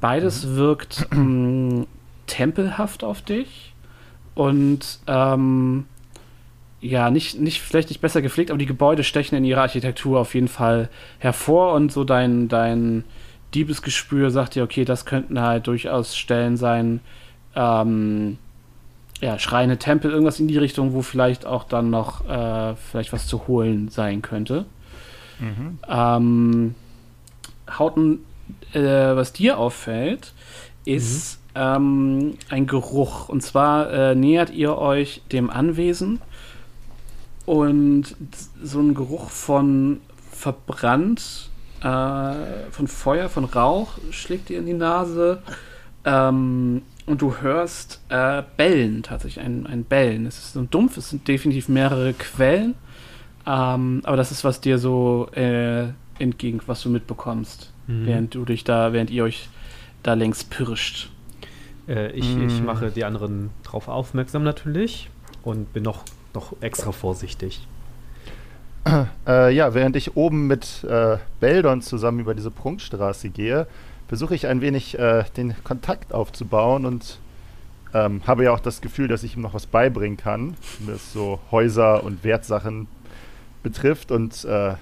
Beides 0.00 0.56
wirkt 0.56 1.06
ähm, 1.12 1.86
tempelhaft 2.26 3.04
auf 3.04 3.22
dich 3.22 3.74
und 4.34 4.98
ähm, 5.06 5.86
ja, 6.84 7.10
nicht, 7.10 7.40
nicht, 7.40 7.62
vielleicht 7.62 7.88
nicht 7.88 8.02
besser 8.02 8.20
gepflegt, 8.20 8.50
aber 8.50 8.58
die 8.58 8.66
Gebäude 8.66 9.04
stechen 9.04 9.38
in 9.38 9.44
ihrer 9.44 9.62
Architektur 9.62 10.20
auf 10.20 10.34
jeden 10.34 10.48
Fall 10.48 10.90
hervor 11.18 11.72
und 11.72 11.90
so 11.90 12.04
dein, 12.04 12.48
dein 12.48 13.04
Diebesgespür 13.54 14.30
sagt 14.30 14.54
dir, 14.54 14.64
okay, 14.64 14.84
das 14.84 15.06
könnten 15.06 15.40
halt 15.40 15.66
durchaus 15.66 16.14
Stellen 16.14 16.58
sein, 16.58 17.00
ähm, 17.56 18.36
ja, 19.22 19.38
Schreine, 19.38 19.78
Tempel, 19.78 20.10
irgendwas 20.10 20.38
in 20.40 20.46
die 20.46 20.58
Richtung, 20.58 20.92
wo 20.92 21.00
vielleicht 21.00 21.46
auch 21.46 21.64
dann 21.64 21.88
noch 21.88 22.28
äh, 22.28 22.74
vielleicht 22.76 23.14
was 23.14 23.26
zu 23.26 23.46
holen 23.46 23.88
sein 23.88 24.20
könnte. 24.20 24.66
Ähm, 25.88 26.74
Hauten, 27.78 28.18
äh, 28.74 28.80
was 28.82 29.32
dir 29.32 29.56
auffällt, 29.56 30.34
ist 30.84 31.40
ähm, 31.54 32.34
ein 32.50 32.66
Geruch. 32.66 33.30
Und 33.30 33.42
zwar 33.42 33.90
äh, 33.90 34.14
nähert 34.14 34.50
ihr 34.50 34.76
euch 34.76 35.22
dem 35.32 35.48
Anwesen 35.48 36.20
und 37.46 38.16
so 38.62 38.80
ein 38.80 38.94
Geruch 38.94 39.30
von 39.30 40.00
verbrannt, 40.32 41.50
äh, 41.80 42.70
von 42.70 42.88
Feuer, 42.88 43.28
von 43.28 43.44
Rauch 43.44 43.98
schlägt 44.10 44.48
dir 44.48 44.58
in 44.58 44.66
die 44.66 44.72
Nase. 44.74 45.42
Ähm, 46.04 46.82
und 47.06 47.20
du 47.20 47.36
hörst 47.36 48.00
äh, 48.08 48.42
Bellen, 48.56 49.02
tatsächlich 49.02 49.44
ein, 49.44 49.66
ein 49.66 49.84
Bellen. 49.84 50.24
Es 50.26 50.38
ist 50.38 50.52
so 50.54 50.62
dumpf, 50.62 50.96
es 50.96 51.10
sind 51.10 51.28
definitiv 51.28 51.68
mehrere 51.68 52.14
Quellen. 52.14 52.74
Ähm, 53.46 54.00
aber 54.04 54.16
das 54.16 54.30
ist, 54.30 54.42
was 54.44 54.60
dir 54.62 54.78
so 54.78 55.28
äh, 55.34 55.88
entgegen, 56.18 56.60
was 56.66 56.80
du 56.82 56.88
mitbekommst, 56.88 57.72
während 57.86 58.34
du 58.34 58.46
dich 58.46 58.64
da, 58.64 58.94
während 58.94 59.10
ihr 59.10 59.24
euch 59.24 59.50
da 60.02 60.14
längs 60.14 60.44
pirscht. 60.44 61.10
Äh, 61.86 62.12
ich, 62.12 62.38
ich 62.38 62.62
Mm. 62.62 62.64
mache 62.64 62.90
die 62.90 63.04
anderen 63.04 63.50
drauf 63.62 63.88
aufmerksam 63.88 64.42
natürlich 64.42 65.10
und 65.42 65.74
bin 65.74 65.82
noch, 65.82 66.04
noch 66.34 66.54
extra 66.60 66.92
vorsichtig. 66.92 67.66
Äh, 69.26 69.54
ja, 69.54 69.72
während 69.72 69.96
ich 69.96 70.14
oben 70.14 70.46
mit 70.46 70.84
äh, 70.84 71.16
Beldon 71.40 71.80
zusammen 71.80 72.20
über 72.20 72.34
diese 72.34 72.50
Prunkstraße 72.50 73.30
gehe, 73.30 73.66
versuche 74.08 74.34
ich 74.34 74.46
ein 74.46 74.60
wenig 74.60 74.98
äh, 74.98 75.24
den 75.38 75.54
Kontakt 75.64 76.12
aufzubauen 76.12 76.84
und 76.84 77.18
ähm, 77.94 78.20
habe 78.26 78.44
ja 78.44 78.52
auch 78.52 78.60
das 78.60 78.82
Gefühl, 78.82 79.08
dass 79.08 79.22
ich 79.22 79.36
ihm 79.36 79.42
noch 79.42 79.54
was 79.54 79.64
beibringen 79.64 80.18
kann, 80.18 80.54
was 80.80 81.14
so 81.14 81.38
Häuser 81.50 82.04
und 82.04 82.24
Wertsachen 82.24 82.86
betrifft 83.62 84.10
und 84.10 84.44
äh, 84.44 84.74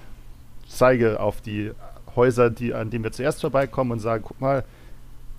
zeige 0.67 1.21
auf 1.21 1.41
die 1.41 1.71
Häuser, 2.17 2.51
die, 2.51 2.75
an 2.75 2.91
denen 2.91 3.05
wir 3.05 3.13
zuerst 3.13 3.41
vorbeikommen 3.41 3.93
und 3.93 4.01
sage, 4.01 4.25
guck 4.27 4.41
mal, 4.41 4.65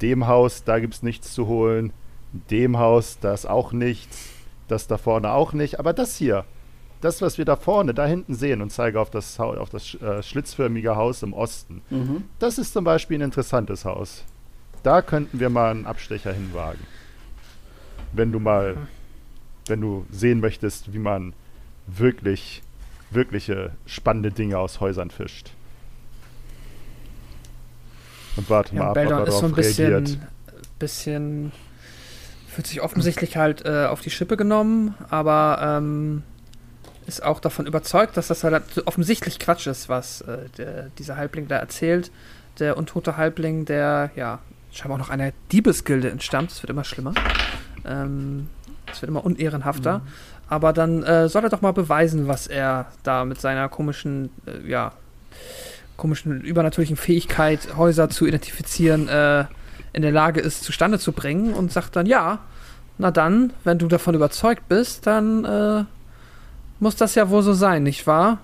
dem 0.01 0.27
Haus, 0.27 0.64
da 0.64 0.80
gibt 0.80 0.93
es 0.93 1.03
nichts 1.03 1.33
zu 1.33 1.48
holen, 1.48 1.92
dem 2.50 2.77
Haus, 2.77 3.17
da 3.19 3.33
ist 3.33 3.48
auch 3.48 3.74
nichts, 3.74 4.30
das 4.67 4.88
da 4.88 4.98
vorne 4.98 5.32
auch 5.32 5.53
nicht, 5.53 5.80
aber 5.80 5.93
das 5.93 6.16
hier, 6.17 6.45
das, 7.01 7.22
was 7.22 7.38
wir 7.38 7.45
da 7.45 7.56
vorne, 7.56 7.93
da 7.93 8.06
hinten 8.06 8.33
sehen 8.33 8.61
und 8.61 8.72
zeige 8.72 9.00
auf 9.00 9.09
das, 9.09 9.40
auf 9.40 9.69
das 9.69 9.95
äh, 9.95 10.24
schlitzförmige 10.24 10.95
Haus 10.95 11.22
im 11.22 11.33
Osten. 11.33 11.82
Mhm. 11.90 12.24
Das 12.40 12.58
ist 12.58 12.74
zum 12.74 12.83
Beispiel 12.85 13.17
ein 13.17 13.22
interessantes 13.22 13.83
Haus. 13.85 14.24
Da 14.83 15.01
könnten 15.01 15.40
wir 15.40 15.50
mal 15.50 15.72
einen 15.72 15.85
Abstecher 15.85 16.33
hinwagen. 16.33 16.80
Wenn 18.14 18.32
du 18.32 18.40
mal, 18.40 18.77
wenn 19.67 19.82
du 19.82 20.06
sehen 20.11 20.40
möchtest, 20.40 20.93
wie 20.93 21.00
man 21.00 21.33
wirklich, 21.88 22.61
wirkliche 23.11 23.72
spannende 23.85 24.32
Dinge 24.32 24.58
aus 24.58 24.80
Häusern 24.80 25.09
fischt. 25.09 25.51
Und 28.35 28.50
warte 28.50 28.75
mal 28.75 28.82
Ja, 28.82 28.85
ab, 28.88 28.92
ob 28.92 28.98
er 28.98 29.03
ist 29.03 29.09
so 29.09 29.25
darauf 29.25 29.43
ein 29.43 29.51
bisschen, 29.53 29.92
reagiert. 29.93 30.17
bisschen, 30.80 31.51
fühlt 32.53 32.67
sich 32.67 32.82
offensichtlich 32.82 33.38
halt 33.38 33.65
äh, 33.65 33.85
auf 33.85 34.01
die 34.01 34.09
Schippe 34.09 34.38
genommen, 34.38 34.95
aber 35.09 35.59
ähm, 35.61 36.23
ist 37.06 37.23
auch 37.23 37.40
davon 37.40 37.65
überzeugt, 37.65 38.15
dass 38.15 38.27
das 38.27 38.43
halt 38.43 38.64
offensichtlich 38.85 39.40
Quatsch 39.40 39.67
ist, 39.67 39.90
was 39.90 40.22
äh, 40.22 40.38
der, 40.57 40.90
dieser 40.98 41.17
Halbling 41.17 41.48
da 41.48 41.57
erzählt. 41.57 42.11
Der 42.59 42.77
untote 42.77 43.17
Halbling, 43.17 43.65
der 43.65 44.11
ja 44.15 44.40
scheinbar 44.72 44.95
auch 44.95 45.06
noch 45.06 45.09
einer 45.09 45.32
Diebesgilde 45.51 46.09
entstammt, 46.09 46.51
es 46.51 46.64
wird 46.64 46.69
immer 46.69 46.83
schlimmer. 46.83 47.14
Ähm, 47.85 48.48
es 48.91 49.01
wird 49.01 49.09
immer 49.09 49.25
unehrenhafter. 49.25 50.01
Aber 50.48 50.73
dann 50.73 51.03
äh, 51.03 51.30
soll 51.30 51.43
er 51.43 51.49
doch 51.49 51.61
mal 51.61 51.73
beweisen, 51.73 52.27
was 52.27 52.48
er 52.48 52.88
da 53.03 53.25
mit 53.25 53.41
seiner 53.41 53.69
komischen, 53.69 54.30
äh, 54.45 54.69
ja, 54.69 54.91
komischen 55.98 56.41
übernatürlichen 56.41 56.98
Fähigkeit, 56.98 57.75
Häuser 57.75 58.09
zu 58.09 58.25
identifizieren, 58.25 59.07
äh, 59.07 59.45
in 59.93 60.01
der 60.01 60.11
Lage 60.11 60.41
ist, 60.41 60.63
zustande 60.63 60.99
zu 60.99 61.11
bringen 61.11 61.53
und 61.53 61.72
sagt 61.72 61.95
dann, 61.95 62.05
ja, 62.05 62.39
na 62.97 63.11
dann, 63.11 63.53
wenn 63.63 63.77
du 63.77 63.88
davon 63.88 64.15
überzeugt 64.15 64.67
bist, 64.67 65.07
dann 65.07 65.45
äh, 65.45 65.83
muss 66.80 66.95
das 66.95 67.15
ja 67.15 67.30
wohl 67.30 67.41
so 67.43 67.53
sein, 67.53 67.83
nicht 67.83 68.05
wahr? 68.07 68.39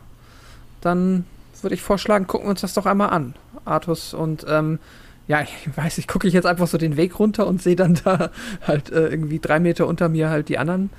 Dann 0.82 1.26
würde 1.62 1.76
ich 1.76 1.82
vorschlagen, 1.82 2.26
gucken 2.28 2.48
wir 2.48 2.52
uns 2.52 2.62
das 2.62 2.74
doch 2.74 2.86
einmal 2.86 3.10
an. 3.10 3.36
Artus 3.66 4.14
und 4.14 4.46
ähm, 4.50 4.80
ja, 5.28 5.42
ich 5.42 5.70
weiß, 5.78 5.98
ich 5.98 6.08
gucke 6.08 6.28
ich 6.28 6.34
jetzt 6.34 6.46
einfach 6.46 6.68
so 6.68 6.78
den 6.78 6.98
Weg 6.98 7.20
runter 7.20 7.46
und 7.48 7.62
sehe 7.62 7.76
dann 7.76 8.00
da 8.04 8.30
halt 8.68 8.92
äh, 8.92 9.08
irgendwie 9.10 9.40
drei 9.40 9.60
Meter 9.60 9.86
unter 9.88 10.10
mir 10.10 10.30
halt 10.30 10.50
die 10.50 10.58
anderen. 10.58 10.90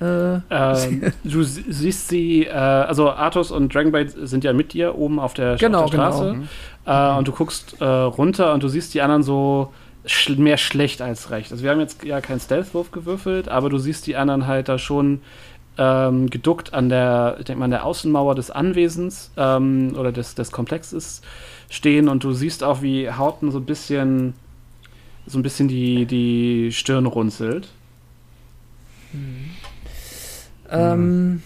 Äh, 0.00 0.40
Ähm, 0.50 1.12
du 1.24 1.42
sie- 1.42 1.64
siehst 1.68 2.08
sie, 2.08 2.46
äh, 2.46 2.50
also 2.52 3.10
Arthos 3.12 3.50
und 3.50 3.74
Dragonbait 3.74 4.10
sind 4.28 4.44
ja 4.44 4.52
mit 4.52 4.72
dir 4.72 4.96
oben 4.96 5.18
auf 5.20 5.32
der, 5.34 5.56
Genau, 5.56 5.84
auf 5.84 5.90
der 5.90 5.98
genau. 6.00 6.12
Straße. 6.12 7.14
Äh, 7.14 7.18
und 7.18 7.28
du 7.28 7.32
guckst 7.32 7.76
äh, 7.80 7.84
runter 7.84 8.52
und 8.52 8.62
du 8.62 8.68
siehst 8.68 8.92
die 8.94 9.00
anderen 9.02 9.22
so 9.22 9.72
sch 10.12 10.30
mehr 10.30 10.56
schlecht 10.56 11.02
als 11.02 11.30
recht. 11.30 11.52
Also 11.52 11.64
wir 11.64 11.70
haben 11.70 11.80
jetzt 11.80 12.02
ja 12.04 12.20
keinen 12.20 12.40
Stealth-Wurf 12.40 12.90
gewürfelt, 12.90 13.48
aber 13.48 13.68
du 13.70 13.78
siehst 13.78 14.06
die 14.06 14.16
anderen 14.16 14.46
halt 14.46 14.68
da 14.68 14.78
schon 14.78 15.20
ähm, 15.78 16.28
geduckt 16.30 16.74
an 16.74 16.88
der, 16.88 17.36
ich 17.38 17.44
denke 17.46 17.60
mal, 17.60 17.64
an 17.66 17.70
der 17.70 17.84
Außenmauer 17.84 18.34
des 18.34 18.50
Anwesens 18.50 19.30
ähm, 19.36 19.94
oder 19.96 20.12
des, 20.12 20.34
des 20.34 20.50
Komplexes 20.52 21.22
stehen 21.68 22.08
und 22.08 22.24
du 22.24 22.32
siehst 22.32 22.64
auch, 22.64 22.82
wie 22.82 23.10
Hauten 23.10 23.50
so 23.50 23.58
ein 23.58 23.64
bisschen 23.66 24.34
so 25.26 25.38
ein 25.38 25.42
bisschen 25.42 25.68
die, 25.68 26.06
die 26.06 26.72
Stirn 26.72 27.06
runzelt. 27.06 27.68
Ähm, 30.70 31.42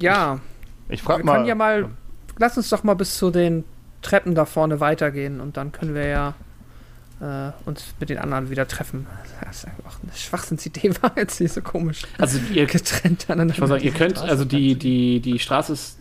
ja, 0.00 0.40
Ich 0.88 1.02
frage 1.02 1.22
wir 1.22 1.26
mal. 1.26 1.34
können 1.36 1.46
ja 1.46 1.54
mal, 1.54 1.90
lass 2.38 2.56
uns 2.56 2.68
doch 2.70 2.84
mal 2.84 2.94
bis 2.94 3.16
zu 3.16 3.30
den 3.30 3.64
Treppen 4.02 4.34
da 4.34 4.44
vorne 4.44 4.80
weitergehen 4.80 5.40
und 5.40 5.56
dann 5.56 5.72
können 5.72 5.94
wir 5.94 6.06
ja 6.06 6.34
äh, 7.22 7.52
uns 7.66 7.94
mit 8.00 8.10
den 8.10 8.18
anderen 8.18 8.50
wieder 8.50 8.66
treffen. 8.66 9.06
Das 9.44 9.58
ist 9.58 9.64
einfach 9.66 9.98
eine 10.02 10.12
Schwachsinnsidee, 10.12 10.92
war 11.02 11.12
jetzt 11.16 11.40
nicht 11.40 11.52
so 11.52 11.62
komisch. 11.62 12.02
Also 12.18 12.38
ihr, 12.52 12.66
Getrennt 12.66 13.26
aneinander. 13.28 13.54
ich 13.54 13.60
muss 13.60 13.68
sagen, 13.68 13.84
ihr 13.84 13.92
könnt, 13.92 14.16
Straße 14.16 14.30
also 14.30 14.44
die, 14.44 14.74
die, 14.74 15.20
die 15.20 15.38
Straße 15.38 15.72
ist, 15.72 15.98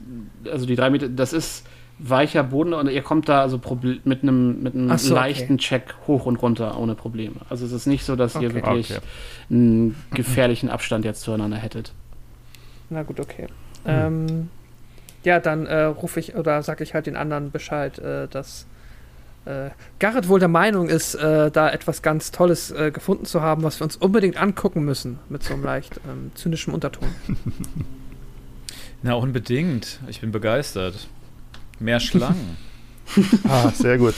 also 0.52 0.66
die 0.66 0.76
drei 0.76 0.90
Meter, 0.90 1.08
das 1.10 1.34
ist 1.34 1.66
weicher 2.00 2.44
Boden 2.44 2.74
und 2.74 2.90
ihr 2.90 3.04
kommt 3.04 3.30
da 3.30 3.42
also 3.42 3.62
mit 4.04 4.24
einem 4.24 4.64
mit 4.64 4.74
einem 4.74 4.98
so, 4.98 5.14
okay. 5.14 5.24
leichten 5.24 5.60
Check 5.60 5.94
hoch 6.08 6.26
und 6.26 6.38
runter 6.38 6.80
ohne 6.80 6.96
Probleme. 6.96 7.36
Also 7.50 7.66
es 7.66 7.72
ist 7.72 7.86
nicht 7.86 8.04
so, 8.04 8.16
dass 8.16 8.34
ihr 8.36 8.50
Okay. 8.50 8.56
wirklich 8.56 8.92
Okay. 8.92 9.02
einen 9.52 9.96
gefährlichen 10.12 10.70
Abstand 10.70 11.06
jetzt 11.06 11.22
zueinander 11.22 11.58
hättet. 11.58 11.94
Na 12.90 13.04
gut, 13.04 13.20
okay. 13.20 13.46
Ähm, 13.86 14.50
ja, 15.24 15.40
dann 15.40 15.68
äh, 15.68 15.84
rufe 15.84 16.20
ich 16.20 16.36
oder 16.36 16.64
sage 16.64 16.84
ich 16.84 16.96
halt 16.96 17.06
den 17.06 17.16
anderen 17.16 17.52
Bescheid, 17.52 18.00
äh, 18.00 18.28
dass 18.28 18.66
äh, 19.46 19.70
Garrett 20.00 20.28
wohl 20.28 20.40
der 20.40 20.48
Meinung 20.48 20.90
ist, 20.90 21.16
äh, 21.16 21.50
da 21.52 21.70
etwas 21.70 22.02
ganz 22.02 22.32
Tolles 22.32 22.72
äh, 22.72 22.92
gefunden 22.92 23.26
zu 23.26 23.42
haben, 23.42 23.64
was 23.64 23.80
wir 23.80 23.86
uns 23.86 23.96
unbedingt 23.96 24.38
angucken 24.38 24.84
müssen, 24.84 25.20
mit 25.30 25.44
so 25.44 25.54
einem 25.54 25.64
leicht 25.64 26.00
ähm, 26.08 26.32
zynischen 26.36 26.74
Unterton. 26.74 27.08
Na, 29.04 29.16
unbedingt. 29.16 30.00
Ich 30.08 30.22
bin 30.22 30.32
begeistert. 30.32 31.08
Mehr 31.80 32.00
Schlangen. 32.00 32.58
Ah, 33.50 33.72
sehr 33.72 33.98
gut. 33.98 34.16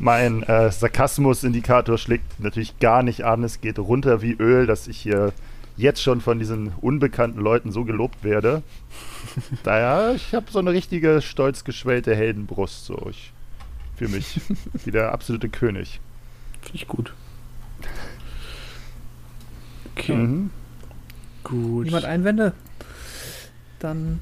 mein 0.00 0.42
äh, 0.42 0.72
Sarkasmus-Indikator 0.72 1.98
schlägt 1.98 2.40
natürlich 2.40 2.80
gar 2.80 3.04
nicht 3.04 3.24
an. 3.24 3.44
Es 3.44 3.60
geht 3.60 3.78
runter 3.78 4.22
wie 4.22 4.32
Öl, 4.32 4.66
dass 4.66 4.88
ich 4.88 4.98
hier 4.98 5.32
jetzt 5.76 6.02
schon 6.02 6.20
von 6.20 6.40
diesen 6.40 6.72
unbekannten 6.80 7.38
Leuten 7.38 7.70
so 7.70 7.84
gelobt 7.84 8.24
werde. 8.24 8.64
Daher, 9.62 10.14
ich 10.16 10.34
habe 10.34 10.50
so 10.50 10.58
eine 10.58 10.72
richtige 10.72 11.22
stolz 11.22 11.62
geschwellte 11.62 12.16
Heldenbrust. 12.16 12.86
So. 12.86 13.06
Ich 13.10 13.32
fühle 13.96 14.10
mich 14.10 14.40
wie 14.84 14.90
der 14.90 15.12
absolute 15.12 15.48
König. 15.48 16.00
Finde 16.62 16.76
ich 16.76 16.86
gut. 16.88 17.12
Okay, 19.94 20.14
Mhm. 20.14 20.50
gut. 21.44 21.86
Niemand 21.86 22.04
Einwände? 22.04 22.52
Dann 23.78 24.20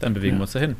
Dann 0.00 0.14
bewegen 0.14 0.36
wir 0.36 0.42
uns 0.42 0.52
dahin. 0.52 0.76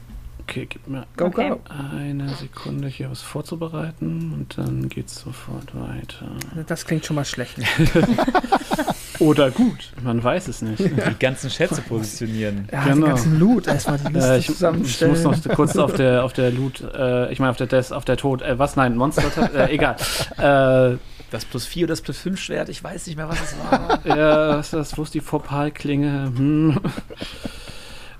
Okay, 0.49 0.66
gib 0.68 0.86
mir 0.86 1.07
go, 1.16 1.25
Okay. 1.25 1.49
go. 1.50 1.60
eine 1.99 2.28
Sekunde 2.36 2.86
hier 2.86 3.10
was 3.10 3.20
vorzubereiten 3.20 4.33
und 4.33 4.57
dann 4.58 4.89
geht's 4.89 5.20
sofort 5.20 5.75
weiter. 5.75 6.26
Das 6.68 6.84
klingt 6.86 7.05
schon 7.05 7.16
mal 7.16 7.25
schlecht. 7.25 7.57
Oder 9.18 9.50
gut, 9.50 9.92
man 10.05 10.23
weiß 10.23 10.47
es 10.49 10.62
nicht. 10.62 10.78
Die 10.78 11.18
ganzen 11.18 11.50
Schätze 11.50 11.81
positionieren. 11.83 12.68
Ja, 12.70 12.84
Genau. 12.84 12.94
den 12.94 13.05
ganzen 13.07 13.39
Loot 13.41 13.66
erstmal 13.66 13.99
die 13.99 14.12
Liste 14.12 14.31
Äh, 14.34 14.39
ich, 14.39 14.49
ich 14.49 14.55
zusammenstellen. 14.55 15.23
muss 15.23 15.44
noch 15.44 15.55
kurz 15.57 15.76
auf 15.76 15.94
der 15.94 16.23
auf 16.23 16.33
der 16.34 16.50
Loot, 16.52 16.81
äh, 16.94 17.33
ich 17.33 17.39
meine 17.41 17.50
auf 17.50 17.57
der 17.57 17.66
Des, 17.66 17.91
auf 17.92 18.05
der 18.05 18.16
Tod, 18.16 18.42
äh, 18.42 18.58
was 18.58 18.76
nein, 18.76 18.97
Monster, 18.97 19.25
äh, 19.55 19.75
egal. 19.75 19.97
Äh, 20.36 20.99
Das 21.31 21.44
plus 21.44 21.66
4 21.66 21.84
oder 21.84 21.92
das 21.92 22.02
plus 22.02 22.18
5 22.18 22.39
Schwert, 22.41 22.68
ich 22.68 22.84
weiß 22.84 23.07
nicht 23.08 23.16
mehr, 23.16 23.28
was 23.28 23.41
es 23.42 23.57
war. 23.58 23.99
ja, 24.16 24.58
was 24.58 24.66
ist 24.66 24.75
das? 24.75 24.97
Wo 24.99 25.02
ist 25.02 25.12
die 25.15 25.20
Vorpalklinge? 25.20 26.33
Hm. 26.36 26.81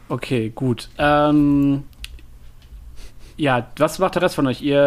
Okay, 0.08 0.52
gut. 0.55 0.88
Ähm, 0.98 1.82
ja, 3.36 3.66
was 3.76 3.98
macht 3.98 4.15
der 4.15 4.23
Rest 4.23 4.34
von 4.34 4.47
euch? 4.47 4.62
Ihr 4.62 4.81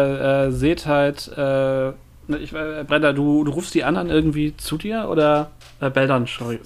äh, 0.48 0.52
seht 0.52 0.86
halt, 0.86 1.28
äh, 1.36 1.40
ne, 1.40 1.94
ich, 2.40 2.52
äh, 2.52 2.84
Brenda, 2.86 3.12
du, 3.12 3.44
du 3.44 3.50
rufst 3.52 3.74
die 3.74 3.84
anderen 3.84 4.08
irgendwie 4.10 4.56
zu 4.56 4.76
dir 4.76 5.08
oder 5.08 5.50
äh, 5.80 5.90
Beldan, 5.90 6.26
sorry. 6.26 6.58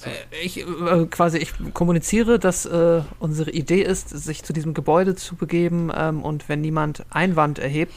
Ich 0.43 0.59
äh, 0.61 0.65
quasi, 1.11 1.39
ich 1.39 1.53
kommuniziere, 1.75 2.39
dass 2.39 2.67
äh, 2.67 3.01
unsere 3.19 3.51
Idee 3.51 3.83
ist, 3.83 4.09
sich 4.11 4.43
zu 4.43 4.53
diesem 4.53 4.75
Gebäude 4.75 5.15
zu 5.15 5.37
begeben 5.37 5.91
ähm, 5.95 6.23
und 6.23 6.49
wenn 6.49 6.61
niemand 6.61 7.05
Einwand 7.11 7.59
erhebt, 7.59 7.95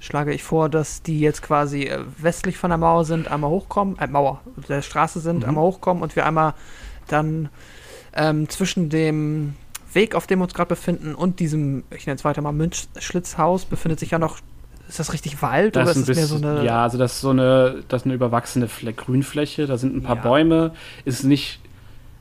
schlage 0.00 0.34
ich 0.34 0.42
vor, 0.42 0.68
dass 0.68 1.02
die 1.02 1.18
jetzt 1.20 1.40
quasi 1.42 1.84
äh, 1.84 2.00
westlich 2.18 2.58
von 2.58 2.70
der 2.70 2.78
Mauer 2.78 3.04
sind, 3.04 3.28
einmal 3.30 3.50
hochkommen, 3.50 3.98
äh, 3.98 4.06
Mauer, 4.06 4.40
der 4.68 4.82
Straße 4.82 5.20
sind, 5.20 5.42
Mhm. 5.42 5.48
einmal 5.48 5.64
hochkommen 5.64 6.02
und 6.02 6.14
wir 6.14 6.26
einmal 6.26 6.54
dann 7.08 7.48
ähm, 8.14 8.48
zwischen 8.48 8.90
dem 8.90 9.54
Weg, 9.94 10.14
auf 10.14 10.26
dem 10.26 10.38
wir 10.40 10.44
uns 10.44 10.54
gerade 10.54 10.68
befinden 10.68 11.14
und 11.14 11.40
diesem, 11.40 11.84
ich 11.90 12.06
nenne 12.06 12.16
es 12.16 12.24
weiter 12.24 12.42
mal 12.42 12.52
Münzschlitzhaus, 12.52 13.64
befindet 13.64 14.00
sich 14.00 14.10
ja 14.10 14.18
noch, 14.18 14.38
ist 14.88 14.98
das 14.98 15.12
richtig 15.12 15.40
Wald 15.42 15.76
oder 15.76 15.86
Das 15.86 15.96
ist 15.96 16.08
ist 16.08 16.10
es 16.10 16.16
mehr 16.16 16.26
so 16.26 16.36
eine... 16.36 16.64
ja, 16.64 16.82
also 16.82 16.98
das 16.98 17.14
ist 17.14 17.20
so 17.20 17.30
eine, 17.30 17.82
das 17.88 18.02
ist 18.02 18.06
eine 18.06 18.14
überwachsene 18.14 18.68
Fle 18.68 18.92
Grünfläche, 18.92 19.66
da 19.66 19.76
sind 19.78 19.96
ein 19.96 20.02
paar 20.02 20.16
Ja. 20.16 20.22
Bäume, 20.22 20.72
ist 21.04 21.24
nicht, 21.24 21.60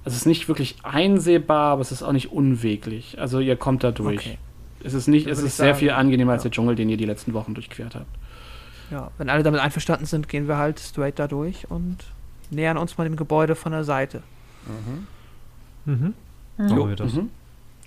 also 0.06 0.16
es 0.16 0.22
ist 0.22 0.26
nicht 0.26 0.48
wirklich 0.48 0.78
einsehbar, 0.84 1.74
aber 1.74 1.82
es 1.82 1.92
ist 1.92 2.04
auch 2.04 2.12
nicht 2.12 2.32
unweglich. 2.32 3.20
Also 3.20 3.40
ihr 3.40 3.56
kommt 3.56 3.84
da 3.84 3.92
durch. 3.92 4.20
Okay. 4.20 4.38
Es 4.84 4.94
ist 4.94 5.08
nicht, 5.08 5.28
Dann 5.28 5.34
es 5.34 5.40
ist 5.40 5.58
sehr 5.58 5.68
sagen, 5.68 5.80
viel 5.80 5.92
angenehmer 5.92 6.34
als 6.34 6.44
ja. 6.44 6.50
der 6.50 6.56
Dschungel, 6.56 6.76
den 6.76 6.90
ihr 6.90 6.98
die 6.98 7.06
letzten 7.06 7.34
Wochen 7.34 7.54
durchquert 7.54 7.96
habt. 7.96 8.08
Ja, 8.92 9.12
wenn 9.18 9.30
alle 9.30 9.44
damit 9.44 9.62
einverstanden 9.62 10.06
sind, 10.06 10.28
gehen 10.28 10.48
wir 10.48 10.58
halt 10.58 10.80
straight 10.80 11.18
da 11.20 11.28
durch 11.28 11.70
und 11.72 11.98
nähern 12.50 12.78
uns 12.78 12.98
mal 12.98 13.06
dem 13.06 13.16
Gebäude 13.16 13.56
von 13.56 13.72
der 13.72 13.84
Seite. 13.86 14.22
Mhm. 15.86 15.94
Mhm. 15.94 16.14
Machen 16.58 16.90
wir 16.90 16.96
das. 16.96 17.14
Mhm. 17.14 17.30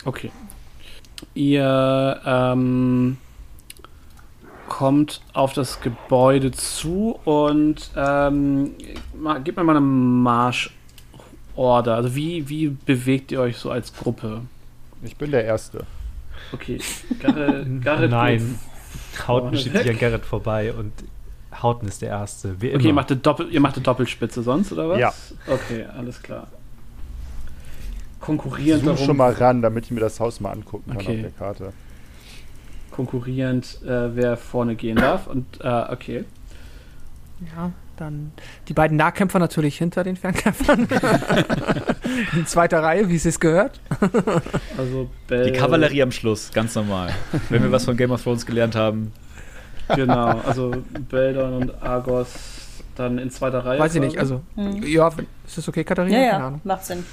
Okay. 0.07 0.31
Ihr 1.35 2.21
ähm, 2.25 3.19
kommt 4.69 5.21
auf 5.33 5.53
das 5.53 5.81
Gebäude 5.81 6.51
zu 6.53 7.19
und 7.25 7.91
ähm, 7.97 8.73
gebt 9.45 9.57
mir 9.59 9.65
mal 9.65 9.77
eine 9.77 9.85
Marschorder. 9.85 11.95
Also 11.95 12.15
wie, 12.15 12.49
wie 12.49 12.69
bewegt 12.69 13.33
ihr 13.33 13.41
euch 13.41 13.59
so 13.59 13.71
als 13.71 13.95
Gruppe? 13.95 14.43
Ich 15.03 15.17
bin 15.17 15.31
der 15.31 15.45
Erste. 15.45 15.85
Okay. 16.53 16.79
Garrett, 17.21 17.67
Garrett 17.85 18.11
Nein. 18.11 18.59
Hauten 19.27 19.57
schiebt 19.57 19.79
sich 19.79 19.91
an 19.91 19.99
Garrett 19.99 20.25
vorbei 20.25 20.73
und 20.73 20.93
Hauten 21.63 21.89
ist 21.89 22.03
der 22.03 22.11
Erste. 22.11 22.61
Wie 22.61 22.69
Okay, 22.69 22.77
ihr 22.85 22.91
immer. 22.91 23.01
macht, 23.01 23.11
eine 23.11 23.21
Doppel, 23.21 23.49
ihr 23.51 23.61
macht 23.61 23.77
eine 23.77 23.83
Doppelspitze 23.83 24.43
sonst, 24.43 24.73
oder 24.73 24.91
was? 24.91 24.99
Ja. 24.99 25.13
Okay, 25.47 25.87
alles 25.97 26.23
klar. 26.23 26.49
Konkurrierend 28.27 28.83
Zoom 28.85 28.93
darum, 28.95 29.07
schon 29.07 29.17
mal 29.17 29.33
ran, 29.33 29.63
damit 29.63 29.85
ich 29.87 29.91
mir 29.93 30.01
das 30.01 30.19
Haus 30.21 30.41
mal 30.41 30.51
angucken 30.53 30.91
kann 30.91 30.97
Okay. 31.01 31.15
auf 31.17 31.21
der 31.23 31.31
Karte. 31.31 31.73
konkurrierend, 32.91 33.79
äh, 33.85 34.15
wer 34.17 34.37
vorne 34.37 34.75
gehen 34.75 34.97
darf. 34.97 35.27
Und 35.27 35.47
äh, 35.63 35.85
okay. 35.91 36.25
Ja, 37.55 37.71
dann 37.99 38.33
die 38.69 38.73
beiden 38.73 38.97
Nahkämpfer 38.97 39.39
natürlich 39.39 39.77
hinter 39.79 40.03
den 40.05 40.17
Fernkämpfern. 40.17 40.89
In 42.37 42.47
zweiter 42.47 42.83
Reihe, 42.83 43.09
wie 43.09 43.17
es 43.17 43.25
sich 43.25 43.39
gehört. 43.39 43.79
Also 44.79 45.05
Die 45.05 45.29
Bell- 45.29 45.53
Kavallerie 45.53 46.03
am 46.03 46.11
Schluss, 46.13 46.51
ganz 46.53 46.75
normal. 46.75 47.11
Wenn 47.51 47.63
wir 47.63 47.71
was 47.73 47.85
von 47.85 47.97
Game 47.97 48.11
of 48.11 48.23
Thrones 48.23 48.45
gelernt 48.47 48.75
haben. 48.75 49.13
Genau, 49.95 50.41
also 50.41 50.73
Beldon 51.11 51.53
und 51.63 51.83
Argos 51.83 52.29
dann 52.97 53.19
in 53.19 53.31
zweiter 53.31 53.65
Reihe. 53.65 53.79
Weiß 53.79 53.95
ich 53.95 54.01
nicht, 54.01 54.19
also, 54.19 54.41
Mhm. 54.57 54.83
ja, 54.85 55.09
ist 55.47 55.59
das 55.59 55.69
okay, 55.69 55.85
Katharina? 55.85 56.17
Ja, 56.19 56.31
Keine 56.31 56.41
ja, 56.41 56.47
Ahnung. 56.49 56.61
macht 56.65 56.85
Sinn. 56.87 57.05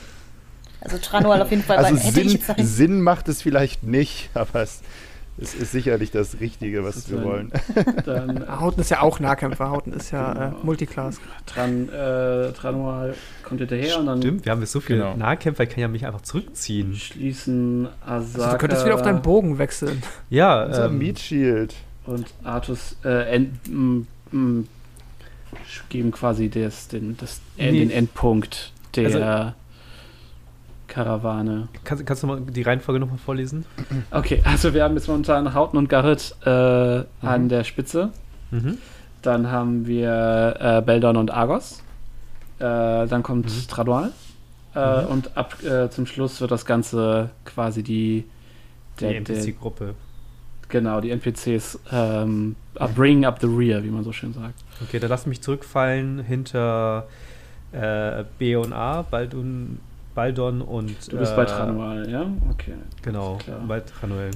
Also 0.84 0.98
Tranual 0.98 1.42
auf 1.42 1.50
jeden 1.50 1.64
Fall. 1.64 1.78
Also 1.78 1.96
Sinn, 2.12 2.40
Sinn 2.58 3.02
macht 3.02 3.30
es 3.30 3.42
vielleicht 3.42 3.84
nicht, 3.84 4.30
aber 4.34 4.62
es, 4.62 4.82
es 5.38 5.56
ist 5.56 5.72
sicherlich 5.72 6.12
das 6.12 6.40
Richtige, 6.40 6.84
was 6.84 6.96
Das 6.96 7.10
wir 7.12 7.24
wollen. 7.24 7.52
Dann 8.06 8.38
äh, 8.44 8.48
Hauten 8.60 8.82
ist 8.82 8.92
ja 8.92 9.02
auch 9.02 9.20
Nahkämpfer. 9.20 9.70
Hauten 9.70 9.94
ist 9.94 10.12
ja 10.12 10.34
Genau. 10.34 10.46
äh, 10.62 10.66
Multiclass. 10.66 11.20
Tran, 11.46 11.90
äh, 11.90 12.52
Tranual 12.52 13.16
kommt 13.44 13.60
hinterher 13.62 14.00
und 14.00 14.06
dann 14.08 14.20
Stimmt, 14.20 14.46
wir 14.46 14.52
haben 14.52 14.62
jetzt 14.62 14.72
so 14.74 14.80
viele 14.80 15.00
Genau. 15.00 15.16
Nahkämpfer, 15.16 15.64
ich 15.64 15.70
kann 15.70 15.80
ja 15.80 15.88
mich 15.88 16.06
einfach 16.06 16.22
zurückziehen. 16.22 16.96
schließen 16.96 17.88
Asaka 18.06 18.14
Also, 18.44 18.52
du 18.52 18.58
könntest 18.58 18.86
wieder 18.86 18.96
auf 18.96 19.02
deinen 19.02 19.22
Bogen 19.22 19.58
wechseln. 19.58 20.04
Ja, 20.30 20.64
Unser 20.66 20.86
ähm, 20.88 20.98
Meat 20.98 21.20
Shield. 21.20 21.74
und 22.06 22.28
Artus 22.44 22.96
äh, 23.06 23.34
end, 23.36 23.54
m, 23.68 24.08
m, 24.32 24.68
geben 25.90 26.12
quasi 26.12 26.50
das, 26.50 26.88
den, 26.90 27.16
das, 27.18 27.40
äh, 27.58 27.72
Nee. 27.72 27.80
den 27.80 27.92
Endpunkt 27.92 28.72
der 28.96 29.06
Also- 29.06 29.20
Karawane. 30.94 31.68
kannst, 31.84 32.06
kannst 32.06 32.22
du 32.24 32.28
mal 32.28 32.40
die 32.42 32.62
Reihenfolge 32.62 33.00
nochmal 33.00 33.18
vorlesen? 33.18 33.66
Okay, 34.12 34.42
also 34.46 34.74
wir 34.74 34.84
haben 34.84 34.94
jetzt 34.96 35.08
momentan 35.08 35.54
Hauten 35.54 35.78
und 35.78 35.90
Garrett 35.90 36.36
äh, 36.46 37.04
an 37.26 37.50
der 37.50 37.64
Spitze. 37.64 38.12
Mhm. 38.52 38.78
Dann 39.24 39.50
haben 39.50 39.88
wir 39.88 40.56
äh, 40.60 40.82
Beldon 40.82 41.18
und 41.18 41.32
Argos. 41.32 41.82
Äh, 42.60 43.08
dann 43.08 43.24
kommt 43.24 43.46
Mhm. 43.46 43.68
Tradual. 43.68 44.12
Äh, 44.76 45.02
Mhm. 45.04 45.08
Und 45.08 45.38
ab 45.38 45.64
äh, 45.64 45.90
zum 45.90 46.06
Schluss 46.06 46.42
wird 46.42 46.52
das 46.52 46.66
Ganze 46.66 47.30
quasi 47.46 47.82
die, 47.84 48.26
Die 49.00 49.06
der, 49.06 49.18
NPC-Gruppe. 49.18 49.96
genau, 50.70 51.00
die 51.02 51.10
NPCs 51.12 51.80
ähm, 51.92 52.56
uh, 52.80 52.88
bring 52.96 53.26
up 53.26 53.40
the 53.42 53.48
rear, 53.48 53.84
wie 53.84 53.90
man 53.90 54.04
so 54.04 54.12
schön 54.12 54.34
sagt. 54.34 54.64
Okay, 54.84 55.00
dann 55.00 55.10
lass 55.10 55.26
mich 55.26 55.42
zurückfallen 55.42 56.20
hinter 56.24 57.08
äh, 57.72 58.24
B 58.38 58.56
und 58.56 58.74
A, 58.74 59.02
Baldun, 59.04 59.80
Baldon 60.16 60.62
und. 60.62 61.12
Du 61.12 61.18
bist 61.18 61.34
äh, 61.34 61.36
bei 61.36 61.46
Tradual, 61.46 62.10
ja? 62.10 62.26
Okay. 62.52 62.74
Genau, 63.02 63.38
Klar. 63.38 63.60
bei 63.68 63.80
Tranuel. 63.82 64.32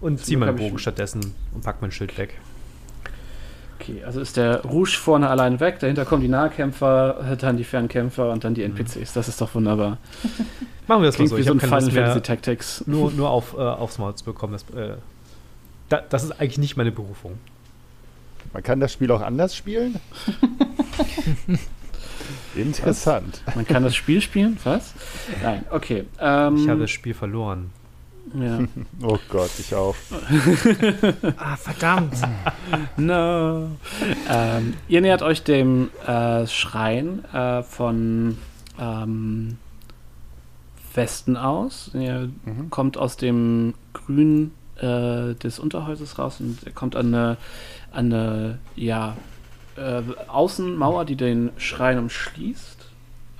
Und 0.00 0.20
zieh 0.24 0.36
meinen 0.36 0.56
Bogen 0.56 0.78
stattdessen 0.78 1.34
und 1.54 1.64
pack 1.64 1.80
mein 1.80 1.90
Schild 1.90 2.16
weg. 2.18 2.38
Okay, 3.78 4.02
also 4.04 4.20
ist 4.20 4.36
der 4.36 4.62
Rouge 4.62 4.96
vorne 4.98 5.28
allein 5.28 5.60
weg, 5.60 5.78
dahinter 5.80 6.04
kommen 6.04 6.22
die 6.22 6.28
Nahkämpfer, 6.28 7.36
dann 7.38 7.56
die 7.56 7.64
Fernkämpfer 7.64 8.30
und 8.30 8.42
dann 8.44 8.54
die 8.54 8.62
NPCs. 8.62 9.12
Das 9.12 9.28
ist 9.28 9.40
doch 9.40 9.54
wunderbar. 9.54 9.98
Machen 10.86 11.02
wir 11.02 11.06
das 11.06 11.18
mal 11.18 11.26
Klingt 11.26 11.30
so. 11.30 11.36
wie 11.36 11.40
Ich 11.40 11.46
so 11.46 11.52
ein 11.52 11.58
keine 11.58 11.82
Final 11.82 11.90
Fantasy 11.92 12.20
Tactics. 12.22 12.84
nur, 12.86 13.10
nur 13.12 13.30
auf, 13.30 13.54
äh, 13.54 13.58
aufs 13.60 13.98
Maul 13.98 14.14
zu 14.14 14.24
bekommen. 14.24 14.52
Das, 14.54 14.62
äh, 14.78 14.94
da, 15.88 16.02
das 16.08 16.24
ist 16.24 16.32
eigentlich 16.40 16.58
nicht 16.58 16.76
meine 16.76 16.92
Berufung. 16.92 17.38
Man 18.52 18.62
kann 18.62 18.80
das 18.80 18.92
Spiel 18.92 19.10
auch 19.10 19.20
anders 19.20 19.54
spielen? 19.54 19.96
Interessant. 22.54 23.42
Man 23.54 23.66
kann 23.66 23.82
das 23.82 23.94
Spiel 23.94 24.20
spielen? 24.20 24.58
Was? 24.64 24.94
Nein, 25.42 25.64
okay. 25.70 26.04
Ähm, 26.20 26.56
Ich 26.56 26.68
habe 26.68 26.80
das 26.80 26.90
Spiel 26.90 27.14
verloren. 27.14 27.70
ja. 28.34 28.60
Oh 29.02 29.18
Gott, 29.28 29.50
ich 29.58 29.74
auch. 29.74 29.94
Ah, 31.36 31.56
verdammt. 31.56 32.14
No. 32.96 33.70
ähm, 34.28 34.74
ihr 34.88 35.00
nähert 35.00 35.22
euch 35.22 35.42
dem 35.44 35.90
äh, 36.06 36.46
Schrein 36.46 37.24
äh, 37.32 37.62
von 37.62 38.38
ähm, 38.80 39.58
Westen 40.94 41.36
aus. 41.36 41.90
Ihr 41.94 42.30
Mhm. 42.44 42.70
kommt 42.70 42.96
aus 42.96 43.16
dem 43.16 43.74
Grün 43.92 44.52
äh, 44.76 45.34
des 45.34 45.58
Unterhäuses 45.58 46.18
raus 46.18 46.40
und 46.40 46.74
kommt 46.74 46.96
an 46.96 47.14
eine, 47.14 47.36
an 47.92 48.12
eine 48.12 48.58
ja, 48.76 49.16
äh, 49.76 50.02
Außenmauer, 50.28 51.04
die 51.04 51.16
den 51.16 51.50
Schrein 51.56 51.98
umschließt. 51.98 52.86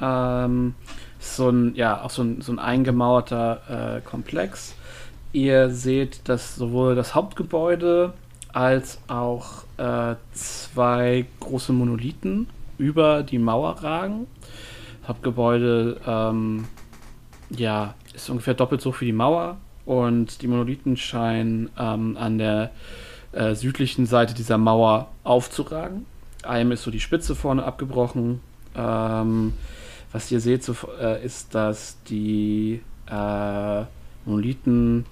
Ähm, 0.00 0.74
so 1.18 1.48
ein, 1.48 1.74
ja, 1.74 2.02
auch 2.02 2.10
so 2.10 2.23
ein, 2.23 2.40
so 2.40 2.52
ein 2.52 2.58
eingemauerter 2.58 3.97
äh, 3.97 4.00
Komplex. 4.00 4.74
Ihr 5.32 5.70
seht, 5.70 6.28
dass 6.28 6.56
sowohl 6.56 6.94
das 6.94 7.15
Hauptgebäude 7.15 8.15
als 8.52 8.98
auch 9.08 9.65
äh, 9.76 10.15
zwei 10.32 11.26
große 11.40 11.73
Monolithen 11.73 12.48
über 12.78 13.23
die 13.23 13.39
Mauer 13.39 13.82
ragen. 13.82 14.26
Das 15.00 15.10
Hauptgebäude 15.10 16.00
ähm, 16.06 16.65
ja, 17.50 17.94
ist 18.15 18.31
ungefähr 18.31 18.55
doppelt 18.55 18.81
so 18.81 18.92
für 18.92 19.05
die 19.05 19.12
Mauer 19.12 19.58
und 19.84 20.42
die 20.42 20.48
Monolithen 20.48 20.97
scheinen 20.97 21.70
ähm, 21.78 22.16
an 22.18 22.39
der 22.39 22.70
äh, 23.32 23.55
südlichen 23.55 24.06
Seite 24.06 24.34
dieser 24.34 24.58
Mauer 24.58 25.08
aufzuragen. 25.23 26.06
Einem 26.47 26.73
ist 26.73 26.83
so 26.83 26.91
die 26.91 27.00
Spitze 27.00 27.34
vorne 27.34 27.65
abgebrochen. 27.65 28.41
Ähm, 28.75 29.52
was 30.12 30.31
ihr 30.31 30.41
seht, 30.41 30.65
so, 30.65 30.76
äh, 31.00 31.25
ist, 31.25 31.55
dass 31.55 32.02
die 32.05 32.81
äh, 33.10 33.83
Monolithen 34.25 35.05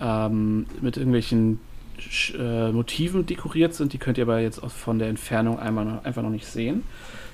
ähm, 0.00 0.66
mit 0.80 0.96
irgendwelchen 0.96 1.60
Sch 1.98 2.34
äh, 2.34 2.70
Motiven 2.72 3.26
dekoriert 3.26 3.74
sind. 3.74 3.92
Die 3.92 3.98
könnt 3.98 4.18
ihr 4.18 4.24
aber 4.24 4.40
jetzt 4.40 4.60
von 4.60 4.98
der 4.98 5.08
Entfernung 5.08 5.58
einmal 5.58 5.84
noch, 5.84 6.04
einfach 6.04 6.22
noch 6.22 6.30
nicht 6.30 6.46
sehen. 6.46 6.84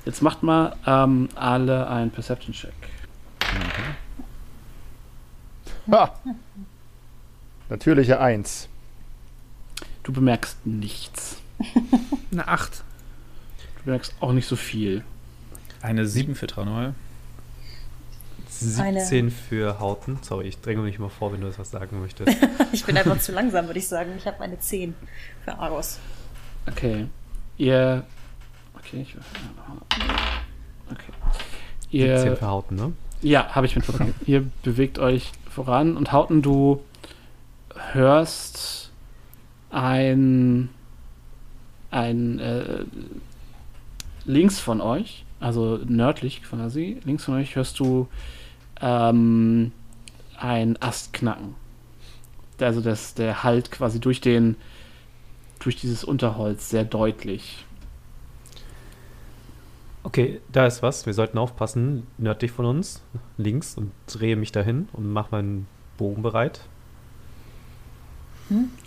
Jetzt 0.04 0.22
macht 0.22 0.42
mal 0.42 0.76
ähm, 0.86 1.28
alle 1.34 1.88
einen 1.88 2.10
Perception-Check. 2.10 2.72
Ha! 5.90 6.14
Natürliche 7.68 8.20
Eins. 8.20 8.68
Du 10.02 10.12
bemerkst 10.12 10.66
nichts. 10.66 11.38
Eine 12.32 12.48
8. 12.48 12.84
Du 13.84 13.90
bemerkst 13.90 14.14
auch 14.20 14.32
nicht 14.32 14.46
so 14.46 14.56
viel. 14.56 15.04
Eine 15.82 16.06
7 16.06 16.34
für 16.34 16.46
Tranual. 16.46 16.94
17 18.48 19.30
für 19.30 19.78
Hauten. 19.78 20.18
Sorry, 20.22 20.48
ich 20.48 20.58
dränge 20.58 20.80
mich 20.80 20.98
mal 20.98 21.10
vor, 21.10 21.34
wenn 21.34 21.42
du 21.42 21.48
etwas 21.48 21.70
sagen 21.70 22.00
möchtest. 22.00 22.34
Ich 22.72 22.86
bin 22.86 22.96
einfach 22.96 23.18
zu 23.18 23.32
langsam, 23.32 23.66
würde 23.66 23.78
ich 23.78 23.86
sagen. 23.86 24.12
Ich 24.16 24.26
habe 24.26 24.38
meine 24.38 24.58
10 24.58 24.94
für 25.44 25.58
Argos. 25.58 25.98
Okay. 26.66 27.08
Ihr. 27.58 28.04
Okay, 28.78 29.02
ich. 29.02 29.16
Okay. 30.90 31.12
17 31.90 32.00
Ihr. 32.00 32.36
für 32.38 32.46
Hauten, 32.46 32.76
ne? 32.76 32.92
Ja, 33.20 33.54
habe 33.54 33.66
ich 33.66 33.76
mitbekommen. 33.76 34.14
Ihr 34.26 34.46
bewegt 34.62 34.98
euch 34.98 35.30
voran 35.50 35.98
und 35.98 36.10
Hauten, 36.10 36.40
du 36.40 36.82
hörst 37.92 38.92
ein. 39.70 40.70
ein. 41.90 42.38
Äh, 42.38 42.84
links 44.24 44.60
von 44.60 44.80
euch, 44.80 45.24
also 45.40 45.78
nördlich 45.86 46.42
quasi, 46.42 47.00
links 47.04 47.24
von 47.24 47.34
euch 47.34 47.56
hörst 47.56 47.78
du 47.80 48.08
ähm, 48.80 49.72
ein 50.36 50.80
Ast 50.80 51.12
knacken. 51.12 51.54
Also 52.60 52.80
das, 52.80 53.14
der 53.14 53.42
halt 53.42 53.70
quasi 53.70 54.00
durch 54.00 54.20
den. 54.20 54.56
durch 55.58 55.76
dieses 55.76 56.04
Unterholz 56.04 56.70
sehr 56.70 56.84
deutlich. 56.84 57.64
Okay, 60.02 60.40
da 60.52 60.66
ist 60.66 60.82
was. 60.82 61.06
Wir 61.06 61.14
sollten 61.14 61.38
aufpassen. 61.38 62.06
Nördlich 62.18 62.52
von 62.52 62.66
uns, 62.66 63.02
links, 63.38 63.76
und 63.76 63.90
drehe 64.06 64.36
mich 64.36 64.52
dahin 64.52 64.88
und 64.92 65.10
mache 65.10 65.28
meinen 65.32 65.66
Bogen 65.96 66.22
bereit 66.22 66.60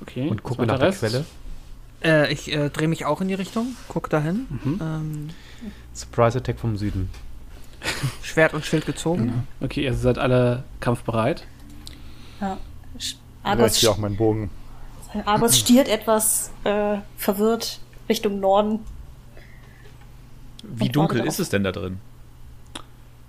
Okay. 0.01 0.30
und 0.30 0.43
gucke 0.43 0.66
nach 0.66 0.77
der 0.77 0.88
Rest. 0.90 0.99
Quelle. 0.99 1.25
Äh, 2.03 2.32
ich 2.32 2.51
äh, 2.51 2.69
drehe 2.69 2.88
mich 2.88 3.06
auch 3.06 3.22
in 3.22 3.27
die 3.27 3.34
Richtung, 3.34 3.76
guck 3.88 4.09
dahin. 4.09 4.45
Mhm. 4.50 4.80
Ähm, 4.82 5.30
Surprise 5.93 6.38
Attack 6.38 6.59
vom 6.59 6.77
Süden. 6.77 7.09
Schwert 8.22 8.53
und 8.53 8.66
Schild 8.66 8.85
gezogen. 8.85 9.48
Okay, 9.61 9.84
ihr 9.84 9.93
seid 9.93 10.17
alle 10.17 10.64
kampfbereit. 10.80 11.45
Ja. 12.42 12.58
Ich 12.98 13.17
Argos, 13.43 13.74
ziehe 13.74 13.92
auch 13.92 13.98
meinen 13.98 14.17
Bogen. 14.17 14.50
Argos 15.26 15.58
stiert 15.58 15.88
etwas 15.88 16.51
äh, 16.64 16.98
verwirrt 17.17 17.80
Richtung 18.09 18.40
Norden. 18.40 18.80
Wie 20.64 20.90
dunkel 20.90 21.26
ist 21.26 21.40
es 21.40 21.50
denn 21.50 21.64
da 21.64 21.72
drin? 21.72 22.00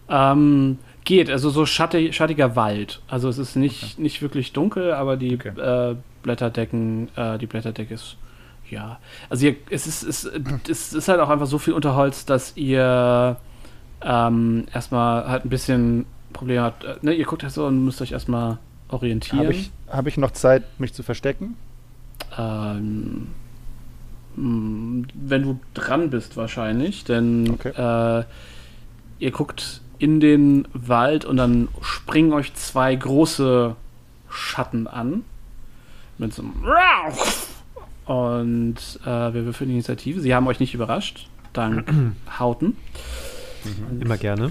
Ähm, 0.08 0.78
geht, 1.04 1.30
also 1.30 1.50
so 1.50 1.66
schattig, 1.66 2.14
schattiger 2.16 2.56
Wald. 2.56 3.00
Also 3.08 3.28
es 3.28 3.38
ist 3.38 3.56
nicht, 3.56 3.98
nicht 3.98 4.22
wirklich 4.22 4.52
dunkel, 4.52 4.92
aber 4.92 5.16
die 5.16 5.34
Okay. 5.34 5.92
äh, 5.92 5.96
Blätterdecken, 6.22 7.08
äh, 7.16 7.38
die 7.38 7.46
Blätterdecke 7.46 7.94
ist, 7.94 8.16
ja. 8.70 8.98
Also 9.30 9.46
ihr, 9.46 9.56
es, 9.70 9.86
ist, 9.86 10.02
es, 10.02 10.24
es 10.68 10.92
ist 10.92 11.08
halt 11.08 11.20
auch 11.20 11.28
einfach 11.28 11.46
so 11.46 11.58
viel 11.58 11.74
Unterholz, 11.74 12.24
dass 12.24 12.56
ihr 12.56 13.36
ähm, 14.02 14.66
erstmal 14.72 15.28
halt 15.28 15.44
ein 15.44 15.48
bisschen 15.50 16.06
Probleme 16.32 16.62
habt. 16.62 16.84
Äh, 16.84 16.96
Ne, 17.02 17.12
ihr 17.14 17.24
guckt 17.24 17.42
halt 17.42 17.52
so 17.52 17.66
und 17.66 17.84
müsst 17.84 18.00
euch 18.02 18.12
erstmal 18.12 18.58
orientieren. 18.88 19.40
Habe 19.40 19.52
ich, 19.52 19.70
hab 19.88 20.06
ich 20.06 20.16
noch 20.16 20.30
Zeit, 20.32 20.62
mich 20.78 20.92
zu 20.94 21.02
verstecken? 21.02 21.56
Ähm, 22.36 23.28
mh, 24.36 25.08
wenn 25.14 25.42
du 25.42 25.60
dran 25.74 26.10
bist 26.10 26.36
wahrscheinlich, 26.36 27.04
denn 27.04 27.50
Okay. 27.50 27.70
äh, 28.20 28.24
ihr 29.18 29.30
guckt 29.30 29.80
in 29.98 30.20
den 30.20 30.68
Wald 30.72 31.24
und 31.24 31.36
dann 31.38 31.68
springen 31.82 32.32
euch 32.32 32.54
zwei 32.54 32.94
große 32.94 33.74
Schatten 34.30 34.86
an. 34.86 35.24
Mit 36.18 36.34
so 36.34 36.42
einem 36.42 36.54
Und 38.08 38.76
äh, 39.04 39.06
wir 39.06 39.44
würfeln 39.44 39.68
die 39.68 39.74
Initiative. 39.74 40.20
Sie 40.20 40.34
haben 40.34 40.46
euch 40.46 40.60
nicht 40.60 40.72
überrascht. 40.72 41.28
Dank 41.52 41.86
Hauten. 42.38 42.76
Immer 44.00 44.16
gerne. 44.16 44.50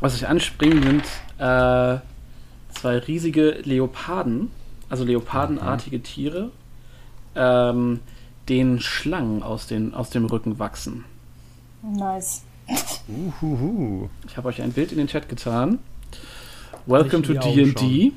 Was 0.00 0.16
euch 0.16 0.26
anspringen, 0.26 0.82
sind 0.82 1.04
äh, 1.38 1.98
zwei 2.72 2.98
riesige 2.98 3.60
Leoparden, 3.62 4.50
also 4.88 5.04
leopardenartige 5.04 6.02
Tiere, 6.02 6.50
ähm, 7.36 8.00
denen 8.48 8.80
Schlangen 8.80 9.44
aus, 9.44 9.68
den, 9.68 9.94
aus 9.94 10.10
dem 10.10 10.24
Rücken 10.24 10.58
wachsen. 10.58 11.04
Nice. 11.82 12.42
Uhuhu. 13.06 14.08
Ich 14.26 14.36
habe 14.36 14.48
euch 14.48 14.60
ein 14.60 14.72
Bild 14.72 14.90
in 14.90 14.98
den 14.98 15.06
Chat 15.06 15.28
getan. 15.28 15.78
Welcome 16.86 17.22
to 17.22 17.34
D&D. 17.34 18.12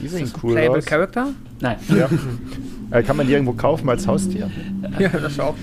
Die 0.00 0.08
sehen 0.08 0.30
cool 0.42 0.52
Playable 0.52 0.78
aus. 0.78 0.84
Character? 0.84 1.28
Nein, 1.62 1.76
Ja. 1.96 2.08
äh, 2.90 3.02
kann 3.04 3.16
man 3.16 3.26
die 3.26 3.32
irgendwo 3.32 3.52
kaufen 3.52 3.88
als 3.88 4.06
Haustier? 4.06 4.50
Ja, 4.98 5.08
das 5.10 5.38
auch. 5.38 5.54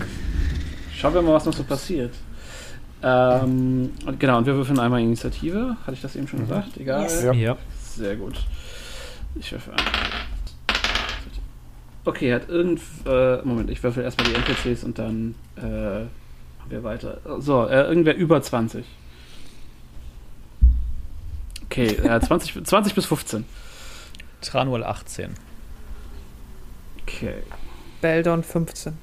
schauen 0.97 1.13
wir 1.13 1.21
mal, 1.21 1.33
was 1.33 1.45
noch 1.45 1.51
so 1.53 1.63
passiert. 1.63 2.13
Ähm, 3.03 3.91
und 4.05 4.17
genau, 4.19 4.37
und 4.37 4.45
wir 4.45 4.55
würfeln 4.55 4.79
einmal 4.79 5.01
Initiative. 5.01 5.75
Hatte 5.81 5.93
ich 5.93 6.01
das 6.01 6.15
eben 6.15 6.27
schon 6.27 6.39
gesagt? 6.39 6.77
Egal. 6.77 7.03
Yes. 7.03 7.23
Ja. 7.23 7.33
Ja. 7.33 7.57
Sehr 7.95 8.15
gut. 8.15 8.45
Ich 9.35 9.51
würfel 9.51 9.73
ein. 9.73 9.79
Okay, 12.05 12.33
hat 12.33 12.47
irgend. 12.49 12.79
Äh, 13.05 13.41
Moment, 13.43 13.69
ich 13.69 13.83
würfel 13.83 14.03
erstmal 14.03 14.27
die 14.29 14.35
NPCs 14.35 14.83
und 14.85 14.97
dann 14.99 15.35
äh, 15.57 15.61
machen 16.01 16.69
wir 16.69 16.83
weiter. 16.83 17.19
So, 17.39 17.67
äh, 17.67 17.83
irgendwer 17.83 18.15
über 18.15 18.41
20. 18.41 18.85
Okay, 21.65 21.87
äh, 21.87 22.19
20, 22.21 22.63
20 22.65 22.95
bis 22.95 23.05
15. 23.05 23.43
Tranual 24.41 24.83
18. 24.85 25.31
Okay. 27.15 27.35
Beldon 28.01 28.43
15. 28.43 28.93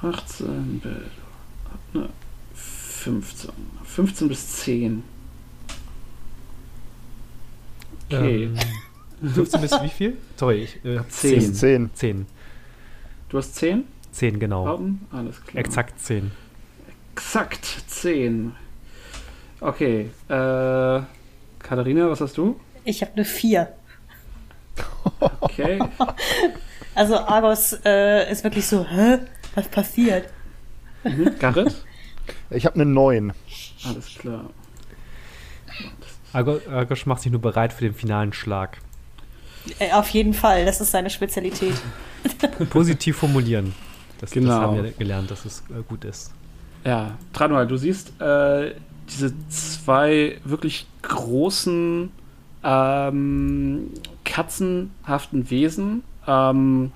18 0.00 0.80
bis 0.80 0.92
ne, 1.92 2.08
15. 2.54 3.50
15 3.84 4.28
bis 4.28 4.46
10. 4.62 5.02
Okay. 8.10 8.44
Ähm, 8.44 9.32
15 9.32 9.60
bis 9.60 9.72
wie 9.82 9.88
viel? 9.88 10.16
Sorry, 10.36 10.62
ich 10.64 10.84
äh, 10.84 10.98
hab 10.98 11.10
Zehn. 11.10 11.40
10. 11.40 11.54
Zehn. 11.54 11.90
10. 11.94 12.26
Du 13.28 13.38
hast 13.38 13.54
10? 13.56 13.84
10, 14.12 14.38
genau. 14.38 14.64
Glauben? 14.64 15.06
Alles 15.10 15.42
klar. 15.42 15.64
Exakt 15.64 16.00
10. 16.00 16.30
Exakt 17.12 17.64
10. 17.88 18.52
Okay. 19.60 20.10
Äh, 20.28 21.00
Katharina, 21.58 22.10
was 22.10 22.20
hast 22.20 22.36
du? 22.36 22.60
Ich 22.84 23.02
habe 23.02 23.12
eine 23.14 23.24
4. 23.24 23.72
Okay. 25.40 25.78
Also 26.96 27.18
Argos 27.18 27.76
äh, 27.84 28.30
ist 28.30 28.44
wirklich 28.44 28.64
so, 28.68 28.86
hä? 28.86 29.18
Was 29.56 29.66
passiert? 29.66 30.28
mhm. 31.02 31.32
Garrett? 31.40 31.74
Ich 32.50 32.66
habe 32.66 32.76
eine 32.76 32.84
9. 32.86 33.32
Alles 33.84 34.14
klar. 34.16 34.44
Argo- 36.32 36.60
Argosch 36.70 37.06
macht 37.06 37.22
sich 37.22 37.32
nur 37.32 37.40
bereit 37.40 37.72
für 37.72 37.82
den 37.84 37.94
finalen 37.94 38.32
Schlag. 38.32 38.78
Äh, 39.80 39.90
auf 39.92 40.08
jeden 40.10 40.34
Fall, 40.34 40.64
das 40.66 40.80
ist 40.80 40.92
seine 40.92 41.10
Spezialität. 41.10 41.74
Positiv 42.70 43.16
formulieren. 43.16 43.74
Das, 44.20 44.30
Genau. 44.30 44.50
das 44.50 44.58
haben 44.60 44.82
wir 44.84 44.92
gelernt, 44.92 45.30
dass 45.32 45.44
es 45.44 45.64
äh, 45.70 45.82
gut 45.88 46.04
ist. 46.04 46.32
Ja, 46.84 47.18
Tranual, 47.32 47.66
du 47.66 47.76
siehst 47.76 48.12
äh, 48.20 48.72
diese 49.08 49.32
zwei 49.48 50.38
wirklich 50.44 50.86
großen, 51.02 52.10
ähm, 52.62 53.90
katzenhaften 54.34 55.48
Wesen. 55.48 56.02
Ähm, 56.26 56.90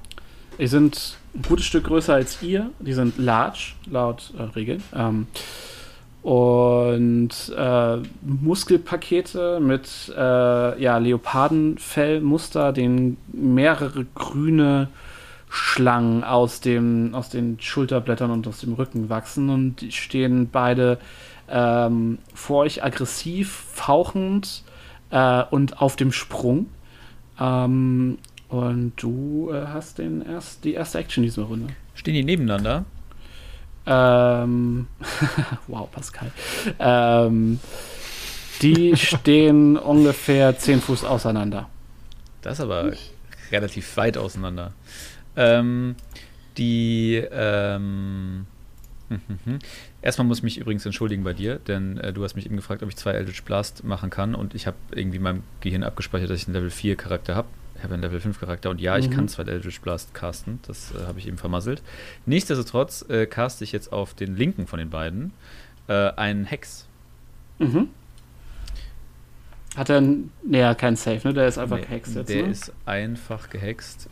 die 0.59 0.67
sind 0.67 1.17
ein 1.37 1.43
gutes 1.43 1.67
Stück 1.67 1.85
größer 1.85 2.15
als 2.15 2.43
ihr. 2.43 2.71
Die 2.81 2.95
sind 2.95 3.17
large, 3.17 3.75
laut 3.89 4.33
äh, 4.37 4.43
Regeln. 4.43 4.83
Ähm, 4.93 5.29
und 6.23 7.31
äh, 7.57 7.97
Muskelpakete 8.23 9.61
mit 9.61 10.13
äh, 10.17 10.83
ja, 10.83 10.99
Leopardenfellmuster, 10.99 12.73
denen 12.73 13.19
mehrere 13.33 14.05
grüne 14.17 14.89
Schlangen 15.49 16.25
aus, 16.25 16.61
dem, 16.61 17.15
aus 17.15 17.29
den 17.29 17.61
Schulterblättern 17.61 18.33
und 18.33 18.49
aus 18.49 18.59
dem 18.59 18.73
Rücken 18.75 19.11
wachsen 19.11 19.49
und 19.49 19.81
die 19.81 19.93
stehen 19.93 20.51
beide 20.51 20.99
ähm, 21.49 22.19
vor 22.35 22.59
euch 22.63 22.83
aggressiv, 22.83 23.65
fauchend 23.73 24.65
äh, 25.11 25.45
und 25.51 25.81
auf 25.81 25.95
dem 25.95 26.11
Sprung. 26.11 26.67
Ähm, 27.41 28.19
und 28.49 28.93
du 28.97 29.51
äh, 29.53 29.67
hast 29.67 29.99
den 29.99 30.23
erst, 30.23 30.65
die 30.65 30.75
erste 30.75 30.99
Action 30.99 31.23
dieser 31.23 31.43
Runde. 31.43 31.75
Stehen 31.95 32.15
die 32.15 32.25
nebeneinander? 32.25 32.85
Ähm, 33.87 34.87
wow, 35.67 35.91
Pascal. 35.91 36.31
Ähm, 36.79 37.61
die 38.63 38.97
stehen 38.97 39.77
ungefähr 39.77 40.57
10 40.57 40.81
Fuß 40.81 41.05
auseinander. 41.05 41.69
Das 42.43 42.55
ist 42.55 42.61
aber 42.61 42.93
relativ 43.51 43.97
weit 43.97 44.17
auseinander. 44.17 44.73
Ähm, 45.37 45.97
die, 46.57 47.17
ähm, 47.17 47.29
hm, 47.31 47.87
hm, 47.87 48.47
hm. 48.47 48.47
Erstmal 50.03 50.27
muss 50.27 50.39
ich 50.39 50.43
mich 50.45 50.59
übrigens 50.59 50.85
entschuldigen 50.87 51.25
bei 51.25 51.33
dir, 51.33 51.57
denn 51.57 51.99
äh, 51.99 52.13
du 52.13 52.23
hast 52.25 52.35
mich 52.37 52.47
eben 52.47 52.57
gefragt, 52.57 52.83
ob 52.83 52.89
ich 52.89 52.97
zwei 52.97 53.13
Eldritch 53.13 53.43
Blast 53.43 53.85
machen 53.85 54.11
kann 54.11 54.35
und 54.35 54.55
ich 54.55 54.67
habe 54.67 54.77
irgendwie 54.91 55.17
in 55.17 55.23
meinem 55.23 55.43
Gehirn 55.61 55.83
abgespeichert, 55.83 56.31
dass 56.31 56.39
ich 56.41 56.47
einen 56.47 56.55
Level 56.55 56.71
4 56.71 56.97
Charakter 56.97 57.35
habe. 57.35 57.49
Ich 57.77 57.85
habe 57.85 57.95
einen 57.95 58.03
Level 58.03 58.21
5 58.21 58.41
Charakter 58.41 58.71
und 58.71 58.81
ja, 58.81 58.99
ich 58.99 59.09
Mhm. 59.09 59.15
kann 59.15 59.29
zwei 59.29 59.45
Eldritch 59.45 59.81
Blast 59.81 60.13
casten. 60.13 60.59
Das 60.67 60.93
äh, 60.95 61.07
habe 61.07 61.19
ich 61.21 61.29
eben 61.29 61.39
vermasselt. 61.39 61.81
Nichtsdestotrotz 62.27 63.05
äh, 63.09 63.27
caste 63.27 63.63
ich 63.65 63.73
jetzt 63.73 63.93
auf 63.93 64.15
den 64.15 64.37
linken 64.37 64.67
von 64.67 64.79
den 64.81 64.91
beiden 64.91 65.33
äh, 65.87 66.11
einen 66.17 66.45
Hex. 66.45 66.87
Mhm. 67.61 67.89
Hat 69.77 69.91
er 69.91 69.99
n- 69.99 70.31
nee, 70.45 70.75
keinen 70.75 70.97
Safe, 70.97 71.21
ne? 71.29 71.35
Der 71.35 71.47
ist 71.47 71.57
einfach 71.59 71.77
Nee, 71.77 71.83
gehext 71.83 72.15
jetzt, 72.17 72.29
Der 72.31 72.43
ne? 72.43 72.49
ist 72.51 72.73
einfach 72.85 73.49
gehext. 73.49 74.09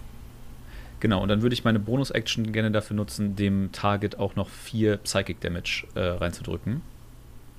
Genau, 1.00 1.22
und 1.22 1.28
dann 1.28 1.42
würde 1.42 1.52
ich 1.54 1.64
meine 1.64 1.78
Bonus-Action 1.78 2.52
gerne 2.52 2.70
dafür 2.70 2.96
nutzen, 2.96 3.36
dem 3.36 3.70
Target 3.72 4.18
auch 4.18 4.34
noch 4.36 4.48
vier 4.48 4.96
Psychic 4.98 5.40
Damage 5.40 5.84
äh, 5.94 6.00
reinzudrücken. 6.00 6.80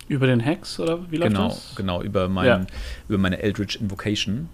Über 0.07 0.25
den 0.25 0.39
Hex, 0.39 0.79
oder 0.79 1.11
wie 1.11 1.17
läuft 1.17 1.33
Genau, 1.33 1.47
das? 1.49 1.73
genau, 1.75 2.01
über, 2.01 2.29
meinen, 2.29 2.63
Ja. 2.63 2.67
über 3.09 3.17
meine 3.17 3.41
Eldritch 3.41 3.75
Invocation. 3.75 4.49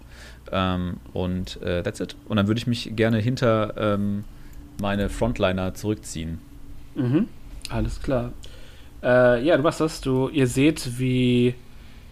Ähm, 0.52 0.98
und 1.14 1.62
äh, 1.62 1.82
that's 1.84 2.00
it. 2.00 2.16
Und 2.28 2.38
dann 2.38 2.48
würde 2.48 2.58
ich 2.60 2.68
mich 2.68 2.95
gerne 2.95 3.20
hinter 3.20 3.74
ähm, 3.78 4.24
meine 4.82 5.10
Frontliner 5.10 5.74
zurückziehen. 5.74 6.40
Mhm. 6.95 7.28
Alles 7.70 8.02
klar. 8.02 8.34
Äh, 9.02 9.44
ja, 9.45 9.56
du 9.56 9.64
machst 9.64 9.80
das. 9.80 10.02
Du, 10.02 10.28
ihr 10.30 10.48
seht, 10.48 11.00
wie, 11.00 11.56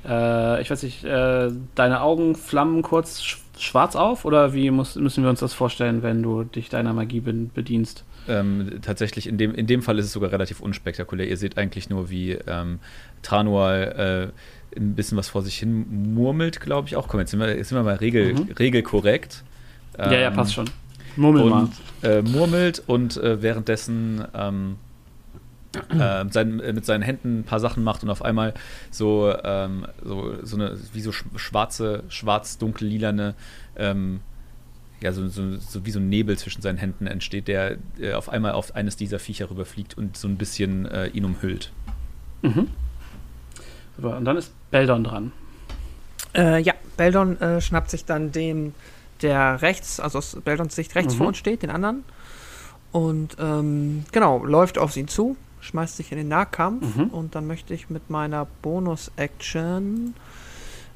äh, 0.08 0.62
ich 0.62 0.70
weiß 0.72 0.84
nicht, 0.84 1.04
äh, 1.04 1.50
deine 1.76 2.02
Augen 2.02 2.36
flammen 2.36 2.82
kurz 2.82 3.22
schwarz 3.62 3.96
auf 3.96 4.26
oder 4.26 4.54
wie 4.54 4.72
muss, 4.72 4.96
müssen 4.96 5.24
wir 5.24 5.30
uns 5.30 5.40
das 5.40 5.54
vorstellen, 5.54 6.04
wenn 6.04 6.22
du 6.24 6.44
dich 6.44 6.70
deiner 6.70 6.94
Magie 6.94 7.20
bedienst? 7.22 8.04
Ähm, 8.28 8.80
tatsächlich, 8.82 9.28
in 9.28 9.38
dem, 9.38 9.54
in 9.56 9.68
dem 9.68 9.82
Fall 9.82 9.98
ist 10.00 10.06
es 10.06 10.12
sogar 10.14 10.32
relativ 10.32 10.60
unspektakulär. 10.62 11.28
Ihr 11.28 11.38
seht 11.38 11.58
eigentlich 11.58 11.90
nur, 11.90 12.10
wie 12.10 12.32
ähm, 12.48 12.80
Tranual 13.24 14.32
äh, 14.76 14.78
ein 14.80 14.96
bisschen 14.96 15.18
was 15.18 15.28
vor 15.30 15.42
sich 15.42 15.58
hin 15.58 16.14
murmelt, 16.14 16.60
glaube 16.62 16.88
ich 16.88 16.96
auch. 16.96 17.08
Komm, 17.08 17.20
jetzt 17.20 17.32
sind 17.32 17.40
wir, 17.40 17.56
jetzt 17.56 17.70
sind 17.70 17.78
wir 17.78 17.84
mal 17.84 17.96
regel, 17.96 18.34
Mhm. 18.34 18.50
regelkorrekt. 18.58 19.44
ja, 19.98 20.12
ja, 20.14 20.28
Ähm, 20.30 20.34
passt 20.34 20.54
schon. 20.54 20.70
Murmel 21.18 21.46
mal. 21.46 21.68
äh, 22.04 22.22
murmelt 22.22 22.82
und 22.88 23.18
äh, 23.18 23.42
währenddessen 23.42 24.24
ähm, 24.34 24.76
äh, 25.90 26.26
sein, 26.30 26.58
mit 26.58 26.86
seinen 26.86 27.02
Händen 27.02 27.40
ein 27.40 27.44
paar 27.44 27.60
Sachen 27.60 27.84
macht 27.84 28.04
und 28.04 28.10
auf 28.10 28.22
einmal 28.24 28.54
so, 28.90 29.34
ähm, 29.44 29.86
so, 30.04 30.36
so 30.44 30.56
eine, 30.58 30.78
wie 30.94 31.02
so 31.02 31.12
sch- 31.12 31.24
schwarze, 31.38 32.04
schwarz-dunkel-lilane, 32.10 33.36
ähm, 33.78 34.20
ja, 35.02 35.14
so, 35.14 35.28
so, 35.30 35.58
so 35.58 35.86
wie 35.86 35.92
so 35.92 36.00
ein 36.00 36.10
Nebel 36.10 36.38
zwischen 36.38 36.62
seinen 36.62 36.78
Händen 36.78 37.08
entsteht, 37.08 37.48
der 37.48 37.78
äh, 38.00 38.14
auf 38.14 38.30
einmal 38.30 38.52
auf 38.52 38.76
eines 38.76 38.98
dieser 38.98 39.18
Viecher 39.18 39.50
rüberfliegt 39.50 39.98
und 39.98 40.16
so 40.18 40.28
ein 40.28 40.38
bisschen 40.38 40.86
äh, 40.86 41.08
ihn 41.08 41.26
umhüllt. 41.26 41.72
Mhm. 42.42 42.68
Super, 43.96 44.18
und 44.18 44.26
dann 44.26 44.38
ist 44.38 44.54
Beldon 44.72 45.04
dran. 45.04 45.32
Äh, 46.36 46.62
ja, 46.62 46.74
Beldon 46.98 47.40
äh, 47.42 47.62
schnappt 47.62 47.90
sich 47.90 48.06
dann 48.06 48.32
den, 48.32 48.74
der 49.22 49.62
rechts, 49.62 50.00
also 50.00 50.18
aus 50.20 50.38
Beldons 50.44 50.76
Sicht 50.76 50.96
rechts 50.96 51.14
Mhm. 51.14 51.18
vor 51.18 51.28
uns 51.28 51.38
steht, 51.38 51.64
den 51.64 51.70
anderen. 51.72 52.04
Und 52.92 53.38
ähm, 53.40 54.04
genau, 54.12 54.44
läuft 54.46 54.78
auf 54.78 54.96
ihn 54.98 55.08
zu, 55.08 55.36
schmeißt 55.62 55.96
sich 55.98 56.12
in 56.12 56.18
den 56.18 56.28
Nahkampf 56.28 56.96
Mhm. 56.96 57.04
und 57.06 57.36
dann 57.36 57.48
möchte 57.48 57.74
ich 57.74 57.90
mit 57.90 58.10
meiner 58.10 58.46
Bonus-Action 58.62 60.14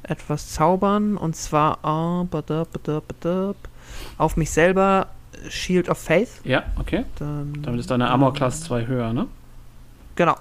etwas 0.03 0.49
zaubern 0.53 1.17
und 1.17 1.35
zwar 1.35 1.79
ah, 1.83 2.25
badab, 2.29 2.71
badab, 2.73 3.07
badab, 3.07 3.55
auf 4.17 4.37
mich 4.37 4.51
selber 4.51 5.07
äh, 5.33 5.49
Shield 5.49 5.89
of 5.89 5.97
Faith. 5.97 6.41
Ja, 6.43 6.63
okay. 6.79 7.05
Dann, 7.17 7.53
Damit 7.61 7.79
ist 7.79 7.89
deine 7.89 8.09
Armor 8.09 8.33
Class 8.33 8.61
2 8.63 8.85
höher, 8.87 9.13
ne? 9.13 9.27
Genau. 10.15 10.35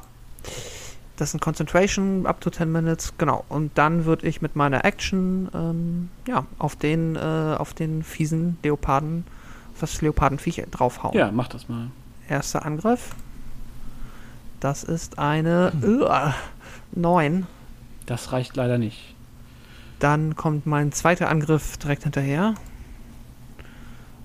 Das 1.17 1.31
sind 1.31 1.41
Concentration 1.41 2.27
up 2.27 2.41
to 2.41 2.51
10 2.51 2.71
Minutes, 2.73 3.15
genau. 3.19 3.45
Und 3.49 3.71
dann 3.79 4.05
würde 4.05 4.27
ich 4.27 4.43
mit 4.43 4.57
meiner 4.57 4.85
Action 4.85 5.49
ähm, 5.55 6.11
ja, 6.27 6.45
auf 6.59 6.75
den, 6.77 7.15
äh, 7.17 7.19
auf 7.57 7.73
den 7.73 8.03
fiesen 8.03 8.59
Leoparden, 8.65 9.25
auf 9.75 9.81
das 9.81 10.03
Leopardenviech 10.03 10.63
draufhauen. 10.73 11.17
Ja, 11.17 11.31
mach 11.31 11.49
das 11.49 11.69
mal. 11.69 11.87
Erster 12.29 12.67
Angriff. 12.67 13.15
Das 14.65 14.83
ist 14.83 15.19
eine 15.19 15.73
äh, 15.83 16.99
9. 16.99 17.47
Das 18.07 18.33
reicht 18.33 18.57
leider 18.57 18.79
nicht. 18.79 19.15
Dann 19.99 20.37
kommt 20.37 20.65
mein 20.65 20.91
zweiter 20.91 21.29
Angriff 21.29 21.77
direkt 21.77 22.05
hinterher. 22.05 22.55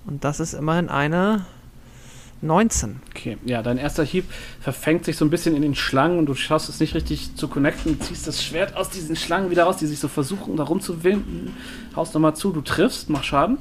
Und 0.05 0.23
das 0.23 0.39
ist 0.39 0.53
immerhin 0.53 0.87
eine 0.87 1.45
19. 2.41 3.01
Okay, 3.09 3.37
ja, 3.43 3.61
dein 3.61 3.77
erster 3.77 4.05
Hieb 4.05 4.31
verfängt 4.61 5.03
sich 5.03 5.17
so 5.17 5.25
ein 5.25 5.29
bisschen 5.29 5.57
in 5.57 5.61
den 5.61 5.75
Schlangen 5.75 6.17
und 6.17 6.27
du 6.27 6.35
schaffst 6.35 6.69
es 6.69 6.79
nicht 6.79 6.95
richtig 6.95 7.35
zu 7.35 7.49
connecten, 7.49 7.99
ziehst 7.99 8.25
das 8.25 8.41
Schwert 8.41 8.77
aus 8.77 8.89
diesen 8.89 9.17
Schlangen 9.17 9.49
wieder 9.49 9.65
raus, 9.65 9.75
die 9.75 9.87
sich 9.87 9.99
so 9.99 10.07
versuchen, 10.07 10.55
da 10.55 10.63
rumzuwinden. 10.63 11.53
Haust 11.97 12.13
nochmal 12.13 12.37
zu, 12.37 12.53
du 12.53 12.61
triffst, 12.61 13.09
mach 13.09 13.25
Schaden. 13.25 13.57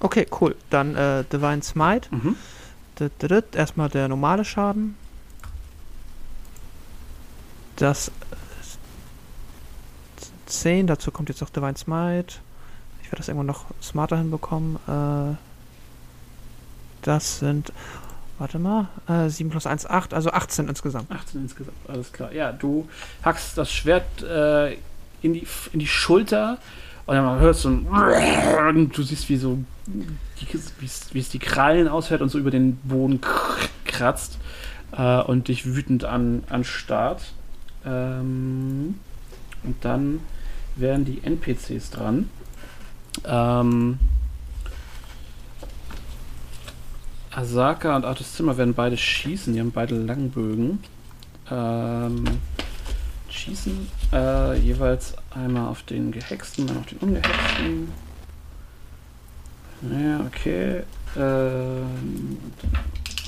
Okay, 0.00 0.26
cool. 0.40 0.56
Dann 0.70 0.96
äh, 0.96 1.24
Divine 1.30 1.62
Smite. 1.62 2.08
Mhm. 2.10 2.36
Erstmal 3.54 3.90
der 3.90 4.08
normale 4.08 4.46
Schaden. 4.46 4.96
Das 7.76 8.10
ist 8.60 8.78
10, 10.46 10.86
dazu 10.86 11.10
kommt 11.10 11.28
jetzt 11.28 11.40
noch 11.40 11.50
Divine 11.50 11.76
Smite. 11.76 12.34
Ich 13.02 13.06
werde 13.08 13.18
das 13.18 13.28
irgendwann 13.28 13.46
noch 13.46 13.66
smarter 13.82 14.18
hinbekommen. 14.18 14.76
Äh, 14.86 15.36
das 17.02 17.40
sind, 17.40 17.72
warte 18.38 18.58
mal, 18.58 18.88
äh, 19.08 19.28
7 19.28 19.50
plus 19.50 19.66
1, 19.66 19.86
8, 19.86 20.14
also 20.14 20.30
18 20.30 20.68
insgesamt. 20.68 21.10
18 21.10 21.42
insgesamt, 21.42 21.76
alles 21.88 22.12
klar. 22.12 22.32
Ja, 22.32 22.52
du 22.52 22.88
hackst 23.22 23.58
das 23.58 23.72
Schwert 23.72 24.22
äh, 24.22 24.74
in, 25.22 25.34
die, 25.34 25.46
in 25.72 25.80
die 25.80 25.86
Schulter 25.86 26.58
und 27.06 27.16
dann 27.16 27.40
hörst 27.40 27.64
du 27.64 27.68
und 27.68 28.96
du 28.96 29.02
siehst, 29.02 29.28
wie 29.28 29.36
so 29.36 29.58
wie 31.10 31.18
es 31.18 31.28
die 31.28 31.38
Krallen 31.38 31.88
ausfährt 31.88 32.20
und 32.20 32.28
so 32.28 32.38
über 32.38 32.50
den 32.50 32.76
Boden 32.76 33.20
kratzt 33.84 34.38
äh, 34.96 35.20
und 35.20 35.48
dich 35.48 35.66
wütend 35.66 36.04
an, 36.04 36.44
anstarrt. 36.48 37.32
Ähm, 37.84 38.98
und 39.62 39.84
dann 39.84 40.20
wären 40.76 41.04
die 41.04 41.22
NPCs 41.22 41.90
dran. 41.90 42.30
Ähm, 43.24 43.98
Asaka 47.30 47.96
und 47.96 48.04
Artus 48.04 48.34
Zimmer 48.34 48.56
werden 48.56 48.74
beide 48.74 48.96
schießen. 48.96 49.54
Die 49.54 49.60
haben 49.60 49.72
beide 49.72 49.94
Langbögen. 49.94 50.80
Ähm, 51.50 52.24
schießen 53.28 53.88
äh, 54.12 54.58
jeweils 54.58 55.14
einmal 55.30 55.68
auf 55.68 55.82
den 55.82 56.12
Gehexten, 56.12 56.66
dann 56.66 56.78
auf 56.78 56.86
den 56.86 56.98
Ungehexten. 56.98 57.88
Ja, 59.90 60.20
okay. 60.26 60.82
Ähm, 61.16 62.38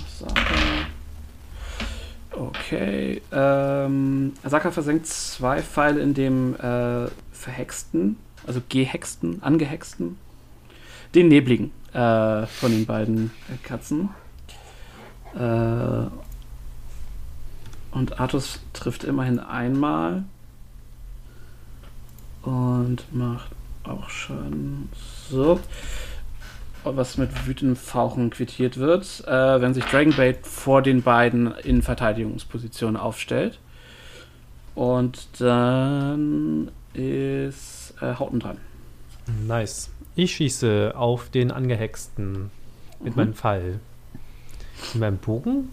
Asaka. 0.06 0.93
Okay. 2.36 3.22
Ähm, 3.30 4.32
Asaka 4.42 4.70
versenkt 4.70 5.06
zwei 5.06 5.62
Pfeile 5.62 6.00
in 6.00 6.14
dem 6.14 6.54
äh, 6.56 7.06
Verhexten, 7.32 8.16
also 8.46 8.60
Gehexten, 8.68 9.42
Angehexten. 9.42 10.18
Den 11.14 11.28
Nebligen 11.28 11.70
äh, 11.92 12.46
von 12.46 12.72
den 12.72 12.86
beiden 12.86 13.30
äh, 13.48 13.56
Katzen. 13.66 14.10
Und 17.90 18.20
Artus 18.20 18.60
trifft 18.72 19.02
immerhin 19.02 19.40
einmal. 19.40 20.22
Und 22.42 23.12
macht 23.12 23.50
auch 23.82 24.08
Schaden. 24.08 24.88
So. 25.28 25.58
Was 26.84 27.16
mit 27.16 27.46
wütendem 27.46 27.76
Fauchen 27.76 28.30
quittiert 28.30 28.76
wird, 28.76 29.24
äh, 29.26 29.60
wenn 29.60 29.72
sich 29.74 29.84
Dragonbait 29.84 30.46
vor 30.46 30.82
den 30.82 31.02
beiden 31.02 31.52
in 31.64 31.80
Verteidigungsposition 31.82 32.96
aufstellt. 32.96 33.58
Und 34.74 35.28
dann 35.40 36.70
ist 36.92 37.94
äh, 38.00 38.14
Hauten 38.18 38.40
dran. 38.40 38.58
Nice. 39.46 39.90
Ich 40.16 40.36
schieße 40.36 40.92
auf 40.96 41.30
den 41.30 41.50
Angehexten 41.50 42.50
mit 43.00 43.16
Mhm. 43.16 43.22
meinem 43.22 43.34
Pfeil. 43.34 43.80
Mit 44.92 45.00
meinem 45.00 45.18
Bogen? 45.18 45.70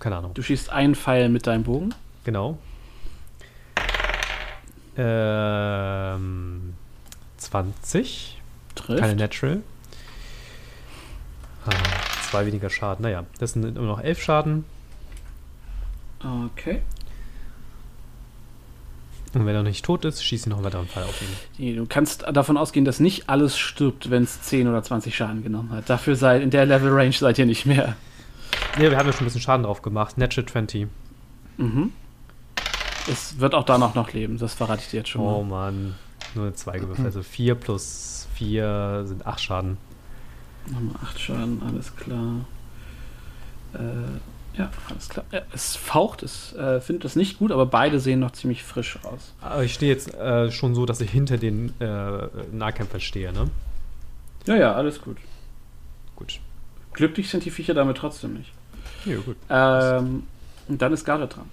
Keine 0.00 0.16
Ahnung. 0.16 0.34
Du 0.34 0.42
schießt 0.42 0.70
einen 0.70 0.94
Pfeil 0.94 1.28
mit 1.28 1.46
deinem 1.46 1.62
Bogen. 1.62 1.94
Genau. 2.24 2.58
Ähm, 4.96 6.74
20. 7.36 8.40
Trifft. 8.74 9.00
Keine 9.00 9.14
Natural. 9.16 9.62
Ah, 11.66 11.70
zwei 12.30 12.46
weniger 12.46 12.70
Schaden. 12.70 13.02
Naja, 13.02 13.24
das 13.38 13.52
sind 13.52 13.64
immer 13.64 13.86
noch 13.86 14.00
elf 14.00 14.22
Schaden. 14.22 14.64
Okay. 16.20 16.80
Und 19.34 19.46
wenn 19.46 19.54
er 19.54 19.62
noch 19.62 19.68
nicht 19.68 19.84
tot 19.84 20.04
ist, 20.04 20.22
schieße 20.24 20.44
ich 20.44 20.50
noch 20.50 20.58
einen 20.58 20.66
weiteren 20.66 20.86
Pfeil 20.86 21.02
auf 21.04 21.20
ihn. 21.20 21.28
Nee, 21.58 21.74
Du 21.74 21.86
kannst 21.86 22.22
davon 22.32 22.56
ausgehen, 22.56 22.84
dass 22.84 23.00
nicht 23.00 23.28
alles 23.28 23.58
stirbt, 23.58 24.08
wenn 24.10 24.22
es 24.22 24.40
10 24.42 24.68
oder 24.68 24.82
20 24.82 25.14
Schaden 25.16 25.42
genommen 25.42 25.70
hat. 25.72 25.90
Dafür 25.90 26.14
seid 26.14 26.40
in 26.42 26.50
der 26.50 26.66
Level 26.66 26.90
Range 26.92 27.12
seid 27.12 27.38
ihr 27.38 27.46
nicht 27.46 27.66
mehr. 27.66 27.96
Ne, 28.78 28.90
wir 28.90 28.96
haben 28.96 29.06
ja 29.06 29.12
schon 29.12 29.22
ein 29.22 29.26
bisschen 29.26 29.40
Schaden 29.40 29.64
drauf 29.64 29.82
gemacht. 29.82 30.18
Natural 30.18 30.46
20. 30.48 30.86
Mhm. 31.56 31.92
Es 33.10 33.38
wird 33.40 33.54
auch 33.54 33.64
danach 33.64 33.94
noch 33.94 34.12
leben, 34.12 34.38
das 34.38 34.54
verrate 34.54 34.82
ich 34.84 34.90
dir 34.90 34.98
jetzt 34.98 35.10
schon 35.10 35.20
Oh 35.20 35.42
mal. 35.42 35.72
Mann. 35.72 35.94
Nur 36.34 36.46
eine 36.46 36.54
2 36.54 36.78
gewürfelt. 36.78 37.06
Also 37.06 37.22
4 37.22 37.54
plus 37.56 38.28
4 38.34 39.02
sind 39.06 39.26
8 39.26 39.40
Schaden. 39.40 39.76
Nochmal 40.70 40.94
8 41.02 41.20
Schaden, 41.20 41.62
alles 41.66 41.94
klar. 41.96 42.44
Äh, 43.74 44.58
ja, 44.58 44.70
alles 44.88 45.08
klar. 45.08 45.24
Äh, 45.30 45.42
es 45.52 45.76
faucht, 45.76 46.22
es 46.22 46.54
äh, 46.54 46.80
findet 46.80 47.04
es 47.04 47.16
nicht 47.16 47.38
gut, 47.38 47.52
aber 47.52 47.66
beide 47.66 48.00
sehen 48.00 48.20
noch 48.20 48.30
ziemlich 48.32 48.62
frisch 48.62 48.98
aus. 49.04 49.34
Aber 49.40 49.64
ich 49.64 49.74
stehe 49.74 49.92
jetzt 49.92 50.14
äh, 50.14 50.50
schon 50.50 50.74
so, 50.74 50.86
dass 50.86 51.00
ich 51.00 51.10
hinter 51.10 51.38
den 51.38 51.78
äh, 51.80 52.28
Nahkämpfern 52.52 53.00
stehe, 53.00 53.32
ne? 53.32 53.50
Ja, 54.46 54.56
ja, 54.56 54.74
alles 54.74 55.00
gut. 55.00 55.16
Gut. 56.16 56.40
Glücklich 56.92 57.28
sind 57.28 57.44
die 57.44 57.50
Viecher 57.50 57.74
damit 57.74 57.96
trotzdem 57.96 58.34
nicht. 58.34 58.52
Ja, 59.04 59.16
gut. 59.16 59.36
Ähm, 59.50 60.24
und 60.68 60.80
dann 60.80 60.92
ist 60.92 61.04
Garde 61.04 61.26
dran. 61.26 61.50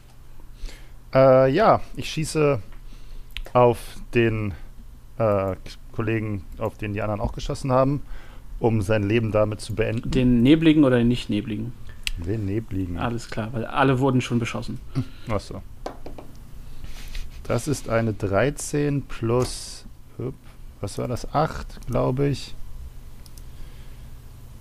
Äh, 1.14 1.52
ja, 1.52 1.82
ich 1.96 2.10
schieße 2.10 2.62
auf 3.54 3.80
den 4.14 4.54
äh, 5.18 5.56
Kollegen, 5.92 6.46
auf 6.58 6.78
den 6.78 6.94
die 6.94 7.02
anderen 7.02 7.20
auch 7.20 7.34
geschossen 7.34 7.72
haben, 7.72 8.04
um 8.62 8.82
sein 8.82 9.04
Leben 9.04 9.32
damit 9.32 9.60
zu 9.60 9.74
beenden. 9.76 10.12
Den 10.12 10.44
Nebligen 10.44 10.84
oder 10.84 10.98
den 10.98 11.08
Nicht-Nebligen? 11.08 11.74
Den 12.18 12.46
Nebligen. 12.46 13.00
Alles 13.00 13.30
klar, 13.30 13.50
weil 13.52 13.66
alle 13.66 14.00
wurden 14.00 14.22
schon 14.22 14.38
beschossen. 14.40 14.80
Achso. 15.28 15.62
Das 17.44 17.68
ist 17.68 17.90
eine 17.90 18.14
13 18.14 19.02
plus, 19.02 19.86
was 20.80 20.98
war 21.00 21.08
das? 21.08 21.34
8, 21.34 21.88
glaube 21.88 22.28
ich. 22.28 22.56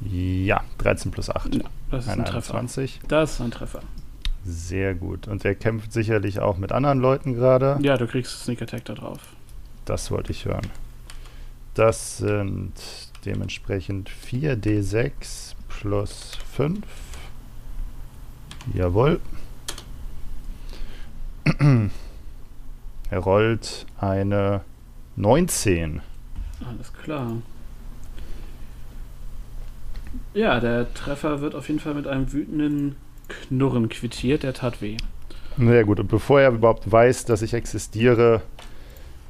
Ja, 0.00 0.64
13 0.78 1.10
plus 1.10 1.28
8. 1.28 1.54
Ja, 1.56 1.60
das 1.90 2.06
ist 2.06 2.10
Eine 2.10 2.22
ein 2.22 2.26
Treffer. 2.26 2.54
21. 2.54 3.00
Das 3.06 3.34
ist 3.34 3.40
ein 3.42 3.50
Treffer. 3.50 3.80
Sehr 4.44 4.94
gut. 4.94 5.28
Und 5.28 5.44
er 5.44 5.54
kämpft 5.54 5.92
sicherlich 5.92 6.40
auch 6.40 6.56
mit 6.56 6.72
anderen 6.72 7.00
Leuten 7.00 7.34
gerade. 7.34 7.78
Ja, 7.82 7.98
du 7.98 8.06
kriegst 8.06 8.44
Sneak 8.44 8.62
Attack 8.62 8.86
da 8.86 8.94
drauf. 8.94 9.18
Das 9.84 10.10
wollte 10.10 10.32
ich 10.32 10.46
hören. 10.46 10.66
Das 11.74 12.16
sind 12.16 12.72
dementsprechend 13.24 14.10
4d6 14.10 15.54
plus 15.68 16.38
5. 16.52 16.80
Jawohl. 18.74 19.20
Er 23.10 23.18
rollt 23.18 23.86
eine 23.98 24.60
19. 25.16 26.00
Alles 26.64 26.92
klar. 26.92 27.42
Ja, 30.32 30.60
der 30.60 30.92
Treffer 30.94 31.40
wird 31.40 31.56
auf 31.56 31.68
jeden 31.68 31.80
Fall 31.80 31.94
mit 31.94 32.06
einem 32.06 32.32
wütenden 32.32 32.96
Knurren 33.28 33.88
quittiert. 33.88 34.44
Der 34.44 34.54
tat 34.54 34.80
weh. 34.80 34.96
Sehr 35.58 35.84
gut. 35.84 35.98
Und 35.98 36.06
bevor 36.08 36.40
er 36.40 36.52
überhaupt 36.52 36.90
weiß, 36.90 37.24
dass 37.24 37.42
ich 37.42 37.54
existiere, 37.54 38.42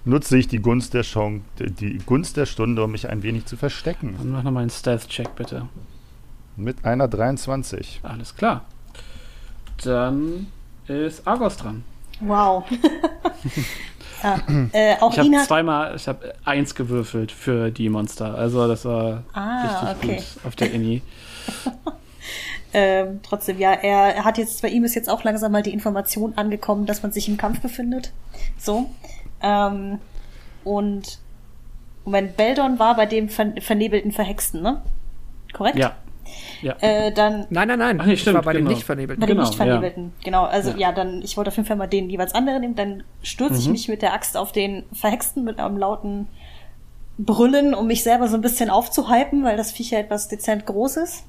nutze 0.04 0.36
ich 0.38 0.48
die 0.48 0.58
Gunst 0.60 0.94
der, 0.94 1.02
Chance, 1.02 1.42
die 1.58 1.98
Gunst 1.98 2.36
der 2.36 2.46
Stunde, 2.46 2.82
um 2.84 2.92
mich 2.92 3.08
ein 3.08 3.22
wenig 3.22 3.46
zu 3.46 3.56
verstecken. 3.56 4.14
Dann 4.18 4.30
mach 4.30 4.42
nochmal 4.42 4.62
einen 4.62 4.70
Stealth-Check, 4.70 5.34
bitte. 5.36 5.68
Mit 6.56 6.84
einer 6.84 7.08
23. 7.08 8.00
Alles 8.02 8.34
klar. 8.36 8.64
Dann 9.82 10.48
ist 10.86 11.26
Argos 11.26 11.56
dran. 11.56 11.84
Wow. 12.20 12.64
ja, 14.22 14.38
äh, 14.72 14.96
auch 15.00 15.12
Ich 15.12 15.18
habe 15.18 15.46
zweimal, 15.46 15.96
ich 15.96 16.06
habe 16.06 16.34
eins 16.44 16.74
gewürfelt 16.74 17.32
für 17.32 17.70
die 17.70 17.88
Monster. 17.88 18.34
Also 18.34 18.68
das 18.68 18.84
war 18.84 19.22
Ah, 19.32 19.92
richtig 19.92 20.10
okay. 20.10 20.16
gut 20.16 20.46
auf 20.46 20.56
der 20.56 20.72
Inni. 20.72 21.02
Ähm, 22.72 23.18
trotzdem, 23.24 23.58
ja, 23.58 23.72
er, 23.72 24.14
er 24.14 24.24
hat 24.24 24.38
jetzt, 24.38 24.62
bei 24.62 24.68
ihm 24.68 24.84
ist 24.84 24.94
jetzt 24.94 25.08
auch 25.10 25.24
langsam 25.24 25.50
mal 25.50 25.62
die 25.62 25.72
Information 25.72 26.34
angekommen, 26.36 26.86
dass 26.86 27.02
man 27.02 27.10
sich 27.10 27.28
im 27.28 27.36
Kampf 27.36 27.60
befindet. 27.60 28.12
So. 28.58 28.88
Ähm, 29.42 29.98
und 30.64 31.18
Moment, 32.04 32.36
Beldon 32.36 32.78
war 32.78 32.96
bei 32.96 33.06
dem 33.06 33.28
ver 33.28 33.52
vernebelten 33.60 34.12
Verhexten, 34.12 34.62
ne? 34.62 34.82
Korrekt? 35.52 35.76
Ja. 35.78 35.96
Ja. 36.62 36.76
Äh, 36.80 37.12
dann 37.12 37.46
Nein, 37.50 37.66
nein, 37.68 37.78
nein. 37.78 38.00
Ach 38.00 38.06
nee, 38.06 38.12
ich 38.12 38.20
stimmt, 38.20 38.36
war 38.36 38.42
bei 38.42 38.52
dem 38.52 38.64
genau. 38.64 38.76
nicht 38.76 38.84
vernebelten. 38.86 39.20
bei 39.20 39.26
dem 39.26 39.36
Genau, 39.36 39.48
nicht 39.48 39.56
vernebelten. 39.56 40.12
Genau, 40.22 40.44
also 40.44 40.70
Ja. 40.70 40.76
ja. 40.76 40.92
dann, 40.92 41.22
ich 41.22 41.36
wollte 41.36 41.48
auf 41.48 41.56
jeden 41.56 41.66
Fall 41.66 41.76
mal 41.76 41.88
den 41.88 42.08
jeweils 42.08 42.34
anderen 42.34 42.60
nehmen. 42.60 42.76
Dann 42.76 43.02
stürze 43.22 43.58
ich 43.58 43.66
Mhm. 43.66 43.72
mich 43.72 43.88
mit 43.88 44.00
der 44.02 44.12
Axt 44.14 44.36
auf 44.36 44.52
den 44.52 44.84
Verhexten 44.92 45.42
mit 45.44 45.58
einem 45.58 45.76
lauten 45.76 46.28
Brüllen, 47.18 47.74
um 47.74 47.86
mich 47.88 48.02
selber 48.04 48.28
so 48.28 48.36
ein 48.36 48.42
bisschen 48.42 48.70
aufzuhypen, 48.70 49.42
weil 49.44 49.56
das 49.56 49.72
Viech 49.72 49.90
ja 49.90 49.98
etwas 49.98 50.28
dezent 50.28 50.66
groß 50.66 50.98
ist. 50.98 51.24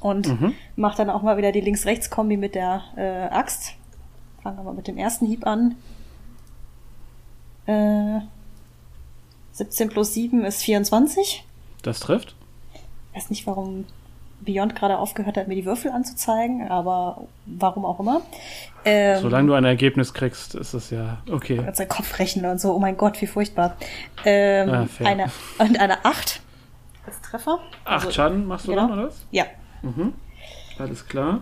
Und 0.00 0.28
Mhm. 0.28 0.54
mach 0.76 0.94
dann 0.94 1.10
auch 1.10 1.22
mal 1.22 1.36
wieder 1.36 1.50
die 1.52 1.60
Links-Rechts-Kombi 1.60 2.36
mit 2.36 2.54
der 2.54 2.82
äh, 2.96 3.34
Axt. 3.34 3.74
Fangen 4.42 4.56
wir 4.58 4.62
mal 4.62 4.74
mit 4.74 4.86
dem 4.86 4.98
ersten 4.98 5.26
Hieb 5.26 5.46
an. 5.46 5.74
Äh, 7.66 8.20
17 9.52 9.88
plus 9.88 10.14
7 10.14 10.44
ist 10.44 10.62
24. 10.62 11.44
Das 11.82 12.00
trifft. 12.00 12.34
Weiß 13.14 13.30
nicht, 13.30 13.46
warum 13.46 13.84
Beyond 14.40 14.76
gerade 14.76 14.98
aufgehört 14.98 15.36
hat, 15.38 15.48
mir 15.48 15.54
die 15.54 15.64
Würfel 15.64 15.90
anzuzeigen, 15.90 16.68
aber 16.68 17.26
warum 17.46 17.86
auch 17.86 17.98
immer. 18.00 18.20
Ähm, 18.84 19.22
Solange 19.22 19.48
du 19.48 19.54
ein 19.54 19.64
Ergebnis 19.64 20.12
kriegst, 20.12 20.54
ist 20.54 20.74
es 20.74 20.90
ja 20.90 21.18
okay. 21.30 21.60
Mit 21.60 21.74
seinem 21.74 21.88
Kopf 21.88 22.18
rechnen 22.18 22.44
und 22.50 22.60
so, 22.60 22.74
oh 22.74 22.78
mein 22.78 22.96
Gott, 22.98 23.20
wie 23.22 23.26
furchtbar. 23.26 23.76
Ähm, 24.26 24.68
Ah, 24.68 24.86
eine, 25.04 25.30
und 25.58 25.80
eine 25.80 26.04
8 26.04 26.40
als 27.06 27.20
Treffer. 27.22 27.58
Acht 27.84 28.04
Also, 28.04 28.10
Schaden 28.10 28.46
machst 28.46 28.66
du 28.66 28.72
genau. 28.72 28.88
dann, 28.88 28.98
oder 28.98 29.08
was? 29.08 29.24
Ja. 29.30 29.46
Mhm. 29.82 30.12
Alles 30.78 31.06
klar. 31.08 31.40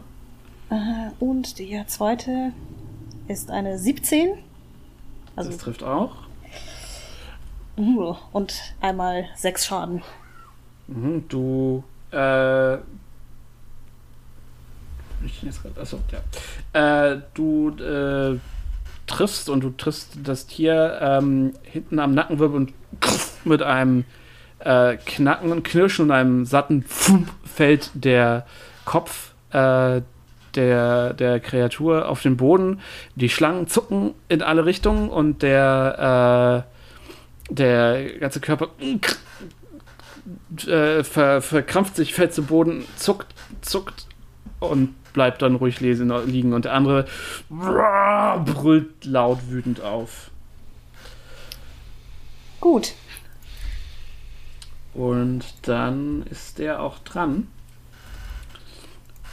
Äh, 0.71 1.11
und 1.19 1.59
die 1.59 1.83
zweite 1.89 2.53
ist 3.27 3.51
eine 3.51 3.79
17. 3.79 4.35
Also, 5.37 5.51
Das 5.51 5.59
trifft 5.59 5.83
auch. 5.83 6.13
uh, 7.77 8.15
und 8.33 8.55
einmal 8.81 9.27
6 9.37 9.67
Schaden. 9.67 10.03
Mhm. 10.87 11.25
Du, 11.29 11.85
äh. 12.13 12.75
Ich 15.25 15.43
jetzt 15.43 15.63
grad, 15.63 15.79
achso, 15.79 15.99
ja. 16.13 17.13
Äh, 17.13 17.23
du 17.33 17.71
äh, 17.71 18.39
triffst 19.07 19.49
und 19.49 19.63
du 19.65 19.71
triffst 19.71 20.19
das 20.23 20.47
Tier 20.47 20.99
ähm, 21.01 21.55
hinten 21.63 21.99
am 21.99 22.13
Nackenwirbel 22.15 22.57
und 22.57 22.73
mit 23.45 23.63
einem 23.63 24.05
äh, 24.59 24.97
Knacken 24.99 25.51
und 25.51 25.63
Knirschen 25.65 26.07
und 26.07 26.11
einem 26.11 26.45
satten 26.45 26.83
Pfump 26.83 27.31
fällt 27.45 27.91
der 27.95 28.47
Kopf 28.85 29.33
äh, 29.51 30.03
der, 30.57 31.13
der 31.15 31.41
Kreatur 31.41 32.09
auf 32.09 32.23
den 32.23 32.37
Boden. 32.37 32.81
Die 33.15 33.29
Schlangen 33.29 33.67
zucken 33.67 34.15
in 34.29 34.43
alle 34.43 34.65
Richtungen 34.65 35.09
und 35.09 35.43
der, 35.43 36.65
äh, 37.51 37.55
der 37.55 38.19
ganze 38.19 38.41
Körper 38.41 38.69
äh, 40.67 41.05
ver, 41.05 41.43
verkrampft 41.43 41.97
sich, 41.97 42.15
fällt 42.15 42.35
zu 42.35 42.45
Boden, 42.45 42.85
zuckt, 42.97 43.35
zuckt 43.61 44.07
und 44.61 44.95
bleibt 45.13 45.43
dann 45.43 45.55
ruhig 45.55 45.81
lesen, 45.81 46.13
liegen. 46.27 46.53
Und 46.53 46.67
der 46.67 46.75
andere 46.75 47.07
brüllt 47.51 49.05
laut 49.05 49.39
wütend 49.49 49.81
auf. 49.81 50.31
Gut. 52.61 52.95
Und 54.95 55.45
dann 55.63 56.23
ist 56.31 56.59
der 56.59 56.81
auch 56.81 56.99
dran. 57.01 57.49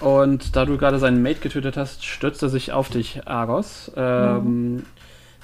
Und 0.01 0.55
da 0.55 0.65
du 0.65 0.77
gerade 0.77 0.97
seinen 0.97 1.21
Mate 1.21 1.39
getötet 1.39 1.77
hast, 1.77 2.03
stürzt 2.03 2.41
er 2.41 2.49
sich 2.49 2.71
auf 2.71 2.89
dich, 2.89 3.27
Argos. 3.27 3.91
Ähm, 3.95 4.73
mhm. 4.73 4.85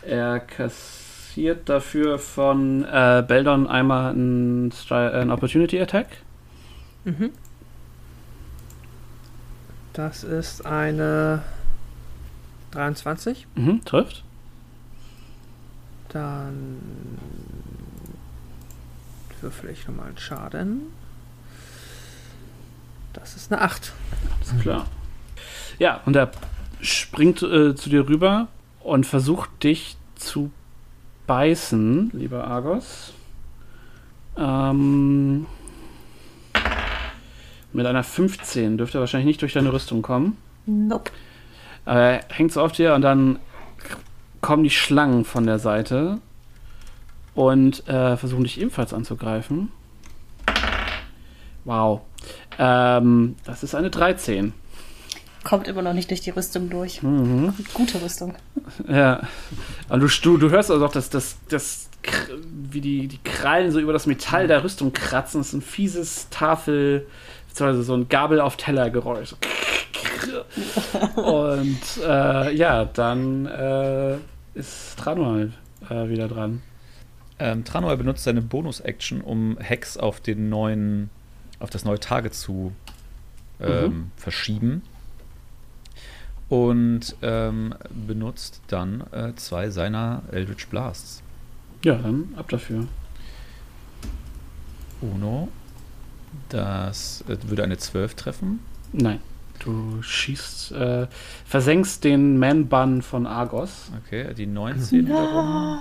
Er 0.01 0.39
kassiert 0.39 1.69
dafür 1.69 2.17
von 2.17 2.83
äh, 2.83 3.23
Beldon 3.27 3.67
einmal 3.67 4.11
einen, 4.11 4.73
einen 4.89 5.31
Opportunity 5.31 5.79
Attack. 5.79 6.07
Mhm. 7.05 7.29
Das 9.93 10.23
ist 10.23 10.65
eine 10.65 11.43
23. 12.71 13.47
Mhm, 13.55 13.85
trifft. 13.85 14.23
Dann 16.09 16.79
würfel 19.41 19.69
ich 19.69 19.87
nochmal 19.87 20.07
einen 20.07 20.17
Schaden. 20.17 20.81
Das 23.19 23.35
ist 23.35 23.51
eine 23.51 23.61
8. 23.61 23.93
Alles 24.39 24.61
klar. 24.61 24.85
Ja, 25.79 26.01
und 26.05 26.15
er 26.15 26.31
springt 26.81 27.41
äh, 27.41 27.75
zu 27.75 27.89
dir 27.89 28.07
rüber 28.07 28.47
und 28.81 29.05
versucht 29.05 29.63
dich 29.63 29.97
zu 30.15 30.51
beißen, 31.25 32.11
lieber 32.13 32.45
Argos. 32.45 33.13
Ähm, 34.37 35.45
mit 37.73 37.85
einer 37.85 38.03
15 38.03 38.77
dürfte 38.77 38.97
er 38.97 39.01
wahrscheinlich 39.01 39.27
nicht 39.27 39.41
durch 39.41 39.53
deine 39.53 39.73
Rüstung 39.73 40.01
kommen. 40.01 40.37
Nope. 40.65 41.11
Aber 41.85 41.99
er 41.99 42.25
hängt 42.29 42.51
so 42.51 42.61
auf 42.61 42.71
dir 42.71 42.93
und 42.93 43.01
dann 43.01 43.39
kommen 44.41 44.63
die 44.63 44.69
Schlangen 44.69 45.25
von 45.25 45.45
der 45.45 45.59
Seite 45.59 46.19
und 47.35 47.87
äh, 47.87 48.17
versuchen 48.17 48.43
dich 48.43 48.59
ebenfalls 48.59 48.93
anzugreifen. 48.93 49.71
Wow. 51.65 52.01
Ähm, 52.57 53.35
das 53.45 53.63
ist 53.63 53.75
eine 53.75 53.89
13. 53.89 54.53
Kommt 55.43 55.67
immer 55.67 55.81
noch 55.81 55.93
nicht 55.93 56.09
durch 56.09 56.21
die 56.21 56.31
Rüstung 56.31 56.69
durch. 56.69 57.01
Mhm. 57.03 57.53
Gute 57.73 58.01
Rüstung. 58.01 58.35
Ja. 58.87 59.21
Und 59.87 60.01
du, 60.01 60.07
du, 60.07 60.37
du 60.37 60.49
hörst 60.49 60.69
also 60.71 60.85
auch, 60.85 60.91
dass 60.91 61.09
das, 61.09 61.37
das, 61.47 61.89
wie 62.51 62.81
die, 62.81 63.07
die 63.07 63.19
Krallen 63.23 63.71
so 63.71 63.79
über 63.79 63.93
das 63.93 64.07
Metall 64.07 64.47
der 64.47 64.63
Rüstung 64.63 64.91
kratzen. 64.91 65.39
Das 65.39 65.47
ist 65.47 65.53
ein 65.53 65.61
fieses 65.61 66.29
Tafel, 66.29 67.07
beziehungsweise 67.47 67.83
so 67.83 67.93
ein 67.93 68.09
Gabel 68.09 68.41
auf 68.41 68.57
Teller 68.57 68.89
Geräusch. 68.89 69.35
Und 71.15 71.79
äh, 72.03 72.53
ja, 72.53 72.85
dann 72.85 73.45
äh, 73.45 74.17
ist 74.53 74.97
Tranual 74.99 75.53
äh, 75.89 76.09
wieder 76.09 76.27
dran. 76.27 76.61
Ähm, 77.39 77.63
Tranual 77.63 77.97
benutzt 77.97 78.23
seine 78.23 78.41
Bonus-Action, 78.41 79.21
um 79.21 79.57
Hex 79.59 79.97
auf 79.97 80.19
den 80.19 80.49
neuen 80.49 81.09
auf 81.59 81.69
das 81.69 81.85
neue 81.85 81.99
Target 81.99 82.33
zu 82.33 82.73
ähm, 83.59 83.83
mhm. 83.83 84.11
verschieben. 84.15 84.81
Und 86.49 87.15
ähm, 87.21 87.75
benutzt 88.07 88.61
dann 88.67 89.03
äh, 89.11 89.33
zwei 89.35 89.69
seiner 89.69 90.23
Eldritch 90.31 90.67
Blasts. 90.67 91.21
Ja, 91.83 91.95
dann 91.95 92.33
ab 92.37 92.47
dafür. 92.49 92.87
Uno. 95.01 95.49
Das 96.49 97.23
äh, 97.27 97.37
würde 97.49 97.63
eine 97.63 97.77
12 97.77 98.15
treffen. 98.15 98.59
Nein. 98.93 99.19
Du 99.59 100.01
schießt, 100.01 100.71
äh, 100.73 101.07
versenkst 101.45 102.03
den 102.03 102.37
Man-Bun 102.37 103.01
von 103.01 103.25
Argos. 103.25 103.91
Okay, 104.05 104.33
die 104.33 104.45
19 104.45 105.05
Nein. 105.05 105.07
wiederum. 105.07 105.79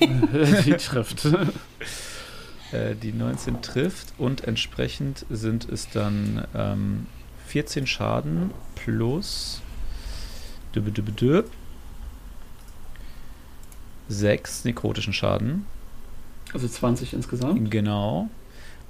die 0.64 0.72
trifft. 0.72 1.28
Äh, 2.72 2.94
die 2.94 3.12
19 3.12 3.62
trifft 3.62 4.12
und 4.18 4.44
entsprechend 4.44 5.24
sind 5.30 5.68
es 5.68 5.88
dann 5.88 6.46
ähm, 6.54 7.06
14 7.46 7.86
Schaden 7.86 8.50
plus 8.74 9.62
6 14.08 14.64
nekrotischen 14.64 15.12
Schaden. 15.12 15.64
Also 16.52 16.68
20 16.68 17.14
insgesamt? 17.14 17.70
Genau. 17.70 18.28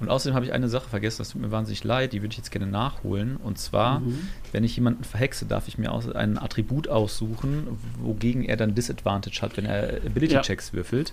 Und 0.00 0.08
außerdem 0.08 0.34
habe 0.34 0.46
ich 0.46 0.52
eine 0.52 0.68
Sache 0.68 0.88
vergessen, 0.88 1.18
das 1.18 1.30
tut 1.30 1.40
mir 1.40 1.50
wahnsinnig 1.50 1.82
leid, 1.82 2.12
die 2.12 2.22
würde 2.22 2.32
ich 2.32 2.38
jetzt 2.38 2.52
gerne 2.52 2.66
nachholen. 2.66 3.36
Und 3.36 3.58
zwar, 3.58 4.00
mhm. 4.00 4.28
wenn 4.52 4.62
ich 4.62 4.76
jemanden 4.76 5.02
verhexe, 5.02 5.44
darf 5.44 5.66
ich 5.66 5.76
mir 5.76 5.90
aus, 5.90 6.08
ein 6.08 6.38
Attribut 6.38 6.88
aussuchen, 6.88 7.66
wogegen 8.00 8.44
er 8.44 8.56
dann 8.56 8.74
Disadvantage 8.74 9.40
hat, 9.42 9.56
wenn 9.56 9.66
er 9.66 10.00
Ability-Checks 10.06 10.68
ja. 10.68 10.74
würfelt. 10.74 11.12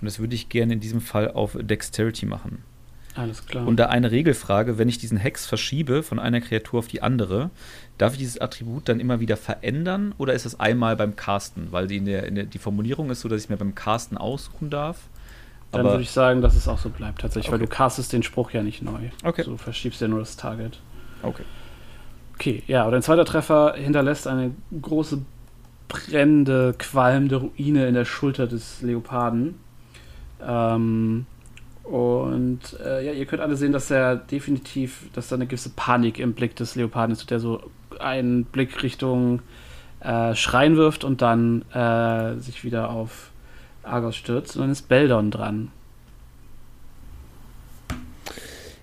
Und 0.00 0.06
das 0.06 0.18
würde 0.18 0.34
ich 0.34 0.48
gerne 0.48 0.74
in 0.74 0.80
diesem 0.80 1.00
Fall 1.00 1.30
auf 1.30 1.56
Dexterity 1.60 2.26
machen. 2.26 2.62
Alles 3.16 3.46
klar. 3.46 3.66
Und 3.66 3.76
da 3.76 3.86
eine 3.86 4.10
Regelfrage, 4.10 4.76
wenn 4.76 4.88
ich 4.88 4.98
diesen 4.98 5.16
Hex 5.16 5.46
verschiebe 5.46 6.02
von 6.02 6.18
einer 6.18 6.40
Kreatur 6.40 6.80
auf 6.80 6.86
die 6.86 7.02
andere, 7.02 7.50
darf 7.96 8.12
ich 8.12 8.18
dieses 8.18 8.38
Attribut 8.38 8.88
dann 8.88 9.00
immer 9.00 9.20
wieder 9.20 9.38
verändern 9.38 10.14
oder 10.18 10.34
ist 10.34 10.44
das 10.44 10.60
einmal 10.60 10.96
beim 10.96 11.16
Casten? 11.16 11.68
Weil 11.70 11.86
die, 11.86 11.96
in 11.96 12.04
der, 12.04 12.24
in 12.24 12.34
der, 12.34 12.44
die 12.44 12.58
Formulierung 12.58 13.10
ist 13.10 13.22
so, 13.22 13.28
dass 13.28 13.42
ich 13.42 13.48
mir 13.48 13.56
beim 13.56 13.74
Casten 13.74 14.18
aussuchen 14.18 14.68
darf. 14.68 14.98
Dann 15.72 15.84
würde 15.84 16.02
ich 16.02 16.10
sagen, 16.10 16.42
dass 16.42 16.56
es 16.56 16.68
auch 16.68 16.78
so 16.78 16.90
bleibt, 16.90 17.22
tatsächlich, 17.22 17.48
okay. 17.48 17.60
weil 17.60 17.66
du 17.66 17.66
castest 17.66 18.12
den 18.12 18.22
Spruch 18.22 18.50
ja 18.52 18.62
nicht 18.62 18.82
neu. 18.82 19.10
Okay. 19.24 19.44
Du 19.44 19.56
verschiebst 19.56 20.00
ja 20.00 20.08
nur 20.08 20.20
das 20.20 20.36
Target. 20.36 20.78
Okay. 21.22 21.42
Okay, 22.34 22.62
ja, 22.66 22.84
und 22.84 22.94
ein 22.94 23.02
zweiter 23.02 23.24
Treffer 23.24 23.74
hinterlässt 23.76 24.26
eine 24.26 24.54
große, 24.80 25.22
brennende, 25.88 26.74
qualmende 26.78 27.36
Ruine 27.36 27.88
in 27.88 27.94
der 27.94 28.04
Schulter 28.04 28.46
des 28.46 28.82
Leoparden. 28.82 29.54
Ähm, 30.44 31.26
und 31.84 32.60
äh, 32.84 33.06
ja, 33.06 33.12
ihr 33.12 33.26
könnt 33.26 33.42
alle 33.42 33.56
sehen, 33.56 33.72
dass 33.72 33.90
er 33.90 34.16
definitiv, 34.16 35.08
dass 35.12 35.28
da 35.28 35.36
eine 35.36 35.46
gewisse 35.46 35.70
Panik 35.70 36.18
im 36.18 36.32
Blick 36.32 36.56
des 36.56 36.74
Leoparden 36.74 37.12
ist, 37.12 37.30
der 37.30 37.38
so 37.38 37.70
einen 38.00 38.44
Blick 38.44 38.82
Richtung 38.82 39.40
äh, 40.00 40.34
Schrein 40.34 40.76
wirft 40.76 41.04
und 41.04 41.22
dann 41.22 41.62
äh, 41.72 42.38
sich 42.40 42.64
wieder 42.64 42.90
auf 42.90 43.30
Argos 43.84 44.16
stürzt. 44.16 44.56
Und 44.56 44.62
dann 44.62 44.70
ist 44.70 44.88
Beldon 44.88 45.30
dran. 45.30 45.70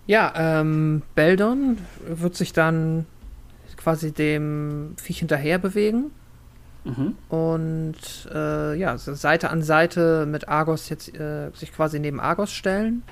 Ja, 0.07 0.33
ähm, 0.35 1.01
Beldon 1.15 1.77
wird 2.05 2.35
sich 2.35 2.53
dann 2.53 3.05
quasi 3.77 4.13
dem 4.13 4.95
Viech 4.97 5.19
hinterher 5.19 5.59
bewegen 5.59 6.11
Mhm. 6.83 7.15
Und 7.29 7.95
äh, 8.33 8.75
ja, 8.75 8.97
Seite 8.97 9.49
an 9.49 9.61
Seite 9.61 10.25
mit 10.25 10.49
Argos 10.49 10.89
jetzt 10.89 11.15
äh, 11.17 11.49
sich 11.53 11.73
quasi 11.73 11.99
neben 11.99 12.19
Argos 12.19 12.51
stellen. 12.51 13.03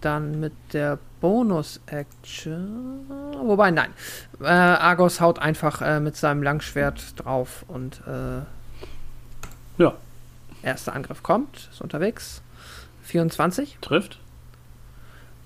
Dann 0.00 0.38
mit 0.38 0.52
der 0.72 0.98
Bonus-Action. 1.20 3.06
Wobei, 3.42 3.70
nein. 3.70 3.90
Äh, 4.40 4.46
Argos 4.46 5.20
haut 5.20 5.38
einfach 5.38 5.82
äh, 5.82 6.00
mit 6.00 6.16
seinem 6.16 6.42
Langschwert 6.42 7.14
drauf 7.16 7.64
und 7.66 8.02
äh, 8.06 8.42
ja. 9.78 9.94
Erster 10.62 10.94
Angriff 10.94 11.22
kommt, 11.22 11.68
ist 11.72 11.80
unterwegs. 11.80 12.42
24. 13.02 13.78
Trifft. 13.80 14.18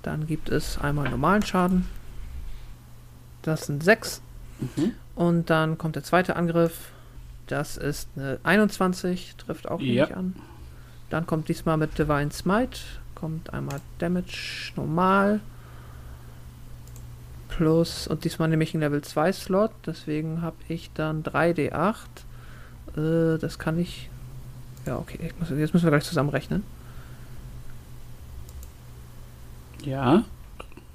Dann 0.02 0.26
gibt 0.26 0.48
es 0.48 0.78
einmal 0.78 1.10
normalen 1.10 1.42
Schaden. 1.42 1.86
Das 3.42 3.66
sind 3.66 3.84
6. 3.84 4.22
Mhm. 4.60 4.92
Und 5.14 5.50
dann 5.50 5.78
kommt 5.78 5.96
der 5.96 6.04
zweite 6.04 6.36
Angriff. 6.36 6.90
Das 7.50 7.76
ist 7.76 8.08
eine 8.16 8.38
21, 8.44 9.34
trifft 9.36 9.68
auch 9.68 9.80
ja. 9.80 10.04
nicht 10.04 10.16
an. 10.16 10.36
Dann 11.10 11.26
kommt 11.26 11.48
diesmal 11.48 11.76
mit 11.76 11.98
Divine 11.98 12.30
Smite, 12.30 12.78
kommt 13.16 13.52
einmal 13.52 13.80
Damage 13.98 14.72
normal. 14.76 15.40
Plus, 17.48 18.06
und 18.06 18.22
diesmal 18.22 18.48
nehme 18.48 18.62
ich 18.62 18.72
einen 18.72 18.82
Level 18.82 19.02
2 19.02 19.32
Slot, 19.32 19.72
deswegen 19.84 20.42
habe 20.42 20.56
ich 20.68 20.92
dann 20.94 21.24
3d8. 21.24 21.96
Äh, 22.96 23.38
das 23.38 23.58
kann 23.58 23.80
ich. 23.80 24.08
Ja, 24.86 24.96
okay, 24.96 25.32
muss, 25.40 25.50
jetzt 25.50 25.74
müssen 25.74 25.86
wir 25.86 25.90
gleich 25.90 26.04
zusammenrechnen. 26.04 26.62
Ja. 29.84 30.24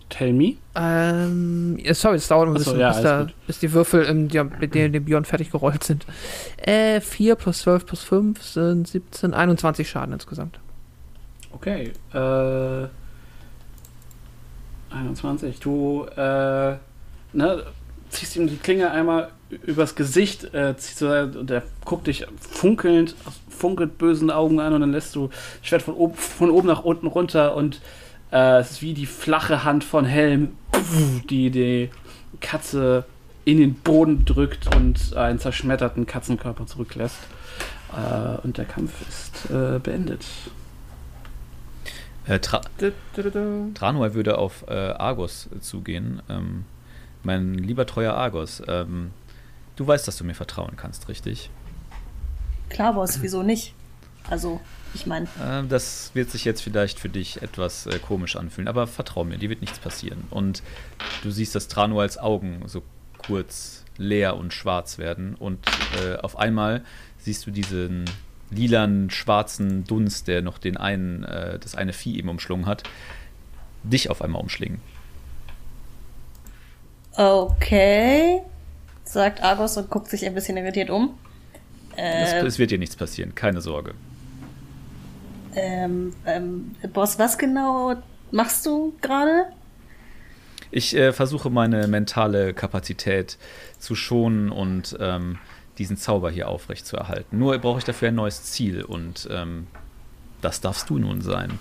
Tell 0.09 0.33
me. 0.33 0.57
Ähm, 0.75 1.79
sorry, 1.93 2.17
es 2.17 2.27
dauert 2.27 2.47
ein 2.47 2.53
bisschen, 2.53 2.73
so, 2.73 2.79
ja, 2.79 2.91
bis, 2.91 3.01
da, 3.01 3.27
bis, 3.47 3.59
die 3.59 3.73
Würfel 3.73 4.03
im, 4.03 4.29
ja, 4.29 4.43
mit 4.43 4.75
denen 4.75 4.93
dem 4.93 5.05
Björn 5.05 5.25
fertig 5.25 5.51
gerollt 5.51 5.83
sind. 5.83 6.05
Äh, 6.57 7.01
4 7.01 7.35
plus 7.35 7.59
12 7.59 7.85
plus 7.85 8.03
5 8.03 8.41
sind 8.43 8.87
17, 8.87 9.33
21 9.33 9.89
Schaden 9.89 10.13
insgesamt. 10.13 10.59
Okay. 11.51 11.91
Äh, 12.13 12.87
21. 14.91 15.59
Du 15.59 16.05
äh, 16.15 16.75
ne, 17.33 17.63
ziehst 18.09 18.35
ihm 18.35 18.47
die 18.47 18.57
Klinge 18.57 18.91
einmal 18.91 19.29
übers 19.49 19.95
Gesicht, 19.95 20.53
äh, 20.53 20.75
ziehst 20.77 21.01
du, 21.01 21.39
und 21.39 21.49
der 21.49 21.63
guckt 21.83 22.07
dich 22.07 22.25
funkelnd, 22.39 23.15
funkelt 23.49 23.97
bösen 23.97 24.31
Augen 24.31 24.59
an 24.59 24.73
und 24.73 24.81
dann 24.81 24.91
lässt 24.91 25.15
du 25.15 25.27
das 25.27 25.67
Schwert 25.67 25.81
von, 25.81 25.93
oben, 25.95 26.15
von 26.15 26.49
oben 26.49 26.67
nach 26.67 26.83
unten 26.83 27.07
runter 27.07 27.55
und 27.55 27.81
äh, 28.35 28.59
es 28.59 28.71
ist 28.71 28.81
wie 28.81 28.93
die 28.93 29.05
flache 29.05 29.63
Hand 29.63 29.83
von 29.83 30.05
Helm, 30.05 30.57
die 31.29 31.49
die 31.49 31.89
Katze 32.41 33.05
in 33.45 33.57
den 33.57 33.75
Boden 33.75 34.25
drückt 34.25 34.75
und 34.75 35.15
einen 35.15 35.39
zerschmetterten 35.39 36.05
Katzenkörper 36.05 36.67
zurücklässt. 36.67 37.19
Äh, 37.93 38.45
und 38.45 38.57
der 38.57 38.65
Kampf 38.65 38.91
ist 39.07 39.49
äh, 39.49 39.79
beendet. 39.79 40.25
Äh, 42.27 42.39
Tra 42.39 42.61
Tranual 43.73 44.13
würde 44.13 44.37
auf 44.37 44.65
äh, 44.67 44.73
Argos 44.73 45.47
zugehen. 45.61 46.21
Ähm, 46.27 46.65
mein 47.23 47.53
lieber 47.55 47.85
treuer 47.85 48.15
Argos, 48.15 48.61
ähm, 48.67 49.11
du 49.75 49.87
weißt, 49.87 50.07
dass 50.07 50.17
du 50.17 50.23
mir 50.23 50.35
vertrauen 50.35 50.73
kannst, 50.75 51.07
richtig? 51.07 51.49
Klar, 52.69 52.93
Boss, 52.93 53.21
wieso 53.21 53.43
nicht? 53.43 53.73
Also, 54.29 54.59
ich 54.93 55.05
meine. 55.05 55.25
Äh, 55.25 55.67
das 55.67 56.11
wird 56.13 56.29
sich 56.29 56.45
jetzt 56.45 56.61
vielleicht 56.61 56.99
für 56.99 57.09
dich 57.09 57.41
etwas 57.41 57.85
äh, 57.85 57.99
komisch 57.99 58.35
anfühlen, 58.35 58.67
aber 58.67 58.87
vertrau 58.87 59.23
mir, 59.23 59.37
dir 59.37 59.49
wird 59.49 59.61
nichts 59.61 59.79
passieren. 59.79 60.25
Und 60.29 60.63
du 61.23 61.31
siehst, 61.31 61.55
dass 61.55 61.67
Tranuals 61.67 62.17
Augen 62.17 62.63
so 62.65 62.81
kurz 63.17 63.83
leer 63.97 64.35
und 64.37 64.53
schwarz 64.53 64.97
werden 64.97 65.35
und 65.35 65.59
äh, 66.03 66.15
auf 66.17 66.37
einmal 66.37 66.83
siehst 67.17 67.47
du 67.47 67.51
diesen 67.51 68.05
lilanen, 68.51 69.09
schwarzen 69.09 69.85
Dunst, 69.85 70.27
der 70.27 70.41
noch 70.41 70.57
den 70.57 70.77
einen, 70.77 71.23
äh, 71.23 71.59
das 71.59 71.75
eine 71.75 71.93
Vieh 71.93 72.17
eben 72.17 72.29
umschlungen 72.29 72.65
hat, 72.65 72.83
dich 73.83 74.09
auf 74.09 74.21
einmal 74.21 74.41
umschlingen. 74.41 74.81
Okay, 77.15 78.41
sagt 79.03 79.41
Argos 79.41 79.77
und 79.77 79.89
guckt 79.89 80.09
sich 80.09 80.25
ein 80.25 80.33
bisschen 80.33 80.57
irritiert 80.57 80.89
um. 80.89 81.17
Es, 81.95 82.33
Äh, 82.33 82.45
es 82.45 82.59
wird 82.59 82.71
dir 82.71 82.77
nichts 82.77 82.95
passieren, 82.95 83.33
keine 83.33 83.61
Sorge. 83.61 83.93
Ähm, 85.55 86.13
ähm, 86.25 86.75
Boss, 86.93 87.17
was 87.19 87.37
genau 87.37 87.95
machst 88.31 88.65
du 88.65 88.93
gerade? 89.01 89.45
Ich 90.71 90.95
äh, 90.95 91.13
versuche 91.13 91.49
meine 91.49 91.87
mentale 91.87 92.53
Kapazität 92.53 93.37
zu 93.79 93.95
schonen 93.95 94.49
und 94.51 94.97
ähm, 94.99 95.37
diesen 95.77 95.97
Zauber 95.97 96.29
hier 96.31 96.47
aufrecht 96.49 96.85
zu 96.85 96.97
erhalten. 96.97 97.37
Nur 97.37 97.57
brauche 97.59 97.79
ich 97.79 97.85
dafür 97.85 98.09
ein 98.09 98.15
neues 98.15 98.43
Ziel 98.43 98.83
und 98.83 99.27
ähm, 99.31 99.67
das 100.41 100.61
darfst 100.61 100.89
du 100.89 100.97
nun 100.97 101.21
sein. 101.21 101.59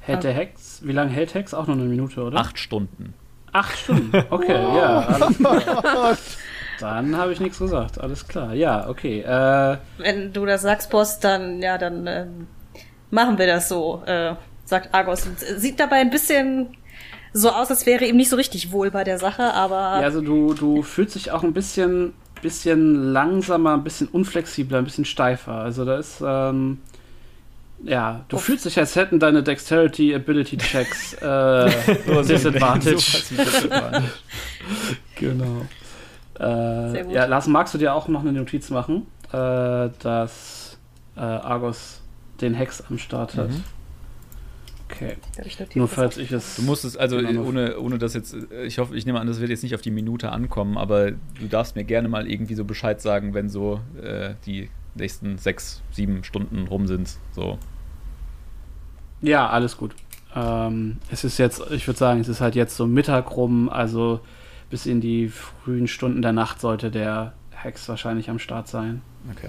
Hält 0.00 0.24
der 0.24 0.32
Hex, 0.32 0.80
wie 0.84 0.92
lange 0.92 1.10
hält 1.10 1.34
Hex? 1.34 1.52
Auch 1.52 1.66
noch 1.66 1.74
eine 1.74 1.84
Minute, 1.84 2.22
oder? 2.22 2.38
Acht 2.38 2.58
Stunden. 2.58 3.14
Acht 3.52 3.78
Stunden. 3.78 4.10
Okay, 4.30 4.52
ja. 4.52 4.98
Alles 5.06 5.38
klar. 5.38 6.16
Dann 6.80 7.16
habe 7.16 7.32
ich 7.32 7.40
nichts 7.40 7.58
gesagt. 7.58 8.00
Alles 8.00 8.28
klar. 8.28 8.54
Ja, 8.54 8.88
okay. 8.88 9.20
Äh, 9.20 9.78
Wenn 9.98 10.32
du 10.32 10.46
das 10.46 10.62
sagst, 10.62 10.90
Boss, 10.90 11.18
dann, 11.18 11.60
ja, 11.60 11.76
dann 11.76 12.06
ähm, 12.06 12.46
machen 13.10 13.38
wir 13.38 13.46
das 13.46 13.68
so, 13.68 14.02
äh, 14.06 14.34
sagt 14.64 14.94
Argos. 14.94 15.26
Und 15.26 15.38
sieht 15.38 15.80
dabei 15.80 15.96
ein 15.96 16.10
bisschen 16.10 16.76
so 17.32 17.50
aus, 17.50 17.70
als 17.70 17.86
wäre 17.86 18.04
ihm 18.04 18.16
nicht 18.16 18.30
so 18.30 18.36
richtig 18.36 18.72
wohl 18.72 18.90
bei 18.90 19.04
der 19.04 19.18
Sache, 19.18 19.54
aber 19.54 19.74
ja, 19.76 20.06
also 20.06 20.20
du, 20.20 20.54
du 20.54 20.82
fühlst 20.82 21.14
dich 21.14 21.30
auch 21.30 21.42
ein 21.42 21.52
bisschen, 21.52 22.14
bisschen 22.42 23.12
langsamer, 23.12 23.74
ein 23.74 23.84
bisschen 23.84 24.08
unflexibler, 24.08 24.78
ein 24.78 24.84
bisschen 24.84 25.04
steifer. 25.04 25.52
Also 25.52 25.84
da 25.84 25.98
ist, 25.98 26.22
ähm, 26.24 26.80
ja, 27.84 28.24
du 28.28 28.36
Uff. 28.36 28.44
fühlst 28.44 28.64
dich, 28.64 28.78
als 28.78 28.96
hätten 28.96 29.20
deine 29.20 29.42
Dexterity 29.42 30.14
Ability 30.14 30.56
Checks 30.56 31.14
äh, 31.22 31.70
Disadvantage. 32.06 33.22
Genau. 35.16 35.66
Äh, 36.38 36.90
Sehr 36.90 37.04
gut. 37.04 37.14
ja, 37.14 37.24
Lars, 37.26 37.46
magst 37.46 37.74
du 37.74 37.78
dir 37.78 37.94
auch 37.94 38.08
noch 38.08 38.20
eine 38.20 38.32
Notiz 38.32 38.70
machen, 38.70 39.06
äh, 39.32 39.90
dass 40.00 40.78
äh, 41.16 41.20
Argos 41.20 41.97
den 42.40 42.54
Hex 42.54 42.82
am 42.88 42.98
Start 42.98 43.36
hat? 43.36 43.50
Mhm. 43.50 43.64
Okay. 44.90 45.16
Nur 45.74 45.86
falls 45.86 46.16
ich 46.16 46.32
es. 46.32 46.56
Du 46.56 46.62
musst 46.62 46.84
es, 46.84 46.96
also 46.96 47.18
Genau. 47.18 47.42
ohne, 47.44 47.78
ohne 47.78 47.98
das 47.98 48.14
jetzt, 48.14 48.34
äh, 48.50 48.64
ich 48.64 48.78
hoffe, 48.78 48.96
ich 48.96 49.04
nehme 49.04 49.20
an, 49.20 49.26
das 49.26 49.38
wird 49.38 49.50
jetzt 49.50 49.62
nicht 49.62 49.74
auf 49.74 49.82
die 49.82 49.90
Minute 49.90 50.32
ankommen, 50.32 50.78
aber 50.78 51.10
du 51.10 51.46
darfst 51.48 51.76
mir 51.76 51.84
gerne 51.84 52.08
mal 52.08 52.26
irgendwie 52.30 52.54
so 52.54 52.64
Bescheid 52.64 53.00
sagen, 53.00 53.34
wenn 53.34 53.50
so 53.50 53.80
äh, 54.02 54.34
die 54.46 54.70
nächsten 54.94 55.36
sechs, 55.36 55.82
sieben 55.90 56.24
Stunden 56.24 56.66
rum 56.66 56.86
sind. 56.86 57.18
So. 57.32 57.58
Ja, 59.20 59.48
alles 59.50 59.76
gut. 59.76 59.94
Ähm, 60.34 60.98
es 61.10 61.22
ist 61.22 61.38
jetzt, 61.38 61.62
ich 61.70 61.86
würde 61.86 61.98
sagen, 61.98 62.20
es 62.20 62.28
ist 62.28 62.40
halt 62.40 62.54
jetzt 62.54 62.76
so 62.76 62.86
Mittag 62.86 63.36
rum, 63.36 63.68
also 63.68 64.20
bis 64.70 64.86
in 64.86 65.00
die 65.00 65.28
frühen 65.28 65.86
Stunden 65.86 66.22
der 66.22 66.32
Nacht 66.32 66.60
sollte 66.60 66.90
der 66.90 67.34
Hex 67.50 67.88
wahrscheinlich 67.88 68.30
am 68.30 68.38
Start 68.38 68.68
sein. 68.68 69.02
Okay. 69.30 69.48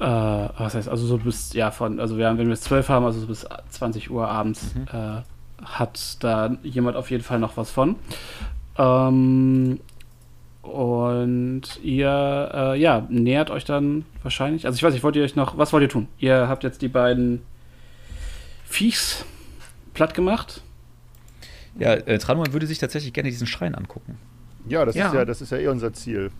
Äh, 0.00 0.04
was 0.04 0.74
heißt, 0.74 0.88
also 0.88 1.06
so 1.06 1.18
bis, 1.18 1.52
ja, 1.54 1.70
von, 1.70 1.98
also 1.98 2.18
wir 2.18 2.28
haben, 2.28 2.38
wenn 2.38 2.46
wir 2.46 2.52
es 2.54 2.60
12 2.62 2.88
haben, 2.88 3.04
also 3.04 3.18
so 3.20 3.26
bis 3.26 3.46
20 3.70 4.10
Uhr 4.10 4.28
abends, 4.28 4.74
Mhm. 4.74 4.86
äh, 4.92 5.64
hat 5.64 6.16
da 6.22 6.56
jemand 6.62 6.96
auf 6.96 7.10
jeden 7.10 7.24
Fall 7.24 7.40
noch 7.40 7.56
was 7.56 7.70
von. 7.70 7.96
Ähm, 8.76 9.80
und 10.62 11.62
ihr, 11.82 12.50
äh, 12.54 12.80
ja, 12.80 13.06
nähert 13.08 13.50
euch 13.50 13.64
dann 13.64 14.04
wahrscheinlich, 14.22 14.66
also 14.66 14.76
ich 14.76 14.82
weiß 14.82 14.92
nicht, 14.92 15.02
wollt 15.02 15.16
ihr 15.16 15.24
euch 15.24 15.34
noch, 15.34 15.56
was 15.58 15.72
wollt 15.72 15.82
ihr 15.82 15.88
tun? 15.88 16.08
Ihr 16.18 16.48
habt 16.48 16.62
jetzt 16.62 16.82
die 16.82 16.88
beiden 16.88 17.42
Viechs 18.64 19.24
platt 19.94 20.14
gemacht. 20.14 20.62
Ja, 21.78 21.94
äh, 21.94 22.18
Tranuan 22.18 22.52
würde 22.52 22.66
sich 22.66 22.78
tatsächlich 22.78 23.12
gerne 23.12 23.30
diesen 23.30 23.46
Schrein 23.46 23.74
angucken. 23.74 24.18
Ja, 24.68 24.84
das 24.84 24.94
Ja. 24.94 25.06
ist 25.08 25.14
ja, 25.14 25.24
das 25.24 25.40
ist 25.40 25.50
ja 25.50 25.58
eh 25.58 25.68
unser 25.68 25.92
Ziel. 25.94 26.30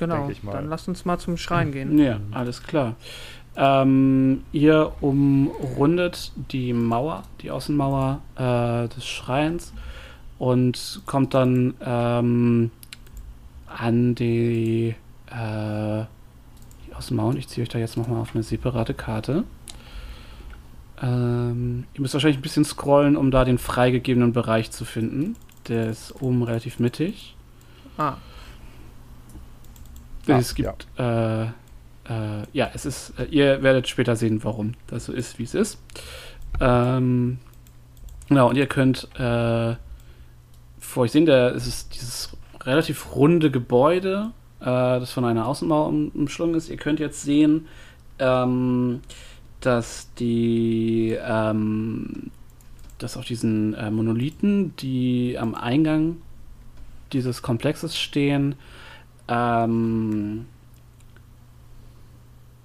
Genau. 0.00 0.16
Denk 0.16 0.30
ich 0.30 0.42
mal. 0.42 0.52
Dann 0.52 0.70
lasst 0.70 0.88
uns 0.88 1.04
mal 1.04 1.18
zum 1.18 1.36
Schrein 1.36 1.72
gehen. 1.72 1.98
Ja, 1.98 2.18
alles 2.32 2.62
klar. 2.62 2.94
Ähm, 3.54 4.44
ihr 4.50 4.92
umrundet 5.02 6.32
die 6.50 6.72
Mauer, 6.72 7.24
die 7.42 7.50
Außenmauer 7.50 8.20
äh, 8.36 8.88
des 8.88 9.06
Schreins 9.06 9.74
und 10.38 11.02
kommt 11.04 11.34
dann 11.34 11.74
ähm, 11.84 12.70
an 13.66 14.14
die, 14.14 14.94
äh, 15.26 16.04
die 16.86 16.94
Außenmauer. 16.94 17.28
Und 17.28 17.36
Ich 17.36 17.48
ziehe 17.48 17.62
euch 17.62 17.68
da 17.68 17.78
jetzt 17.78 17.98
nochmal 17.98 18.22
auf 18.22 18.34
eine 18.34 18.42
separate 18.42 18.94
Karte. 18.94 19.44
Ähm, 21.02 21.84
ihr 21.92 22.00
müsst 22.00 22.14
wahrscheinlich 22.14 22.38
ein 22.38 22.42
bisschen 22.42 22.64
scrollen, 22.64 23.18
um 23.18 23.30
da 23.30 23.44
den 23.44 23.58
freigegebenen 23.58 24.32
Bereich 24.32 24.70
zu 24.70 24.86
finden. 24.86 25.36
Der 25.68 25.90
ist 25.90 26.14
oben 26.22 26.42
relativ 26.42 26.78
mittig. 26.78 27.36
Ah, 27.98 28.14
Ah, 30.34 30.38
es 30.38 30.54
gibt, 30.54 30.86
äh, 30.98 31.44
äh, 31.44 32.46
ja, 32.52 32.70
es 32.74 32.86
ist, 32.86 33.14
äh, 33.18 33.24
ihr 33.24 33.62
werdet 33.62 33.88
später 33.88 34.16
sehen, 34.16 34.42
warum 34.42 34.74
das 34.88 35.06
so 35.06 35.12
ist, 35.12 35.38
wie 35.38 35.44
es 35.44 35.54
ist. 35.54 35.78
Ähm, 36.60 37.38
genau, 38.28 38.48
und 38.48 38.56
ihr 38.56 38.66
könnt 38.66 39.08
äh, 39.18 39.76
vor 40.78 41.04
euch 41.04 41.12
sehen, 41.12 41.26
der, 41.26 41.54
es 41.54 41.66
ist 41.66 41.94
dieses 41.94 42.36
relativ 42.62 43.14
runde 43.14 43.50
Gebäude, 43.50 44.32
äh, 44.60 44.64
das 44.64 45.12
von 45.12 45.24
einer 45.24 45.46
Außenmauer 45.46 45.86
um, 45.86 46.08
umschlungen 46.08 46.56
ist. 46.56 46.68
Ihr 46.68 46.76
könnt 46.76 47.00
jetzt 47.00 47.22
sehen, 47.22 47.68
ähm, 48.18 49.00
dass 49.60 50.12
die, 50.14 51.16
ähm, 51.22 52.30
dass 52.98 53.16
auf 53.16 53.24
diesen 53.24 53.74
äh, 53.74 53.90
Monolithen, 53.90 54.74
die 54.76 55.36
am 55.38 55.54
Eingang 55.54 56.16
dieses 57.12 57.42
Komplexes 57.42 57.98
stehen, 57.98 58.54
ähm, 59.30 60.46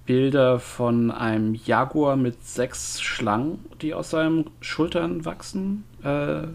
Bilder 0.04 0.60
von 0.60 1.10
einem 1.10 1.54
Jaguar 1.54 2.16
mit 2.16 2.44
sechs 2.44 3.00
Schlangen, 3.00 3.58
die 3.80 3.94
aus 3.94 4.10
seinen 4.10 4.50
Schultern 4.60 5.24
wachsen, 5.24 5.84
äh, 6.02 6.48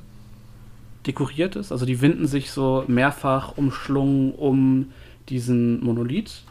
dekoriert 1.07 1.55
ist. 1.55 1.71
Also 1.71 1.85
die 1.85 2.01
winden 2.01 2.27
sich 2.27 2.51
so 2.51 2.83
mehrfach 2.87 3.57
umschlungen 3.57 4.33
um 4.33 4.91
diesen 5.29 5.83
Monolith. 5.83 6.43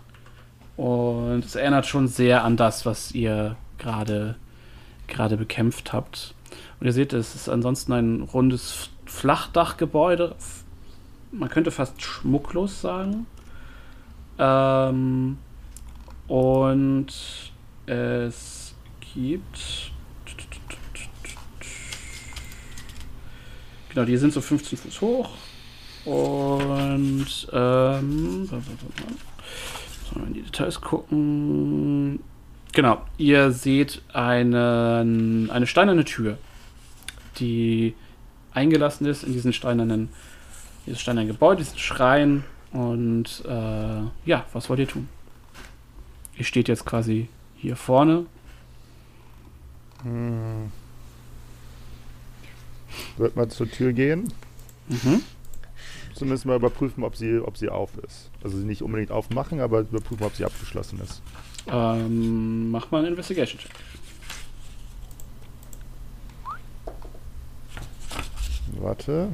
Und 0.77 1.45
es 1.45 1.55
erinnert 1.55 1.87
schon 1.87 2.09
sehr 2.09 2.45
an 2.45 2.57
das, 2.57 2.87
was 2.87 3.13
ihr 3.13 3.57
gerade 3.79 4.37
gerade 5.07 5.37
bekämpft 5.37 5.93
habt. 5.93 6.35
Und 6.79 6.87
ihr 6.87 6.93
seht, 6.93 7.13
es 7.13 7.35
ist 7.35 7.49
ansonsten 7.49 7.93
ein 7.93 8.23
rundes 8.23 8.89
Flachdachgebäude. 9.05 10.35
Man 11.33 11.51
könnte 11.51 11.71
fast 11.71 12.01
schmucklos 12.01 12.81
sagen. 12.81 13.27
Ähm, 14.41 15.37
und 16.29 17.07
es 17.87 18.75
gibt. 19.15 19.93
Genau, 23.91 24.05
die 24.07 24.17
sind 24.17 24.33
so 24.33 24.41
15 24.41 24.79
Fuß 24.79 25.01
hoch. 25.01 25.31
Und 26.05 27.49
ähm, 27.53 28.47
sollen 28.47 28.65
wir 30.15 30.27
in 30.27 30.35
die 30.35 30.43
Details 30.43 30.81
gucken. 30.81 32.21
Genau, 32.73 33.03
ihr 33.19 33.51
seht 33.51 34.01
einen, 34.13 35.51
eine 35.51 35.67
steinerne 35.67 36.05
Tür, 36.05 36.39
die 37.39 37.95
eingelassen 38.53 39.07
ist 39.07 39.25
in 39.25 39.33
diesen 39.33 39.53
steinernen, 39.53 40.09
dieses 40.87 41.01
steinerne 41.01 41.27
Gebäude, 41.27 41.63
diesen 41.63 41.79
Schrein. 41.79 42.45
Und 42.73 43.45
äh, 43.47 44.03
ja, 44.25 44.47
was 44.53 44.69
wollt 44.69 44.81
ihr 44.81 44.89
tun? 44.89 45.09
Ihr 46.37 46.45
steht 46.45 46.69
jetzt 46.69 46.87
quasi 46.87 47.29
hier 47.57 47.77
vorne. 47.77 48.27
Hm. 50.03 50.71
Wird 53.17 53.37
mal 53.37 53.49
zur 53.49 53.71
Tür 53.71 53.93
gehen. 53.93 54.33
Mhm. 54.89 55.23
Zumindest 56.15 56.47
mal 56.47 56.57
überprüfen, 56.57 57.05
ob 57.05 57.17
sie, 57.17 57.39
ob 57.39 57.57
sie 57.57 57.69
auf 57.69 57.97
ist. 57.99 58.31
Also 58.43 58.59
sie 58.59 58.65
nicht 58.65 58.83
unbedingt 58.83 59.11
aufmachen, 59.11 59.61
aber 59.61 59.81
überprüfen, 59.81 60.25
ob 60.25 60.35
sie 60.35 60.45
abgeschlossen 60.45 61.01
ist. 61.01 61.23
Ähm, 61.67 62.71
mach 62.71 62.91
mal 62.91 62.99
einen 62.99 63.09
Investigation-Check. 63.09 63.71
Warte. 68.79 69.29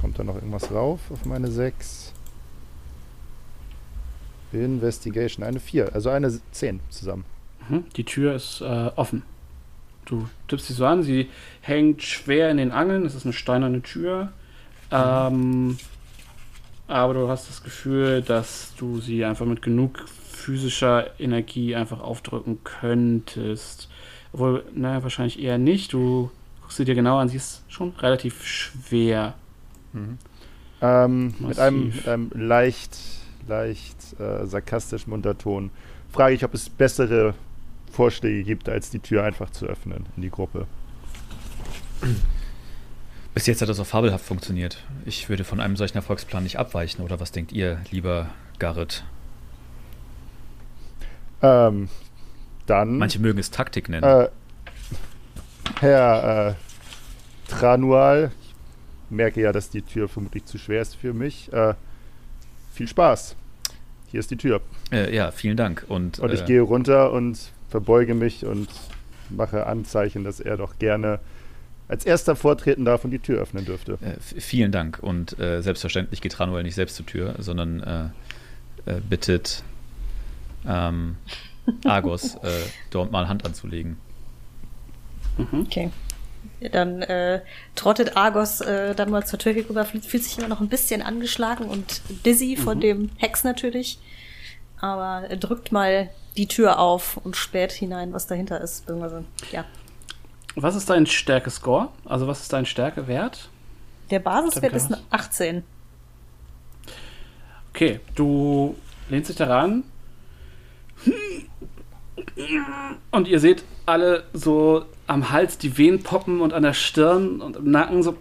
Kommt 0.00 0.18
da 0.18 0.24
noch 0.24 0.36
irgendwas 0.36 0.70
rauf 0.70 1.00
auf 1.10 1.24
meine 1.24 1.50
6? 1.50 2.09
Investigation, 4.52 5.44
eine 5.44 5.60
4, 5.60 5.94
also 5.94 6.10
eine 6.10 6.32
10 6.52 6.80
zusammen. 6.88 7.24
Mhm. 7.68 7.84
Die 7.96 8.04
Tür 8.04 8.34
ist 8.34 8.60
äh, 8.60 8.90
offen. 8.96 9.22
Du 10.04 10.28
tippst 10.48 10.66
sie 10.66 10.72
so 10.72 10.86
an, 10.86 11.02
sie 11.02 11.28
hängt 11.60 12.02
schwer 12.02 12.50
in 12.50 12.56
den 12.56 12.72
Angeln, 12.72 13.06
es 13.06 13.14
ist 13.14 13.24
eine 13.24 13.32
steinerne 13.32 13.82
Tür. 13.82 14.32
Ähm, 14.90 15.78
aber 16.88 17.14
du 17.14 17.28
hast 17.28 17.48
das 17.48 17.62
Gefühl, 17.62 18.22
dass 18.22 18.74
du 18.76 19.00
sie 19.00 19.24
einfach 19.24 19.46
mit 19.46 19.62
genug 19.62 20.08
physischer 20.08 21.20
Energie 21.20 21.76
einfach 21.76 22.00
aufdrücken 22.00 22.58
könntest. 22.64 23.88
Obwohl, 24.32 24.64
naja, 24.74 25.02
wahrscheinlich 25.02 25.40
eher 25.40 25.58
nicht. 25.58 25.92
Du 25.92 26.30
guckst 26.60 26.78
sie 26.78 26.84
dir 26.84 26.94
genau 26.96 27.18
an, 27.18 27.28
sie 27.28 27.36
ist 27.36 27.62
schon 27.68 27.90
relativ 27.98 28.44
schwer. 28.44 29.34
Ähm, 30.80 31.34
mit, 31.38 31.58
einem, 31.58 31.88
mit 31.88 32.08
einem 32.08 32.30
leicht, 32.34 32.96
leicht 33.50 34.18
äh, 34.18 34.46
sarkastischen 34.46 35.12
Unterton 35.12 35.70
frage 36.10 36.34
ich, 36.34 36.44
ob 36.44 36.54
es 36.54 36.70
bessere 36.70 37.34
Vorschläge 37.92 38.44
gibt, 38.44 38.68
als 38.68 38.90
die 38.90 39.00
Tür 39.00 39.24
einfach 39.24 39.50
zu 39.50 39.66
öffnen 39.66 40.06
in 40.16 40.22
die 40.22 40.30
Gruppe. 40.30 40.66
Bis 43.34 43.46
jetzt 43.46 43.60
hat 43.60 43.68
das 43.68 43.78
auch 43.78 43.86
fabelhaft 43.86 44.24
funktioniert. 44.24 44.82
Ich 45.04 45.28
würde 45.28 45.44
von 45.44 45.60
einem 45.60 45.76
solchen 45.76 45.98
Erfolgsplan 45.98 46.42
nicht 46.42 46.58
abweichen, 46.58 47.04
oder 47.04 47.20
was 47.20 47.32
denkt 47.32 47.52
ihr, 47.52 47.80
lieber 47.90 48.30
Garrett? 48.58 49.04
Ähm, 51.42 51.88
dann, 52.66 52.98
Manche 52.98 53.18
mögen 53.18 53.38
es 53.38 53.50
Taktik 53.50 53.88
nennen. 53.88 54.04
äh, 54.04 54.28
Herr 55.80 56.48
äh, 56.48 56.54
Tranual, 57.48 58.30
ich 58.42 58.54
merke 59.10 59.40
ja, 59.40 59.52
dass 59.52 59.70
die 59.70 59.82
Tür 59.82 60.08
vermutlich 60.08 60.44
zu 60.44 60.58
schwer 60.58 60.82
ist 60.82 60.96
für 60.96 61.12
mich. 61.12 61.52
Äh, 61.52 61.74
viel 62.72 62.88
Spaß. 62.88 63.36
Hier 64.10 64.20
ist 64.20 64.30
die 64.30 64.36
Tür. 64.36 64.60
Äh, 64.90 65.14
ja, 65.14 65.30
vielen 65.30 65.56
Dank. 65.56 65.84
Und, 65.88 66.18
Und 66.18 66.32
ich 66.32 66.42
äh, 66.42 66.46
gehe 66.46 66.60
runter 66.62 67.12
und 67.12 67.38
verbeuge 67.68 68.14
mich 68.14 68.44
und 68.44 68.68
mache 69.30 69.66
Anzeichen, 69.66 70.24
dass 70.24 70.40
er 70.40 70.56
doch 70.56 70.78
gerne 70.78 71.20
als 71.88 72.04
erster 72.04 72.36
vortreten 72.36 72.84
darf 72.84 73.04
und 73.04 73.10
die 73.10 73.18
Tür 73.18 73.40
öffnen 73.40 73.64
dürfte. 73.64 73.98
Äh, 74.00 74.40
vielen 74.40 74.72
Dank. 74.72 74.98
Und 75.00 75.38
äh, 75.38 75.60
selbstverständlich 75.60 76.20
geht 76.20 76.38
Ranuel 76.38 76.62
nicht 76.62 76.74
selbst 76.74 76.96
zur 76.96 77.06
Tür, 77.06 77.34
sondern 77.38 78.12
äh, 78.86 78.90
äh, 78.90 79.00
bittet 79.00 79.62
ähm, 80.66 81.16
Argos, 81.84 82.36
äh, 82.36 82.50
dort 82.90 83.12
mal 83.12 83.28
Hand 83.28 83.44
anzulegen. 83.44 83.96
Okay. 85.52 85.90
Dann 86.72 87.02
äh, 87.02 87.40
trottet 87.74 88.16
Argos 88.16 88.60
äh, 88.60 88.94
dann 88.94 89.10
mal 89.10 89.26
zur 89.26 89.38
Tür 89.38 89.54
rüber, 89.54 89.84
fühlt, 89.84 90.04
sich 90.04 90.38
immer 90.38 90.48
noch 90.48 90.60
ein 90.60 90.68
bisschen 90.68 91.00
angeschlagen 91.02 91.66
und 91.66 92.02
dizzy 92.26 92.56
von 92.56 92.80
dem 92.80 93.10
Hex 93.16 93.44
natürlich. 93.44 93.98
Aber 94.80 95.26
er 95.28 95.36
drückt 95.36 95.72
mal 95.72 96.10
die 96.36 96.46
Tür 96.46 96.78
auf 96.78 97.18
und 97.18 97.36
späht 97.36 97.72
hinein, 97.72 98.12
was 98.12 98.26
dahinter 98.26 98.60
ist. 98.60 98.86
Beziehungsweise, 98.86 99.24
ja. 99.52 99.64
Was 100.56 100.74
ist 100.74 100.90
dein 100.90 101.06
Stärke-Score? 101.06 101.88
Also, 102.04 102.26
was 102.26 102.40
ist 102.40 102.52
dein 102.52 102.66
Stärkewert? 102.66 103.48
Der 104.10 104.18
Basiswert 104.18 104.72
ist 104.72 104.86
eine 104.86 105.00
18. 105.10 105.62
Okay, 107.72 108.00
du 108.14 108.74
lehnst 109.08 109.30
dich 109.30 109.36
daran. 109.36 109.84
Und 113.10 113.28
ihr 113.28 113.40
seht 113.40 113.64
alle 113.86 114.24
so 114.32 114.84
am 115.10 115.30
Hals 115.30 115.58
die 115.58 115.76
Venen 115.76 116.02
poppen 116.02 116.40
und 116.40 116.52
an 116.52 116.62
der 116.62 116.72
Stirn 116.72 117.40
und 117.40 117.56
im 117.56 117.70
Nacken 117.72 118.02
so. 118.04 118.16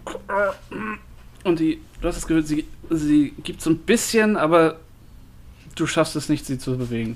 Und 1.44 1.60
die, 1.60 1.80
du 2.02 2.08
hast 2.08 2.16
das 2.16 2.26
Gefühl, 2.26 2.44
sie, 2.44 2.66
sie 2.90 3.34
gibt 3.44 3.62
so 3.62 3.70
ein 3.70 3.78
bisschen, 3.78 4.36
aber 4.36 4.78
du 5.76 5.86
schaffst 5.86 6.16
es 6.16 6.30
nicht, 6.30 6.48
sie 6.48 6.58
zu 6.58 6.78
bewegen. 6.78 7.16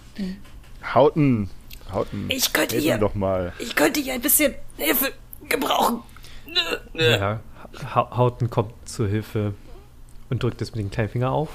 Hauten, 0.93 1.49
Hauten. 1.91 2.25
Ich 2.29 2.53
könnte 2.53 2.77
hier, 2.77 2.99
doch 2.99 3.15
mal. 3.15 3.51
ich 3.57 3.75
könnte 3.75 3.99
hier 3.99 4.13
ein 4.13 4.21
bisschen 4.21 4.53
Hilfe 4.77 5.11
gebrauchen. 5.49 6.01
Ja, 6.93 7.39
Ha 7.95 8.15
Hauten 8.15 8.51
kommt 8.51 8.73
zur 8.87 9.07
Hilfe 9.07 9.55
und 10.29 10.43
drückt 10.43 10.61
es 10.61 10.75
mit 10.75 10.85
dem 10.85 10.91
kleinen 10.91 11.09
Finger 11.09 11.31
auf. 11.31 11.49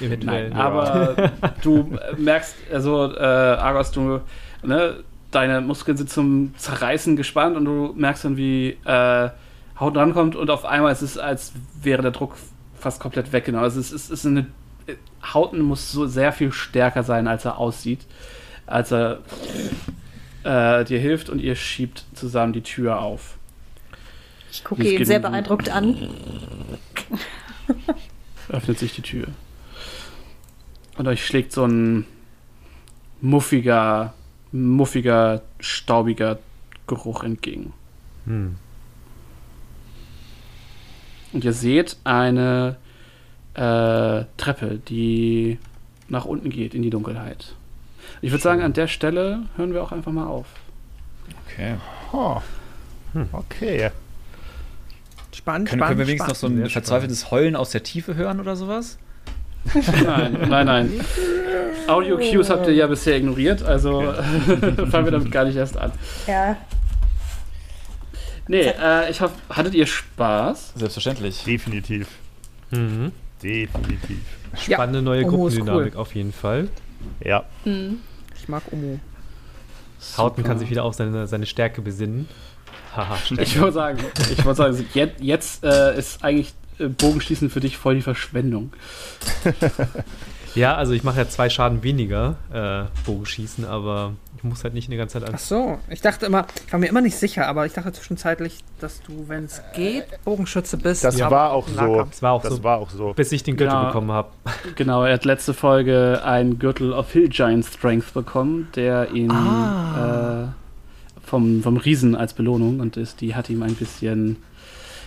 Eventuell. 0.00 0.50
Nein, 0.50 0.60
aber 0.60 1.32
du 1.62 1.98
merkst, 2.16 2.54
also 2.72 3.12
äh, 3.12 3.18
Argos, 3.20 3.90
du, 3.90 4.20
ne, 4.62 5.02
deine 5.32 5.60
Muskeln 5.60 5.96
sind 5.96 6.10
zum 6.10 6.54
Zerreißen 6.56 7.16
gespannt 7.16 7.56
und 7.56 7.64
du 7.64 7.92
merkst 7.96 8.24
dann, 8.24 8.36
wie 8.36 8.76
äh, 8.84 9.30
Haut 9.80 9.96
rankommt 9.96 10.36
und 10.36 10.50
auf 10.50 10.64
einmal 10.64 10.92
ist 10.92 11.02
es, 11.02 11.18
als 11.18 11.52
wäre 11.82 12.02
der 12.02 12.12
Druck 12.12 12.36
fast 12.78 13.00
komplett 13.00 13.32
weggenommen. 13.32 13.64
Also 13.64 13.80
es 13.80 13.90
ist, 13.90 14.10
ist 14.10 14.26
eine, 14.26 14.46
Hauten 15.22 15.60
muss 15.60 15.90
so 15.90 16.06
sehr 16.06 16.32
viel 16.32 16.52
stärker 16.52 17.02
sein, 17.02 17.26
als 17.26 17.44
er 17.44 17.58
aussieht, 17.58 18.06
als 18.66 18.92
er 18.92 19.18
äh, 20.44 20.84
dir 20.84 20.98
hilft 20.98 21.30
und 21.30 21.40
ihr 21.40 21.56
schiebt 21.56 22.04
zusammen 22.14 22.52
die 22.52 22.62
Tür 22.62 23.00
auf. 23.00 23.38
Ich 24.50 24.62
gucke 24.62 24.82
ihn 24.82 25.04
sehr 25.04 25.20
beeindruckt 25.20 25.70
an. 25.70 26.10
öffnet 28.48 28.78
sich 28.78 28.94
die 28.94 29.02
Tür. 29.02 29.26
Und 30.96 31.08
euch 31.08 31.24
schlägt 31.26 31.52
so 31.52 31.64
ein 31.64 32.06
muffiger, 33.20 34.12
muffiger, 34.52 35.42
staubiger 35.60 36.38
Geruch 36.86 37.24
entgegen. 37.24 37.72
Hm. 38.26 38.56
Und 41.32 41.44
ihr 41.44 41.52
seht 41.52 41.96
eine 42.04 42.76
äh, 43.54 44.24
Treppe, 44.36 44.78
die 44.88 45.58
nach 46.08 46.26
unten 46.26 46.50
geht 46.50 46.74
in 46.74 46.82
die 46.82 46.90
Dunkelheit. 46.90 47.54
Ich 48.20 48.30
würde 48.30 48.42
sagen, 48.42 48.62
an 48.62 48.74
der 48.74 48.88
Stelle 48.88 49.42
hören 49.56 49.72
wir 49.72 49.82
auch 49.82 49.92
einfach 49.92 50.12
mal 50.12 50.26
auf. 50.26 50.46
Okay. 51.46 51.76
Oh. 52.12 52.40
Okay. 53.32 53.90
Spannend, 55.34 55.68
Können, 55.68 55.80
spannend, 55.80 55.80
können 55.80 55.98
wir 55.98 56.06
wenigstens 56.06 56.28
noch 56.28 56.36
so 56.36 56.46
ein 56.46 56.68
verzweifeltes 56.68 57.30
Heulen 57.30 57.56
aus 57.56 57.70
der 57.70 57.82
Tiefe 57.82 58.14
hören 58.14 58.40
oder 58.40 58.56
sowas? 58.56 58.98
Nein, 60.04 60.36
nein, 60.48 60.66
nein. 60.66 61.00
Audio 61.86 62.16
Cues 62.16 62.50
habt 62.50 62.66
ihr 62.66 62.74
ja 62.74 62.86
bisher 62.86 63.16
ignoriert, 63.16 63.62
also 63.62 64.00
fangen 64.90 65.04
wir 65.04 65.10
damit 65.10 65.30
gar 65.30 65.44
nicht 65.44 65.56
erst 65.56 65.76
an. 65.76 65.92
Ja. 66.26 66.56
Nee, 68.48 68.60
äh, 68.62 69.10
ich 69.10 69.20
hoffe, 69.20 69.34
hattet 69.50 69.74
ihr 69.74 69.86
Spaß? 69.86 70.72
Selbstverständlich. 70.76 71.44
Definitiv. 71.44 72.08
Mhm. 72.70 73.12
Definitiv. 73.42 74.20
Ja, 74.66 74.76
Spannende 74.76 75.02
neue 75.02 75.24
Omo 75.26 75.48
ist 75.48 75.56
Gruppendynamik 75.56 75.96
auf 75.96 76.14
jeden 76.14 76.32
Fall. 76.32 76.68
Ja. 77.24 77.44
Ich 77.64 78.48
mag 78.48 78.62
Omo. 78.70 78.98
Hauten 80.16 80.42
kann 80.42 80.58
sich 80.58 80.70
wieder 80.70 80.84
auf 80.84 80.94
seine, 80.94 81.26
seine 81.26 81.46
Stärke 81.46 81.80
besinnen. 81.80 82.28
Haha. 82.94 83.16
Ich 83.38 83.56
würde 83.56 83.72
sagen, 83.72 83.98
ich 84.30 84.44
würde 84.44 84.54
sagen, 84.54 84.86
jetzt, 84.92 85.20
jetzt 85.20 85.64
äh, 85.64 85.96
ist 85.96 86.22
eigentlich 86.22 86.52
Bogenschießen 86.88 87.50
für 87.50 87.60
dich 87.60 87.76
voll 87.76 87.96
die 87.96 88.02
Verschwendung. 88.02 88.72
Ja, 90.54 90.74
also 90.74 90.92
ich 90.92 91.02
mache 91.02 91.16
ja 91.16 91.26
zwei 91.26 91.48
Schaden 91.48 91.82
weniger 91.82 92.36
äh, 92.52 92.84
Bogenschießen, 93.06 93.64
aber 93.64 94.12
ich 94.36 94.44
muss 94.44 94.62
halt 94.64 94.74
nicht 94.74 94.86
eine 94.90 94.98
ganze 94.98 95.18
Zeit 95.18 95.26
an. 95.26 95.34
Ach 95.34 95.38
so, 95.40 95.78
ich 95.88 96.02
dachte 96.02 96.26
immer, 96.26 96.46
ich 96.66 96.70
war 96.74 96.78
mir 96.78 96.88
immer 96.88 97.00
nicht 97.00 97.16
sicher, 97.16 97.46
aber 97.48 97.64
ich 97.64 97.72
dachte 97.72 97.90
zwischenzeitlich, 97.92 98.58
dass 98.78 99.00
du, 99.00 99.24
wenn 99.28 99.44
es 99.46 99.62
geht, 99.74 100.04
Bogenschütze 100.26 100.76
bist. 100.76 101.04
Das 101.04 101.18
aber 101.22 101.30
war 101.34 101.52
auch 101.52 101.66
so. 101.66 102.02
Das 102.04 102.20
war 102.20 102.32
auch 102.32 102.42
Das 102.42 102.56
so, 102.56 102.62
war 102.64 102.76
auch 102.80 102.90
so. 102.90 103.14
bis 103.14 103.32
ich 103.32 103.42
den 103.44 103.56
Gürtel 103.56 103.74
Genau. 103.78 103.86
bekommen 103.86 104.12
habe. 104.12 104.28
Genau, 104.74 105.04
er 105.04 105.14
hat 105.14 105.24
letzte 105.24 105.54
Folge 105.54 106.20
einen 106.22 106.58
Gürtel 106.58 106.92
of 106.92 107.10
Hill 107.10 107.30
Giant 107.30 107.64
Strength 107.64 108.12
bekommen, 108.12 108.68
der 108.76 109.10
ihn 109.12 109.30
Ah. 109.30 110.48
äh, 110.52 111.26
vom, 111.26 111.62
vom 111.62 111.78
Riesen 111.78 112.14
als 112.14 112.34
Belohnung 112.34 112.80
und 112.80 112.98
ist, 112.98 113.22
die 113.22 113.34
hat 113.34 113.48
ihm 113.48 113.62
ein 113.62 113.74
bisschen, 113.74 114.36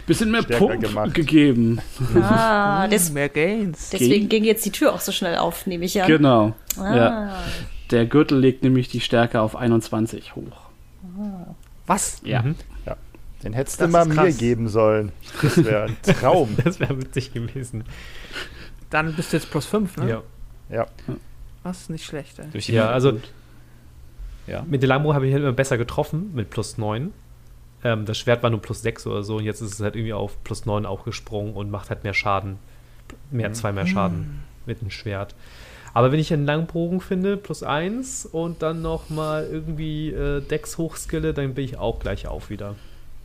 bisschen 0.05 0.31
mehr 0.31 0.43
Stärker 0.43 0.67
Pump 0.67 0.81
gemacht. 0.81 1.13
gegeben. 1.13 1.79
Ah, 2.15 2.87
des, 2.91 3.11
Mehr 3.11 3.29
Gains. 3.29 3.89
deswegen 3.89 4.29
ging 4.29 4.43
jetzt 4.43 4.65
die 4.65 4.71
Tür 4.71 4.93
auch 4.93 4.99
so 4.99 5.11
schnell 5.11 5.37
auf, 5.37 5.65
nehme 5.67 5.85
ich 5.85 6.01
an. 6.01 6.07
Genau. 6.07 6.53
Ah. 6.77 6.95
Ja. 6.95 7.35
Der 7.91 8.05
Gürtel 8.05 8.39
legt 8.39 8.63
nämlich 8.63 8.89
die 8.89 8.99
Stärke 8.99 9.41
auf 9.41 9.55
21 9.55 10.35
hoch. 10.35 10.69
Was? 11.85 12.21
Ja. 12.23 12.41
Mhm. 12.41 12.55
Den 13.43 13.53
hättest 13.53 13.79
Das 13.79 13.87
du 13.87 13.91
mal 13.91 14.05
mir 14.05 14.31
geben 14.33 14.67
sollen. 14.67 15.11
Das 15.41 15.63
wäre 15.63 15.83
ein 15.83 15.97
Traum. 16.19 16.57
Das 16.63 16.79
wäre 16.79 16.97
witzig 16.99 17.31
gewesen. 17.31 17.83
Dann 18.89 19.13
bist 19.13 19.31
du 19.33 19.37
jetzt 19.37 19.51
plus 19.51 19.67
5, 19.67 19.97
ne? 19.97 20.09
Ja. 20.09 20.21
ja. 20.69 20.87
Das 21.63 21.81
ist 21.81 21.89
nicht 21.91 22.05
schlecht, 22.05 22.39
ey. 22.39 22.59
Ja, 22.73 22.89
also 22.89 23.19
ja. 24.47 24.63
mit 24.67 24.81
der 24.81 24.89
Langbow 24.89 25.13
habe 25.13 25.27
ich 25.27 25.33
halt 25.33 25.43
immer 25.43 25.51
besser 25.53 25.77
getroffen, 25.77 26.31
mit 26.33 26.49
plus 26.49 26.79
9. 26.79 27.13
Ähm, 27.85 28.05
das 28.05 28.17
Schwert 28.17 28.41
war 28.43 28.49
nur 28.49 28.61
plus 28.61 28.81
6 28.81 29.05
oder 29.05 29.23
so 29.23 29.37
und 29.37 29.43
jetzt 29.43 29.61
ist 29.61 29.75
es 29.75 29.79
halt 29.79 29.95
irgendwie 29.95 30.13
auf 30.13 30.43
plus 30.43 30.65
9 30.65 30.85
auch 30.87 31.05
gesprungen 31.05 31.53
und 31.53 31.69
macht 31.69 31.89
halt 31.89 32.03
mehr 32.03 32.15
Schaden. 32.15 32.57
Mehr, 33.29 33.53
zwei 33.53 33.71
mehr 33.71 33.85
Schaden 33.85 34.43
mit 34.65 34.81
dem 34.81 34.89
Schwert. 34.89 35.35
Aber 35.93 36.11
wenn 36.11 36.19
ich 36.19 36.33
einen 36.33 36.45
Langbogen 36.45 36.99
finde, 36.99 37.37
plus 37.37 37.61
1 37.61 38.25
und 38.25 38.63
dann 38.63 38.81
nochmal 38.81 39.47
irgendwie 39.49 40.09
äh, 40.09 40.41
Dex 40.41 40.79
hochskille, 40.79 41.33
dann 41.33 41.53
bin 41.53 41.63
ich 41.63 41.77
auch 41.77 41.99
gleich 41.99 42.27
auf 42.27 42.49
wieder. 42.49 42.75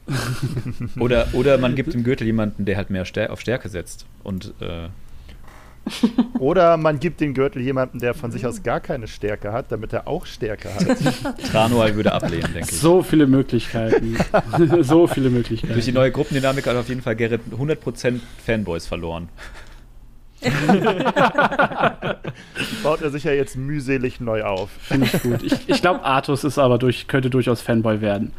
Oder, 0.99 1.29
oder 1.35 1.57
man 1.59 1.77
gibt 1.77 1.95
dem 1.95 2.03
Gürtel 2.03 2.27
jemanden, 2.27 2.65
der 2.65 2.77
halt 2.77 2.91
mehr 2.91 3.05
Stär 3.05 3.33
auf 3.33 3.41
Stärke 3.41 3.69
setzt. 3.69 4.07
Und 4.25 4.55
äh, 4.61 4.89
Oder 6.39 6.76
man 6.76 7.00
gibt 7.00 7.20
den 7.20 7.34
Gürtel 7.34 7.62
jemandem, 7.62 8.00
der 8.00 8.15
von 8.15 8.31
sich 8.31 8.47
aus 8.47 8.62
gar 8.62 8.81
keine 8.81 9.09
Stärke 9.09 9.52
hat, 9.52 9.73
damit 9.73 9.92
er 9.92 10.07
auch 10.07 10.26
Stärke 10.26 10.68
hat. 10.75 10.86
Tranual 11.50 11.94
würde 11.97 12.12
ablehnen, 12.12 12.52
denke 12.55 12.70
ich. 12.70 12.81
So 12.81 13.02
viele 13.02 13.26
Möglichkeiten. 13.26 14.17
so 14.83 15.07
viele 15.07 15.31
Möglichkeiten. 15.31 15.73
Durch 15.73 15.84
die 15.84 15.92
neue 15.92 16.10
Gruppendynamik 16.10 16.67
hat 16.67 16.76
auf 16.76 16.89
jeden 16.89 17.02
Fall 17.02 17.17
Gerrit 17.17 17.41
100% 17.50 18.20
Fanboys 18.44 18.86
verloren. 18.86 19.28
Baut 22.83 23.02
er 23.02 23.10
sich 23.10 23.25
ja 23.25 23.33
jetzt 23.33 23.57
mühselig 23.57 24.20
neu 24.20 24.42
auf. 24.44 24.70
Finde 24.81 25.07
ich 25.07 25.23
gut. 25.23 25.42
Ich, 25.42 25.68
ich 25.68 25.83
glaube, 25.83 26.02
Artus 26.02 26.44
ist 26.44 26.59
aber 26.59 26.78
durch, 26.78 27.09
könnte 27.09 27.28
durchaus 27.28 27.60
Fanboy 27.60 28.00
werden. 28.00 28.33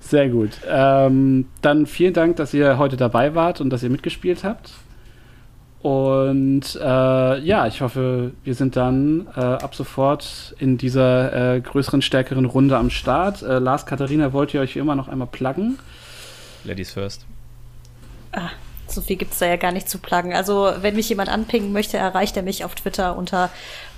Sehr 0.00 0.28
gut. 0.28 0.50
Ähm, 0.68 1.46
dann 1.62 1.86
vielen 1.86 2.12
Dank, 2.12 2.36
dass 2.36 2.52
ihr 2.52 2.78
heute 2.78 2.96
dabei 2.96 3.36
wart 3.36 3.60
und 3.60 3.70
dass 3.70 3.84
ihr 3.84 3.90
mitgespielt 3.90 4.42
habt. 4.42 4.72
Und 5.82 6.76
äh, 6.76 7.38
ja, 7.38 7.66
ich 7.66 7.80
hoffe, 7.80 8.32
wir 8.44 8.54
sind 8.54 8.76
dann 8.76 9.28
äh, 9.34 9.40
ab 9.40 9.74
sofort 9.74 10.54
in 10.58 10.76
dieser 10.76 11.54
äh, 11.54 11.60
größeren, 11.60 12.02
stärkeren 12.02 12.44
Runde 12.44 12.76
am 12.76 12.90
Start. 12.90 13.42
Äh, 13.42 13.58
Lars, 13.58 13.86
Katharina, 13.86 14.34
wollt 14.34 14.52
ihr 14.52 14.60
euch 14.60 14.74
wie 14.74 14.78
immer 14.78 14.94
noch 14.94 15.08
einmal 15.08 15.28
pluggen? 15.28 15.78
Ladies 16.64 16.92
first. 16.92 17.24
So 18.86 19.00
viel 19.00 19.16
gibt's 19.16 19.38
da 19.38 19.46
ja 19.46 19.56
gar 19.56 19.72
nicht 19.72 19.88
zu 19.88 19.98
pluggen. 19.98 20.34
Also, 20.34 20.70
wenn 20.80 20.96
mich 20.96 21.08
jemand 21.08 21.30
anpingen 21.30 21.72
möchte, 21.72 21.96
erreicht 21.96 22.36
er 22.36 22.42
mich 22.42 22.64
auf 22.64 22.74
Twitter 22.74 23.16
unter 23.16 23.48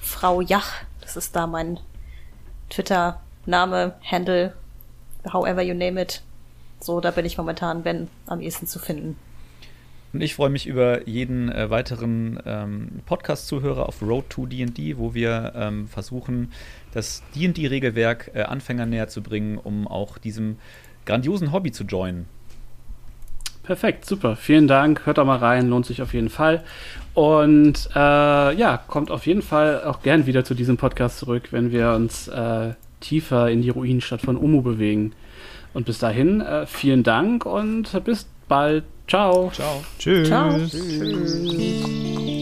Frau 0.01 0.41
Jach. 0.41 0.71
Das 1.01 1.17
ist 1.17 1.35
da 1.35 1.49
mein 1.49 1.81
Twitter-Name, 2.71 3.95
Handle, 4.09 4.53
however 5.33 5.63
you 5.63 5.75
name 5.75 6.01
it. 6.01 6.23
So, 6.81 7.01
da 7.01 7.11
bin 7.11 7.25
ich 7.25 7.39
momentan, 7.39 7.85
wenn, 7.85 8.09
am 8.27 8.41
ehesten 8.41 8.67
zu 8.67 8.79
finden. 8.79 9.17
Und 10.13 10.21
ich 10.21 10.35
freue 10.35 10.51
mich 10.51 10.67
über 10.67 11.09
jeden 11.09 11.51
äh, 11.51 11.71
weiteren 11.71 12.39
ähm, 12.45 12.89
Podcast-Zuhörer 13.07 13.89
auf 13.89 14.03
Road 14.03 14.29
to 14.29 14.47
D&D, 14.47 14.99
wo 14.99 15.15
wir 15.15 15.53
ähm, 15.57 15.89
versuchen, 15.89 16.53
das 16.93 17.23
D&D-Regelwerk 17.35 18.31
äh, 18.35 18.43
Anfängern 18.43 18.91
näher 18.91 19.09
zu 19.09 19.23
bringen, 19.23 19.57
um 19.57 19.89
auch 19.89 20.19
diesem 20.19 20.59
grandiosen 21.07 21.53
Hobby 21.53 21.73
zu 21.73 21.85
joinen. 21.85 22.27
Perfekt, 23.63 24.05
super. 24.05 24.37
Vielen 24.37 24.67
Dank. 24.67 25.07
Hört 25.07 25.19
da 25.19 25.25
mal 25.25 25.39
rein, 25.39 25.69
lohnt 25.69 25.87
sich 25.87 26.03
auf 26.03 26.13
jeden 26.15 26.31
Fall. 26.31 26.65
Und 27.15 27.89
äh, 27.95 27.99
ja, 27.99 28.83
kommt 28.89 29.11
auf 29.11 29.27
jeden 29.27 29.43
Fall 29.43 29.85
auch 29.85 30.03
gern 30.03 30.27
wieder 30.27 30.45
zu 30.45 30.55
diesem 30.55 30.77
Podcast 30.77 31.19
zurück, 31.19 31.49
wenn 31.53 31.71
wir 31.71 31.93
uns 31.93 32.29
äh, 32.29 32.75
tiefer 33.01 33.51
in 33.51 33.63
die 33.63 33.71
Ruinenstadt 33.71 34.21
von 34.21 34.37
Umu 34.37 34.63
bewegen. 34.63 35.13
Und 35.75 35.87
bis 35.87 35.99
dahin, 35.99 36.41
äh, 36.41 36.67
vielen 36.67 37.03
Dank 37.03 37.47
und 37.47 38.05
bis 38.05 38.27
bald. 38.49 38.85
Ciao. 39.13 39.51
Ciao. 39.53 39.85
Tschüss. 39.99 40.27
Ciao. 40.27 40.59
Tschüss. 40.71 42.42